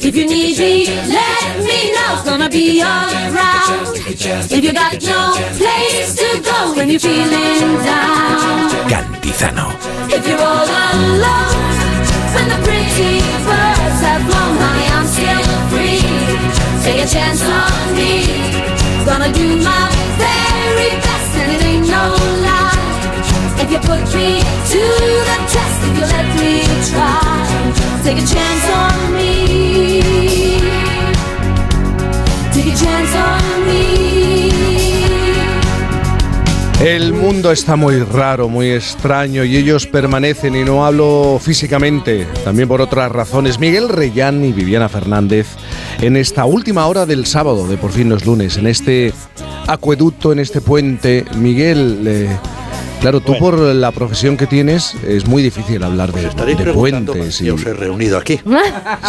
If 0.00 0.16
you 0.16 0.26
need 0.26 0.58
me, 0.58 0.86
let 1.06 1.58
me 1.58 1.92
know. 1.92 2.14
It's 2.14 2.24
gonna 2.24 2.48
be 2.48 2.82
around. 2.82 3.96
If 4.50 4.64
you 4.64 4.72
got 4.72 5.00
no 5.00 5.34
place 5.56 6.16
to 6.16 6.40
go 6.42 6.74
when 6.74 6.90
you're 6.90 6.98
feeling 6.98 7.76
down. 7.84 8.70
Cantizano. 8.88 9.70
If 10.10 10.26
you're 10.26 10.40
all 10.40 10.66
alone. 10.66 11.73
Birds 12.96 14.00
have 14.06 14.22
flown, 14.22 14.56
I'm 14.94 15.04
still 15.04 15.42
free. 15.68 15.98
Take 16.84 17.02
a 17.02 17.08
chance 17.08 17.42
on 17.42 17.96
me. 17.96 18.22
Gonna 19.04 19.32
do 19.32 19.56
my 19.56 19.90
very 20.16 20.90
best, 21.02 21.34
and 21.34 21.52
it 21.56 21.62
ain't 21.64 21.88
no 21.88 22.14
lie. 22.46 23.58
If 23.58 23.72
you 23.72 23.78
put 23.78 24.02
me 24.14 24.38
to 24.70 24.82
the 25.28 25.38
test, 25.50 25.78
if 25.88 25.98
you 25.98 26.06
let 26.06 26.26
me 26.38 26.62
try, 26.90 27.18
take 28.04 28.18
a 28.18 28.26
chance 28.32 28.66
on 28.70 29.12
me. 29.16 30.00
Take 32.52 32.72
a 32.72 32.76
chance 32.78 33.14
on 33.16 33.66
me. 33.66 34.23
El 36.80 37.14
mundo 37.14 37.50
está 37.50 37.76
muy 37.76 38.00
raro, 38.00 38.48
muy 38.48 38.70
extraño 38.70 39.44
y 39.44 39.56
ellos 39.56 39.86
permanecen 39.86 40.54
y 40.54 40.64
no 40.64 40.84
hablo 40.84 41.40
físicamente, 41.40 42.26
también 42.44 42.68
por 42.68 42.80
otras 42.80 43.10
razones. 43.10 43.58
Miguel 43.58 43.88
Reyán 43.88 44.44
y 44.44 44.52
Viviana 44.52 44.88
Fernández 44.88 45.46
en 46.02 46.16
esta 46.16 46.44
última 46.44 46.86
hora 46.86 47.06
del 47.06 47.26
sábado 47.26 47.66
de 47.66 47.76
Por 47.78 47.92
fin 47.92 48.08
los 48.10 48.26
lunes, 48.26 48.56
en 48.58 48.66
este 48.66 49.14
acueducto, 49.66 50.32
en 50.32 50.40
este 50.40 50.60
puente. 50.60 51.24
Miguel, 51.36 52.04
eh, 52.06 52.28
claro, 53.04 53.20
tú 53.20 53.36
por 53.38 53.58
la 53.58 53.92
profesión 53.92 54.38
que 54.38 54.46
tienes 54.46 54.94
es 55.06 55.26
muy 55.26 55.42
difícil 55.42 55.82
hablar 55.82 56.10
de, 56.10 56.26
Estaréis 56.26 56.56
de 56.56 56.72
puentes. 56.72 57.34
si 57.34 57.50
os 57.50 57.64
he 57.66 57.74
reunido 57.74 58.16
aquí. 58.16 58.40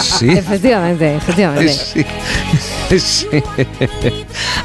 Sí. 0.01 0.29
Efectivamente, 0.29 1.15
efectivamente. 1.15 1.73
Sí. 2.89 2.99
Sí. 2.99 3.27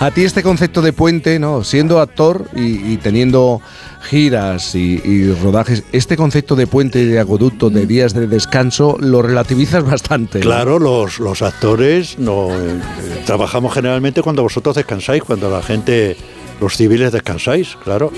A 0.01 0.11
ti 0.11 0.25
este 0.25 0.43
concepto 0.43 0.83
de 0.83 0.93
puente, 0.93 1.39
¿no? 1.39 1.65
Siendo 1.65 2.01
actor 2.01 2.47
y, 2.55 2.93
y 2.93 2.97
teniendo 2.99 3.63
giras 4.03 4.75
y, 4.75 5.01
y 5.05 5.33
rodajes, 5.33 5.85
este 5.93 6.17
concepto 6.17 6.57
de 6.57 6.67
puente 6.67 7.05
de 7.07 7.19
acueducto, 7.21 7.71
de 7.71 7.87
días 7.87 8.13
de 8.13 8.27
descanso, 8.27 8.97
lo 9.01 9.23
relativizas 9.23 9.85
bastante. 9.85 10.39
¿no? 10.41 10.45
Claro, 10.45 10.79
los, 10.79 11.19
los 11.19 11.43
actores 11.43 12.19
no 12.19 12.49
eh, 12.51 12.81
trabajamos 13.27 13.73
generalmente 13.75 14.23
cuando 14.23 14.43
vosotros 14.43 14.77
descansáis, 14.77 15.23
cuando 15.23 15.51
la 15.51 15.63
gente, 15.63 16.17
los 16.61 16.77
civiles 16.77 17.13
descansáis, 17.13 17.77
claro. 17.83 18.13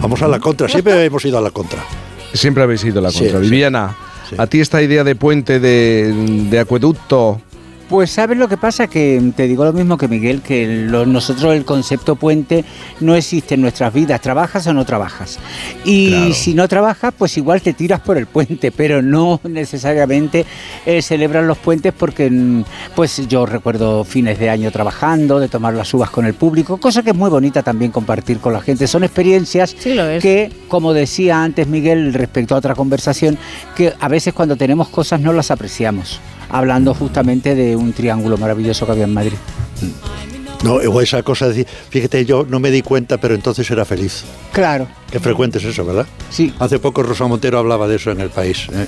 Vamos 0.00 0.22
a 0.22 0.28
la 0.28 0.40
contra, 0.40 0.68
siempre 0.68 1.04
hemos 1.04 1.24
ido 1.24 1.38
a 1.38 1.40
la 1.40 1.50
contra. 1.50 1.84
Siempre 2.32 2.62
habéis 2.62 2.84
ido 2.84 2.98
a 2.98 3.02
la 3.02 3.12
contra. 3.12 3.38
sí. 3.38 3.44
Viviana, 3.44 3.96
a 4.36 4.46
ti 4.46 4.60
esta 4.60 4.82
idea 4.82 5.04
de 5.04 5.14
puente, 5.14 5.60
de, 5.60 6.12
de 6.50 6.58
acueducto, 6.58 7.40
Pues 7.88 8.10
sabes 8.10 8.38
lo 8.38 8.48
que 8.48 8.56
pasa, 8.56 8.86
que 8.86 9.20
te 9.36 9.46
digo 9.46 9.64
lo 9.64 9.72
mismo 9.72 9.98
que 9.98 10.08
Miguel, 10.08 10.40
que 10.40 10.86
lo- 10.88 11.04
nosotros 11.04 11.54
el 11.54 11.64
concepto 11.64 12.16
puente 12.16 12.64
no 13.00 13.14
existe 13.14 13.54
en 13.56 13.60
nuestras 13.60 13.92
vidas, 13.92 14.20
trabajas 14.22 14.66
o 14.66 14.72
no 14.72 14.84
trabajas. 14.86 15.38
Y 15.84 16.32
si 16.34 16.54
no 16.54 16.66
trabajas, 16.66 17.12
pues 17.16 17.36
igual 17.36 17.60
te 17.60 17.74
tiras 17.74 18.00
por 18.00 18.16
el 18.16 18.26
puente, 18.26 18.72
pero 18.76 19.02
no 19.02 19.38
necesariamente 19.44 20.46
eh, 20.86 21.02
celebran 21.02 21.46
los 21.46 21.58
puentes 21.58 21.92
porque 21.92 22.30
mm, 22.30 22.64
pues 22.94 23.28
yo 23.28 23.44
recuerdo 23.44 24.02
fines 24.04 24.38
de 24.38 24.48
año 24.48 24.70
trabajando, 24.70 25.38
de 25.38 25.48
tomar 25.48 25.74
las 25.74 25.92
uvas 25.92 26.08
con 26.10 26.24
el 26.24 26.34
público, 26.34 26.78
cosa 26.78 27.02
que 27.02 27.10
es 27.10 27.16
muy 27.16 27.28
bonita 27.28 27.62
también 27.62 27.90
compartir 27.90 28.38
con 28.38 28.52
la 28.54 28.60
gente. 28.60 28.86
Son 28.86 29.04
experiencias 29.04 29.74
que, 30.22 30.50
como 30.68 30.92
decía 30.94 31.42
antes 31.42 31.66
Miguel 31.68 32.14
respecto 32.14 32.54
a 32.54 32.58
otra 32.58 32.74
conversación, 32.74 33.36
que 33.76 33.92
a 34.00 34.08
veces 34.08 34.32
cuando 34.32 34.56
tenemos 34.56 34.88
cosas 34.88 35.20
no 35.20 35.32
las 35.34 35.50
apreciamos 35.50 36.20
hablando 36.50 36.94
justamente 36.94 37.54
de 37.56 37.74
un 37.74 37.83
triángulo 37.92 38.36
maravilloso 38.36 38.86
que 38.86 38.92
había 38.92 39.04
en 39.04 39.14
Madrid. 39.14 39.34
No, 40.62 40.76
o 40.76 41.00
esa 41.02 41.22
cosa 41.22 41.46
de 41.46 41.52
decir, 41.52 41.66
fíjate, 41.90 42.24
yo 42.24 42.46
no 42.48 42.58
me 42.58 42.70
di 42.70 42.80
cuenta, 42.80 43.18
pero 43.18 43.34
entonces 43.34 43.70
era 43.70 43.84
feliz. 43.84 44.24
Claro. 44.52 44.88
Qué 45.10 45.20
frecuente 45.20 45.58
es 45.58 45.64
eso, 45.64 45.84
¿verdad? 45.84 46.06
Sí. 46.30 46.54
Hace 46.58 46.78
poco 46.78 47.02
Rosa 47.02 47.26
Montero 47.26 47.58
hablaba 47.58 47.86
de 47.86 47.96
eso 47.96 48.10
en 48.10 48.20
el 48.20 48.30
país. 48.30 48.66
¿eh? 48.72 48.86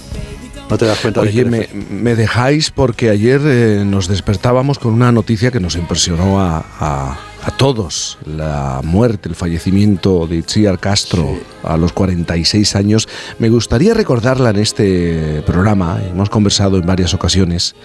No 0.68 0.76
te 0.78 0.84
das 0.84 0.98
cuenta 0.98 1.22
de 1.22 1.28
Oye, 1.28 1.44
me, 1.44 1.68
me 1.90 2.14
dejáis 2.16 2.70
porque 2.70 3.08
ayer 3.10 3.40
eh, 3.44 3.84
nos 3.86 4.08
despertábamos 4.08 4.78
con 4.80 4.94
una 4.94 5.12
noticia 5.12 5.50
que 5.52 5.60
nos 5.60 5.76
impresionó 5.76 6.40
a, 6.40 6.64
a- 6.80 7.18
a 7.44 7.50
todos. 7.52 8.18
La 8.26 8.80
muerte, 8.82 9.28
el 9.28 9.36
fallecimiento 9.36 10.26
de 10.26 10.36
Itziar 10.38 10.80
Castro 10.80 11.38
a 11.62 11.76
los 11.76 11.92
46 11.92 12.74
años. 12.74 13.08
Me 13.38 13.48
gustaría 13.48 13.94
recordarla 13.94 14.50
en 14.50 14.56
este 14.56 15.42
programa. 15.46 16.00
Hemos 16.10 16.28
conversado 16.28 16.76
en 16.78 16.86
varias 16.86 17.14
ocasiones 17.14 17.76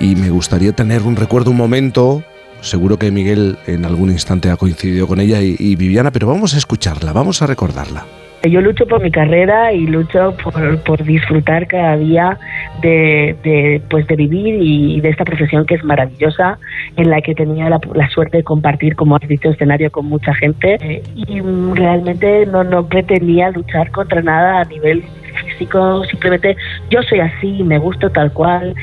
y 0.00 0.16
me 0.16 0.30
gustaría 0.30 0.72
tener 0.72 1.02
un 1.02 1.14
recuerdo, 1.14 1.52
un 1.52 1.56
momento. 1.56 2.24
Seguro 2.60 2.98
que 2.98 3.12
Miguel 3.12 3.56
en 3.68 3.84
algún 3.84 4.10
instante 4.10 4.50
ha 4.50 4.56
coincidido 4.56 5.06
con 5.06 5.20
ella 5.20 5.40
y, 5.40 5.54
y 5.56 5.76
Viviana, 5.76 6.10
pero 6.10 6.26
vamos 6.26 6.54
a 6.54 6.58
escucharla, 6.58 7.12
vamos 7.12 7.40
a 7.40 7.46
recordarla. 7.46 8.04
Yo 8.48 8.60
lucho 8.60 8.86
por 8.86 9.02
mi 9.02 9.10
carrera 9.10 9.72
y 9.72 9.86
lucho 9.86 10.34
por, 10.42 10.82
por 10.82 11.04
disfrutar 11.04 11.66
cada 11.66 11.96
día 11.96 12.38
de, 12.82 13.36
de, 13.42 13.82
pues 13.90 14.06
de 14.06 14.16
vivir 14.16 14.62
y 14.62 15.00
de 15.00 15.08
esta 15.10 15.24
profesión 15.24 15.66
que 15.66 15.74
es 15.74 15.84
maravillosa, 15.84 16.58
en 16.96 17.10
la 17.10 17.20
que 17.20 17.34
tenía 17.34 17.68
la, 17.68 17.80
la 17.94 18.08
suerte 18.10 18.38
de 18.38 18.44
compartir, 18.44 18.96
como 18.96 19.16
has 19.16 19.28
dicho, 19.28 19.50
escenario 19.50 19.90
con 19.90 20.06
mucha 20.06 20.34
gente. 20.34 20.78
Eh, 20.80 21.02
Y 21.14 21.40
realmente 21.74 22.46
no, 22.46 22.64
no 22.64 22.86
pretendía 22.86 23.50
luchar 23.50 23.90
contra 23.90 24.22
nada 24.22 24.60
a 24.60 24.64
nivel 24.64 25.02
físico, 25.44 26.04
simplemente 26.04 26.56
yo 26.90 27.02
soy 27.02 27.20
así, 27.20 27.62
me 27.62 27.78
gusto 27.78 28.10
tal 28.10 28.32
cual 28.32 28.74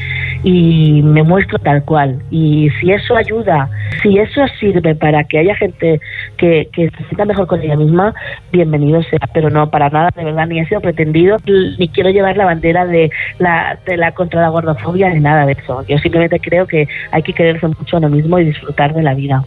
y 0.44 1.02
me 1.04 1.24
muestro 1.24 1.58
tal 1.60 1.84
cual. 1.84 2.20
Y 2.32 2.70
si 2.80 2.92
eso 2.92 3.16
ayuda, 3.16 3.70
si 4.02 4.18
eso 4.18 4.42
sirve 4.60 4.96
para 4.96 5.24
que 5.24 5.40
haya 5.40 5.56
gente 5.56 6.00
que, 6.38 6.70
que 6.74 6.90
se 6.90 7.04
sienta 7.06 7.26
mejor 7.26 7.48
con 7.48 7.62
ella 7.62 7.76
misma, 7.76 8.14
bienvenido 8.52 9.02
sea, 9.04 9.20
pero 9.34 9.50
no 9.50 9.70
para 9.70 9.90
nada, 9.90 10.10
de 10.16 10.24
verdad, 10.24 10.48
ni 10.48 10.60
he 10.60 10.66
sido 10.68 10.82
pretendido, 10.82 11.38
ni 11.46 11.88
quiero 11.90 12.10
llevar 12.10 12.38
la 12.38 12.46
bandera 12.46 12.86
de 12.86 13.12
la, 13.40 13.78
de 13.86 13.98
la 13.98 14.12
contra 14.14 14.42
la 14.42 14.50
gordofobia 14.50 15.10
ni 15.10 15.20
nada 15.20 15.46
de 15.46 15.54
eso. 15.54 15.84
Yo 15.88 15.98
simplemente 16.00 16.40
creo 16.40 16.68
que 16.68 16.88
hay 17.12 17.24
que 17.24 17.34
quererse 17.34 17.68
mucho 17.68 17.98
a 17.98 18.00
uno 18.00 18.10
mismo 18.10 18.40
y 18.40 18.46
disfrutar 18.46 18.94
de 18.94 19.04
la 19.04 19.14
vida. 19.14 19.44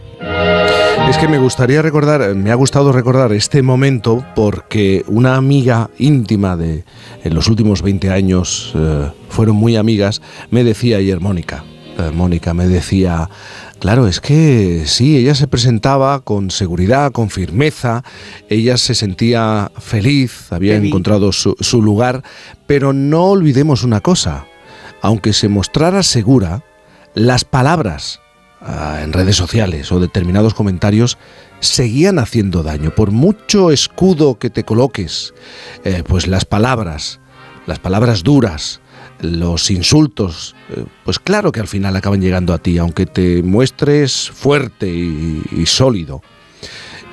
Es 1.09 1.17
que 1.17 1.27
me 1.27 1.39
gustaría 1.39 1.81
recordar, 1.81 2.35
me 2.35 2.51
ha 2.51 2.55
gustado 2.55 2.91
recordar 2.91 3.31
este 3.31 3.61
momento 3.61 4.23
porque 4.35 5.03
una 5.07 5.35
amiga 5.35 5.89
íntima 5.97 6.55
de 6.55 6.83
en 7.23 7.33
los 7.33 7.47
últimos 7.47 7.81
20 7.81 8.09
años 8.09 8.73
eh, 8.75 9.09
fueron 9.29 9.55
muy 9.55 9.75
amigas, 9.75 10.21
me 10.51 10.63
decía 10.63 10.97
ayer 10.97 11.19
Mónica, 11.19 11.63
eh, 11.97 12.11
Mónica 12.13 12.53
me 12.53 12.67
decía, 12.67 13.29
claro, 13.79 14.07
es 14.07 14.21
que 14.21 14.83
sí, 14.85 15.17
ella 15.17 15.35
se 15.35 15.47
presentaba 15.47 16.21
con 16.21 16.51
seguridad, 16.51 17.11
con 17.11 17.29
firmeza, 17.29 18.03
ella 18.49 18.77
se 18.77 18.95
sentía 18.95 19.71
feliz, 19.79 20.51
había 20.51 20.75
Feliz. 20.75 20.89
encontrado 20.89 21.31
su, 21.31 21.55
su 21.59 21.81
lugar, 21.81 22.23
pero 22.67 22.93
no 22.93 23.25
olvidemos 23.25 23.83
una 23.83 24.01
cosa, 24.01 24.45
aunque 25.01 25.33
se 25.33 25.49
mostrara 25.49 26.03
segura, 26.03 26.63
las 27.15 27.43
palabras 27.43 28.21
ah, 28.61 28.99
en 29.03 29.13
redes 29.13 29.35
sociales 29.35 29.91
o 29.91 29.99
determinados 29.99 30.53
comentarios 30.53 31.17
seguían 31.59 32.19
haciendo 32.19 32.63
daño. 32.63 32.93
Por 32.93 33.11
mucho 33.11 33.71
escudo 33.71 34.39
que 34.39 34.49
te 34.49 34.63
coloques, 34.63 35.33
eh, 35.83 36.03
pues 36.07 36.27
las 36.27 36.45
palabras, 36.45 37.19
las 37.65 37.79
palabras 37.79 38.23
duras, 38.23 38.81
los 39.21 39.69
insultos, 39.69 40.55
eh, 40.69 40.85
pues 41.03 41.19
claro 41.19 41.51
que 41.51 41.59
al 41.59 41.67
final 41.67 41.95
acaban 41.95 42.21
llegando 42.21 42.53
a 42.53 42.57
ti, 42.57 42.77
aunque 42.77 43.05
te 43.05 43.43
muestres 43.43 44.29
fuerte 44.29 44.87
y, 44.87 45.65
sólido. 45.65 46.21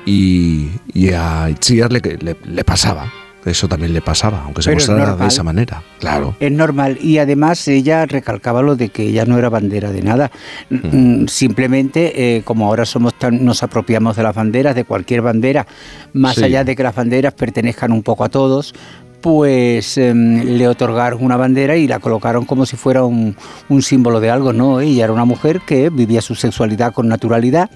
Y, 0.05 0.69
a 1.13 1.49
Itziar 1.49 1.91
le 1.91 2.63
pasaba, 2.63 3.11
eso 3.51 3.67
también 3.67 3.93
le 3.93 4.01
pasaba, 4.01 4.41
aunque 4.45 4.61
se 4.61 4.69
Pero 4.69 4.79
es 4.79 4.89
mostrara 4.89 5.15
de 5.15 5.27
esa 5.27 5.43
manera, 5.43 5.83
claro. 5.99 6.35
Es 6.39 6.51
normal 6.51 6.97
y 7.01 7.17
además 7.17 7.67
ella 7.67 8.05
recalcaba 8.05 8.61
lo 8.61 8.75
de 8.75 8.89
que 8.89 9.03
ella 9.03 9.25
no 9.25 9.37
era 9.37 9.49
bandera 9.49 9.91
de 9.91 10.01
nada. 10.01 10.31
Mm, 10.69 11.25
Simplemente, 11.27 12.37
eh, 12.37 12.41
como 12.43 12.67
ahora 12.67 12.85
somos 12.85 13.13
tan, 13.17 13.43
nos 13.45 13.63
apropiamos 13.63 14.15
de 14.15 14.23
las 14.23 14.35
banderas, 14.35 14.75
de 14.75 14.83
cualquier 14.83 15.21
bandera, 15.21 15.65
más 16.13 16.35
Sí. 16.35 16.43
allá 16.43 16.63
de 16.63 16.75
que 16.75 16.83
las 16.83 16.95
banderas 16.95 17.33
pertenezcan 17.33 17.91
un 17.91 18.03
poco 18.03 18.23
a 18.23 18.29
todos, 18.29 18.73
pues 19.21 19.97
em, 19.97 20.43
le 20.57 20.67
otorgaron 20.67 21.23
una 21.23 21.37
bandera 21.37 21.75
y 21.75 21.87
la 21.87 21.99
colocaron 21.99 22.45
como 22.45 22.65
si 22.65 22.77
fuera 22.77 23.03
un, 23.03 23.35
un 23.67 23.81
símbolo 23.81 24.19
de 24.19 24.29
algo. 24.29 24.53
No, 24.53 24.79
ella 24.79 25.05
era 25.05 25.13
una 25.13 25.25
mujer 25.25 25.61
que 25.65 25.89
vivía 25.89 26.21
su 26.21 26.35
sexualidad 26.35 26.93
con 26.93 27.07
naturalidad, 27.07 27.69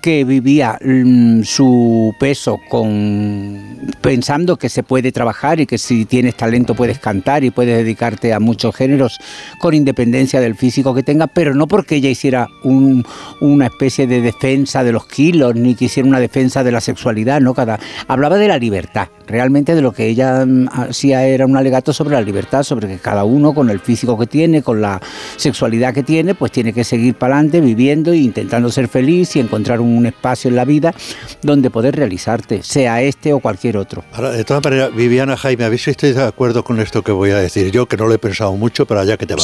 que 0.00 0.24
vivía 0.24 0.78
mm, 0.84 1.42
su 1.42 2.14
peso 2.20 2.58
con 2.68 3.78
pensando 4.00 4.56
que 4.56 4.68
se 4.68 4.82
puede 4.82 5.12
trabajar 5.12 5.60
y 5.60 5.66
que 5.66 5.78
si 5.78 6.04
tienes 6.04 6.36
talento 6.36 6.74
puedes 6.74 6.98
cantar 6.98 7.42
y 7.44 7.50
puedes 7.50 7.76
dedicarte 7.78 8.32
a 8.32 8.40
muchos 8.40 8.74
géneros 8.76 9.18
con 9.60 9.74
independencia 9.74 10.40
del 10.40 10.54
físico 10.54 10.94
que 10.94 11.02
tenga, 11.02 11.26
pero 11.26 11.54
no 11.54 11.66
porque 11.66 11.96
ella 11.96 12.10
hiciera 12.10 12.46
un- 12.64 13.04
una 13.40 13.66
especie 13.66 14.06
de 14.06 14.20
defensa 14.20 14.84
de 14.84 14.92
los 14.92 15.06
kilos 15.06 15.54
ni 15.54 15.74
que 15.74 15.86
hiciera 15.86 16.08
una 16.08 16.20
defensa 16.20 16.62
de 16.62 16.72
la 16.72 16.80
sexualidad, 16.80 17.40
no 17.40 17.54
cada 17.54 17.78
hablaba 18.06 18.36
de 18.38 18.48
la 18.48 18.58
libertad, 18.58 19.08
realmente 19.26 19.74
de 19.74 19.82
lo 19.82 19.92
que 19.92 20.06
ella 20.06 20.44
mm, 20.46 20.68
hacía 20.72 21.26
era 21.26 21.46
un 21.46 21.56
alegato 21.56 21.92
sobre 21.92 22.14
la 22.14 22.20
libertad, 22.20 22.62
sobre 22.62 22.86
que 22.88 22.98
cada 22.98 23.24
uno 23.24 23.52
con 23.52 23.68
el 23.70 23.80
físico 23.80 24.18
que 24.18 24.26
tiene, 24.26 24.62
con 24.62 24.80
la 24.80 25.00
sexualidad 25.36 25.92
que 25.92 26.02
tiene, 26.02 26.34
pues 26.34 26.52
tiene 26.52 26.72
que 26.72 26.84
seguir 26.84 27.14
para 27.14 27.34
adelante 27.34 27.60
viviendo 27.60 28.12
e 28.12 28.18
intentando 28.18 28.70
ser 28.70 28.88
feliz 28.88 29.34
y 29.36 29.40
encontrar 29.40 29.80
un 29.80 29.87
espacio 30.06 30.48
en 30.48 30.56
la 30.56 30.64
vida 30.64 30.94
donde 31.42 31.70
poder 31.70 31.96
realizarte, 31.96 32.62
sea 32.62 33.02
este 33.02 33.32
o 33.32 33.40
cualquier 33.40 33.76
otro. 33.76 34.04
Ahora, 34.12 34.30
de 34.30 34.44
todas 34.44 34.62
maneras, 34.62 34.94
Viviana, 34.94 35.36
Jaime, 35.36 35.64
a 35.64 35.68
ver 35.68 35.78
si 35.78 35.90
estáis 35.90 36.14
de 36.14 36.24
acuerdo 36.24 36.64
con 36.64 36.80
esto 36.80 37.02
que 37.02 37.12
voy 37.12 37.30
a 37.30 37.38
decir 37.38 37.70
yo, 37.70 37.86
que 37.86 37.96
no 37.96 38.06
lo 38.06 38.14
he 38.14 38.18
pensado 38.18 38.52
mucho, 38.54 38.86
pero 38.86 39.00
allá 39.00 39.16
que 39.16 39.26
te 39.26 39.34
va. 39.34 39.42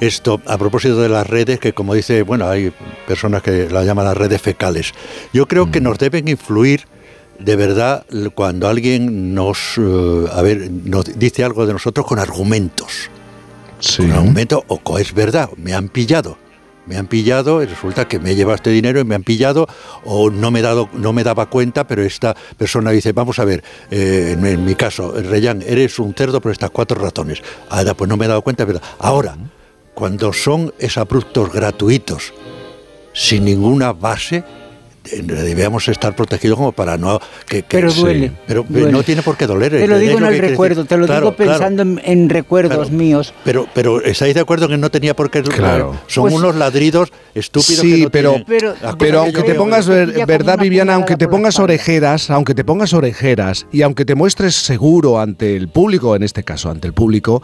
Esto, 0.00 0.40
a 0.46 0.58
propósito 0.58 1.00
de 1.00 1.08
las 1.08 1.26
redes, 1.26 1.58
que 1.58 1.72
como 1.72 1.94
dice, 1.94 2.22
bueno, 2.22 2.48
hay 2.48 2.72
personas 3.06 3.42
que 3.42 3.68
las 3.70 3.84
llaman 3.84 4.04
las 4.04 4.16
redes 4.16 4.40
fecales. 4.40 4.92
Yo 5.32 5.46
creo 5.46 5.70
que 5.70 5.80
nos 5.80 5.98
deben 5.98 6.28
influir 6.28 6.86
de 7.38 7.56
verdad 7.56 8.04
cuando 8.34 8.68
alguien 8.68 9.34
nos, 9.34 9.78
eh, 9.78 10.26
a 10.32 10.42
ver, 10.42 10.70
nos 10.70 11.18
dice 11.18 11.44
algo 11.44 11.66
de 11.66 11.72
nosotros 11.72 12.06
con 12.06 12.18
argumentos. 12.18 13.10
Con 13.96 14.10
argumentos, 14.10 14.62
o 14.66 14.98
es 14.98 15.14
verdad, 15.14 15.50
me 15.56 15.72
han 15.72 15.88
pillado. 15.88 16.36
Me 16.88 16.96
han 16.96 17.06
pillado 17.06 17.62
y 17.62 17.66
resulta 17.66 18.08
que 18.08 18.18
me 18.18 18.30
he 18.30 18.34
llevado 18.34 18.56
este 18.56 18.70
dinero 18.70 18.98
y 18.98 19.04
me 19.04 19.14
han 19.14 19.22
pillado 19.22 19.68
o 20.04 20.30
no 20.30 20.50
me, 20.50 20.62
dado, 20.62 20.88
no 20.94 21.12
me 21.12 21.22
daba 21.22 21.50
cuenta, 21.50 21.86
pero 21.86 22.02
esta 22.02 22.34
persona 22.56 22.90
dice, 22.90 23.12
vamos 23.12 23.38
a 23.38 23.44
ver, 23.44 23.62
eh, 23.90 24.34
en, 24.38 24.64
mi 24.64 24.74
caso, 24.74 25.12
Reyán, 25.12 25.62
eres 25.66 25.98
un 25.98 26.14
cerdo 26.14 26.40
por 26.40 26.50
estas 26.50 26.70
cuatro 26.70 26.98
ratones. 26.98 27.42
Ahora, 27.68 27.92
pues 27.92 28.08
no 28.08 28.16
me 28.16 28.24
he 28.24 28.28
dado 28.28 28.40
cuenta, 28.40 28.64
pero 28.64 28.80
ahora, 28.98 29.36
cuando 29.92 30.32
son 30.32 30.72
exabruptos 30.78 31.52
gratuitos, 31.52 32.32
sin 33.12 33.44
ninguna 33.44 33.92
base, 33.92 34.42
debemos 35.22 35.88
estar 35.88 36.14
protegidos 36.14 36.56
como 36.58 36.72
para 36.72 36.96
no... 36.98 37.20
Que, 37.46 37.62
que- 37.62 37.76
Pero 37.78 37.92
duele, 37.92 38.32
Pero 38.46 38.64
duele. 38.68 38.92
no 38.92 39.02
tiene 39.02 39.22
por 39.22 39.36
qué 39.36 39.46
doler. 39.46 39.72
Te 39.72 39.86
lo 39.88 39.98
digo 39.98 40.18
en 40.18 40.24
el 40.24 40.38
recuerdo, 40.38 40.82
decir. 40.82 40.88
te 40.88 40.96
lo 40.96 41.06
Claro, 41.06 41.20
digo 41.26 41.36
claro. 41.36 41.52
pensando 41.52 41.82
en, 41.82 42.00
en 42.04 42.28
recuerdos 42.28 42.90
míos. 42.90 43.34
Pero, 43.44 43.66
pero 43.74 44.02
¿estáis 44.02 44.34
de 44.34 44.40
acuerdo 44.40 44.68
que 44.68 44.76
no 44.76 44.90
tenía 44.90 45.14
por 45.14 45.30
qué? 45.30 45.42
Claro. 45.42 45.96
Son 46.06 46.22
Pues- 46.24 46.34
unos 46.34 46.54
ladridos 46.56 47.10
estúpidos 47.34 47.80
Sí, 47.80 47.96
que 47.96 48.02
no 48.04 48.10
pero, 48.10 48.34
pero, 48.46 48.74
cosas 48.74 48.96
que 48.96 49.12
aunque 49.16 49.42
te 49.42 49.54
pongas, 49.54 49.86
ver- 49.88 50.26
verdad, 50.26 50.58
Viviana, 50.58 50.94
aunque 50.94 51.16
te 51.16 51.28
pongas 51.28 51.58
orejeras, 51.58 52.30
aunque 52.30 52.54
te 52.54 52.64
pongas 52.64 52.92
orejeras 52.92 53.66
y 53.72 53.82
aunque 53.82 54.04
te 54.04 54.14
muestres 54.14 54.54
seguro 54.54 55.20
ante 55.20 55.56
el 55.56 55.68
público, 55.68 56.16
en 56.16 56.22
este 56.22 56.42
caso, 56.44 56.70
ante 56.70 56.86
el 56.86 56.92
público, 56.94 57.42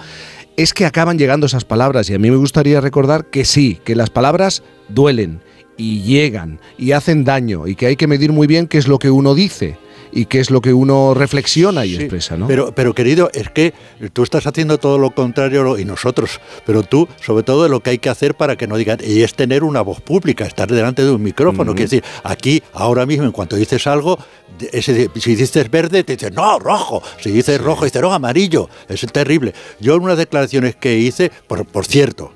es 0.57 0.73
que 0.75 0.85
acaban 0.87 1.19
llegando 1.19 1.47
esas 1.47 1.65
palabras. 1.65 2.09
Y 2.11 2.15
a 2.15 2.19
mí 2.19 2.31
me 2.31 2.37
gustaría 2.37 2.81
recordar 2.81 3.27
que 3.27 3.45
sí, 3.45 3.81
que 3.85 3.97
las 3.97 4.11
palabras 4.11 4.63
duelen 4.89 5.41
y 5.77 6.03
llegan 6.03 6.61
y 6.79 6.93
hacen 6.93 7.25
daño 7.25 7.67
y 7.67 7.75
que 7.75 7.87
hay 7.87 7.97
que 7.97 8.07
medir 8.07 8.33
muy 8.33 8.47
bien 8.47 8.67
qué 8.69 8.79
es 8.79 8.87
lo 8.89 8.99
que 8.99 9.11
uno 9.11 9.35
dice 9.35 9.77
y 10.17 10.27
qué 10.27 10.39
es 10.39 10.53
lo 10.53 10.61
que 10.61 10.73
uno 10.73 11.13
reflexiona 11.15 11.85
y 11.85 11.97
Sí, 11.97 12.03
expresa, 12.03 12.37
¿no? 12.37 12.47
Pero, 12.47 12.73
pero 12.73 12.95
querido, 12.95 13.31
es 13.35 13.51
que 13.51 13.75
tú 14.13 14.23
estás 14.23 14.47
haciendo 14.47 14.79
todo 14.79 14.97
lo 14.97 15.11
contrario 15.13 15.77
y 15.77 15.85
nosotros, 15.85 16.41
pero 16.65 16.85
tú, 16.85 17.09
sobre 17.21 17.43
todo, 17.43 17.69
lo 17.69 17.81
que 17.81 17.91
hay 17.91 17.99
que 17.99 18.11
hacer 18.11 18.37
para 18.37 18.55
que 18.55 18.69
no 18.69 18.77
digan, 18.77 18.99
y 19.05 19.23
es 19.23 19.35
tener 19.35 19.65
una 19.65 19.81
voz 19.81 20.01
pública, 20.01 20.45
estar 20.47 20.71
delante 20.71 21.03
de 21.03 21.11
un 21.11 21.21
micrófono. 21.21 21.73
Ujú. 21.73 21.75
Quiero 21.79 21.91
decir, 21.91 22.05
aquí, 22.23 22.63
ahora 22.75 23.07
mismo, 23.07 23.25
en 23.25 23.33
cuanto 23.33 23.57
dices 23.57 23.89
algo, 23.89 24.17
ese- 24.71 25.11
si 25.19 25.35
dices 25.35 25.69
verde, 25.69 26.05
te 26.05 26.13
dicen, 26.15 26.35
no, 26.35 26.61
rojo. 26.61 27.03
Si 27.21 27.33
dices 27.33 27.61
rojo, 27.61 27.85
dices, 27.85 28.01
no, 28.01 28.13
amarillo. 28.13 28.69
Es 28.89 29.01
terrible. 29.13 29.53
Yo 29.81 29.97
en 29.97 30.03
unas 30.03 30.19
declaraciones 30.19 30.77
que 30.77 30.97
hice, 30.97 31.33
por, 31.49 31.67
por 31.67 31.87
cierto, 31.87 32.33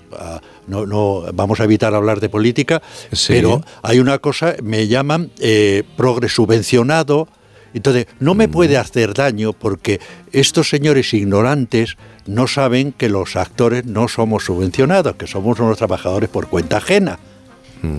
no, 0.69 0.87
no 0.87 1.25
vamos 1.35 1.61
a 1.61 1.65
evitar 1.65 1.95
hablar 1.95 2.21
de 2.21 2.29
política, 2.29 2.83
pero 3.27 3.63
hay 3.83 3.99
una 3.99 4.19
cosa, 4.19 4.55
me 4.63 4.87
llaman 4.87 5.31
eh, 5.41 5.83
progres 5.97 6.33
subvencionado. 6.35 7.29
Entonces, 7.75 8.07
no 8.19 8.35
me 8.35 8.49
puede 8.49 8.79
hacer 8.79 9.13
daño 9.13 9.53
porque 9.53 10.01
estos 10.33 10.71
señores 10.71 11.13
ignorantes 11.13 11.97
no 12.27 12.47
saben 12.47 12.93
que 12.93 13.09
los 13.09 13.37
actores 13.37 13.85
no 13.85 14.09
somos 14.09 14.45
subvencionados, 14.45 15.17
que 15.17 15.27
somos 15.27 15.59
unos 15.61 15.79
trabajadores 15.79 16.29
por 16.31 16.49
cuenta 16.49 16.79
ajena. 16.79 17.19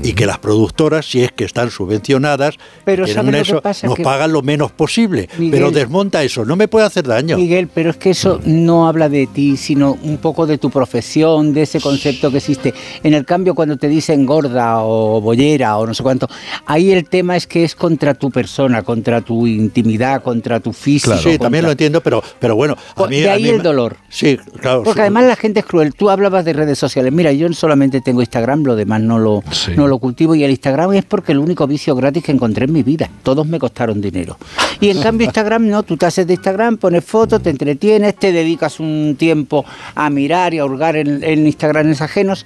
Y 0.04 0.14
que 0.14 0.26
las 0.26 0.40
productoras, 0.40 1.06
si 1.06 1.22
es 1.24 1.32
que 1.32 1.44
están 1.46 1.70
subvencionadas, 1.72 2.56
Pero 2.86 3.06
tienen 3.06 3.16
¿sabe 3.26 3.32
lo 3.32 3.44
que 3.44 3.50
eso, 3.52 3.62
pasa? 3.62 3.88
nos 3.88 3.96
Que- 3.96 4.04
pagan 4.04 4.32
lo 4.34 4.42
menos 4.42 4.72
posible. 4.72 5.30
Miguel- 5.38 5.52
pero 5.52 5.72
desmonta 5.72 6.24
eso, 6.24 6.46
no 6.46 6.56
me 6.56 6.68
puede 6.68 6.86
hacer 6.86 7.06
daño. 7.08 7.38
Miguel, 7.38 7.68
pero 7.74 7.90
es 7.92 7.98
que 7.98 8.10
eso 8.12 8.40
no 8.46 8.88
habla 8.88 9.10
de 9.10 9.28
ti, 9.28 9.58
sino 9.58 9.98
un 10.04 10.18
poco 10.18 10.46
de 10.48 10.58
tu 10.58 10.70
profesión, 10.70 11.54
de 11.54 11.64
ese 11.64 11.80
concepto 11.80 12.32
que 12.32 12.38
existe. 12.38 12.74
En 13.04 13.14
el 13.14 13.26
cambio, 13.26 13.56
cuando 13.56 13.78
te 13.78 13.88
dicen 13.88 14.26
gorda 14.26 14.80
o 14.84 15.22
bollera 15.22 15.78
o 15.78 15.86
no 15.88 15.94
sé 15.94 16.04
cuánto, 16.04 16.28
ahí 16.66 16.92
el 16.92 17.08
tema 17.08 17.36
es 17.38 17.48
que 17.48 17.64
es 17.64 17.76
contra 17.76 18.14
tu 18.14 18.32
persona, 18.32 18.84
contra 18.84 19.22
tu 19.22 19.46
intimidad, 19.48 20.22
contra 20.24 20.60
tu 20.60 20.74
físico. 20.74 21.16
sí, 21.18 21.38
también 21.38 21.66
lo 21.66 21.72
entiendo, 21.72 22.02
pero, 22.02 22.22
pero 22.40 22.56
bueno, 22.56 22.76
a 22.92 22.96
Por- 22.96 23.10
mí, 23.10 23.22
de 23.22 23.30
a 23.30 23.34
ahí 23.34 23.44
mí 23.44 23.50
el 23.50 23.62
dolor. 23.62 23.98
Sí, 24.10 24.38
claro. 24.60 24.84
Porque 24.84 25.00
sí. 25.00 25.02
además 25.02 25.26
la 25.26 25.36
gente 25.36 25.60
es 25.62 25.66
cruel. 25.66 25.94
Tú 25.94 26.10
hablabas 26.10 26.46
de 26.46 26.54
redes 26.54 26.78
sociales. 26.80 27.12
Mira, 27.14 27.32
yo 27.32 27.52
solamente 27.54 28.02
tengo 28.02 28.22
Instagram, 28.22 28.64
lo 28.64 28.76
demás 28.76 29.02
no 29.02 29.20
lo, 29.20 29.44
no 29.76 29.88
lo 29.88 30.00
cultivo. 30.00 30.36
Y 30.36 30.44
el 30.44 30.52
Instagram 30.52 30.94
es 30.94 31.06
porque 31.06 31.32
el 31.32 31.40
único 31.40 31.68
vicio 31.68 31.96
gratis 31.96 32.24
que 32.24 32.32
encontré 32.32 32.66
en 32.66 32.74
mi 32.74 32.84
vida. 32.84 33.10
Todos 33.24 33.46
me 33.48 33.60
costaron 33.60 34.02
dinero. 34.02 34.38
Y 34.80 34.90
en 34.90 35.02
cambio 35.04 35.26
Instagram 35.26 35.68
no, 35.68 35.84
tú 35.84 35.98
te 35.98 36.06
haces 36.06 36.28
de 36.28 36.34
Instagram, 36.34 36.78
pones 36.78 37.04
fotos, 37.04 37.42
te 37.42 37.50
entretienes, 37.50 38.16
te 38.16 38.32
dedicas 38.32 38.80
un 38.80 39.16
tiempo 39.18 39.66
a 39.96 40.10
mirar 40.10 40.54
y 40.54 40.60
a 40.60 40.66
hurgar 40.66 40.96
en, 40.96 41.24
en 41.24 41.46
Instagrames 41.46 42.02
ajenos. 42.02 42.46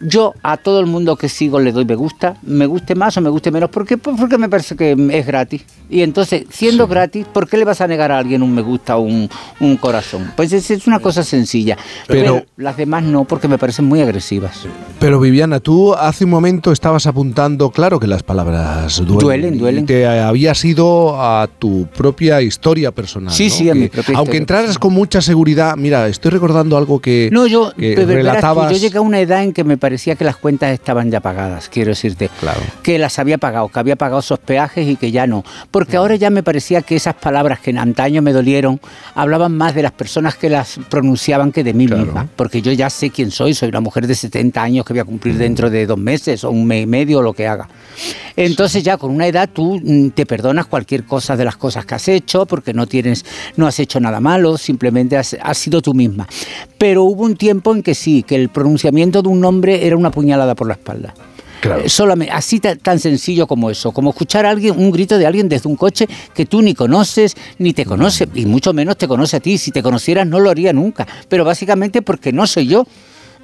Yo 0.00 0.34
a 0.42 0.56
todo 0.56 0.80
el 0.80 0.86
mundo 0.86 1.16
que 1.16 1.28
sigo 1.28 1.58
le 1.60 1.72
doy 1.72 1.84
me 1.84 1.94
gusta, 1.94 2.36
me 2.42 2.66
guste 2.66 2.94
más 2.94 3.16
o 3.16 3.20
me 3.20 3.30
guste 3.30 3.50
menos, 3.50 3.70
¿por 3.70 3.86
qué? 3.86 3.96
Porque 3.98 4.38
me 4.38 4.48
parece 4.48 4.76
que 4.76 4.92
es 5.12 5.26
gratis. 5.26 5.64
Y 5.90 6.02
entonces, 6.02 6.44
siendo 6.50 6.86
gratis, 6.86 7.26
¿por 7.32 7.48
qué 7.48 7.56
le 7.56 7.64
vas 7.64 7.80
a 7.80 7.86
negar 7.86 8.12
a 8.12 8.18
alguien 8.18 8.42
un 8.42 8.54
me 8.54 8.62
gusta 8.62 8.96
o 8.96 9.00
un, 9.00 9.28
un 9.60 9.76
corazón? 9.76 10.32
Pues 10.36 10.52
es, 10.52 10.70
es 10.70 10.86
una 10.86 11.00
cosa 11.00 11.22
sencilla. 11.22 11.76
Pero, 12.06 12.34
Pero- 12.34 12.46
las 12.56 12.76
demás 12.76 13.02
no, 13.02 13.24
porque 13.24 13.48
me 13.48 13.58
parecen 13.58 13.86
muy 13.86 14.00
agresivas. 14.00 14.66
Pero 15.00 15.18
Viviana, 15.20 15.60
tú 15.60 15.94
hace 15.94 16.24
un 16.24 16.30
momento 16.30 16.72
estabas 16.72 17.06
apuntando, 17.06 17.70
claro 17.70 17.98
que 17.98 18.06
las 18.06 18.22
palabras 18.22 18.98
duelen. 19.04 19.18
Duelen, 19.18 19.54
y 19.54 19.58
duelen. 19.58 19.86
te 19.86 20.06
habías 20.06 20.64
ido 20.64 21.20
a 21.20 21.46
tu 21.58 21.86
propia 21.96 22.42
historia 22.42 22.90
personal. 22.92 23.32
Sí, 23.32 23.48
¿no? 23.48 23.54
sí, 23.54 23.70
a 23.70 23.72
Que 23.72 23.78
mi 23.78 23.88
propia 23.88 24.16
Aunque 24.18 24.36
historia 24.36 24.40
entraras 24.40 24.78
con 24.78 24.92
mucha 24.92 25.20
seguridad, 25.22 25.76
mira, 25.76 26.06
estoy 26.08 26.30
recordando 26.30 26.76
algo 26.76 27.00
que, 27.00 27.30
No, 27.32 27.46
yo, 27.46 27.72
que 27.76 27.94
relatabas. 27.96 28.70
yo 28.72 28.76
llegué 28.78 28.98
a 28.98 29.00
una 29.00 29.20
edad 29.20 29.42
en 29.42 29.52
que 29.52 29.64
me 29.64 29.76
parecía 29.76 29.87
que 30.16 30.24
las 30.24 30.36
cuentas 30.36 30.72
estaban 30.72 31.10
ya 31.10 31.20
pagadas, 31.20 31.68
quiero 31.68 31.90
decirte. 31.90 32.30
Que 32.82 32.98
las 32.98 33.18
había 33.18 33.38
pagado, 33.38 33.68
que 33.68 33.78
había 33.78 33.96
pagado 33.96 34.20
esos 34.20 34.38
peajes 34.38 34.86
y 34.86 34.96
que 34.96 35.10
ya 35.10 35.26
no. 35.26 35.44
Porque 35.70 35.96
ahora 35.96 36.16
ya 36.16 36.30
me 36.30 36.42
parecía 36.42 36.82
que 36.82 36.96
esas 36.96 37.14
palabras 37.14 37.60
que 37.60 37.70
en 37.70 37.78
antaño 37.78 38.22
me 38.22 38.32
dolieron 38.32 38.80
hablaban 39.14 39.56
más 39.56 39.74
de 39.74 39.82
las 39.82 39.92
personas 39.92 40.36
que 40.36 40.50
las 40.50 40.78
pronunciaban 40.88 41.52
que 41.52 41.64
de 41.64 41.74
mí 41.74 41.86
misma. 41.86 42.28
Porque 42.36 42.62
yo 42.62 42.72
ya 42.72 42.90
sé 42.90 43.10
quién 43.10 43.30
soy, 43.30 43.54
soy 43.54 43.68
una 43.68 43.80
mujer 43.80 44.06
de 44.06 44.14
70 44.14 44.62
años 44.62 44.84
que 44.84 44.92
voy 44.92 45.00
a 45.00 45.04
cumplir 45.04 45.36
dentro 45.36 45.70
de 45.70 45.86
dos 45.86 45.98
meses 45.98 46.44
o 46.44 46.50
un 46.50 46.66
mes 46.66 46.84
y 46.84 46.86
medio 46.86 47.18
o 47.18 47.22
lo 47.22 47.32
que 47.32 47.46
haga. 47.46 47.68
Entonces 48.40 48.84
ya 48.84 48.96
con 48.96 49.10
una 49.10 49.26
edad 49.26 49.48
tú 49.52 49.80
mm, 49.82 50.10
te 50.10 50.24
perdonas 50.24 50.66
cualquier 50.66 51.04
cosa 51.04 51.36
de 51.36 51.44
las 51.44 51.56
cosas 51.56 51.84
que 51.84 51.96
has 51.96 52.06
hecho 52.08 52.46
porque 52.46 52.72
no 52.72 52.86
tienes, 52.86 53.24
no 53.56 53.66
has 53.66 53.80
hecho 53.80 53.98
nada 53.98 54.20
malo, 54.20 54.56
simplemente 54.56 55.16
has, 55.16 55.36
has 55.42 55.58
sido 55.58 55.82
tú 55.82 55.92
misma. 55.92 56.28
Pero 56.78 57.02
hubo 57.02 57.24
un 57.24 57.36
tiempo 57.36 57.74
en 57.74 57.82
que 57.82 57.94
sí, 57.96 58.22
que 58.22 58.36
el 58.36 58.48
pronunciamiento 58.48 59.22
de 59.22 59.28
un 59.28 59.40
nombre 59.40 59.86
era 59.86 59.96
una 59.96 60.12
puñalada 60.12 60.54
por 60.54 60.68
la 60.68 60.74
espalda. 60.74 61.14
Eh, 61.84 61.88
Solamente, 61.88 62.32
así 62.32 62.60
ta- 62.60 62.76
tan 62.76 63.00
sencillo 63.00 63.48
como 63.48 63.68
eso, 63.70 63.90
como 63.90 64.10
escuchar 64.10 64.46
a 64.46 64.50
alguien, 64.50 64.78
un 64.78 64.92
grito 64.92 65.18
de 65.18 65.26
alguien 65.26 65.48
desde 65.48 65.68
un 65.68 65.74
coche 65.74 66.06
que 66.32 66.46
tú 66.46 66.62
ni 66.62 66.72
conoces, 66.72 67.36
ni 67.58 67.72
te 67.72 67.84
conoce, 67.84 68.28
y 68.36 68.46
mucho 68.46 68.72
menos 68.72 68.96
te 68.96 69.08
conoce 69.08 69.38
a 69.38 69.40
ti. 69.40 69.58
Si 69.58 69.72
te 69.72 69.82
conocieras 69.82 70.24
no 70.28 70.38
lo 70.38 70.50
haría 70.50 70.72
nunca, 70.72 71.04
pero 71.28 71.44
básicamente 71.44 72.00
porque 72.02 72.32
no 72.32 72.46
soy 72.46 72.68
yo. 72.68 72.86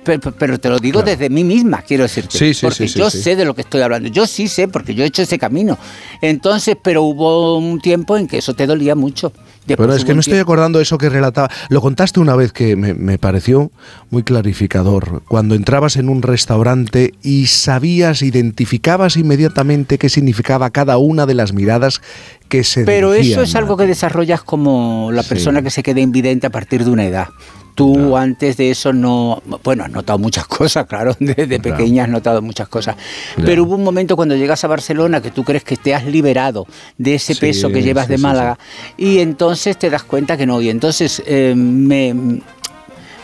Pe- 0.05 0.19
pe- 0.19 0.33
Pero, 0.33 0.59
te 0.61 0.69
lo 0.69 0.79
digo 0.79 1.03
desde 1.03 1.31
mí 1.31 1.43
misma, 1.45 1.83
quiero 1.83 2.03
decirte. 2.05 2.39
Sí, 2.39 2.55
sí, 2.55 2.67
porque 2.67 2.89
sí, 2.89 2.99
yo 2.99 3.11
sé 3.11 3.37
de 3.37 3.45
lo 3.45 3.55
que 3.55 3.63
estoy 3.63 3.81
hablando. 3.81 4.09
Yo 4.09 4.27
sí 4.27 4.49
sé, 4.49 4.69
porque 4.69 4.95
yo 4.95 5.03
he 5.03 5.07
hecho 5.07 5.23
ese 5.23 5.39
camino. 5.39 5.79
Entonces, 6.21 6.77
pero 6.83 7.03
hubo 7.03 7.57
un 7.59 7.81
tiempo 7.81 8.17
en 8.17 8.27
que 8.29 8.39
eso 8.39 8.55
te 8.55 8.67
dolía 8.67 8.95
mucho. 8.95 9.33
Después 9.67 9.87
Pero 9.87 9.97
es 9.97 10.05
que 10.05 10.13
me 10.13 10.21
estoy 10.21 10.39
acordando 10.39 10.79
de 10.79 10.83
eso 10.83 10.99
que 10.99 11.09
relataba. 11.09 11.49
Lo 11.71 11.81
contaste 11.81 12.21
una 12.21 12.37
vez 12.37 12.53
que 12.53 12.77
me, 12.77 12.93
me 12.93 13.17
pareció 13.19 13.71
muy 14.11 14.23
clarificador. 14.23 15.23
Cuando 15.27 15.55
entrabas 15.55 15.97
en 15.97 16.11
un 16.11 16.21
restaurante 16.21 17.15
y 17.23 17.47
sabías, 17.47 18.21
identificabas 18.21 19.17
inmediatamente 19.17 19.97
qué 19.97 20.11
significaba 20.11 20.69
cada 20.69 20.99
una 20.99 21.25
de 21.25 21.33
las 21.35 21.55
miradas 21.55 22.03
que 22.51 22.63
se 22.63 22.85
Pero 22.85 23.15
eso 23.15 23.41
es 23.41 23.55
algo 23.55 23.79
que 23.79 23.87
desarrollas 23.87 24.43
como 24.43 25.11
la 25.13 25.23
persona 25.23 25.63
que 25.63 25.71
se 25.71 25.83
queda 25.83 26.01
invidente 26.01 26.47
a 26.47 26.51
partir 26.51 26.85
de 26.85 26.91
una 26.91 27.07
edad. 27.07 27.29
Tú 27.75 28.17
antes 28.17 28.57
de 28.57 28.71
eso 28.71 28.93
no, 28.93 29.43
bueno, 29.63 29.85
has 29.85 29.91
notado 29.91 30.19
muchas 30.19 30.47
cosas, 30.49 30.87
claro, 30.87 31.17
desde 31.19 31.59
pequeña 31.61 32.05
has 32.05 32.09
notado 32.09 32.41
muchas 32.41 32.69
cosas. 32.69 32.97
Pero 33.45 33.65
hubo 33.65 33.75
un 33.75 33.85
momento 33.85 34.17
cuando 34.17 34.37
llegas 34.37 34.63
a 34.65 34.69
Barcelona 34.69 35.21
que 35.21 35.31
tú 35.31 35.45
crees 35.45 35.65
que 35.65 35.77
te 35.77 35.95
has 35.95 36.05
liberado 36.05 36.67
de 36.99 37.17
ese 37.17 37.35
Sí, 37.35 37.41
peso 37.41 37.71
que 37.71 37.83
llevas 37.83 38.07
sí, 38.07 38.13
de 38.13 38.17
sí, 38.19 38.23
Málaga 38.23 38.59
y 38.97 39.19
entonces 39.19 39.77
te 39.79 39.91
das 39.91 40.05
cuenta 40.05 40.37
que 40.37 40.47
no. 40.47 40.61
Y 40.61 40.69
entonces 40.71 41.23
eh, 41.27 41.55
me, 41.57 42.41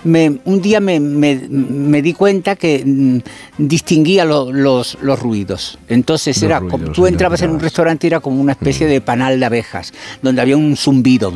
me- 0.05 0.39
un 0.45 0.61
día 0.63 0.81
me, 0.81 0.99
me- 1.01 1.47
me 1.49 2.03
di 2.03 2.13
cuenta 2.13 2.57
que 2.57 2.83
mm, 2.85 3.19
distinguía 3.59 4.25
lo- 4.25 4.53
los, 4.53 4.97
los 5.03 5.19
ruidos. 5.21 5.79
Entonces 5.89 6.37
Los 6.37 6.43
era 6.43 6.59
ruidos, 6.61 6.81
como 6.81 6.93
tú 6.93 7.07
entrabas 7.07 7.43
en 7.43 7.51
un 7.51 7.61
restaurante 7.61 8.07
y 8.07 8.09
era 8.09 8.21
como 8.21 8.41
una 8.41 8.53
especie 8.53 8.87
de 8.87 9.01
panal 9.01 9.39
de 9.41 9.47
abejas, 9.47 9.93
donde 10.23 10.41
había 10.43 10.57
un 10.57 10.77
zumbido, 10.77 11.31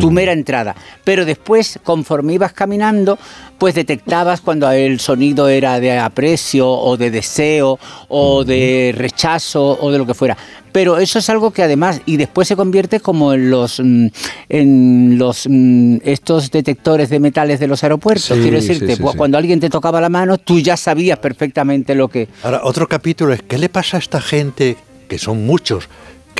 tu 0.00 0.10
mera 0.10 0.32
entrada. 0.32 0.74
Pero 1.04 1.24
después, 1.24 1.78
conforme 1.84 2.34
ibas 2.34 2.52
caminando, 2.52 3.18
pues 3.58 3.74
detectabas 3.74 4.40
cuando 4.40 4.70
el 4.70 5.00
sonido 5.00 5.48
era 5.48 5.78
de 5.80 5.98
aprecio 5.98 6.68
o 6.68 6.96
de 6.96 7.10
deseo 7.10 7.78
o 8.08 8.44
de 8.44 8.94
rechazo 8.96 9.78
o 9.80 9.90
de 9.90 9.98
lo 9.98 10.06
que 10.06 10.14
fuera. 10.14 10.36
Pero 10.72 10.98
eso 10.98 11.18
es 11.18 11.28
algo 11.30 11.50
que 11.52 11.62
además, 11.62 12.00
y 12.06 12.16
después 12.16 12.46
se 12.48 12.56
convierte 12.56 13.00
como 13.00 13.32
en 13.34 13.50
los 13.50 13.80
mm, 13.82 14.06
en 14.48 15.18
los 15.18 15.46
mm, 15.48 15.96
estos 16.04 16.50
detectores 16.50 17.10
de 17.10 17.20
metales 17.20 17.60
de 17.60 17.66
los 17.66 17.82
aeropuertos. 17.82 18.24
Sí, 18.36 18.42
Quiero 18.42 18.56
decirte, 18.56 18.96
sí, 18.96 19.02
cu- 19.02 19.12
sí. 19.12 19.16
cuando 19.16 19.38
alguien 19.38 19.60
te 19.60 19.68
tocaba 19.70 20.00
la 20.00 20.08
mano, 20.08 20.38
tú 20.38 20.58
ya 20.60 20.76
sabías 20.76 21.18
perfectamente 21.18 21.94
lo 21.94 22.08
que. 22.08 22.28
Ahora, 22.42 22.60
otro 22.64 22.86
capítulo 22.88 23.32
es, 23.32 23.42
¿qué 23.42 23.58
le 23.58 23.68
pasa 23.68 23.96
a 23.96 24.00
esta 24.00 24.20
gente, 24.20 24.76
que 25.08 25.18
son 25.18 25.44
muchos, 25.44 25.88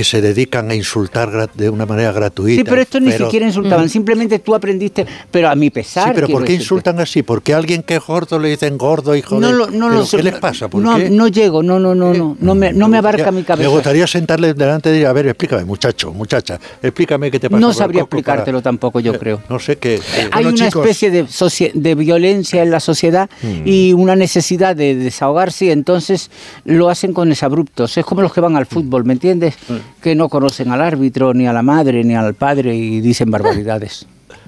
que 0.00 0.04
se 0.04 0.22
dedican 0.22 0.70
a 0.70 0.74
insultar 0.74 1.50
de 1.52 1.68
una 1.68 1.84
manera 1.84 2.10
gratuita? 2.10 2.58
Sí, 2.62 2.64
pero 2.64 2.80
estos 2.80 3.02
ni 3.02 3.12
siquiera 3.12 3.44
insultaban, 3.46 3.86
simplemente 3.90 4.38
tú 4.38 4.54
aprendiste, 4.54 5.04
pero 5.30 5.50
a 5.50 5.54
mi 5.54 5.68
pesar. 5.68 6.06
Sí, 6.08 6.12
pero 6.14 6.26
¿por 6.28 6.38
qué 6.42 6.52
decirte. 6.52 6.62
insultan 6.62 7.00
así? 7.00 7.22
¿Por 7.22 7.42
qué 7.42 7.52
a 7.52 7.58
alguien 7.58 7.82
que 7.82 7.96
es 7.96 8.06
gordo 8.06 8.38
le 8.38 8.48
dicen 8.48 8.78
gordo, 8.78 9.14
hijo 9.14 9.38
No 9.38 9.48
de...? 9.48 9.52
no 9.52 9.66
¿Pero 9.66 9.88
lo 9.90 10.06
sé. 10.06 10.16
¿Qué 10.16 10.22
les 10.22 10.38
pasa? 10.38 10.68
¿Por 10.68 10.80
no, 10.80 10.96
qué? 10.96 11.10
no 11.10 11.28
llego, 11.28 11.62
no, 11.62 11.78
no, 11.78 11.94
no, 11.94 12.14
no, 12.14 12.34
no 12.40 12.54
me, 12.54 12.72
no 12.72 12.88
me 12.88 12.96
abarca 12.96 13.30
mi 13.30 13.40
Me 13.40 13.44
cabeza. 13.44 13.68
gustaría 13.68 14.06
sentarle 14.06 14.54
delante 14.54 14.88
y 14.88 14.92
decir, 14.92 15.06
a 15.06 15.12
ver, 15.12 15.26
explícame, 15.26 15.66
muchacho, 15.66 16.14
muchacha, 16.14 16.58
explícame 16.82 17.30
qué 17.30 17.38
te 17.38 17.50
pasa. 17.50 17.60
No 17.60 17.74
sabría 17.74 17.98
para- 18.04 18.04
explicártelo 18.04 18.62
tampoco, 18.62 19.00
yo 19.00 19.18
creo. 19.18 19.42
No 19.50 19.58
sé 19.58 19.76
qué. 19.76 20.00
Hay 20.32 20.46
una 20.46 20.66
especie 20.68 21.10
de, 21.10 21.26
de 21.74 21.94
violencia 21.94 22.62
en 22.62 22.70
la 22.70 22.80
sociedad 22.80 23.28
Hmm. 23.42 23.62
y 23.66 23.92
una 23.92 24.16
necesidad 24.16 24.74
de 24.74 24.94
desahogarse 24.94 25.66
y 25.66 25.70
entonces 25.70 26.30
lo 26.64 26.88
hacen 26.88 27.12
con 27.12 27.30
exabruptos. 27.30 27.98
Es 27.98 28.04
como 28.06 28.22
los 28.22 28.32
que 28.32 28.40
van 28.40 28.56
al 28.56 28.64
fútbol, 28.66 29.04
¿me 29.04 29.12
entiendes? 29.12 29.54
Que 30.02 30.14
no 30.14 30.28
conocen 30.28 30.70
al 30.70 30.80
árbitro, 30.80 31.34
ni 31.34 31.46
a 31.46 31.52
la 31.52 31.62
madre, 31.62 32.04
ni 32.04 32.14
al 32.14 32.34
padre 32.34 32.74
y 32.74 33.00
dicen 33.00 33.30
barbaridades. 33.30 34.06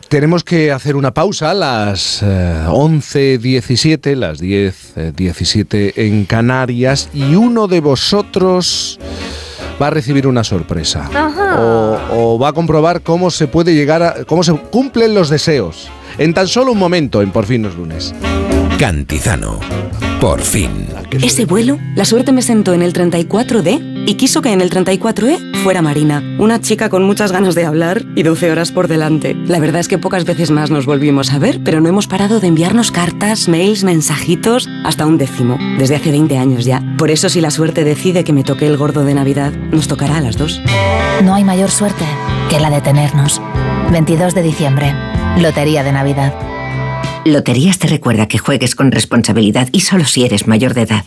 Tenemos 0.08 0.44
que 0.44 0.70
hacer 0.70 0.94
una 0.94 1.14
pausa 1.14 1.52
a 1.52 1.54
las 1.54 2.22
eh, 2.22 2.64
11.17, 2.68 4.14
las 4.14 4.42
10.17 4.42 5.94
en 5.96 6.26
Canarias, 6.26 7.08
y 7.14 7.34
uno 7.34 7.66
de 7.66 7.80
vosotros 7.80 8.98
va 9.80 9.86
a 9.86 9.90
recibir 9.90 10.26
una 10.26 10.44
sorpresa. 10.44 11.08
O, 11.58 11.98
o 12.10 12.38
va 12.38 12.48
a 12.48 12.52
comprobar 12.52 13.00
cómo 13.00 13.30
se 13.30 13.48
puede 13.48 13.74
llegar 13.74 14.02
a. 14.02 14.24
cómo 14.24 14.42
se 14.42 14.52
cumplen 14.52 15.14
los 15.14 15.30
deseos. 15.30 15.88
En 16.18 16.34
tan 16.34 16.46
solo 16.46 16.72
un 16.72 16.78
momento, 16.78 17.22
en 17.22 17.30
Por 17.30 17.46
fin 17.46 17.62
los 17.62 17.74
lunes. 17.74 18.14
Cantizano. 18.78 19.60
Por 20.20 20.40
fin. 20.42 20.86
Ese 21.22 21.46
vuelo, 21.46 21.78
la 21.96 22.04
suerte 22.04 22.32
me 22.32 22.42
sentó 22.42 22.74
en 22.74 22.82
el 22.82 22.92
34D 22.92 23.91
y 24.06 24.14
quiso 24.14 24.42
que 24.42 24.52
en 24.52 24.60
el 24.60 24.70
34E 24.70 25.62
fuera 25.62 25.82
Marina, 25.82 26.22
una 26.38 26.60
chica 26.60 26.88
con 26.88 27.04
muchas 27.04 27.32
ganas 27.32 27.54
de 27.54 27.64
hablar 27.64 28.04
y 28.16 28.22
12 28.22 28.50
horas 28.50 28.72
por 28.72 28.88
delante. 28.88 29.34
La 29.46 29.58
verdad 29.58 29.80
es 29.80 29.88
que 29.88 29.98
pocas 29.98 30.24
veces 30.24 30.50
más 30.50 30.70
nos 30.70 30.86
volvimos 30.86 31.32
a 31.32 31.38
ver, 31.38 31.60
pero 31.64 31.80
no 31.80 31.88
hemos 31.88 32.06
parado 32.06 32.40
de 32.40 32.48
enviarnos 32.48 32.90
cartas, 32.90 33.48
mails, 33.48 33.84
mensajitos, 33.84 34.68
hasta 34.84 35.06
un 35.06 35.18
décimo, 35.18 35.58
desde 35.78 35.96
hace 35.96 36.10
20 36.10 36.36
años 36.36 36.64
ya. 36.64 36.82
Por 36.98 37.10
eso 37.10 37.28
si 37.28 37.40
la 37.40 37.50
suerte 37.50 37.84
decide 37.84 38.24
que 38.24 38.32
me 38.32 38.44
toque 38.44 38.66
el 38.66 38.76
gordo 38.76 39.04
de 39.04 39.14
Navidad, 39.14 39.52
nos 39.52 39.88
tocará 39.88 40.18
a 40.18 40.20
las 40.20 40.36
dos. 40.36 40.60
No 41.22 41.34
hay 41.34 41.44
mayor 41.44 41.70
suerte 41.70 42.04
que 42.50 42.58
la 42.58 42.70
de 42.70 42.80
tenernos. 42.80 43.40
22 43.92 44.34
de 44.34 44.42
diciembre. 44.42 44.92
Lotería 45.38 45.82
de 45.84 45.92
Navidad. 45.92 46.34
Loterías 47.24 47.78
te 47.78 47.86
recuerda 47.86 48.26
que 48.26 48.38
juegues 48.38 48.74
con 48.74 48.90
responsabilidad 48.90 49.68
y 49.70 49.80
solo 49.80 50.04
si 50.04 50.24
eres 50.24 50.48
mayor 50.48 50.74
de 50.74 50.82
edad. 50.82 51.04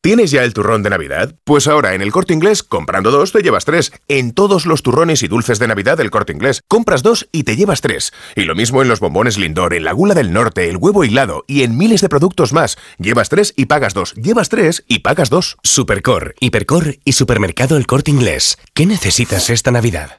¿Tienes 0.00 0.30
ya 0.30 0.44
el 0.44 0.54
turrón 0.54 0.84
de 0.84 0.90
Navidad? 0.90 1.34
Pues 1.42 1.66
ahora 1.66 1.94
en 1.94 2.02
el 2.02 2.12
corte 2.12 2.32
inglés, 2.32 2.62
comprando 2.62 3.10
dos, 3.10 3.32
te 3.32 3.42
llevas 3.42 3.64
tres. 3.64 3.90
En 4.06 4.32
todos 4.32 4.64
los 4.64 4.84
turrones 4.84 5.24
y 5.24 5.28
dulces 5.28 5.58
de 5.58 5.66
Navidad 5.66 5.98
del 5.98 6.12
corte 6.12 6.32
inglés, 6.32 6.62
compras 6.68 7.02
dos 7.02 7.28
y 7.32 7.42
te 7.42 7.56
llevas 7.56 7.80
tres. 7.80 8.12
Y 8.36 8.44
lo 8.44 8.54
mismo 8.54 8.80
en 8.80 8.88
los 8.88 9.00
bombones 9.00 9.38
Lindor, 9.38 9.74
en 9.74 9.82
la 9.82 9.90
gula 9.90 10.14
del 10.14 10.32
norte, 10.32 10.68
el 10.68 10.76
huevo 10.76 11.02
hilado 11.02 11.44
y 11.48 11.64
en 11.64 11.76
miles 11.76 12.00
de 12.00 12.08
productos 12.08 12.52
más. 12.52 12.78
Llevas 12.98 13.28
tres 13.28 13.54
y 13.56 13.66
pagas 13.66 13.92
dos. 13.92 14.14
Llevas 14.14 14.48
tres 14.48 14.84
y 14.86 15.00
pagas 15.00 15.30
dos. 15.30 15.56
Supercor, 15.64 16.36
Hipercor 16.38 16.98
y 17.04 17.14
Supermercado 17.14 17.76
El 17.76 17.88
Corte 17.88 18.12
Inglés. 18.12 18.56
¿Qué 18.74 18.86
necesitas 18.86 19.50
esta 19.50 19.72
Navidad? 19.72 20.18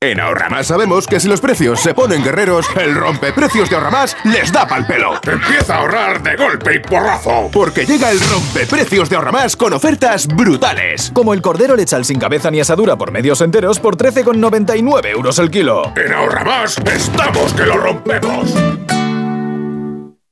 En 0.00 0.20
Ahorramás 0.20 0.68
sabemos 0.68 1.08
que 1.08 1.18
si 1.18 1.26
los 1.26 1.40
precios 1.40 1.80
se 1.80 1.92
ponen 1.92 2.22
guerreros, 2.22 2.66
el 2.76 2.94
rompeprecios 2.94 3.68
de 3.68 3.74
Ahorramás 3.74 4.16
les 4.22 4.52
da 4.52 4.64
pal 4.64 4.86
pelo. 4.86 5.14
Empieza 5.26 5.74
a 5.74 5.78
ahorrar 5.78 6.22
de 6.22 6.36
golpe 6.36 6.76
y 6.76 6.78
porrazo. 6.78 7.50
Porque 7.52 7.84
llega 7.84 8.12
el 8.12 8.20
rompeprecios 8.20 9.10
de 9.10 9.16
Ahorramás 9.16 9.56
con 9.56 9.72
ofertas 9.72 10.28
brutales. 10.28 11.10
Como 11.12 11.34
el 11.34 11.42
cordero 11.42 11.74
lechal 11.74 12.04
sin 12.04 12.20
cabeza 12.20 12.48
ni 12.48 12.60
asadura 12.60 12.94
por 12.94 13.10
medios 13.10 13.40
enteros 13.40 13.80
por 13.80 13.96
13,99 13.96 15.06
euros 15.06 15.36
el 15.40 15.50
kilo. 15.50 15.92
En 15.96 16.12
Ahorramás 16.12 16.78
estamos 16.78 17.52
que 17.54 17.66
lo 17.66 17.76
rompemos. 17.78 18.54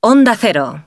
Onda 0.01 0.37
Cero. 0.39 0.87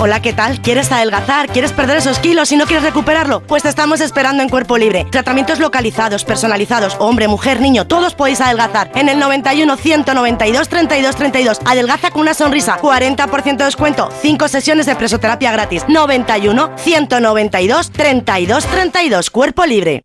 Hola, 0.00 0.20
¿qué 0.20 0.32
tal? 0.32 0.60
¿Quieres 0.60 0.90
adelgazar? 0.90 1.48
¿Quieres 1.48 1.72
perder 1.72 1.98
esos 1.98 2.18
kilos 2.18 2.50
y 2.50 2.56
no 2.56 2.66
quieres 2.66 2.84
recuperarlo? 2.84 3.40
Pues 3.42 3.62
te 3.62 3.68
estamos 3.68 4.00
esperando 4.00 4.42
en 4.42 4.48
Cuerpo 4.48 4.76
Libre. 4.76 5.06
Tratamientos 5.10 5.60
localizados, 5.60 6.24
personalizados, 6.24 6.96
hombre, 6.98 7.28
mujer, 7.28 7.60
niño, 7.60 7.86
todos 7.86 8.14
podéis 8.14 8.40
adelgazar. 8.40 8.90
En 8.94 9.08
el 9.08 9.18
91 9.18 9.76
192 9.76 10.68
32 10.68 11.16
32. 11.16 11.60
Adelgaza 11.64 12.10
con 12.10 12.22
una 12.22 12.34
sonrisa. 12.34 12.78
40% 12.78 13.56
de 13.56 13.64
descuento. 13.64 14.08
5 14.20 14.48
sesiones 14.48 14.86
de 14.86 14.96
presoterapia 14.96 15.52
gratis. 15.52 15.84
91 15.86 16.72
192 16.78 17.90
32 17.90 18.66
32. 18.66 19.30
Cuerpo 19.30 19.64
Libre. 19.66 20.04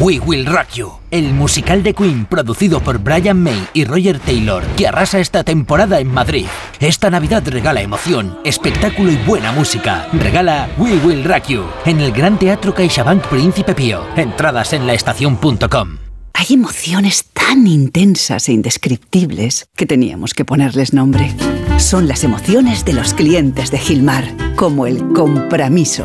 We 0.00 0.20
Will 0.20 0.46
Rock 0.46 0.74
You, 0.74 0.92
el 1.10 1.34
musical 1.34 1.82
de 1.82 1.92
Queen 1.92 2.24
producido 2.24 2.80
por 2.80 3.00
Brian 3.00 3.42
May 3.42 3.66
y 3.74 3.84
Roger 3.84 4.20
Taylor, 4.20 4.62
que 4.76 4.86
arrasa 4.86 5.18
esta 5.18 5.42
temporada 5.42 5.98
en 5.98 6.06
Madrid. 6.06 6.46
Esta 6.78 7.10
Navidad 7.10 7.42
regala 7.48 7.82
emoción, 7.82 8.38
espectáculo 8.44 9.10
y 9.10 9.16
buena 9.16 9.50
música. 9.50 10.06
Regala 10.12 10.68
We 10.78 10.98
Will 10.98 11.24
Rock 11.24 11.48
You 11.48 11.64
en 11.84 11.98
el 11.98 12.12
Gran 12.12 12.38
Teatro 12.38 12.72
CaixaBank 12.72 13.26
Príncipe 13.26 13.74
Pío. 13.74 14.04
Entradas 14.16 14.72
en 14.72 14.86
laestacion.com. 14.86 15.98
Hay 16.32 16.46
emociones 16.54 17.24
tan 17.32 17.66
intensas 17.66 18.48
e 18.48 18.52
indescriptibles 18.52 19.68
que 19.74 19.86
teníamos 19.86 20.32
que 20.32 20.44
ponerles 20.44 20.92
nombre. 20.92 21.34
Son 21.78 22.06
las 22.06 22.22
emociones 22.22 22.84
de 22.84 22.92
los 22.92 23.14
clientes 23.14 23.72
de 23.72 23.78
Gilmar, 23.78 24.24
como 24.54 24.86
el 24.86 25.12
compromiso. 25.12 26.04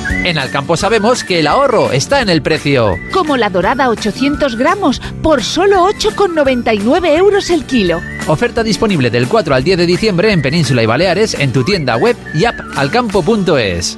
En 0.23 0.37
Alcampo 0.37 0.77
sabemos 0.77 1.23
que 1.23 1.39
el 1.39 1.47
ahorro 1.47 1.91
está 1.91 2.21
en 2.21 2.29
el 2.29 2.43
precio. 2.43 2.97
Como 3.11 3.37
la 3.37 3.49
dorada 3.49 3.89
800 3.89 4.55
gramos 4.55 5.01
por 5.23 5.43
solo 5.43 5.87
8,99 5.87 7.17
euros 7.17 7.49
el 7.49 7.65
kilo. 7.65 7.99
Oferta 8.27 8.61
disponible 8.61 9.09
del 9.09 9.27
4 9.27 9.55
al 9.55 9.63
10 9.63 9.79
de 9.79 9.85
diciembre 9.87 10.31
en 10.31 10.43
Península 10.43 10.83
y 10.83 10.85
Baleares 10.85 11.33
en 11.33 11.51
tu 11.51 11.63
tienda 11.63 11.97
web 11.97 12.15
y 12.35 12.45
app 12.45 12.59
alcampo.es. 12.75 13.97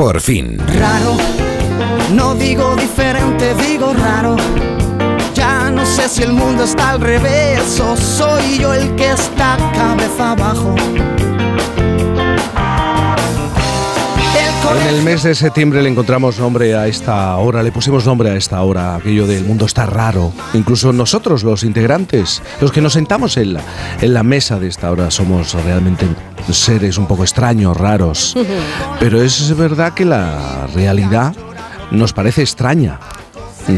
Por 0.00 0.18
fin. 0.18 0.56
Raro, 0.78 1.14
no 2.14 2.34
digo 2.34 2.74
diferente, 2.74 3.54
digo 3.56 3.92
raro. 3.92 4.34
Ya 5.34 5.70
no 5.70 5.84
sé 5.84 6.08
si 6.08 6.22
el 6.22 6.32
mundo 6.32 6.64
está 6.64 6.92
al 6.92 7.02
revés 7.02 7.78
o 7.80 7.94
soy 7.98 8.60
yo 8.60 8.72
el 8.72 8.96
que 8.96 9.10
está 9.10 9.58
cabeza 9.74 10.30
abajo. 10.30 10.74
En 14.62 14.86
el 14.86 15.02
mes 15.02 15.22
de 15.22 15.34
septiembre 15.34 15.82
le 15.82 15.88
encontramos 15.88 16.38
nombre 16.38 16.74
a 16.74 16.86
esta 16.86 17.36
hora, 17.36 17.62
le 17.62 17.72
pusimos 17.72 18.06
nombre 18.06 18.30
a 18.30 18.36
esta 18.36 18.62
hora, 18.62 18.96
aquello 18.96 19.26
del 19.26 19.44
mundo 19.44 19.64
está 19.64 19.86
raro. 19.86 20.32
Incluso 20.54 20.92
nosotros, 20.92 21.42
los 21.42 21.64
integrantes, 21.64 22.42
los 22.60 22.70
que 22.70 22.80
nos 22.80 22.92
sentamos 22.92 23.36
en 23.36 23.54
la, 23.54 23.62
en 24.00 24.14
la 24.14 24.22
mesa 24.22 24.58
de 24.60 24.68
esta 24.68 24.90
hora, 24.90 25.10
somos 25.10 25.54
realmente 25.64 26.06
seres 26.52 26.98
un 26.98 27.06
poco 27.06 27.22
extraños, 27.22 27.76
raros. 27.76 28.36
Pero 28.98 29.22
es 29.22 29.56
verdad 29.56 29.94
que 29.94 30.04
la 30.04 30.66
realidad 30.74 31.34
nos 31.90 32.12
parece 32.12 32.42
extraña 32.42 33.00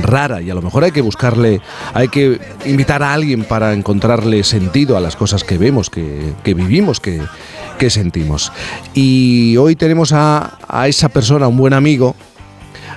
rara 0.00 0.40
y 0.40 0.48
a 0.48 0.54
lo 0.54 0.62
mejor 0.62 0.84
hay 0.84 0.92
que 0.92 1.02
buscarle, 1.02 1.60
hay 1.92 2.08
que 2.08 2.40
invitar 2.64 3.02
a 3.02 3.12
alguien 3.12 3.44
para 3.44 3.74
encontrarle 3.74 4.42
sentido 4.44 4.96
a 4.96 5.00
las 5.00 5.16
cosas 5.16 5.44
que 5.44 5.58
vemos, 5.58 5.90
que, 5.90 6.32
que 6.42 6.54
vivimos, 6.54 7.00
que, 7.00 7.20
sentimos. 7.90 8.52
Y 8.94 9.56
hoy 9.56 9.76
tenemos 9.76 10.12
a, 10.12 10.58
esa 10.86 11.08
persona, 11.08 11.48
un 11.48 11.56
buen 11.56 11.72
amigo. 11.72 12.14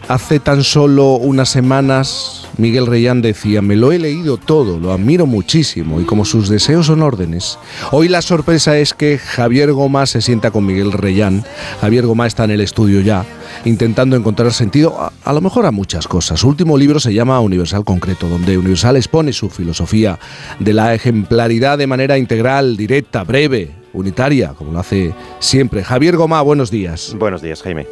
Hace 0.08 0.40
tan 0.40 0.64
solo 0.64 1.16
unas 1.16 1.50
semanas 1.50 2.48
Miguel 2.58 2.86
Reyán 2.86 3.24
decía, 3.24 3.64
me 3.64 3.76
lo 3.76 3.92
he 3.92 3.98
leído 3.98 4.38
todo, 4.38 4.80
lo 4.80 4.94
admiro 4.94 5.26
muchísimo 5.26 6.00
y 6.00 6.04
como 6.04 6.26
sus 6.26 6.48
deseos 6.48 6.86
son 6.86 7.02
órdenes. 7.02 7.58
Hoy 7.92 8.08
la 8.08 8.22
sorpresa 8.22 8.78
es 8.78 8.94
que 8.94 9.18
Javier 9.18 9.74
Goma 9.74 10.06
se 10.06 10.22
sienta 10.22 10.52
con 10.52 10.66
Miguel 10.66 10.92
Reyán. 10.92 11.44
Javier 11.82 12.06
Goma 12.06 12.28
está 12.28 12.44
en 12.44 12.52
el 12.52 12.62
estudio 12.62 13.02
ya, 13.02 13.26
intentando 13.66 14.16
encontrar 14.16 14.54
sentido 14.54 15.12
a 15.24 15.34
lo 15.34 15.42
mejor 15.42 15.66
a 15.66 15.72
muchas 15.72 16.08
cosas. 16.08 16.40
Su 16.40 16.50
último 16.50 16.78
libro 16.78 17.00
se 17.00 17.14
llama 17.14 17.40
Universal 17.40 17.84
Concreto, 17.84 18.30
donde 18.30 18.60
Universal 18.60 18.98
expone 18.98 19.34
su 19.34 19.50
filosofía 19.50 20.20
de 20.60 20.74
la 20.74 20.94
ejemplaridad 20.94 21.80
de 21.80 21.88
manera 21.88 22.18
integral, 22.20 22.78
directa, 22.78 23.24
breve, 23.24 23.85
unitaria, 23.96 24.50
como 24.58 24.72
lo 24.72 24.80
hace 24.80 25.14
siempre. 25.40 25.84
Javier 25.84 26.16
Goma, 26.18 26.42
buenos 26.42 26.70
días. 26.72 27.16
Buenos 27.18 27.42
días, 27.42 27.62
Jaime. 27.64 27.88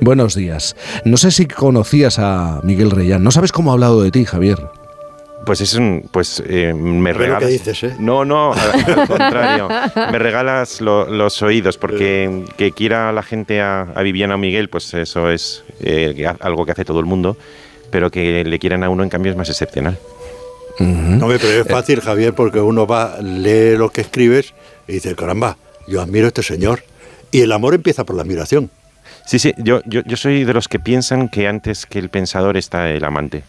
Buenos 0.00 0.34
días. 0.34 0.76
No 1.04 1.16
sé 1.18 1.30
si 1.30 1.46
conocías 1.46 2.18
a 2.18 2.60
Miguel 2.62 2.90
Reyán. 2.90 3.22
No 3.22 3.30
sabes 3.30 3.52
cómo 3.52 3.70
ha 3.70 3.74
hablado 3.74 4.02
de 4.02 4.10
ti, 4.10 4.24
Javier. 4.24 4.58
Pues 5.44 5.60
es 5.62 5.74
un, 5.74 6.08
pues 6.12 6.42
eh, 6.46 6.74
me 6.74 7.12
regalas. 7.14 7.42
que 7.44 7.48
dices, 7.48 7.82
¿eh? 7.84 7.96
No, 7.98 8.24
no, 8.26 8.52
al, 8.52 8.60
al 9.00 9.08
contrario. 9.08 9.68
Me 10.12 10.18
regalas 10.18 10.80
lo- 10.82 11.06
los 11.10 11.40
oídos 11.42 11.78
porque 11.78 12.44
que 12.58 12.72
quiera 12.72 13.10
la 13.12 13.22
gente 13.22 13.60
a, 13.62 13.82
a 13.94 14.02
Viviana 14.02 14.34
o 14.34 14.38
Miguel, 14.38 14.68
pues 14.68 14.92
eso 14.94 15.30
es 15.30 15.64
eh, 15.80 16.26
algo 16.40 16.66
que 16.66 16.72
hace 16.72 16.84
todo 16.84 17.00
el 17.00 17.06
mundo, 17.06 17.38
pero 17.90 18.10
que 18.10 18.44
le 18.44 18.58
quieran 18.58 18.84
a 18.84 18.90
uno 18.90 19.02
en 19.02 19.08
cambio 19.08 19.32
es 19.32 19.38
más 19.38 19.48
excepcional. 19.48 19.98
No, 20.78 21.24
hombre, 21.26 21.38
pero 21.40 21.60
es 21.62 21.66
fácil, 21.68 22.00
Javier, 22.00 22.34
porque 22.34 22.60
uno 22.60 22.86
va, 22.86 23.18
lee 23.20 23.76
lo 23.76 23.90
que 23.90 24.00
escribes 24.02 24.54
y 24.90 24.94
dice, 24.94 25.14
caramba, 25.14 25.56
yo 25.88 26.00
admiro 26.02 26.26
a 26.26 26.28
este 26.28 26.42
señor. 26.42 26.82
Y 27.32 27.40
el 27.42 27.52
amor 27.52 27.74
empieza 27.74 28.04
por 28.04 28.16
la 28.16 28.22
admiración. 28.22 28.70
Sí, 29.26 29.38
sí, 29.38 29.54
yo, 29.58 29.80
yo, 29.86 30.02
yo 30.04 30.16
soy 30.16 30.44
de 30.44 30.52
los 30.52 30.66
que 30.68 30.78
piensan 30.80 31.28
que 31.28 31.46
antes 31.46 31.86
que 31.86 31.98
el 32.00 32.08
pensador 32.08 32.56
está 32.56 32.90
el 32.90 33.04
amante. 33.04 33.42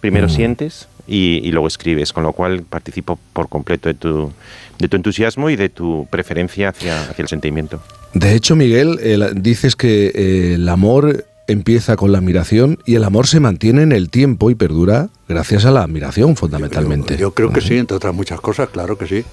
Primero 0.00 0.28
sientes 0.28 0.88
y, 1.08 1.40
y 1.42 1.50
luego 1.52 1.66
escribes, 1.66 2.12
con 2.12 2.22
lo 2.24 2.32
cual 2.32 2.62
participo 2.62 3.18
por 3.32 3.48
completo 3.48 3.88
de 3.88 3.94
tu, 3.94 4.32
de 4.78 4.88
tu 4.88 4.96
entusiasmo 4.96 5.48
y 5.48 5.56
de 5.56 5.68
tu 5.70 6.06
preferencia 6.10 6.68
hacia, 6.68 7.00
hacia 7.08 7.22
el 7.22 7.28
sentimiento. 7.28 7.80
De 8.12 8.34
hecho, 8.34 8.54
Miguel, 8.54 8.98
el- 9.02 9.42
dices 9.42 9.74
que 9.74 10.08
eh, 10.14 10.54
el 10.54 10.68
amor 10.68 11.24
empieza 11.46 11.96
con 11.96 12.12
la 12.12 12.18
admiración 12.18 12.78
y 12.86 12.94
el 12.96 13.04
amor 13.04 13.26
se 13.26 13.40
mantiene 13.40 13.82
en 13.82 13.92
el 13.92 14.10
tiempo 14.10 14.50
y 14.50 14.54
perdura 14.54 15.08
gracias 15.28 15.64
a 15.64 15.70
la 15.70 15.82
admiración, 15.82 16.36
fundamentalmente. 16.36 17.16
Yo 17.16 17.32
creo 17.32 17.52
que 17.52 17.60
sí, 17.60 17.76
entre 17.76 17.96
otras 17.96 18.14
muchas 18.14 18.40
cosas, 18.40 18.68
claro 18.68 18.98
que 18.98 19.06
sí. 19.06 19.24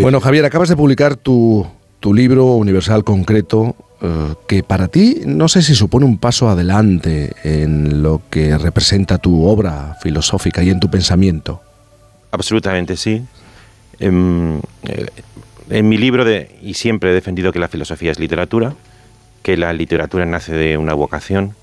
Bueno, 0.00 0.20
Javier, 0.20 0.44
acabas 0.44 0.68
de 0.68 0.76
publicar 0.76 1.16
tu, 1.16 1.66
tu 2.00 2.14
libro 2.14 2.54
Universal 2.54 3.04
Concreto, 3.04 3.76
eh, 4.00 4.34
que 4.48 4.62
para 4.62 4.88
ti 4.88 5.22
no 5.26 5.48
sé 5.48 5.62
si 5.62 5.74
supone 5.74 6.06
un 6.06 6.18
paso 6.18 6.48
adelante 6.48 7.32
en 7.44 8.02
lo 8.02 8.22
que 8.30 8.56
representa 8.58 9.18
tu 9.18 9.44
obra 9.46 9.96
filosófica 10.02 10.62
y 10.62 10.70
en 10.70 10.80
tu 10.80 10.90
pensamiento. 10.90 11.62
Absolutamente 12.30 12.96
sí. 12.96 13.22
En, 14.00 14.60
eh, 14.82 15.06
en 15.70 15.88
mi 15.88 15.96
libro, 15.96 16.24
de, 16.24 16.58
y 16.60 16.74
siempre 16.74 17.10
he 17.10 17.14
defendido 17.14 17.52
que 17.52 17.58
la 17.58 17.68
filosofía 17.68 18.10
es 18.10 18.18
literatura, 18.18 18.74
que 19.44 19.58
la 19.58 19.74
literatura 19.74 20.24
nace 20.24 20.54
de 20.54 20.78
una 20.78 20.94
vocación. 20.94 21.54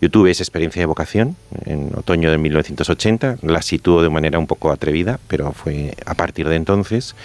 Yo 0.00 0.08
tuve 0.08 0.30
esa 0.30 0.44
experiencia 0.44 0.80
de 0.80 0.86
vocación 0.86 1.36
en 1.66 1.90
otoño 1.96 2.30
de 2.30 2.38
1980, 2.38 3.38
la 3.42 3.60
sitúo 3.60 4.02
de 4.02 4.08
manera 4.08 4.38
un 4.38 4.46
poco 4.46 4.70
atrevida, 4.70 5.18
pero 5.26 5.52
fue 5.52 5.94
a 6.06 6.14
partir 6.14 6.48
de 6.48 6.54
entonces. 6.54 7.16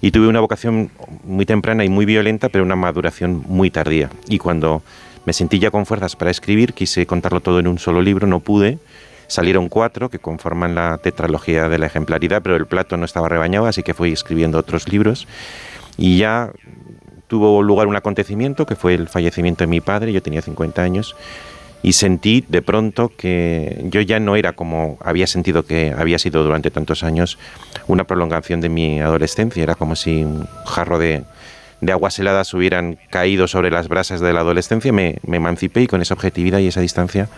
Y 0.00 0.12
tuve 0.12 0.28
una 0.28 0.38
vocación 0.38 0.92
muy 1.24 1.44
temprana 1.44 1.84
y 1.84 1.88
muy 1.88 2.06
violenta, 2.06 2.50
pero 2.50 2.62
una 2.62 2.76
maduración 2.76 3.42
muy 3.48 3.68
tardía. 3.68 4.10
Y 4.28 4.38
cuando 4.38 4.82
me 5.26 5.32
sentí 5.32 5.58
ya 5.58 5.72
con 5.72 5.86
fuerzas 5.86 6.14
para 6.14 6.30
escribir, 6.30 6.72
quise 6.72 7.04
contarlo 7.04 7.40
todo 7.40 7.58
en 7.58 7.66
un 7.66 7.80
solo 7.80 8.00
libro, 8.00 8.28
no 8.28 8.38
pude. 8.38 8.78
Salieron 9.26 9.68
cuatro 9.68 10.08
que 10.08 10.20
conforman 10.20 10.76
la 10.76 10.98
tetralogía 10.98 11.68
de 11.68 11.78
la 11.78 11.86
ejemplaridad, 11.86 12.42
pero 12.42 12.54
el 12.54 12.66
plato 12.66 12.96
no 12.96 13.04
estaba 13.04 13.28
rebañado, 13.28 13.66
así 13.66 13.82
que 13.82 13.92
fui 13.92 14.12
escribiendo 14.12 14.56
otros 14.56 14.88
libros. 14.88 15.26
Y 15.96 16.18
ya 16.18 16.52
tuvo 17.28 17.62
lugar 17.62 17.86
un 17.86 17.96
acontecimiento 17.96 18.66
que 18.66 18.74
fue 18.74 18.94
el 18.94 19.08
fallecimiento 19.08 19.62
de 19.62 19.68
mi 19.68 19.80
padre, 19.80 20.12
yo 20.12 20.22
tenía 20.22 20.42
50 20.42 20.82
años, 20.82 21.14
y 21.82 21.92
sentí 21.92 22.44
de 22.48 22.60
pronto 22.60 23.12
que 23.16 23.84
yo 23.84 24.00
ya 24.00 24.18
no 24.18 24.34
era 24.34 24.52
como 24.52 24.98
había 25.00 25.28
sentido 25.28 25.64
que 25.64 25.94
había 25.96 26.18
sido 26.18 26.42
durante 26.42 26.72
tantos 26.72 27.04
años 27.04 27.38
una 27.86 28.04
prolongación 28.04 28.60
de 28.60 28.68
mi 28.68 29.00
adolescencia, 29.00 29.62
era 29.62 29.76
como 29.76 29.94
si 29.94 30.24
un 30.24 30.48
jarro 30.66 30.98
de, 30.98 31.22
de 31.80 31.92
aguas 31.92 32.18
heladas 32.18 32.52
hubieran 32.54 32.98
caído 33.10 33.46
sobre 33.46 33.70
las 33.70 33.88
brasas 33.88 34.20
de 34.20 34.32
la 34.32 34.40
adolescencia, 34.40 34.92
me, 34.92 35.18
me 35.24 35.36
emancipé 35.36 35.82
y 35.82 35.86
con 35.86 36.02
esa 36.02 36.14
objetividad 36.14 36.58
y 36.58 36.66
esa 36.66 36.80
distancia 36.80 37.28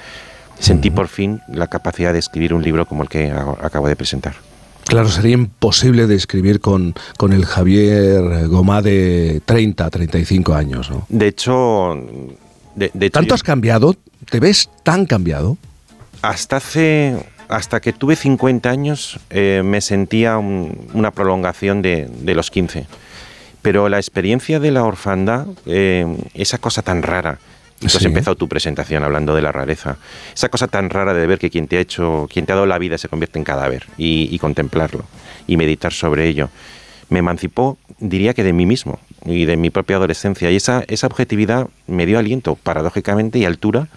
sentí 0.59 0.91
por 0.91 1.09
fin 1.09 1.41
la 1.49 1.67
capacidad 1.67 2.12
de 2.12 2.19
escribir 2.19 2.55
un 2.55 2.62
libro 2.62 2.86
como 2.86 3.02
el 3.02 3.09
que 3.09 3.31
acabo 3.31 3.89
de 3.89 3.97
presentar. 3.97 4.50
Claro, 4.86 5.09
sería 5.09 5.34
imposible 5.34 6.07
de 6.07 6.17
escribir 6.17 6.60
con, 6.60 6.94
con 7.17 7.33
el 7.33 7.47
Javier 7.47 8.49
Gomá 8.49 8.83
de 8.83 9.41
30, 9.44 9.89
35 9.89 10.55
años, 10.55 10.91
¿no? 10.91 11.07
De 11.09 11.28
hecho, 11.28 11.94
de, 12.75 12.91
de 12.92 13.07
hecho, 13.07 13.12
¿Tanto 13.12 13.28
yo- 13.31 13.34
has 13.36 13.42
cambiado? 13.44 13.94
¿Te 14.31 14.41
ves 14.41 14.68
tan 14.83 15.07
cambiado? 15.07 15.57
hasta 16.23 16.57
hace 16.57 17.17
hasta 17.49 17.81
que 17.81 17.92
tuve 17.94 18.15
50 18.15 18.68
años 18.68 19.18
eh, 19.31 19.62
me 19.65 19.81
sentía 19.81 20.36
un- 20.39 20.89
una 20.92 21.10
prolongación 21.12 21.81
de, 21.83 22.09
de 22.20 22.34
los 22.34 22.50
15 22.50 22.86
pero 23.62 23.89
la 23.89 23.97
experiencia 23.99 24.60
de 24.60 24.70
la 24.70 24.84
orfandad 24.84 25.47
eh, 25.67 26.07
esa 26.34 26.59
cosa 26.59 26.83
tan 26.83 27.02
rara 27.02 27.39
tú 27.81 27.86
has 27.86 27.94
Sí. 27.94 28.05
empezado 28.07 28.36
tu 28.36 28.47
presentación 28.49 29.02
hablando 29.02 29.34
de 29.34 29.42
la 29.42 29.50
rareza 29.52 29.97
esa 30.34 30.49
cosa 30.49 30.68
tan 30.68 30.91
rara 30.91 31.12
de 31.15 31.26
ver 31.26 31.39
que 31.39 31.50
quien 31.50 31.67
te 31.67 31.78
ha 31.78 31.81
hecho 31.81 32.28
quien 32.33 32.47
te 32.47 32.52
ha 32.52 32.55
dado 32.55 32.67
la 32.67 32.78
vida 32.78 32.97
se 32.99 33.09
convierte 33.09 33.39
en 33.39 33.44
cadáver 33.44 33.86
y, 33.99 34.28
y 34.31 34.39
contemplarlo 34.39 35.05
y 35.49 35.57
meditar 35.57 35.92
sobre 35.92 36.28
ello 36.28 36.50
me 37.09 37.18
emancipó, 37.18 37.76
diría 37.99 38.34
que 38.34 38.44
de 38.44 38.52
mí 38.52 38.67
mismo 38.67 39.00
y 39.26 39.44
de 39.44 39.57
mi 39.57 39.70
propia 39.70 39.97
adolescencia. 39.97 40.49
Y 40.52 40.55
esa, 40.55 40.84
esa 40.86 41.09
objetividad 41.09 41.67
me 41.89 42.07
dio 42.07 42.20
aliento, 42.20 42.55
paradójicamente, 42.55 43.41
y 43.41 43.44
altura 43.44 43.89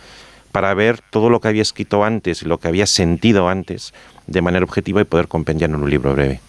para 0.51 0.73
ver 0.73 0.99
todo 1.11 1.29
lo 1.29 1.39
que 1.39 1.47
había 1.49 1.61
escrito 1.61 2.03
antes 2.03 2.41
y 2.41 2.45
lo 2.45 2.57
que 2.59 2.69
había 2.69 2.87
sentido 2.87 3.49
antes 3.49 3.93
de 4.25 4.41
manera 4.41 4.65
objetiva 4.65 4.99
y 4.99 5.03
poder 5.03 5.27
compendiarlo 5.27 5.77
en 5.77 5.83
un 5.83 5.89
libro 5.91 6.11
breve. 6.15 6.39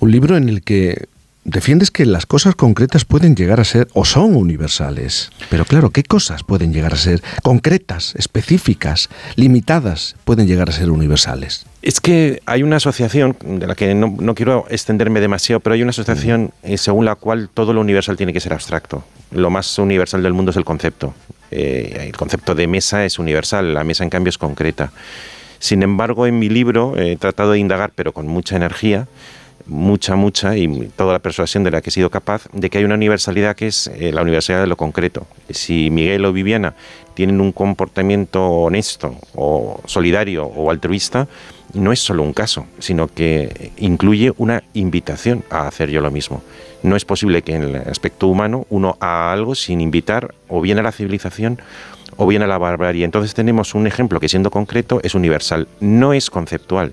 Un 0.00 0.10
libro 0.10 0.38
en 0.38 0.48
el 0.48 0.62
que 0.62 1.06
defiendes 1.44 1.90
que 1.90 2.06
las 2.06 2.26
cosas 2.26 2.54
concretas 2.54 3.04
pueden 3.04 3.34
llegar 3.34 3.60
a 3.60 3.64
ser 3.64 3.88
o 3.94 4.04
son 4.04 4.36
universales. 4.36 5.30
Pero 5.50 5.64
claro, 5.64 5.90
¿qué 5.90 6.02
cosas 6.02 6.44
pueden 6.44 6.72
llegar 6.72 6.94
a 6.94 6.96
ser 6.96 7.22
concretas, 7.42 8.14
específicas, 8.16 9.08
limitadas, 9.36 10.16
pueden 10.24 10.46
llegar 10.46 10.68
a 10.68 10.72
ser 10.72 10.90
universales? 10.90 11.66
Es 11.82 12.00
que 12.00 12.40
hay 12.46 12.62
una 12.62 12.76
asociación, 12.76 13.36
de 13.44 13.66
la 13.66 13.74
que 13.74 13.94
no, 13.94 14.14
no 14.18 14.34
quiero 14.34 14.66
extenderme 14.70 15.20
demasiado, 15.20 15.60
pero 15.60 15.74
hay 15.74 15.82
una 15.82 15.90
asociación 15.90 16.52
eh, 16.62 16.78
según 16.78 17.04
la 17.04 17.16
cual 17.16 17.48
todo 17.52 17.72
lo 17.72 17.80
universal 17.80 18.16
tiene 18.16 18.32
que 18.32 18.40
ser 18.40 18.52
abstracto. 18.52 19.04
Lo 19.32 19.50
más 19.50 19.78
universal 19.78 20.22
del 20.22 20.32
mundo 20.32 20.52
es 20.52 20.56
el 20.56 20.64
concepto. 20.64 21.14
Eh, 21.50 22.06
el 22.06 22.16
concepto 22.16 22.54
de 22.54 22.66
mesa 22.66 23.04
es 23.04 23.18
universal, 23.18 23.74
la 23.74 23.84
mesa 23.84 24.04
en 24.04 24.10
cambio 24.10 24.30
es 24.30 24.38
concreta. 24.38 24.92
Sin 25.58 25.82
embargo, 25.82 26.26
en 26.26 26.38
mi 26.38 26.48
libro 26.48 26.96
he 26.96 27.16
tratado 27.16 27.52
de 27.52 27.58
indagar, 27.58 27.92
pero 27.94 28.12
con 28.12 28.26
mucha 28.26 28.56
energía, 28.56 29.06
mucha, 29.66 30.16
mucha, 30.16 30.56
y 30.56 30.90
toda 30.96 31.12
la 31.12 31.18
persuasión 31.18 31.64
de 31.64 31.70
la 31.70 31.80
que 31.80 31.90
he 31.90 31.92
sido 31.92 32.10
capaz, 32.10 32.48
de 32.52 32.70
que 32.70 32.78
hay 32.78 32.84
una 32.84 32.94
universalidad 32.94 33.56
que 33.56 33.68
es 33.68 33.88
eh, 33.88 34.12
la 34.12 34.22
universalidad 34.22 34.62
de 34.62 34.68
lo 34.68 34.76
concreto. 34.76 35.26
Si 35.50 35.90
Miguel 35.90 36.24
o 36.24 36.32
Viviana 36.32 36.74
tienen 37.14 37.40
un 37.40 37.52
comportamiento 37.52 38.44
honesto 38.46 39.16
o 39.34 39.80
solidario 39.86 40.46
o 40.46 40.70
altruista, 40.70 41.28
no 41.74 41.92
es 41.92 42.00
solo 42.00 42.22
un 42.22 42.32
caso, 42.32 42.66
sino 42.78 43.08
que 43.08 43.72
incluye 43.78 44.32
una 44.36 44.62
invitación 44.74 45.44
a 45.50 45.66
hacer 45.66 45.90
yo 45.90 46.00
lo 46.00 46.10
mismo. 46.10 46.42
No 46.82 46.96
es 46.96 47.04
posible 47.04 47.42
que 47.42 47.54
en 47.54 47.62
el 47.62 47.76
aspecto 47.76 48.26
humano 48.28 48.66
uno 48.68 48.96
haga 49.00 49.32
algo 49.32 49.54
sin 49.54 49.80
invitar 49.80 50.34
o 50.48 50.60
bien 50.60 50.78
a 50.78 50.82
la 50.82 50.92
civilización 50.92 51.60
o 52.16 52.26
bien 52.26 52.42
a 52.42 52.46
la 52.46 52.58
barbarie. 52.58 53.04
Entonces 53.04 53.34
tenemos 53.34 53.74
un 53.74 53.86
ejemplo 53.86 54.20
que 54.20 54.28
siendo 54.28 54.50
concreto 54.50 55.00
es 55.02 55.14
universal, 55.14 55.68
no 55.80 56.12
es 56.12 56.28
conceptual, 56.28 56.92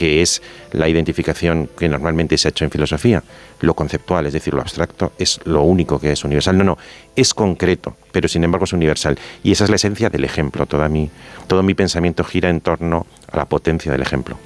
que 0.00 0.22
es 0.22 0.40
la 0.72 0.88
identificación 0.88 1.68
que 1.78 1.86
normalmente 1.90 2.38
se 2.38 2.48
ha 2.48 2.50
hecho 2.50 2.64
en 2.64 2.70
filosofía. 2.70 3.22
Lo 3.60 3.74
conceptual, 3.74 4.24
es 4.24 4.32
decir, 4.32 4.54
lo 4.54 4.62
abstracto, 4.62 5.12
es 5.18 5.38
lo 5.44 5.60
único 5.62 6.00
que 6.00 6.12
es 6.12 6.24
universal. 6.24 6.56
No, 6.56 6.64
no, 6.64 6.78
es 7.14 7.34
concreto, 7.34 7.94
pero 8.10 8.26
sin 8.26 8.42
embargo 8.44 8.64
es 8.64 8.72
universal. 8.72 9.18
Y 9.42 9.52
esa 9.52 9.64
es 9.64 9.70
la 9.70 9.76
esencia 9.76 10.08
del 10.08 10.24
ejemplo. 10.24 10.64
Toda 10.64 10.88
mi, 10.88 11.10
todo 11.48 11.62
mi 11.62 11.74
pensamiento 11.74 12.24
gira 12.24 12.48
en 12.48 12.62
torno 12.62 13.06
a 13.30 13.36
la 13.36 13.44
potencia 13.44 13.92
del 13.92 14.00
ejemplo. 14.00 14.38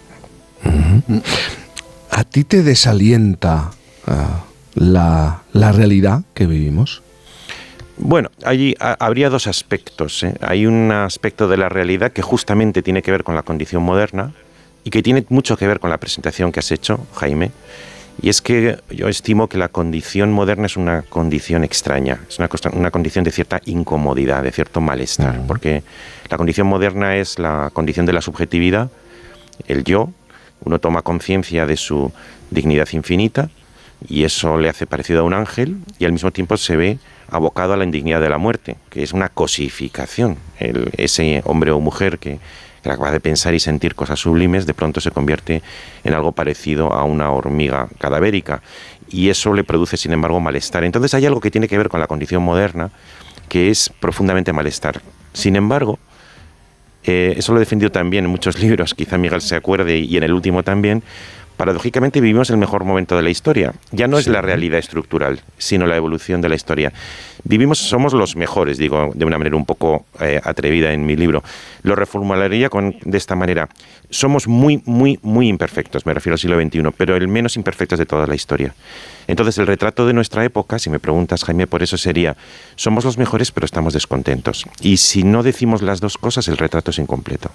¿A 2.11 2.25
ti 2.25 2.43
te 2.43 2.65
desalienta 2.65 3.71
ah, 4.09 4.45
la, 4.75 5.43
la 5.53 5.71
realidad 5.71 6.23
que 6.35 6.47
vivimos? 6.47 7.03
Bueno, 7.97 8.31
allí 8.45 8.75
ha- 8.81 8.97
habría 8.99 9.31
dos 9.31 9.47
aspectos. 9.47 10.25
¿eh? 10.25 10.35
Hay 10.41 10.67
un 10.67 10.91
aspecto 10.91 11.47
de 11.47 11.57
la 11.57 11.69
realidad 11.69 12.11
que 12.11 12.23
justamente 12.23 12.83
tiene 12.83 13.03
que 13.03 13.13
ver 13.13 13.23
con 13.23 13.37
la 13.37 13.45
condición 13.45 13.85
moderna 13.85 14.33
y 14.85 14.91
que 14.91 15.03
tiene 15.03 15.25
mucho 15.31 15.57
que 15.57 15.67
ver 15.67 15.81
con 15.81 15.91
la 15.91 15.99
presentación 15.99 16.53
que 16.53 16.61
has 16.61 16.71
hecho, 16.71 17.07
Jaime, 17.15 17.51
Y 18.23 18.29
es 18.29 18.41
que 18.41 18.79
yo 18.91 19.09
estimo 19.09 19.49
que 19.49 19.59
la 19.59 19.69
condición 19.69 20.31
moderna 20.31 20.67
es 20.67 20.77
una 20.77 21.03
condición 21.03 21.65
extraña, 21.65 22.21
es 22.29 22.39
una, 22.39 22.49
una 22.73 22.91
condición 22.93 23.25
de 23.25 23.33
cierta 23.33 23.61
incomodidad, 23.65 24.45
de 24.45 24.53
cierto 24.53 24.81
malestar, 24.81 25.41
porque 25.49 25.83
la 26.31 26.37
condición 26.37 26.69
moderna 26.69 27.17
es 27.17 27.41
la 27.41 27.71
condición 27.73 28.07
de 28.07 28.13
la 28.13 28.21
subjetividad, 28.21 28.89
el 29.67 29.83
yo, 29.83 30.13
uno 30.65 30.79
toma 30.79 31.03
conciencia 31.03 31.67
de 31.67 31.77
su 31.77 32.13
dignidad 32.51 32.89
infinita 32.93 33.51
y 34.09 34.23
eso 34.23 34.59
le 34.59 34.69
hace 34.69 34.87
parecido 34.87 35.21
a 35.21 35.25
un 35.25 35.35
ángel 35.35 35.79
y 35.99 36.05
al 36.05 36.13
mismo 36.13 36.31
tiempo 36.31 36.57
se 36.57 36.77
ve 36.77 36.99
abocado 37.29 37.73
a 37.73 37.77
la 37.77 37.85
indignidad 37.85 38.21
de 38.21 38.29
la 38.29 38.39
muerte, 38.39 38.77
que 38.91 39.03
es 39.03 39.13
una 39.13 39.29
cosificación. 39.29 40.37
ese 40.59 41.43
hombre 41.45 41.73
o 41.73 41.81
mujer 41.81 42.19
que, 42.19 42.39
que 42.85 42.91
acaba 42.91 43.11
de 43.11 43.19
pensar 43.19 43.55
y 43.55 43.61
sentir 43.61 43.95
cosas 43.95 44.21
sublimes, 44.21 44.67
de 44.67 44.75
pronto 44.75 45.01
se 45.01 45.11
convierte 45.11 45.63
en 46.05 46.15
algo 46.15 46.33
parecido 46.33 46.93
a 46.93 47.05
una 47.05 47.31
hormiga 47.31 47.89
cadavérica. 47.99 48.63
Y 49.09 49.31
eso 49.31 49.55
le 49.55 49.65
produce, 49.65 49.97
sin 49.97 50.13
embargo, 50.13 50.39
malestar. 50.39 50.85
Entonces 50.85 51.15
hay 51.15 51.25
algo 51.25 51.41
que 51.41 51.51
tiene 51.51 51.67
que 51.67 51.79
ver 51.79 51.89
con 51.89 51.99
la 51.99 52.07
condición 52.07 52.43
moderna, 52.43 52.91
que 53.49 53.71
es 53.71 53.91
profundamente 54.01 54.53
malestar. 54.53 55.01
Sin 55.33 55.57
embargo, 55.57 55.99
eh, 57.05 57.35
eso 57.37 57.53
lo 57.53 57.59
he 57.59 57.61
defendido 57.61 57.91
también 57.91 58.27
en 58.27 58.31
muchos 58.31 58.59
libros, 58.63 58.95
quizá 58.95 59.17
Miguel 59.17 59.41
se 59.41 59.57
acuerde, 59.57 59.99
y 59.99 60.17
en 60.17 60.23
el 60.23 60.35
último 60.35 60.63
también, 60.63 61.03
paradójicamente 61.57 62.21
vivimos 62.21 62.51
el 62.51 62.59
mejor 62.59 62.85
momento 62.85 63.17
de 63.17 63.23
la 63.23 63.31
historia. 63.31 63.73
Ya 63.93 64.09
no 64.09 64.19
es 64.19 64.27
la 64.27 64.43
realidad 64.43 64.79
estructural, 64.79 65.41
sino 65.57 65.87
la 65.87 65.97
evolución 65.97 66.43
de 66.43 66.51
la 66.51 66.55
historia. 66.55 66.93
Vivimos, 67.45 67.79
somos 67.79 68.15
los 68.15 68.37
mejores, 68.37 68.79
digo 68.79 69.13
de 69.15 69.25
una 69.27 69.37
manera 69.37 69.55
un 69.55 69.67
poco 69.67 70.07
eh, 70.19 70.41
atrevida 70.43 70.93
en 70.93 71.05
mi 71.05 71.15
libro. 71.15 71.43
Lo 71.83 71.95
reformularía 71.95 72.71
con, 72.71 72.97
de 73.05 73.19
esta 73.19 73.37
manera. 73.37 73.69
Somos 74.09 74.49
muy, 74.49 74.83
muy, 74.87 75.19
muy 75.23 75.49
imperfectos, 75.49 76.07
me 76.07 76.15
refiero 76.15 76.35
al 76.35 76.39
siglo 76.39 76.59
XXI, 76.59 76.91
pero 76.97 77.17
el 77.17 77.29
menos 77.29 77.57
imperfectos 77.57 77.99
de 77.99 78.07
toda 78.07 78.27
la 78.27 78.35
historia. 78.35 78.75
Entonces, 79.27 79.59
el 79.59 79.67
retrato 79.67 80.07
de 80.07 80.15
nuestra 80.15 80.43
época, 80.45 80.79
si 80.79 80.89
me 80.89 80.99
preguntas, 80.99 81.45
Jaime, 81.45 81.67
por 81.67 81.83
eso 81.83 81.99
sería, 81.99 82.35
somos 82.77 83.05
los 83.05 83.19
mejores, 83.19 83.53
pero 83.53 83.67
estamos 83.67 83.93
descontentos. 83.93 84.67
Y 84.81 84.97
si 84.97 85.23
no 85.23 85.43
decimos 85.43 85.83
las 85.83 86.01
dos 86.01 86.17
cosas, 86.17 86.49
el 86.49 86.57
retrato 86.57 86.93
es 86.93 86.99
incompleto. 86.99 87.51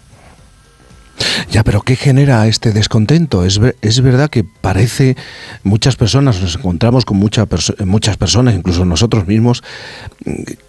Ya, 1.52 1.64
pero 1.64 1.82
¿qué 1.82 1.96
genera 1.96 2.46
este 2.48 2.72
descontento? 2.72 3.44
Es, 3.44 3.60
es 3.82 4.02
verdad 4.02 4.30
que 4.30 4.44
parece, 4.44 5.18
muchas 5.64 5.96
personas, 5.96 6.40
nos 6.42 6.56
encontramos 6.56 7.06
con 7.06 7.18
mucha 7.18 7.48
muchas 7.86 8.18
personas, 8.18 8.56
incluso 8.56 8.86
nosotros 8.86 9.26
mismos, 9.28 9.64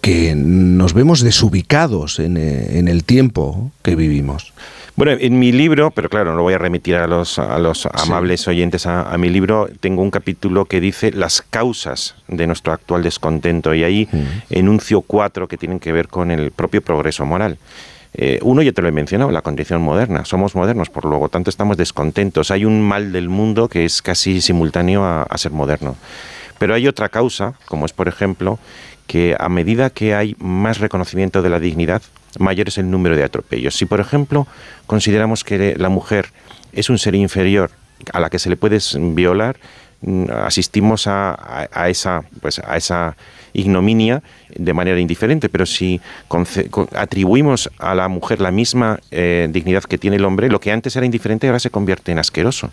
que 0.01 0.33
nos 0.35 0.93
vemos 0.93 1.21
desubicados 1.21 2.19
en, 2.19 2.37
eh, 2.37 2.79
en 2.79 2.87
el 2.87 3.03
tiempo 3.03 3.71
que 3.83 3.95
vivimos. 3.95 4.53
Bueno, 4.95 5.13
en 5.19 5.39
mi 5.39 5.51
libro, 5.51 5.91
pero 5.91 6.09
claro, 6.09 6.35
no 6.35 6.41
voy 6.41 6.53
a 6.53 6.57
remitir 6.57 6.95
a 6.95 7.07
los, 7.07 7.39
a 7.39 7.57
los 7.59 7.85
amables 7.85 8.47
oyentes 8.47 8.85
a, 8.85 9.17
mi 9.17 9.29
libro, 9.29 9.69
tengo 9.79 10.01
un 10.01 10.11
capítulo 10.11 10.65
que 10.65 10.81
dice 10.81 11.11
las 11.11 11.41
causas 11.41 12.15
de 12.27 12.45
nuestro 12.45 12.73
actual 12.73 13.01
descontento 13.01 13.73
y 13.73 13.83
ahí 13.83 14.07
mm. 14.11 14.23
enuncio 14.49 15.01
cuatro 15.01 15.47
que 15.47 15.57
tienen 15.57 15.79
que 15.79 15.91
ver 15.91 16.07
con 16.07 16.29
el 16.29 16.51
propio 16.51 16.81
progreso 16.81 17.25
moral. 17.25 17.57
Eh, 18.13 18.39
uno 18.41 18.61
ya 18.61 18.73
te 18.73 18.81
lo 18.81 18.89
he 18.89 18.91
mencionado, 18.91 19.31
la 19.31 19.41
condición 19.41 19.81
moderna. 19.81 20.25
Somos 20.25 20.55
modernos, 20.55 20.89
por 20.89 21.05
lo 21.05 21.29
tanto 21.29 21.49
estamos 21.49 21.77
descontentos. 21.77 22.51
Hay 22.51 22.65
un 22.65 22.81
mal 22.81 23.11
del 23.11 23.29
mundo 23.29 23.69
que 23.69 23.85
es 23.85 24.01
casi 24.01 24.41
simultáneo 24.41 25.05
a, 25.05 25.37
ser 25.37 25.51
moderno. 25.51 25.95
Pero 26.57 26.73
hay 26.73 26.87
otra 26.87 27.09
causa, 27.09 27.53
como 27.65 27.85
es 27.85 27.93
por 27.93 28.07
ejemplo 28.07 28.59
que 29.07 29.35
a 29.39 29.49
medida 29.49 29.89
que 29.89 30.13
hay 30.13 30.35
más 30.39 30.79
reconocimiento 30.79 31.41
de 31.41 31.49
la 31.49 31.59
dignidad, 31.59 32.01
mayor 32.37 32.67
es 32.67 32.77
el 32.77 32.89
número 32.91 33.15
de 33.15 33.23
atropellos. 33.23 33.75
Si 33.75 33.85
por 33.85 33.99
ejemplo 33.99 34.47
consideramos 34.85 35.43
que 35.43 35.75
la 35.77 35.89
mujer 35.89 36.27
es 36.71 36.89
un 36.89 36.97
ser 36.97 37.15
inferior 37.15 37.71
a 38.13 38.19
la 38.19 38.29
que 38.29 38.39
se 38.39 38.49
le 38.49 38.57
puede 38.57 38.79
violar, 39.13 39.57
asistimos 40.45 41.05
a, 41.07 41.67
esa, 41.87 42.23
pues, 42.41 42.59
a 42.59 42.77
esa 42.77 43.15
ignominia 43.53 44.23
de 44.55 44.73
manera 44.73 44.99
indiferente, 44.99 45.49
pero 45.49 45.65
si 45.65 46.01
atribuimos 46.95 47.69
a 47.77 47.95
la 47.95 48.07
mujer 48.07 48.41
la 48.41 48.51
misma 48.51 48.99
eh, 49.11 49.47
dignidad 49.51 49.83
que 49.83 49.97
tiene 49.97 50.17
el 50.17 50.25
hombre, 50.25 50.49
lo 50.49 50.59
que 50.59 50.71
antes 50.71 50.95
era 50.95 51.05
indiferente 51.05 51.47
ahora 51.47 51.59
se 51.59 51.69
convierte 51.69 52.11
en 52.11 52.19
asqueroso. 52.19 52.69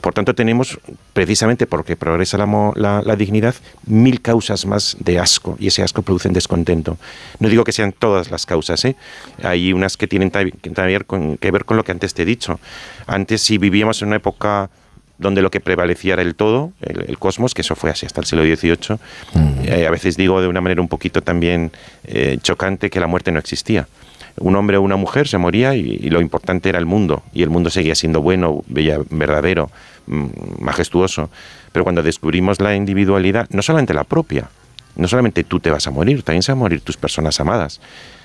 Por 0.00 0.14
tanto, 0.14 0.34
tenemos, 0.34 0.78
precisamente 1.12 1.66
porque 1.66 1.96
progresa 1.96 2.38
la, 2.38 3.02
la, 3.04 3.16
dignidad, 3.16 3.54
mil 3.86 4.20
causas 4.20 4.66
más 4.66 4.96
de 5.00 5.18
asco, 5.18 5.56
y 5.58 5.68
ese 5.68 5.82
asco 5.82 6.02
produce 6.02 6.28
descontento. 6.28 6.96
No 7.38 7.48
digo 7.48 7.64
que 7.64 7.72
sean 7.72 7.92
todas 7.92 8.30
las 8.30 8.46
causas, 8.46 8.84
¿eh? 8.84 8.96
hay 9.42 9.72
unas 9.72 9.96
que 9.96 10.06
tienen 10.06 10.30
que 10.30 11.50
ver 11.50 11.64
con 11.64 11.76
lo 11.76 11.84
que 11.84 11.92
antes 11.92 12.14
te 12.14 12.22
he 12.22 12.26
dicho. 12.26 12.60
Antes, 13.06 13.42
si 13.42 13.58
vivíamos 13.58 14.00
en 14.02 14.08
una 14.08 14.16
época 14.16 14.70
donde 15.20 15.42
lo 15.42 15.50
que 15.50 15.60
prevalecía 15.60 16.14
era 16.14 16.22
el 16.22 16.34
todo, 16.34 16.72
el, 16.80 17.18
cosmos, 17.18 17.52
que 17.54 17.60
eso 17.60 17.76
fue 17.76 17.90
así 17.90 18.06
hasta 18.06 18.22
el 18.22 18.26
siglo 18.26 18.42
XVIII. 18.42 18.98
Eh, 19.64 19.86
a 19.86 19.90
veces 19.90 20.16
digo 20.16 20.40
de 20.40 20.48
una 20.48 20.62
manera 20.62 20.80
un 20.80 20.88
poquito 20.88 21.20
también 21.20 21.70
eh, 22.04 22.38
chocante 22.42 22.88
que 22.88 22.98
la 22.98 23.06
muerte 23.06 23.30
no 23.30 23.38
existía. 23.38 23.86
Un 24.38 24.56
hombre 24.56 24.78
o 24.78 24.82
una 24.82 24.96
mujer 24.96 25.28
se 25.28 25.36
moría 25.36 25.74
y, 25.74 26.08
lo 26.08 26.22
importante 26.22 26.70
era 26.70 26.78
el 26.78 26.86
mundo, 26.86 27.22
y 27.34 27.42
el 27.42 27.50
mundo 27.50 27.68
seguía 27.68 27.94
siendo 27.94 28.22
bueno, 28.22 28.64
verdadero, 28.66 29.70
mm, 30.06 30.26
majestuoso. 30.60 31.28
Pero 31.72 31.84
cuando 31.84 32.02
descubrimos 32.02 32.58
la 32.60 32.74
individualidad, 32.74 33.46
no 33.50 33.60
solamente 33.60 33.92
la 33.92 34.04
propia, 34.04 34.48
no 34.96 35.06
solamente 35.06 35.44
tú 35.44 35.60
te 35.60 35.70
vas 35.70 35.86
a 35.86 35.90
morir, 35.90 36.22
también 36.22 36.42
se 36.42 36.52
van 36.52 36.58
a 36.58 36.60
morir 36.60 36.80
tus 36.80 36.96
personas 36.96 37.38
amadas. 37.40 37.80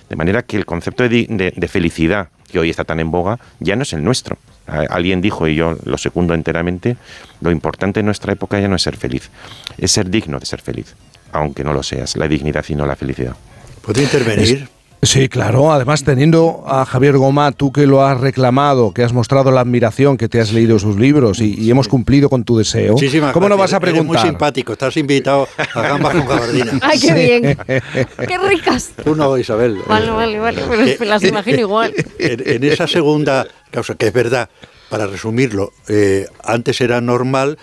De 0.09 0.15
manera 0.15 0.43
que 0.43 0.55
el 0.55 0.65
concepto 0.65 1.09
de 1.09 1.67
felicidad, 1.69 2.29
que 2.51 2.59
hoy 2.59 2.69
está 2.69 2.83
tan 2.83 2.99
en 2.99 3.11
boga, 3.11 3.39
ya 3.59 3.75
no 3.75 3.83
es 3.83 3.93
el 3.93 4.03
nuestro 4.03 4.37
Alguien 4.67 5.21
dijo, 5.21 5.47
y 5.47 5.55
yo 5.55 5.77
lo 5.83 5.97
secundo 5.97 6.33
enteramente, 6.33 6.97
lo 7.41 7.51
importante 7.51 7.99
en 7.99 8.07
nuestra 8.07 8.33
época 8.33 8.59
ya 8.59 8.67
no 8.67 8.75
es 8.75 8.81
ser 8.81 8.97
feliz, 8.97 9.29
es 9.77 9.91
ser 9.91 10.09
digno 10.09 10.39
de 10.39 10.45
ser 10.45 10.61
feliz, 10.61 10.95
aunque 11.31 11.63
no 11.63 11.71
lo 11.71 11.83
seas, 11.83 12.17
la 12.17 12.27
dignidad 12.27 12.65
y 12.67 12.75
no 12.75 12.85
la 12.85 12.95
felicidad. 12.95 13.35
¿Puede 13.81 14.01
intervenir? 14.01 14.67
Sí, 15.05 15.29
claro. 15.29 15.71
Además, 15.71 16.03
teniendo 16.03 16.63
a 16.65 16.85
Javier 16.85 17.17
Goma, 17.17 17.51
tú 17.51 17.71
que 17.71 17.85
lo 17.85 18.03
has 18.03 18.19
reclamado, 18.19 18.91
que 18.91 19.03
has 19.03 19.13
mostrado 19.13 19.51
la 19.51 19.61
admiración, 19.61 20.17
que 20.17 20.27
te 20.27 20.39
has 20.39 20.51
leído 20.51 20.79
sus 20.79 20.97
libros 20.97 21.39
y, 21.39 21.69
hemos 21.69 21.87
cumplido 21.87 22.29
con 22.29 22.43
tu 22.43 22.57
deseo. 22.57 22.95
¿Cómo 23.33 23.49
no 23.49 23.57
vas 23.57 23.73
a 23.73 23.79
preguntar? 23.79 24.05
muy 24.05 24.29
simpático. 24.29 24.73
Estás 24.73 24.97
invitado 24.97 25.47
a 25.57 25.81
gambas 25.81 26.15
con 26.15 26.27
gabardina. 26.27 26.79
¡Ay, 26.81 26.99
qué 26.99 27.13
bien! 27.13 27.57
¡Qué 28.27 28.37
ricas! 28.47 28.91
Tú 29.03 29.15
no, 29.15 29.37
Isabel. 29.37 29.79
Vale, 29.87 30.09
vale, 30.09 30.39
vale. 30.39 30.61
Pero 30.97 31.09
las 31.09 31.23
imagino 31.23 31.59
igual. 31.59 31.93
En, 32.17 32.63
esa 32.63 32.87
segunda 32.87 33.47
causa, 33.71 33.95
que 33.95 34.07
es 34.07 34.13
verdad, 34.13 34.49
para 34.89 35.05
resumirlo, 35.07 35.71
eh, 35.87 36.27
antes 36.43 36.81
era 36.81 36.99
normal 37.01 37.57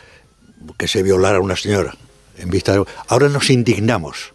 que 0.79 0.87
se 0.87 1.03
violara 1.03 1.39
a 1.39 1.41
una 1.41 1.57
señora. 1.57 1.95
En 2.39 2.51
vista 2.51 2.77
ahora 3.09 3.29
nos 3.29 3.51
indignamos 3.51 4.33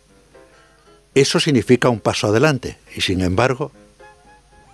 eso 1.20 1.40
significa 1.40 1.90
un 1.90 2.00
paso 2.00 2.28
adelante 2.28 2.78
y 2.96 3.02
sin 3.02 3.22
embargo... 3.22 3.72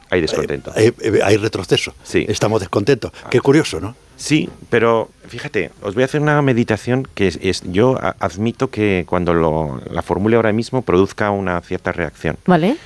Hay 0.10 0.22
descontento. 0.22 0.72
Eh, 0.76 0.94
eh, 1.02 1.20
hay, 1.24 1.38
retroceso. 1.38 1.96
Sí. 2.04 2.26
Estamos 2.28 2.60
descontentos. 2.60 3.12
Qué 3.32 3.40
curioso, 3.40 3.80
¿no? 3.80 3.96
Sí, 4.16 4.48
pero 4.70 5.10
fíjate, 5.28 5.72
os 5.82 5.96
voy 5.96 6.04
a 6.04 6.06
hacer 6.06 6.22
una 6.22 6.40
meditación 6.44 7.08
que 7.16 7.28
es, 7.42 7.64
yo 7.64 8.00
admito 8.20 8.70
que 8.70 9.06
cuando 9.08 9.34
lo, 9.34 9.82
la 9.90 10.04
formule 10.04 10.36
ahora 10.36 10.54
mismo 10.54 10.84
produzca 10.84 11.32
una 11.32 11.60
cierta 11.62 11.92
reacción. 11.92 12.38
Vale. 12.46 12.78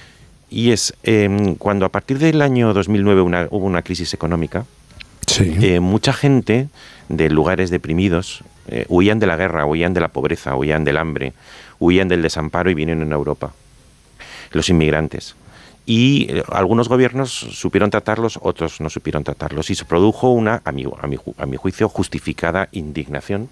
Y 0.50 0.72
es 0.72 0.94
em, 1.04 1.56
cuando 1.56 1.86
a 1.86 1.90
partir 1.90 2.18
del 2.18 2.42
año 2.42 2.74
2009 2.74 3.48
hubo 3.50 3.66
una 3.66 3.82
crisis 3.82 4.14
económica, 4.14 4.66
eh, 5.42 5.82
mucha 5.82 6.14
gente 6.14 6.70
de 7.10 7.30
lugares 7.30 7.70
deprimidos 7.70 8.44
huían 8.88 9.20
de 9.20 9.28
la 9.28 9.36
guerra, 9.36 9.66
huían 9.66 9.94
de 9.94 10.02
la 10.02 10.10
pobreza, 10.10 10.56
huían 10.56 10.84
del 10.84 10.98
hambre, 10.98 11.34
huían 11.80 12.08
del 12.08 12.22
desamparo 12.22 12.70
y 12.70 12.74
vienen 12.74 13.12
a 13.12 13.16
Europa, 13.16 13.54
los 14.52 14.70
inmigrantes. 14.70 15.36
Y 15.86 16.28
eh, 16.30 16.44
algunos 16.52 16.90
gobiernos 16.90 17.32
supieron 17.32 17.90
tratarlos, 17.90 18.40
otros 18.42 18.82
no 18.82 18.90
supieron 18.90 19.24
tratarlos. 19.24 19.70
Y 19.70 19.76
se 19.76 19.86
produjo 19.86 20.30
una, 20.30 20.62
a 20.66 20.72
mi, 20.72 21.56
juicio, 21.56 21.88
justificada 21.88 22.68
indignación 22.74 23.50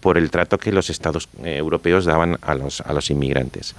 por 0.00 0.18
el 0.18 0.30
trato 0.30 0.58
que 0.58 0.70
los 0.70 0.90
estados 0.90 1.28
eh, 1.42 1.56
europeos 1.56 2.04
daban 2.04 2.38
a 2.42 2.54
los, 2.54 2.82
a 2.82 2.92
los 2.92 3.10
inmigrantes. 3.10 3.74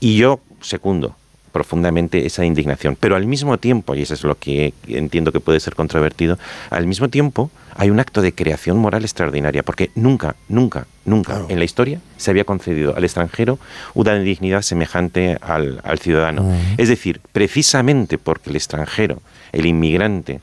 Y 0.00 0.16
yo, 0.16 0.40
segundo, 0.62 1.14
profundamente 1.56 2.26
esa 2.26 2.44
indignación. 2.44 2.98
Pero 3.00 3.16
al 3.16 3.26
mismo 3.26 3.56
tiempo, 3.56 3.94
y 3.94 4.02
eso 4.02 4.12
es 4.12 4.24
lo 4.24 4.34
que 4.34 4.74
entiendo 4.88 5.32
que 5.32 5.40
puede 5.40 5.58
ser 5.58 5.74
controvertido, 5.74 6.38
al 6.68 6.86
mismo 6.86 7.08
tiempo 7.08 7.50
hay 7.74 7.88
un 7.88 7.98
acto 7.98 8.20
de 8.20 8.34
creación 8.34 8.76
moral 8.76 9.04
extraordinaria, 9.04 9.62
porque 9.62 9.90
nunca, 9.94 10.36
nunca, 10.50 10.86
nunca 11.06 11.46
en 11.48 11.58
la 11.58 11.64
historia 11.64 12.00
se 12.18 12.30
había 12.30 12.44
concedido 12.44 12.94
al 12.94 13.04
extranjero 13.04 13.58
una 13.94 14.14
dignidad 14.16 14.60
semejante 14.60 15.38
al, 15.40 15.98
ciudadano. 15.98 16.54
Es 16.76 16.90
decir, 16.90 17.22
precisamente 17.32 18.18
porque 18.18 18.50
el 18.50 18.56
extranjero, 18.56 19.22
el 19.52 19.64
inmigrante, 19.64 20.40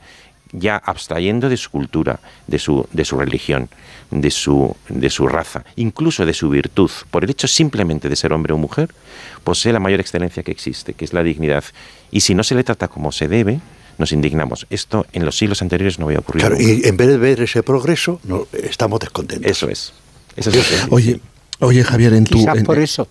ya 0.50 0.76
abstrayendo 0.76 1.48
de 1.48 1.56
su 1.56 1.70
cultura, 1.70 2.18
de 2.48 2.58
su, 2.58 2.88
de 2.92 3.04
su 3.04 3.16
religión, 3.16 3.68
de 4.10 4.30
su, 4.30 4.76
de 4.88 5.10
su 5.10 5.26
raza, 5.26 5.64
incluso 5.76 6.24
de 6.24 6.34
su 6.34 6.48
virtud, 6.48 6.90
por 7.10 7.24
el 7.24 7.30
hecho 7.30 7.48
simplemente 7.48 8.08
de 8.08 8.16
ser 8.16 8.32
hombre 8.32 8.52
o 8.52 8.58
mujer, 8.58 8.90
posee 9.44 9.72
la 9.72 9.80
mayor 9.80 10.00
excelencia 10.00 10.42
que 10.42 10.50
existe, 10.50 10.94
que 10.94 11.04
es 11.04 11.12
la 11.12 11.22
dignidad. 11.22 11.62
Y 12.10 12.20
si 12.20 12.34
no 12.34 12.42
se 12.42 12.54
le 12.54 12.64
trata 12.64 12.88
como 12.88 13.12
se 13.12 13.28
debe, 13.28 13.60
nos 13.98 14.12
indignamos. 14.12 14.66
Esto 14.70 15.06
en 15.12 15.24
los 15.24 15.36
siglos 15.38 15.62
anteriores 15.62 15.98
no 15.98 16.06
había 16.06 16.18
ocurrido. 16.18 16.48
Claro, 16.48 16.60
y 16.60 16.82
en 16.84 16.96
vez 16.96 17.08
de 17.08 17.16
ver 17.18 17.40
ese 17.40 17.62
progreso, 17.62 18.20
no, 18.24 18.46
estamos 18.52 18.98
descontentos. 19.00 19.50
Eso 19.50 19.68
es. 19.68 19.92
Eso 20.36 20.50
es 20.50 20.86
oye, 20.90 21.20
oye, 21.60 21.84
Javier, 21.84 22.14
en 22.14 22.24
tu. 22.24 22.38
Quizás 22.38 22.56
en- 22.58 22.64
por 22.64 22.78
eso. 22.78 23.06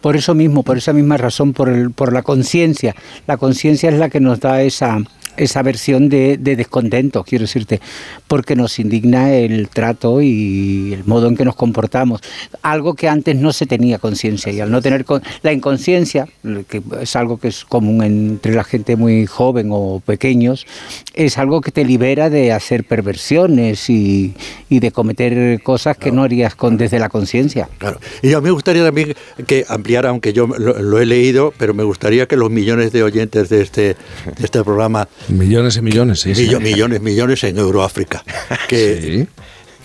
Por 0.00 0.14
eso 0.14 0.32
mismo, 0.32 0.62
por 0.62 0.78
esa 0.78 0.92
misma 0.92 1.16
razón, 1.16 1.52
por, 1.52 1.68
el, 1.68 1.90
por 1.90 2.12
la 2.12 2.22
conciencia. 2.22 2.94
La 3.26 3.36
conciencia 3.36 3.90
es 3.90 3.98
la 3.98 4.08
que 4.08 4.20
nos 4.20 4.38
da 4.38 4.62
esa, 4.62 4.98
esa 5.38 5.62
versión 5.62 6.08
de, 6.08 6.36
de 6.36 6.56
descontento, 6.56 7.24
quiero 7.24 7.44
decirte, 7.44 7.80
porque 8.26 8.56
nos 8.56 8.78
indigna 8.78 9.32
el 9.32 9.68
trato 9.68 10.20
y 10.20 10.92
el 10.92 11.04
modo 11.04 11.28
en 11.28 11.36
que 11.36 11.44
nos 11.44 11.54
comportamos. 11.56 12.20
Algo 12.62 12.94
que 12.94 13.08
antes 13.08 13.36
no 13.36 13.52
se 13.52 13.66
tenía 13.66 13.98
conciencia 13.98 14.52
y 14.52 14.60
al 14.60 14.70
no 14.70 14.82
tener 14.82 15.04
con- 15.04 15.22
la 15.42 15.52
inconsciencia, 15.52 16.26
que 16.68 16.82
es 17.00 17.16
algo 17.16 17.38
que 17.38 17.48
es 17.48 17.64
común 17.64 18.02
entre 18.02 18.54
la 18.54 18.64
gente 18.64 18.96
muy 18.96 19.26
joven 19.26 19.68
o 19.70 20.02
pequeños, 20.04 20.66
es 21.14 21.38
algo 21.38 21.60
que 21.60 21.70
te 21.72 21.84
libera 21.84 22.28
de 22.30 22.52
hacer 22.52 22.84
perversiones 22.84 23.88
y, 23.90 24.34
y 24.68 24.80
de 24.80 24.90
cometer 24.92 25.62
cosas 25.62 25.96
que 25.96 26.10
no 26.12 26.22
harías 26.22 26.54
con, 26.54 26.76
desde 26.76 26.98
la 26.98 27.08
conciencia. 27.08 27.68
Claro. 27.78 28.00
Y 28.22 28.32
a 28.32 28.40
mí 28.40 28.44
me 28.44 28.50
gustaría 28.50 28.84
también 28.84 29.14
que 29.46 29.64
ampliara, 29.68 30.10
aunque 30.10 30.32
yo 30.32 30.46
lo, 30.46 30.80
lo 30.82 31.00
he 31.00 31.06
leído, 31.06 31.52
pero 31.58 31.74
me 31.74 31.82
gustaría 31.84 32.26
que 32.26 32.36
los 32.36 32.50
millones 32.50 32.92
de 32.92 33.02
oyentes 33.02 33.48
de 33.48 33.62
este, 33.62 33.82
de 33.82 34.44
este 34.44 34.62
programa, 34.64 35.08
Millones 35.28 35.76
y 35.76 35.82
millones, 35.82 36.20
sí. 36.20 36.34
sí. 36.34 36.46
millo- 36.46 36.60
millones, 36.60 37.00
millones 37.00 37.44
en 37.44 37.58
Euroáfrica, 37.58 38.22
que, 38.68 39.26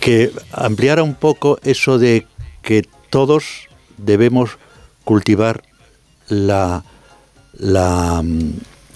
que 0.00 0.30
ampliara 0.52 1.02
un 1.02 1.14
poco 1.14 1.58
eso 1.64 1.98
de 1.98 2.26
que 2.62 2.86
todos 3.10 3.68
debemos 3.98 4.58
cultivar 5.04 5.62
la, 6.28 6.82
la, 7.52 8.22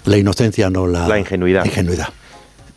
la 0.05 0.17
inocencia, 0.17 0.69
no 0.69 0.87
la, 0.87 1.07
La 1.07 1.19
ingenuidad. 1.19 1.65
ingenuidad. 1.65 2.09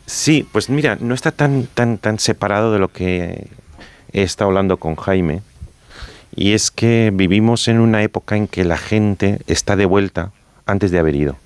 Sí, 0.06 0.46
pues 0.52 0.68
mira, 0.68 0.98
no 1.00 1.14
está 1.14 1.30
tan, 1.32 1.66
tan, 1.72 1.96
tan 1.98 2.18
separado 2.18 2.72
de 2.72 2.78
lo 2.78 2.88
que 2.92 3.46
he 4.12 4.22
estado 4.22 4.48
hablando 4.50 4.76
con 4.76 4.96
Jaime. 4.96 5.40
Y 6.34 6.52
es 6.52 6.70
que 6.70 7.10
vivimos 7.12 7.68
en 7.68 7.78
una 7.78 8.02
época 8.02 8.36
en 8.36 8.46
que 8.48 8.64
la 8.64 8.76
gente 8.78 9.40
está 9.46 9.76
de 9.76 9.86
vuelta 9.86 10.32
antes 10.66 10.90
de 10.90 10.98
haber 10.98 11.14
ido. 11.14 11.36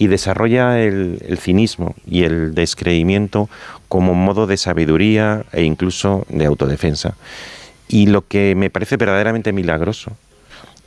Y 0.00 0.06
desarrolla 0.06 0.80
el, 0.80 1.22
el 1.28 1.36
cinismo 1.38 1.94
y 2.06 2.24
el 2.24 2.54
descreimiento 2.54 3.50
como 3.88 4.14
modo 4.14 4.46
de 4.46 4.56
sabiduría 4.56 5.44
e 5.52 5.62
incluso 5.62 6.24
de 6.30 6.46
autodefensa. 6.46 7.16
Y 7.86 8.06
lo 8.06 8.26
que 8.26 8.54
me 8.54 8.70
parece 8.70 8.96
verdaderamente 8.96 9.52
milagroso 9.52 10.16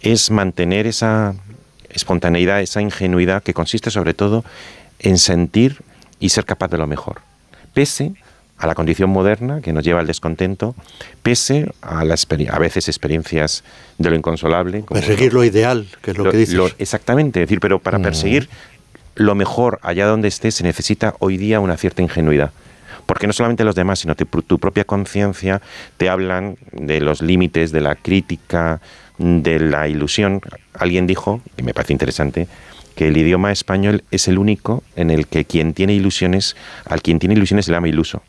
es 0.01 0.31
mantener 0.31 0.87
esa 0.87 1.35
espontaneidad, 1.91 2.61
esa 2.61 2.81
ingenuidad 2.81 3.43
que 3.43 3.53
consiste 3.53 3.91
sobre 3.91 4.15
todo 4.15 4.43
en 4.99 5.19
sentir 5.19 5.81
y 6.19 6.29
ser 6.29 6.45
capaz 6.45 6.69
de 6.69 6.77
lo 6.79 6.87
mejor, 6.87 7.21
pese 7.73 8.13
a 8.57 8.65
la 8.67 8.75
condición 8.75 9.09
moderna 9.09 9.61
que 9.61 9.73
nos 9.73 9.83
lleva 9.83 9.99
al 9.99 10.07
descontento, 10.07 10.73
pese 11.21 11.69
a, 11.81 12.05
la 12.05 12.15
a 12.49 12.59
veces 12.59 12.87
experiencias 12.87 13.63
de 13.97 14.09
lo 14.09 14.15
inconsolable. 14.15 14.81
como 14.85 14.99
Perseguir 15.01 15.33
lo 15.33 15.43
ideal, 15.43 15.85
que 16.01 16.11
es 16.11 16.17
lo, 16.17 16.31
que 16.31 16.37
dices. 16.37 16.55
lo- 16.55 16.69
exactamente, 16.79 17.41
es 17.41 17.47
decir, 17.49 17.59
pero 17.59 17.79
para 17.79 17.99
perseguir 17.99 18.47
lo 19.15 19.35
mejor 19.35 19.79
allá 19.81 20.05
donde 20.07 20.27
estés 20.27 20.55
se 20.55 20.63
necesita 20.63 21.15
hoy 21.19 21.37
día 21.37 21.59
una 21.59 21.77
cierta 21.77 22.01
ingenuidad. 22.01 22.51
Porque 23.05 23.27
no 23.27 23.33
solamente 23.33 23.65
los 23.65 23.75
demás, 23.75 23.99
sino 23.99 24.15
tu 24.15 24.59
propia 24.59 24.85
conciencia 24.85 25.61
te 25.97 26.09
hablan 26.09 26.57
de 26.71 27.01
los 27.01 27.21
límites, 27.21 27.71
de 27.71 27.81
la 27.81 27.95
crítica, 27.95 28.79
de 29.17 29.59
la 29.59 29.87
ilusión. 29.87 30.41
Alguien 30.73 31.05
dijo, 31.05 31.41
y 31.57 31.63
me 31.63 31.73
parece 31.73 31.93
interesante, 31.93 32.47
que 32.95 33.07
el 33.07 33.17
idioma 33.17 33.51
español 33.51 34.03
es 34.11 34.27
el 34.27 34.37
único 34.37 34.83
en 34.95 35.09
el 35.09 35.27
que 35.27 35.45
quien 35.45 35.73
tiene 35.73 35.93
ilusiones, 35.93 36.55
al 36.85 37.01
quien 37.01 37.19
tiene 37.19 37.35
ilusiones 37.35 37.65
se 37.65 37.71
le 37.71 37.77
llama 37.77 37.89
iluso. 37.89 38.21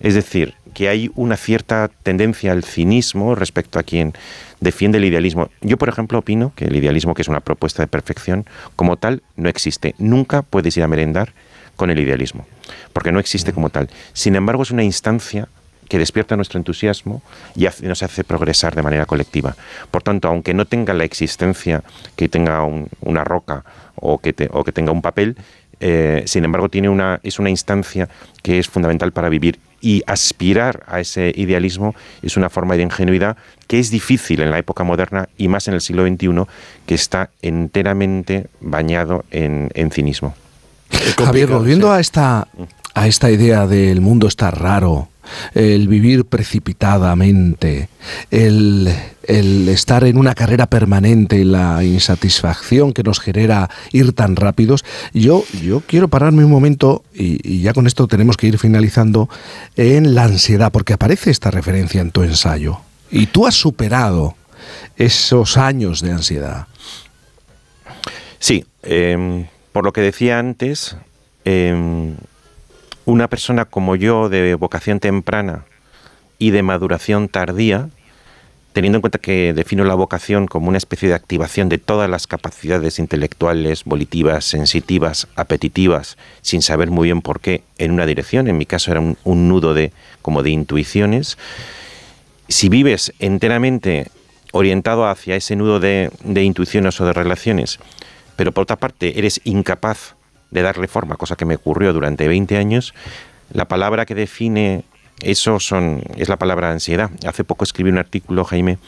Es 0.00 0.14
decir, 0.14 0.54
que 0.76 0.90
hay 0.90 1.10
una 1.14 1.38
cierta 1.38 1.90
tendencia 2.02 2.52
al 2.52 2.62
cinismo 2.62 3.34
respecto 3.34 3.78
a 3.78 3.82
quien 3.82 4.12
defiende 4.60 4.98
el 4.98 5.06
idealismo. 5.06 5.48
Yo, 5.62 5.78
por 5.78 5.88
ejemplo, 5.88 6.18
opino 6.18 6.52
que 6.54 6.66
el 6.66 6.76
idealismo, 6.76 7.14
que 7.14 7.22
es 7.22 7.28
una 7.28 7.40
propuesta 7.40 7.82
de 7.82 7.86
perfección, 7.86 8.44
como 8.76 8.98
tal, 8.98 9.22
no 9.36 9.48
existe. 9.48 9.94
Nunca 9.96 10.42
puedes 10.42 10.76
ir 10.76 10.82
a 10.82 10.86
merendar 10.88 11.32
con 11.76 11.88
el 11.88 11.98
idealismo, 11.98 12.46
porque 12.92 13.10
no 13.10 13.18
existe 13.20 13.54
como 13.54 13.70
tal. 13.70 13.88
Sin 14.12 14.36
embargo, 14.36 14.64
es 14.64 14.70
una 14.70 14.84
instancia 14.84 15.48
que 15.88 15.96
despierta 15.98 16.36
nuestro 16.36 16.58
entusiasmo 16.58 17.22
y 17.54 17.66
nos 17.80 18.02
hace 18.02 18.22
progresar 18.22 18.74
de 18.74 18.82
manera 18.82 19.06
colectiva. 19.06 19.56
Por 19.90 20.02
tanto, 20.02 20.28
aunque 20.28 20.52
no 20.52 20.66
tenga 20.66 20.92
la 20.92 21.04
existencia 21.04 21.84
que 22.16 22.28
tenga 22.28 22.62
un- 22.64 22.88
una 23.00 23.24
roca 23.24 23.64
o 23.94 24.18
que, 24.18 24.34
te- 24.34 24.50
tenga 24.74 24.92
un 24.92 25.00
papel, 25.00 25.36
eh, 25.80 26.22
sin 26.26 26.44
embargo, 26.44 26.68
tiene 26.68 26.90
una, 26.90 27.18
es 27.22 27.38
una 27.38 27.48
instancia 27.48 28.10
que 28.42 28.58
es 28.58 28.68
fundamental 28.68 29.12
para 29.12 29.30
vivir 29.30 29.58
y 29.86 30.02
aspirar 30.08 30.82
a 30.88 30.98
ese 30.98 31.32
idealismo 31.36 31.94
es 32.20 32.36
una 32.36 32.50
forma 32.50 32.76
de 32.76 32.82
ingenuidad 32.82 33.36
que 33.68 33.78
es 33.78 33.88
difícil 33.92 34.40
en 34.40 34.50
la 34.50 34.58
época 34.58 34.82
moderna 34.82 35.28
y 35.38 35.46
más 35.46 35.68
en 35.68 35.74
el 35.74 35.80
siglo 35.80 36.04
XXI, 36.04 36.42
que 36.86 36.96
está 36.96 37.30
enteramente 37.40 38.48
bañado 38.60 39.24
en, 39.30 39.70
en 39.74 39.92
cinismo. 39.92 40.34
Javier, 41.16 41.50
volviendo 41.50 41.92
a 41.92 42.00
esta 42.00 42.48
a 42.94 43.06
esta 43.06 43.30
idea 43.30 43.68
del 43.68 44.00
mundo 44.00 44.26
está 44.26 44.50
raro, 44.50 45.08
el 45.54 45.88
vivir 45.88 46.24
precipitadamente, 46.24 47.88
el, 48.30 48.92
el 49.26 49.68
estar 49.68 50.04
en 50.04 50.18
una 50.18 50.34
carrera 50.34 50.66
permanente 50.66 51.38
y 51.38 51.44
la 51.44 51.82
insatisfacción 51.84 52.92
que 52.92 53.02
nos 53.02 53.20
genera 53.20 53.70
ir 53.92 54.12
tan 54.12 54.36
rápidos, 54.36 54.84
yo, 55.12 55.44
yo 55.62 55.82
quiero 55.86 56.08
pararme 56.08 56.44
un 56.44 56.50
momento, 56.50 57.04
y, 57.14 57.60
ya 57.60 57.72
con 57.72 57.86
esto 57.86 58.06
tenemos 58.06 58.36
que 58.36 58.46
ir 58.46 58.58
finalizando, 58.58 59.28
en 59.76 60.14
la 60.14 60.24
ansiedad, 60.24 60.72
porque 60.72 60.94
aparece 60.94 61.30
esta 61.30 61.50
referencia 61.50 62.00
en 62.00 62.10
tu 62.10 62.22
ensayo. 62.22 62.80
Y 63.10 63.26
tú 63.26 63.46
has 63.46 63.54
superado 63.54 64.34
esos 64.96 65.56
años 65.56 66.00
de 66.00 66.12
ansiedad. 66.12 66.66
Sí, 68.38 68.64
em, 68.82 69.46
por 69.72 69.84
lo 69.84 69.92
que 69.92 70.00
decía 70.00 70.38
antes, 70.38 70.96
em, 71.44 72.16
una 73.06 73.28
persona 73.28 73.64
como 73.64 73.96
yo 73.96 74.28
de 74.28 74.54
vocación 74.56 75.00
temprana 75.00 75.64
y 76.38 76.50
de 76.50 76.62
maduración 76.62 77.28
tardía, 77.28 77.88
teniendo 78.72 78.98
en 78.98 79.00
cuenta 79.00 79.18
que 79.18 79.54
defino 79.54 79.84
la 79.84 79.94
vocación 79.94 80.46
como 80.48 80.68
una 80.68 80.76
especie 80.76 81.08
de 81.08 81.14
activación 81.14 81.70
de 81.70 81.78
todas 81.78 82.10
las 82.10 82.26
capacidades 82.26 82.98
intelectuales, 82.98 83.84
volitivas, 83.84 84.44
sensitivas, 84.44 85.28
apetitivas, 85.36 86.18
sin 86.42 86.60
saber 86.60 86.90
muy 86.90 87.06
bien 87.06 87.22
por 87.22 87.40
qué, 87.40 87.62
en 87.78 87.92
una 87.92 88.04
dirección, 88.06 88.48
en 88.48 88.58
mi 88.58 88.66
caso 88.66 88.90
era 88.90 89.00
un, 89.00 89.48
nudo 89.48 89.72
de 89.72 89.92
como 90.20 90.42
de 90.42 90.50
intuiciones, 90.50 91.38
si 92.48 92.68
vives 92.68 93.12
enteramente 93.20 94.08
orientado 94.52 95.06
hacia 95.06 95.36
ese 95.36 95.54
nudo 95.56 95.80
de, 95.80 96.10
de 96.24 96.42
intuiciones 96.42 97.00
o 97.00 97.06
de 97.06 97.12
relaciones, 97.12 97.78
pero 98.34 98.52
por 98.52 98.62
otra 98.62 98.76
parte 98.76 99.18
eres 99.18 99.40
incapaz 99.44 100.15
de 100.50 100.62
darle 100.62 100.88
forma, 100.88 101.16
cosa 101.16 101.36
que 101.36 101.44
me 101.44 101.56
ocurrió 101.56 101.92
durante 101.92 102.28
20 102.28 102.56
años, 102.56 102.94
la 103.52 103.66
palabra 103.66 104.06
que 104.06 104.14
define 104.14 104.84
eso 105.20 105.60
son, 105.60 106.02
es 106.16 106.28
la 106.28 106.36
palabra 106.36 106.70
ansiedad. 106.70 107.10
Hace 107.26 107.44
poco 107.44 107.64
escribí 107.64 107.90
un 107.90 107.98
artículo, 107.98 108.44
Jaime, 108.44 108.78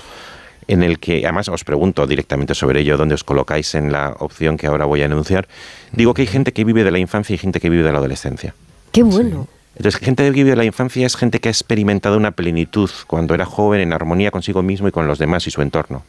en 0.67 0.83
el 0.83 0.99
que, 0.99 1.25
además 1.25 1.49
os 1.49 1.65
pregunto 1.65 2.07
directamente 2.07 2.55
sobre 2.55 2.81
ello, 2.81 2.97
dónde 2.97 3.15
os 3.15 3.25
colocáis 3.25 3.75
en 3.75 3.93
la 3.93 4.15
opción 4.19 4.57
que 4.57 4.67
ahora 4.67 4.85
voy 4.85 5.03
a 5.03 5.07
enunciar. 5.07 5.49
Digo 5.93 6.13
que 6.15 6.23
hay 6.23 6.29
gente 6.29 6.53
que 6.53 6.65
vive 6.65 6.85
de 6.85 6.91
la 6.91 6.99
infancia 6.99 7.35
y 7.35 7.39
gente 7.39 7.61
que 7.61 7.71
vive 7.71 7.83
de 7.83 7.93
la 7.93 7.99
adolescencia. 7.99 8.55
Qué 8.93 9.03
bueno. 9.03 9.49
Entonces, 9.77 10.01
gente 10.01 10.25
que 10.25 10.31
vive 10.31 10.51
de 10.51 10.57
la 10.57 10.65
infancia 10.65 11.07
es 11.07 11.17
gente 11.17 11.41
que 11.41 11.49
ha 11.49 11.53
experimentado 11.53 12.17
una 12.17 12.33
plenitud 12.33 12.91
cuando 13.07 13.35
era 13.35 13.47
joven 13.47 13.81
en 13.81 13.93
armonía 13.93 14.31
consigo 14.31 14.63
mismo 14.63 14.89
y 14.89 14.91
con 14.91 15.07
los 15.07 15.19
demás 15.19 15.47
y 15.47 15.51
su 15.51 15.63
entorno. 15.63 16.03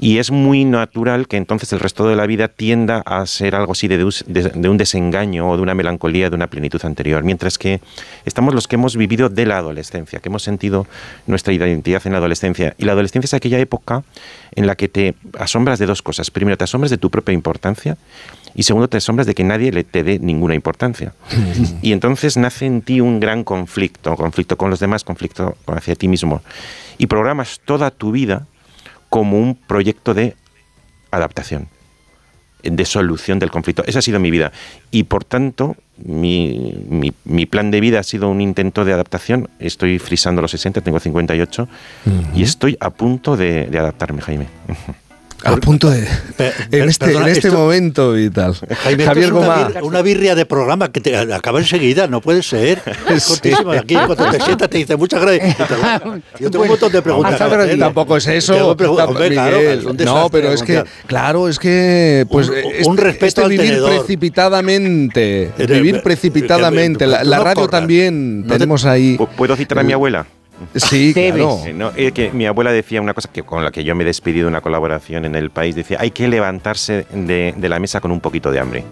Y 0.00 0.18
es 0.18 0.32
muy 0.32 0.64
natural 0.64 1.28
que 1.28 1.36
entonces 1.36 1.72
el 1.72 1.78
resto 1.78 2.08
de 2.08 2.16
la 2.16 2.26
vida 2.26 2.48
tienda 2.48 3.02
a 3.06 3.24
ser 3.26 3.54
algo 3.54 3.70
así 3.72 3.86
de, 3.86 4.04
us- 4.04 4.24
de- 4.26 4.48
de 4.50 4.68
un 4.68 4.76
desengaño 4.76 5.48
o 5.48 5.56
de 5.56 5.62
una 5.62 5.74
melancolía 5.74 6.28
de 6.28 6.34
una 6.34 6.48
plenitud 6.48 6.80
anterior, 6.84 7.22
mientras 7.22 7.56
que 7.56 7.80
estamos 8.24 8.52
los 8.52 8.66
que 8.66 8.74
hemos 8.74 8.96
vivido 8.96 9.28
de 9.28 9.46
la 9.46 9.58
adolescencia, 9.58 10.18
que 10.18 10.28
hemos 10.28 10.42
sentido 10.42 10.88
nuestra 11.28 11.52
identidad 11.52 12.02
en 12.04 12.12
la 12.12 12.18
adolescencia. 12.18 12.74
Y 12.78 12.84
la 12.84 12.92
adolescencia 12.92 13.26
es 13.26 13.34
aquella 13.34 13.60
época 13.60 14.02
en 14.56 14.66
la 14.66 14.74
que 14.74 14.88
te 14.88 15.14
asombras 15.38 15.78
de 15.78 15.86
dos 15.86 16.02
cosas. 16.02 16.32
Primero, 16.32 16.56
te 16.58 16.64
asombras 16.64 16.90
de 16.90 16.98
tu 16.98 17.08
propia 17.08 17.32
importancia 17.32 17.96
y 18.54 18.64
segundo, 18.64 18.88
te 18.88 18.96
asombras 18.96 19.26
de 19.28 19.34
que 19.34 19.44
nadie 19.44 19.70
le 19.70 19.84
te 19.84 20.02
dé 20.02 20.18
ninguna 20.18 20.54
importancia. 20.56 21.14
Y 21.80 21.92
entonces 21.92 22.36
nace 22.36 22.66
en 22.66 22.82
ti 22.82 23.00
un 23.00 23.20
gran 23.20 23.44
conflicto, 23.44 24.16
conflicto 24.16 24.56
con 24.56 24.68
los 24.68 24.80
demás, 24.80 25.04
conflicto 25.04 25.56
hacia 25.68 25.94
ti 25.94 26.08
mismo. 26.08 26.42
Y 26.98 27.06
programas 27.06 27.60
toda 27.64 27.90
tu 27.92 28.10
vida 28.12 28.46
como 29.12 29.38
un 29.38 29.54
proyecto 29.56 30.14
de 30.14 30.34
adaptación, 31.10 31.68
de 32.62 32.84
solución 32.86 33.38
del 33.38 33.50
conflicto. 33.50 33.84
Esa 33.86 33.98
ha 33.98 34.02
sido 34.02 34.18
mi 34.20 34.30
vida. 34.30 34.52
Y 34.90 35.02
por 35.02 35.22
tanto, 35.24 35.76
mi, 36.02 36.72
mi- 36.88 37.12
mi 37.24 37.44
plan 37.44 37.70
de 37.70 37.80
vida 37.82 38.00
ha 38.00 38.02
sido 38.04 38.30
un 38.30 38.40
intento 38.40 38.86
de 38.86 38.94
adaptación. 38.94 39.50
Estoy 39.58 39.98
frisando 39.98 40.40
los 40.40 40.52
60, 40.52 40.80
tengo 40.80 40.98
58 40.98 41.68
y 42.34 42.42
estoy 42.42 42.78
a 42.80 42.88
punto 42.88 43.36
de, 43.36 43.66
de 43.66 43.78
adaptarme, 43.78 44.22
Jaime. 44.22 44.46
A 45.44 45.56
punto 45.56 45.90
de. 45.90 46.06
En 46.72 46.88
este, 46.88 47.06
perdona, 47.06 47.26
en 47.26 47.32
este 47.32 47.48
esto- 47.48 47.58
momento 47.60 48.18
y 48.18 48.30
tal. 48.30 48.54
Jaime, 48.54 49.04
Javier 49.04 49.26
es 49.26 49.30
una, 49.32 49.40
Goma. 49.40 49.68
bir- 49.68 49.82
una 49.82 50.02
birria 50.02 50.34
de 50.34 50.46
programa 50.46 50.90
que 50.90 51.00
te 51.00 51.16
acaba 51.16 51.58
enseguida, 51.60 52.06
no 52.06 52.20
puede 52.20 52.42
ser. 52.42 52.80
Es 53.08 53.26
cortísimo. 53.26 53.70
Aquí 53.72 53.94
cuando 53.94 54.16
te 54.30 54.40
sientas 54.40 54.68
te 54.70 54.78
dice 54.78 54.96
muchas 54.96 55.20
gracias. 55.20 55.56
Yo 56.40 56.50
tengo 56.50 56.62
un 56.64 56.70
montón 56.70 56.92
de 56.92 57.02
preguntas. 57.02 57.40
Hacer. 57.40 57.78
Tampoco 57.78 58.16
es 58.16 58.26
eso. 58.26 58.70
Hombre, 58.70 59.30
claro, 59.30 59.58
es 59.58 59.84
un 59.84 59.96
no, 59.96 60.28
pero 60.30 60.52
es 60.52 60.62
que, 60.62 60.76
mundial. 60.78 60.94
claro, 61.06 61.48
es 61.48 61.58
que. 61.58 62.26
Pues, 62.30 62.48
Un- 62.48 62.56
este- 62.56 62.88
un 62.88 62.96
respeto 62.96 63.26
este 63.26 63.42
al 63.42 63.50
vivir 63.50 63.66
tenedor. 63.66 63.90
precipitadamente. 63.98 65.42
Eh, 65.58 65.66
vivir 65.68 65.96
eh, 65.96 66.00
precipitadamente. 66.02 67.04
que- 67.04 67.24
La, 67.24 67.38
radio 67.38 67.54
corras. 67.66 67.70
también 67.70 68.44
tenemos 68.48 68.84
ahí. 68.84 69.18
¿Puedo 69.36 69.56
citar 69.56 69.78
a 69.78 69.82
mi 69.82 69.92
abuela? 69.92 70.26
Sí, 70.74 71.12
claro. 71.12 71.60
Eh, 71.66 71.72
no, 71.72 71.92
eh, 71.96 72.12
que 72.12 72.30
mi 72.30 72.46
abuela 72.46 72.72
decía 72.72 73.00
una 73.00 73.14
cosa 73.14 73.30
que 73.32 73.42
con 73.42 73.64
la 73.64 73.70
que 73.70 73.84
yo 73.84 73.94
me 73.94 74.02
he 74.02 74.06
despedido 74.06 74.46
de 74.46 74.48
una 74.48 74.60
colaboración 74.60 75.24
en 75.24 75.34
el 75.34 75.50
país. 75.50 75.74
Decía, 75.74 75.98
hay 76.00 76.10
que 76.10 76.28
levantarse 76.28 77.06
de, 77.12 77.54
de 77.56 77.68
la 77.68 77.78
mesa 77.78 78.00
con 78.00 78.10
un 78.10 78.20
poquito 78.20 78.50
de 78.50 78.60
hambre. 78.60 78.84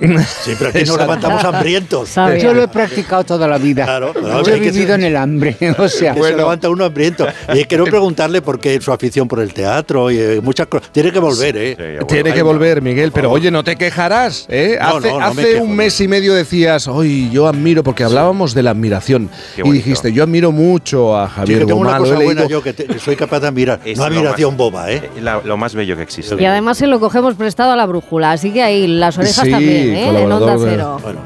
Sí, 0.00 0.52
pero 0.58 0.70
aquí 0.70 0.84
nos 0.84 0.98
levantamos 0.98 1.42
hambrientos. 1.44 2.14
Yo 2.40 2.54
lo 2.54 2.62
he 2.64 2.68
practicado 2.68 3.24
toda 3.24 3.48
la 3.48 3.58
vida. 3.58 3.84
Claro, 3.84 4.12
Yo 4.44 4.54
he 4.54 4.60
que 4.60 4.70
vivido 4.70 4.94
en 4.94 5.04
el 5.04 5.16
hambre. 5.16 5.56
O 5.78 5.88
sea, 5.88 6.14
se 6.14 6.34
levanta 6.36 6.68
uno 6.70 6.84
hambriento. 6.84 7.26
Y 7.54 7.64
quiero 7.64 7.84
preguntarle 7.96 8.42
por 8.42 8.58
qué 8.60 8.80
su 8.80 8.92
afición 8.92 9.28
por 9.28 9.40
el 9.40 9.52
teatro 9.52 10.10
y 10.10 10.18
eh, 10.18 10.40
muchas 10.42 10.66
cosas. 10.66 10.90
Tiene 10.92 11.12
que 11.12 11.18
volver, 11.18 11.56
¿eh? 11.56 11.98
Tiene 12.08 12.32
que 12.32 12.42
volver, 12.42 12.82
Miguel, 12.82 13.12
pero 13.12 13.30
oye, 13.30 13.50
no 13.50 13.62
te 13.64 13.76
quejarás, 13.76 14.46
¿eh? 14.48 14.78
No, 14.80 14.96
hace 14.98 15.08
no, 15.08 15.20
no 15.20 15.34
me 15.34 15.42
hace 15.42 15.52
quejo, 15.54 15.64
un 15.64 15.76
mes 15.76 16.00
y 16.00 16.08
medio 16.08 16.34
decías, 16.34 16.88
hoy 16.88 17.30
yo 17.30 17.46
admiro, 17.46 17.82
porque 17.82 18.04
hablábamos 18.04 18.54
de 18.54 18.62
la 18.62 18.70
admiración, 18.70 19.30
y 19.62 19.70
dijiste, 19.70 20.12
yo 20.12 20.22
admiro 20.22 20.52
mucho 20.52 21.16
a 21.16 21.28
Sí, 21.28 21.32
Javier 21.36 21.58
que 21.60 21.66
tengo 21.66 21.80
una 21.80 21.90
Gomá, 21.90 21.98
cosa 22.00 22.14
buena 22.16 22.40
leído". 22.42 22.48
yo 22.48 22.62
que, 22.62 22.72
te- 22.72 22.84
que 22.86 22.98
soy 22.98 23.16
capaz 23.16 23.40
de 23.40 23.48
admirar. 23.48 23.80
Es 23.84 23.98
no 23.98 24.04
admiración 24.04 24.50
más- 24.52 24.58
boba, 24.58 24.90
¿eh? 24.92 25.10
la- 25.20 25.40
lo 25.44 25.56
más 25.56 25.74
bello 25.74 25.96
que 25.96 26.02
existe. 26.02 26.34
Y 26.40 26.44
además 26.44 26.78
se 26.78 26.86
lo 26.86 27.00
cogemos 27.00 27.34
prestado 27.34 27.72
a 27.72 27.76
la 27.76 27.86
brújula, 27.86 28.32
así 28.32 28.50
que 28.52 28.62
ahí 28.62 28.86
las 28.86 29.16
orejas 29.18 29.44
Sí, 29.44 29.50
también, 29.50 29.85
¿eh? 29.94 30.00
En 30.02 30.06
colaborador 30.14 30.50
onda 30.50 30.64
de- 30.64 30.70
cero. 30.70 30.98
Bueno, 31.02 31.20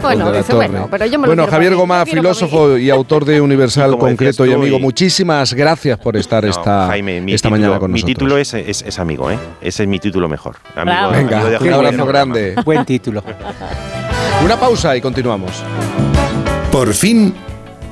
Bueno, 0.00 0.30
bueno, 0.52 0.88
pero 0.90 1.06
yo 1.06 1.18
me 1.18 1.26
lo 1.26 1.34
Bueno, 1.34 1.46
Javier 1.50 1.72
mí, 1.72 1.76
Gomá, 1.78 2.06
filósofo 2.06 2.78
y 2.78 2.88
autor 2.88 3.24
de 3.24 3.40
Universal 3.40 3.98
Concreto 3.98 4.46
y 4.46 4.52
amigo, 4.52 4.78
y- 4.78 4.80
muchísimas 4.80 5.52
gracias 5.54 5.98
por 5.98 6.16
estar 6.16 6.44
No, 6.44 6.50
esta, 6.50 6.86
Jaime, 6.86 7.20
mi 7.20 7.32
esta 7.34 7.48
título, 7.48 7.60
mañana 7.60 7.80
con 7.80 7.90
mi 7.90 7.94
nosotros. 8.00 8.14
título 8.14 8.38
es, 8.38 8.54
es, 8.54 8.82
es 8.82 8.98
amigo, 9.00 9.28
¿eh? 9.30 9.38
Ese 9.60 9.82
es 9.82 9.88
mi 9.88 9.98
título 9.98 10.28
mejor. 10.28 10.54
Amigo, 10.76 10.84
Bravo. 10.84 11.08
amigo 11.14 11.28
Venga, 11.30 11.58
de 11.58 11.68
un 11.68 11.74
abrazo 11.74 12.06
grande. 12.06 12.54
buen 12.64 12.84
título. 12.84 13.24
Una 14.44 14.56
pausa 14.56 14.96
y 14.96 15.00
continuamos. 15.00 15.50
Por 16.70 16.94
fin, 16.94 17.34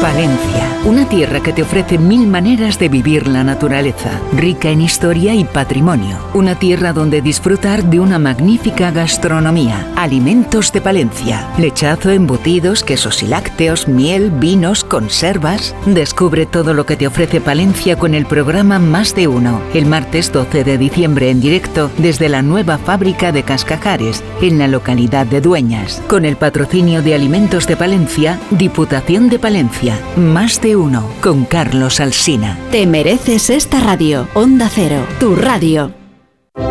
Palencia, 0.00 0.78
una 0.84 1.08
tierra 1.08 1.40
que 1.40 1.52
te 1.52 1.62
ofrece 1.62 1.98
mil 1.98 2.28
maneras 2.28 2.78
de 2.78 2.88
vivir 2.88 3.26
la 3.26 3.42
naturaleza, 3.42 4.10
rica 4.32 4.70
en 4.70 4.80
historia 4.80 5.34
y 5.34 5.42
patrimonio. 5.42 6.18
Una 6.34 6.56
tierra 6.56 6.92
donde 6.92 7.20
disfrutar 7.20 7.82
de 7.82 7.98
una 7.98 8.18
magnífica 8.20 8.92
gastronomía. 8.92 9.92
Alimentos 9.96 10.72
de 10.72 10.80
Palencia, 10.80 11.48
lechazo, 11.58 12.10
embutidos, 12.10 12.84
quesos 12.84 13.24
y 13.24 13.26
lácteos, 13.26 13.88
miel, 13.88 14.30
vinos, 14.30 14.84
conservas. 14.84 15.74
Descubre 15.84 16.46
todo 16.46 16.74
lo 16.74 16.86
que 16.86 16.96
te 16.96 17.08
ofrece 17.08 17.40
Palencia 17.40 17.98
con 17.98 18.14
el 18.14 18.26
programa 18.26 18.78
Más 18.78 19.16
de 19.16 19.26
Uno, 19.26 19.60
el 19.74 19.86
martes 19.86 20.30
12 20.32 20.62
de 20.62 20.78
diciembre 20.78 21.30
en 21.30 21.40
directo 21.40 21.90
desde 21.98 22.28
la 22.28 22.42
nueva 22.42 22.78
fábrica 22.78 23.32
de 23.32 23.42
Cascajares, 23.42 24.22
en 24.42 24.58
la 24.58 24.68
localidad 24.68 25.26
de 25.26 25.40
Dueñas, 25.40 26.00
con 26.06 26.24
el 26.24 26.36
patrocinio 26.36 27.02
de 27.02 27.16
Alimentos 27.16 27.66
de 27.66 27.76
Palencia, 27.76 28.38
Diputación 28.50 29.28
de 29.28 29.40
Palencia, 29.40 29.87
Más 30.16 30.60
de 30.60 30.76
Uno, 30.76 31.08
con 31.22 31.44
Carlos 31.44 32.00
Alsina. 32.00 32.58
Te 32.70 32.86
mereces 32.86 33.50
esta 33.50 33.80
radio. 33.80 34.28
Onda 34.34 34.68
Cero, 34.72 35.06
tu 35.20 35.36
radio. 35.36 35.92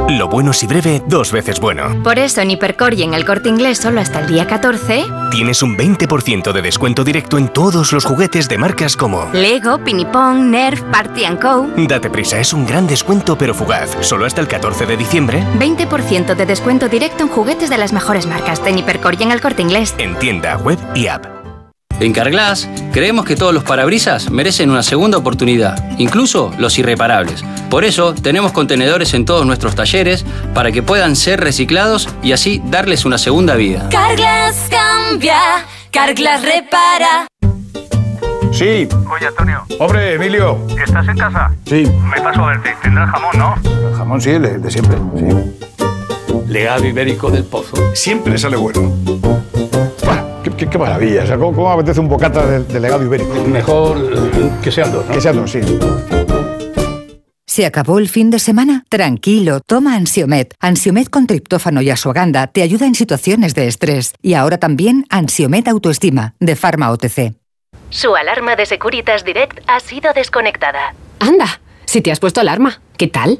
Lo 0.10 0.28
bueno 0.28 0.54
si 0.54 0.68
breve, 0.68 1.02
dos 1.08 1.32
veces 1.32 1.60
bueno. 1.60 2.02
Por 2.04 2.20
eso 2.20 2.42
en 2.42 2.52
Hipercor 2.52 2.94
y 2.94 3.04
en 3.04 3.14
el 3.14 3.26
Corte 3.26 3.50
Inglés 3.50 3.78
solo 3.78 4.02
hasta 4.02 4.22
el 4.22 4.28
día 4.28 4.48
14, 4.48 5.06
Tienes 5.32 5.62
un 5.62 5.78
20% 5.78 6.52
de 6.52 6.62
descuento 6.62 7.04
directo 7.04 7.38
en 7.38 7.50
todos 7.50 7.92
los 7.92 8.06
juguetes 8.06 8.48
de 8.48 8.58
marcas 8.58 8.96
como... 8.96 9.30
Lego, 9.34 9.78
Pinipong, 9.84 10.50
Nerf, 10.50 10.82
Party 10.84 11.24
Co. 11.42 11.68
Date 11.88 12.10
prisa, 12.10 12.40
es 12.40 12.54
un 12.54 12.66
gran 12.66 12.88
descuento 12.88 13.38
pero 13.38 13.54
fugaz. 13.54 13.96
Solo 14.02 14.26
hasta 14.26 14.42
el 14.42 14.48
14 14.48 14.86
de 14.86 14.98
diciembre 14.98 15.44
20% 15.60 16.36
de 16.36 16.46
descuento 16.46 16.90
directo 16.90 17.24
en 17.24 17.30
juguetes 17.30 17.70
de 17.70 17.78
las 17.78 17.94
mejores 17.94 18.28
marcas 18.28 18.64
de 18.64 18.72
Hipercor 18.72 19.16
y 19.20 19.24
en 19.24 19.32
el 19.32 19.42
Corte 19.42 19.62
Inglés. 19.62 19.94
en 19.98 20.18
tienda, 20.20 20.58
web 20.58 20.80
y 20.96 21.08
app. 21.08 21.37
En 22.00 22.14
Carglass 22.14 22.70
creemos 22.94 23.26
que 23.26 23.36
todos 23.36 23.54
los 23.54 23.64
parabrisas 23.64 24.30
merecen 24.30 24.70
una 24.70 24.84
segunda 24.84 25.18
oportunidad, 25.18 25.90
incluso 25.98 26.52
los 26.60 26.78
irreparables. 26.78 27.44
Por 27.70 27.86
eso 27.86 28.14
tenemos 28.14 28.52
contenedores 28.52 29.14
en 29.14 29.26
todos 29.26 29.46
nuestros 29.46 29.76
talleres 29.76 30.24
para 30.54 30.72
que 30.72 30.84
puedan 30.84 31.16
ser 31.16 31.40
reciclados 31.40 32.08
y 32.22 32.34
así 32.34 32.62
darles 32.66 33.06
una 33.06 33.18
segunda 33.18 33.56
vida. 33.56 33.90
Carglass 33.90 34.68
cambia, 34.70 35.66
Carglass 35.92 36.44
repara. 36.44 37.28
Sí. 38.52 38.88
Oye, 39.12 39.28
Antonio. 39.28 39.64
Hombre, 39.80 40.14
Emilio. 40.14 40.60
¿Estás 40.84 41.08
en 41.08 41.18
casa? 41.18 41.52
Sí. 41.66 41.88
Me 42.04 42.22
paso 42.22 42.44
a 42.44 42.48
verte. 42.48 42.76
Tendrás 42.82 43.10
jamón, 43.12 43.38
¿no? 43.38 43.56
El 43.90 43.96
jamón 43.96 44.22
sí, 44.22 44.32
el 44.32 44.62
de, 44.62 44.72
siempre. 44.72 44.98
Sí. 45.16 45.26
Legado 46.48 46.86
ibérico 46.86 47.30
del 47.30 47.44
pozo. 47.44 47.76
Siempre 47.94 48.38
sale 48.38 48.56
bueno. 48.56 48.94
Qué, 50.58 50.78
maravilla. 50.78 51.24
O 51.24 51.28
sea, 51.28 51.38
¿cómo, 51.38 51.54
cómo 51.54 51.72
apetece 51.72 52.00
un 52.00 52.10
bocata 52.10 52.46
de, 52.46 52.64
de 52.64 52.80
legado 52.80 53.04
ibérico? 53.04 53.34
Mejor 53.46 53.98
que 54.62 54.72
sean 54.72 54.92
dos, 54.92 55.06
¿no? 55.06 55.14
Que 55.14 55.22
sean 55.22 55.36
dos, 55.36 55.52
sí. 55.52 55.62
¿Se 57.46 57.66
acabó 57.66 57.98
el 57.98 58.08
fin 58.08 58.30
de 58.30 58.40
semana? 58.40 58.84
Tranquilo, 58.90 59.62
toma 59.62 59.96
Ansiomet. 59.96 60.54
Ansiomet 60.60 61.10
con 61.10 61.26
triptófano 61.26 61.82
y 61.82 61.90
asuaganda 61.90 62.48
te 62.48 62.62
ayuda 62.62 62.86
en 62.86 62.94
situaciones 62.94 63.56
de 63.56 63.68
estrés. 63.68 64.14
Y 64.22 64.36
ahora 64.36 64.58
también 64.58 65.06
Ansiomet 65.10 65.68
Autoestima, 65.68 66.36
de 66.40 66.56
Pharma 66.56 66.92
OTC. 66.92 67.34
Su 67.90 68.16
alarma 68.16 68.56
de 68.56 68.66
Securitas 68.66 69.24
Direct 69.24 69.60
ha 69.68 69.80
sido 69.80 70.12
desconectada. 70.14 70.94
Anda, 71.20 71.62
si 71.86 72.02
te 72.02 72.12
has 72.12 72.20
puesto 72.20 72.42
alarma, 72.42 72.82
¿qué 72.98 73.08
tal? 73.08 73.40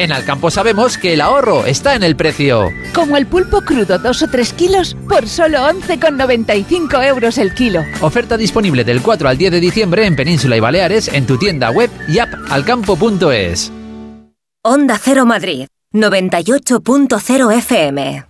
En 0.00 0.12
Alcampo 0.12 0.50
sabemos 0.50 0.96
que 0.96 1.12
el 1.12 1.20
ahorro 1.20 1.66
está 1.66 1.94
en 1.94 2.02
el 2.02 2.16
precio. 2.16 2.70
Como 2.94 3.18
el 3.18 3.26
pulpo 3.26 3.60
crudo 3.60 3.98
2 3.98 4.22
o 4.22 4.28
3 4.28 4.52
kilos 4.54 4.96
por 5.06 5.28
solo 5.28 5.58
11,95 5.58 7.06
euros 7.06 7.36
el 7.36 7.52
kilo. 7.52 7.84
Oferta 8.00 8.38
disponible 8.38 8.82
del 8.82 9.02
4 9.02 9.28
al 9.28 9.36
10 9.36 9.52
de 9.52 9.60
diciembre 9.60 10.06
en 10.06 10.16
Península 10.16 10.56
y 10.56 10.60
Baleares 10.60 11.08
en 11.08 11.26
tu 11.26 11.36
tienda 11.36 11.70
web 11.70 11.90
y 12.08 12.18
app 12.18 12.30
alcampo.es. 12.48 13.70
Onda 14.64 14.98
Cero 14.98 15.26
Madrid, 15.26 15.66
98.0 15.92 17.58
FM. 17.58 18.29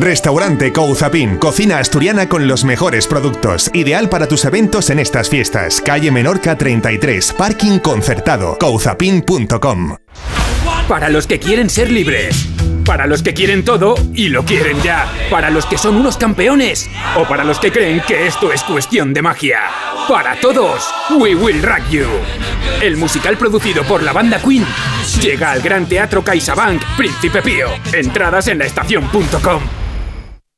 Restaurante 0.00 0.72
Couzapin, 0.72 1.38
cocina 1.38 1.78
asturiana 1.78 2.28
con 2.28 2.46
los 2.46 2.64
mejores 2.64 3.06
productos, 3.06 3.70
ideal 3.72 4.08
para 4.08 4.28
tus 4.28 4.44
eventos 4.44 4.90
en 4.90 4.98
estas 4.98 5.30
fiestas. 5.30 5.80
Calle 5.80 6.10
Menorca 6.10 6.56
33, 6.56 7.32
parking 7.32 7.78
concertado, 7.78 8.58
couzapin.com. 8.58 9.96
Para 10.88 11.08
los 11.08 11.26
que 11.26 11.38
quieren 11.38 11.70
ser 11.70 11.90
libres. 11.90 12.46
Para 12.84 13.06
los 13.06 13.22
que 13.22 13.34
quieren 13.34 13.64
todo 13.64 13.96
y 14.14 14.28
lo 14.28 14.44
quieren 14.44 14.80
ya. 14.82 15.10
Para 15.30 15.50
los 15.50 15.66
que 15.66 15.78
son 15.78 15.96
unos 15.96 16.16
campeones. 16.16 16.88
O 17.16 17.24
para 17.24 17.42
los 17.42 17.58
que 17.58 17.72
creen 17.72 18.00
que 18.06 18.26
esto 18.28 18.52
es 18.52 18.62
cuestión 18.62 19.12
de 19.12 19.22
magia. 19.22 19.60
Para 20.08 20.38
todos, 20.38 20.88
We 21.18 21.34
Will 21.34 21.62
Rock 21.62 21.90
You. 21.90 22.06
El 22.80 22.96
musical 22.96 23.36
producido 23.36 23.82
por 23.82 24.02
la 24.02 24.12
banda 24.12 24.40
Queen 24.40 24.64
llega 25.20 25.50
al 25.50 25.62
Gran 25.62 25.86
Teatro 25.86 26.22
CaixaBank 26.22 26.80
Príncipe 26.96 27.42
Pío. 27.42 27.68
Entradas 27.92 28.46
en 28.46 28.58
laestacion.com. 28.58 29.85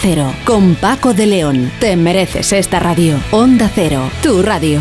Cero. 0.00 0.32
Con 0.44 0.74
Paco 0.76 1.14
de 1.14 1.26
León. 1.26 1.70
Te 1.80 1.96
mereces 1.96 2.52
esta 2.52 2.80
radio. 2.80 3.18
Onda 3.30 3.70
Cero, 3.74 4.10
tu 4.22 4.42
radio. 4.42 4.80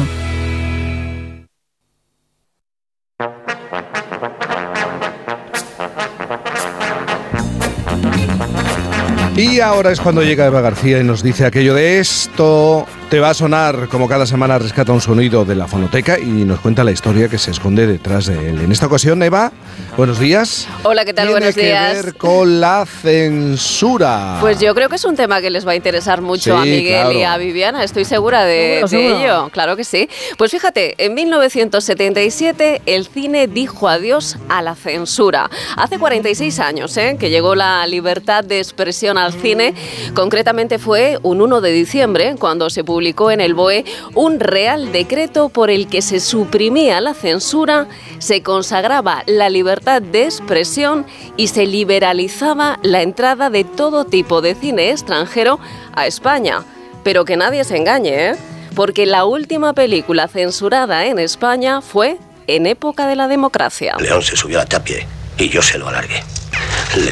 Y 9.38 9.60
ahora 9.60 9.92
es 9.92 10.00
cuando 10.00 10.24
llega 10.24 10.45
Eva 10.45 10.61
García 10.61 11.00
y 11.00 11.03
nos 11.03 11.22
dice 11.22 11.45
aquello 11.45 11.74
de 11.74 12.00
esto 12.00 12.85
te 13.16 13.22
va 13.22 13.30
a 13.30 13.34
sonar, 13.34 13.88
como 13.88 14.10
cada 14.10 14.26
semana 14.26 14.60
rescata 14.60 14.92
un 14.92 15.00
sonido 15.00 15.45
de 15.45 15.56
la 15.56 15.69
fonoteca 15.69 16.19
y 16.19 16.44
nos 16.44 16.60
cuenta 16.60 16.84
la 16.84 16.92
historia 16.92 17.30
que 17.30 17.38
se 17.38 17.50
esconde 17.52 17.88
detrás 17.88 18.26
de 18.26 18.50
él. 18.50 18.60
En 18.60 18.74
esta 18.74 18.88
ocasión, 18.88 19.24
Eva, 19.24 19.53
buenos 19.95 20.19
días. 20.19 20.68
Hola, 20.84 21.06
¿qué 21.06 21.14
tal? 21.14 21.27
Tiene 21.27 21.40
Buenos 21.40 21.56
que 21.56 21.68
días. 21.68 22.03
ver 22.03 22.16
con 22.16 22.60
la 22.60 22.85
censura. 22.85 24.40
Pues 24.42 24.60
yo 24.60 24.76
creo 24.76 24.90
que 24.90 24.98
es 24.98 25.06
un 25.06 25.16
tema 25.16 25.40
que 25.40 25.50
les 25.50 25.66
va 25.66 25.72
a 25.72 25.76
interesar 25.77 26.19
mucho 26.22 26.58
a 26.58 26.64
Miguel 26.66 27.14
y 27.14 27.19
claro. 27.19 27.35
a 27.35 27.38
Viviana, 27.38 27.84
estoy 27.85 28.03
segura 28.03 28.44
de, 28.44 28.82
Seguro, 28.85 28.88
de 28.90 29.08
seguro. 29.08 29.18
ello. 29.24 29.50
Claro 29.53 29.77
que 29.77 29.85
sí. 29.85 30.10
Pues 30.38 30.52
fíjate, 30.52 30.95
en 30.98 31.14
1977 31.14 32.82
el 32.85 33.08
cine 33.08 33.48
dijo 33.48 33.88
adiós 33.88 34.35
a 34.50 34.61
la 34.61 34.76
censura. 34.76 35.50
Hace 35.77 36.00
46 36.00 36.60
años 36.60 36.98
¿eh? 36.98 37.16
que 37.18 37.30
llegó 37.30 37.56
la 37.56 37.88
libertad 37.88 38.44
de 38.44 38.58
expresión 38.58 39.18
al 39.18 39.32
cine. 39.32 39.74
Concretamente 40.14 40.80
fue 40.80 41.18
un 41.24 41.40
1 41.42 41.61
de 41.61 41.72
diciembre 41.72 42.35
cuando 42.38 42.69
se 42.69 42.84
publicó 42.84 43.05
en 43.06 43.42
el 43.42 43.53
BOE 43.53 43.85
un 44.14 44.40
real 44.40 44.92
decreto 44.92 45.50
por 45.50 45.69
el 45.69 45.88
que 45.88 46.01
se 46.01 46.19
suprimía 46.19 47.01
la 47.01 47.14
censura, 47.14 47.88
se 48.19 48.42
consagraba 48.42 49.24
la 49.27 49.50
libertad 49.50 50.01
de 50.01 50.24
expresión 50.25 51.06
y 51.38 51.48
se 51.48 51.67
liberalizaba 51.67 52.80
la 52.82 53.01
entrada 53.01 53.50
de 53.50 53.64
todo 53.64 54.06
tipo 54.06 54.42
de 54.42 54.56
cine 54.56 54.92
extranjero 54.92 55.59
a 55.93 56.08
España. 56.08 56.64
Pero 57.03 57.25
que 57.25 57.38
nadie 57.38 57.64
se 57.64 57.77
engañe, 57.77 58.32
¿eh? 58.32 58.35
porque 58.75 59.06
la 59.06 59.25
última 59.25 59.74
película 59.74 60.27
censurada 60.27 61.06
en 61.06 61.19
España 61.19 61.82
fue 61.82 62.17
en 62.48 62.66
época 62.66 63.08
de 63.08 63.16
la 63.16 63.27
democracia. 63.27 63.95
León 64.00 64.22
se 64.24 64.35
subió 64.35 64.59
a 64.59 64.66
tapie 64.66 65.06
y 65.38 65.50
yo 65.50 65.61
se 65.61 65.77
lo 65.77 65.88
alargué. 65.88 66.24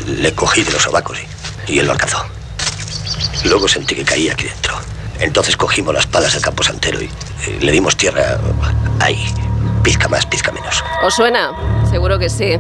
Le, 0.08 0.34
cogí 0.34 0.64
de 0.64 0.72
los 0.72 0.82
sobacos 0.82 1.18
y, 1.68 1.74
y 1.74 1.80
él 1.80 1.86
lo 1.86 1.92
alcanzó. 1.92 2.24
Luego 3.46 3.68
sentí 3.68 3.96
que 3.96 4.04
caía 4.04 4.34
aquí 4.34 4.46
dentro. 4.46 4.93
Entonces 5.24 5.56
cogimos 5.56 5.94
las 5.94 6.06
palas 6.06 6.34
del 6.34 6.42
campo 6.42 6.64
santero 6.64 7.02
y, 7.02 7.10
y 7.48 7.60
le 7.64 7.72
dimos 7.72 7.96
tierra 7.96 8.38
ahí. 9.00 9.26
Pizca 9.82 10.08
más, 10.10 10.26
pizca 10.26 10.52
menos. 10.52 10.84
¿Os 11.02 11.16
suena? 11.16 11.52
Seguro 11.90 12.20
que 12.20 12.30
sí. 12.30 12.60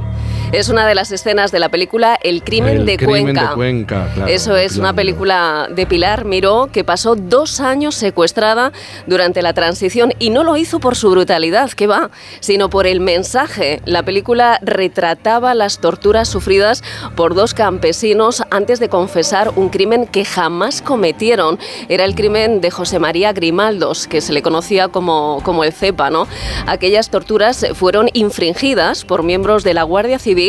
Es 0.54 0.70
una 0.70 0.86
de 0.86 0.94
las 0.94 1.12
escenas 1.12 1.52
de 1.52 1.58
la 1.58 1.70
película 1.70 2.16
El 2.22 2.44
crimen, 2.44 2.82
El 2.82 2.86
de, 2.86 2.98
crimen 2.98 3.24
Cuenca. 3.24 3.50
de 3.50 3.56
Cuenca, 3.56 4.12
claro, 4.14 4.32
Eso 4.32 4.56
es 4.56 4.74
Pilar 4.74 4.84
una 4.84 4.94
película 4.94 5.68
de 5.72 5.88
Pilar 5.88 6.26
Miró 6.26 6.70
que 6.72 6.84
pasó 6.84 7.16
dos 7.16 7.60
años 7.60 7.96
secuestrada 7.96 8.72
durante 9.08 9.42
la 9.42 9.54
transición 9.54 10.14
y 10.20 10.30
no 10.30 10.44
lo 10.44 10.56
hizo 10.56 10.80
por 10.80 10.96
su 10.96 11.10
brutalidad, 11.10 11.72
que 11.72 11.88
va, 11.88 12.12
sino 12.40 12.70
por 12.70 12.86
el 12.86 13.00
mensaje. 13.00 13.82
La 13.86 14.04
película 14.04 14.60
retrataba 14.62 15.56
las 15.56 15.80
torturas 15.80 16.30
sufridas 16.30 16.84
por 17.16 17.34
dos 17.34 17.56
campesinos 17.56 18.44
antes 18.52 18.80
de 18.80 18.90
confesar 18.90 19.54
un 19.56 19.70
crimen 19.70 20.06
que 20.06 20.24
jamás 20.24 20.84
cometieron. 20.84 21.58
Era 21.90 22.06
el 22.06 22.14
crimen 22.14 22.62
de 22.62 22.70
José 22.70 23.00
María 23.00 23.34
Grimaldos, 23.34 24.06
que 24.06 24.22
se 24.22 24.34
le 24.34 24.44
conocía 24.44 24.88
como, 24.90 25.42
como 25.44 25.64
el 25.64 25.74
cepa, 25.74 26.12
¿no? 26.12 26.28
Aquellas 26.68 27.10
torturas 27.10 27.66
fueron 27.74 28.12
infringidas 28.14 29.04
por 29.04 29.24
miembros 29.24 29.64
de 29.64 29.74
la 29.74 29.82
Guardia 29.82 30.20
Civil 30.20 30.43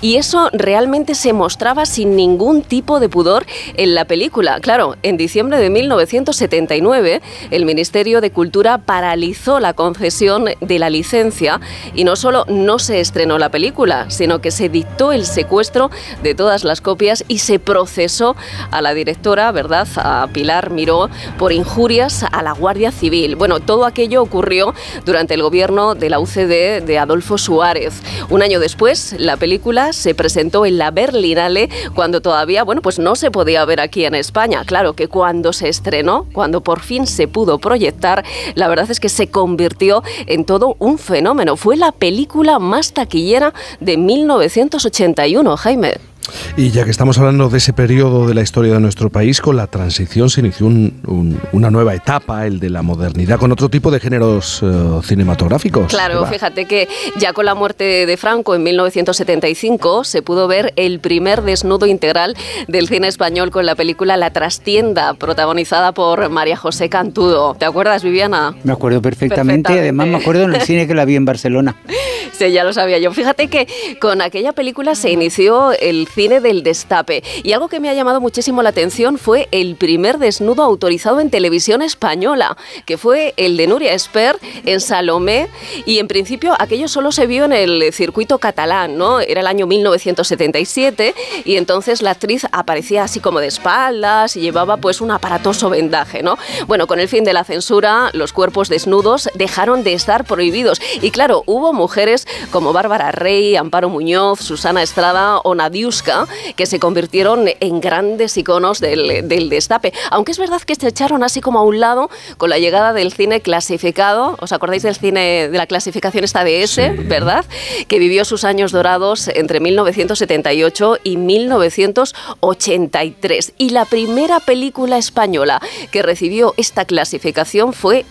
y 0.00 0.16
eso 0.16 0.50
realmente 0.52 1.14
se 1.14 1.32
mostraba 1.32 1.86
sin 1.86 2.16
ningún 2.16 2.62
tipo 2.62 3.00
de 3.00 3.08
pudor 3.08 3.46
en 3.76 3.94
la 3.94 4.04
película. 4.04 4.60
Claro, 4.60 4.96
en 5.02 5.16
diciembre 5.16 5.58
de 5.58 5.70
1979 5.70 7.20
el 7.50 7.64
Ministerio 7.64 8.20
de 8.20 8.30
Cultura 8.30 8.78
paralizó 8.78 9.60
la 9.60 9.72
concesión 9.72 10.46
de 10.60 10.78
la 10.78 10.90
licencia 10.90 11.60
y 11.94 12.04
no 12.04 12.16
solo 12.16 12.44
no 12.48 12.78
se 12.78 13.00
estrenó 13.00 13.38
la 13.38 13.50
película, 13.50 14.10
sino 14.10 14.40
que 14.40 14.50
se 14.50 14.68
dictó 14.68 15.12
el 15.12 15.26
secuestro 15.26 15.90
de 16.22 16.34
todas 16.34 16.64
las 16.64 16.80
copias 16.80 17.24
y 17.28 17.38
se 17.38 17.58
procesó 17.58 18.36
a 18.70 18.82
la 18.82 18.94
directora, 18.94 19.52
¿verdad?, 19.52 19.88
a 19.96 20.28
Pilar 20.32 20.70
Miró, 20.70 21.08
por 21.38 21.52
injurias 21.52 22.24
a 22.30 22.42
la 22.42 22.52
Guardia 22.52 22.92
Civil. 22.92 23.36
Bueno, 23.36 23.60
todo 23.60 23.84
aquello 23.84 24.22
ocurrió 24.22 24.74
durante 25.04 25.34
el 25.34 25.42
gobierno 25.42 25.94
de 25.94 26.10
la 26.10 26.18
UCD 26.18 26.82
de 26.82 26.98
Adolfo 26.98 27.38
Suárez. 27.38 27.94
Un 28.28 28.42
año 28.42 28.60
después, 28.60 29.14
la 29.18 29.29
película 29.36 29.92
se 29.92 30.14
presentó 30.14 30.66
en 30.66 30.78
la 30.78 30.90
Berlinale 30.90 31.68
cuando 31.94 32.20
todavía, 32.20 32.64
bueno, 32.64 32.82
pues 32.82 32.98
no 32.98 33.14
se 33.16 33.30
podía 33.30 33.64
ver 33.64 33.80
aquí 33.80 34.04
en 34.04 34.14
España. 34.14 34.64
Claro 34.64 34.94
que 34.94 35.08
cuando 35.08 35.52
se 35.52 35.68
estrenó, 35.68 36.26
cuando 36.32 36.62
por 36.62 36.80
fin 36.80 37.06
se 37.06 37.28
pudo 37.28 37.58
proyectar, 37.58 38.24
la 38.54 38.68
verdad 38.68 38.90
es 38.90 39.00
que 39.00 39.08
se 39.08 39.28
convirtió 39.28 40.02
en 40.26 40.44
todo 40.44 40.76
un 40.78 40.98
fenómeno. 40.98 41.56
Fue 41.56 41.76
la 41.76 41.92
película 41.92 42.58
más 42.58 42.92
taquillera 42.92 43.54
de 43.80 43.96
1981, 43.96 45.56
Jaime. 45.56 46.09
Y 46.56 46.70
ya 46.70 46.84
que 46.84 46.90
estamos 46.90 47.18
hablando 47.18 47.48
de 47.48 47.58
ese 47.58 47.72
periodo 47.72 48.26
de 48.26 48.34
la 48.34 48.42
historia 48.42 48.74
de 48.74 48.80
nuestro 48.80 49.10
país, 49.10 49.40
con 49.40 49.56
la 49.56 49.66
transición 49.66 50.30
se 50.30 50.40
inició 50.40 50.66
una 50.66 51.70
nueva 51.70 51.94
etapa, 51.94 52.46
el 52.46 52.60
de 52.60 52.70
la 52.70 52.82
modernidad, 52.82 53.38
con 53.38 53.52
otro 53.52 53.68
tipo 53.68 53.90
de 53.90 54.00
géneros 54.00 54.62
eh, 54.62 54.66
cinematográficos. 55.02 55.88
Claro, 55.88 56.24
fíjate 56.26 56.66
que 56.66 56.88
ya 57.18 57.32
con 57.32 57.44
la 57.44 57.54
muerte 57.54 58.06
de 58.06 58.16
Franco 58.16 58.54
en 58.54 58.62
1975 58.62 60.04
se 60.04 60.22
pudo 60.22 60.48
ver 60.48 60.72
el 60.76 61.00
primer 61.00 61.42
desnudo 61.42 61.86
integral 61.86 62.36
del 62.68 62.88
cine 62.88 63.08
español 63.08 63.50
con 63.50 63.66
la 63.66 63.74
película 63.74 64.16
La 64.16 64.30
Trastienda, 64.30 65.14
protagonizada 65.14 65.92
por 65.92 66.28
María 66.30 66.56
José 66.56 66.88
Cantudo. 66.88 67.54
¿Te 67.58 67.64
acuerdas, 67.64 68.02
Viviana? 68.02 68.54
Me 68.64 68.72
acuerdo 68.72 69.02
perfectamente, 69.02 69.72
además 69.72 70.06
me 70.06 70.16
acuerdo 70.16 70.44
en 70.44 70.54
el 70.54 70.60
cine 70.62 70.86
que 70.86 70.94
la 70.94 71.04
vi 71.04 71.16
en 71.16 71.24
Barcelona. 71.24 71.76
sí, 72.32 72.50
ya 72.52 72.64
lo 72.64 72.72
sabía 72.72 72.98
yo. 72.98 73.12
Fíjate 73.12 73.48
que 73.48 73.66
con 74.00 74.20
aquella 74.20 74.52
película 74.52 74.94
se 74.94 75.10
inició 75.10 75.72
el 75.72 76.06
cine 76.06 76.19
del 76.28 76.62
destape. 76.62 77.22
Y 77.42 77.52
algo 77.52 77.68
que 77.68 77.80
me 77.80 77.88
ha 77.88 77.94
llamado 77.94 78.20
muchísimo 78.20 78.62
la 78.62 78.68
atención 78.68 79.16
fue 79.16 79.48
el 79.52 79.76
primer 79.76 80.18
desnudo 80.18 80.62
autorizado 80.62 81.18
en 81.20 81.30
televisión 81.30 81.80
española, 81.80 82.58
que 82.84 82.98
fue 82.98 83.32
el 83.38 83.56
de 83.56 83.66
Nuria 83.66 83.94
Esper 83.94 84.38
en 84.66 84.80
Salomé. 84.80 85.48
Y 85.86 85.98
en 85.98 86.08
principio 86.08 86.54
aquello 86.58 86.88
solo 86.88 87.10
se 87.10 87.26
vio 87.26 87.46
en 87.46 87.54
el 87.54 87.90
circuito 87.94 88.38
catalán, 88.38 88.98
¿no? 88.98 89.20
Era 89.20 89.40
el 89.40 89.46
año 89.46 89.66
1977 89.66 91.14
y 91.46 91.56
entonces 91.56 92.02
la 92.02 92.10
actriz 92.10 92.46
aparecía 92.52 93.04
así 93.04 93.20
como 93.20 93.40
de 93.40 93.46
espaldas 93.46 94.36
y 94.36 94.40
llevaba 94.40 94.76
pues 94.76 95.00
un 95.00 95.12
aparatoso 95.12 95.70
vendaje, 95.70 96.22
¿no? 96.22 96.36
Bueno, 96.66 96.86
con 96.86 97.00
el 97.00 97.08
fin 97.08 97.24
de 97.24 97.32
la 97.32 97.44
censura, 97.44 98.10
los 98.12 98.34
cuerpos 98.34 98.68
desnudos 98.68 99.30
dejaron 99.34 99.84
de 99.84 99.94
estar 99.94 100.24
prohibidos. 100.24 100.82
Y 101.00 101.12
claro, 101.12 101.44
hubo 101.46 101.72
mujeres 101.72 102.26
como 102.50 102.74
Bárbara 102.74 103.10
Rey, 103.10 103.56
Amparo 103.56 103.88
Muñoz, 103.88 104.40
Susana 104.40 104.82
Estrada 104.82 105.38
o 105.38 105.54
Nadiuska 105.54 106.09
que 106.56 106.66
se 106.66 106.78
convirtieron 106.78 107.48
en 107.60 107.80
grandes 107.80 108.36
iconos 108.36 108.80
del, 108.80 109.48
destape. 109.48 109.94
Aunque 110.10 110.32
es 110.32 110.38
verdad 110.38 110.60
que 110.62 110.74
se 110.74 110.88
echaron 110.88 111.22
así 111.22 111.40
como 111.40 111.60
a 111.60 111.62
un 111.62 111.80
lado 111.80 112.10
con 112.36 112.50
la 112.50 112.58
llegada 112.58 112.92
del 112.92 113.12
cine 113.12 113.40
clasificado. 113.40 114.36
¿Os 114.40 114.52
acordáis 114.52 114.82
del 114.82 114.96
cine 114.96 115.48
de 115.48 115.58
la 115.58 115.66
clasificación 115.66 116.24
esta 116.24 116.44
de 116.44 116.62
S, 116.62 116.90
verdad? 117.06 117.44
Que 117.88 117.98
vivió 117.98 118.24
sus 118.24 118.44
años 118.44 118.72
dorados 118.72 119.28
entre 119.28 119.60
1978 119.60 120.98
y 121.04 121.16
1983. 121.16 123.52
Y 123.58 123.70
la 123.70 123.84
primera 123.84 124.40
película 124.40 124.98
española 124.98 125.60
que 125.90 126.02
recibió 126.02 126.54
esta 126.56 126.84
clasificación 126.84 127.72
fue 127.72 128.04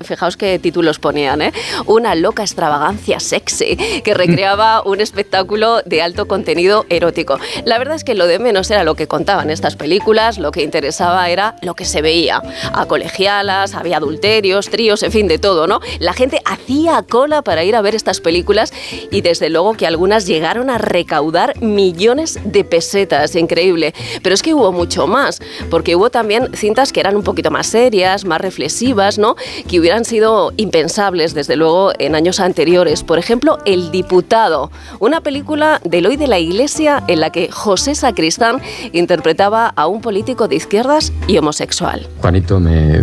fijaos 0.00 0.36
qué 0.36 0.58
títulos 0.58 0.98
ponían, 0.98 1.42
¿eh? 1.42 1.52
Una 1.86 2.14
loca 2.14 2.42
extravagancia 2.42 3.20
sexy 3.20 3.76
que 4.02 4.14
recreaba 4.14 4.82
un 4.84 5.00
espectáculo 5.00 5.82
de 5.84 6.02
alto 6.02 6.26
contenido 6.26 6.86
erótico. 6.88 7.38
La 7.64 7.78
verdad 7.78 7.96
es 7.96 8.04
que 8.04 8.14
lo 8.14 8.26
de 8.26 8.38
menos 8.38 8.70
era 8.70 8.84
lo 8.84 8.94
que 8.94 9.06
contaban 9.06 9.50
estas 9.50 9.76
películas, 9.76 10.38
lo 10.38 10.50
que 10.50 10.62
interesaba 10.62 11.28
era 11.30 11.56
lo 11.62 11.74
que 11.74 11.84
se 11.84 12.02
veía. 12.02 12.42
A 12.72 12.86
colegialas, 12.86 13.74
había 13.74 13.98
adulterios, 13.98 14.68
tríos, 14.68 15.02
en 15.02 15.12
fin, 15.12 15.28
de 15.28 15.38
todo, 15.38 15.66
¿no? 15.66 15.80
La 15.98 16.12
gente 16.12 16.40
hacía 16.44 17.02
cola 17.08 17.42
para 17.42 17.64
ir 17.64 17.76
a 17.76 17.82
ver 17.82 17.94
estas 17.94 18.20
películas 18.20 18.72
y 19.10 19.20
desde 19.20 19.50
luego 19.50 19.74
que 19.74 19.86
algunas 19.86 20.26
llegaron 20.26 20.70
a 20.70 20.78
recaudar 20.78 21.60
millones 21.62 22.38
de 22.44 22.64
pesetas, 22.64 23.34
increíble. 23.36 23.94
Pero 24.22 24.34
es 24.34 24.42
que 24.42 24.54
hubo 24.54 24.72
mucho 24.72 25.06
más, 25.06 25.40
porque 25.70 25.96
hubo 25.96 26.10
también 26.10 26.50
cintas 26.54 26.92
que 26.92 27.00
eran 27.00 27.16
un 27.16 27.22
poquito 27.22 27.50
más 27.50 27.66
serias, 27.66 28.24
más 28.24 28.40
reflexivas, 28.40 29.18
¿no? 29.18 29.35
Que 29.68 29.80
hubieran 29.80 30.04
sido 30.04 30.52
impensables, 30.56 31.34
desde 31.34 31.56
luego, 31.56 31.92
en 31.98 32.14
años 32.14 32.40
anteriores. 32.40 33.02
Por 33.02 33.18
ejemplo, 33.18 33.58
El 33.64 33.90
Diputado, 33.90 34.70
una 34.98 35.20
película 35.20 35.80
de 35.84 35.98
Eloy 35.98 36.16
de 36.16 36.26
la 36.26 36.38
Iglesia 36.38 37.02
en 37.08 37.20
la 37.20 37.30
que 37.30 37.50
José 37.50 37.94
Sacristán 37.94 38.60
interpretaba 38.92 39.72
a 39.76 39.86
un 39.86 40.00
político 40.00 40.48
de 40.48 40.56
izquierdas 40.56 41.12
y 41.26 41.38
homosexual. 41.38 42.08
Juanito, 42.20 42.60
me, 42.60 43.02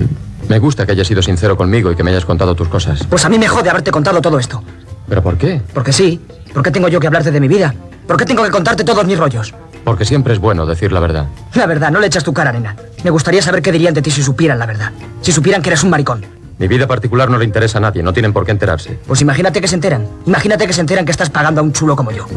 me 0.50 0.60
gusta 0.60 0.86
que 0.86 0.92
hayas 0.92 1.08
sido 1.08 1.22
sincero 1.22 1.58
conmigo 1.58 1.92
y 1.92 1.96
que 1.96 2.04
me 2.04 2.12
hayas 2.12 2.26
contado 2.26 2.56
tus 2.56 2.68
cosas. 2.68 3.06
Pues 3.10 3.26
a 3.26 3.30
mí 3.30 3.38
me 3.40 3.48
jode 3.48 3.70
haberte 3.70 3.92
contado 3.92 4.22
todo 4.22 4.40
esto. 4.40 4.64
¿Pero 5.08 5.22
por 5.22 5.38
qué? 5.38 5.62
Porque 5.74 5.94
sí. 5.94 6.20
¿Por 6.54 6.64
qué 6.64 6.72
tengo 6.72 6.88
yo 6.88 7.00
que 7.00 7.08
hablarte 7.08 7.32
de 7.32 7.40
mi 7.40 7.48
vida? 7.48 7.74
¿Por 8.08 8.18
qué 8.18 8.26
tengo 8.26 8.44
que 8.44 8.52
contarte 8.52 8.84
todos 8.84 9.06
mis 9.06 9.18
rollos? 9.18 9.54
Porque 9.84 10.06
siempre 10.06 10.34
es 10.34 10.40
bueno 10.40 10.66
decir 10.66 10.92
la 10.92 11.00
verdad. 11.00 11.28
La 11.56 11.66
verdad, 11.66 11.92
no 11.92 12.00
le 12.00 12.08
echas 12.08 12.24
tu 12.24 12.34
cara, 12.34 12.52
nena. 12.52 12.76
Me 13.04 13.10
gustaría 13.10 13.42
saber 13.42 13.62
qué 13.62 13.72
dirían 13.72 13.94
de 13.94 14.02
ti 14.02 14.12
si 14.12 14.24
supieran 14.24 14.60
la 14.60 14.66
verdad. 14.66 14.92
Si 15.22 15.32
supieran 15.32 15.62
que 15.62 15.70
eres 15.70 15.84
un 15.84 15.90
maricón. 15.90 16.26
Mi 16.60 16.68
vida 16.68 16.88
particular 16.88 17.30
no 17.30 17.38
le 17.38 17.46
interesa 17.46 17.80
a 17.80 17.82
nadie, 17.82 18.04
no 18.04 18.14
tienen 18.14 18.32
por 18.32 18.46
qué 18.46 18.52
enterarse. 18.52 18.98
Pues 19.08 19.22
imagínate 19.22 19.60
que 19.60 19.68
se 19.68 19.76
enteran. 19.76 20.08
Imagínate 20.26 20.68
que 20.68 20.74
se 20.74 20.82
enteran 20.82 21.06
que 21.06 21.12
estás 21.12 21.30
pagando 21.30 21.62
a 21.62 21.64
un 21.64 21.74
chulo 21.74 21.96
como 21.96 22.12
yo. 22.12 22.28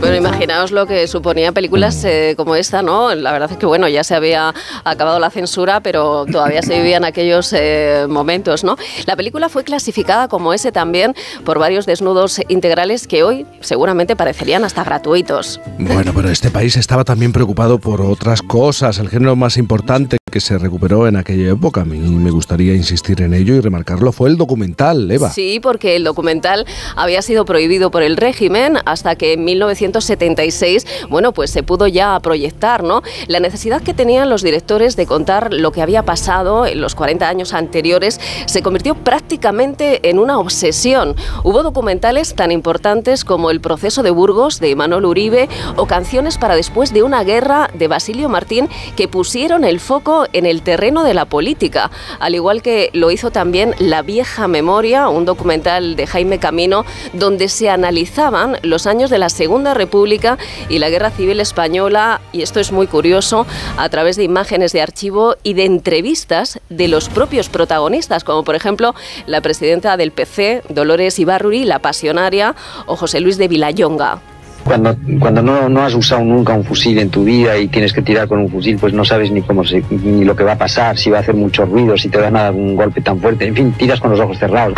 Bueno, 0.00 0.14
imaginaos 0.14 0.70
lo 0.70 0.86
que 0.86 1.08
suponía 1.08 1.52
películas 1.52 2.04
eh, 2.04 2.34
como 2.36 2.54
esta, 2.54 2.82
¿no? 2.82 3.14
La 3.14 3.32
verdad 3.32 3.50
es 3.50 3.56
que, 3.56 3.66
bueno, 3.66 3.88
ya 3.88 4.04
se 4.04 4.14
había 4.14 4.54
acabado 4.84 5.18
la 5.18 5.30
censura, 5.30 5.80
pero 5.80 6.26
todavía 6.26 6.62
se 6.62 6.76
vivían 6.76 7.04
aquellos 7.04 7.52
eh, 7.52 8.06
momentos, 8.08 8.62
¿no? 8.62 8.76
La 9.06 9.16
película 9.16 9.48
fue 9.48 9.64
clasificada 9.64 10.28
como 10.28 10.54
ese 10.54 10.70
también 10.70 11.14
por 11.44 11.58
varios 11.58 11.86
desnudos 11.86 12.40
integrales 12.48 13.06
que 13.08 13.24
hoy 13.24 13.46
seguramente 13.60 14.16
parecerían 14.16 14.64
hasta 14.64 14.84
gratuitos. 14.84 15.60
Bueno, 15.78 16.12
pero 16.14 16.30
este 16.30 16.50
país 16.50 16.76
estaba 16.76 17.04
también 17.04 17.32
preocupado 17.32 17.78
por 17.78 18.00
otras 18.00 18.42
cosas. 18.42 18.98
El 18.98 19.08
género 19.08 19.34
más 19.34 19.56
importante 19.56 20.18
que 20.30 20.40
se 20.40 20.58
recuperó 20.58 21.08
en 21.08 21.16
aquella 21.16 21.50
época, 21.50 21.82
a 21.82 21.84
mí 21.84 21.98
me 21.98 22.30
gustaría 22.30 22.74
insistir 22.74 23.22
en 23.22 23.34
ello 23.34 23.55
y 23.58 23.60
remarcarlo, 23.60 24.12
fue 24.12 24.28
el 24.28 24.36
documental, 24.36 25.10
Eva. 25.10 25.30
Sí, 25.30 25.60
porque 25.60 25.96
el 25.96 26.04
documental 26.04 26.66
había 26.94 27.22
sido 27.22 27.44
prohibido 27.44 27.90
por 27.90 28.02
el 28.02 28.16
régimen 28.16 28.78
hasta 28.84 29.16
que 29.16 29.34
en 29.34 29.44
1976, 29.44 30.86
bueno, 31.08 31.32
pues 31.32 31.50
se 31.50 31.62
pudo 31.62 31.86
ya 31.86 32.18
proyectar, 32.20 32.82
¿no? 32.82 33.02
La 33.26 33.40
necesidad 33.40 33.82
que 33.82 33.94
tenían 33.94 34.30
los 34.30 34.42
directores 34.42 34.96
de 34.96 35.06
contar 35.06 35.52
lo 35.52 35.72
que 35.72 35.82
había 35.82 36.04
pasado 36.04 36.66
en 36.66 36.80
los 36.80 36.94
40 36.94 37.28
años 37.28 37.52
anteriores 37.52 38.20
se 38.46 38.62
convirtió 38.62 38.94
prácticamente 38.94 40.08
en 40.08 40.18
una 40.18 40.38
obsesión. 40.38 41.16
Hubo 41.44 41.62
documentales 41.62 42.34
tan 42.34 42.52
importantes 42.52 43.24
como 43.24 43.50
El 43.50 43.60
proceso 43.60 44.02
de 44.02 44.10
Burgos 44.10 44.60
de 44.60 44.76
Manuel 44.76 45.06
Uribe 45.06 45.48
o 45.76 45.86
Canciones 45.86 46.38
para 46.38 46.56
después 46.56 46.92
de 46.92 47.02
una 47.02 47.24
guerra 47.24 47.70
de 47.74 47.88
Basilio 47.88 48.28
Martín 48.28 48.68
que 48.96 49.08
pusieron 49.08 49.64
el 49.64 49.80
foco 49.80 50.26
en 50.32 50.46
el 50.46 50.62
terreno 50.62 51.04
de 51.04 51.14
la 51.14 51.24
política, 51.24 51.90
al 52.20 52.34
igual 52.34 52.62
que 52.62 52.90
lo 52.92 53.10
hizo 53.10 53.30
también 53.30 53.45
también 53.46 53.76
La 53.78 54.02
vieja 54.02 54.48
memoria, 54.48 55.08
un 55.08 55.24
documental 55.24 55.94
de 55.94 56.08
Jaime 56.08 56.40
Camino, 56.40 56.84
donde 57.12 57.48
se 57.48 57.70
analizaban 57.70 58.58
los 58.62 58.88
años 58.88 59.08
de 59.08 59.18
la 59.18 59.28
Segunda 59.28 59.72
República 59.72 60.36
y 60.68 60.80
la 60.80 60.90
Guerra 60.90 61.12
Civil 61.12 61.38
Española, 61.38 62.20
y 62.32 62.42
esto 62.42 62.58
es 62.58 62.72
muy 62.72 62.88
curioso, 62.88 63.46
a 63.76 63.88
través 63.88 64.16
de 64.16 64.24
imágenes 64.24 64.72
de 64.72 64.82
archivo 64.82 65.36
y 65.44 65.54
de 65.54 65.64
entrevistas 65.64 66.58
de 66.70 66.88
los 66.88 67.08
propios 67.08 67.48
protagonistas, 67.48 68.24
como 68.24 68.42
por 68.42 68.56
ejemplo 68.56 68.96
la 69.26 69.40
presidenta 69.40 69.96
del 69.96 70.10
PC, 70.10 70.64
Dolores 70.68 71.16
Ibarruri, 71.20 71.64
la 71.66 71.78
pasionaria, 71.78 72.56
o 72.86 72.96
José 72.96 73.20
Luis 73.20 73.38
de 73.38 73.46
Vilayonga. 73.46 74.22
Cuando, 74.66 74.96
cuando 75.20 75.42
no, 75.42 75.68
no, 75.68 75.82
has 75.82 75.94
usado 75.94 76.24
nunca 76.24 76.52
un 76.52 76.64
fusil 76.64 76.98
en 76.98 77.08
tu 77.08 77.22
vida 77.22 77.56
y 77.56 77.68
tienes 77.68 77.92
que 77.92 78.02
tirar 78.02 78.26
con 78.26 78.40
un 78.40 78.48
fusil, 78.48 78.76
pues 78.78 78.92
no 78.92 79.04
sabes 79.04 79.30
ni 79.30 79.40
cómo 79.40 79.64
se, 79.64 79.80
ni 79.90 80.24
lo 80.24 80.34
que 80.34 80.42
va 80.42 80.52
a 80.52 80.58
pasar, 80.58 80.98
si 80.98 81.08
va 81.08 81.18
a 81.18 81.20
hacer 81.20 81.36
mucho 81.36 81.64
ruido, 81.64 81.96
si 81.96 82.08
te 82.08 82.18
van 82.18 82.36
a 82.36 82.42
dar 82.42 82.52
un 82.52 82.74
golpe 82.74 83.00
tan 83.00 83.20
fuerte. 83.20 83.46
En 83.46 83.54
fin, 83.54 83.72
tiras 83.72 84.00
con 84.00 84.10
los 84.10 84.18
ojos 84.18 84.36
cerrados. 84.38 84.74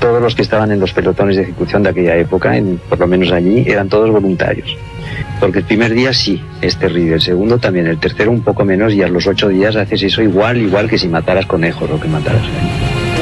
Todos 0.00 0.20
los 0.20 0.34
que 0.34 0.42
estaban 0.42 0.72
en 0.72 0.80
los 0.80 0.92
pelotones 0.92 1.36
de 1.36 1.44
ejecución 1.44 1.84
de 1.84 1.90
aquella 1.90 2.16
época, 2.16 2.56
en, 2.56 2.80
por 2.88 2.98
lo 2.98 3.06
menos 3.06 3.30
allí, 3.30 3.64
eran 3.68 3.88
todos 3.88 4.10
voluntarios. 4.10 4.76
Porque 5.38 5.60
el 5.60 5.64
primer 5.64 5.94
día 5.94 6.12
sí, 6.12 6.42
es 6.60 6.76
terrible. 6.76 7.14
El 7.14 7.20
segundo 7.20 7.58
también. 7.58 7.86
El 7.86 7.98
tercero 7.98 8.32
un 8.32 8.42
poco 8.42 8.64
menos 8.64 8.92
y 8.92 9.02
a 9.02 9.08
los 9.08 9.28
ocho 9.28 9.48
días 9.48 9.76
haces 9.76 10.02
eso 10.02 10.22
igual, 10.22 10.60
igual 10.60 10.88
que 10.88 10.98
si 10.98 11.06
mataras 11.06 11.46
conejos 11.46 11.88
o 11.88 12.00
que 12.00 12.08
mataras. 12.08 12.42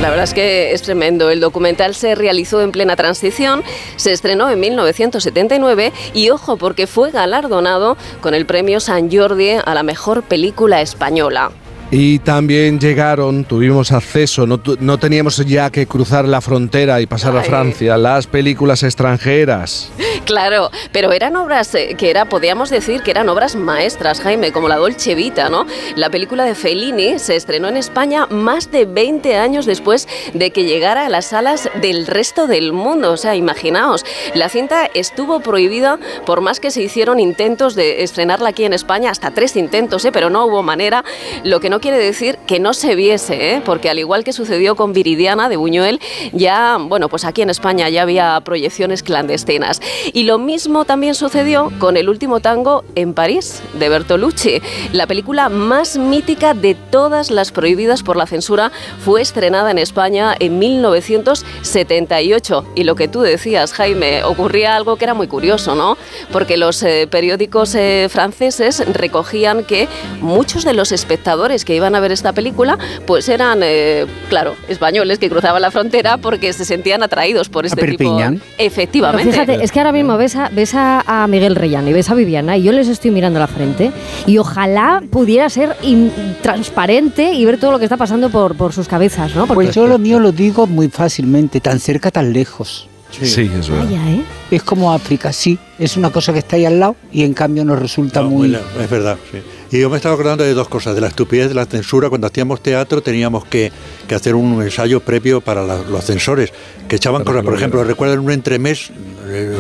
La 0.03 0.11
verdad 0.11 0.25
es 0.25 0.35
que 0.35 0.73
es 0.73 0.83
tremendo. 0.83 1.31
El 1.31 1.39
documental 1.39 1.95
se 1.95 2.17
realizó 2.17 2.61
en 2.61 2.73
plena 2.73 2.97
transición, 2.97 3.63
se 3.95 4.11
estrenó 4.11 4.51
en 4.51 4.59
1979 4.59 5.93
y 6.13 6.31
ojo 6.31 6.57
porque 6.57 6.89
fue 6.89 7.13
galardonado 7.13 7.97
con 8.21 8.35
el 8.35 8.45
premio 8.45 8.81
San 8.81 9.13
Jordi 9.13 9.51
a 9.65 9.75
la 9.75 9.85
mejor 9.85 10.25
película 10.25 10.81
española. 10.81 11.53
Y 11.93 12.19
también 12.19 12.81
llegaron, 12.81 13.45
tuvimos 13.45 13.93
acceso, 13.93 14.45
no, 14.45 14.61
no 14.81 14.99
teníamos 14.99 15.37
ya 15.47 15.71
que 15.71 15.87
cruzar 15.87 16.27
la 16.27 16.41
frontera 16.41 17.01
y 17.01 17.07
pasar 17.07 17.37
a 17.37 17.43
Francia, 17.43 17.97
las 17.97 18.27
películas 18.27 18.83
extranjeras. 18.83 19.93
Claro, 20.25 20.71
pero 20.93 21.11
eran 21.13 21.35
obras 21.35 21.75
eh, 21.75 21.97
que 21.99 22.09
era, 22.09 22.27
podíamos 22.27 22.71
decir 22.71 23.03
que 23.03 23.11
eran 23.11 23.29
obras 23.29 23.57
maestras, 23.57 24.21
Jaime, 24.21 24.53
como 24.53 24.69
la 24.69 24.77
Dolce 24.77 25.17
Vita, 25.17 25.49
¿no? 25.49 25.67
La 25.97 26.11
película 26.11 26.45
de 26.45 26.55
Fellini 26.55 27.19
se 27.19 27.35
estrenó 27.35 27.67
en 27.69 27.77
España 27.77 28.27
más 28.27 28.71
de 28.71 28.85
20 28.85 29.37
años 29.37 29.67
después 29.67 30.07
de 30.33 30.51
que 30.51 30.65
llegara 30.65 31.07
a 31.07 31.09
las 31.09 31.27
salas 31.27 31.69
del 31.81 32.07
resto 32.07 32.47
del 32.47 32.73
mundo. 32.73 33.11
O 33.11 33.17
sea, 33.17 33.35
imaginaos, 33.35 34.05
la 34.35 34.49
cinta 34.49 34.89
estuvo 34.95 35.41
prohibida 35.41 35.99
por 36.25 36.41
más 36.41 36.61
que 36.61 36.71
se 36.71 36.83
hicieron 36.83 37.19
intentos 37.19 37.75
de 37.75 38.05
estrenarla 38.05 38.51
aquí 38.51 38.65
en 38.65 38.75
España, 38.75 39.11
hasta 39.11 39.33
tres 39.33 39.57
intentos, 39.57 40.05
¿eh? 40.05 40.13
pero 40.13 40.31
no 40.31 40.47
hubo 40.47 40.63
manera. 40.63 41.05
Lo 41.43 41.59
que 41.59 41.69
no 41.69 41.81
quiere 41.81 41.99
decir 41.99 42.39
que 42.47 42.61
no 42.61 42.75
se 42.75 42.95
viese, 42.95 43.55
¿eh? 43.55 43.63
porque 43.65 43.91
al 43.91 43.99
igual 43.99 44.23
que 44.23 44.33
sucedió 44.33 44.77
con 44.77 44.93
Viridiana 44.93 45.49
de 45.49 45.57
Buñuel, 45.57 46.01
ya, 46.33 46.79
bueno, 46.81 47.09
pues 47.09 47.25
aquí 47.25 47.43
en 47.43 47.51
España 47.51 47.89
ya 47.89 48.03
había 48.03 48.41
proyecciones 48.43 49.03
clandestinas. 49.03 49.81
Y 50.13 50.25
lo 50.25 50.39
mismo 50.39 50.85
también 50.85 51.15
sucedió 51.15 51.73
con 51.79 51.97
El 51.97 52.11
último 52.11 52.41
tango 52.41 52.85
en 52.97 53.15
París, 53.15 53.63
de 53.75 53.89
Bertolucci. 53.89 54.61
La 54.93 55.07
película 55.07 55.49
más 55.49 55.97
mítica 55.97 56.53
de 56.53 56.75
todas 56.75 57.31
las 57.31 57.51
prohibidas 57.51 58.03
por 58.03 58.17
la 58.17 58.27
censura 58.27 58.71
fue 59.03 59.23
estrenada 59.23 59.71
en 59.71 59.79
España 59.79 60.37
en 60.39 60.59
1978. 60.59 62.67
Y 62.75 62.85
lo 62.85 62.95
que 62.95 63.09
tú 63.09 63.23
decías, 63.23 63.73
Jaime, 63.73 64.23
ocurría 64.25 64.77
algo 64.77 64.97
que 64.97 65.07
era 65.07 65.15
muy 65.15 65.29
curioso, 65.29 65.75
¿no? 65.75 65.97
Porque 66.31 66.59
los 66.59 66.83
eh, 66.83 67.09
periódicos 67.11 67.75
eh, 67.75 68.09
franceses 68.11 68.85
recogían 68.93 69.65
que 69.65 69.89
muchos 70.21 70.65
de 70.65 70.75
los 70.75 70.93
espectadores 70.93 71.65
que 71.65 71.75
iban 71.75 71.95
a 71.95 72.01
ver 72.01 72.13
esta 72.13 72.35
película, 72.35 72.77
pues 73.07 73.31
eran, 73.31 73.61
eh, 73.63 74.05
claro, 74.29 74.57
españoles 74.69 75.19
que 75.19 75.31
cruzaban 75.31 75.63
la 75.63 75.71
frontera 75.71 76.19
porque 76.19 76.53
se 76.53 76.67
sentían 76.67 77.03
atraídos 77.03 77.49
por 77.49 77.65
este 77.65 77.87
tipo. 77.87 78.21
Efectivamente. 78.59 79.31
Pero 79.31 79.47
fíjate, 79.47 79.65
es 79.65 79.73
que 79.73 79.81
ahora 79.81 79.93
mismo 79.93 80.02
ves 80.19 80.37
a, 80.37 80.49
ves 80.51 80.75
a, 80.75 81.23
a 81.23 81.27
Miguel 81.27 81.57
Reyán 81.57 81.87
y 81.89 81.93
ves 81.93 82.11
a 82.11 82.15
Viviana 82.15 82.57
y 82.57 82.63
yo 82.63 82.73
les 82.73 82.89
estoy 82.89 83.11
mirando 83.11 83.39
la 83.39 83.47
frente 83.47 83.93
y 84.27 84.39
ojalá 84.39 85.03
pudiera 85.11 85.49
ser 85.51 85.77
in- 85.83 86.13
transparente 86.43 87.33
y 87.33 87.45
ver 87.45 87.59
todo 87.59 87.73
lo 87.73 87.79
que 87.79 87.85
está 87.85 87.97
pasando 87.97 88.31
por, 88.31 88.55
por 88.57 88.73
sus 88.73 88.89
cabezas, 88.89 89.35
¿no? 89.35 89.47
Porque 89.47 89.67
Pues 89.67 89.75
yo 89.75 89.87
lo 89.87 89.99
mío 89.99 90.21
lo 90.21 90.33
digo 90.33 90.67
muy 90.67 90.89
fácilmente, 90.89 91.61
tan 91.61 91.81
cerca, 91.81 92.11
tan 92.11 92.33
lejos. 92.33 92.89
Sí, 93.11 93.51
es 93.59 93.69
verdad. 93.69 93.85
Vaya, 93.85 94.11
¿eh? 94.11 94.23
Es 94.51 94.63
como 94.63 94.91
África, 94.93 95.33
sí, 95.35 95.59
es 95.79 95.99
una 95.99 96.09
cosa 96.11 96.33
que 96.33 96.39
está 96.39 96.57
ahí 96.57 96.65
al 96.65 96.81
lado 96.81 96.97
y 97.13 97.25
en 97.25 97.35
cambio 97.35 97.63
nos 97.63 97.79
resulta 97.79 98.23
muy... 98.23 98.49
Bueno, 98.49 98.65
es 98.83 98.89
verdad, 98.91 99.19
sí. 99.31 99.39
Y 99.71 99.81
yo 99.81 99.91
me 99.91 99.97
estaba 99.97 100.15
acordando 100.15 100.45
de 100.45 100.55
dos 100.55 100.69
cosas, 100.69 100.95
de 100.95 101.01
la 101.03 101.09
estupidez 101.09 101.49
de 101.49 101.55
la 101.55 101.67
censura. 101.67 102.09
Cuando 102.09 102.27
hacíamos 102.27 102.63
teatro 102.63 103.03
teníamos 103.03 103.45
que, 103.45 103.71
que 104.09 104.15
hacer 104.15 104.35
un 104.35 104.63
ensayo 104.63 105.01
previo 105.01 105.41
para 105.43 105.63
la- 105.63 105.83
los 105.83 106.05
censores, 106.05 106.53
que 106.89 106.97
echaban 106.97 107.23
cosas. 107.25 107.43
Por 107.45 107.55
ejemplo, 107.55 107.85
recuerdo 107.85 108.15
en 108.15 108.21
un 108.21 108.31
entremés, 108.33 108.91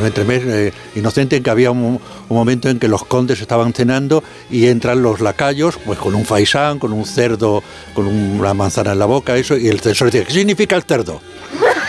entremés 0.04 0.42
eh, 0.44 0.72
inocente 0.94 1.36
en 1.36 1.42
que 1.42 1.50
había 1.50 1.70
un, 1.70 2.00
un 2.28 2.36
momento 2.36 2.68
en 2.68 2.78
que 2.78 2.88
los 2.88 3.04
condes 3.04 3.40
estaban 3.40 3.72
cenando 3.72 4.22
y 4.50 4.66
entran 4.66 5.02
los 5.02 5.20
lacayos, 5.20 5.78
pues 5.84 5.98
con 5.98 6.14
un 6.14 6.24
faisán, 6.24 6.78
con 6.78 6.92
un 6.92 7.04
cerdo, 7.04 7.62
con 7.94 8.06
una 8.06 8.54
manzana 8.54 8.92
en 8.92 8.98
la 8.98 9.06
boca, 9.06 9.36
eso, 9.36 9.56
y 9.56 9.68
el 9.68 9.80
censor 9.80 10.10
decía, 10.10 10.26
¿qué 10.26 10.32
significa 10.32 10.76
el 10.76 10.82
cerdo? 10.82 11.20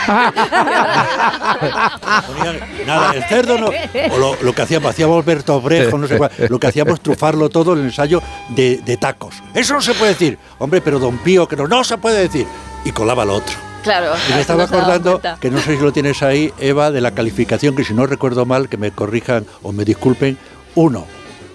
Nada, 2.86 3.12
el 3.14 3.24
cerdo 3.24 3.58
no. 3.58 3.70
O 4.12 4.18
lo, 4.18 4.36
lo 4.42 4.54
que 4.54 4.62
hacíamos, 4.62 4.90
hacíamos 4.90 5.24
Bertolt 5.24 5.64
Brecht, 5.64 5.92
o 5.92 5.98
no 5.98 6.06
sé 6.06 6.18
cuál, 6.18 6.30
lo 6.48 6.58
que 6.58 6.66
hacíamos 6.66 7.00
trufarlo 7.00 7.48
todo 7.48 7.72
el 7.72 7.80
ensayo 7.80 8.22
de, 8.50 8.78
de 8.84 8.96
tacos. 8.96 9.36
Eso 9.54 9.74
no 9.74 9.80
se 9.80 9.94
puede 9.94 10.12
decir. 10.12 10.38
Hombre, 10.58 10.80
pero 10.80 10.98
don 10.98 11.18
Pío, 11.18 11.48
que 11.48 11.56
no, 11.56 11.66
no 11.66 11.84
se 11.84 11.98
puede 11.98 12.20
decir. 12.20 12.46
Y 12.84 12.92
colaba 12.92 13.24
lo 13.24 13.36
otro. 13.36 13.54
Claro. 13.84 14.12
Y 14.28 14.32
me 14.32 14.40
estaba 14.40 14.64
acordando, 14.64 15.20
que 15.40 15.50
no 15.50 15.60
sé 15.60 15.76
si 15.76 15.82
lo 15.82 15.92
tienes 15.92 16.22
ahí, 16.22 16.52
Eva, 16.58 16.90
de 16.90 17.00
la 17.00 17.12
calificación, 17.12 17.76
que 17.76 17.84
si 17.84 17.94
no 17.94 18.06
recuerdo 18.06 18.44
mal, 18.46 18.68
que 18.68 18.76
me 18.76 18.90
corrijan 18.90 19.46
o 19.62 19.72
me 19.72 19.84
disculpen. 19.84 20.36
Uno, 20.74 21.06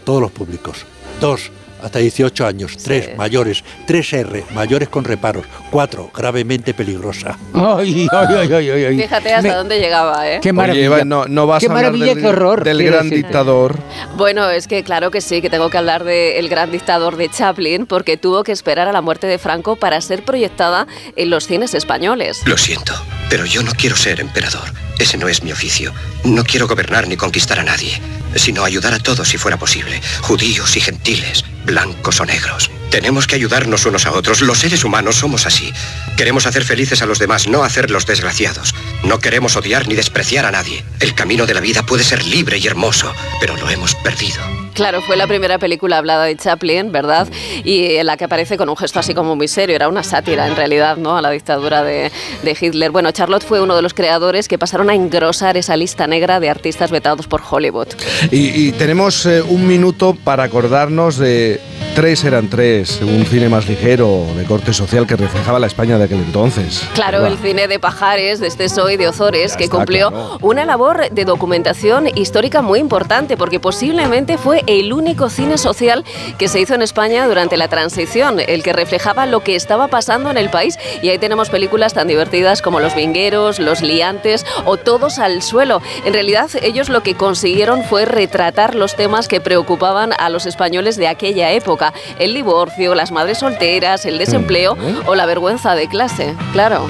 todos 0.06 0.22
los 0.22 0.32
públicos. 0.32 0.86
Dos, 1.20 1.52
hasta 1.82 2.00
18 2.00 2.46
años. 2.46 2.78
Tres, 2.84 3.16
mayores. 3.18 3.64
Tres 3.88 4.12
R, 4.14 4.44
mayores 4.54 4.90
con 4.90 5.04
reparos. 5.04 5.46
Cuatro, 5.72 6.12
gravemente 6.16 6.74
peligrosa. 6.74 7.38
Ay, 7.54 8.08
ay, 8.12 8.28
ay, 8.38 8.54
ay, 8.54 8.70
ay, 8.70 8.86
ay. 8.86 8.98
Fíjate 9.02 9.34
hasta 9.34 9.50
Me- 9.50 9.56
dónde 9.56 9.80
llegaba, 9.80 10.28
¿eh? 10.30 10.40
Qué 10.42 10.50
Oye, 10.50 10.54
maravilla. 10.54 10.86
Eva, 10.86 11.06
no, 11.06 11.26
no 11.28 11.48
vas 11.48 11.60
Qué 11.62 11.68
a 11.68 11.70
hablar 11.70 11.86
maravilla, 11.86 12.14
del, 12.16 12.24
qué 12.24 12.28
horror, 12.30 12.64
del 12.64 12.84
gran 12.84 13.04
decirte. 13.10 13.16
dictador. 13.18 13.76
Bueno, 14.18 14.50
es 14.50 14.68
que 14.68 14.84
claro 14.84 15.12
que 15.12 15.22
sí, 15.22 15.42
que 15.42 15.50
tengo 15.50 15.70
que 15.70 15.78
hablar 15.78 16.04
del 16.04 16.50
gran 16.50 16.72
dictador 16.72 17.16
de 17.18 17.30
Chaplin, 17.30 17.86
porque 17.86 18.18
tuvo 18.18 18.44
que 18.44 18.52
esperar 18.52 18.88
a 18.88 18.92
la 18.92 19.02
muerte 19.02 19.28
de 19.28 19.38
Franco 19.38 19.76
para 19.76 20.00
ser 20.02 20.24
proyectada 20.24 20.88
en 21.16 21.30
los 21.30 21.48
cines 21.48 21.74
españoles. 21.74 22.42
Lo 22.46 22.58
siento, 22.58 22.94
pero 23.30 23.46
yo 23.46 23.64
no 23.64 23.72
quiero 23.72 23.96
ser 23.96 24.20
emperador. 24.20 24.70
Ese 25.00 25.18
no 25.18 25.30
es 25.30 25.44
mi 25.44 25.52
oficio. 25.54 25.94
No 26.26 26.44
quiero 26.44 26.68
gobernar 26.68 27.08
ni 27.08 27.16
conquistar 27.16 27.58
a 27.60 27.64
nadie, 27.64 28.02
sino 28.36 28.66
ayudar 28.66 28.94
a 28.94 29.00
todos 29.00 29.30
si 29.30 29.38
fuera 29.38 29.56
posible, 29.58 30.02
judíos 30.22 30.76
y 30.76 30.82
gentiles, 30.82 31.46
blancos 31.70 32.20
o 32.20 32.26
negros. 32.26 32.72
Tenemos 32.90 33.28
que 33.28 33.36
ayudarnos 33.36 33.86
unos 33.86 34.06
a 34.06 34.12
otros. 34.12 34.42
Los 34.42 34.60
seres 34.60 34.84
humanos 34.84 35.18
somos 35.18 35.46
así. 35.46 35.72
Queremos 36.18 36.48
hacer 36.48 36.64
felices 36.64 37.02
a 37.02 37.06
los 37.06 37.20
demás, 37.20 37.48
no 37.48 37.64
hacerlos 37.64 38.06
desgraciados. 38.06 38.74
No 39.04 39.20
queremos 39.20 39.56
odiar 39.56 39.88
ni 39.88 39.96
despreciar 39.96 40.46
a 40.46 40.52
nadie. 40.52 40.84
El 41.00 41.14
camino 41.14 41.46
de 41.46 41.54
la 41.54 41.62
vida 41.62 41.86
puede 41.86 42.04
ser 42.04 42.26
libre 42.26 42.58
y 42.58 42.68
hermoso, 42.68 43.14
pero 43.40 43.56
lo 43.58 43.70
hemos 43.70 43.96
perdido. 43.96 44.59
Claro, 44.80 45.02
fue 45.02 45.18
la 45.18 45.28
primera 45.28 45.60
película 45.60 45.98
hablada 45.98 46.24
de 46.24 46.38
Chaplin, 46.38 46.94
¿verdad? 46.94 47.28
Y 47.66 47.96
en 47.96 48.06
la 48.06 48.16
que 48.16 48.24
aparece 48.24 48.56
con 48.56 48.70
un 48.70 48.78
gesto 48.78 48.98
así 48.98 49.14
como 49.14 49.36
muy 49.36 49.50
serio. 49.50 49.76
Era 49.76 49.90
una 49.90 50.04
sátira, 50.04 50.48
en 50.48 50.56
realidad, 50.56 50.96
¿no? 50.96 51.18
A 51.18 51.22
la 51.22 51.32
dictadura 51.32 51.84
de, 51.84 52.10
Hitler. 52.46 52.90
Bueno, 52.90 53.12
Charlotte 53.12 53.44
fue 53.44 53.60
uno 53.60 53.76
de 53.76 53.82
los 53.82 53.94
creadores 53.94 54.48
que 54.48 54.58
pasaron 54.58 54.90
a 54.90 54.94
engrosar 54.96 55.58
esa 55.58 55.76
lista 55.76 56.08
negra 56.08 56.40
de 56.40 56.50
artistas 56.50 56.92
vetados 56.92 57.28
por 57.28 57.42
Hollywood. 57.42 57.90
Y, 58.32 58.68
y 58.68 58.72
tenemos 58.72 59.26
eh, 59.26 59.42
un 59.42 59.68
minuto 59.68 60.16
para 60.24 60.44
acordarnos 60.44 61.18
de 61.18 61.60
Tres 62.00 62.24
eran 62.24 62.50
tres, 62.50 63.02
un 63.02 63.26
cine 63.26 63.50
más 63.50 63.68
ligero, 63.68 64.26
de 64.38 64.46
corte 64.46 64.72
social 64.72 65.06
que 65.06 65.18
reflejaba 65.18 65.60
la 65.60 65.68
España 65.68 65.98
de 65.98 66.06
aquel 66.06 66.20
entonces. 66.20 66.88
Claro, 66.94 67.22
¿verdad? 67.22 67.38
el 67.38 67.46
cine 67.46 67.68
de 67.68 67.78
Pajares, 67.78 68.40
de 68.40 68.48
Esteso 68.48 68.90
y 68.90 68.96
de 68.96 69.10
Ozores, 69.10 69.58
que 69.58 69.66
está, 69.66 69.76
cumplió 69.76 70.10
claro. 70.10 70.38
una 70.42 70.64
labor 70.64 71.10
de 71.10 71.26
documentación 71.26 72.08
histórica 72.16 72.62
muy 72.62 72.80
importante, 72.80 73.36
porque 73.36 73.60
posiblemente 73.60 74.38
fue 74.38 74.64
el 74.68 74.94
único 74.94 75.30
cine 75.30 75.58
social 75.58 76.06
que 76.38 76.48
se 76.48 76.62
hizo 76.62 76.74
en 76.74 76.84
España 76.84 77.28
durante 77.28 77.58
la 77.58 77.68
transición, 77.68 78.40
el 78.40 78.64
que 78.64 78.72
reflejaba 78.72 79.26
lo 79.26 79.42
que 79.42 79.58
estaba 79.58 79.90
pasando 79.90 80.32
en 80.32 80.38
el 80.38 80.50
país. 80.50 80.78
Y 81.02 81.10
ahí 81.10 81.18
tenemos 81.18 81.50
películas 81.50 81.94
tan 81.94 82.08
divertidas 82.08 82.62
como 82.62 82.80
Los 82.80 82.96
Vingueros, 82.96 83.60
Los 83.60 83.82
Liantes 83.82 84.46
o 84.64 84.78
Todos 84.78 85.20
al 85.20 85.42
Suelo. 85.42 85.82
En 86.06 86.14
realidad, 86.14 86.50
ellos 86.62 86.88
lo 86.88 87.04
que 87.04 87.16
consiguieron 87.16 87.84
fue 87.84 88.06
retratar 88.06 88.74
los 88.74 88.96
temas 88.96 89.28
que 89.28 89.42
preocupaban 89.42 90.14
a 90.18 90.30
los 90.30 90.46
españoles 90.46 90.96
de 90.96 91.10
aquella 91.10 91.52
época: 91.52 91.89
el 92.20 92.34
divorcio, 92.34 92.96
las 92.96 93.12
madres 93.12 93.40
solteras, 93.40 94.06
el 94.06 94.18
desempleo 94.18 94.78
o 95.06 95.16
la 95.16 95.26
vergüenza 95.26 95.76
de 95.76 95.88
clase. 95.88 96.36
Claro. 96.54 96.90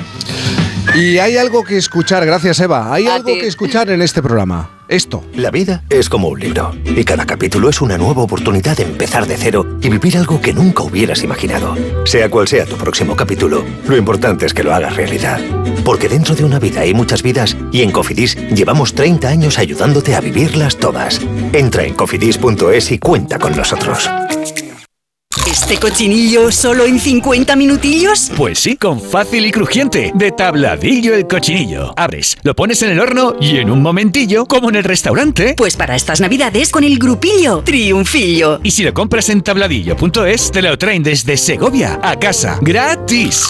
Y 0.96 1.20
hay 1.20 1.38
algo 1.38 1.64
que 1.64 1.78
escuchar, 1.78 2.26
gracias 2.26 2.60
Eva, 2.62 2.92
hay 2.92 3.06
A 3.08 3.16
algo 3.16 3.28
ti. 3.34 3.40
que 3.40 3.48
escuchar 3.48 3.90
en 3.92 4.02
este 4.02 4.24
programa. 4.24 4.72
Esto. 4.88 5.24
La 5.36 5.52
vida 5.52 5.84
es 5.92 6.10
como 6.10 6.30
un 6.30 6.40
libro 6.40 6.74
y 6.84 7.04
cada 7.04 7.28
capítulo 7.28 7.70
es 7.70 7.80
una 7.80 7.96
nueva 8.00 8.24
oportunidad 8.24 8.76
de 8.76 8.84
empezar 8.84 9.28
de 9.28 9.38
cero 9.38 9.78
y 9.84 9.90
vivir 9.90 10.18
algo 10.18 10.42
que 10.42 10.52
nunca 10.52 10.82
hubieras 10.82 11.22
imaginado. 11.22 11.76
Sea 12.06 12.28
cual 12.32 12.48
sea 12.48 12.66
tu 12.66 12.76
próximo 12.76 13.16
capítulo, 13.16 13.64
lo 13.88 13.96
importante 13.98 14.48
es 14.48 14.54
que 14.56 14.64
lo 14.64 14.74
hagas 14.74 14.96
realidad. 14.96 15.40
Porque 15.86 16.10
dentro 16.10 16.34
de 16.34 16.44
una 16.44 16.58
vida 16.58 16.82
hay 16.82 16.96
muchas 16.96 17.22
vidas 17.22 17.56
y 17.72 17.84
en 17.84 17.92
Cofidis 17.92 18.36
llevamos 18.50 18.96
30 18.96 19.28
años 19.28 19.60
ayudándote 19.60 20.16
a 20.16 20.22
vivirlas 20.22 20.78
todas. 20.78 21.22
Entra 21.54 21.84
en 21.84 21.94
cofidis.es 21.94 22.92
y 22.92 22.98
cuenta 22.98 23.38
con 23.38 23.56
nosotros. 23.56 24.10
¿Este 25.48 25.78
cochinillo 25.78 26.52
solo 26.52 26.86
en 26.86 27.00
50 27.00 27.56
minutillos? 27.56 28.32
Pues 28.38 28.60
sí, 28.60 28.76
con 28.76 29.02
fácil 29.02 29.46
y 29.46 29.52
crujiente, 29.52 30.12
de 30.14 30.32
tabladillo 30.32 31.16
el 31.16 31.28
cochinillo. 31.28 31.94
Abres, 31.98 32.38
lo 32.44 32.56
pones 32.56 32.82
en 32.84 32.92
el 32.92 33.00
horno 33.00 33.36
y 33.40 33.58
en 33.58 33.70
un 33.70 33.82
momentillo, 33.82 34.46
como 34.46 34.70
en 34.70 34.76
el 34.76 34.84
restaurante. 34.84 35.56
Pues 35.58 35.76
para 35.76 35.96
estas 35.96 36.22
navidades 36.22 36.70
con 36.72 36.84
el 36.84 37.00
grupillo 37.00 37.64
Triunfillo. 37.64 38.60
Y 38.64 38.72
si 38.72 38.84
lo 38.84 38.94
compras 38.94 39.30
en 39.30 39.42
tabladillo.es, 39.42 40.52
te 40.52 40.62
lo 40.62 40.78
traen 40.78 41.04
desde 41.04 41.38
Segovia 41.38 42.00
a 42.04 42.20
casa, 42.20 42.60
gratis. 42.62 43.50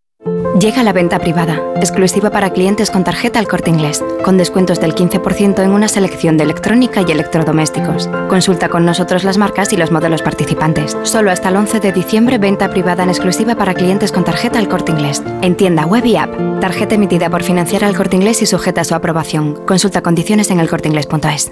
Llega 0.61 0.83
la 0.83 0.93
venta 0.93 1.17
privada, 1.17 1.59
exclusiva 1.77 2.29
para 2.29 2.51
clientes 2.51 2.91
con 2.91 3.03
tarjeta 3.03 3.39
al 3.39 3.47
corte 3.47 3.71
inglés, 3.71 4.03
con 4.23 4.37
descuentos 4.37 4.79
del 4.79 4.93
15% 4.93 5.63
en 5.63 5.71
una 5.71 5.87
selección 5.87 6.37
de 6.37 6.43
electrónica 6.43 7.01
y 7.01 7.11
electrodomésticos. 7.11 8.07
Consulta 8.29 8.69
con 8.69 8.85
nosotros 8.85 9.23
las 9.23 9.39
marcas 9.39 9.73
y 9.73 9.77
los 9.77 9.91
modelos 9.91 10.21
participantes. 10.21 10.95
Solo 11.01 11.31
hasta 11.31 11.49
el 11.49 11.55
11 11.55 11.79
de 11.79 11.91
diciembre, 11.91 12.37
venta 12.37 12.69
privada 12.69 13.01
en 13.01 13.09
exclusiva 13.09 13.55
para 13.55 13.73
clientes 13.73 14.11
con 14.11 14.23
tarjeta 14.23 14.59
al 14.59 14.69
corte 14.69 14.91
inglés. 14.91 15.23
En 15.41 15.55
tienda 15.55 15.87
web 15.87 16.05
y 16.05 16.17
app. 16.17 16.31
Tarjeta 16.59 16.93
emitida 16.93 17.31
por 17.31 17.41
financiar 17.41 17.83
al 17.83 17.95
corte 17.95 18.17
inglés 18.17 18.43
y 18.43 18.45
sujeta 18.45 18.81
a 18.81 18.85
su 18.85 18.93
aprobación. 18.93 19.65
Consulta 19.65 20.01
condiciones 20.03 20.51
en 20.51 20.59
elcorteinglés.es. 20.59 21.51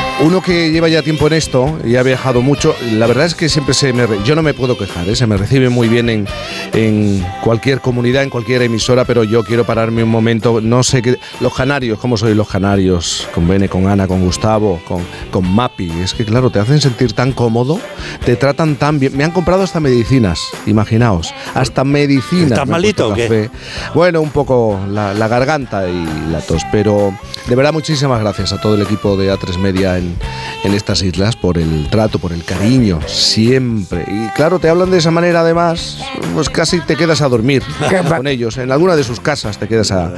Uno 0.19 0.39
que 0.39 0.71
lleva 0.71 0.87
ya 0.87 1.01
tiempo 1.01 1.25
en 1.25 1.33
esto 1.33 1.79
y 1.83 1.95
ha 1.95 2.03
viajado 2.03 2.43
mucho, 2.43 2.75
la 2.91 3.07
verdad 3.07 3.25
es 3.25 3.33
que 3.33 3.49
siempre 3.49 3.73
se 3.73 3.91
me... 3.91 4.05
Yo 4.23 4.35
no 4.35 4.43
me 4.43 4.53
puedo 4.53 4.77
quejar, 4.77 5.09
¿eh? 5.09 5.15
se 5.15 5.25
me 5.25 5.35
recibe 5.35 5.69
muy 5.69 5.87
bien 5.87 6.09
en, 6.09 6.27
en 6.73 7.25
cualquier 7.43 7.81
comunidad, 7.81 8.21
en 8.21 8.29
cualquier 8.29 8.61
emisora, 8.61 9.03
pero 9.05 9.23
yo 9.23 9.43
quiero 9.43 9.65
pararme 9.65 10.03
un 10.03 10.09
momento, 10.09 10.61
no 10.61 10.83
sé 10.83 11.01
qué... 11.01 11.17
Los 11.39 11.55
canarios, 11.55 11.97
¿cómo 11.97 12.17
soy 12.17 12.35
los 12.35 12.47
canarios? 12.47 13.27
Con 13.33 13.47
Bene, 13.47 13.67
con 13.67 13.87
Ana, 13.87 14.07
con 14.07 14.23
Gustavo, 14.23 14.79
con, 14.87 15.01
con 15.31 15.51
Mapi. 15.51 15.91
Es 16.03 16.13
que 16.13 16.23
claro, 16.23 16.51
te 16.51 16.59
hacen 16.59 16.79
sentir 16.79 17.13
tan 17.13 17.31
cómodo, 17.31 17.79
te 18.23 18.35
tratan 18.35 18.75
tan 18.75 18.99
bien. 18.99 19.17
Me 19.17 19.23
han 19.23 19.31
comprado 19.31 19.63
hasta 19.63 19.79
medicinas, 19.79 20.39
imaginaos. 20.67 21.33
Hasta 21.55 21.83
medicinas. 21.83 22.51
¿Estás 22.51 22.67
malito 22.67 23.09
o 23.09 23.13
qué? 23.15 23.49
Bueno, 23.95 24.21
un 24.21 24.29
poco 24.29 24.79
la, 24.87 25.15
la 25.15 25.27
garganta 25.27 25.89
y 25.89 26.05
la 26.31 26.41
tos, 26.41 26.61
pero 26.71 27.11
de 27.47 27.55
verdad 27.55 27.73
muchísimas 27.73 28.19
gracias 28.19 28.53
a 28.53 28.61
todo 28.61 28.75
el 28.75 28.83
equipo 28.83 29.17
de 29.17 29.33
A3 29.33 29.57
Media 29.57 29.97
en, 30.01 30.15
en 30.63 30.73
estas 30.73 31.01
islas 31.03 31.35
por 31.35 31.57
el 31.57 31.87
trato, 31.89 32.19
por 32.19 32.33
el 32.33 32.43
cariño, 32.43 32.99
siempre. 33.07 34.05
Y 34.07 34.27
claro, 34.35 34.59
te 34.59 34.69
hablan 34.69 34.91
de 34.91 34.97
esa 34.97 35.11
manera 35.11 35.41
además, 35.41 35.99
pues 36.33 36.49
casi 36.49 36.79
te 36.81 36.95
quedas 36.95 37.21
a 37.21 37.29
dormir 37.29 37.63
con 38.07 38.27
ellos. 38.27 38.57
En 38.57 38.71
alguna 38.71 38.95
de 38.95 39.03
sus 39.03 39.19
casas 39.19 39.57
te 39.57 39.67
quedas 39.67 39.91
a, 39.91 40.11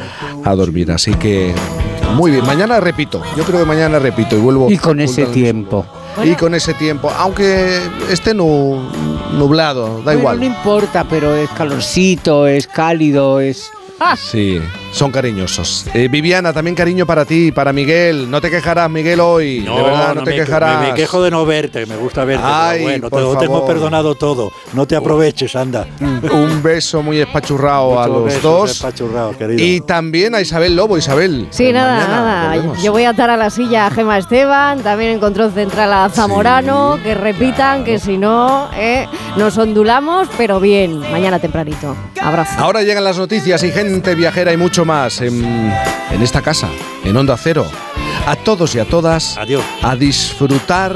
a 0.43 0.55
dormir. 0.55 0.91
Así 0.91 1.13
que 1.15 1.53
muy 2.15 2.31
bien, 2.31 2.45
mañana 2.45 2.79
repito, 2.79 3.21
yo 3.35 3.43
creo 3.43 3.59
que 3.59 3.65
mañana 3.65 3.99
repito 3.99 4.35
y 4.37 4.39
vuelvo. 4.39 4.69
Y 4.71 4.77
con 4.77 4.99
ese 4.99 5.25
tiempo. 5.25 5.85
Y 6.23 6.35
con 6.35 6.53
ese 6.53 6.73
tiempo, 6.75 7.09
aunque 7.17 7.79
esté 8.11 8.35
nu- 8.35 8.79
nublado, 9.37 9.97
da 9.97 10.03
Bueno, 10.03 10.19
igual. 10.19 10.39
No 10.39 10.45
importa, 10.45 11.05
pero 11.09 11.35
es 11.35 11.49
calorcito, 11.51 12.45
es 12.47 12.67
cálido, 12.67 13.39
es... 13.39 13.71
Sí, 14.17 14.59
son 14.93 15.11
cariñosos. 15.11 15.87
Eh, 15.93 16.07
Viviana, 16.07 16.53
también 16.53 16.75
cariño 16.75 17.05
para 17.07 17.25
ti, 17.25 17.51
para 17.51 17.73
Miguel. 17.73 18.29
No 18.29 18.39
te 18.39 18.51
quejarás, 18.51 18.89
Miguel, 18.91 19.19
hoy. 19.19 19.61
de 19.61 19.69
verdad, 19.71 20.13
no, 20.15 20.23
te 20.23 20.29
me, 20.29 20.35
quejarás. 20.37 20.81
Me, 20.81 20.87
me 20.89 20.93
quejo 20.93 21.23
de 21.23 21.31
no 21.31 21.45
verte, 21.47 21.85
me 21.87 21.95
gusta 21.95 22.23
verte. 22.23 22.43
pero 22.43 22.55
Ay, 22.55 22.81
bueno, 22.83 23.09
por 23.09 23.19
te 23.19 23.25
lo 23.25 23.37
tengo 23.37 23.65
perdonado 23.65 24.13
todo. 24.13 24.51
No 24.73 24.85
te 24.85 24.95
aproveches, 24.95 25.55
anda. 25.55 25.87
Un 25.99 26.61
beso 26.61 27.01
muy 27.01 27.19
espachurrado 27.19 27.99
a 27.99 28.07
los 28.07 28.25
besos, 28.25 28.43
dos. 28.43 28.71
espachurrado, 28.71 29.35
querido. 29.35 29.63
Y 29.63 29.81
también 29.81 30.35
a 30.35 30.41
Isabel 30.41 30.75
Lobo, 30.75 30.95
Isabel. 30.97 31.47
Sí, 31.49 31.73
nada, 31.73 31.93
mañana 31.97 32.21
nada. 32.21 32.53
volvemos. 32.53 32.83
Yo 32.83 32.91
voy 32.91 33.03
a 33.05 33.09
atar 33.09 33.31
a 33.31 33.37
la 33.37 33.49
silla 33.49 33.87
a 33.87 33.91
Gema 33.91 34.19
Esteban, 34.19 34.83
también 34.83 35.11
en 35.11 35.19
control 35.19 35.51
central 35.53 35.91
a 35.91 36.09
Zamorano, 36.09 36.99
que 37.03 37.15
repitan 37.15 37.83
que 37.83 37.97
si 37.97 38.17
no, 38.19 38.69
eh, 38.77 39.07
nos 39.37 39.57
ondulamos, 39.57 40.27
pero 40.37 40.59
bien, 40.59 40.99
mañana 40.99 41.39
tempranito. 41.39 41.95
Abrazo. 42.21 42.53
Ahora 42.59 42.83
llegan 42.83 43.03
las 43.03 43.17
noticias 43.17 43.63
y 43.63 43.71
gente 43.71 44.13
viajera 44.13 44.53
y 44.53 44.57
mucho 44.57 44.82
más 44.85 45.21
en, 45.21 45.43
en 46.11 46.21
esta 46.21 46.41
casa, 46.41 46.69
en 47.03 47.15
Onda 47.15 47.37
Cero. 47.37 47.65
A 48.25 48.35
todos 48.35 48.73
y 48.75 48.79
a 48.79 48.85
todas, 48.85 49.37
a 49.81 49.95
disfrutar 49.95 50.95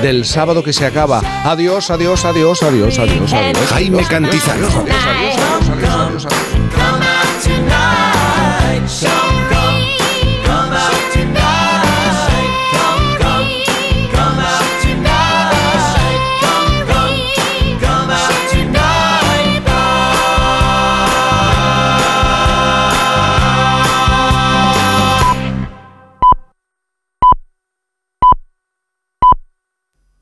del 0.00 0.24
sábado 0.24 0.62
que 0.62 0.72
se 0.72 0.86
acaba. 0.86 1.20
Adiós, 1.44 1.90
adiós, 1.90 2.24
adiós, 2.24 2.62
adiós, 2.62 2.98
adiós, 2.98 3.32
adiós. 3.32 3.68
Jaime 3.70 3.96
adiós, 3.98 4.08
Cantizano. 4.08 4.66
adiós, 4.66 4.84
adiós, 4.84 4.96
adiós, 5.06 5.68
adiós, 5.68 5.68
adiós, 5.68 6.26
adiós, 6.26 6.26
adiós. 6.26 7.03